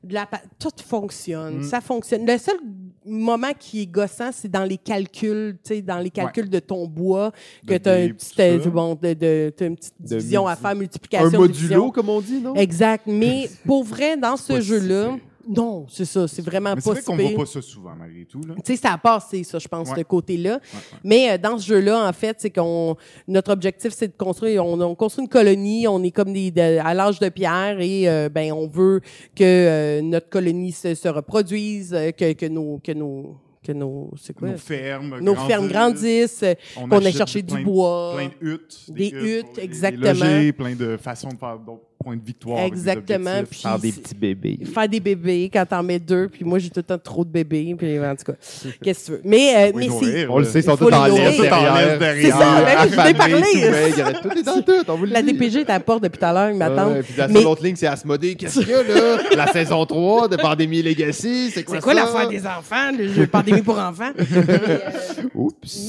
la... 0.10 0.28
Tout 0.60 0.70
fonctionne. 0.84 1.60
Mm. 1.60 1.64
Ça 1.64 1.82
fonctionne. 1.82 2.26
Le 2.26 2.38
seul 2.38 2.58
moment 3.06 3.52
qui 3.58 3.84
est 3.84 3.86
gossant, 3.86 4.32
c'est 4.32 4.50
dans 4.50 4.64
les 4.64 4.78
calculs, 4.78 5.58
tu 5.64 5.76
sais, 5.76 5.82
dans 5.82 6.00
les 6.00 6.10
calculs 6.10 6.50
de 6.50 6.60
ton 6.60 6.88
bois, 6.88 7.32
que 7.68 7.76
tu 7.76 7.90
as 7.90 7.94
un 7.94 8.10
petit, 8.10 8.34
euh, 8.40 8.60
bon, 8.70 8.96
de, 8.96 9.54
une 9.62 9.76
petite 9.76 9.94
division 10.00 10.48
à 10.48 10.56
faire, 10.56 10.72
Un 10.72 10.76
multiplication, 10.76 11.40
modulo, 11.40 11.48
division. 11.48 11.92
comme 11.92 12.10
on 12.10 12.22
dit, 12.22 12.40
non? 12.40 12.56
Exact. 12.56 13.04
Mais 13.06 13.50
pour 13.66 13.84
vrai, 13.84 14.18
dans 14.18 14.38
ce 14.38 14.60
si 14.60 14.68
jeu-là. 14.68 15.18
Non, 15.48 15.86
c'est 15.90 16.06
ça. 16.06 16.28
C'est 16.28 16.42
vraiment 16.42 16.74
Mais 16.76 16.82
c'est 16.82 16.86
pas 16.90 16.94
vrai 16.94 17.02
si 17.02 17.06
qu'on 17.08 17.16
voit 17.18 17.46
pas 17.46 17.52
ça 17.52 17.62
souvent, 17.62 17.94
malgré 17.98 18.26
tout. 18.26 18.42
Là. 18.48 18.56
Tu 18.64 18.76
sais, 18.76 18.82
ça 18.82 18.94
a 18.94 18.98
passé, 18.98 19.44
ça, 19.44 19.60
je 19.60 19.68
pense, 19.68 19.90
Ouais. 19.90 19.96
ce 19.98 20.02
côté-là. 20.04 20.54
Ouais, 20.54 20.56
ouais. 20.74 21.00
Mais 21.04 21.32
euh, 21.32 21.38
dans 21.38 21.58
ce 21.58 21.66
jeu-là, 21.68 22.08
en 22.08 22.14
fait, 22.14 22.38
c'est 22.40 22.50
qu'on 22.50 22.96
notre 23.28 23.52
objectif, 23.52 23.92
c'est 23.94 24.08
de 24.08 24.18
construire. 24.18 24.66
On, 24.66 24.80
on 24.82 24.96
construit 24.96 25.24
une 25.26 25.30
colonie. 25.30 25.88
On 25.88 26.02
est 26.04 26.12
comme 26.12 26.34
des 26.34 26.52
de- 26.52 26.80
à 26.80 26.94
l'âge 26.94 27.20
de 27.20 27.30
pierre 27.30 27.80
et 27.80 28.08
euh, 28.10 28.30
ben 28.30 28.52
on 28.54 28.68
veut 28.68 29.02
que 29.36 29.44
euh, 29.44 30.02
notre 30.02 30.30
colonie 30.30 30.72
se, 30.72 30.96
se 30.96 31.08
reproduise, 31.08 31.94
euh, 31.94 32.12
que, 32.12 32.34
que 32.34 32.46
nos 32.48 32.80
que 32.84 32.92
nos 32.92 33.38
que 33.64 33.72
nos 33.72 34.12
c'est 34.22 34.34
quoi? 34.36 34.50
Nos 34.50 34.58
fermes 34.58 35.20
nos 35.22 35.36
fermes 35.36 35.68
grandissent, 35.68 36.44
On 36.78 36.88
qu'on 36.88 37.00
ait 37.02 37.08
achète 37.08 37.18
cherché 37.18 37.42
plein 37.44 37.56
du 37.56 37.62
de- 37.62 37.66
bois. 37.66 38.14
Plein 38.16 38.28
de 38.28 38.34
huttes. 38.54 38.86
Des 38.90 39.10
huttes, 39.10 39.58
les 39.58 39.64
exactement. 39.64 40.14
loger, 40.14 40.54
plein 40.54 40.76
de 40.76 40.98
façons 40.98 41.30
de 41.30 41.38
faire 41.38 41.58
d'autres 41.58 41.82
points 42.06 42.16
de 42.18 42.24
victoire. 42.26 42.60
des 42.60 42.66
Exactement, 42.68 43.44
puis- 43.50 43.60
Faire 43.62 43.80
des 43.80 43.92
petits 43.92 44.14
bébés. 44.16 44.60
Faire 44.74 44.88
des 44.88 45.00
bébés 45.00 45.50
quand 45.52 45.66
t'en 45.66 45.82
mets 45.82 45.98
deux, 46.00 46.28
puis 46.30 46.46
moi 46.46 46.60
j'ai 46.60 46.70
tout 46.70 46.78
le 46.80 46.84
temps 46.84 46.98
trop 47.00 47.26
de 47.26 47.30
bébés, 47.30 47.74
puis 47.78 48.00
en 48.00 48.16
tout 48.16 48.32
cas, 48.32 48.38
qu'est-ce 48.84 49.00
que 49.00 49.06
tu 49.06 49.12
veux. 49.14 49.22
Mais 49.24 49.54
euh, 49.56 49.72
mais 49.76 49.88
nourrir, 49.88 50.32
On 50.34 50.38
le 50.40 50.46
sait, 50.46 50.60
ils 50.60 50.64
sont 50.64 50.78
tous 50.78 50.86
en 50.92 51.06
l'air 51.06 51.32
derrière. 51.32 51.98
C'est 52.00 52.30
ça, 52.30 52.84
je 52.84 52.88
vous 52.90 52.96
ai 52.96 53.00
Affamés, 53.00 53.14
parlé. 53.16 53.34
tout 53.34 53.72
maigre. 53.72 54.22
Tout 54.22 54.38
est 54.38 54.44
dans 54.44 54.62
tout. 54.62 54.72
On 54.88 54.96
vous 54.98 55.06
le 55.06 55.12
la 55.12 55.22
dit. 55.24 55.34
DPG 55.34 55.62
est 55.62 55.70
à 55.70 55.74
la 55.74 55.80
porte 55.80 56.04
depuis 56.04 56.20
tout 56.20 56.26
à 56.26 56.34
l'heure, 56.34 56.50
ils 56.52 56.58
m'attendent. 56.58 56.94
Ouais, 56.94 57.02
puis 57.04 57.14
la 57.18 57.28
Mais- 57.28 57.40
seule 57.40 57.48
autre 57.48 57.64
ligne, 57.64 57.76
c'est 57.76 57.88
Asmodée. 57.88 58.36
Qu'est-ce 58.36 58.60
qu'il 58.60 58.70
y 58.70 58.74
a, 58.74 58.84
là? 58.84 59.18
La 59.36 59.48
saison 59.48 59.86
3 59.86 60.28
de 60.28 60.36
Pandémie 60.38 60.82
Legacy. 60.84 61.50
C'est 61.52 61.64
quoi 61.64 61.78
C'est 61.78 61.82
quoi 61.82 61.94
ça? 61.96 62.00
l'affaire 62.06 62.30
des 62.30 62.46
enfants, 62.46 62.92
le 62.98 63.08
jeu 63.12 63.26
pandémie 63.28 63.62
pour 63.62 63.80
enfants? 63.80 64.12
Euh, 64.36 65.24
Oups. 65.34 65.88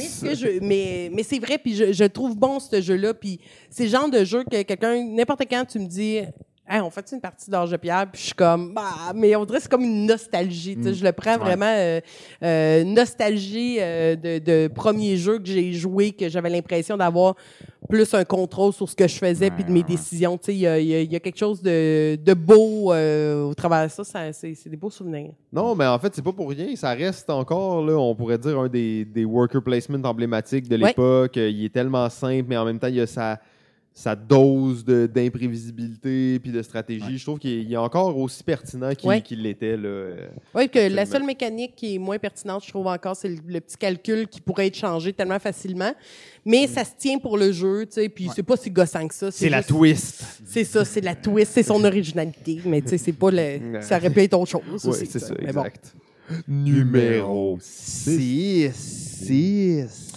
mais 0.62 1.22
c'est 1.22 1.38
vrai, 1.38 1.58
puis 1.58 1.74
je, 1.74 1.92
je 1.92 2.04
trouve 2.04 2.36
bon 2.36 2.58
ce 2.60 2.80
jeu-là, 2.80 3.12
puis 3.14 3.38
c'est 3.70 3.84
le 3.84 3.90
genre 3.90 4.08
de 4.08 4.24
jeu 4.24 4.44
que 4.50 4.62
quelqu'un, 4.62 5.02
n'importe 5.04 5.42
quand 5.50 5.64
tu 5.64 5.78
me 5.78 5.86
dis, 5.86 6.05
Hey, 6.68 6.80
on 6.80 6.90
fait 6.90 7.08
une 7.12 7.20
partie 7.20 7.48
d'Orge 7.48 7.70
de 7.70 7.76
pierre, 7.76 8.06
puis 8.10 8.20
je 8.20 8.26
suis 8.26 8.34
comme, 8.34 8.74
bah, 8.74 9.12
mais 9.14 9.36
on 9.36 9.44
dirait 9.44 9.58
que 9.58 9.62
c'est 9.62 9.70
comme 9.70 9.84
une 9.84 10.04
nostalgie, 10.04 10.76
sais, 10.82 10.94
je 10.94 11.04
le 11.04 11.12
prends 11.12 11.34
Ouais. 11.34 11.54
vraiment 11.54 11.64
euh, 11.72 12.00
euh, 12.42 12.82
nostalgie 12.82 13.76
euh, 13.78 14.16
de, 14.16 14.40
de 14.40 14.66
premier 14.66 15.16
jeu 15.16 15.38
que 15.38 15.46
j'ai 15.46 15.72
joué, 15.72 16.10
que 16.10 16.28
j'avais 16.28 16.50
l'impression 16.50 16.96
d'avoir 16.96 17.36
plus 17.88 18.12
un 18.14 18.24
contrôle 18.24 18.72
sur 18.72 18.88
ce 18.88 18.96
que 18.96 19.06
je 19.06 19.14
faisais 19.14 19.48
puis 19.52 19.62
de 19.62 19.70
mes 19.70 19.82
Ouais, 19.82 19.86
décisions, 19.86 20.36
il 20.48 20.54
y 20.56 20.66
a, 20.66 20.80
y 20.80 20.92
a- 20.96 21.00
il 21.02 21.12
y 21.12 21.14
a 21.14 21.20
quelque 21.20 21.38
chose 21.38 21.62
de, 21.62 22.16
de 22.16 22.34
beau 22.34 22.92
au 22.92 23.54
travers 23.54 23.84
de 23.84 23.88
ça, 23.92 24.02
ça 24.02 24.32
c'est 24.32 24.68
des 24.68 24.76
beaux 24.76 24.90
souvenirs. 24.90 25.30
Non, 25.52 25.76
mais 25.76 25.86
en 25.86 26.00
fait, 26.00 26.12
c'est 26.16 26.24
pas 26.24 26.32
pour 26.32 26.50
rien. 26.50 26.74
Ça 26.74 26.90
reste 26.94 27.30
encore, 27.30 27.80
là, 27.86 27.92
on 27.96 28.16
pourrait 28.16 28.38
dire, 28.38 28.58
un 28.58 28.66
des, 28.68 29.04
des 29.04 29.24
worker 29.24 29.62
placement 29.62 30.02
emblématiques 30.08 30.68
de 30.68 30.76
Ouais. 30.76 30.88
l'époque. 30.88 31.36
Il 31.36 31.64
est 31.64 31.72
tellement 31.72 32.10
simple, 32.10 32.46
mais 32.48 32.56
en 32.56 32.64
même 32.64 32.80
temps, 32.80 32.88
il 32.88 32.96
y 32.96 33.00
a 33.00 33.06
sa, 33.06 33.38
sa 33.98 34.14
dose 34.14 34.84
de- 34.84 35.06
d'imprévisibilité 35.06 36.38
puis 36.38 36.52
de 36.52 36.60
stratégie. 36.60 37.16
Je 37.16 37.24
trouve 37.24 37.38
qu'il 37.38 37.72
est 37.72 37.76
encore 37.78 38.16
aussi 38.18 38.44
pertinent 38.44 38.94
qu'il 38.94 39.08
Ouais. 39.08 39.22
qu'il 39.22 39.40
l'était. 39.42 39.74
là. 39.78 40.10
Oui, 40.54 40.68
que 40.68 40.90
la 40.94 41.06
seule 41.06 41.22
mécanique 41.24 41.72
qui 41.74 41.94
est 41.94 41.98
moins 41.98 42.18
pertinente, 42.18 42.62
je 42.62 42.68
trouve 42.68 42.86
encore, 42.88 43.16
c'est 43.16 43.30
le, 43.30 43.38
le 43.46 43.58
petit 43.58 43.78
calcul 43.78 44.28
qui 44.28 44.42
pourrait 44.42 44.66
être 44.66 44.76
changé 44.76 45.14
tellement 45.14 45.38
facilement. 45.38 45.94
Mais 46.44 46.66
ça 46.66 46.84
se 46.84 46.90
tient 46.98 47.16
pour 47.18 47.38
le 47.38 47.52
jeu, 47.52 47.86
tu 47.86 47.92
sais, 47.92 48.08
puis 48.10 48.28
c'est 48.36 48.42
pas 48.42 48.58
si 48.58 48.70
gossant 48.70 49.08
que 49.08 49.14
ça. 49.14 49.30
C'est 49.30 49.48
la 49.48 49.58
juste- 49.58 49.70
twist. 49.70 50.22
C'est 50.44 50.64
ça, 50.64 50.84
c'est 50.84 51.00
la 51.00 51.14
twist, 51.14 51.52
c'est 51.54 51.62
son 51.62 51.82
originalité. 51.82 52.60
Mais 52.66 52.82
tu 52.82 52.88
sais, 52.88 52.98
c'est 52.98 53.12
pas 53.14 53.30
le. 53.30 53.80
Ça 53.80 53.96
aurait 53.96 54.10
pu 54.10 54.20
être 54.20 54.34
autre 54.34 54.50
chose 54.50 54.62
Oui, 54.84 54.90
aussi. 54.90 55.06
c'est 55.06 55.18
ça, 55.20 55.32
Mais 55.40 55.52
bon. 55.54 55.60
exact. 55.64 55.94
Numéro 56.46 57.56
6. 57.62 58.70
6. 58.74 60.12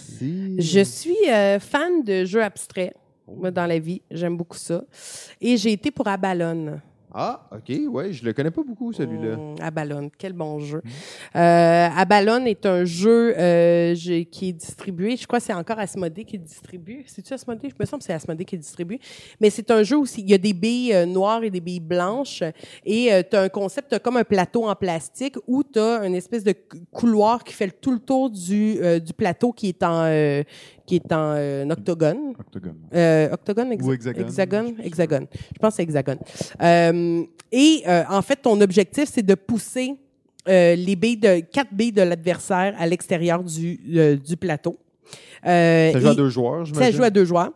Je 0.58 0.80
suis 0.84 1.16
euh, 1.30 1.58
fan 1.58 2.02
de 2.04 2.24
jeux 2.26 2.42
abstraits, 2.42 2.92
moi, 3.36 3.50
dans 3.50 3.66
la 3.66 3.78
vie. 3.78 4.02
J'aime 4.10 4.36
beaucoup 4.36 4.58
ça. 4.58 4.82
Et 5.40 5.56
j'ai 5.56 5.72
été 5.72 5.90
pour 5.90 6.06
Abalone. 6.08 6.80
Ah, 7.12 7.48
OK, 7.50 7.76
ouais, 7.88 8.12
je 8.12 8.24
le 8.24 8.32
connais 8.32 8.52
pas 8.52 8.62
beaucoup, 8.62 8.92
celui-là. 8.92 9.36
Mmh, 9.36 9.56
Abalone, 9.60 10.10
quel 10.16 10.32
bon 10.32 10.60
jeu. 10.60 10.80
Euh, 11.34 11.88
Abalone 11.96 12.46
est 12.46 12.64
un 12.66 12.84
jeu 12.84 13.34
euh, 13.36 13.96
qui 14.30 14.50
est 14.50 14.52
distribué, 14.52 15.16
je 15.16 15.26
crois 15.26 15.40
que 15.40 15.44
c'est 15.46 15.52
encore 15.52 15.80
Asmodée 15.80 16.24
qui 16.24 16.38
distribue. 16.38 17.02
C'est-tu 17.08 17.32
Asmodée? 17.34 17.68
Je 17.68 17.74
me 17.80 17.84
semble 17.84 17.98
que 17.98 18.06
c'est 18.06 18.12
Asmodée 18.12 18.44
qui 18.44 18.56
distribue. 18.56 19.00
Mais 19.40 19.50
c'est 19.50 19.72
un 19.72 19.82
jeu 19.82 19.96
où 19.96 20.06
il 20.18 20.30
y 20.30 20.34
a 20.34 20.38
des 20.38 20.52
billes 20.52 20.92
euh, 20.94 21.04
noires 21.04 21.42
et 21.42 21.50
des 21.50 21.58
billes 21.60 21.80
blanches. 21.80 22.44
Et 22.86 23.10
tu 23.28 23.36
as 23.36 23.40
un 23.42 23.48
concept, 23.48 23.88
t'as 23.90 23.98
comme 23.98 24.16
un 24.16 24.22
plateau 24.22 24.68
en 24.68 24.74
plastique 24.76 25.34
où 25.48 25.64
tu 25.64 25.80
as 25.80 26.06
une 26.06 26.14
espèce 26.14 26.44
de 26.44 26.52
cou- 26.52 26.78
couloir 26.92 27.42
qui 27.42 27.54
fait 27.54 27.66
le- 27.66 27.72
tout 27.72 27.90
le 27.90 27.98
tour 27.98 28.30
du, 28.30 28.76
du 29.00 29.12
plateau 29.14 29.50
qui 29.52 29.70
est 29.70 29.82
en, 29.82 30.04
qui 30.90 30.96
est 30.96 31.12
en 31.12 31.34
euh, 31.36 31.70
octogone. 31.70 32.34
Octogone. 32.36 32.74
Euh, 32.92 33.30
octogone, 33.32 33.72
hexa- 33.74 33.84
Ou 33.84 33.92
hexagone. 33.92 34.24
hexagone, 34.26 34.74
hexagone. 34.82 35.26
Je 35.32 35.58
pense 35.60 35.70
que 35.70 35.76
c'est 35.76 35.82
hexagone. 35.84 36.18
Euh, 36.60 37.22
et 37.52 37.84
en 38.08 38.22
fait, 38.22 38.36
ton 38.42 38.60
objectif, 38.60 39.08
c'est 39.12 39.22
de 39.24 39.34
pousser 39.36 39.94
les 40.46 40.96
billes 40.96 41.16
de 41.16 41.40
quatre 41.40 41.72
billes 41.72 41.92
de 41.92 42.02
l'adversaire 42.02 42.74
à 42.78 42.86
l'extérieur 42.88 43.42
du, 43.44 44.18
du 44.24 44.36
plateau. 44.36 44.76
Ça 45.44 45.98
joue 46.00 46.08
à 46.08 46.14
deux 46.14 46.28
joueurs, 46.28 46.64
je 46.64 46.74
ça 46.74 46.90
joue 46.90 47.02
à 47.04 47.10
deux 47.10 47.24
joueurs. 47.24 47.52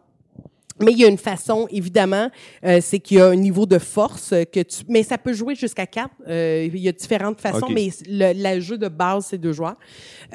Mais 0.81 0.91
il 0.91 0.99
y 0.99 1.05
a 1.05 1.09
une 1.09 1.19
façon, 1.19 1.69
évidemment, 1.71 2.29
euh, 2.65 2.81
c'est 2.83 2.99
qu'il 2.99 3.19
y 3.19 3.21
a 3.21 3.29
un 3.29 3.37
niveau 3.37 3.65
de 3.65 3.79
force 3.79 4.31
que 4.53 4.61
tu. 4.63 4.83
Mais 4.89 5.05
ça 5.05 5.17
peut 5.19 5.33
jouer 5.33 5.55
jusqu'à 5.55 5.87
quatre. 5.87 6.11
Euh, 6.27 6.69
il 6.69 6.81
y 6.81 6.89
a 6.89 6.93
différentes 6.93 7.41
façons, 7.41 7.69
mais 7.71 7.91
le, 8.09 8.59
jeu 8.59 8.77
de 8.77 8.89
base, 8.89 9.27
c'est 9.27 9.39
deux 9.39 9.53
joueurs. 9.53 9.77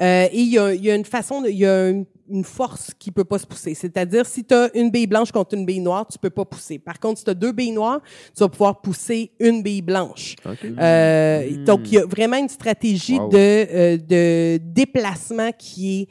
Euh, 0.00 0.28
et 0.32 0.38
il 0.40 0.48
y, 0.50 0.58
a, 0.58 0.72
il 0.72 0.82
y 0.82 0.90
a 0.90 0.94
une 0.94 1.04
façon, 1.04 1.42
de- 1.42 1.50
il 1.50 1.58
y 1.58 1.66
a 1.66 1.90
une, 1.90 2.06
une 2.30 2.44
force 2.44 2.92
qui 2.98 3.10
peut 3.10 3.24
pas 3.24 3.38
se 3.38 3.46
pousser. 3.46 3.74
C'est-à-dire, 3.74 4.24
si 4.26 4.44
tu 4.44 4.54
as 4.54 4.70
une 4.76 4.90
bille 4.90 5.06
blanche 5.06 5.32
contre 5.32 5.54
une 5.54 5.66
bille 5.66 5.80
noire, 5.80 6.06
tu 6.10 6.18
peux 6.18 6.30
pas 6.30 6.44
pousser. 6.44 6.78
Par 6.78 6.98
contre, 7.00 7.18
si 7.18 7.24
tu 7.24 7.30
as 7.30 7.34
deux 7.34 7.52
billes 7.52 7.72
noires, 7.72 8.00
tu 8.34 8.40
vas 8.42 8.48
pouvoir 8.48 8.80
pousser 8.80 9.32
une 9.40 9.62
bille 9.62 9.82
blanche. 9.82 10.36
Euh. 10.78 11.64
Donc, 11.64 11.80
il 11.86 11.94
y 11.94 11.98
a 11.98 12.06
vraiment 12.06 12.36
une 12.38 12.48
stratégie 12.48 13.18
Wow. 13.18 13.28
de, 13.28 13.36
euh, 13.36 13.96
de 13.96 14.60
déplacement 14.62 15.50
qui 15.58 16.02
est 16.02 16.08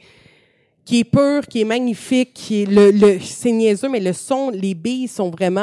qui 0.90 0.98
est 1.00 1.04
pure, 1.04 1.46
qui 1.48 1.60
est 1.60 1.64
magnifique, 1.64 2.32
qui 2.34 2.62
est 2.62 2.66
le, 2.66 2.90
le 2.90 3.18
c'est 3.20 3.52
niaiseux, 3.52 3.88
mais 3.88 4.00
le 4.00 4.12
son, 4.12 4.50
les 4.50 4.74
billes 4.74 5.06
sont 5.06 5.30
vraiment 5.30 5.60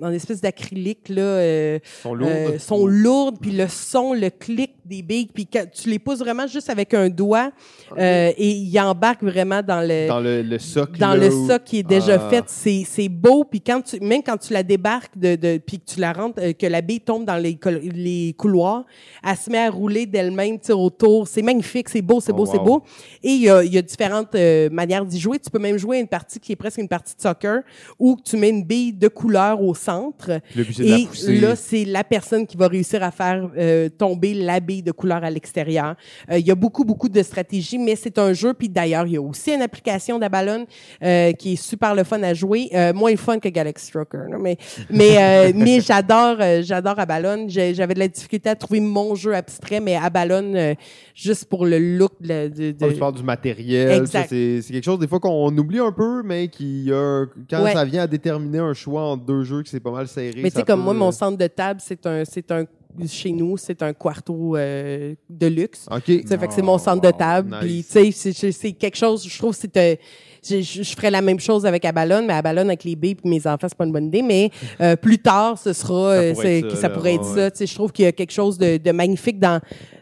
en, 0.00 0.06
en 0.06 0.12
espèce 0.12 0.40
d'acrylique 0.40 1.08
là, 1.08 1.20
euh, 1.22 1.78
sont 2.02 2.14
lourds. 2.14 2.28
euh, 2.30 2.58
sont 2.60 2.86
lourdes, 2.86 3.38
puis 3.40 3.50
le 3.50 3.66
son, 3.66 4.12
le 4.12 4.30
clic 4.30 4.70
des 4.84 5.02
billes, 5.02 5.28
puis 5.34 5.46
quand 5.46 5.64
tu 5.72 5.88
les 5.90 5.98
pousses 5.98 6.20
vraiment 6.20 6.46
juste 6.46 6.70
avec 6.70 6.94
un 6.94 7.08
doigt, 7.08 7.50
euh, 7.98 8.30
et 8.36 8.50
ils 8.50 8.78
embarquent 8.80 9.24
vraiment 9.24 9.62
dans 9.62 9.80
le 9.80 10.06
dans 10.06 10.20
le, 10.20 10.42
le 10.42 10.58
socle. 10.60 10.98
dans 11.00 11.14
le 11.14 11.28
où- 11.34 11.48
soc 11.48 11.64
qui 11.64 11.78
est 11.78 11.82
déjà 11.82 12.14
Ah. 12.24 12.30
fait, 12.30 12.44
c'est 12.46 12.84
c'est 12.86 13.08
beau. 13.08 13.42
Puis 13.44 13.60
quand 13.60 13.80
tu 13.82 13.98
même 14.00 14.22
quand 14.22 14.36
tu 14.36 14.52
la 14.52 14.62
débarques 14.62 15.18
de, 15.18 15.34
de 15.34 15.58
puis 15.58 15.78
que 15.80 15.86
tu 15.94 15.98
la 16.00 16.12
rentres, 16.12 16.40
euh, 16.40 16.52
que 16.52 16.66
la 16.66 16.82
bille 16.82 17.00
tombe 17.00 17.24
dans 17.24 17.36
les, 17.36 17.58
les 17.94 18.32
couloirs, 18.38 18.84
elle 19.28 19.36
se 19.36 19.50
met 19.50 19.58
à 19.58 19.70
rouler 19.70 20.06
d'elle-même, 20.06 20.58
autour. 20.70 21.26
C'est 21.26 21.42
magnifique, 21.42 21.88
c'est 21.88 22.02
beau, 22.02 22.20
c'est 22.20 22.32
Oh, 22.32 22.36
beau, 22.36 22.46
c'est 22.46 22.58
beau. 22.58 22.82
Et 23.24 23.30
il 23.30 23.42
y 23.42 23.48
a, 23.50 23.64
il 23.64 23.72
y 23.74 23.78
a 23.78 23.82
différentes 23.82 24.34
euh, 24.52 24.68
manières 24.70 25.04
d'y 25.04 25.18
jouer. 25.20 25.38
Tu 25.38 25.50
peux 25.50 25.58
même 25.58 25.78
jouer 25.78 25.98
une 25.98 26.08
partie 26.08 26.38
qui 26.40 26.52
est 26.52 26.56
presque 26.56 26.78
une 26.78 26.88
partie 26.88 27.14
de 27.16 27.20
soccer 27.20 27.62
où 27.98 28.16
tu 28.24 28.36
mets 28.36 28.50
une 28.50 28.64
bille 28.64 28.92
de 28.92 29.08
couleur 29.08 29.60
au 29.62 29.74
centre. 29.74 30.40
Le 30.54 30.64
but, 30.64 30.74
c'est 30.74 30.84
de 30.84 30.88
la 30.90 30.98
Et 30.98 31.40
là, 31.40 31.56
c'est 31.56 31.84
la 31.84 32.04
personne 32.04 32.46
qui 32.46 32.56
va 32.56 32.68
réussir 32.68 33.02
à 33.02 33.10
faire 33.10 33.50
euh, 33.56 33.88
tomber 33.88 34.34
la 34.34 34.60
bille 34.60 34.82
de 34.82 34.92
couleur 34.92 35.24
à 35.24 35.30
l'extérieur. 35.30 35.96
Euh, 36.30 36.38
Il 36.38 36.46
y 36.46 36.50
a 36.50 36.54
beaucoup, 36.54 36.84
beaucoup 36.84 37.08
de 37.08 37.22
stratégies, 37.22 37.78
mais 37.78 37.96
c'est 37.96 38.18
un 38.18 38.32
jeu. 38.32 38.54
Puis 38.54 38.68
d'ailleurs, 38.68 39.06
il 39.06 39.12
y 39.14 39.16
a 39.16 39.22
aussi 39.22 39.52
une 39.52 39.62
application 39.62 40.18
d'Abalone 40.18 40.66
euh, 41.02 41.32
qui 41.32 41.54
est 41.54 41.56
super 41.56 41.94
le 41.94 42.04
fun 42.04 42.22
à 42.22 42.34
jouer. 42.34 42.68
Euh, 42.74 42.92
moins 42.92 43.16
fun 43.16 43.38
que 43.38 43.48
Galaxy 43.48 43.86
Stroker. 43.86 44.28
là, 44.30 44.36
mais 44.40 44.56
mais, 44.90 45.16
euh, 45.18 45.52
mais 45.56 45.80
j'adore 45.80 46.36
j'adore 46.62 46.98
Abalone. 46.98 47.48
J'avais 47.48 47.94
de 47.94 47.98
la 47.98 48.08
difficulté 48.08 48.48
à 48.50 48.54
trouver 48.56 48.80
mon 48.80 49.14
jeu 49.14 49.34
abstrait, 49.34 49.80
mais 49.80 49.96
Abalone, 49.96 50.56
euh, 50.56 50.74
juste 51.14 51.46
pour 51.46 51.66
le 51.66 51.78
look 51.78 52.12
de... 52.20 52.48
de- 52.48 52.70
de- 52.72 52.92
tu 52.92 52.98
parles 52.98 53.14
du 53.14 53.22
matériel. 53.22 53.90
Exact. 54.02 54.28
ça, 54.28 54.34
C'est 54.62 54.72
quelque 54.72 54.84
chose, 54.84 54.98
des 54.98 55.08
fois, 55.08 55.20
qu'on 55.20 55.56
oublie 55.56 55.78
un 55.78 55.92
peu, 55.92 56.22
mais 56.24 56.48
qui, 56.48 56.86
euh, 56.90 57.26
quand 57.48 57.62
Ouais. 57.62 57.72
ça 57.72 57.84
vient 57.84 58.02
à 58.02 58.06
déterminer 58.06 58.58
un 58.58 58.74
choix 58.74 59.02
entre 59.02 59.24
deux 59.24 59.42
jeux, 59.44 59.62
que 59.62 59.68
c'est 59.68 59.80
pas 59.80 59.90
mal 59.92 60.08
serré. 60.08 60.32
Mais 60.42 60.50
tu 60.50 60.54
ça 60.54 60.60
sais, 60.60 60.66
comme 60.66 60.80
peut- 60.80 60.84
moi, 60.84 60.94
mon 60.94 61.12
centre 61.12 61.38
de 61.38 61.46
table, 61.46 61.80
c'est 61.82 62.04
un, 62.06 62.24
c'est 62.24 62.50
un, 62.50 62.64
chez 63.06 63.32
nous, 63.32 63.56
c'est 63.56 63.82
un 63.82 63.92
quarto 63.94 64.56
euh, 64.56 65.14
de 65.30 65.46
luxe. 65.46 65.86
OK. 65.90 66.02
Sais, 66.06 66.38
fait 66.38 66.46
que 66.48 66.52
c'est 66.54 66.62
mon 66.62 66.78
centre 66.78 67.00
de 67.00 67.10
table. 67.10 67.50
nice. 67.62 67.88
Puis, 67.92 68.12
tu 68.12 68.32
sais, 68.32 68.52
c'est 68.52 68.72
quelque 68.72 68.96
chose, 68.96 69.26
je 69.26 69.38
trouve, 69.38 69.54
c'est. 69.54 69.98
Je, 70.44 70.60
je 70.60 70.82
je 70.82 70.94
ferais 70.94 71.10
la 71.10 71.22
même 71.22 71.38
chose 71.40 71.64
avec 71.66 71.84
Abalone, 71.84 72.26
mais 72.26 72.32
Abalone 72.34 72.68
avec 72.68 72.84
les 72.84 72.96
billes 72.96 73.14
puis 73.14 73.28
mes 73.30 73.46
enfants, 73.46 73.66
c'est 73.68 73.76
pas 73.76 73.84
une 73.86 73.92
bonne 73.92 74.06
idée. 74.06 74.22
Mais 74.22 74.50
euh, 74.80 74.96
plus 74.96 75.18
tard, 75.18 75.58
ce 75.58 75.72
sera, 75.72 75.94
euh, 76.10 76.32
pourrait 76.32 76.44
c'est- 76.46 76.58
être 76.60 76.70
ça, 76.74 76.76
ça 76.82 76.90
pourrait 76.90 77.14
être 77.14 77.28
ouais, 77.28 77.34
ça. 77.36 77.50
Tu 77.50 77.58
sais, 77.58 77.66
je 77.66 77.74
trouve 77.74 77.92
qu'il 77.92 78.04
y 78.04 78.08
a 78.08 78.12
quelque 78.12 78.32
chose 78.32 78.58
de, 78.58 78.76
de 78.76 78.90
magnifique 78.92 79.38
dans 79.38 79.60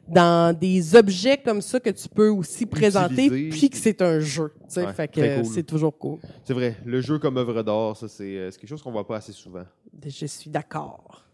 dans 0.09 0.53
des 0.59 0.97
objets 0.97 1.37
comme 1.39 1.61
ça 1.63 1.79
que 1.79 1.91
tu 1.91 2.09
peux 2.09 2.31
aussi 2.31 2.67
présenter, 2.67 3.27
Utiliser. 3.27 3.49
puis 3.51 3.71
que 3.71 3.77
c'est 3.77 4.03
un 4.03 4.19
jeu. 4.19 4.53
Tu 4.63 4.75
sais, 4.75 4.85
Ouais, 4.85 4.93
fait 4.93 5.07
que 5.07 5.21
euh, 5.21 5.37
cool. 5.43 5.53
c'est 5.55 5.63
toujours 5.63 5.97
cool. 5.97 6.19
C'est 6.43 6.53
vrai, 6.53 6.75
le 6.85 7.01
jeu 7.01 7.21
comme 7.21 7.37
œuvre 7.37 7.63
d'art, 7.63 7.97
ça, 7.97 8.09
c'est 8.09 8.25
euh, 8.37 8.51
c'est 8.51 8.59
quelque 8.59 8.71
chose 8.71 8.83
qu'on 8.83 8.91
voit 8.91 9.07
pas 9.07 9.17
assez 9.19 9.31
souvent. 9.33 9.63
Je 10.05 10.27
suis 10.27 10.51
d'accord. 10.51 11.25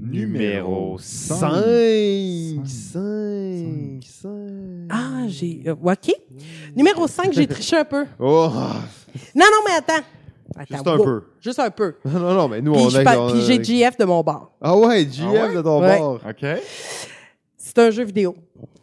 Numéro 0.00 0.96
cinq. 0.98 1.50
5. 2.64 2.66
5. 2.66 4.02
5. 4.02 4.30
Ah, 4.88 5.24
j'ai. 5.28 5.62
euh, 5.66 5.74
OK. 5.82 6.10
Numéro 6.74 7.06
5, 7.06 7.32
j'ai 7.32 7.46
triché 7.46 7.76
un 7.76 7.84
peu. 7.84 8.06
Oh! 8.18 8.48
Non, 9.34 9.44
non, 9.52 9.58
mais 9.66 9.74
attends. 9.76 10.04
Attends, 10.56 10.74
Juste 10.74 10.86
un 10.88 10.96
wow. 10.96 11.04
peu. 11.04 11.22
Juste 11.40 11.58
un 11.58 11.70
peu. 11.70 11.94
Non, 12.04 12.34
non, 12.34 12.48
mais 12.48 12.60
nous, 12.62 12.72
Puis 12.72 12.82
on 12.82 12.88
je 12.88 12.98
a. 12.98 13.04
pa- 13.04 13.18
on 13.18 13.28
a- 13.28 13.32
puis 13.32 13.42
j'ai 13.42 13.62
GF 13.62 13.96
de 13.98 14.04
mon 14.04 14.22
bord. 14.22 14.52
Ah 14.60 14.76
ouais, 14.76 15.04
GF 15.10 15.26
Ah 15.28 15.46
ouais? 15.48 15.54
de 15.56 15.62
ton 15.62 15.80
Ouais. 15.82 15.98
bord. 15.98 16.20
OK. 16.28 16.46
C'est 17.56 17.78
un 17.78 17.90
jeu 17.90 18.04
vidéo. 18.04 18.34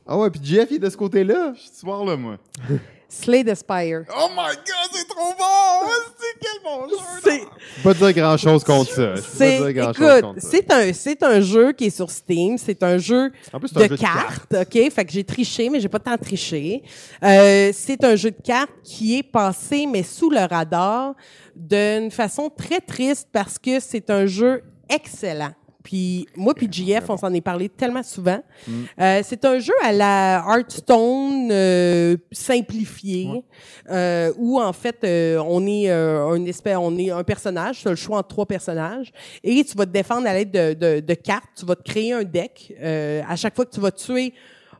Ah 0.05 0.17
ouais, 0.17 0.29
puis 0.29 0.39
GF, 0.43 0.67
il 0.69 0.75
est 0.75 0.79
de 0.79 0.89
ce 0.89 0.97
côté-là. 0.97 1.53
Je 1.55 1.61
suis 1.61 1.69
ce 1.73 1.79
soir 1.81 2.05
là, 2.05 2.15
moi. 2.15 2.37
Slay 3.09 3.43
the 3.43 3.55
Spire. 3.55 4.03
Oh 4.15 4.27
my 4.35 4.53
god, 4.55 4.89
c'est 4.91 5.07
trop 5.07 5.33
bon! 5.37 5.89
C'est 6.17 6.39
quel 6.41 6.61
bon 6.63 6.87
jeu! 6.89 7.47
Pas 7.83 7.93
dire 7.93 8.13
grand-chose 8.13 8.63
contre 8.63 8.91
ça. 8.91 9.15
C'est, 9.17 9.71
écoute, 9.71 10.21
contre 10.21 10.41
ça. 10.41 10.47
c'est 10.51 10.71
un, 10.71 10.93
c'est 10.93 11.23
un 11.23 11.39
jeu 11.39 11.71
qui 11.71 11.85
est 11.85 11.95
sur 11.95 12.11
Steam. 12.11 12.57
C'est 12.57 12.83
un 12.83 12.97
jeu 12.97 13.31
En 13.53 13.59
plus, 13.59 13.69
c'est 13.69 13.77
un 13.77 13.83
de 13.83 13.87
jeu 13.87 13.95
de 13.95 14.01
cartes, 14.01 14.53
OK? 14.53 14.91
Fait 14.91 15.05
que 15.05 15.11
j'ai 15.11 15.23
triché, 15.23 15.69
mais 15.69 15.79
j'ai 15.79 15.87
pas 15.87 15.99
tant 15.99 16.17
triché. 16.17 16.83
Euh, 17.23 17.71
c'est 17.73 18.03
un 18.03 18.15
jeu 18.15 18.31
de 18.31 18.41
cartes 18.43 18.71
qui 18.83 19.17
est 19.19 19.23
passé, 19.23 19.85
mais 19.85 20.03
sous 20.03 20.29
le 20.29 20.45
radar, 20.45 21.15
d'une 21.55 22.11
façon 22.11 22.49
très 22.49 22.81
triste 22.81 23.29
parce 23.31 23.57
que 23.57 23.79
c'est 23.79 24.09
un 24.09 24.25
jeu 24.25 24.63
excellent. 24.89 25.53
Puis 25.87 26.27
moi 26.35 26.53
puis 26.53 26.67
JF, 26.69 27.09
on 27.09 27.15
s'en 27.15 27.33
est 27.33 27.39
parlé 27.39 27.69
tellement 27.69 28.03
souvent. 28.03 28.43
Euh, 28.99 29.21
c'est 29.23 29.45
un 29.45 29.57
jeu 29.57 29.71
à 29.81 29.93
la 29.93 30.43
Hearthstone 30.45 31.47
euh, 31.49 32.17
simplifié, 32.29 33.29
euh, 33.89 34.33
où 34.37 34.59
en 34.59 34.73
fait 34.73 34.97
euh, 35.05 35.41
on 35.47 35.65
est 35.65 35.89
euh, 35.89 36.27
un 36.27 36.43
espèce, 36.43 36.75
on 36.75 36.97
est 36.97 37.09
un 37.09 37.23
personnage, 37.23 37.79
tu 37.79 37.87
as 37.87 37.91
le 37.91 37.95
choix 37.95 38.17
entre 38.17 38.27
trois 38.27 38.45
personnages, 38.45 39.13
et 39.45 39.63
tu 39.63 39.77
vas 39.77 39.85
te 39.85 39.91
défendre 39.91 40.27
à 40.27 40.33
l'aide 40.33 40.51
de, 40.51 40.73
de, 40.73 40.99
de 40.99 41.13
cartes. 41.13 41.51
Tu 41.57 41.65
vas 41.65 41.77
te 41.77 41.83
créer 41.89 42.11
un 42.11 42.25
deck. 42.25 42.73
Euh, 42.81 43.21
à 43.25 43.37
chaque 43.37 43.55
fois 43.55 43.63
que 43.63 43.71
tu 43.73 43.79
vas 43.79 43.91
tuer 43.91 44.33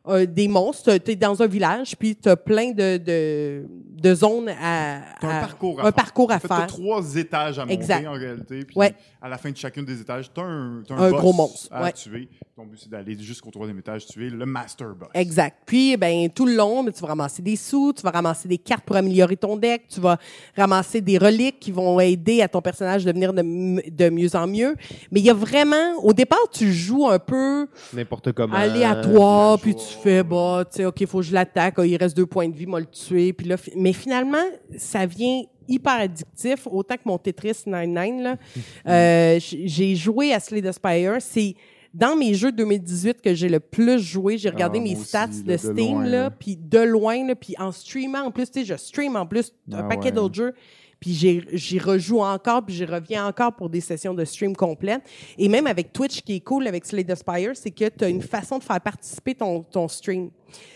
euh, 0.09 0.25
des 0.25 0.47
monstres, 0.47 0.97
tu 0.97 1.11
es 1.11 1.15
dans 1.15 1.41
un 1.41 1.47
village, 1.47 1.95
puis 1.97 2.15
tu 2.15 2.29
as 2.29 2.35
plein 2.35 2.71
de, 2.71 2.97
de, 2.97 3.65
de 4.01 4.15
zones 4.15 4.49
à, 4.49 4.99
T'as 5.19 5.27
un 5.27 5.38
à- 5.38 5.41
parcours 5.41 5.79
à 5.79 5.81
un 5.81 5.85
faire. 5.85 5.93
parcours 5.93 6.31
à 6.31 6.35
En 6.35 6.39
fait, 6.39 6.47
t'as 6.47 6.57
faire. 6.57 6.67
trois 6.67 7.15
étages 7.15 7.59
à 7.59 7.63
monter 7.63 7.73
Exact. 7.73 8.07
en 8.07 8.13
réalité. 8.13 8.65
Puis 8.65 8.75
Ouais. 8.77 8.93
à 9.21 9.29
la 9.29 9.38
fin 9.38 9.51
de 9.51 9.57
chacune 9.57 9.85
des 9.85 9.99
étages, 10.01 10.31
t'as 10.34 10.43
un, 10.43 10.84
t'as 10.88 10.95
un, 10.95 10.97
Un 11.03 11.11
boss 11.11 11.19
gros 11.19 11.34
monstre, 11.34 11.67
à 11.71 11.84
ouais. 11.84 11.91
tuer. 11.93 12.27
Ton 12.55 12.65
but, 12.65 12.79
c'est 12.81 12.89
d'aller 12.89 13.15
jusqu'au 13.19 13.51
troisième 13.51 13.77
étage, 13.77 14.05
tuer 14.07 14.29
le 14.31 14.45
master 14.45 14.95
boss. 14.95 15.09
Exact. 15.13 15.57
Puis, 15.65 15.95
ben, 15.95 16.27
tout 16.29 16.45
le 16.47 16.55
long, 16.55 16.84
ben, 16.84 16.91
tu 16.91 17.01
vas 17.01 17.09
ramasser 17.09 17.41
des 17.43 17.55
sous, 17.55 17.93
tu 17.95 18.01
vas 18.01 18.09
ramasser 18.09 18.47
des 18.47 18.57
cartes 18.57 18.84
pour 18.84 18.95
améliorer 18.95 19.38
ton 19.38 19.57
deck, 19.57 19.84
tu 19.88 19.99
vas 19.99 20.17
ramasser 20.55 21.01
des 21.01 21.17
reliques 21.19 21.59
qui 21.59 21.71
vont 21.71 21.99
aider 21.99 22.41
à 22.41 22.47
ton 22.47 22.61
personnage 22.61 23.03
de 23.05 23.11
devenir 23.11 23.31
de, 23.34 23.41
m- 23.41 23.81
de 23.88 24.09
mieux 24.09 24.35
en 24.35 24.47
mieux. 24.47 24.75
Mais 25.11 25.19
il 25.19 25.25
y 25.25 25.29
a 25.29 25.34
vraiment, 25.35 25.97
au 26.01 26.13
départ, 26.13 26.39
tu 26.51 26.71
joues 26.73 27.07
un 27.07 27.19
peu 27.19 27.67
N'importe 27.93 28.31
comment. 28.31 28.55
aléatoire, 28.55 29.59
puis 29.59 29.75
tu. 29.75 29.97
Fais, 30.02 30.24
bah, 30.24 30.64
tu 30.69 30.78
sais, 30.78 30.86
OK, 30.86 31.06
faut 31.06 31.19
que 31.19 31.26
je 31.26 31.34
l'attaque, 31.34 31.76
ah, 31.78 31.86
il 31.86 31.95
reste 31.98 32.15
deux 32.15 32.26
points 32.26 32.48
de 32.49 32.56
vie, 32.56 32.65
moi 32.65 32.80
le 32.80 32.86
tuer. 32.86 33.34
Puis 33.34 33.48
là, 33.48 33.57
fi- 33.57 33.72
mais 33.76 33.94
finalement, 33.94 34.44
ça 34.78 35.06
vient 35.06 35.41
hyper 35.68 35.94
addictif, 35.94 36.68
autant 36.72 36.95
que 36.95 37.02
mon 37.06 37.18
Tetris 37.18 37.64
99, 37.65 38.24
là. 38.24 38.38
Euh, 38.88 39.40
j'ai 39.40 39.95
joué 39.95 40.34
à 40.34 40.40
Slay 40.40 40.61
the 40.61 40.72
Spire. 40.72 41.18
C'est 41.19 41.56
dans 41.94 42.15
mes 42.15 42.34
jeux 42.34 42.52
2018 42.52 43.22
que 43.22 43.34
j'ai 43.34 43.49
le 43.49 43.60
plus 43.60 43.99
joué. 43.99 44.38
J'ai 44.38 44.49
regardé 44.49 44.80
Ah, 44.80 44.84
mes 44.84 44.94
aussi, 44.95 45.06
stats 45.06 45.28
de 45.28 45.52
de 45.52 45.57
Steam, 45.57 45.76
loin, 45.95 46.06
là, 46.06 46.30
puis 46.32 46.56
de 46.57 46.80
loin, 46.80 47.26
là, 47.28 47.36
puis 47.36 47.56
en 47.60 47.72
streamant, 47.72 48.22
en 48.24 48.32
plus, 48.32 48.49
tu 48.52 48.60
sais, 48.60 48.65
je 48.65 48.76
stream 48.76 49.15
en 49.15 49.26
plus 49.26 49.52
un 49.72 49.80
Ah 49.80 49.84
paquet 49.84 50.06
ouais. 50.06 50.11
d'autres 50.11 50.36
jeux. 50.36 50.53
Puis 50.99 51.14
j'y 51.52 51.80
rejoue 51.80 52.22
encore, 52.22 52.65
puis 52.65 52.76
j'y 52.76 52.86
reviens 52.86 53.28
encore 53.28 53.53
pour 53.53 53.69
des 53.69 53.82
sessions 53.82 54.14
de 54.14 54.26
stream 54.26 54.56
complètes. 54.56 55.02
Et 55.38 55.48
même 55.48 55.68
avec 55.68 55.94
Twitch, 55.94 56.22
qui 56.22 56.36
est 56.36 56.40
cool 56.40 56.68
avec 56.68 56.86
Slay 56.86 57.03
the 57.03 57.15
Spire, 57.15 57.52
c'est 57.56 57.72
que 57.72 57.90
tu 57.90 58.03
as 58.03 58.10
une 58.10 58.22
façon 58.22 58.57
de 58.57 58.64
faire 58.64 58.82
participer 58.82 59.36
ton, 59.36 59.61
ton 59.64 59.88
stream. 59.88 60.30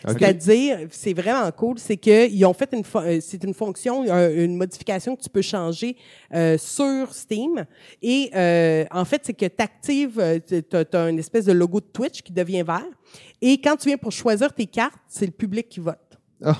C'est-à-dire, 0.05 0.87
c'est 0.89 1.13
vraiment 1.13 1.49
cool, 1.51 1.79
c'est 1.79 1.97
qu'ils 1.97 2.45
ont 2.45 2.53
fait 2.53 2.69
une, 2.73 2.83
euh, 2.95 3.19
c'est 3.21 3.43
une 3.43 3.53
fonction, 3.53 4.03
une 4.03 4.57
modification 4.57 5.15
que 5.15 5.21
tu 5.21 5.29
peux 5.29 5.41
changer 5.41 5.95
euh, 6.33 6.57
sur 6.57 7.13
Steam. 7.13 7.65
Et 8.01 8.31
euh, 8.35 8.85
en 8.91 9.05
fait, 9.05 9.21
c'est 9.23 9.33
que 9.33 9.45
tu 9.45 9.63
actives, 9.63 10.41
tu 10.47 10.75
as, 10.75 11.09
une 11.09 11.19
espèce 11.19 11.45
de 11.45 11.53
logo 11.53 11.79
de 11.79 11.85
Twitch 11.85 12.21
qui 12.21 12.33
devient 12.33 12.63
vert. 12.63 12.85
Et 13.41 13.59
quand 13.59 13.75
tu 13.77 13.87
viens 13.87 13.97
pour 13.97 14.11
choisir 14.11 14.53
tes 14.53 14.65
cartes, 14.65 14.99
c'est 15.07 15.25
le 15.25 15.31
public 15.31 15.69
qui 15.69 15.79
vote. 15.79 16.19
Oh. 16.45 16.51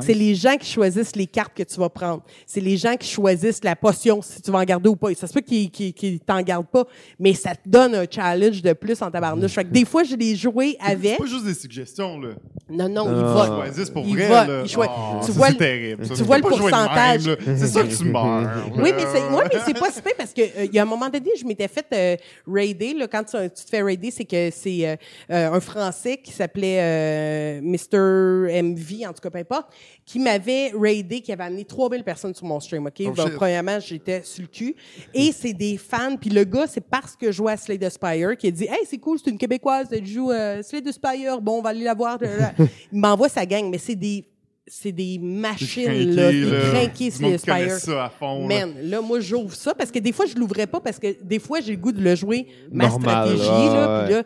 C'est 0.00 0.14
les 0.14 0.34
gens 0.34 0.56
qui 0.56 0.70
choisissent 0.70 1.16
les 1.16 1.26
cartes 1.26 1.52
que 1.54 1.62
tu 1.62 1.78
vas 1.78 1.88
prendre. 1.88 2.22
C'est 2.46 2.60
les 2.60 2.76
gens 2.76 2.96
qui 2.96 3.08
choisissent 3.08 3.62
la 3.64 3.76
potion, 3.76 4.22
si 4.22 4.40
tu 4.40 4.50
vas 4.50 4.58
en 4.58 4.64
garder 4.64 4.88
ou 4.88 4.96
pas. 4.96 5.14
ça 5.14 5.26
se 5.26 5.32
peut 5.32 5.40
qu'ils 5.40 5.70
qu 5.70 6.18
t'en 6.20 6.40
gardent 6.42 6.66
pas, 6.66 6.84
mais 7.18 7.34
ça 7.34 7.54
te 7.54 7.68
donne 7.68 7.94
un 7.94 8.04
challenge 8.10 8.62
de 8.62 8.72
plus 8.72 9.00
en 9.02 9.10
tabarnouche. 9.10 9.52
Fait 9.52 9.64
que 9.64 9.70
des 9.70 9.84
fois, 9.84 10.04
je 10.04 10.16
l'ai 10.16 10.36
joué 10.36 10.76
avec. 10.80 11.12
C'est 11.12 11.16
pas 11.16 11.26
juste 11.26 11.44
des 11.44 11.54
suggestions, 11.54 12.20
là. 12.20 12.30
Non, 12.70 12.88
non, 12.88 13.04
ils 13.06 13.24
votent. 13.24 13.50
Ils 13.50 13.64
choisissent 13.64 13.90
pour 13.90 14.04
vrai, 14.04 14.28
là. 14.28 14.62
Oh, 14.62 15.20
tu 15.24 15.32
vois, 15.32 15.52
terrible. 15.52 16.06
Tu 16.06 16.22
vois 16.22 16.38
le 16.38 16.42
pourcentage. 16.42 17.36
C'est 17.44 17.66
ça 17.66 17.82
que 17.82 17.94
tu 17.94 18.04
meurs. 18.04 18.48
oui, 18.76 18.92
mais 18.96 19.04
c'est, 19.12 19.22
ouais, 19.22 19.44
mais 19.52 19.60
c'est 19.64 19.78
pas 19.78 19.90
super 19.90 20.14
parce 20.16 20.32
que, 20.32 20.42
euh, 20.42 20.64
il 20.64 20.74
y 20.74 20.78
a 20.78 20.82
un 20.82 20.86
moment 20.86 21.08
donné, 21.08 21.30
je 21.38 21.44
m'étais 21.44 21.68
fait 21.68 21.86
euh, 21.92 22.16
raider, 22.46 22.94
là. 22.94 23.06
Quand 23.08 23.24
tu, 23.24 23.32
te 23.32 23.68
fais 23.68 23.82
raider, 23.82 24.10
c'est 24.10 24.24
que 24.24 24.50
c'est 24.50 24.88
euh, 24.88 25.52
un 25.52 25.60
Français 25.60 26.18
qui 26.18 26.32
s'appelait 26.32 27.60
Mr. 27.60 28.62
MV, 28.62 29.08
en 29.08 29.12
tout 29.12 29.20
cas, 29.22 29.30
peu 29.30 29.38
importe, 29.38 29.68
qui 30.04 30.18
m'avait 30.18 30.72
raidé, 30.74 31.20
qui 31.20 31.32
avait 31.32 31.44
amené 31.44 31.64
3000 31.64 32.02
personnes 32.02 32.34
sur 32.34 32.46
mon 32.46 32.60
stream, 32.60 32.86
OK? 32.86 33.02
Oh, 33.06 33.10
Donc, 33.10 33.34
premièrement, 33.34 33.78
j'étais 33.80 34.22
sur 34.24 34.42
le 34.42 34.48
cul. 34.48 34.74
Et 35.14 35.32
c'est 35.32 35.52
des 35.52 35.76
fans. 35.76 36.16
Puis 36.16 36.30
le 36.30 36.44
gars, 36.44 36.66
c'est 36.66 36.80
parce 36.80 37.16
que 37.16 37.26
je 37.26 37.32
jouais 37.32 37.52
à 37.52 37.56
Slay 37.56 37.78
the 37.78 37.88
Spire 37.88 38.36
qui 38.36 38.48
a 38.48 38.50
dit 38.50 38.64
«Hey, 38.70 38.80
c'est 38.86 38.98
cool, 38.98 39.18
c'est 39.22 39.30
une 39.30 39.38
Québécoise, 39.38 39.88
elle 39.92 40.06
joue 40.06 40.30
euh, 40.30 40.62
Slay 40.62 40.82
the 40.82 40.92
Spire. 40.92 41.40
Bon, 41.40 41.58
on 41.58 41.62
va 41.62 41.70
aller 41.70 41.84
la 41.84 41.94
voir. 41.94 42.18
Il 42.92 42.98
m'envoie 42.98 43.28
sa 43.28 43.46
gang, 43.46 43.68
mais 43.70 43.78
c'est 43.78 43.96
des 43.96 44.24
c'est 44.66 44.92
des 44.92 45.18
machines, 45.18 46.14
là, 46.14 46.30
des 46.30 46.48
crinqués 46.70 47.10
Spire. 47.10 47.78
Ça 47.78 48.04
à 48.06 48.10
fond, 48.10 48.46
Man, 48.46 48.74
là, 48.82 49.00
moi, 49.00 49.20
j'ouvre 49.20 49.54
ça 49.54 49.74
parce 49.74 49.90
que 49.90 49.98
des 49.98 50.12
fois, 50.12 50.26
je 50.26 50.36
l'ouvrais 50.36 50.66
pas 50.66 50.80
parce 50.80 50.98
que 50.98 51.20
des 51.22 51.38
fois, 51.38 51.60
j'ai 51.60 51.72
le 51.72 51.78
goût 51.78 51.92
de 51.92 52.00
le 52.00 52.14
jouer 52.14 52.46
ma 52.70 52.88
stratégie, 52.90 53.44
là, 53.44 54.04
puis 54.04 54.14
là, 54.14 54.22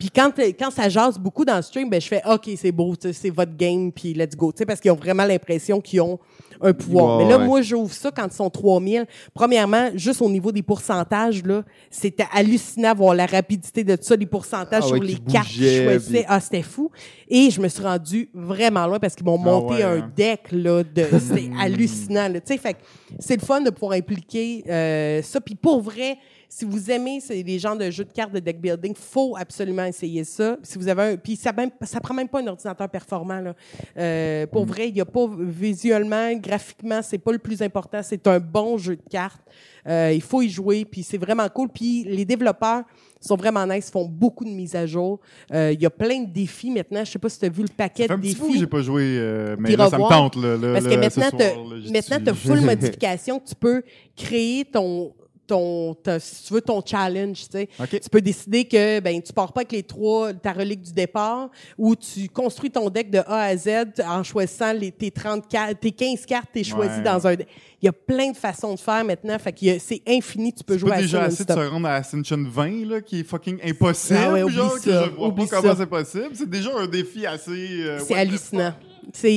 puis 0.00 0.08
quand, 0.08 0.32
quand 0.58 0.70
ça 0.70 0.88
jase 0.88 1.18
beaucoup 1.18 1.44
dans 1.44 1.56
le 1.56 1.62
stream, 1.62 1.90
ben 1.90 2.00
je 2.00 2.08
fais 2.08 2.22
OK, 2.26 2.48
c'est 2.56 2.72
beau, 2.72 2.94
c'est 3.12 3.28
votre 3.28 3.54
game, 3.54 3.92
puis 3.92 4.14
let's 4.14 4.34
go. 4.34 4.50
Parce 4.66 4.80
qu'ils 4.80 4.90
ont 4.90 4.96
vraiment 4.96 5.26
l'impression 5.26 5.78
qu'ils 5.78 6.00
ont 6.00 6.18
un 6.62 6.72
pouvoir. 6.72 7.18
Mais 7.18 7.28
là, 7.28 7.36
moi, 7.36 7.60
j'ouvre 7.60 7.92
ça 7.92 8.10
quand 8.10 8.26
ils 8.26 8.34
sont 8.34 8.48
3000. 8.48 9.04
Premièrement, 9.34 9.90
juste 9.94 10.22
au 10.22 10.30
niveau 10.30 10.52
des 10.52 10.62
pourcentages, 10.62 11.44
là, 11.44 11.64
c'était 11.90 12.24
hallucinant 12.32 12.94
voir 12.94 13.14
la 13.14 13.26
rapidité 13.26 13.84
de 13.84 13.94
tout 13.94 14.04
ça, 14.04 14.16
les 14.16 14.24
pourcentages 14.24 14.84
ah 14.84 14.86
sur 14.86 14.96
les 14.96 15.16
cartes 15.16 15.48
qu'ils 15.48 15.84
choisissaient. 15.84 16.24
Ah, 16.26 16.40
c'était 16.40 16.62
fou. 16.62 16.90
Et 17.28 17.50
je 17.50 17.60
me 17.60 17.68
suis 17.68 17.82
rendu 17.82 18.30
vraiment 18.32 18.86
loin 18.86 18.98
parce 18.98 19.14
qu'ils 19.14 19.26
m'ont 19.26 19.40
ah 19.42 19.44
monté 19.44 19.82
un 19.82 19.98
hein. 19.98 20.10
deck, 20.16 20.50
là, 20.50 20.82
de, 20.82 21.04
c'était 21.18 21.50
hallucinant, 21.60 22.32
Tu 22.32 22.40
sais, 22.46 22.56
fait 22.56 22.78
c'est 23.18 23.38
le 23.38 23.44
fun 23.44 23.60
de 23.60 23.68
pouvoir 23.68 23.92
impliquer, 23.92 24.64
euh, 24.66 25.20
ça. 25.20 25.42
Puis 25.42 25.56
pour 25.56 25.82
vrai, 25.82 26.16
si 26.52 26.64
vous 26.64 26.90
aimez 26.90 27.20
les 27.30 27.58
genres 27.60 27.76
de 27.76 27.88
jeux 27.92 28.04
de 28.04 28.12
cartes 28.12 28.32
de 28.32 28.40
deck 28.40 28.60
building, 28.60 28.92
faut 28.96 29.36
absolument 29.38 29.84
essayer 29.84 30.24
ça. 30.24 30.56
Si 30.64 30.78
vous 30.78 30.88
avez 30.88 31.12
un, 31.12 31.16
puis 31.16 31.36
ça 31.36 31.52
même, 31.52 31.70
ça 31.82 32.00
prend 32.00 32.12
même 32.12 32.28
pas 32.28 32.40
un 32.40 32.46
ordinateur 32.48 32.88
performant 32.88 33.40
là. 33.40 33.54
Euh, 33.96 34.46
pour 34.48 34.66
mm. 34.66 34.68
vrai, 34.68 34.88
il 34.88 34.96
y 34.96 35.00
a 35.00 35.04
pas 35.04 35.28
visuellement, 35.38 36.34
graphiquement, 36.34 37.02
c'est 37.02 37.18
pas 37.18 37.30
le 37.30 37.38
plus 37.38 37.62
important. 37.62 38.00
C'est 38.02 38.26
un 38.26 38.40
bon 38.40 38.78
jeu 38.78 38.96
de 38.96 39.02
cartes. 39.08 39.40
Euh, 39.86 40.10
il 40.12 40.20
faut 40.22 40.42
y 40.42 40.50
jouer, 40.50 40.84
puis 40.84 41.04
c'est 41.04 41.18
vraiment 41.18 41.48
cool. 41.48 41.68
Puis 41.68 42.02
les 42.04 42.24
développeurs 42.24 42.82
sont 43.20 43.36
vraiment 43.36 43.64
nice, 43.64 43.88
font 43.88 44.06
beaucoup 44.06 44.44
de 44.44 44.50
mises 44.50 44.74
à 44.74 44.86
jour. 44.86 45.20
Euh, 45.52 45.72
il 45.72 45.80
y 45.80 45.86
a 45.86 45.90
plein 45.90 46.22
de 46.22 46.32
défis 46.32 46.70
maintenant. 46.70 47.04
Je 47.04 47.12
sais 47.12 47.18
pas 47.20 47.28
si 47.28 47.38
tu 47.38 47.46
as 47.46 47.48
vu 47.48 47.62
le 47.62 47.68
paquet 47.68 48.08
de 48.08 48.16
défis. 48.16 48.40
que 48.40 48.58
j'ai 48.58 48.66
pas 48.66 48.82
joué, 48.82 49.04
euh, 49.04 49.56
mais 49.58 49.76
là, 49.76 49.88
ça 49.88 49.98
me 49.98 50.08
tente. 50.08 50.34
Là, 50.34 50.56
Parce 50.72 50.84
que 50.84 50.96
maintenant, 50.96 52.18
tu 52.24 52.30
as 52.30 52.34
full 52.34 52.60
modification. 52.64 53.40
Tu 53.46 53.54
peux 53.54 53.84
créer 54.16 54.64
ton 54.64 55.12
ton, 55.50 55.96
si 56.18 56.44
tu 56.44 56.54
veux 56.54 56.60
ton 56.60 56.80
challenge, 56.84 57.48
tu 57.50 57.58
sais. 57.58 57.68
Tu 57.86 58.08
peux 58.10 58.20
décider 58.20 58.64
que 58.64 59.00
ben 59.00 59.20
tu 59.20 59.32
pars 59.32 59.52
pas 59.52 59.60
avec 59.60 59.72
les 59.72 59.82
trois 59.82 60.32
ta 60.32 60.52
relique 60.52 60.82
du 60.82 60.92
départ 60.92 61.50
ou 61.76 61.96
tu 61.96 62.28
construis 62.28 62.70
ton 62.70 62.88
deck 62.88 63.10
de 63.10 63.18
A 63.18 63.42
à 63.42 63.56
Z 63.56 64.00
en 64.06 64.22
choisissant 64.22 64.72
les 64.72 64.92
tes 64.92 65.10
30 65.10 65.44
tes 65.80 65.90
15 65.92 66.26
cartes 66.26 66.50
t'es 66.52 66.64
choisi 66.64 67.02
dans 67.02 67.26
un 67.26 67.32
il 67.32 67.86
y 67.86 67.88
a 67.88 67.92
plein 67.92 68.30
de 68.30 68.36
façons 68.36 68.74
de 68.74 68.80
faire 68.80 69.04
maintenant 69.04 69.38
fait 69.38 69.52
que 69.52 69.78
c'est 69.78 70.02
infini 70.06 70.52
tu 70.52 70.62
peux 70.62 70.78
jouer 70.78 70.92
à 70.92 71.00
déjà 71.00 71.22
assez 71.24 71.44
de 71.44 71.52
se 71.52 71.58
rendre 71.58 71.88
à 71.88 71.94
Ascension 71.94 72.38
20 72.38 72.86
là 72.86 73.00
qui 73.00 73.20
est 73.20 73.24
fucking 73.24 73.58
impossible 73.64 74.20
ah 74.22 74.32
ouais, 74.32 74.50
genre 74.50 74.78
ça, 74.78 74.84
que 74.84 74.90
je 74.90 75.10
vois 75.16 75.34
pas 75.34 75.46
comment 75.46 75.76
c'est 75.76 75.86
possible. 75.86 76.30
C'est 76.34 76.50
déjà 76.50 76.70
un 76.76 76.86
défi 76.86 77.26
assez 77.26 77.82
euh, 77.82 77.98
c'est 78.06 78.14
hallucinant 78.14 78.74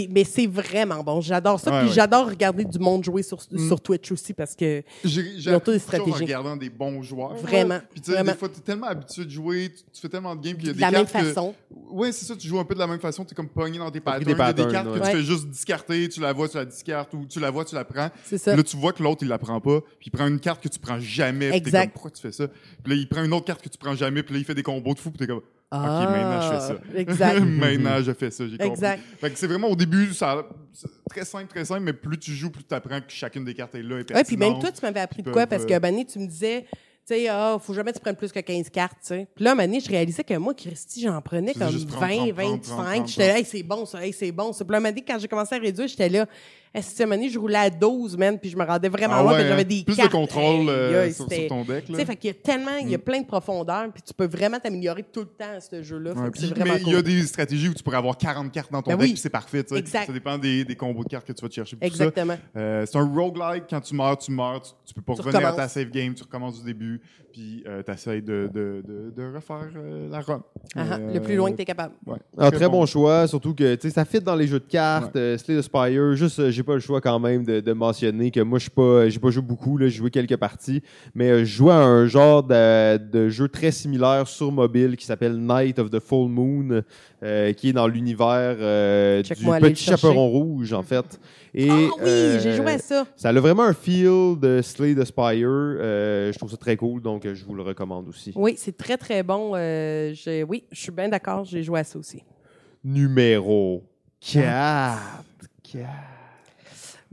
mais 0.10 0.24
c'est 0.24 0.48
vraiment 0.48 1.04
bon. 1.04 1.22
J'adore 1.22 1.60
ça. 1.60 1.82
puis 1.82 1.92
j'adore 1.92 2.28
regarder 2.28 2.66
du 2.66 2.80
monde 2.80 3.04
jouer 3.04 3.24
sur, 3.24 3.40
mm. 3.52 3.68
sur 3.68 3.82
Twitch 3.82 4.12
aussi 4.12 4.34
parce 4.34 4.56
que 4.56 4.84
j'ai 5.04 5.54
ont 5.54 5.62
des 5.66 5.80
stratégies. 5.80 6.12
en 6.12 6.16
regardant 6.16 6.56
des 6.56 6.70
bons 6.70 7.02
joueurs. 7.02 7.36
Vraiment. 7.36 7.80
Puis 7.92 8.02
tu 8.02 8.12
sais, 8.12 8.24
des 8.24 8.34
fois, 8.34 8.50
tu 8.50 8.58
es 8.58 8.62
tellement 8.62 8.88
habitué 8.88 9.26
de 9.26 9.30
jouer, 9.30 9.72
tu, 9.94 10.02
fais 10.02 10.10
tellement 10.10 10.36
de 10.36 10.42
games, 10.42 10.56
puis 10.56 10.66
il 10.66 10.68
y 10.68 10.70
a 10.70 10.74
de 10.74 10.78
des 10.78 10.82
la 10.82 10.92
cartes. 10.92 11.14
même 11.14 11.26
façon. 11.26 11.56
Oui, 11.90 12.10
c'est 12.12 12.26
ça, 12.26 12.36
tu 12.36 12.48
joues 12.48 12.60
un 12.60 12.66
peu 12.66 12.74
de 12.74 12.80
la 12.80 12.88
même 12.88 13.00
façon, 13.00 13.24
tu 13.26 13.34
es 13.34 13.36
comme 13.36 13.50
pogné 13.50 13.78
dans 13.78 13.92
tes 13.92 14.00
patterns. 14.00 14.24
Il 14.24 14.30
y 14.30 14.42
a 14.42 14.54
des 14.54 14.68
cartes 14.68 14.94
que 14.94 15.00
tu 15.00 15.12
fais 15.12 15.24
juste 15.24 15.48
discarter, 15.48 16.10
tu 16.10 16.20
la 16.20 16.34
vois, 16.34 16.48
tu 16.50 16.58
la 16.58 16.66
discartes, 16.66 17.14
ou 17.14 17.26
tu 17.26 17.40
la 17.40 17.52
vois, 17.52 17.66
tu 17.66 17.76
la 17.76 17.86
prends. 17.86 18.10
C'est 18.24 18.38
ça. 18.38 18.56
Là, 18.56 18.64
tu 18.64 18.78
vois 18.78 18.94
que 18.94 19.04
l'autre, 19.04 19.24
il 19.24 19.30
la 19.30 19.38
prend 19.38 19.60
pas, 19.60 19.82
puis 20.00 20.08
il 20.08 20.12
prend 20.12 20.28
une 20.28 20.40
carte 20.40 20.62
que 20.64 20.70
tu 20.70 20.80
prends 20.80 21.00
jamais. 21.00 21.50
Exact. 21.56 21.84
Comme, 21.84 21.92
pourquoi 21.92 22.12
tu 22.12 22.22
fais 22.22 22.32
ça? 22.32 22.48
Puis 22.48 22.94
là, 22.94 22.96
il 22.96 23.08
prend 23.08 23.24
une 23.24 23.34
autre 23.34 23.46
carte 23.46 23.62
que 23.62 23.70
tu 23.70 23.78
prends 23.78 23.96
jamais, 23.96 24.24
puis 24.24 24.34
là, 24.34 24.40
il 24.40 24.46
fait 24.46 24.56
des 24.56 24.64
combos 24.64 24.94
de 24.94 25.00
fou, 25.00 25.12
puis 25.12 25.20
t'es 25.20 25.28
comme. 25.28 25.42
OK, 25.74 26.10
maintenant 26.10 26.42
je 26.42 26.50
fais 26.50 26.60
ça. 26.60 26.76
Ah, 26.78 27.00
exact. 27.00 27.40
maintenant 27.42 28.02
je 28.02 28.14
fais 28.14 28.32
ça, 28.32 28.44
j'ai 28.48 28.58
compris. 28.58 28.70
Exact. 28.70 29.04
Fait 29.20 29.32
que 29.32 29.40
c'est 29.40 29.48
vraiment 29.48 29.70
au 29.70 29.76
début, 29.76 30.14
ça, 30.14 30.46
très 31.10 31.26
simple, 31.26 31.48
très 31.48 31.66
simple, 31.66 31.82
mais 31.82 31.94
plus 31.94 32.20
tu 32.20 32.32
joues, 32.32 32.52
plus 32.52 32.64
tu 32.64 32.74
apprends 32.76 33.00
que 33.00 33.10
chacune 33.10 33.44
des 33.44 33.54
cartes 33.54 33.76
est 33.76 33.82
là 33.82 34.00
et 34.00 34.04
pertinente. 34.04 34.18
Ouais, 34.18 34.24
puis 34.24 34.38
même 34.38 34.60
toi, 34.60 34.72
tu 34.72 34.80
m'avais 34.84 35.00
appris 35.00 35.24
de 35.24 35.32
quoi? 35.32 35.48
Parce 35.48 35.66
que, 35.66 35.78
Banni, 35.80 36.06
tu 36.06 36.20
me 36.20 36.28
disais, 36.28 36.66
tu 37.06 37.16
sais, 37.16 37.28
ah, 37.28 37.58
faut 37.60 37.74
jamais 37.74 37.92
que 37.92 37.98
tu 37.98 38.02
prennes 38.02 38.16
plus 38.16 38.32
que 38.32 38.40
15 38.40 38.70
cartes, 38.70 38.98
tu 39.02 39.08
sais. 39.08 39.28
Puis 39.36 39.44
là, 39.44 39.52
à 39.52 39.56
je 39.68 39.90
réalisais 39.90 40.24
que 40.24 40.36
moi, 40.36 40.54
Christy, 40.54 41.02
j'en 41.02 41.22
prenais 41.22 41.54
comme 41.54 41.70
20, 41.70 42.32
25. 42.34 43.08
J'étais 43.08 43.28
là, 43.28 43.40
hey, 43.40 43.46
c'est 43.46 43.64
bon, 43.64 43.86
ça, 43.86 44.06
hey, 44.06 44.14
c'est 44.14 44.32
bon. 44.32 44.54
Puis 44.54 44.66
là, 44.70 44.78
à 44.78 44.92
quand 44.92 45.20
j'ai 45.20 45.28
commencé 45.28 45.56
à 45.56 45.60
réduire, 45.60 45.88
j'étais 45.88 46.10
là, 46.10 46.28
cette 46.82 47.02
année, 47.02 47.30
je 47.30 47.38
roulais 47.38 47.58
à 47.58 47.70
12, 47.70 48.18
man, 48.18 48.40
puis 48.40 48.50
je 48.50 48.58
me 48.58 48.64
rendais 48.64 48.90
vraiment 48.90 49.18
ah 49.18 49.22
loin, 49.22 49.38
j'avais 49.38 49.62
hein? 49.62 49.64
des 49.64 49.84
Plus 49.84 49.96
cartes. 49.96 50.12
de 50.12 50.16
contrôle 50.16 50.70
euh, 50.70 51.12
sur, 51.12 51.28
ton 51.48 51.64
deck. 51.64 51.86
Tu 51.86 51.94
sais, 51.94 52.06
fait 52.06 52.16
qu'il 52.16 52.30
y 52.30 52.32
a 52.32 52.34
tellement, 52.34 52.78
il 52.82 52.90
y 52.90 52.96
a 52.96 52.98
mm. 52.98 53.02
plein 53.02 53.22
de 53.22 53.28
profondeur, 53.28 53.92
puis 53.94 54.02
tu 54.02 54.14
peux 54.14 54.26
vraiment 54.26 54.60
t'améliorer 54.60 55.04
tout 55.04 55.22
le 55.22 55.28
temps 55.28 55.58
à 55.58 55.60
ce 55.60 55.84
jeu-là. 55.84 56.14
c'est 56.34 56.48
vraiment 56.48 56.74
mais 56.74 56.82
il 56.82 56.94
y 56.94 56.96
a 56.96 57.02
des 57.02 57.22
stratégies 57.24 57.70
où 57.70 57.74
tu 57.74 57.84
pourrais 57.84 57.98
avoir 57.98 58.18
40 58.18 58.52
cartes 58.52 58.72
dans 58.72 58.82
ton 58.82 58.92
ben 58.92 58.98
deck, 58.98 59.12
puis 59.12 59.18
c'est 59.18 59.30
parfait, 59.30 59.64
tu 59.64 59.76
sais. 59.76 59.86
Ça 59.86 60.12
dépend 60.12 60.38
des, 60.38 60.66
des, 60.66 60.76
combos 60.76 61.04
de 61.04 61.10
cartes 61.10 61.28
que 61.28 61.34
tu 61.34 61.42
vas 61.42 61.50
te 61.50 61.54
chercher. 61.54 61.78
Exactement. 61.80 62.38
Euh, 62.58 62.86
c'est 62.88 62.98
un 62.98 63.08
roguelike, 63.08 63.66
quand 63.70 63.82
tu 63.82 63.96
meurs, 63.96 64.18
tu 64.18 64.32
meurs, 64.32 64.64
tu, 64.86 64.94
peux 64.96 65.02
pas 65.02 65.14
revenir 65.14 65.48
à 65.48 65.54
ta 65.54 65.68
save 65.68 65.90
game, 65.90 66.16
tu 66.16 66.24
recommences 66.24 66.60
du 66.60 66.66
début, 66.66 67.02
puis 67.34 67.64
euh, 67.68 67.82
tu 67.84 67.92
essaies 67.92 68.22
de, 68.22 68.48
de, 68.54 68.84
de, 68.86 69.36
refaire 69.36 69.68
euh, 69.76 70.08
la 70.10 70.22
run. 70.22 70.44
Ah 70.76 70.84
ah, 70.92 70.98
le 71.00 71.20
plus 71.20 71.36
loin 71.36 71.52
que 71.52 71.56
tu 71.56 71.64
es 71.64 71.66
capable. 71.66 71.96
Ouais. 72.06 72.20
Un 72.38 72.52
très, 72.52 72.70
bon. 72.70 72.86
choix, 72.86 73.28
surtout 73.28 73.56
que 73.56 73.76
ça 73.90 74.06
fit 74.06 74.22
dans 74.22 74.36
les 74.36 74.46
jeux 74.46 74.60
de 74.60 74.66
cartes, 74.66 75.14
Slay 75.14 75.58
the 75.58 75.62
Spire, 75.64 76.14
juste 76.16 76.52
j'ai 76.52 76.62
pas 76.62 76.76
le 76.76 76.80
choix 76.80 77.02
quand 77.02 77.20
même 77.20 77.44
de, 77.44 77.74
mentionner 77.74 78.30
que 78.30 78.40
moi, 78.40 78.60
je 78.60 78.70
pas, 78.70 79.10
j'ai 79.10 79.20
pas 79.20 79.32
joué 79.32 79.42
beaucoup, 79.42 79.80
j'ai 79.80 79.90
joué 79.90 80.12
quelques 80.12 80.38
parties, 80.38 80.84
mais 81.16 81.32
euh, 81.32 81.40
je 81.40 81.56
jouais 81.56 81.74
à 81.74 81.84
un 81.84 82.06
genre 82.06 82.44
de, 82.44 83.30
jeu 83.30 83.48
très 83.48 83.72
similaire 83.72 84.28
sur 84.28 84.52
mobile 84.52 84.96
qui 84.96 85.06
s'appelle 85.06 85.38
Night 85.38 85.80
of 85.80 85.90
the 85.90 86.00
Full 86.00 86.30
Moon, 86.30 86.82
euh, 87.24 87.54
qui 87.54 87.70
est 87.70 87.74
dans 87.74 87.88
l'univers 87.88 88.58
euh, 88.60 89.22
du 89.22 89.34
petit 89.34 89.84
chaperon 89.84 90.28
rouge, 90.28 90.74
en 90.74 90.84
fait. 90.84 91.20
Et, 91.54 91.70
ah 91.70 91.76
oui, 92.04 92.40
j'ai 92.42 92.56
joué 92.56 92.74
à 92.74 92.78
ça. 92.78 93.06
Ça 93.16 93.30
a 93.30 93.34
vraiment 93.34 93.64
un 93.64 93.74
feel 93.74 94.38
de 94.40 94.62
Slay 94.62 94.96
the 94.96 95.06
Spire. 95.06 95.50
je 95.50 96.38
trouve 96.38 96.52
ça 96.52 96.58
très 96.58 96.76
cool, 96.76 97.02
donc 97.02 97.28
je 97.32 97.46
vous 97.46 97.56
le 97.56 97.64
recommande 97.64 98.08
aussi. 98.10 98.34
Oui, 98.36 98.56
c'est 98.58 98.76
très, 98.76 98.98
très 98.98 99.24
bon. 99.24 99.52
oui, 99.54 100.14
je 100.72 100.80
suis 100.80 100.92
bien 100.92 101.10
d'accord, 101.10 101.46
j'ai 101.46 101.64
joué 101.64 101.80
à 101.80 101.84
ça 101.84 101.98
aussi. 101.98 102.24
Numéro 102.84 103.84
4. 104.20 105.24
4. 105.64 105.90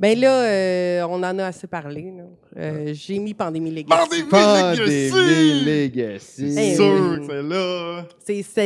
Ben 0.00 0.18
là, 0.18 0.44
euh, 0.44 1.02
on 1.10 1.22
en 1.22 1.38
a 1.38 1.44
assez 1.44 1.66
parlé. 1.66 2.10
Euh, 2.56 2.94
j'ai 2.94 3.18
mis 3.18 3.34
Pandémie 3.34 3.70
Legacy. 3.70 4.24
Pandémie 4.30 5.62
Legacy! 5.62 6.54
C'est 6.54 6.74
sûr 6.74 7.18
que 7.18 7.26
c'est 7.26 7.42
là. 7.42 8.04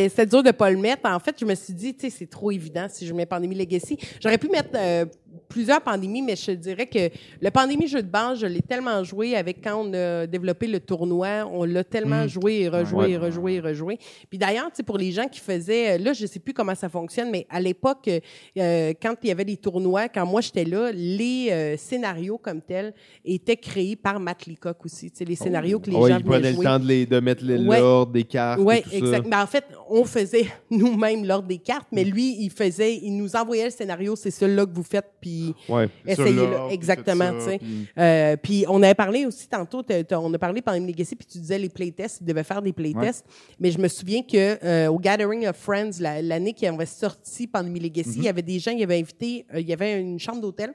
C'est 0.09 0.27
dur 0.27 0.45
de 0.45 0.53
pas 0.53 0.71
le 0.71 0.79
mettre. 0.79 1.11
En 1.11 1.19
fait, 1.19 1.35
je 1.37 1.45
me 1.45 1.57
suis 1.57 1.75
dit, 1.75 1.93
tu 1.93 2.03
sais, 2.09 2.17
c'est 2.19 2.31
trop 2.31 2.53
évident 2.53 2.87
si 2.89 3.05
je 3.05 3.13
mets 3.13 3.27
Pandémie 3.27 3.57
Legacy. 3.57 3.99
J'aurais 4.21 4.39
pu 4.39 4.49
mettre 4.49 4.71
euh, 4.77 5.07
plusieurs 5.49 5.81
pandémies, 5.81 6.23
mais 6.23 6.37
je 6.37 6.53
dirais 6.53 6.87
que 6.87 7.11
le 7.41 7.51
pandémie 7.51 7.87
jeu 7.89 8.03
de 8.03 8.09
base, 8.09 8.41
je 8.41 8.47
l'ai 8.47 8.63
tellement 8.63 9.03
joué 9.05 9.37
avec 9.37 9.63
quand 9.63 9.85
on 9.87 9.93
a 9.95 10.27
développé 10.27 10.67
le 10.67 10.81
tournoi, 10.81 11.47
on 11.51 11.65
l'a 11.65 11.85
tellement 11.85 12.25
Mm. 12.25 12.29
joué 12.29 12.55
et 12.61 12.69
rejoué 12.69 13.05
Ouais. 13.05 13.11
et 13.13 13.17
rejoué 13.17 13.55
et 13.55 13.61
rejoué. 13.61 13.99
Puis 14.29 14.39
d'ailleurs, 14.39 14.67
tu 14.71 14.77
sais, 14.77 14.83
pour 14.83 14.99
les 14.99 15.13
gens 15.13 15.29
qui 15.29 15.41
faisaient, 15.41 15.99
là, 15.99 16.13
je 16.13 16.27
sais 16.27 16.39
plus 16.41 16.53
comment 16.55 16.75
ça 16.75 16.89
fonctionne, 16.89 17.31
mais 17.31 17.47
à 17.51 17.61
l'époque, 17.61 18.09
euh, 18.09 18.93
quand 19.03 19.15
il 19.23 19.29
y 19.29 19.33
avait 19.33 19.45
des 19.45 19.57
tournois, 19.57 20.09
quand 20.09 20.27
moi 20.27 20.41
j'étais 20.41 20.65
là, 20.65 20.91
les 20.93 21.49
euh, 21.51 21.77
scénarios 21.77 22.39
comme 22.39 22.61
tels 22.61 22.95
étaient 23.25 23.57
créés 23.57 23.97
par 23.97 24.21
Matt 24.21 24.47
Leacock 24.47 24.85
aussi. 24.85 25.11
Tu 25.11 25.19
sais, 25.19 25.25
les 25.25 25.37
scénarios 25.37 25.79
que 25.81 25.91
les 25.91 25.97
Ouais, 25.97 26.11
gens 26.11 26.19
il 26.19 26.25
prenait 26.25 26.39
venaient 26.39 26.51
le 26.51 26.55
jouer. 26.57 26.65
temps 26.65 26.79
de, 26.79 26.87
les, 26.87 27.07
de 27.07 27.21
mettre 27.21 27.45
le- 27.45 27.59
Ouais. 27.67 27.81
l'ordre 27.81 28.13
des 28.13 28.25
cartes. 28.25 28.61
Oui, 28.63 28.77
et 28.79 28.83
tout 28.83 28.91
ça. 28.91 28.97
exact. 28.97 29.27
Mais 29.29 29.37
en 29.37 29.47
fait, 29.47 29.65
on 29.89 30.05
faisait 30.05 30.47
nous-mêmes 30.71 31.25
l'ordre 31.25 31.49
des 31.49 31.59
cartes, 31.59 31.89
mais 31.93 32.05
lui, 32.05 32.37
il 32.41 32.51
faisait, 32.51 32.97
il 32.97 33.17
nous 33.17 33.37
envoyait 33.37 33.65
le 33.67 33.71
scénario, 33.71 34.17
c'est 34.17 34.31
celui-là 34.31 34.67
que 34.67 34.73
vous 34.75 34.83
faites, 34.83 35.07
puis 35.25 35.55
Ouais. 35.69 35.89
essayez-le. 36.07 36.67
Puis 36.67 36.75
Exactement, 36.75 37.33
puis- 37.59 37.87
Euh, 37.99 38.37
puis 38.37 38.65
on 38.69 38.83
avait 38.83 38.95
parlé 38.95 39.25
aussi 39.27 39.49
tantôt, 39.49 39.83
on 40.13 40.35
a 40.35 40.39
parlé 40.39 40.61
pendant 40.61 40.85
Legacy, 40.87 41.17
puis 41.17 41.27
tu 41.27 41.39
disais 41.39 41.59
les 41.59 41.69
playtests, 41.71 42.19
ils 42.21 42.25
devaient 42.27 42.45
faire 42.45 42.61
des 42.61 42.73
playtests. 42.73 43.25
Mais 43.59 43.71
je 43.71 43.79
me 43.79 43.89
souviens 43.89 44.23
que 44.23 44.63
euh, 44.65 44.89
au 44.89 44.99
Gathering 44.99 45.47
of 45.47 45.57
Friends, 45.57 45.93
la- 46.01 46.21
l'année 46.21 46.53
qui 46.53 46.67
avait 46.67 46.85
sorti 46.87 47.47
Pandémie 47.47 47.81
Legacy, 47.81 48.11
Mm-hmm. 48.11 48.19
il 48.19 48.25
y 48.25 48.29
avait 48.29 48.43
des 48.43 48.59
gens, 48.59 48.71
il 48.73 48.81
y 48.81 48.83
avait 48.85 48.99
invité, 48.99 49.47
euh, 49.55 49.61
il 49.61 49.69
y 49.69 49.73
avait 49.73 49.99
une 50.01 50.19
chambre 50.19 50.41
d'hôtel 50.43 50.75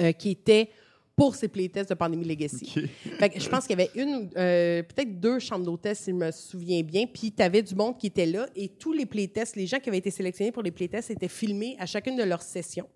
euh, 0.00 0.12
qui 0.12 0.30
était 0.30 0.70
pour 1.14 1.34
ces 1.34 1.48
playtests 1.48 1.90
de 1.90 1.94
Pandémie 1.94 2.24
Legacy. 2.24 2.72
Fait 3.18 3.28
que 3.28 3.38
je 3.38 3.46
pense 3.48 3.66
qu'il 3.66 3.78
y 3.78 3.82
avait 3.82 3.90
une, 3.94 4.30
euh, 4.36 4.82
peut-être 4.82 5.20
deux 5.20 5.38
chambres 5.38 5.64
d'hôtel, 5.66 5.94
si 5.94 6.10
je 6.10 6.16
me 6.16 6.30
souviens 6.30 6.82
bien. 6.82 7.04
Puis 7.06 7.30
tu 7.32 7.42
avais 7.42 7.60
du 7.62 7.74
monde 7.74 7.98
qui 7.98 8.06
était 8.06 8.24
là 8.24 8.46
et 8.56 8.68
tous 8.68 8.94
les 8.94 9.04
playtests, 9.04 9.54
les 9.56 9.66
gens 9.66 9.78
qui 9.78 9.90
avaient 9.90 9.98
été 9.98 10.10
sélectionnés 10.10 10.52
pour 10.52 10.62
les 10.62 10.70
playtests 10.70 11.10
étaient 11.10 11.28
filmés 11.28 11.76
à 11.78 11.84
chacune 11.84 12.16
de 12.16 12.22
leurs 12.22 12.40
sessions. 12.42 12.88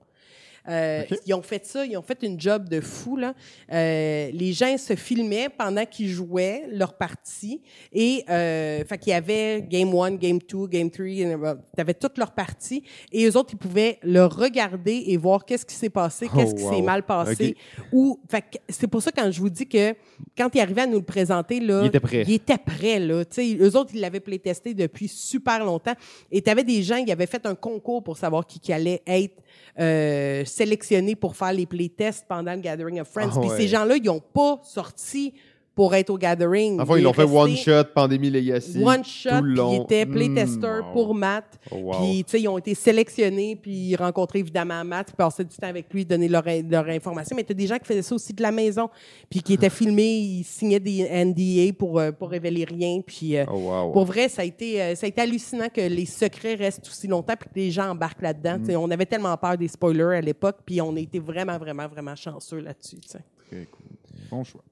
Euh. 0.68 1.04
Ils 1.26 1.34
ont 1.34 1.42
fait 1.42 1.64
ça, 1.64 1.84
ils 1.84 1.96
ont 1.96 2.02
fait 2.02 2.22
une 2.22 2.40
job 2.40 2.68
de 2.68 2.80
fou. 2.80 3.16
Là. 3.16 3.34
Euh, 3.72 4.30
les 4.32 4.52
gens 4.52 4.76
se 4.78 4.94
filmaient 4.96 5.48
pendant 5.48 5.84
qu'ils 5.84 6.08
jouaient 6.08 6.64
leur 6.70 6.94
partie. 6.94 7.62
Et 7.92 8.24
euh, 8.28 8.84
fait 8.84 8.98
qu'il 8.98 9.10
y 9.10 9.14
avait 9.14 9.62
Game 9.68 9.94
1, 9.94 10.12
Game 10.16 10.38
2, 10.38 10.66
Game 10.66 10.90
3, 10.90 11.06
tu 11.06 11.80
avais 11.80 11.94
toutes 11.94 12.18
leurs 12.18 12.32
parties. 12.32 12.82
Et 13.12 13.26
eux 13.26 13.36
autres, 13.36 13.50
ils 13.52 13.58
pouvaient 13.58 13.98
le 14.02 14.24
regarder 14.24 15.04
et 15.06 15.16
voir 15.16 15.44
qu'est-ce 15.44 15.66
qui 15.66 15.74
s'est 15.74 15.90
passé, 15.90 16.26
Oh, 16.32 16.36
qu'est-ce 16.36 16.54
qui 16.54 16.62
wow. 16.62 16.74
s'est 16.74 16.82
mal 16.82 17.02
passé. 17.04 17.56
Ou, 17.92 18.18
fait 18.28 18.42
que 18.42 18.58
c'est 18.68 18.88
pour 18.88 19.02
ça 19.02 19.12
quand 19.12 19.30
je 19.30 19.40
vous 19.40 19.50
dis 19.50 19.66
que 19.66 19.94
quand 20.36 20.52
il 20.54 20.60
arrivait 20.60 20.82
à 20.82 20.86
nous 20.86 20.98
le 20.98 21.04
présenter, 21.04 21.60
là, 21.60 21.82
Il 21.82 21.86
était 21.86 22.00
prêt. 22.00 22.24
Il 22.26 22.34
était 22.34 22.58
prêt, 22.58 22.98
là. 22.98 23.24
Tu 23.24 23.34
sais, 23.34 23.56
eux 23.60 23.76
autres, 23.76 23.92
ils 23.94 24.00
l'avaient 24.00 24.20
playtesté 24.20 24.74
depuis 24.74 25.08
super 25.08 25.64
longtemps. 25.64 25.94
Et 26.30 26.42
tu 26.42 26.50
avais 26.50 26.64
des 26.64 26.82
gens 26.82 27.04
qui 27.04 27.12
avaient 27.12 27.26
fait 27.26 27.46
un 27.46 27.54
concours 27.54 28.02
pour 28.02 28.16
savoir 28.16 28.46
qui, 28.46 28.58
qui 28.58 28.72
allait 28.72 29.02
être 29.06 29.42
euh, 29.78 30.44
sélectionné 30.44 31.14
pour 31.16 31.36
faire 31.36 31.52
les 31.52 31.66
playtests 31.66 32.24
pendant 32.28 32.52
le 32.52 32.60
Gathering 32.60 33.00
of 33.00 33.08
Friends. 33.08 33.32
Ah 33.36 33.40
Puis 33.40 33.50
ouais. 33.50 33.56
ces 33.56 33.68
gens-là, 33.68 33.96
ils 33.96 34.04
n'ont 34.04 34.20
pas 34.20 34.60
sorti 34.62 35.34
pour 35.76 35.94
être 35.94 36.08
au 36.08 36.16
Gathering. 36.16 36.80
Enfin, 36.80 36.96
ils 36.96 37.02
l'ont 37.04 37.12
fait 37.12 37.22
one 37.24 37.54
shot, 37.54 37.84
Pandémie 37.94 38.30
Legacy. 38.30 38.82
One 38.82 39.04
shot, 39.04 39.42
puis 39.42 39.54
ils 39.54 39.82
étaient 39.82 40.06
Mm, 40.06 40.10
playtester 40.10 40.66
wow. 40.80 40.92
pour 40.94 41.14
Matt. 41.14 41.44
Oh, 41.70 41.76
wow. 41.76 41.92
Puis, 41.98 42.24
tu 42.24 42.30
sais, 42.30 42.40
ils 42.40 42.48
ont 42.48 42.56
été 42.56 42.74
sélectionnés, 42.74 43.56
puis 43.56 43.72
ils 43.90 43.96
rencontraient 43.96 44.38
évidemment 44.38 44.82
Matt, 44.86 45.08
puis 45.08 45.16
passaient 45.16 45.44
du 45.44 45.54
temps 45.54 45.66
avec 45.66 45.92
lui, 45.92 46.06
donner 46.06 46.28
leur, 46.28 46.44
leur 46.70 46.88
information. 46.88 47.36
Mais 47.36 47.44
tu 47.44 47.52
as 47.52 47.54
des 47.54 47.66
gens 47.66 47.76
qui 47.78 47.84
faisaient 47.84 48.00
ça 48.00 48.14
aussi 48.14 48.32
de 48.32 48.40
la 48.42 48.50
maison, 48.52 48.88
puis 49.28 49.42
qui 49.42 49.52
étaient 49.52 49.68
filmés, 49.70 50.16
ils 50.16 50.44
signaient 50.44 50.80
des 50.80 51.02
NDA 51.24 51.74
pour, 51.78 51.98
euh, 51.98 52.10
pour 52.10 52.30
révéler 52.30 52.64
rien. 52.64 53.02
Puis, 53.06 53.36
euh, 53.36 53.44
Oh, 53.46 53.58
wow. 53.58 53.92
pour 53.92 54.06
vrai, 54.06 54.30
ça 54.30 54.40
a, 54.40 54.44
été, 54.46 54.80
euh, 54.80 54.94
ça 54.94 55.04
a 55.04 55.08
été 55.10 55.20
hallucinant 55.20 55.68
que 55.68 55.82
les 55.82 56.06
secrets 56.06 56.54
restent 56.54 56.86
aussi 56.88 57.06
longtemps, 57.06 57.34
puis 57.38 57.50
que 57.50 57.54
les 57.54 57.70
gens 57.70 57.90
embarquent 57.90 58.22
là-dedans. 58.22 58.58
Sais, 58.64 58.76
On 58.76 58.90
avait 58.90 59.04
tellement 59.04 59.36
peur 59.36 59.58
des 59.58 59.68
spoilers 59.68 60.16
à 60.16 60.20
l'époque, 60.22 60.56
puis 60.64 60.80
on 60.80 60.96
a 60.96 61.00
été 61.00 61.18
vraiment, 61.18 61.58
vraiment, 61.58 61.86
vraiment 61.86 62.16
chanceux 62.16 62.60
là-dessus. 62.60 62.96
Très 63.06 63.66
cool. 63.66 63.86
Bon 64.30 64.42
choix. 64.42 64.62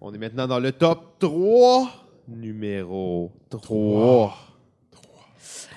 On 0.00 0.14
est 0.14 0.18
maintenant 0.18 0.46
dans 0.46 0.60
le 0.60 0.70
top 0.70 1.18
3. 1.18 1.90
Numéro 2.28 3.32
3. 3.50 4.34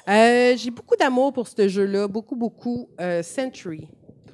Euh, 0.10 0.56
J'ai 0.58 0.70
beaucoup 0.70 0.96
d'amour 0.96 1.34
pour 1.34 1.48
ce 1.48 1.68
jeu-là, 1.68 2.08
beaucoup, 2.08 2.36
beaucoup. 2.36 2.90
Euh, 3.00 3.24
Century. 3.24 3.88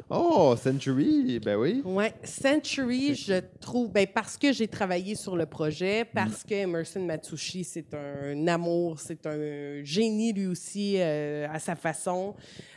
Oh, 0.09 0.55
Century, 0.57 1.37
ben 1.43 1.57
oui. 1.57 1.81
Ouais, 1.83 2.13
Century, 2.23 3.13
je 3.13 3.41
trouve, 3.59 3.91
ben 3.91 4.07
parce 4.07 4.37
que 4.37 4.53
j'ai 4.53 4.69
travaillé 4.69 5.15
sur 5.15 5.35
le 5.35 5.45
projet, 5.45 6.05
parce 6.05 6.43
que 6.45 6.53
Emerson 6.53 7.01
Matsushi, 7.01 7.65
c'est 7.65 7.93
un 7.93 8.47
amour, 8.47 9.01
c'est 9.01 9.27
un 9.27 9.83
génie 9.83 10.31
lui 10.31 10.47
aussi 10.47 10.95
euh, 10.97 11.45
à 11.51 11.59
sa 11.59 11.75
façon. 11.75 12.35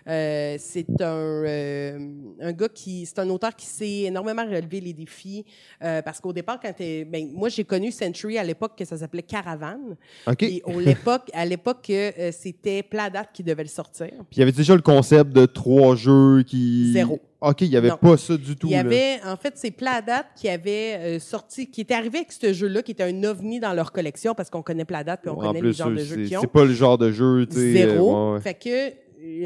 Euh, 0.08 0.56
c'est 0.58 1.00
un, 1.00 1.44
euh, 1.44 1.98
un 2.40 2.52
gars 2.52 2.68
qui, 2.68 3.06
c'est 3.06 3.20
un 3.20 3.28
auteur 3.30 3.54
qui 3.54 3.66
sait 3.66 4.00
énormément 4.06 4.44
relever 4.44 4.80
les 4.80 4.92
défis, 4.92 5.44
parce 5.78 6.20
qu'au 6.20 6.32
départ, 6.32 6.58
quand 6.60 6.72
t'es- 6.72 7.04
ben, 7.04 7.30
moi 7.32 7.48
j'ai 7.48 7.62
connu 7.62 7.92
Century 7.92 8.38
à 8.38 8.44
l'époque 8.44 8.76
que 8.76 8.84
ça 8.84 8.96
s'appelait 8.98 9.22
Caravane, 9.22 9.96
OK. 10.26 10.42
et 10.42 10.62
au 10.64 10.80
l'époque, 10.80 11.30
à 11.32 11.46
l'époque 11.46 11.92
c'était 12.32 12.82
Pladat 12.82 13.26
qui 13.32 13.44
devait 13.44 13.62
le 13.62 13.68
sortir. 13.68 14.08
Puis 14.08 14.38
il 14.38 14.38
y 14.40 14.42
avait 14.42 14.50
déjà 14.50 14.74
le 14.74 14.82
concept 14.82 15.30
de 15.30 15.46
trois 15.46 15.94
jeux 15.94 16.42
qui. 16.42 16.92
Zéro. 16.92 17.19
OK, 17.40 17.62
il 17.62 17.70
n'y 17.70 17.76
avait 17.76 17.88
Non. 17.88 17.96
pas 17.96 18.16
ça 18.18 18.36
du 18.36 18.54
tout. 18.54 18.66
Il 18.66 18.72
y 18.72 18.74
là. 18.74 18.80
avait, 18.80 19.18
en 19.24 19.36
fait, 19.36 19.54
c'est 19.56 19.70
Pladat 19.70 20.24
qui 20.36 20.46
avait 20.48 20.98
euh, 21.00 21.18
sorti, 21.18 21.70
qui 21.70 21.80
était 21.80 21.94
arrivé 21.94 22.18
avec 22.18 22.32
ce 22.32 22.52
jeu-là, 22.52 22.82
qui 22.82 22.92
était 22.92 23.02
un 23.04 23.24
ovni 23.24 23.60
dans 23.60 23.72
leur 23.72 23.92
collection, 23.92 24.34
parce 24.34 24.50
qu'on 24.50 24.60
connaît 24.62 24.84
Pladat, 24.84 25.16
puis 25.16 25.30
on 25.30 25.34
En 25.38 25.46
connaît 25.48 25.60
plus, 25.60 25.68
les 25.68 25.72
genres 25.72 25.90
de 25.90 25.96
c'est- 25.98 26.04
jeux 26.04 26.16
qu'ils 26.16 26.28
C'est 26.28 26.36
ont. 26.36 26.42
pas 26.42 26.64
le 26.66 26.72
genre 26.74 26.98
de 26.98 27.10
jeu, 27.10 27.46
tu 27.46 27.56
sais. 27.56 27.72
Zéro. 27.72 28.10
euh, 28.14 28.28
ouais, 28.28 28.34
ouais. 28.34 28.40
Fait 28.42 28.54
que, 28.54 28.92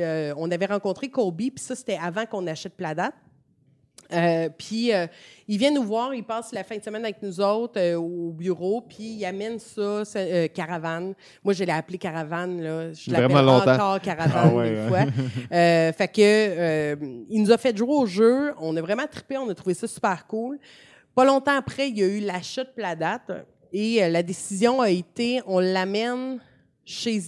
euh, 0.03 0.35
on 0.37 0.51
avait 0.51 0.67
rencontré 0.67 1.09
Kobe, 1.09 1.37
puis 1.37 1.53
ça, 1.59 1.77
c'était 1.77 1.99
avant 2.03 2.27
qu'on 2.27 2.47
achète 2.49 2.75
Pladat. 2.75 3.13
Euh, 4.15 4.49
puis 4.57 4.93
euh, 4.93 5.07
il 5.47 5.59
vient 5.59 5.71
nous 5.71 5.83
voir, 5.83 6.15
il 6.15 6.25
passe 6.25 6.53
la 6.53 6.65
fin 6.65 6.77
de 6.77 6.83
semaine 6.83 7.05
avec 7.05 7.23
nous 7.23 7.41
autres 7.41 7.79
euh, 7.79 7.97
au 7.97 8.31
bureau, 8.31 8.81
puis 8.81 9.17
il 9.19 9.25
amène 9.25 9.59
ça, 9.59 10.05
ça, 10.05 10.19
euh, 10.21 10.49
caravane. 10.49 11.15
Moi, 11.43 11.53
je 11.53 11.65
l'ai 11.65 11.73
appelé 11.73 11.99
caravane 11.99 12.63
là, 12.63 12.93
je 12.93 13.11
l'appelle 13.11 13.49
encore 13.49 14.01
caravane 14.01 14.33
Ah 14.35 14.55
ouais, 14.55 14.71
des 14.71 14.89
fois. 14.89 15.05
Fait 15.93 16.09
que 16.09 16.21
euh, 16.21 16.97
il 17.29 17.43
nous 17.43 17.51
a 17.51 17.59
fait 17.59 17.77
jouer 17.77 17.95
au 17.95 18.07
jeu, 18.07 18.55
on 18.61 18.77
a 18.77 18.81
vraiment 18.81 19.07
trippé, 19.07 19.37
on 19.37 19.49
a 19.49 19.55
trouvé 19.55 19.75
ça 19.75 19.87
super 19.87 20.27
cool. 20.27 20.59
Pas 21.15 21.25
longtemps 21.25 21.57
après, 21.57 21.89
il 21.89 21.99
y 21.99 22.03
a 22.03 22.07
eu 22.07 22.21
l'achat 22.21 22.65
de 22.65 22.71
Pladat 22.71 23.21
et 23.73 24.09
la 24.09 24.23
décision 24.23 24.81
a 24.81 24.91
été 24.91 25.41
on 25.47 25.59
l'amène 25.59 26.41
chez. 26.85 27.21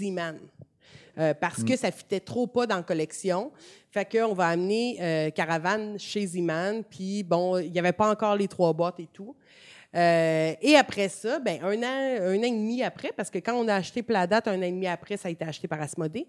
Euh, 1.18 1.32
parce 1.32 1.64
que 1.64 1.76
ça 1.76 1.90
fitait 1.90 2.20
trop 2.20 2.46
pas 2.46 2.66
dans 2.66 2.76
la 2.76 2.82
collection. 2.82 3.50
Fait 3.96 4.18
qu'on 4.18 4.34
va 4.34 4.48
amener 4.48 4.98
euh, 5.00 5.30
Caravane 5.30 5.98
chez 5.98 6.26
Z-Man, 6.26 6.84
puis 6.84 7.22
bon, 7.22 7.56
il 7.56 7.72
n'y 7.72 7.78
avait 7.78 7.94
pas 7.94 8.10
encore 8.10 8.36
les 8.36 8.46
trois 8.46 8.74
boîtes 8.74 9.00
et 9.00 9.08
tout. 9.10 9.34
Euh, 9.94 10.52
et 10.60 10.76
après 10.76 11.08
ça, 11.08 11.38
ben, 11.38 11.58
un, 11.62 11.82
an, 11.82 12.20
un 12.20 12.38
an 12.38 12.42
et 12.42 12.50
demi 12.50 12.82
après, 12.82 13.10
parce 13.16 13.30
que 13.30 13.38
quand 13.38 13.54
on 13.54 13.66
a 13.68 13.74
acheté 13.76 14.02
Pladat, 14.02 14.42
un 14.44 14.58
an 14.58 14.62
et 14.64 14.70
demi 14.70 14.86
après, 14.86 15.16
ça 15.16 15.28
a 15.28 15.30
été 15.30 15.46
acheté 15.46 15.66
par 15.66 15.80
Asmodée. 15.80 16.26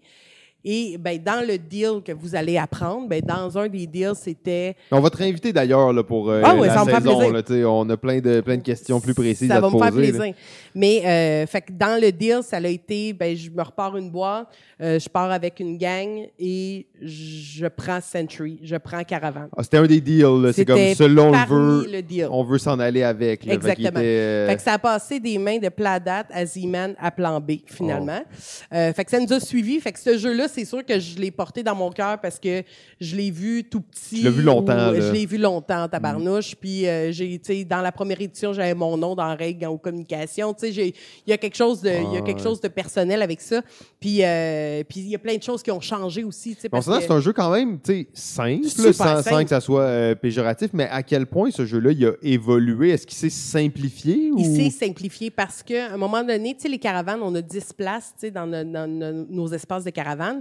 Et 0.70 0.98
ben, 0.98 1.18
dans 1.24 1.48
le 1.48 1.58
deal 1.58 2.02
que 2.04 2.12
vous 2.12 2.36
allez 2.36 2.58
apprendre, 2.58 3.08
ben, 3.08 3.22
dans 3.22 3.58
un 3.58 3.70
des 3.70 3.88
deals, 3.88 4.16
c'était 4.16 4.76
On 4.92 5.00
va 5.00 5.10
te 5.10 5.16
réinviter 5.16 5.54
d'ailleurs 5.54 5.94
là, 5.94 6.04
pour 6.04 6.30
euh, 6.30 6.42
Ah 6.44 6.56
ouais, 6.56 6.68
la 6.68 6.74
ça 6.74 6.84
saison. 6.84 7.32
Là, 7.32 7.42
on 7.70 7.90
a 7.90 7.96
plein 7.96 8.20
de, 8.20 8.42
plein 8.42 8.58
de 8.58 8.62
questions 8.64 9.00
plus 9.00 9.14
précises 9.14 9.48
ça 9.48 9.56
à 9.56 9.60
va 9.62 9.70
te 9.70 9.74
me 9.74 9.80
faire 9.80 9.92
là. 9.92 9.98
plaisir. 9.98 10.34
Mais 10.76 11.06
euh, 11.06 11.48
fait 11.48 11.62
que 11.62 11.72
dans 11.72 11.98
le 12.02 12.12
deal, 12.12 12.40
ça 12.44 12.58
a 12.58 12.68
été, 12.68 13.14
ben, 13.14 13.34
je 13.34 13.50
me 13.50 13.62
repars 13.62 13.96
une 13.96 14.12
boîte, 14.12 14.50
euh, 14.82 15.00
je 15.00 15.08
pars 15.08 15.32
avec 15.32 15.62
une 15.62 15.78
gang 15.78 16.28
et 16.38 16.86
je 17.02 17.66
prends 17.68 18.02
Century, 18.02 18.60
je 18.62 18.76
prends 18.76 19.04
Caravane. 19.06 19.48
Ah, 19.56 19.64
C'était 19.64 19.78
un 19.78 19.88
des 19.88 20.02
deals. 20.02 20.52
C'est 20.54 20.66
comme 20.66 20.94
selon 20.96 21.32
le 21.32 21.48
veut, 21.48 21.88
le 21.92 22.02
deal. 22.02 22.28
on 22.30 22.44
veut 22.44 22.58
s'en 22.58 22.78
aller 22.80 23.04
avec. 23.04 23.46
là. 23.46 23.52
Fait 23.52 23.56
Exactement. 23.56 23.90
était, 23.90 24.00
euh, 24.00 24.48
Fait 24.50 24.56
que 24.58 24.62
ça 24.62 24.74
a 24.74 24.80
passé 24.80 25.20
des 25.22 25.38
mains 25.38 25.60
de 25.60 25.70
Pladat 25.70 26.26
à 26.30 26.46
Z-Man 26.46 26.96
à 27.00 27.10
plan 27.10 27.40
B, 27.40 27.54
finalement. 27.66 28.20
Oh. 28.24 28.76
Euh, 28.76 28.94
fait 28.94 29.06
que 29.06 29.12
ça 29.12 29.20
nous 29.20 29.32
a 29.32 29.40
suivis. 29.40 29.80
Fait 29.80 29.92
que 29.94 30.00
ce 30.00 30.18
jeu-là, 30.18 30.48
c'est 30.58 30.66
sûr 30.66 30.84
que 30.86 31.00
je 31.00 31.18
l'ai 31.18 31.32
porté 31.32 31.62
dans 31.64 31.76
mon 31.76 31.92
cœur 31.92 32.20
parce 32.20 32.40
que 32.40 32.64
je 33.00 33.16
l'ai 33.16 33.30
vu 33.32 33.64
tout 33.64 33.82
petit. 33.82 34.20
Tu 34.20 34.24
l'as 34.24 34.32
vu 34.32 34.42
longtemps, 34.42 34.92
ou-. 34.92 34.96
Je 35.02 35.12
l'ai 35.12 35.26
vu 35.26 35.38
longtemps, 35.38 35.88
tabarnouche. 35.88 36.56
Puis, 36.56 36.88
euh, 36.88 37.12
j'ai, 37.12 37.38
tu 37.40 37.54
sais, 37.54 37.64
dans 37.66 37.82
la 37.82 37.92
première 37.92 38.20
édition, 38.20 38.54
j'avais 38.54 38.74
mon 38.74 38.98
nom 38.98 39.14
dans 39.16 39.36
règle 39.36 39.66
en 39.68 39.78
communication. 39.78 40.54
Tu 40.54 40.62
sais, 40.68 40.72
j'ai- 40.72 40.94
il 41.26 41.30
y 41.30 41.34
a 41.34 41.38
quelque 41.38 41.56
chose 41.56 41.82
de, 41.82 41.90
il 41.90 42.14
y 42.14 42.18
a 42.18 42.20
Ah, 42.20 42.22
quelque 42.22 42.38
ouais. 42.38 42.44
chose 42.44 42.60
de 42.62 42.68
personnel 42.68 43.22
avec 43.22 43.42
ça. 43.42 43.62
Puis, 44.00 44.24
euh, 44.24 44.84
puis 44.88 45.02
il 45.02 45.10
y 45.10 45.16
a 45.16 45.20
plein 45.20 45.36
de 45.38 45.44
choses 45.44 45.62
qui 45.62 45.72
ont 45.72 45.82
changé 45.82 46.24
aussi, 46.24 46.56
tu 46.56 46.62
sais, 46.62 46.70
c'est 46.72 47.12
un 47.12 47.20
jeu 47.20 47.34
quand 47.34 47.52
même 47.52 47.80
tu 47.80 47.92
sais, 47.94 48.08
simple, 48.14 48.68
sans, 48.68 48.94
sans 48.94 49.22
simple. 49.24 49.44
que 49.44 49.50
ça 49.50 49.62
soit 49.62 49.82
euh, 49.84 50.16
péjoratif, 50.16 50.70
mais 50.74 50.88
à 50.90 51.04
quel 51.04 51.26
point 51.28 51.52
ce 51.52 51.66
jeu-là 51.66 51.92
il 51.92 52.06
a 52.06 52.12
évolué? 52.22 52.90
Est-ce 52.92 53.06
qu'il 53.06 53.18
s'est 53.18 53.30
simplifié? 53.30 54.32
Ou... 54.32 54.40
Il 54.40 54.46
s'est 54.56 54.86
simplifié 54.86 55.30
parce 55.30 55.62
qu'à 55.64 55.94
un 55.94 55.98
moment 55.98 56.24
donné, 56.24 56.56
tu 56.56 56.62
sais, 56.64 56.70
les 56.70 56.80
caravanes, 56.80 57.20
on 57.22 57.34
a 57.36 57.42
10 57.42 57.74
places 57.74 58.14
tu 58.20 58.22
sais, 58.28 58.32
dans, 58.32 58.46
no- 58.48 58.64
dans 58.64 58.88
no- 58.90 59.26
nos 59.30 59.48
espaces 59.54 59.84
de 59.84 59.90
caravane. 59.90 60.37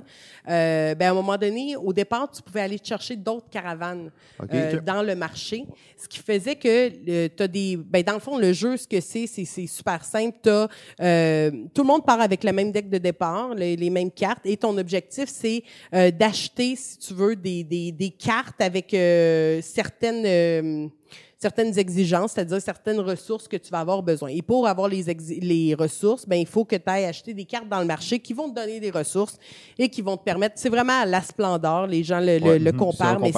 Euh, 0.49 0.95
ben, 0.95 1.09
à 1.09 1.11
un 1.11 1.15
moment 1.15 1.37
donné, 1.37 1.77
au 1.77 1.93
départ, 1.93 2.31
tu 2.31 2.43
pouvais 2.43 2.63
aller 2.63 2.79
chercher 2.83 3.17
d'autres 3.17 3.49
caravanes 3.51 4.11
euh, 4.53 4.81
dans 4.81 5.03
le 5.03 5.15
marché, 5.15 5.67
ce 5.97 6.09
qui 6.09 6.19
faisait 6.19 6.57
que 6.57 7.29
tu 7.29 7.43
as 7.43 7.49
des... 7.49 7.77
Ben, 7.77 8.03
dans 8.03 8.15
le 8.15 8.21
fond, 8.21 8.39
le 8.39 8.53
jeu, 8.53 8.77
ce 8.77 8.87
que 8.87 9.01
c'est, 9.01 9.27
c'est 9.27 9.67
super 9.67 10.05
simple. 10.05 10.39
T'as, 10.43 10.69
euh, 11.01 11.51
tout 11.75 11.83
le 11.83 11.89
monde 11.89 12.05
part 12.05 12.21
avec 12.21 12.45
le 12.45 12.53
même 12.53 12.73
deck 12.73 12.89
de 12.89 12.99
départ, 12.99 13.55
les, 13.55 13.77
les 13.77 13.91
mêmes 13.91 14.11
cartes, 14.11 14.45
et 14.45 14.57
ton 14.57 14.77
objectif, 14.79 15.29
c'est 15.29 15.63
euh, 15.95 16.11
d'acheter, 16.11 16.77
si 16.77 16.99
tu 16.99 17.15
veux, 17.15 17.37
des, 17.37 17.65
des, 17.65 17.93
des 17.93 18.11
cartes 18.11 18.61
avec 18.61 18.93
euh, 18.95 19.61
certaines 19.63 20.91
certaines 21.39 21.79
exigences, 21.79 22.33
c'est-à-dire 22.33 22.61
certaines 22.61 23.01
ressources 23.01 23.47
que 23.47 23.57
tu 23.57 23.71
vas 23.71 23.81
avoir 23.81 24.03
besoin. 24.03 24.31
Et 24.31 24.43
pour 24.43 24.67
avoir 24.67 24.89
les, 24.89 25.05
les 25.41 25.75
ressources, 25.75 26.27
ben 26.27 26.37
il 26.37 26.47
faut 26.47 26.65
que 26.65 26.77
tu 26.77 26.83
ailles 26.87 27.05
acheter 27.05 27.35
des 27.35 27.45
cartes 27.45 27.69
dans 27.69 27.81
le 27.81 27.87
marché 27.87 28.19
qui 28.19 28.33
vont 28.33 28.49
te 28.49 28.55
donner 28.55 28.81
des 28.81 28.91
ressources 28.91 29.39
et 29.79 29.89
qui 29.89 30.01
vont 30.03 30.17
te 30.17 30.25
permettre. 30.25 30.55
C'est 30.57 30.71
vraiment 30.71 31.01
à 31.01 31.05
la 31.05 31.21
splendeur. 31.21 31.87
Les 31.87 32.03
gens 32.03 32.21
le, 32.21 32.39
le, 32.39 32.73
mhm. 32.73 32.73
comparent, 32.79 33.21
mais 33.21 33.33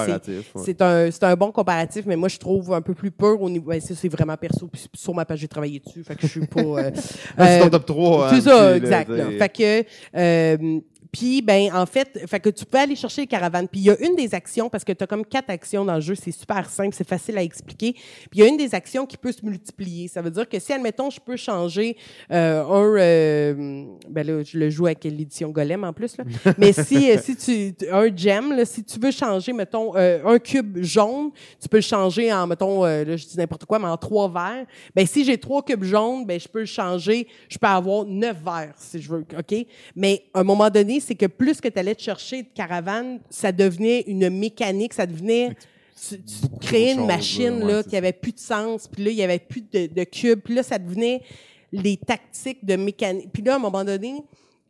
c'est 0.64 0.82
un, 0.82 1.10
un 1.22 1.36
bon 1.36 1.50
comparatif. 1.50 2.04
Mais 2.06 2.16
moi, 2.16 2.28
je 2.28 2.38
trouve 2.38 2.72
un 2.72 2.82
peu 2.82 2.94
plus 2.94 3.10
peur 3.10 3.40
au 3.40 3.50
niveau. 3.50 3.70
Ben, 3.70 3.80
c'est 3.80 4.08
vraiment 4.08 4.36
perso. 4.36 4.70
Sur 4.94 5.14
ma 5.14 5.24
page, 5.24 5.40
j'ai 5.40 5.48
travaillé 5.48 5.80
dessus. 5.80 6.04
Fait 6.04 6.14
que 6.14 6.22
je 6.22 6.26
suis 6.26 6.46
pas. 6.46 6.58
Euh, 6.78 6.90
c'est 6.94 7.60
ton 7.60 7.66
euh, 7.66 7.70
top 7.70 7.86
3. 7.86 8.30
C'est 8.30 8.36
hein, 8.36 8.40
ça, 8.40 8.76
exact. 8.76 9.10
fait 9.38 9.48
que 9.48 9.84
euh, 10.16 10.80
puis, 11.12 11.42
ben, 11.42 11.70
en 11.74 11.86
fait, 11.86 12.26
fait 12.26 12.40
que 12.40 12.50
tu 12.50 12.64
peux 12.64 12.78
aller 12.78 12.96
chercher 12.96 13.22
les 13.22 13.26
caravanes. 13.26 13.68
Puis, 13.68 13.80
il 13.80 13.84
y 13.84 13.90
a 13.90 13.98
une 14.00 14.14
des 14.14 14.34
actions, 14.34 14.68
parce 14.68 14.84
que 14.84 14.92
tu 14.92 15.04
as 15.04 15.06
comme 15.06 15.24
quatre 15.24 15.50
actions 15.50 15.84
dans 15.84 15.94
le 15.94 16.00
jeu, 16.00 16.14
c'est 16.14 16.32
super 16.32 16.68
simple, 16.68 16.94
c'est 16.94 17.08
facile 17.08 17.38
à 17.38 17.42
expliquer. 17.42 17.92
Puis, 17.92 18.30
il 18.34 18.40
y 18.40 18.42
a 18.42 18.46
une 18.46 18.56
des 18.56 18.74
actions 18.74 19.06
qui 19.06 19.16
peut 19.16 19.32
se 19.32 19.44
multiplier. 19.44 20.08
Ça 20.08 20.20
veut 20.20 20.30
dire 20.30 20.48
que 20.48 20.58
si, 20.58 20.72
admettons, 20.72 21.10
je 21.10 21.20
peux 21.20 21.36
changer 21.36 21.96
euh, 22.30 22.64
un... 22.64 22.98
Euh, 22.98 23.84
ben 24.08 24.26
là, 24.26 24.42
je 24.42 24.58
le 24.58 24.70
joue 24.70 24.86
avec 24.86 25.04
l'édition 25.04 25.50
Golem 25.50 25.84
en 25.84 25.92
plus, 25.92 26.16
là. 26.18 26.24
Mais 26.58 26.72
si, 26.72 27.10
euh, 27.10 27.18
si 27.22 27.36
tu... 27.36 27.74
Un 27.90 28.14
gem, 28.14 28.54
là, 28.54 28.64
si 28.64 28.84
tu 28.84 28.98
veux 28.98 29.10
changer, 29.10 29.52
mettons, 29.52 29.96
euh, 29.96 30.20
un 30.24 30.38
cube 30.38 30.78
jaune, 30.82 31.30
tu 31.60 31.68
peux 31.68 31.78
le 31.78 31.82
changer 31.82 32.32
en, 32.32 32.46
mettons, 32.46 32.84
euh, 32.84 33.04
là, 33.04 33.16
je 33.16 33.26
dis 33.26 33.38
n'importe 33.38 33.64
quoi, 33.64 33.78
mais 33.78 33.86
en 33.86 33.96
trois 33.96 34.28
verts. 34.28 34.66
Ben, 34.94 35.06
si 35.06 35.24
j'ai 35.24 35.38
trois 35.38 35.62
cubes 35.62 35.84
jaunes, 35.84 36.26
ben, 36.26 36.38
je 36.38 36.48
peux 36.48 36.60
le 36.60 36.66
changer. 36.66 37.26
Je 37.48 37.58
peux 37.58 37.66
avoir 37.66 38.04
neuf 38.04 38.36
verts, 38.44 38.74
si 38.76 39.00
je 39.00 39.08
veux, 39.08 39.24
OK? 39.38 39.66
Mais, 39.96 40.24
à 40.34 40.40
un 40.40 40.44
moment 40.44 40.70
donné, 40.70 40.97
c'est 41.00 41.14
que 41.14 41.26
plus 41.26 41.60
que 41.60 41.68
tu 41.68 41.78
allais 41.78 41.94
te 41.94 42.02
chercher 42.02 42.42
de 42.42 42.48
caravane, 42.54 43.20
ça 43.30 43.52
devenait 43.52 44.00
une 44.06 44.30
mécanique, 44.30 44.94
ça 44.94 45.06
devenait 45.06 45.56
tu, 46.08 46.16
créais 46.60 46.92
une 46.92 47.06
machine 47.06 47.60
là, 47.66 47.82
qui 47.82 47.96
avait 47.96 48.12
plus 48.12 48.32
de 48.32 48.38
sens, 48.38 48.88
puis 48.88 49.04
là 49.04 49.10
il 49.10 49.16
y 49.16 49.22
avait 49.22 49.38
plus 49.38 49.62
de, 49.62 50.04
cubes, 50.04 50.40
puis 50.40 50.54
là 50.54 50.62
ça 50.62 50.78
devenait 50.78 51.22
les 51.72 51.96
tactiques 51.96 52.64
de 52.64 52.76
mécanique. 52.76 53.30
Puis 53.32 53.42
là 53.42 53.54
à 53.54 53.56
un 53.56 53.60
moment 53.60 53.84
donné, 53.84 54.22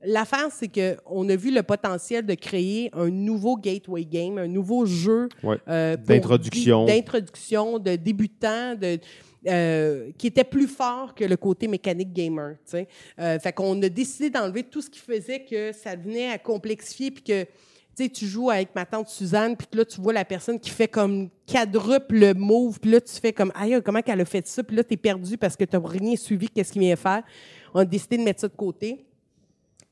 l'affaire 0.03 0.49
c'est 0.51 0.69
que 0.69 0.97
on 1.07 1.29
a 1.29 1.37
vu 1.37 1.53
le 1.53 1.63
potentiel 1.63 2.25
de 2.25 2.35
créer 2.35 2.91
un 2.95 3.11
nouveau 3.11 3.57
gateway 3.57 4.05
game, 4.05 4.39
un 4.39 4.49
nouveau 4.49 4.87
jeu 4.87 5.29
euh, 5.69 5.97
d'introduction, 5.97 6.87
d'introduction 6.87 7.79
de 7.79 7.97
débutants, 7.97 8.75
de 8.75 8.99
euh, 9.47 10.11
qui 10.19 10.27
était 10.27 10.43
plus 10.43 10.67
fort 10.67 11.15
que 11.15 11.25
le 11.25 11.37
côté 11.37 11.69
mécanique 11.69 12.13
gamer. 12.13 12.57
Euh, 12.75 13.39
fait 13.39 13.53
qu'on 13.53 13.81
a 13.83 13.89
décidé 13.89 14.31
d'enlever 14.31 14.65
tout 14.65 14.83
ce 14.83 14.91
qui 14.91 14.99
faisait 14.99 15.45
que 15.45 15.71
ça 15.73 15.95
venait 15.95 16.31
à 16.31 16.39
complexifier, 16.39 17.13
puis 17.13 17.23
que 17.23 17.47
tu 18.07 18.27
joues 18.27 18.51
avec 18.51 18.75
ma 18.75 18.85
tante 18.85 19.09
Suzanne, 19.09 19.57
puis 19.57 19.67
là, 19.73 19.85
tu 19.85 20.01
vois 20.01 20.13
la 20.13 20.25
personne 20.25 20.59
qui 20.59 20.71
fait 20.71 20.89
comme 20.89 21.31
quadruple 21.51 22.35
move, 22.35 22.81
puis 22.81 22.91
là, 22.91 23.01
tu 23.01 23.15
fais 23.15 23.33
comme, 23.33 23.53
aïe, 23.55 23.81
comment 23.85 24.03
qu'elle 24.03 24.21
a 24.21 24.25
fait 24.25 24.47
ça, 24.47 24.63
puis 24.65 24.77
là, 24.77 24.83
tu 24.83 24.95
es 24.95 24.97
perdu 24.97 25.37
parce 25.39 25.57
que 25.57 25.65
tu 25.65 25.77
n'as 25.77 25.89
rien 25.89 26.17
suivi, 26.17 26.49
qu'est-ce 26.49 26.73
qu'il 26.73 26.83
vient 26.83 26.97
faire. 26.97 27.23
On 27.75 27.81
a 27.81 27.85
décidé 27.85 28.17
de 28.19 28.23
mettre 28.23 28.41
ça 28.41 28.49
de 28.49 28.57
côté. 28.57 29.05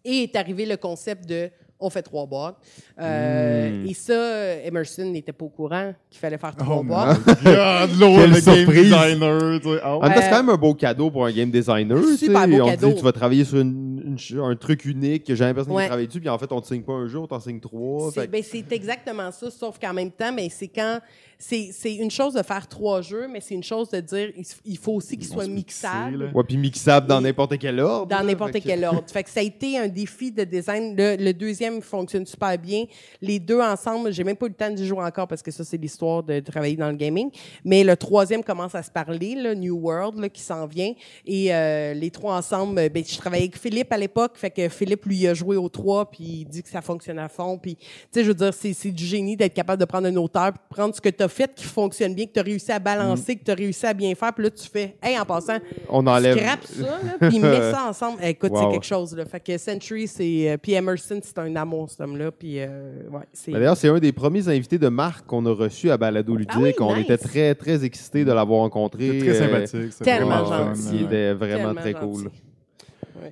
Et 0.05 0.25
est 0.25 0.37
arrivé 0.37 0.67
le 0.67 0.77
concept 0.77 1.29
de 1.29 1.51
on 1.79 1.91
fait 1.91 2.03
trois 2.03 2.27
boîtes. 2.27 2.57
Euh, 3.01 3.71
hmm. 3.71 3.87
Et 3.87 3.95
ça, 3.95 4.57
Emerson 4.65 5.05
n'était 5.05 5.33
pas 5.33 5.45
au 5.45 5.51
courant 5.51 5.93
qu'il 6.11 6.21
fallait 6.21 6.39
faire 6.39 6.57
trois 6.57 6.79
oh 6.79 6.85
boîtes. 6.85 7.19
God, 7.27 7.91
le 7.99 8.53
game 8.53 8.73
designer. 8.73 9.61
Tu 9.61 9.69
ah, 9.83 10.11
c'est 10.15 10.31
quand 10.31 10.43
même 10.43 10.51
un 10.51 10.57
beau 10.57 10.75
cadeau 10.75 11.11
pour 11.11 11.27
un 11.27 11.33
game 11.33 11.51
designer. 11.51 12.03
Super 12.17 12.49
beau 12.49 12.63
on 12.63 12.67
cadeau. 12.67 12.89
Dit, 12.89 12.95
tu 12.97 13.05
vas 13.05 13.13
travailler 13.13 13.45
sur 13.45 14.45
un 14.45 14.57
truc 14.57 14.85
unique 14.85 15.25
que 15.25 15.35
jamais 15.35 15.55
personne 15.55 15.77
qui 15.77 15.87
travaille 15.87 16.07
dessus, 16.07 16.21
puis 16.21 16.29
en 16.29 16.39
fait, 16.39 16.51
on 16.51 16.57
ne 16.57 16.61
te 16.61 16.67
signe 16.67 16.83
pas 16.83 16.95
un 16.95 17.07
jour, 17.07 17.25
on 17.25 17.27
t'en 17.27 17.41
signe 17.41 17.61
trois. 17.61 18.11
C'est 18.13 18.31
ben, 18.31 18.43
exactement 18.71 19.31
ça, 19.31 19.51
sauf 19.51 19.79
qu'en 19.79 19.93
même 19.93 20.11
temps, 20.11 20.33
ben, 20.33 20.49
c'est 20.51 20.69
quand 20.69 21.01
c'est 21.39 21.95
une 21.95 22.11
chose 22.11 22.35
de 22.35 22.43
faire 22.43 22.67
trois 22.67 23.03
jeux, 23.03 23.29
mais 23.29 23.41
c'est 23.41 23.55
une 23.55 23.63
chose 23.63 23.91
de 23.91 24.01
dire 24.01 24.33
il 24.65 24.79
faut 24.79 24.93
aussi 24.93 25.19
qu'ils 25.19 25.29
soient 25.29 25.47
mixables. 25.47 26.31
Ouais, 26.35 26.45
puis 26.45 26.57
mixables 26.57 27.07
dans 27.07 27.21
n'importe 27.21 27.59
quel 27.59 27.79
ordre. 27.81 28.07
Dans 28.07 28.25
n'importe 28.25 28.59
quel 28.65 28.85
ordre. 28.85 29.05
Fait 29.07 29.23
que 29.23 29.31
ça 29.31 29.41
a 29.41 29.43
été 29.43 29.79
un 29.79 29.89
défi 29.89 30.33
de 30.33 30.45
design. 30.45 30.95
Le, 30.97 31.33
deuxième 31.33 31.83
fonctionne 31.83 32.25
super 32.25 32.57
bien. 32.57 32.85
Les 33.21 33.39
deux 33.39 33.61
ensemble, 33.61 34.13
j'ai 34.13 34.25
même 34.25 34.37
pas 34.37 34.47
eu 34.47 34.51
le 34.51 34.55
temps 34.55 34.71
de 34.71 34.83
jouer 34.83 35.05
encore 35.05 35.29
parce 35.29 35.43
que 35.43 35.51
ça, 35.51 35.65
c'est 35.65 35.77
l'histoire 35.77 36.23
de 36.23 36.41
travailler 36.41 36.77
dans 36.77 36.89
le 36.89 36.97
gaming. 36.97 37.31
Mais 37.65 37.85
le 37.85 37.97
troisième 37.97 38.43
commence 38.43 38.75
à 38.75 38.83
se 38.83 38.91
parler, 38.91 39.35
le 39.35 39.55
New 39.55 39.77
World, 39.77 40.19
là, 40.19 40.29
qui 40.31 40.41
s'en 40.41 40.67
vient. 40.67 40.93
Et 41.27 41.55
euh, 41.55 41.93
les 41.93 42.11
trois 42.11 42.37
ensemble, 42.37 42.75
ben, 42.89 43.05
je 43.07 43.19
travaillais 43.19 43.45
avec 43.45 43.59
Philippe 43.59 43.93
à 43.93 43.99
l'époque, 43.99 44.33
fait 44.37 44.51
que 44.51 44.69
Philippe, 44.69 45.05
lui, 45.05 45.27
a 45.27 45.35
joué 45.35 45.57
aux 45.57 45.69
trois, 45.69 46.11
puis 46.11 46.25
il 46.25 46.45
dit 46.47 46.63
que 46.63 46.69
ça 46.69 46.81
fonctionne 46.81 47.19
à 47.19 47.29
fond. 47.29 47.59
Puis, 47.59 47.77
tu 47.77 47.87
sais, 48.11 48.23
je 48.23 48.29
veux 48.29 48.35
dire, 48.35 48.55
c'est 48.55 48.91
du 48.91 49.05
génie 49.05 49.37
d'être 49.37 49.55
capable 49.55 49.81
de 49.81 49.85
prendre 49.85 50.07
un 50.09 50.17
auteur, 50.17 50.53
prendre 50.71 50.95
ce 50.95 51.01
que 51.01 51.09
tu 51.09 51.26
fait 51.29 51.53
qui 51.55 51.65
fonctionne 51.65 52.15
bien, 52.15 52.27
que 52.27 52.33
tu 52.33 52.41
as 52.41 52.43
réussi 52.43 52.73
à 52.73 52.79
balancer, 52.79 53.35
mm. 53.35 53.39
que 53.39 53.45
tu 53.45 53.51
as 53.51 53.55
réussi 53.55 53.87
à 53.87 53.95
bien 53.95 54.15
faire, 54.15 54.33
puis 54.33 54.45
là, 54.45 54.51
tu 54.51 54.69
fais, 54.69 54.97
hey, 55.03 55.19
en 55.19 55.25
passant, 55.25 55.59
on 55.89 56.07
enlève. 56.07 56.37
Scrape 56.37 56.65
ça, 56.65 57.29
puis 57.29 57.39
mets 57.39 57.73
ça 57.73 57.87
ensemble. 57.89 58.23
écoute, 58.25 58.53
c'est 58.55 58.71
quelque 58.71 58.87
chose, 58.87 59.17
là. 59.17 59.25
Fait 59.25 59.41
que 59.41 59.59
Century, 59.59 60.07
c'est. 60.07 60.51
Euh, 60.51 60.57
puis 60.57 60.73
Emerson, 60.73 61.21
c'est 61.23 61.39
un 61.39 61.55
amour, 61.57 61.91
cet 61.91 62.01
homme-là. 62.01 62.31
Puis, 62.31 62.61
euh, 62.61 63.09
ouais, 63.11 63.23
c'est. 63.33 63.53
D'ailleurs, 63.53 63.77
c'est 63.77 63.89
un 63.89 63.99
des 63.99 64.13
premiers 64.13 64.49
invités 64.49 64.79
de 64.79 64.89
marque 64.89 65.27
qu'on 65.27 65.45
a 65.47 65.53
reçu 65.53 65.91
à 65.91 65.97
Balado 65.97 66.35
ah 66.37 66.39
Ludique. 66.39 66.81
on 66.81 66.97
était 66.97 67.19
très, 67.19 67.55
très 67.55 67.85
excités 67.85 68.25
de 68.25 68.33
l'avoir 68.33 68.61
rencontré. 68.61 69.19
Très 69.19 69.29
euh, 69.29 69.67
sympathique. 69.67 69.99
Tellement 70.03 70.45
gentil. 70.45 70.89
Il 70.93 71.03
était 71.03 71.33
vraiment 71.33 71.75
très 71.75 71.95
cool. 71.95 72.31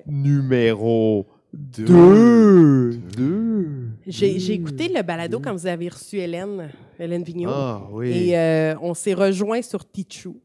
Numéro 0.06 1.26
deux. 1.52 2.90
Deux. 3.16 3.83
J'ai 4.06 4.52
écouté 4.52 4.88
le 4.88 5.02
balado 5.02 5.40
quand 5.40 5.52
vous 5.52 5.66
avez 5.66 5.88
reçu 5.88 6.18
Hélène, 6.18 6.70
Hélène 6.98 7.22
Vigneault. 7.22 7.50
Ah, 7.52 7.82
oui. 7.90 8.10
Et 8.10 8.38
euh, 8.38 8.74
on 8.82 8.94
s'est 8.94 9.14
rejoint 9.14 9.62
sur 9.62 9.90
Tichou. 9.90 10.36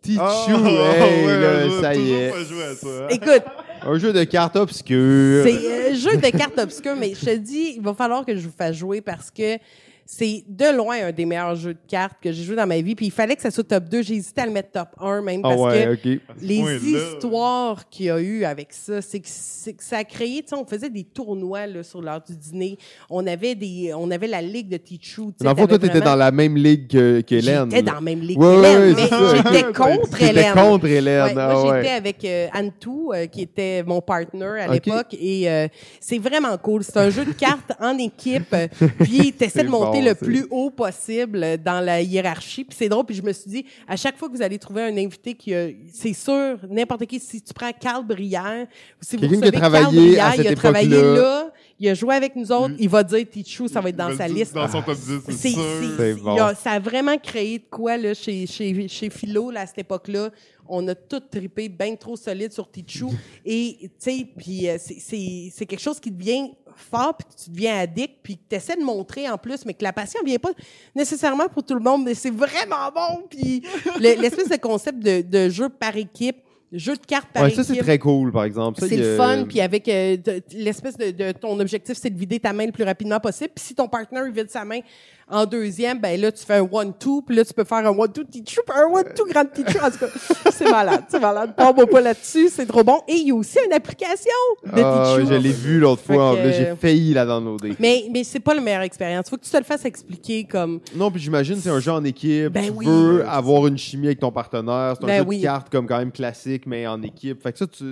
Tichou, 0.00 0.22
oh, 0.22 0.66
hey, 0.66 1.26
là, 1.40 1.80
ça 1.80 1.94
y 1.94 2.10
est. 2.10 2.30
Hein. 2.30 3.06
Écoute. 3.10 3.42
Un 3.84 3.98
jeu 3.98 4.12
de 4.12 4.22
cartes 4.24 4.54
obscures. 4.54 5.42
C'est 5.44 5.90
un 5.90 5.94
jeu 5.94 6.16
de 6.16 6.30
cartes 6.30 6.56
obscures, 6.58 6.94
mais 6.94 7.14
je 7.14 7.24
te 7.24 7.36
dis, 7.36 7.74
il 7.76 7.82
va 7.82 7.92
falloir 7.94 8.24
que 8.24 8.36
je 8.36 8.46
vous 8.46 8.54
fasse 8.56 8.76
jouer 8.76 9.00
parce 9.00 9.28
que 9.28 9.58
c'est 10.04 10.44
de 10.48 10.76
loin 10.76 11.06
un 11.06 11.12
des 11.12 11.24
meilleurs 11.24 11.54
jeux 11.54 11.74
de 11.74 11.80
cartes 11.88 12.16
que 12.20 12.32
j'ai 12.32 12.42
joué 12.42 12.56
dans 12.56 12.66
ma 12.66 12.80
vie. 12.80 12.94
Puis 12.94 13.06
il 13.06 13.12
fallait 13.12 13.36
que 13.36 13.42
ça 13.42 13.50
soit 13.50 13.64
top 13.64 13.84
2. 13.84 14.02
J'ai 14.02 14.14
hésité 14.14 14.42
à 14.42 14.46
le 14.46 14.52
mettre 14.52 14.70
top 14.72 14.88
1 15.00 15.22
même 15.22 15.40
ah 15.44 15.54
parce 15.54 15.74
que 15.74 16.18
les 16.40 16.60
histoires 16.88 17.88
qu'il 17.88 18.06
y 18.06 18.10
a 18.10 18.20
eu 18.20 18.44
avec 18.44 18.68
ça, 18.72 19.00
c'est 19.00 19.20
que, 19.20 19.28
ça 19.28 19.98
a 19.98 20.04
créé, 20.04 20.42
tu 20.42 20.48
sais, 20.48 20.56
on 20.56 20.66
faisait 20.66 20.90
des 20.90 21.04
tournois 21.04 21.66
là, 21.66 21.82
sur 21.82 22.02
l'heure 22.02 22.22
du 22.26 22.36
dîner. 22.36 22.78
On 23.08 23.26
avait 23.26 23.54
des, 23.54 23.92
on 23.94 24.10
avait 24.10 24.26
la 24.26 24.42
ligue 24.42 24.68
de 24.68 24.76
Tichou. 24.76 25.32
Dans 25.40 25.50
le 25.50 25.56
fond, 25.56 25.66
toi, 25.66 25.78
tu 25.78 25.86
étais 25.86 26.00
dans 26.00 26.16
la 26.16 26.30
même 26.30 26.56
ligue 26.56 26.88
qu'Hélène. 27.24 27.70
j'étais 27.70 27.82
dans 27.82 27.94
la 27.94 28.00
même 28.00 28.20
ligue 28.20 28.38
qu'Hélène, 28.38 28.94
mais 28.94 29.36
j'étais 29.36 29.72
contre 29.72 30.22
Hélène. 30.22 30.54
contre 30.54 30.86
Hélène. 30.86 31.34
moi, 31.34 31.42
ah 31.42 31.76
j'étais 31.76 31.94
avec 31.94 32.24
euh, 32.24 32.48
Antou, 32.54 33.12
euh, 33.12 33.26
qui 33.26 33.42
était 33.42 33.82
mon 33.82 34.00
partner 34.00 34.60
à 34.60 34.68
l'époque. 34.68 35.14
Et 35.18 35.50
euh, 35.50 35.68
c'est 36.00 36.18
vraiment 36.18 36.56
cool. 36.58 36.82
C'est 36.82 36.96
un 36.98 37.10
jeu 37.10 37.24
de 37.24 37.32
cartes 37.32 37.72
en 37.80 37.96
équipe. 37.98 38.54
Puis 39.00 39.32
tu 39.32 39.44
essaies 39.44 39.64
de 39.64 39.68
monter 39.68 39.91
le 40.00 40.14
plus 40.14 40.46
haut 40.50 40.70
possible 40.70 41.58
dans 41.62 41.84
la 41.84 42.00
hiérarchie. 42.00 42.64
Puis 42.64 42.76
c'est 42.78 42.88
drôle, 42.88 43.04
puis 43.04 43.16
je 43.16 43.22
me 43.22 43.32
suis 43.32 43.50
dit, 43.50 43.66
à 43.86 43.96
chaque 43.96 44.16
fois 44.16 44.28
que 44.28 44.36
vous 44.36 44.42
allez 44.42 44.58
trouver 44.58 44.82
un 44.82 44.96
invité 44.96 45.34
qui 45.34 45.54
a, 45.54 45.68
c'est 45.92 46.12
sûr, 46.12 46.58
n'importe 46.70 47.06
qui, 47.06 47.20
si 47.20 47.42
tu 47.42 47.52
prends 47.52 47.72
Carl 47.72 48.06
Brière, 48.06 48.66
si 49.00 49.16
vous 49.16 49.28
recevez 49.28 49.50
Carl 49.50 49.72
Brière, 49.72 50.34
il 50.36 50.48
a 50.48 50.54
travaillé 50.54 51.02
là, 51.02 51.50
il 51.78 51.88
a 51.88 51.94
joué 51.94 52.14
avec 52.14 52.36
nous 52.36 52.50
autres, 52.52 52.74
il 52.78 52.88
va 52.88 53.02
dire 53.02 53.26
Tichou, 53.28 53.68
ça 53.68 53.80
va 53.80 53.88
être 53.88 53.96
dans 53.96 54.16
sa 54.16 54.28
liste. 54.28 54.54
Dans 54.54 54.68
son 54.68 54.82
top 54.82 54.96
10, 54.96 55.20
c'est 55.30 55.50
sûr. 55.50 56.22
Bon. 56.22 56.36
ça 56.54 56.72
a 56.72 56.78
vraiment 56.78 57.18
créé 57.18 57.58
de 57.58 57.64
quoi 57.70 57.96
là, 57.96 58.14
chez, 58.14 58.46
chez, 58.46 58.88
chez 58.88 59.10
Philo 59.10 59.50
là, 59.50 59.62
à 59.62 59.66
cette 59.66 59.78
époque-là 59.78 60.30
on 60.68 60.86
a 60.88 60.94
tout 60.94 61.20
tripé 61.20 61.68
bien 61.68 61.94
trop 61.96 62.16
solide 62.16 62.52
sur 62.52 62.70
Tichou. 62.70 63.12
Et, 63.44 63.76
tu 63.80 63.90
sais, 63.98 64.26
puis 64.36 64.68
euh, 64.68 64.78
c'est 64.78 65.66
quelque 65.66 65.80
chose 65.80 66.00
qui 66.00 66.10
devient 66.10 66.52
fort, 66.76 67.16
puis 67.16 67.26
tu 67.44 67.50
deviens 67.50 67.78
addict, 67.78 68.16
puis 68.22 68.38
tu 68.48 68.56
essaies 68.56 68.76
de 68.76 68.84
montrer 68.84 69.28
en 69.28 69.38
plus, 69.38 69.64
mais 69.66 69.74
que 69.74 69.84
la 69.84 69.92
passion 69.92 70.20
vient 70.24 70.38
pas 70.38 70.50
nécessairement 70.94 71.48
pour 71.48 71.62
tout 71.64 71.74
le 71.74 71.80
monde, 71.80 72.04
mais 72.04 72.14
c'est 72.14 72.30
vraiment 72.30 72.90
bon. 72.94 73.24
Puis 73.30 73.62
l'espèce 74.00 74.48
de 74.48 74.56
concept 74.56 74.98
de, 74.98 75.22
de, 75.22 75.48
jeu 75.48 75.68
par 75.68 75.96
équipe, 75.96 76.36
jeu 76.72 76.96
de 76.96 77.06
cartes 77.06 77.28
par 77.32 77.42
Ouais, 77.42 77.50
équipe. 77.50 77.64
ça, 77.64 77.74
c'est 77.74 77.80
très 77.80 77.98
cool, 77.98 78.32
par 78.32 78.44
exemple. 78.44 78.80
C'est 78.86 78.96
le 78.96 79.16
fun, 79.16 79.44
puis 79.48 79.60
avec 79.60 79.88
euh, 79.88 80.16
l'espèce 80.52 80.96
de, 80.96 81.10
de 81.10 81.32
ton 81.32 81.58
objectif, 81.60 81.96
c'est 82.00 82.10
de 82.10 82.18
vider 82.18 82.40
ta 82.40 82.52
main 82.52 82.66
le 82.66 82.72
plus 82.72 82.84
rapidement 82.84 83.20
possible. 83.20 83.50
Puis 83.54 83.64
si 83.64 83.74
ton 83.74 83.88
partenaire 83.88 84.26
il 84.26 84.32
vide 84.32 84.50
sa 84.50 84.64
main 84.64 84.80
en 85.28 85.46
deuxième, 85.46 85.98
ben 86.00 86.20
là 86.20 86.30
tu 86.32 86.44
fais 86.44 86.56
un 86.56 86.68
one 86.70 86.92
two, 86.98 87.22
puis 87.22 87.36
là 87.36 87.44
tu 87.44 87.54
peux 87.54 87.64
faire 87.64 87.78
un 87.78 87.90
one 87.96 88.12
two 88.12 88.24
teacher, 88.24 88.60
un 88.74 88.92
one 88.92 89.04
two 89.14 89.24
grand 89.26 89.44
teacher. 89.46 89.80
En 89.82 89.90
tout 89.90 89.98
cas, 89.98 90.06
c'est 90.52 90.70
malade, 90.70 91.04
c'est 91.08 91.20
malade. 91.20 91.54
Parle-moi 91.56 91.86
pas 91.86 92.00
là-dessus, 92.00 92.48
c'est 92.50 92.66
trop 92.66 92.84
bon. 92.84 93.00
Et 93.08 93.14
il 93.14 93.28
y 93.28 93.30
a 93.30 93.34
aussi 93.34 93.58
une 93.66 93.72
application 93.72 94.30
de 94.64 94.80
Ah, 94.82 95.14
teacher. 95.16 95.26
je 95.28 95.34
l'ai 95.34 95.52
vu 95.52 95.78
l'autre 95.78 96.02
fois. 96.02 96.36
que, 96.36 96.52
J'ai 96.52 96.74
failli 96.76 97.14
la 97.14 97.24
downloader. 97.26 97.74
Mais 97.78 98.04
mais 98.12 98.24
c'est 98.24 98.40
pas 98.40 98.54
la 98.54 98.60
meilleure 98.60 98.82
expérience. 98.82 99.28
Faut 99.30 99.36
que 99.36 99.44
tu 99.44 99.50
te 99.50 99.56
le 99.56 99.64
fasses 99.64 99.84
expliquer 99.84 100.44
comme 100.44 100.80
Non, 100.94 101.10
puis 101.10 101.20
j'imagine 101.20 101.56
c'est 101.56 101.70
un 101.70 101.80
jeu 101.80 101.92
en 101.92 102.04
équipe. 102.04 102.52
Ben 102.52 102.64
tu 102.66 102.70
oui. 102.70 102.86
veux 102.86 103.26
avoir 103.26 103.66
une 103.66 103.78
chimie 103.78 104.06
avec 104.06 104.20
ton 104.20 104.30
partenaire. 104.32 104.94
C'est 104.98 105.04
un 105.04 105.08
Ben 105.08 105.18
jeu 105.22 105.24
oui. 105.28 105.38
de 105.38 105.42
cartes 105.42 105.68
comme 105.70 105.86
quand 105.86 105.98
même 105.98 106.12
classique, 106.12 106.64
mais 106.66 106.86
en 106.86 107.00
équipe. 107.02 107.42
Fait 107.42 107.52
que 107.52 107.58
ça, 107.58 107.66
tu... 107.66 107.84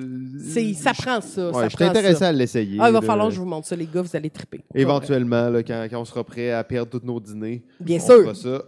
c'est 0.53 0.73
ça 0.75 0.93
prend 0.93 1.21
ça. 1.21 1.49
Ouais, 1.49 1.53
ça 1.55 1.69
je 1.69 1.77
suis 1.77 1.85
intéressé 1.85 2.25
à 2.25 2.33
l'essayer. 2.33 2.79
Ah, 2.81 2.89
il 2.89 2.93
va 2.93 3.01
là. 3.01 3.07
falloir 3.07 3.29
que 3.29 3.35
je 3.35 3.41
vous 3.41 3.47
montre 3.47 3.67
ça, 3.67 3.77
les 3.77 3.87
gars, 3.87 4.03
vous 4.03 4.17
allez 4.17 4.31
triper. 4.31 4.61
Éventuellement, 4.75 5.49
là, 5.49 5.63
quand, 5.63 5.87
quand 5.91 6.01
on 6.01 6.05
sera 6.05 6.25
prêt 6.25 6.51
à 6.53 6.65
perdre 6.65 6.91
tous 6.99 7.07
nos 7.07 7.20
dîners, 7.21 7.63
Bien 7.81 7.99
on 8.03 8.07
sûr. 8.07 8.21
fera 8.23 8.35
ça. 8.35 8.63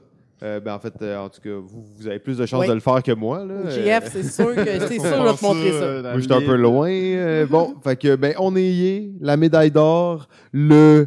Euh, 0.44 0.58
ben, 0.58 0.74
en 0.74 0.80
fait, 0.80 0.94
euh, 1.02 1.18
en 1.18 1.28
tout 1.28 1.40
cas, 1.40 1.50
vous, 1.54 1.84
vous 1.96 2.06
avez 2.08 2.18
plus 2.18 2.36
de 2.38 2.46
chances 2.46 2.62
Oui. 2.62 2.66
de 2.68 2.72
le 2.72 2.80
faire 2.80 3.00
que 3.02 3.12
moi. 3.12 3.44
Là. 3.44 3.70
GF, 3.70 4.10
c'est 4.12 4.24
sûr 4.24 4.54
que 4.56 4.64
c'est 4.64 4.98
sûr, 4.98 5.04
je 5.04 5.22
vais 5.22 5.34
te 5.36 5.44
montrer 5.44 5.70
ça. 5.72 6.02
Moi, 6.02 6.18
j'étais 6.18 6.34
un 6.34 6.40
peu 6.40 6.56
loin. 6.56 6.90
euh, 6.90 7.46
bon, 7.46 7.74
fait 7.84 7.94
que, 7.96 8.16
ben, 8.16 8.34
on 8.40 8.56
est 8.56 9.10
la 9.20 9.36
médaille 9.36 9.70
d'or, 9.70 10.26
le, 10.52 11.06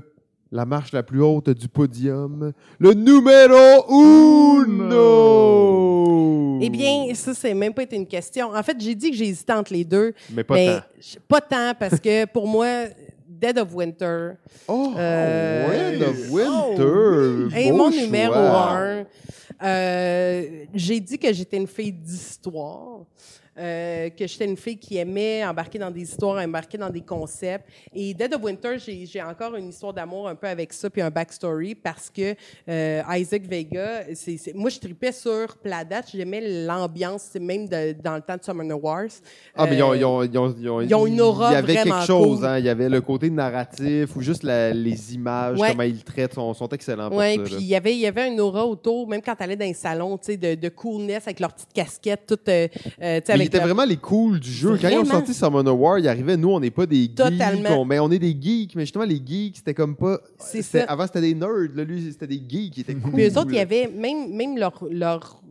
la 0.54 0.64
marche 0.66 0.94
la 0.94 1.04
plus 1.04 1.22
haute 1.22 1.50
du 1.50 1.68
podium, 1.68 2.54
le 2.80 2.94
numéro 2.94 3.84
uno! 5.26 6.60
Eh 6.62 6.70
bien, 6.70 7.14
ça, 7.14 7.34
c'est 7.34 7.54
même 7.54 7.74
pas 7.74 7.84
été 7.84 7.96
une 7.98 8.08
question. 8.08 8.52
En 8.54 8.64
fait, 8.64 8.78
j'ai 8.80 8.96
dit 8.96 9.12
que 9.12 9.18
j'hésitais 9.18 9.54
entre 9.54 9.74
les 9.74 9.84
deux. 9.84 10.14
mais 10.34 10.44
pas 10.44 10.56
mais 10.56 10.68
tant. 10.78 10.82
j- 11.00 11.18
pas 11.28 11.42
tant, 11.42 11.74
parce 11.78 12.00
que 12.00 12.26
pour 12.26 12.48
moi, 12.48 12.68
Dead 13.46 13.60
of 13.60 13.76
Winter, 13.76 14.40
Oh, 14.68 14.96
Euh, 14.98 15.70
Wind 15.70 16.02
of 16.02 16.18
oh, 16.32 16.34
Winter! 16.34 17.70
beau 17.70 17.78
mon 17.78 17.92
choix. 17.92 18.02
numéro 18.02 18.34
un. 18.34 19.06
Euh, 19.64 20.66
j'ai 20.74 21.00
dit 21.00 21.20
que 21.20 21.32
j'étais 21.32 21.58
une 21.58 21.68
fille 21.68 21.92
d'histoire. 21.92 23.06
Euh, 23.58 24.10
que 24.10 24.28
j'étais 24.28 24.46
une 24.46 24.58
fille 24.58 24.78
qui 24.78 24.98
aimait 24.98 25.46
embarquer 25.46 25.80
dans 25.80 25.92
des 25.92 26.02
histoires, 26.02 26.44
embarquer 26.44 26.78
dans 26.78 26.90
des 26.90 27.02
concepts. 27.02 27.66
Et 27.94 28.14
Dead 28.14 28.34
of 28.34 28.44
Winter, 28.44 28.78
j'ai 28.86 29.06
j'ai 29.06 29.22
encore 29.22 29.56
une 29.56 29.70
histoire 29.70 29.94
d'amour 29.94 30.28
un 30.28 30.36
peu 30.36 30.48
avec 30.48 30.74
ça, 30.74 30.90
puis 30.90 31.02
un 31.02 31.10
backstory, 31.10 31.76
parce 31.76 32.10
que 32.10 32.36
euh, 32.70 33.02
Isaac 33.12 33.44
Vega, 33.44 34.04
c'est 34.14 34.38
c'est- 34.38 34.54
moi, 34.54 34.70
je 34.70 34.80
tripais 34.80 35.12
sur 35.12 35.56
Pladat, 35.58 36.02
j'aimais 36.14 36.66
l'ambiance, 36.66 37.30
même 37.40 37.68
de- 37.68 37.94
dans 38.02 38.16
le 38.16 38.22
temps 38.22 38.38
de 38.38 38.44
Summoner 38.44 38.74
Wars. 38.74 39.06
Ah, 39.56 39.66
mais 39.68 39.76
ils 39.78 39.84
ont, 39.84 39.92
Euh, 39.92 39.96
ils 39.98 40.06
ont- 40.06 40.24
ils 40.24 40.38
ont- 40.38 40.56
ils 40.60 40.70
ont- 40.70 40.82
ils 40.82 40.96
ont 40.96 41.06
une 41.06 41.22
aura 41.22 41.52
Il 41.52 41.54
y 41.54 41.58
avait 41.58 41.76
quelque 41.76 42.02
chose, 42.06 42.40
cool. 42.40 42.46
hein. 42.48 42.60
Il 42.60 42.66
y 42.66 42.70
avait 42.70 42.90
le 42.90 43.02
côté 43.02 43.30
narratif 43.30 44.16
ou 44.16 44.22
juste 44.22 44.44
la- 44.44 44.72
les 44.74 45.14
images, 45.14 45.60
Ouais. 45.60 45.70
comment 45.70 45.84
ils 45.84 45.96
le 45.96 46.02
traitent, 46.02 46.34
sont, 46.34 46.54
sont 46.54 46.70
excellents 46.70 47.10
Oui, 47.12 47.38
puis 47.40 47.56
il 47.60 47.66
y 47.68 47.76
avait 47.76 47.94
il 47.94 48.00
y 48.00 48.08
avait 48.08 48.28
une 48.28 48.40
aura 48.42 48.66
autour, 48.66 49.08
même 49.08 49.22
quand 49.22 49.36
tu 49.36 49.44
allais 49.44 49.56
dans 49.56 49.66
les 49.66 49.74
salons, 49.74 50.18
tu 50.18 50.26
sais, 50.26 50.38
de, 50.38 50.56
de 50.56 50.70
coolness 50.70 51.24
avec 51.28 51.40
leurs 51.40 51.54
petites 51.54 51.74
casquettes, 51.74 52.26
toutes, 52.28 52.50
euh, 52.50 52.68
euh, 53.02 53.20
tu 53.20 53.26
sais, 53.28 53.32
avec 53.34 53.45
était 53.46 53.58
leur- 53.58 53.68
vraiment 53.68 53.86
les 53.86 53.98
cools 53.98 54.40
du 54.40 54.52
jeu. 54.52 54.78
Quand 54.82 54.90
ils 54.90 54.98
ont 54.98 55.06
sorti 55.06 55.34
Summoner 55.34 55.70
War, 55.72 56.00
ils 56.00 56.08
arrivaient, 56.08 56.38
nous, 56.38 56.50
on 56.52 56.60
n'est 56.60 56.72
pas 56.72 56.86
des 56.86 57.04
geeks. 57.04 57.16
Totalement. 57.16 57.82
On, 57.82 57.86
mais 57.86 58.00
on 58.00 58.12
est 58.12 58.20
des 58.20 58.36
geeks, 58.40 58.76
mais 58.76 58.84
justement, 58.84 59.06
les 59.06 59.22
geeks, 59.26 59.58
c'était 59.58 59.74
comme 59.74 59.96
pas. 59.96 60.20
C'était-. 60.40 60.86
Avant, 60.88 61.06
c'était 61.08 61.22
des 61.22 61.36
nerds. 61.36 61.70
Là, 61.76 61.84
lui, 61.84 62.10
c'était 62.12 62.28
des 62.28 62.42
geeks 62.48 62.74
qui 62.74 62.82
étaient 62.82 62.96
cool. 62.96 63.12
Puis 63.14 63.24
eux 63.24 63.38
autres, 63.38 63.50
il 63.52 63.56
y 63.56 63.60
avait 63.60 63.88
même, 63.88 64.34
même 64.34 64.58
leur, 64.58 64.84
leur- 64.90 65.42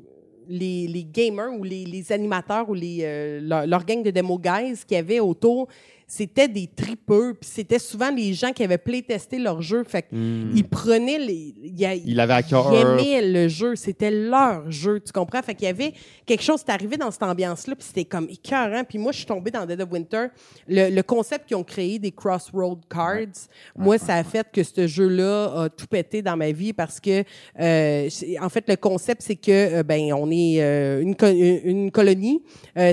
les, 0.49 0.87
les 0.89 1.05
gamers 1.05 1.59
ou 1.59 1.65
les, 1.65 1.85
les 1.87 2.13
animateurs 2.13 2.69
ou 2.69 2.75
les, 2.75 2.99
euh, 3.03 3.41
leur, 3.43 3.67
leur 3.67 3.85
gang 3.87 4.03
de 4.03 4.11
demo 4.11 4.39
guys 4.39 4.75
qui 4.87 4.95
avaient 4.95 5.21
autour, 5.21 5.69
c'était 6.07 6.49
des 6.49 6.67
tripeux. 6.67 7.35
Puis 7.41 7.51
c'était 7.53 7.79
souvent 7.79 8.11
les 8.11 8.35
gens 8.35 8.53
qui 8.53 8.63
avaient 8.63 8.79
playtesté 8.79 9.39
leur 9.39 9.63
jeu. 9.63 9.85
Fait 9.85 10.03
qu'ils 10.03 10.65
prenaient 10.69 11.19
les. 11.19 11.55
Il, 11.63 11.79
y 11.81 11.87
a- 11.87 11.95
Il 11.95 12.21
avait 12.21 12.35
à 12.35 12.43
cœur. 12.43 12.73
Ils 12.73 12.81
aimaient 12.81 13.23
le 13.33 13.49
jeu, 13.49 13.77
c'était 13.77 14.11
leur 14.11 14.71
jeu, 14.71 15.01
tu 15.01 15.13
comprends? 15.13 15.43
Fait 15.43 15.55
qu'il 15.55 15.67
y 15.67 15.71
avait 15.71 15.93
quelque 16.27 16.43
chose, 16.43 16.61
c'est 16.65 16.73
arrivé 16.73 16.97
dans 16.97 17.11
cette 17.11 17.23
ambiance-là, 17.23 17.75
puis 17.75 17.85
c'était 17.87 18.05
comme 18.05 18.29
écœurant. 18.31 18.85
Puis 18.89 18.99
moi, 18.99 19.13
je 19.13 19.19
suis 19.19 19.27
tombée 19.27 19.51
dans 19.51 19.65
Dead 19.67 19.81
of 19.81 19.91
Winter. 19.91 20.27
Le, 20.69 20.91
le 20.95 21.03
concept 21.03 21.47
qu'ils 21.47 21.57
ont 21.57 21.65
créé 21.65 21.99
des 21.99 22.13
Crossroad 22.13 22.81
Cards, 22.89 23.49
moi, 23.77 23.99
ça 23.99 24.15
a 24.17 24.25
fait 24.25 24.47
que 24.53 24.63
ce 24.63 24.87
jeu-là 24.87 25.63
a 25.65 25.69
tout 25.69 25.87
pété 25.87 26.23
dans 26.23 26.37
ma 26.37 26.53
vie 26.53 26.73
parce 26.73 27.01
que, 27.01 27.25
euh, 27.61 28.09
en 28.41 28.49
fait, 28.49 28.65
le 28.69 28.77
concept, 28.77 29.23
c'est 29.23 29.37
que, 29.37 29.51
euh, 29.81 29.83
ben, 29.83 30.13
on 30.13 30.31
est 30.31 30.63
euh, 30.63 31.01
une, 31.01 31.15
co- 31.17 31.27
une 31.27 31.91
colonie. 31.91 32.43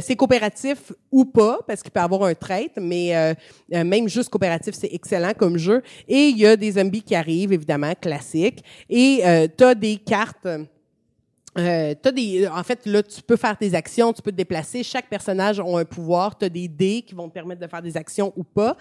C'est 0.01 0.15
coopératif 0.15 0.91
ou 1.11 1.25
pas, 1.25 1.59
parce 1.67 1.81
qu'il 1.81 1.91
peut 1.91 1.99
y 1.99 2.03
avoir 2.03 2.23
un 2.23 2.33
traître, 2.35 2.79
mais 2.79 3.00
euh, 3.09 3.33
euh, 3.73 3.83
même 3.83 4.07
juste 4.07 4.29
coopératif, 4.29 4.75
c'est 4.75 4.93
excellent 4.93 5.33
comme 5.37 5.57
jeu. 5.57 5.81
Et 6.07 6.27
il 6.27 6.37
y 6.37 6.45
a 6.45 6.55
des 6.55 6.71
zombies 6.73 7.01
qui 7.01 7.15
arrivent, 7.15 7.53
évidemment, 7.53 7.93
classique. 7.99 8.63
Et 8.89 9.21
euh, 9.23 9.47
tu 9.55 9.63
as 9.63 9.75
des 9.75 9.97
cartes. 9.97 10.47
Euh, 11.57 11.93
t'as 12.01 12.11
des, 12.11 12.47
en 12.47 12.63
fait, 12.63 12.85
là, 12.85 13.03
tu 13.03 13.21
peux 13.21 13.35
faire 13.35 13.57
tes 13.57 13.75
actions, 13.75 14.13
tu 14.13 14.21
peux 14.21 14.31
te 14.31 14.37
déplacer. 14.37 14.83
Chaque 14.83 15.09
personnage 15.09 15.59
a 15.59 15.63
un 15.63 15.83
pouvoir. 15.83 16.37
Tu 16.37 16.45
as 16.45 16.49
des 16.49 16.69
dés 16.69 17.03
qui 17.05 17.13
vont 17.13 17.27
te 17.27 17.33
permettre 17.33 17.59
de 17.59 17.67
faire 17.67 17.81
des 17.81 17.97
actions 17.97 18.31
ou 18.37 18.43
pas. 18.43 18.77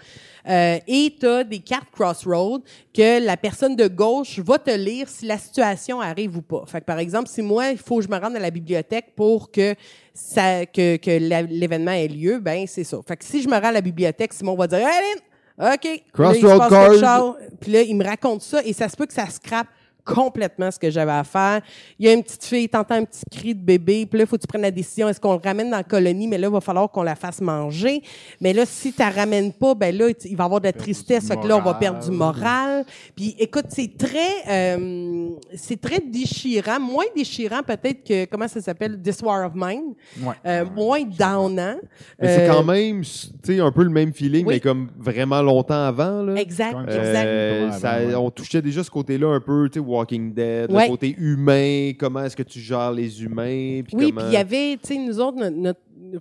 Euh, 0.47 0.77
et 0.87 1.13
tu 1.19 1.27
as 1.27 1.43
des 1.43 1.59
cartes 1.59 1.89
Crossroad 1.91 2.61
que 2.93 3.23
la 3.25 3.35
personne 3.35 3.75
de 3.75 3.87
gauche 3.87 4.39
va 4.39 4.57
te 4.57 4.71
lire 4.71 5.09
si 5.09 5.25
la 5.25 5.37
situation 5.37 5.99
arrive 5.99 6.37
ou 6.37 6.41
pas. 6.41 6.63
Fait 6.65 6.79
que, 6.79 6.85
par 6.85 6.99
exemple, 6.99 7.27
si 7.27 7.41
moi, 7.41 7.71
il 7.71 7.77
faut 7.77 7.97
que 7.97 8.05
je 8.05 8.09
me 8.09 8.17
rende 8.17 8.37
à 8.37 8.39
la 8.39 8.51
bibliothèque 8.51 9.15
pour 9.17 9.51
que 9.51 9.75
ça, 10.13 10.65
que, 10.65 10.95
que 10.95 11.11
l'événement 11.49 11.91
ait 11.91 12.07
lieu, 12.07 12.39
ben 12.39 12.65
c'est 12.67 12.85
ça. 12.85 12.99
Fait 13.05 13.17
que 13.17 13.25
si 13.25 13.41
je 13.41 13.49
me 13.49 13.55
rends 13.55 13.67
à 13.67 13.71
la 13.73 13.81
bibliothèque, 13.81 14.31
Simon 14.31 14.55
va 14.55 14.67
dire 14.67 14.77
«Aline, 14.79 15.21
OK. 15.59 16.03
Là, 16.17 16.31
il 16.33 16.41
se 16.41 16.45
Crossroad 16.45 17.01
passe. 17.01 17.35
Puis 17.59 17.71
là, 17.71 17.81
il 17.81 17.95
me 17.95 18.05
raconte 18.05 18.41
ça 18.41 18.63
et 18.63 18.71
ça 18.71 18.87
se 18.87 18.95
peut 18.95 19.05
que 19.05 19.13
ça 19.13 19.27
scrape 19.27 19.67
complètement 20.05 20.71
ce 20.71 20.79
que 20.79 20.89
j'avais 20.89 21.11
à 21.11 21.23
faire. 21.23 21.61
Il 21.99 22.05
y 22.05 22.09
a 22.09 22.13
une 22.13 22.23
petite 22.23 22.43
fille, 22.43 22.67
t'entends 22.69 22.95
un 22.95 23.03
petit 23.05 23.23
cri 23.31 23.55
de 23.55 23.61
bébé, 23.61 24.05
puis 24.05 24.17
là, 24.17 24.23
il 24.25 24.27
faut 24.27 24.35
que 24.37 24.41
tu 24.41 24.47
prennes 24.47 24.61
la 24.61 24.71
décision, 24.71 25.07
est-ce 25.09 25.19
qu'on 25.19 25.33
le 25.33 25.41
ramène 25.43 25.69
dans 25.69 25.77
la 25.77 25.83
colonie, 25.83 26.27
mais 26.27 26.37
là, 26.37 26.47
il 26.47 26.53
va 26.53 26.61
falloir 26.61 26.89
qu'on 26.89 27.03
la 27.03 27.15
fasse 27.15 27.41
manger. 27.41 28.01
Mais 28.39 28.53
là, 28.53 28.65
si 28.65 28.91
tu 28.93 28.99
la 28.99 29.09
ramènes 29.09 29.53
pas, 29.53 29.75
ben 29.75 29.95
là, 29.95 30.07
il 30.09 30.35
va 30.35 30.43
y 30.43 30.45
avoir 30.45 30.61
de 30.61 30.65
la 30.65 30.73
tristesse, 30.73 31.27
fait 31.27 31.37
que 31.37 31.47
là, 31.47 31.57
on 31.57 31.61
va 31.61 31.73
perdre 31.75 31.99
du 32.03 32.11
moral. 32.11 32.85
Puis 33.15 33.35
écoute, 33.39 33.65
c'est 33.69 33.97
très, 33.97 34.17
euh, 34.49 35.29
c'est 35.55 35.79
très 35.79 35.99
déchirant, 35.99 36.79
moins 36.79 37.05
déchirant 37.15 37.61
peut-être 37.65 38.03
que, 38.03 38.25
comment 38.25 38.47
ça 38.47 38.61
s'appelle, 38.61 38.99
This 39.01 39.21
War 39.21 39.45
of 39.47 39.53
Mine, 39.55 39.93
Ouais. 40.23 40.33
Euh, 40.45 40.65
moins 40.75 41.03
downant. 41.03 41.75
Mais 42.19 42.27
c'est 42.35 42.49
Euh, 42.49 42.53
quand 42.53 42.63
même, 42.63 43.01
tu 43.01 43.29
sais, 43.43 43.59
un 43.59 43.71
peu 43.71 43.83
le 43.83 43.89
même 43.89 44.13
feeling, 44.13 44.45
oui. 44.45 44.55
mais 44.55 44.59
comme 44.59 44.89
vraiment 44.97 45.41
longtemps 45.41 45.85
avant. 45.85 46.21
Là. 46.23 46.35
Exact, 46.35 46.75
exact. 46.87 47.25
Euh, 47.25 47.71
ça-. 47.71 48.19
On 48.19 48.29
touchait 48.29 48.61
déjà 48.61 48.83
ce 48.83 48.89
côté-là 48.91 49.27
un 49.33 49.39
peu, 49.39 49.69
tu 49.69 49.79
sais, 49.79 49.85
Walking 49.91 50.33
Dead, 50.33 50.71
Ouais. 50.71 50.85
le 50.85 50.89
côté 50.89 51.15
humain, 51.17 51.91
comment 51.99 52.23
est-ce 52.23 52.35
que 52.35 52.43
tu 52.43 52.59
gères 52.59 52.91
les 52.91 53.23
humains. 53.23 53.81
Puis 53.85 53.95
Oui, 53.95 54.11
puis 54.11 54.25
il 54.27 54.33
y 54.33 54.37
avait, 54.37 54.77
tu 54.81 54.87
sais, 54.93 54.97
nous 54.97 55.19
autres, 55.19 55.37
notre, 55.37 55.51
notre 55.53 55.79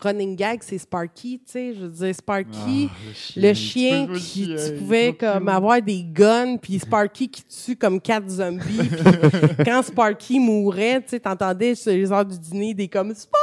running 0.08 0.36
gag, 0.36 0.60
c'est 0.62 0.78
Sparky, 0.78 1.38
tu 1.44 1.52
sais, 1.52 1.74
je 1.74 1.80
veux 1.86 1.88
dire, 1.88 2.14
Sparky, 2.14 2.88
Ah, 2.90 2.94
le 3.36 3.54
chien 3.54 4.06
Tu 4.06 4.12
peux 4.12 4.18
qui, 4.18 4.44
le 4.46 4.56
tu 4.56 4.62
chien, 4.62 4.76
pouvais 4.78 5.12
comme 5.14 5.48
avoir 5.48 5.82
des 5.82 6.04
guns, 6.04 6.56
puis 6.58 6.78
Sparky 6.78 7.28
qui 7.28 7.42
tue 7.44 7.76
comme 7.76 8.00
quatre 8.00 8.28
zombies, 8.28 8.60
puis 8.62 9.64
quand 9.64 9.82
Sparky 9.82 10.38
mourait, 10.38 11.00
tu 11.02 11.08
sais, 11.08 11.20
t'entendais 11.20 11.74
sur 11.74 11.92
les 11.92 12.12
heures 12.12 12.24
du 12.24 12.38
dîner 12.38 12.72
des 12.74 12.86
comme 12.88 13.12
Sparky! 13.14 13.36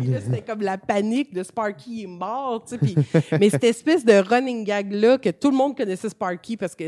Puis 0.00 0.08
là, 0.10 0.20
c'était 0.24 0.42
comme 0.42 0.60
la 0.62 0.78
panique 0.78 1.32
de 1.34 1.42
Sparky 1.42 2.02
est 2.02 2.06
mort, 2.06 2.64
tu 2.64 2.70
sais. 2.74 2.78
puis- 2.78 2.94
mais 3.40 3.50
cette 3.50 3.64
espèce 3.64 4.04
de 4.04 4.14
running 4.14 4.64
gag-là, 4.64 5.18
que 5.18 5.30
tout 5.30 5.50
le 5.50 5.56
monde 5.56 5.76
connaissait 5.76 6.08
Sparky 6.08 6.56
parce 6.56 6.74
que 6.74 6.84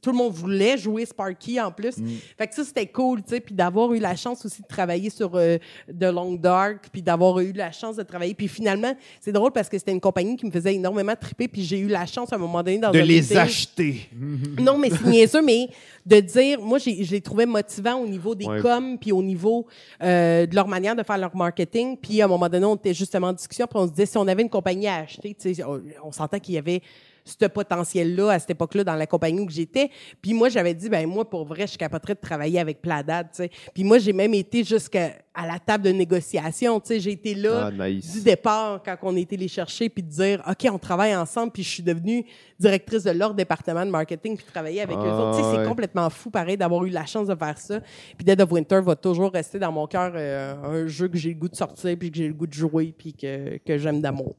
tout 0.00 0.10
le 0.10 0.16
monde 0.16 0.32
voulait 0.32 0.76
jouer 0.78 1.04
Sparky 1.06 1.60
en 1.60 1.70
plus. 1.70 1.96
Fait 2.38 2.46
que 2.46 2.54
ça, 2.54 2.64
c'était 2.64 2.86
cool, 2.86 3.22
tu 3.22 3.30
sais. 3.30 3.40
Puis 3.40 3.54
d'avoir 3.54 3.92
eu 3.92 3.98
la 3.98 4.16
chance 4.16 4.44
aussi 4.46 4.62
de 4.62 4.66
travailler 4.66 5.10
sur 5.10 5.32
euh, 5.34 5.58
The 5.88 6.04
Long 6.04 6.34
Dark, 6.34 6.88
puis 6.92 7.02
d'avoir 7.02 7.38
eu 7.40 7.52
la 7.52 7.72
chance 7.72 7.96
de 7.96 8.02
travailler. 8.02 8.34
Puis 8.34 8.48
finalement, 8.48 8.94
c'est 9.20 9.32
drôle 9.32 9.52
parce 9.52 9.68
que 9.68 9.78
c'était 9.78 9.92
une 9.92 10.00
compagnie 10.00 10.36
qui 10.36 10.46
me 10.46 10.50
faisait 10.50 10.74
énormément 10.74 11.14
triper, 11.20 11.48
puis 11.48 11.62
j'ai 11.62 11.78
eu 11.78 11.88
la 11.88 12.06
chance 12.06 12.32
à 12.32 12.36
un 12.36 12.38
moment 12.38 12.62
donné 12.62 12.78
dans 12.78 12.90
de 12.90 12.98
un 12.98 13.02
les 13.02 13.20
meeting- 13.22 13.36
acheter. 13.36 14.08
non, 14.60 14.78
mais 14.78 14.90
c'est 14.90 15.04
niaiseux, 15.06 15.42
mais 15.42 15.68
de 16.06 16.20
dire, 16.20 16.60
moi, 16.60 16.78
j'ai- 16.78 17.04
je 17.04 17.10
les 17.12 17.20
trouvais 17.20 17.46
motivants 17.46 17.96
au 17.96 18.06
niveau 18.06 18.34
des 18.34 18.46
Ouais. 18.46 18.60
coms, 18.60 18.96
puis 19.00 19.12
au 19.12 19.22
niveau 19.22 19.66
euh, 20.02 20.46
de 20.46 20.54
leur 20.54 20.66
manière 20.68 20.96
de 20.96 21.02
faire 21.02 21.18
leur 21.18 21.34
marketing. 21.36 21.96
Puis 21.96 22.20
à 22.20 22.24
un 22.24 22.28
moment 22.28 22.48
donné, 22.52 22.66
on 22.66 22.76
était 22.76 22.94
justement 22.94 23.28
en 23.28 23.32
discussion, 23.32 23.66
puis 23.66 23.78
on 23.78 23.86
se 23.86 23.90
disait, 23.90 24.06
si 24.06 24.16
on 24.18 24.28
avait 24.28 24.42
une 24.42 24.50
compagnie 24.50 24.86
à 24.86 24.96
acheter, 24.96 25.36
on, 25.66 25.82
on 26.04 26.12
qu'il 26.40 26.54
y 26.54 26.58
avait 26.58 26.82
ce 27.24 27.46
potentiel-là 27.46 28.30
à 28.30 28.38
cette 28.38 28.50
époque-là 28.50 28.84
dans 28.84 28.94
la 28.96 29.06
compagnie 29.06 29.40
où 29.40 29.48
j'étais. 29.48 29.90
Puis 30.20 30.32
moi, 30.34 30.48
j'avais 30.48 30.74
dit, 30.74 30.88
ben 30.88 31.06
moi, 31.06 31.28
pour 31.28 31.44
vrai, 31.44 31.62
je 31.62 31.66
suis 31.68 31.78
capoterais 31.78 32.14
de 32.14 32.20
travailler 32.20 32.58
avec 32.58 32.80
Pladad, 32.82 33.28
tu 33.30 33.36
sais. 33.36 33.50
Puis 33.74 33.84
moi, 33.84 33.98
j'ai 33.98 34.12
même 34.12 34.34
été 34.34 34.64
jusqu'à 34.64 35.12
à 35.34 35.46
la 35.46 35.58
table 35.58 35.84
de 35.84 35.90
négociation, 35.90 36.78
tu 36.80 36.88
sais. 36.88 37.00
J'ai 37.00 37.12
été 37.12 37.34
là 37.34 37.70
Ah, 37.78 37.88
nice. 37.88 38.12
du 38.12 38.20
départ 38.22 38.82
quand 38.84 38.96
on 39.02 39.16
était 39.16 39.36
les 39.36 39.48
chercher 39.48 39.88
puis 39.88 40.02
de 40.02 40.08
dire, 40.10 40.42
OK, 40.48 40.68
on 40.70 40.78
travaille 40.78 41.16
ensemble. 41.16 41.52
Puis 41.52 41.62
je 41.62 41.70
suis 41.70 41.82
devenue 41.82 42.24
directrice 42.58 43.04
de 43.04 43.12
leur 43.12 43.32
département 43.34 43.84
de 43.86 43.90
marketing 43.90 44.36
puis 44.36 44.44
travailler 44.44 44.82
avec 44.82 44.96
eux 44.96 45.00
Ah, 45.04 45.18
autres. 45.30 45.38
Tu 45.38 45.42
sais, 45.44 45.50
ouais. 45.50 45.62
c'est 45.62 45.68
complètement 45.68 46.10
fou, 46.10 46.28
pareil, 46.30 46.56
d'avoir 46.56 46.84
eu 46.84 46.90
la 46.90 47.06
chance 47.06 47.28
de 47.28 47.34
faire 47.34 47.56
ça. 47.56 47.80
Puis 48.16 48.24
Dead 48.26 48.40
of 48.40 48.52
Winter 48.52 48.80
va 48.82 48.94
toujours 48.94 49.32
rester 49.32 49.58
dans 49.58 49.72
mon 49.72 49.86
cœur 49.86 50.12
euh, 50.14 50.54
un 50.84 50.86
jeu 50.86 51.08
que 51.08 51.16
j'ai 51.16 51.30
le 51.30 51.36
goût 51.36 51.48
de 51.48 51.56
sortir 51.56 51.96
puis 51.98 52.10
que 52.10 52.16
j'ai 52.18 52.28
le 52.28 52.34
goût 52.34 52.46
de 52.46 52.52
jouer 52.52 52.92
puis 52.96 53.14
que, 53.14 53.56
que 53.58 53.78
j'aime 53.78 54.00
d'amour. 54.02 54.34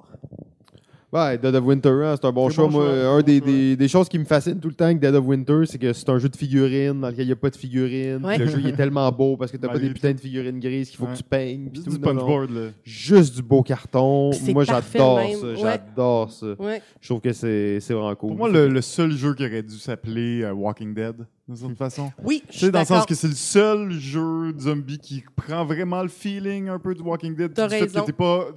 Ouais, 1.13 1.37
Dead 1.37 1.53
of 1.53 1.63
Winter, 1.63 1.89
hein, 2.03 2.15
c'est 2.19 2.25
un 2.27 2.31
bon 2.31 2.49
choix. 2.49 2.65
bon 2.65 2.71
Moi, 2.71 2.85
choix, 2.87 2.93
un 2.95 3.15
bon 3.17 3.21
des, 3.21 3.37
choix. 3.37 3.47
des, 3.47 3.75
des 3.77 3.87
choses 3.87 4.09
qui 4.09 4.17
me 4.17 4.25
fascinent 4.25 4.59
tout 4.59 4.67
le 4.69 4.73
temps 4.73 4.85
avec 4.85 4.99
Dead 4.99 5.13
of 5.13 5.25
Winter, 5.25 5.61
c'est 5.67 5.77
que 5.77 5.93
c'est 5.93 6.09
un 6.09 6.17
jeu 6.17 6.27
de 6.27 6.35
figurines 6.35 6.99
dans 7.01 7.09
lequel 7.09 7.25
il 7.25 7.27
n'y 7.27 7.33
a 7.33 7.35
pas 7.35 7.51
de 7.51 7.55
figurines. 7.55 8.25
Ouais. 8.25 8.37
Le 8.39 8.47
jeu 8.47 8.57
il 8.59 8.67
est 8.67 8.75
tellement 8.75 9.11
beau 9.11 9.37
parce 9.37 9.51
que 9.51 9.57
t'as 9.57 9.67
pas 9.67 9.77
des 9.77 9.91
putains 9.91 10.13
de 10.13 10.19
figurines 10.19 10.59
grises 10.59 10.89
qu'il 10.89 10.97
faut 10.97 11.05
Ouais. 11.05 11.11
que 11.13 11.17
tu 11.17 11.23
peignes. 11.23 11.69
Juste 11.73 11.85
tout. 11.85 11.91
du 11.93 11.99
punchboard, 11.99 12.49
là. 12.51 12.61
Juste 12.83 13.35
du 13.35 13.43
beau 13.43 13.61
carton. 13.61 14.31
Moi, 14.53 14.63
j'adore 14.63 15.21
ça. 15.21 15.47
Ouais. 15.47 15.55
J'adore 15.61 16.31
ça. 16.31 16.47
Ouais. 16.59 16.81
Je 16.99 17.07
trouve 17.09 17.21
que 17.21 17.31
c'est 17.31 17.79
c'est 17.79 17.93
vraiment 17.93 18.15
cool. 18.15 18.29
Pour 18.29 18.37
moi, 18.37 18.49
le, 18.49 18.67
le 18.67 18.81
seul 18.81 19.11
jeu 19.11 19.33
qui 19.35 19.45
aurait 19.45 19.61
dû 19.61 19.77
s'appeler 19.77 20.41
euh, 20.41 20.51
Walking 20.53 20.93
Dead, 20.95 21.15
d'une 21.47 21.55
certaine 21.55 21.75
façon. 21.75 22.11
Oui, 22.23 22.41
je 22.47 22.51
Tu 22.51 22.57
suis 22.57 22.65
sais, 22.67 22.71
dans 22.71 22.79
le 22.79 22.85
sens 22.85 23.05
que 23.05 23.13
c'est 23.13 23.27
le 23.27 23.35
seul 23.35 23.91
jeu 23.91 24.51
de 24.51 24.59
zombie 24.59 24.97
qui 24.97 25.23
prend 25.35 25.63
vraiment 25.63 26.01
le 26.01 26.09
feeling 26.09 26.69
un 26.69 26.79
peu 26.79 26.95
du 26.95 27.01
Walking 27.03 27.35
Dead. 27.35 27.53
T'as 27.53 27.67
raison. 27.67 28.01
que 28.01 28.05
t'es 28.07 28.13
pas, 28.13 28.47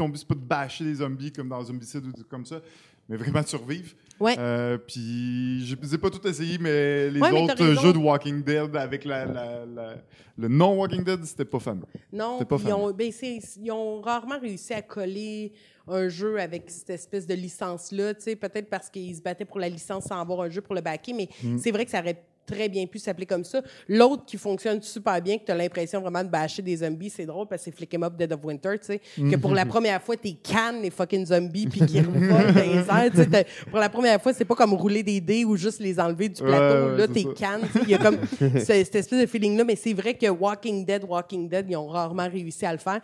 ton 0.00 0.08
but, 0.08 0.18
c'est 0.18 0.26
pas 0.28 0.34
de 0.34 0.40
bâcher 0.40 0.84
les 0.84 0.94
zombies 0.96 1.30
comme 1.32 1.48
dans 1.48 1.62
Zombicide 1.62 2.04
ou 2.06 2.12
comme 2.28 2.44
ça, 2.46 2.60
mais 3.08 3.16
vraiment 3.16 3.42
de 3.42 3.46
survivre. 3.46 3.90
Ouais. 4.18 4.34
Euh, 4.38 4.76
puis, 4.78 5.64
je 5.66 5.74
les 5.76 5.94
ai 5.94 5.98
pas 5.98 6.10
tout 6.10 6.26
essayé, 6.26 6.58
mais 6.58 7.08
les 7.10 7.20
Ouais, 7.20 7.32
mais 7.32 7.42
autres 7.42 7.64
jeux 7.82 7.92
de 7.92 7.98
Walking 7.98 8.42
Dead 8.42 8.76
avec 8.76 9.04
la, 9.04 9.24
la- 9.24 9.64
la- 9.66 9.94
le 10.36 10.48
non-Walking 10.48 11.04
Dead, 11.04 11.24
c'était 11.24 11.44
pas 11.44 11.58
fameux. 11.58 11.86
Non, 12.12 12.38
pas 12.44 12.56
ils 12.64 12.72
ont, 12.72 12.90
ben, 12.92 13.10
ils 13.56 13.70
ont 13.72 14.00
rarement 14.02 14.38
réussi 14.38 14.72
à 14.74 14.82
coller 14.82 15.52
un 15.88 16.08
jeu 16.08 16.38
avec 16.38 16.70
cette 16.70 16.90
espèce 16.90 17.26
de 17.26 17.34
licence-là, 17.34 18.14
peut-être 18.14 18.68
parce 18.70 18.88
qu'ils 18.90 19.16
se 19.16 19.22
battaient 19.22 19.44
pour 19.46 19.58
la 19.58 19.68
licence 19.68 20.04
sans 20.04 20.20
avoir 20.20 20.42
un 20.42 20.50
jeu 20.50 20.60
pour 20.60 20.74
le 20.74 20.80
backer, 20.82 21.14
mais 21.14 21.28
Mm. 21.42 21.58
c'est 21.58 21.70
vrai 21.72 21.84
que 21.84 21.90
ça 21.90 22.00
aurait 22.00 22.22
très 22.50 22.68
bien 22.68 22.86
pu 22.86 22.98
s'appeler 22.98 23.26
comme 23.26 23.44
ça. 23.44 23.62
L'autre 23.88 24.24
qui 24.26 24.36
fonctionne 24.36 24.80
super 24.82 25.20
bien, 25.22 25.38
que 25.38 25.44
tu 25.44 25.52
as 25.52 25.54
l'impression 25.54 26.00
vraiment 26.00 26.22
de 26.24 26.28
bâcher 26.28 26.62
des 26.62 26.76
zombies, 26.76 27.10
c'est 27.10 27.26
drôle 27.26 27.46
parce 27.46 27.62
que 27.62 27.70
c'est 27.70 27.76
Flick 27.76 27.94
'em 27.94 28.02
Up 28.04 28.14
Dead 28.16 28.32
of 28.32 28.40
Winter, 28.44 28.72
tu 28.80 28.86
sais, 28.86 28.98
que 28.98 29.20
Mm-hmm. 29.22 29.40
pour 29.40 29.54
la 29.54 29.66
première 29.66 30.02
fois, 30.02 30.16
t'es 30.16 30.32
cannes 30.32 30.82
les 30.82 30.90
fucking 30.90 31.26
zombies 31.26 31.66
puis 31.66 31.80
qu'ils 31.86 32.00
revolent 32.06 32.52
dans 32.52 32.60
les 32.60 32.78
airs, 32.78 33.10
tu 33.10 33.16
sais, 33.18 33.26
t'as- 33.26 33.44
pour 33.70 33.78
la 33.78 33.88
première 33.88 34.20
fois, 34.20 34.32
c'est 34.32 34.44
pas 34.44 34.54
comme 34.54 34.74
rouler 34.74 35.02
des 35.02 35.20
dés 35.20 35.44
ou 35.44 35.56
juste 35.56 35.80
les 35.80 35.98
enlever 36.00 36.28
du 36.28 36.42
plateau, 36.42 36.86
Ouais, 36.86 36.90
ouais, 36.92 36.98
là, 36.98 37.08
t'es 37.08 37.24
cannes, 37.34 37.62
il 37.84 37.90
y 37.90 37.94
a 37.94 37.98
comme 37.98 38.18
ce- 38.40 38.58
cette 38.64 38.94
espèce 38.94 39.20
de 39.20 39.26
feeling-là, 39.26 39.64
mais 39.64 39.76
c'est 39.76 39.92
vrai 39.94 40.14
que 40.14 40.26
Walking 40.28 40.84
Dead, 40.84 41.04
Walking 41.08 41.48
Dead, 41.48 41.66
ils 41.68 41.76
ont 41.76 41.86
rarement 41.88 42.28
réussi 42.28 42.64
à 42.66 42.72
le 42.72 42.78
faire. 42.78 43.00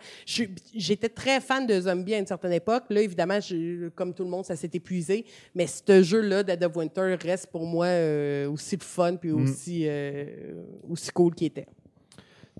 J'étais 0.75 1.09
très 1.09 1.39
fan 1.39 1.65
de 1.65 1.79
zombies 1.81 2.13
à 2.15 2.19
une 2.19 2.25
certaine 2.27 2.53
époque. 2.53 2.83
Là, 2.89 3.01
évidemment, 3.01 3.39
je- 3.39 3.89
comme 3.89 4.13
tout 4.13 4.23
le 4.23 4.29
monde, 4.29 4.45
ça 4.45 4.55
s'est 4.55 4.69
épuisé. 4.73 5.25
Mais 5.55 5.67
ce 5.67 6.01
jeu-là, 6.03 6.43
Dead 6.43 6.63
of 6.63 6.75
Winter, 6.75 7.15
reste 7.21 7.47
pour 7.47 7.65
moi 7.65 7.85
euh, 7.87 8.49
aussi 8.49 8.75
le 8.75 8.83
fun 8.83 9.15
puis 9.15 9.31
aussi, 9.43 9.83
euh, 9.87 10.63
aussi 10.89 11.11
cool 11.11 11.35
qu'il 11.35 11.47
était. 11.47 11.67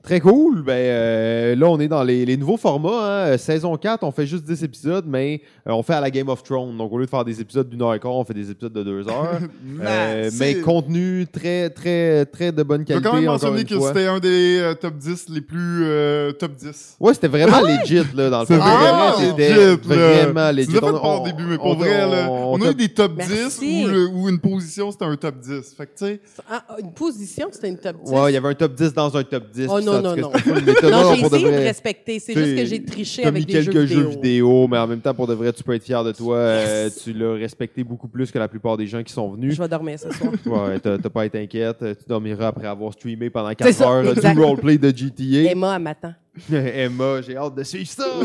Très 0.08 0.22
cool. 0.22 0.62
Ben, 0.64 0.72
euh, 0.74 1.56
là, 1.58 1.68
on 1.68 1.78
est 1.82 1.90
dans 1.90 2.02
les, 2.02 2.26
les 2.26 2.38
nouveaux 2.38 2.56
formats. 2.56 2.90
hein. 3.04 3.28
Euh, 3.34 3.38
Saison 3.38 3.76
4, 3.76 4.04
on 4.04 4.12
fait 4.12 4.26
juste 4.26 4.46
10 4.46 4.64
épisodes, 4.64 5.04
mais 5.06 5.42
euh, 5.68 5.72
on 5.74 5.84
fait 5.84 5.96
à 5.96 6.00
la 6.00 6.10
Game 6.10 6.30
of 6.30 6.44
Thrones. 6.44 6.78
Donc, 6.78 6.94
au 6.94 6.98
lieu 6.98 7.04
de 7.04 7.10
faire 7.10 7.26
des 7.26 7.42
épisodes 7.42 7.68
d'une 7.68 7.82
heure 7.82 7.94
et 7.94 8.00
quart, 8.00 8.14
on 8.14 8.24
fait 8.24 8.34
des 8.34 8.50
épisodes 8.50 8.72
de 8.72 8.84
deux 8.84 9.06
heures. 9.10 9.40
Euh, 9.82 10.30
mais 10.40 10.56
contenu 10.62 11.28
très, 11.32 11.70
très, 11.70 12.26
très 12.26 12.52
de 12.52 12.64
bonne 12.64 12.82
Je 12.82 12.86
qualité. 12.86 13.08
quand 13.10 13.16
même 13.16 13.26
mentionner 13.26 13.64
que 13.66 13.80
c'était 13.80 14.08
un 14.08 14.20
des 14.20 14.60
euh, 14.60 14.74
top 14.74 14.96
10 14.98 15.26
les 15.30 15.42
plus 15.42 15.84
euh, 15.84 16.32
top 16.32 16.54
10. 16.56 16.96
Ouais, 17.00 17.14
c'était 17.14 17.28
vraiment 17.28 17.60
legit, 17.62 18.02
là, 18.16 18.30
dans 18.30 18.40
le 18.42 18.46
fond. 18.46 18.54
C'est 18.54 18.58
vraiment 18.58 19.18
C'était 19.18 19.50
legit, 19.50 19.60
là. 19.60 19.76
Vraiment 20.24 20.52
legit. 20.52 20.68
Tu 20.68 20.74
fait 20.74 20.84
On- 20.84 21.00
pas 21.00 21.16
au 21.18 21.20
on- 21.20 21.24
début, 21.24 21.44
mais 21.44 21.58
pour 21.58 21.66
on- 21.68 21.76
vrai, 21.76 22.10
là, 22.10 22.28
on- 22.30 22.54
on, 22.56 22.62
a 22.62 22.72
eu 22.72 22.76
des 22.76 22.90
top 22.90 23.12
Merci. 23.18 23.60
10 23.60 23.88
où, 24.14 24.22
où 24.24 24.30
une 24.30 24.40
position 24.40 24.90
c'était 24.92 25.06
un 25.06 25.16
top 25.16 25.36
10. 25.40 25.74
Fait 25.76 25.86
que, 25.86 25.92
tu 25.98 26.06
sais, 26.06 26.22
Ah, 26.50 26.64
une 26.82 26.92
position, 26.94 27.48
c'était 27.52 27.70
une 27.70 27.78
top 27.78 27.98
10. 28.04 28.12
Ouais, 28.12 28.32
il 28.32 28.34
y 28.34 28.38
avait 28.38 28.50
un 28.50 28.56
top 28.56 28.74
10 28.74 28.94
dans 28.94 29.16
un 29.16 29.24
top 29.24 29.44
10. 29.54 29.68
Oh 29.70 29.80
non, 30.02 30.16
non, 30.16 30.16
non. 30.16 30.90
non, 30.90 31.16
j'ai 31.16 31.26
essayé 31.26 31.52
de 31.52 31.58
respecter. 31.58 32.20
C'est 32.20 32.34
juste 32.34 32.56
que 32.56 32.66
j'ai 32.66 32.84
triché 32.84 33.26
avec 33.26 33.46
des 33.46 33.54
quelques 33.54 33.86
jeux 33.86 34.08
vidéo. 34.10 34.68
mais 34.68 34.78
en 34.78 34.88
même 34.88 35.00
temps, 35.02 35.14
pour 35.14 35.28
de 35.28 35.34
vrai, 35.34 35.52
tu 35.54 35.64
peux 35.64 35.74
être 35.74 35.84
fier 35.84 36.04
de 36.04 36.12
toi. 36.12 36.38
Euh, 36.38 36.90
tu 37.04 37.14
l'as 37.14 37.34
respecté 37.34 37.84
beaucoup 37.84 38.08
plus 38.08 38.32
que 38.32 38.40
la 38.40 38.48
plupart 38.48 38.78
des 38.78 38.88
gens 38.88 39.04
qui 39.04 39.14
sont 39.14 39.30
venus. 39.32 39.56
Je 39.56 39.62
vais 39.62 39.68
dormir 39.68 40.00
ce 40.00 40.10
soir. 40.12 40.32
Ouais, 40.46 40.80
t'as 40.80 40.98
pas 40.98 41.22
à 41.22 41.26
être 41.26 41.36
inquiète. 41.36 41.78
Tu 41.80 42.08
dormiras 42.08 42.48
après 42.48 42.68
avoir 42.68 42.94
streamé 42.94 43.30
pendant 43.30 43.50
C'est 43.50 43.56
4 43.56 43.74
ça, 43.74 43.90
heures 43.90 44.16
du 44.36 44.42
roleplay 44.42 44.78
de 44.78 44.90
GTA. 44.96 45.52
Emma, 45.52 45.76
elle 45.76 45.82
m'attend. 45.82 46.14
Emma, 46.54 47.22
j'ai 47.22 47.36
hâte 47.38 47.56
de 47.56 47.64
suivre 47.64 47.90
ça. 47.90 48.06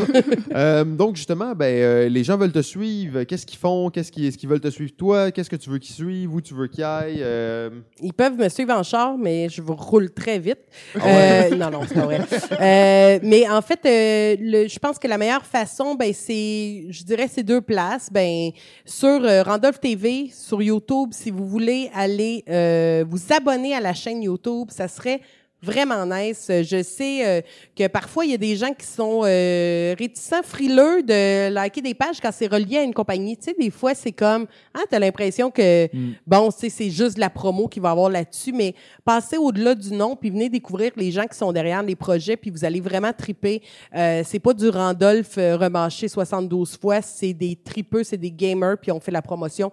Euh, 0.55 0.85
donc, 0.85 1.17
justement, 1.17 1.55
ben, 1.55 1.65
euh, 1.67 2.09
les 2.11 2.25
gens 2.25 2.37
veulent 2.37 2.53
te 2.53 2.61
suivre. 2.61 3.23
Qu'est-ce 3.25 3.47
qu'ils 3.47 3.59
font? 3.59 3.89
Qu'est-ce 3.91 4.13
qu'ils 4.13 4.27
est-ce 4.27 4.37
qu'ils 4.37 4.49
veulent 4.51 4.61
te 4.61 4.69
suivre 4.69 4.93
toi? 4.97 5.31
Qu'est-ce 5.31 5.49
que 5.49 5.57
tu 5.57 5.71
veux 5.71 5.79
qu'ils 5.79 5.95
suivent? 5.95 6.35
Où 6.35 6.41
tu 6.43 6.53
veux 6.53 6.67
qu'ils 6.67 6.85
aillent? 6.85 7.23
Euh, 7.23 7.71
Ils 8.03 8.13
peuvent 8.13 8.37
me 8.37 8.49
suivre 8.51 8.75
en 8.75 8.83
char, 8.83 9.17
mais 9.17 9.49
je 9.49 9.63
vous 9.63 9.75
roule 9.75 10.11
très 10.11 10.39
vite. 10.39 10.59
Ah 11.01 11.01
Euh, 11.07 11.57
non, 11.57 11.71
non, 11.71 11.81
c'est 11.89 11.95
pas 11.95 12.05
vrai. 12.05 12.21
Euh, 12.61 13.19
mais 13.23 13.49
en 13.49 13.63
fait, 13.63 13.81
euh, 13.87 14.37
le- 14.41 14.69
je 14.69 14.79
pense 14.79 14.99
que 14.99 15.09
la 15.09 15.17
meilleure 15.17 15.47
façon, 15.47 15.95
ben, 15.95 16.13
c'est, 16.13 16.85
je 16.91 17.03
dirais, 17.05 17.29
ces 17.29 17.43
deux 17.43 17.63
places. 17.63 18.09
Ben, 18.13 18.51
sur 18.85 19.21
Randolph 19.47 19.81
TV, 19.81 20.29
sur 20.33 20.61
YouTube, 20.61 21.11
si 21.13 21.31
vous 21.31 21.47
voulez 21.47 21.91
aller 21.95 22.45
euh, 22.49 23.05
vous 23.09 23.21
abonner 23.33 23.75
à 23.75 23.81
la 23.81 23.95
chaîne 23.95 24.23
YouTube, 24.23 24.69
ça 24.71 24.87
serait 24.89 25.21
vraiment 25.63 26.05
nice. 26.05 26.47
Je 26.49 26.83
sais 26.83 27.27
euh, 27.27 27.41
que 27.77 27.87
parfois, 27.87 28.25
il 28.25 28.33
y 28.33 28.35
a 28.35 28.39
des 28.39 28.57
gens 28.57 28.73
qui 28.73 28.87
sont 28.87 29.23
euh, 29.25 29.95
réticents, 29.99 30.43
frileux 30.43 31.03
de 31.03 31.51
liker 31.51 31.81
des 31.81 31.95
pages 31.95 32.21
quand 32.21 32.33
c'est 32.33 32.49
relié 32.49 32.79
à 32.79 32.83
une 32.83 32.95
compagnie. 32.95 33.37
Tu 33.37 33.45
sais, 33.45 33.55
des 33.59 33.71
fois, 33.71 33.95
c'est 33.95 34.13
comme, 34.13 34.47
ah, 34.75 34.81
t'as 34.91 34.99
l'impression 34.99 35.51
que, 35.51 35.89
bon, 36.27 36.51
tu 36.51 36.59
sais, 36.61 36.69
c'est 36.69 36.91
juste 36.91 37.17
de 37.17 37.21
la 37.21 37.31
promo 37.31 37.69
qu'il 37.69 37.83
va 37.83 37.91
y 37.91 37.93
avoir 37.93 38.11
là-dessus, 38.11 38.53
mais 38.53 38.75
passez 39.05 39.37
au-delà 39.37 39.75
du 39.75 39.93
nom, 39.93 40.17
puis 40.17 40.31
venez 40.31 40.49
découvrir 40.49 40.93
les 40.97 41.11
gens 41.11 41.27
qui 41.27 41.37
sont 41.37 41.53
derrière 41.53 41.83
les 41.83 41.97
projets, 41.97 42.37
puis 42.37 42.51
vous 42.51 42.65
allez 42.65 42.81
vraiment 42.81 43.13
triper. 43.13 43.63
Euh, 43.95 44.23
c'est 44.25 44.39
pas 44.39 44.55
du 44.55 44.69
Randolph 44.69 45.39
euh, 45.39 45.57
remâché 45.57 46.09
72 46.09 46.79
fois, 46.79 47.03
c'est 47.03 47.33
des 47.33 47.57
tripeux, 47.57 48.05
c'est 48.05 48.17
des 48.17 48.31
gamers, 48.31 48.77
puis 48.81 48.91
on 48.91 49.01
fait 49.01 49.11
la 49.11 49.23
promotion 49.23 49.73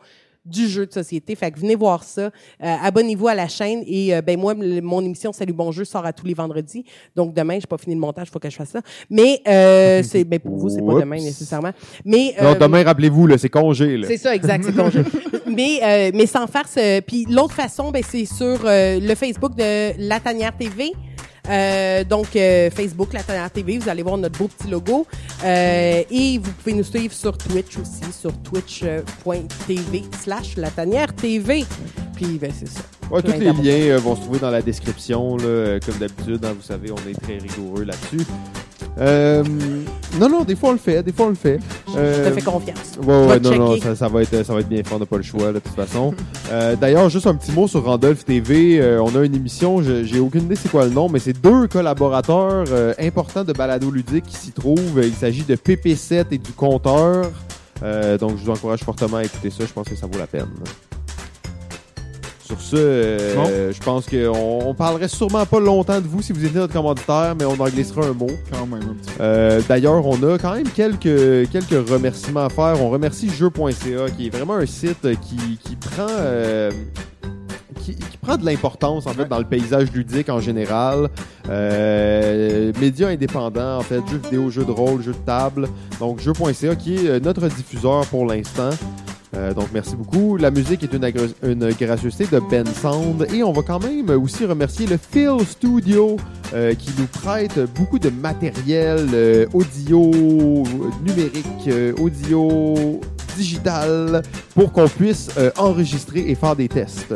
du 0.49 0.67
jeu 0.67 0.85
de 0.85 0.93
société. 0.93 1.35
Fait 1.35 1.51
que 1.51 1.59
venez 1.59 1.75
voir 1.75 2.03
ça. 2.03 2.21
Euh, 2.23 2.29
Abonnez-vous 2.59 3.27
à 3.27 3.35
la 3.35 3.47
chaîne 3.47 3.83
et 3.85 4.15
euh, 4.15 4.21
ben 4.21 4.39
moi 4.39 4.53
mon 4.55 5.01
émission 5.01 5.31
Salut 5.31 5.53
Bonjour 5.53 5.85
sort 5.85 6.05
à 6.05 6.13
tous 6.13 6.25
les 6.25 6.33
vendredis. 6.33 6.83
Donc 7.15 7.33
demain, 7.33 7.59
j'ai 7.59 7.67
pas 7.67 7.77
fini 7.77 7.95
le 7.95 8.01
montage, 8.01 8.29
faut 8.29 8.39
que 8.39 8.49
je 8.49 8.55
fasse 8.55 8.69
ça. 8.69 8.81
Mais 9.09 9.41
euh, 9.47 10.03
c'est 10.09 10.23
ben 10.23 10.39
pour 10.39 10.55
vous 10.57 10.69
c'est 10.69 10.81
pas 10.81 10.99
demain 10.99 11.17
nécessairement. 11.17 11.71
Mais 12.05 12.35
Non, 12.41 12.49
euh, 12.51 12.55
demain, 12.55 12.83
rappelez-vous, 12.83 13.27
là, 13.27 13.37
c'est 13.37 13.49
congé. 13.49 13.97
Là. 13.97 14.07
c'est 14.07 14.17
ça, 14.17 14.35
exact, 14.35 14.65
c'est 14.65 14.75
congé. 14.75 15.01
mais, 15.47 15.79
euh, 15.83 16.11
mais 16.13 16.25
sans 16.25 16.47
farce. 16.47 16.77
Puis 17.07 17.25
l'autre 17.29 17.53
façon, 17.53 17.91
ben, 17.91 18.03
c'est 18.07 18.25
sur 18.25 18.59
euh, 18.65 18.99
le 18.99 19.15
Facebook 19.15 19.55
de 19.55 19.91
La 20.07 20.19
Tanière 20.19 20.55
TV. 20.57 20.91
Euh, 21.47 22.03
donc, 22.03 22.35
euh, 22.35 22.69
Facebook, 22.69 23.13
La 23.13 23.23
Tanière 23.23 23.51
TV, 23.51 23.77
vous 23.77 23.89
allez 23.89 24.03
voir 24.03 24.17
notre 24.17 24.37
beau 24.37 24.47
petit 24.47 24.69
logo. 24.69 25.05
Euh, 25.43 26.03
et 26.09 26.37
vous 26.37 26.51
pouvez 26.51 26.73
nous 26.73 26.83
suivre 26.83 27.13
sur 27.13 27.37
Twitch 27.37 27.77
aussi, 27.77 28.11
sur 28.11 28.33
twitch.tv 28.41 30.03
slash 30.21 30.55
La 30.57 30.69
Tanière 30.69 31.13
TV. 31.15 31.65
Puis, 32.15 32.37
ben, 32.39 32.51
c'est 32.57 32.67
ça. 32.67 32.81
Ouais, 33.11 33.21
tous 33.21 33.31
les 33.31 33.51
liens 33.51 33.97
vont 33.97 34.15
se 34.15 34.21
trouver 34.21 34.39
dans 34.39 34.51
la 34.51 34.61
description, 34.61 35.37
là, 35.37 35.79
comme 35.79 35.97
d'habitude. 35.97 36.43
hein, 36.45 36.53
vous 36.55 36.65
savez, 36.65 36.91
on 36.91 37.09
est 37.09 37.19
très 37.19 37.37
rigoureux 37.37 37.83
là-dessus. 37.83 38.25
Euh, 38.99 39.43
non, 40.19 40.27
non, 40.29 40.43
des 40.43 40.55
fois 40.55 40.69
on 40.69 40.71
le 40.73 40.77
fait, 40.77 41.01
des 41.03 41.13
fois 41.13 41.27
on 41.27 41.29
le 41.29 41.35
fait. 41.35 41.59
Je 41.87 41.93
Euh, 41.97 42.29
te 42.29 42.33
fais 42.35 42.41
confiance. 42.41 42.97
Ouais, 43.05 43.27
ouais, 43.27 43.39
non, 43.39 43.55
non, 43.55 43.77
ça, 43.79 43.95
ça 43.95 44.07
va 44.09 44.21
être, 44.23 44.43
ça 44.45 44.53
va 44.53 44.59
être 44.59 44.67
bien 44.67 44.83
fort, 44.83 44.97
on 44.97 44.99
n'a 44.99 45.05
pas 45.05 45.17
le 45.17 45.23
choix, 45.23 45.45
là, 45.45 45.53
de 45.53 45.59
toute 45.59 45.73
façon. 45.75 46.13
Euh, 46.51 46.75
D'ailleurs, 46.75 47.09
juste 47.09 47.27
un 47.27 47.35
petit 47.35 47.51
mot 47.51 47.67
sur 47.67 47.83
Randolph 47.85 48.25
TV. 48.25 48.79
euh, 48.81 49.01
on 49.01 49.15
a 49.15 49.23
une 49.23 49.35
émission, 49.35 49.81
j'ai 49.81 50.19
aucune 50.19 50.43
idée 50.43 50.55
c'est 50.55 50.69
quoi 50.69 50.85
le 50.85 50.91
nom, 50.91 51.07
mais 51.09 51.19
c'est 51.19 51.39
deux 51.39 51.67
collaborateurs 51.67 52.65
euh, 52.71 52.93
importants 52.99 53.43
de 53.43 53.53
Balado 53.53 53.89
Ludique 53.91 54.25
qui 54.25 54.35
s'y 54.35 54.51
trouvent. 54.51 54.99
Il 55.01 55.13
s'agit 55.13 55.43
de 55.43 55.55
PP7 55.55 56.25
et 56.31 56.37
du 56.37 56.51
compteur. 56.51 57.29
Euh, 57.81 58.17
donc, 58.17 58.31
je 58.37 58.43
vous 58.43 58.51
encourage 58.51 58.81
fortement 58.83 59.17
à 59.17 59.23
écouter 59.23 59.49
ça. 59.49 59.63
Je 59.65 59.71
pense 59.71 59.87
que 59.87 59.95
ça 59.95 60.05
vaut 60.11 60.19
la 60.19 60.27
peine. 60.27 60.47
Sur 62.49 62.59
ce, 62.61 62.75
euh, 62.77 63.71
je 63.71 63.79
pense 63.79 64.07
qu'on 64.07 64.61
on 64.65 64.73
parlerait 64.73 65.07
sûrement 65.07 65.45
pas 65.45 65.59
longtemps 65.59 66.01
de 66.01 66.07
vous 66.07 66.23
si 66.23 66.33
vous 66.33 66.43
étiez 66.43 66.59
notre 66.59 66.73
commanditaire, 66.73 67.35
mais 67.37 67.45
on 67.45 67.53
en 67.53 67.69
glissera 67.69 68.07
un 68.07 68.13
mot. 68.13 68.25
quand 68.51 68.65
même 68.65 68.81
un 68.81 68.93
petit 68.95 69.11
peu. 69.11 69.21
Euh, 69.21 69.61
D'ailleurs, 69.69 70.03
on 70.03 70.15
a 70.23 70.39
quand 70.39 70.55
même 70.55 70.67
quelques, 70.67 71.47
quelques 71.51 71.87
remerciements 71.87 72.45
à 72.45 72.49
faire. 72.49 72.81
On 72.81 72.89
remercie 72.89 73.29
jeu.ca, 73.29 74.09
qui 74.17 74.25
est 74.25 74.29
vraiment 74.35 74.55
un 74.55 74.65
site 74.65 75.03
qui, 75.21 75.59
qui 75.63 75.75
prend... 75.75 76.07
euh, 76.09 76.71
qui, 77.83 77.93
qui 77.93 78.17
prend 78.17 78.35
de 78.35 78.45
l'importance 78.45 79.05
en 79.05 79.11
fait 79.13 79.25
dans 79.25 79.37
le 79.37 79.45
paysage 79.45 79.91
ludique 79.93 80.29
en 80.29 80.39
général. 80.39 81.07
Euh, 81.51 82.71
médias 82.81 83.09
indépendants 83.09 83.77
en 83.77 83.81
fait, 83.81 84.01
jeux 84.09 84.21
vidéo, 84.23 84.49
jeux 84.49 84.65
de 84.65 84.71
rôle, 84.71 85.03
jeux 85.03 85.11
de 85.13 85.17
table. 85.23 85.67
Donc 85.99 86.19
jeux.ca 86.19 86.75
qui 86.75 86.95
est 87.05 87.23
notre 87.23 87.47
diffuseur 87.47 88.07
pour 88.07 88.25
l'instant. 88.25 88.71
Euh, 89.35 89.53
donc, 89.53 89.67
merci 89.73 89.95
beaucoup. 89.95 90.37
La 90.37 90.51
musique 90.51 90.83
est 90.83 90.93
une, 90.93 91.11
une, 91.43 91.69
gracieuseté 91.73 92.25
de 92.25 92.39
Ben 92.49 92.65
Sound. 92.65 93.27
Et 93.33 93.43
on 93.43 93.51
va 93.51 93.61
quand 93.61 93.79
même 93.79 94.09
aussi 94.09 94.45
remercier 94.45 94.87
le 94.87 94.97
Phil 94.97 95.45
Studio 95.47 96.17
euh, 96.53 96.73
qui 96.73 96.91
nous 96.97 97.05
prête 97.05 97.59
beaucoup 97.75 97.99
de 97.99 98.09
matériel 98.09 99.07
euh, 99.13 99.45
audio 99.53 100.11
numérique, 101.05 101.69
audio 101.99 102.99
digital 103.37 104.23
pour 104.55 104.71
qu'on 104.71 104.87
puisse 104.87 105.29
enregistrer 105.57 106.29
et 106.29 106.35
faire 106.35 106.55
des 106.55 106.67
tests. 106.67 107.13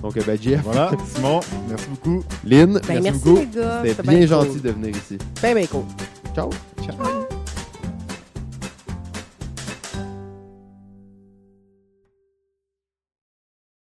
Donc, 0.00 0.14
ben, 0.24 0.38
Jeff. 0.40 0.60
Voilà, 0.62 0.90
Simon, 1.14 1.40
merci 1.68 1.86
beaucoup. 1.88 2.22
Lynn, 2.44 2.80
ben, 2.86 3.02
merci, 3.02 3.18
beaucoup. 3.18 3.40
C'était 3.84 4.02
bien 4.02 4.26
gentil 4.26 4.60
de 4.60 4.70
venir 4.70 4.90
ici. 4.90 5.18
Ben, 5.42 5.54
ben, 5.54 5.66
cool. 5.66 5.84
Ciao. 6.34 6.50
Ciao. 6.84 7.23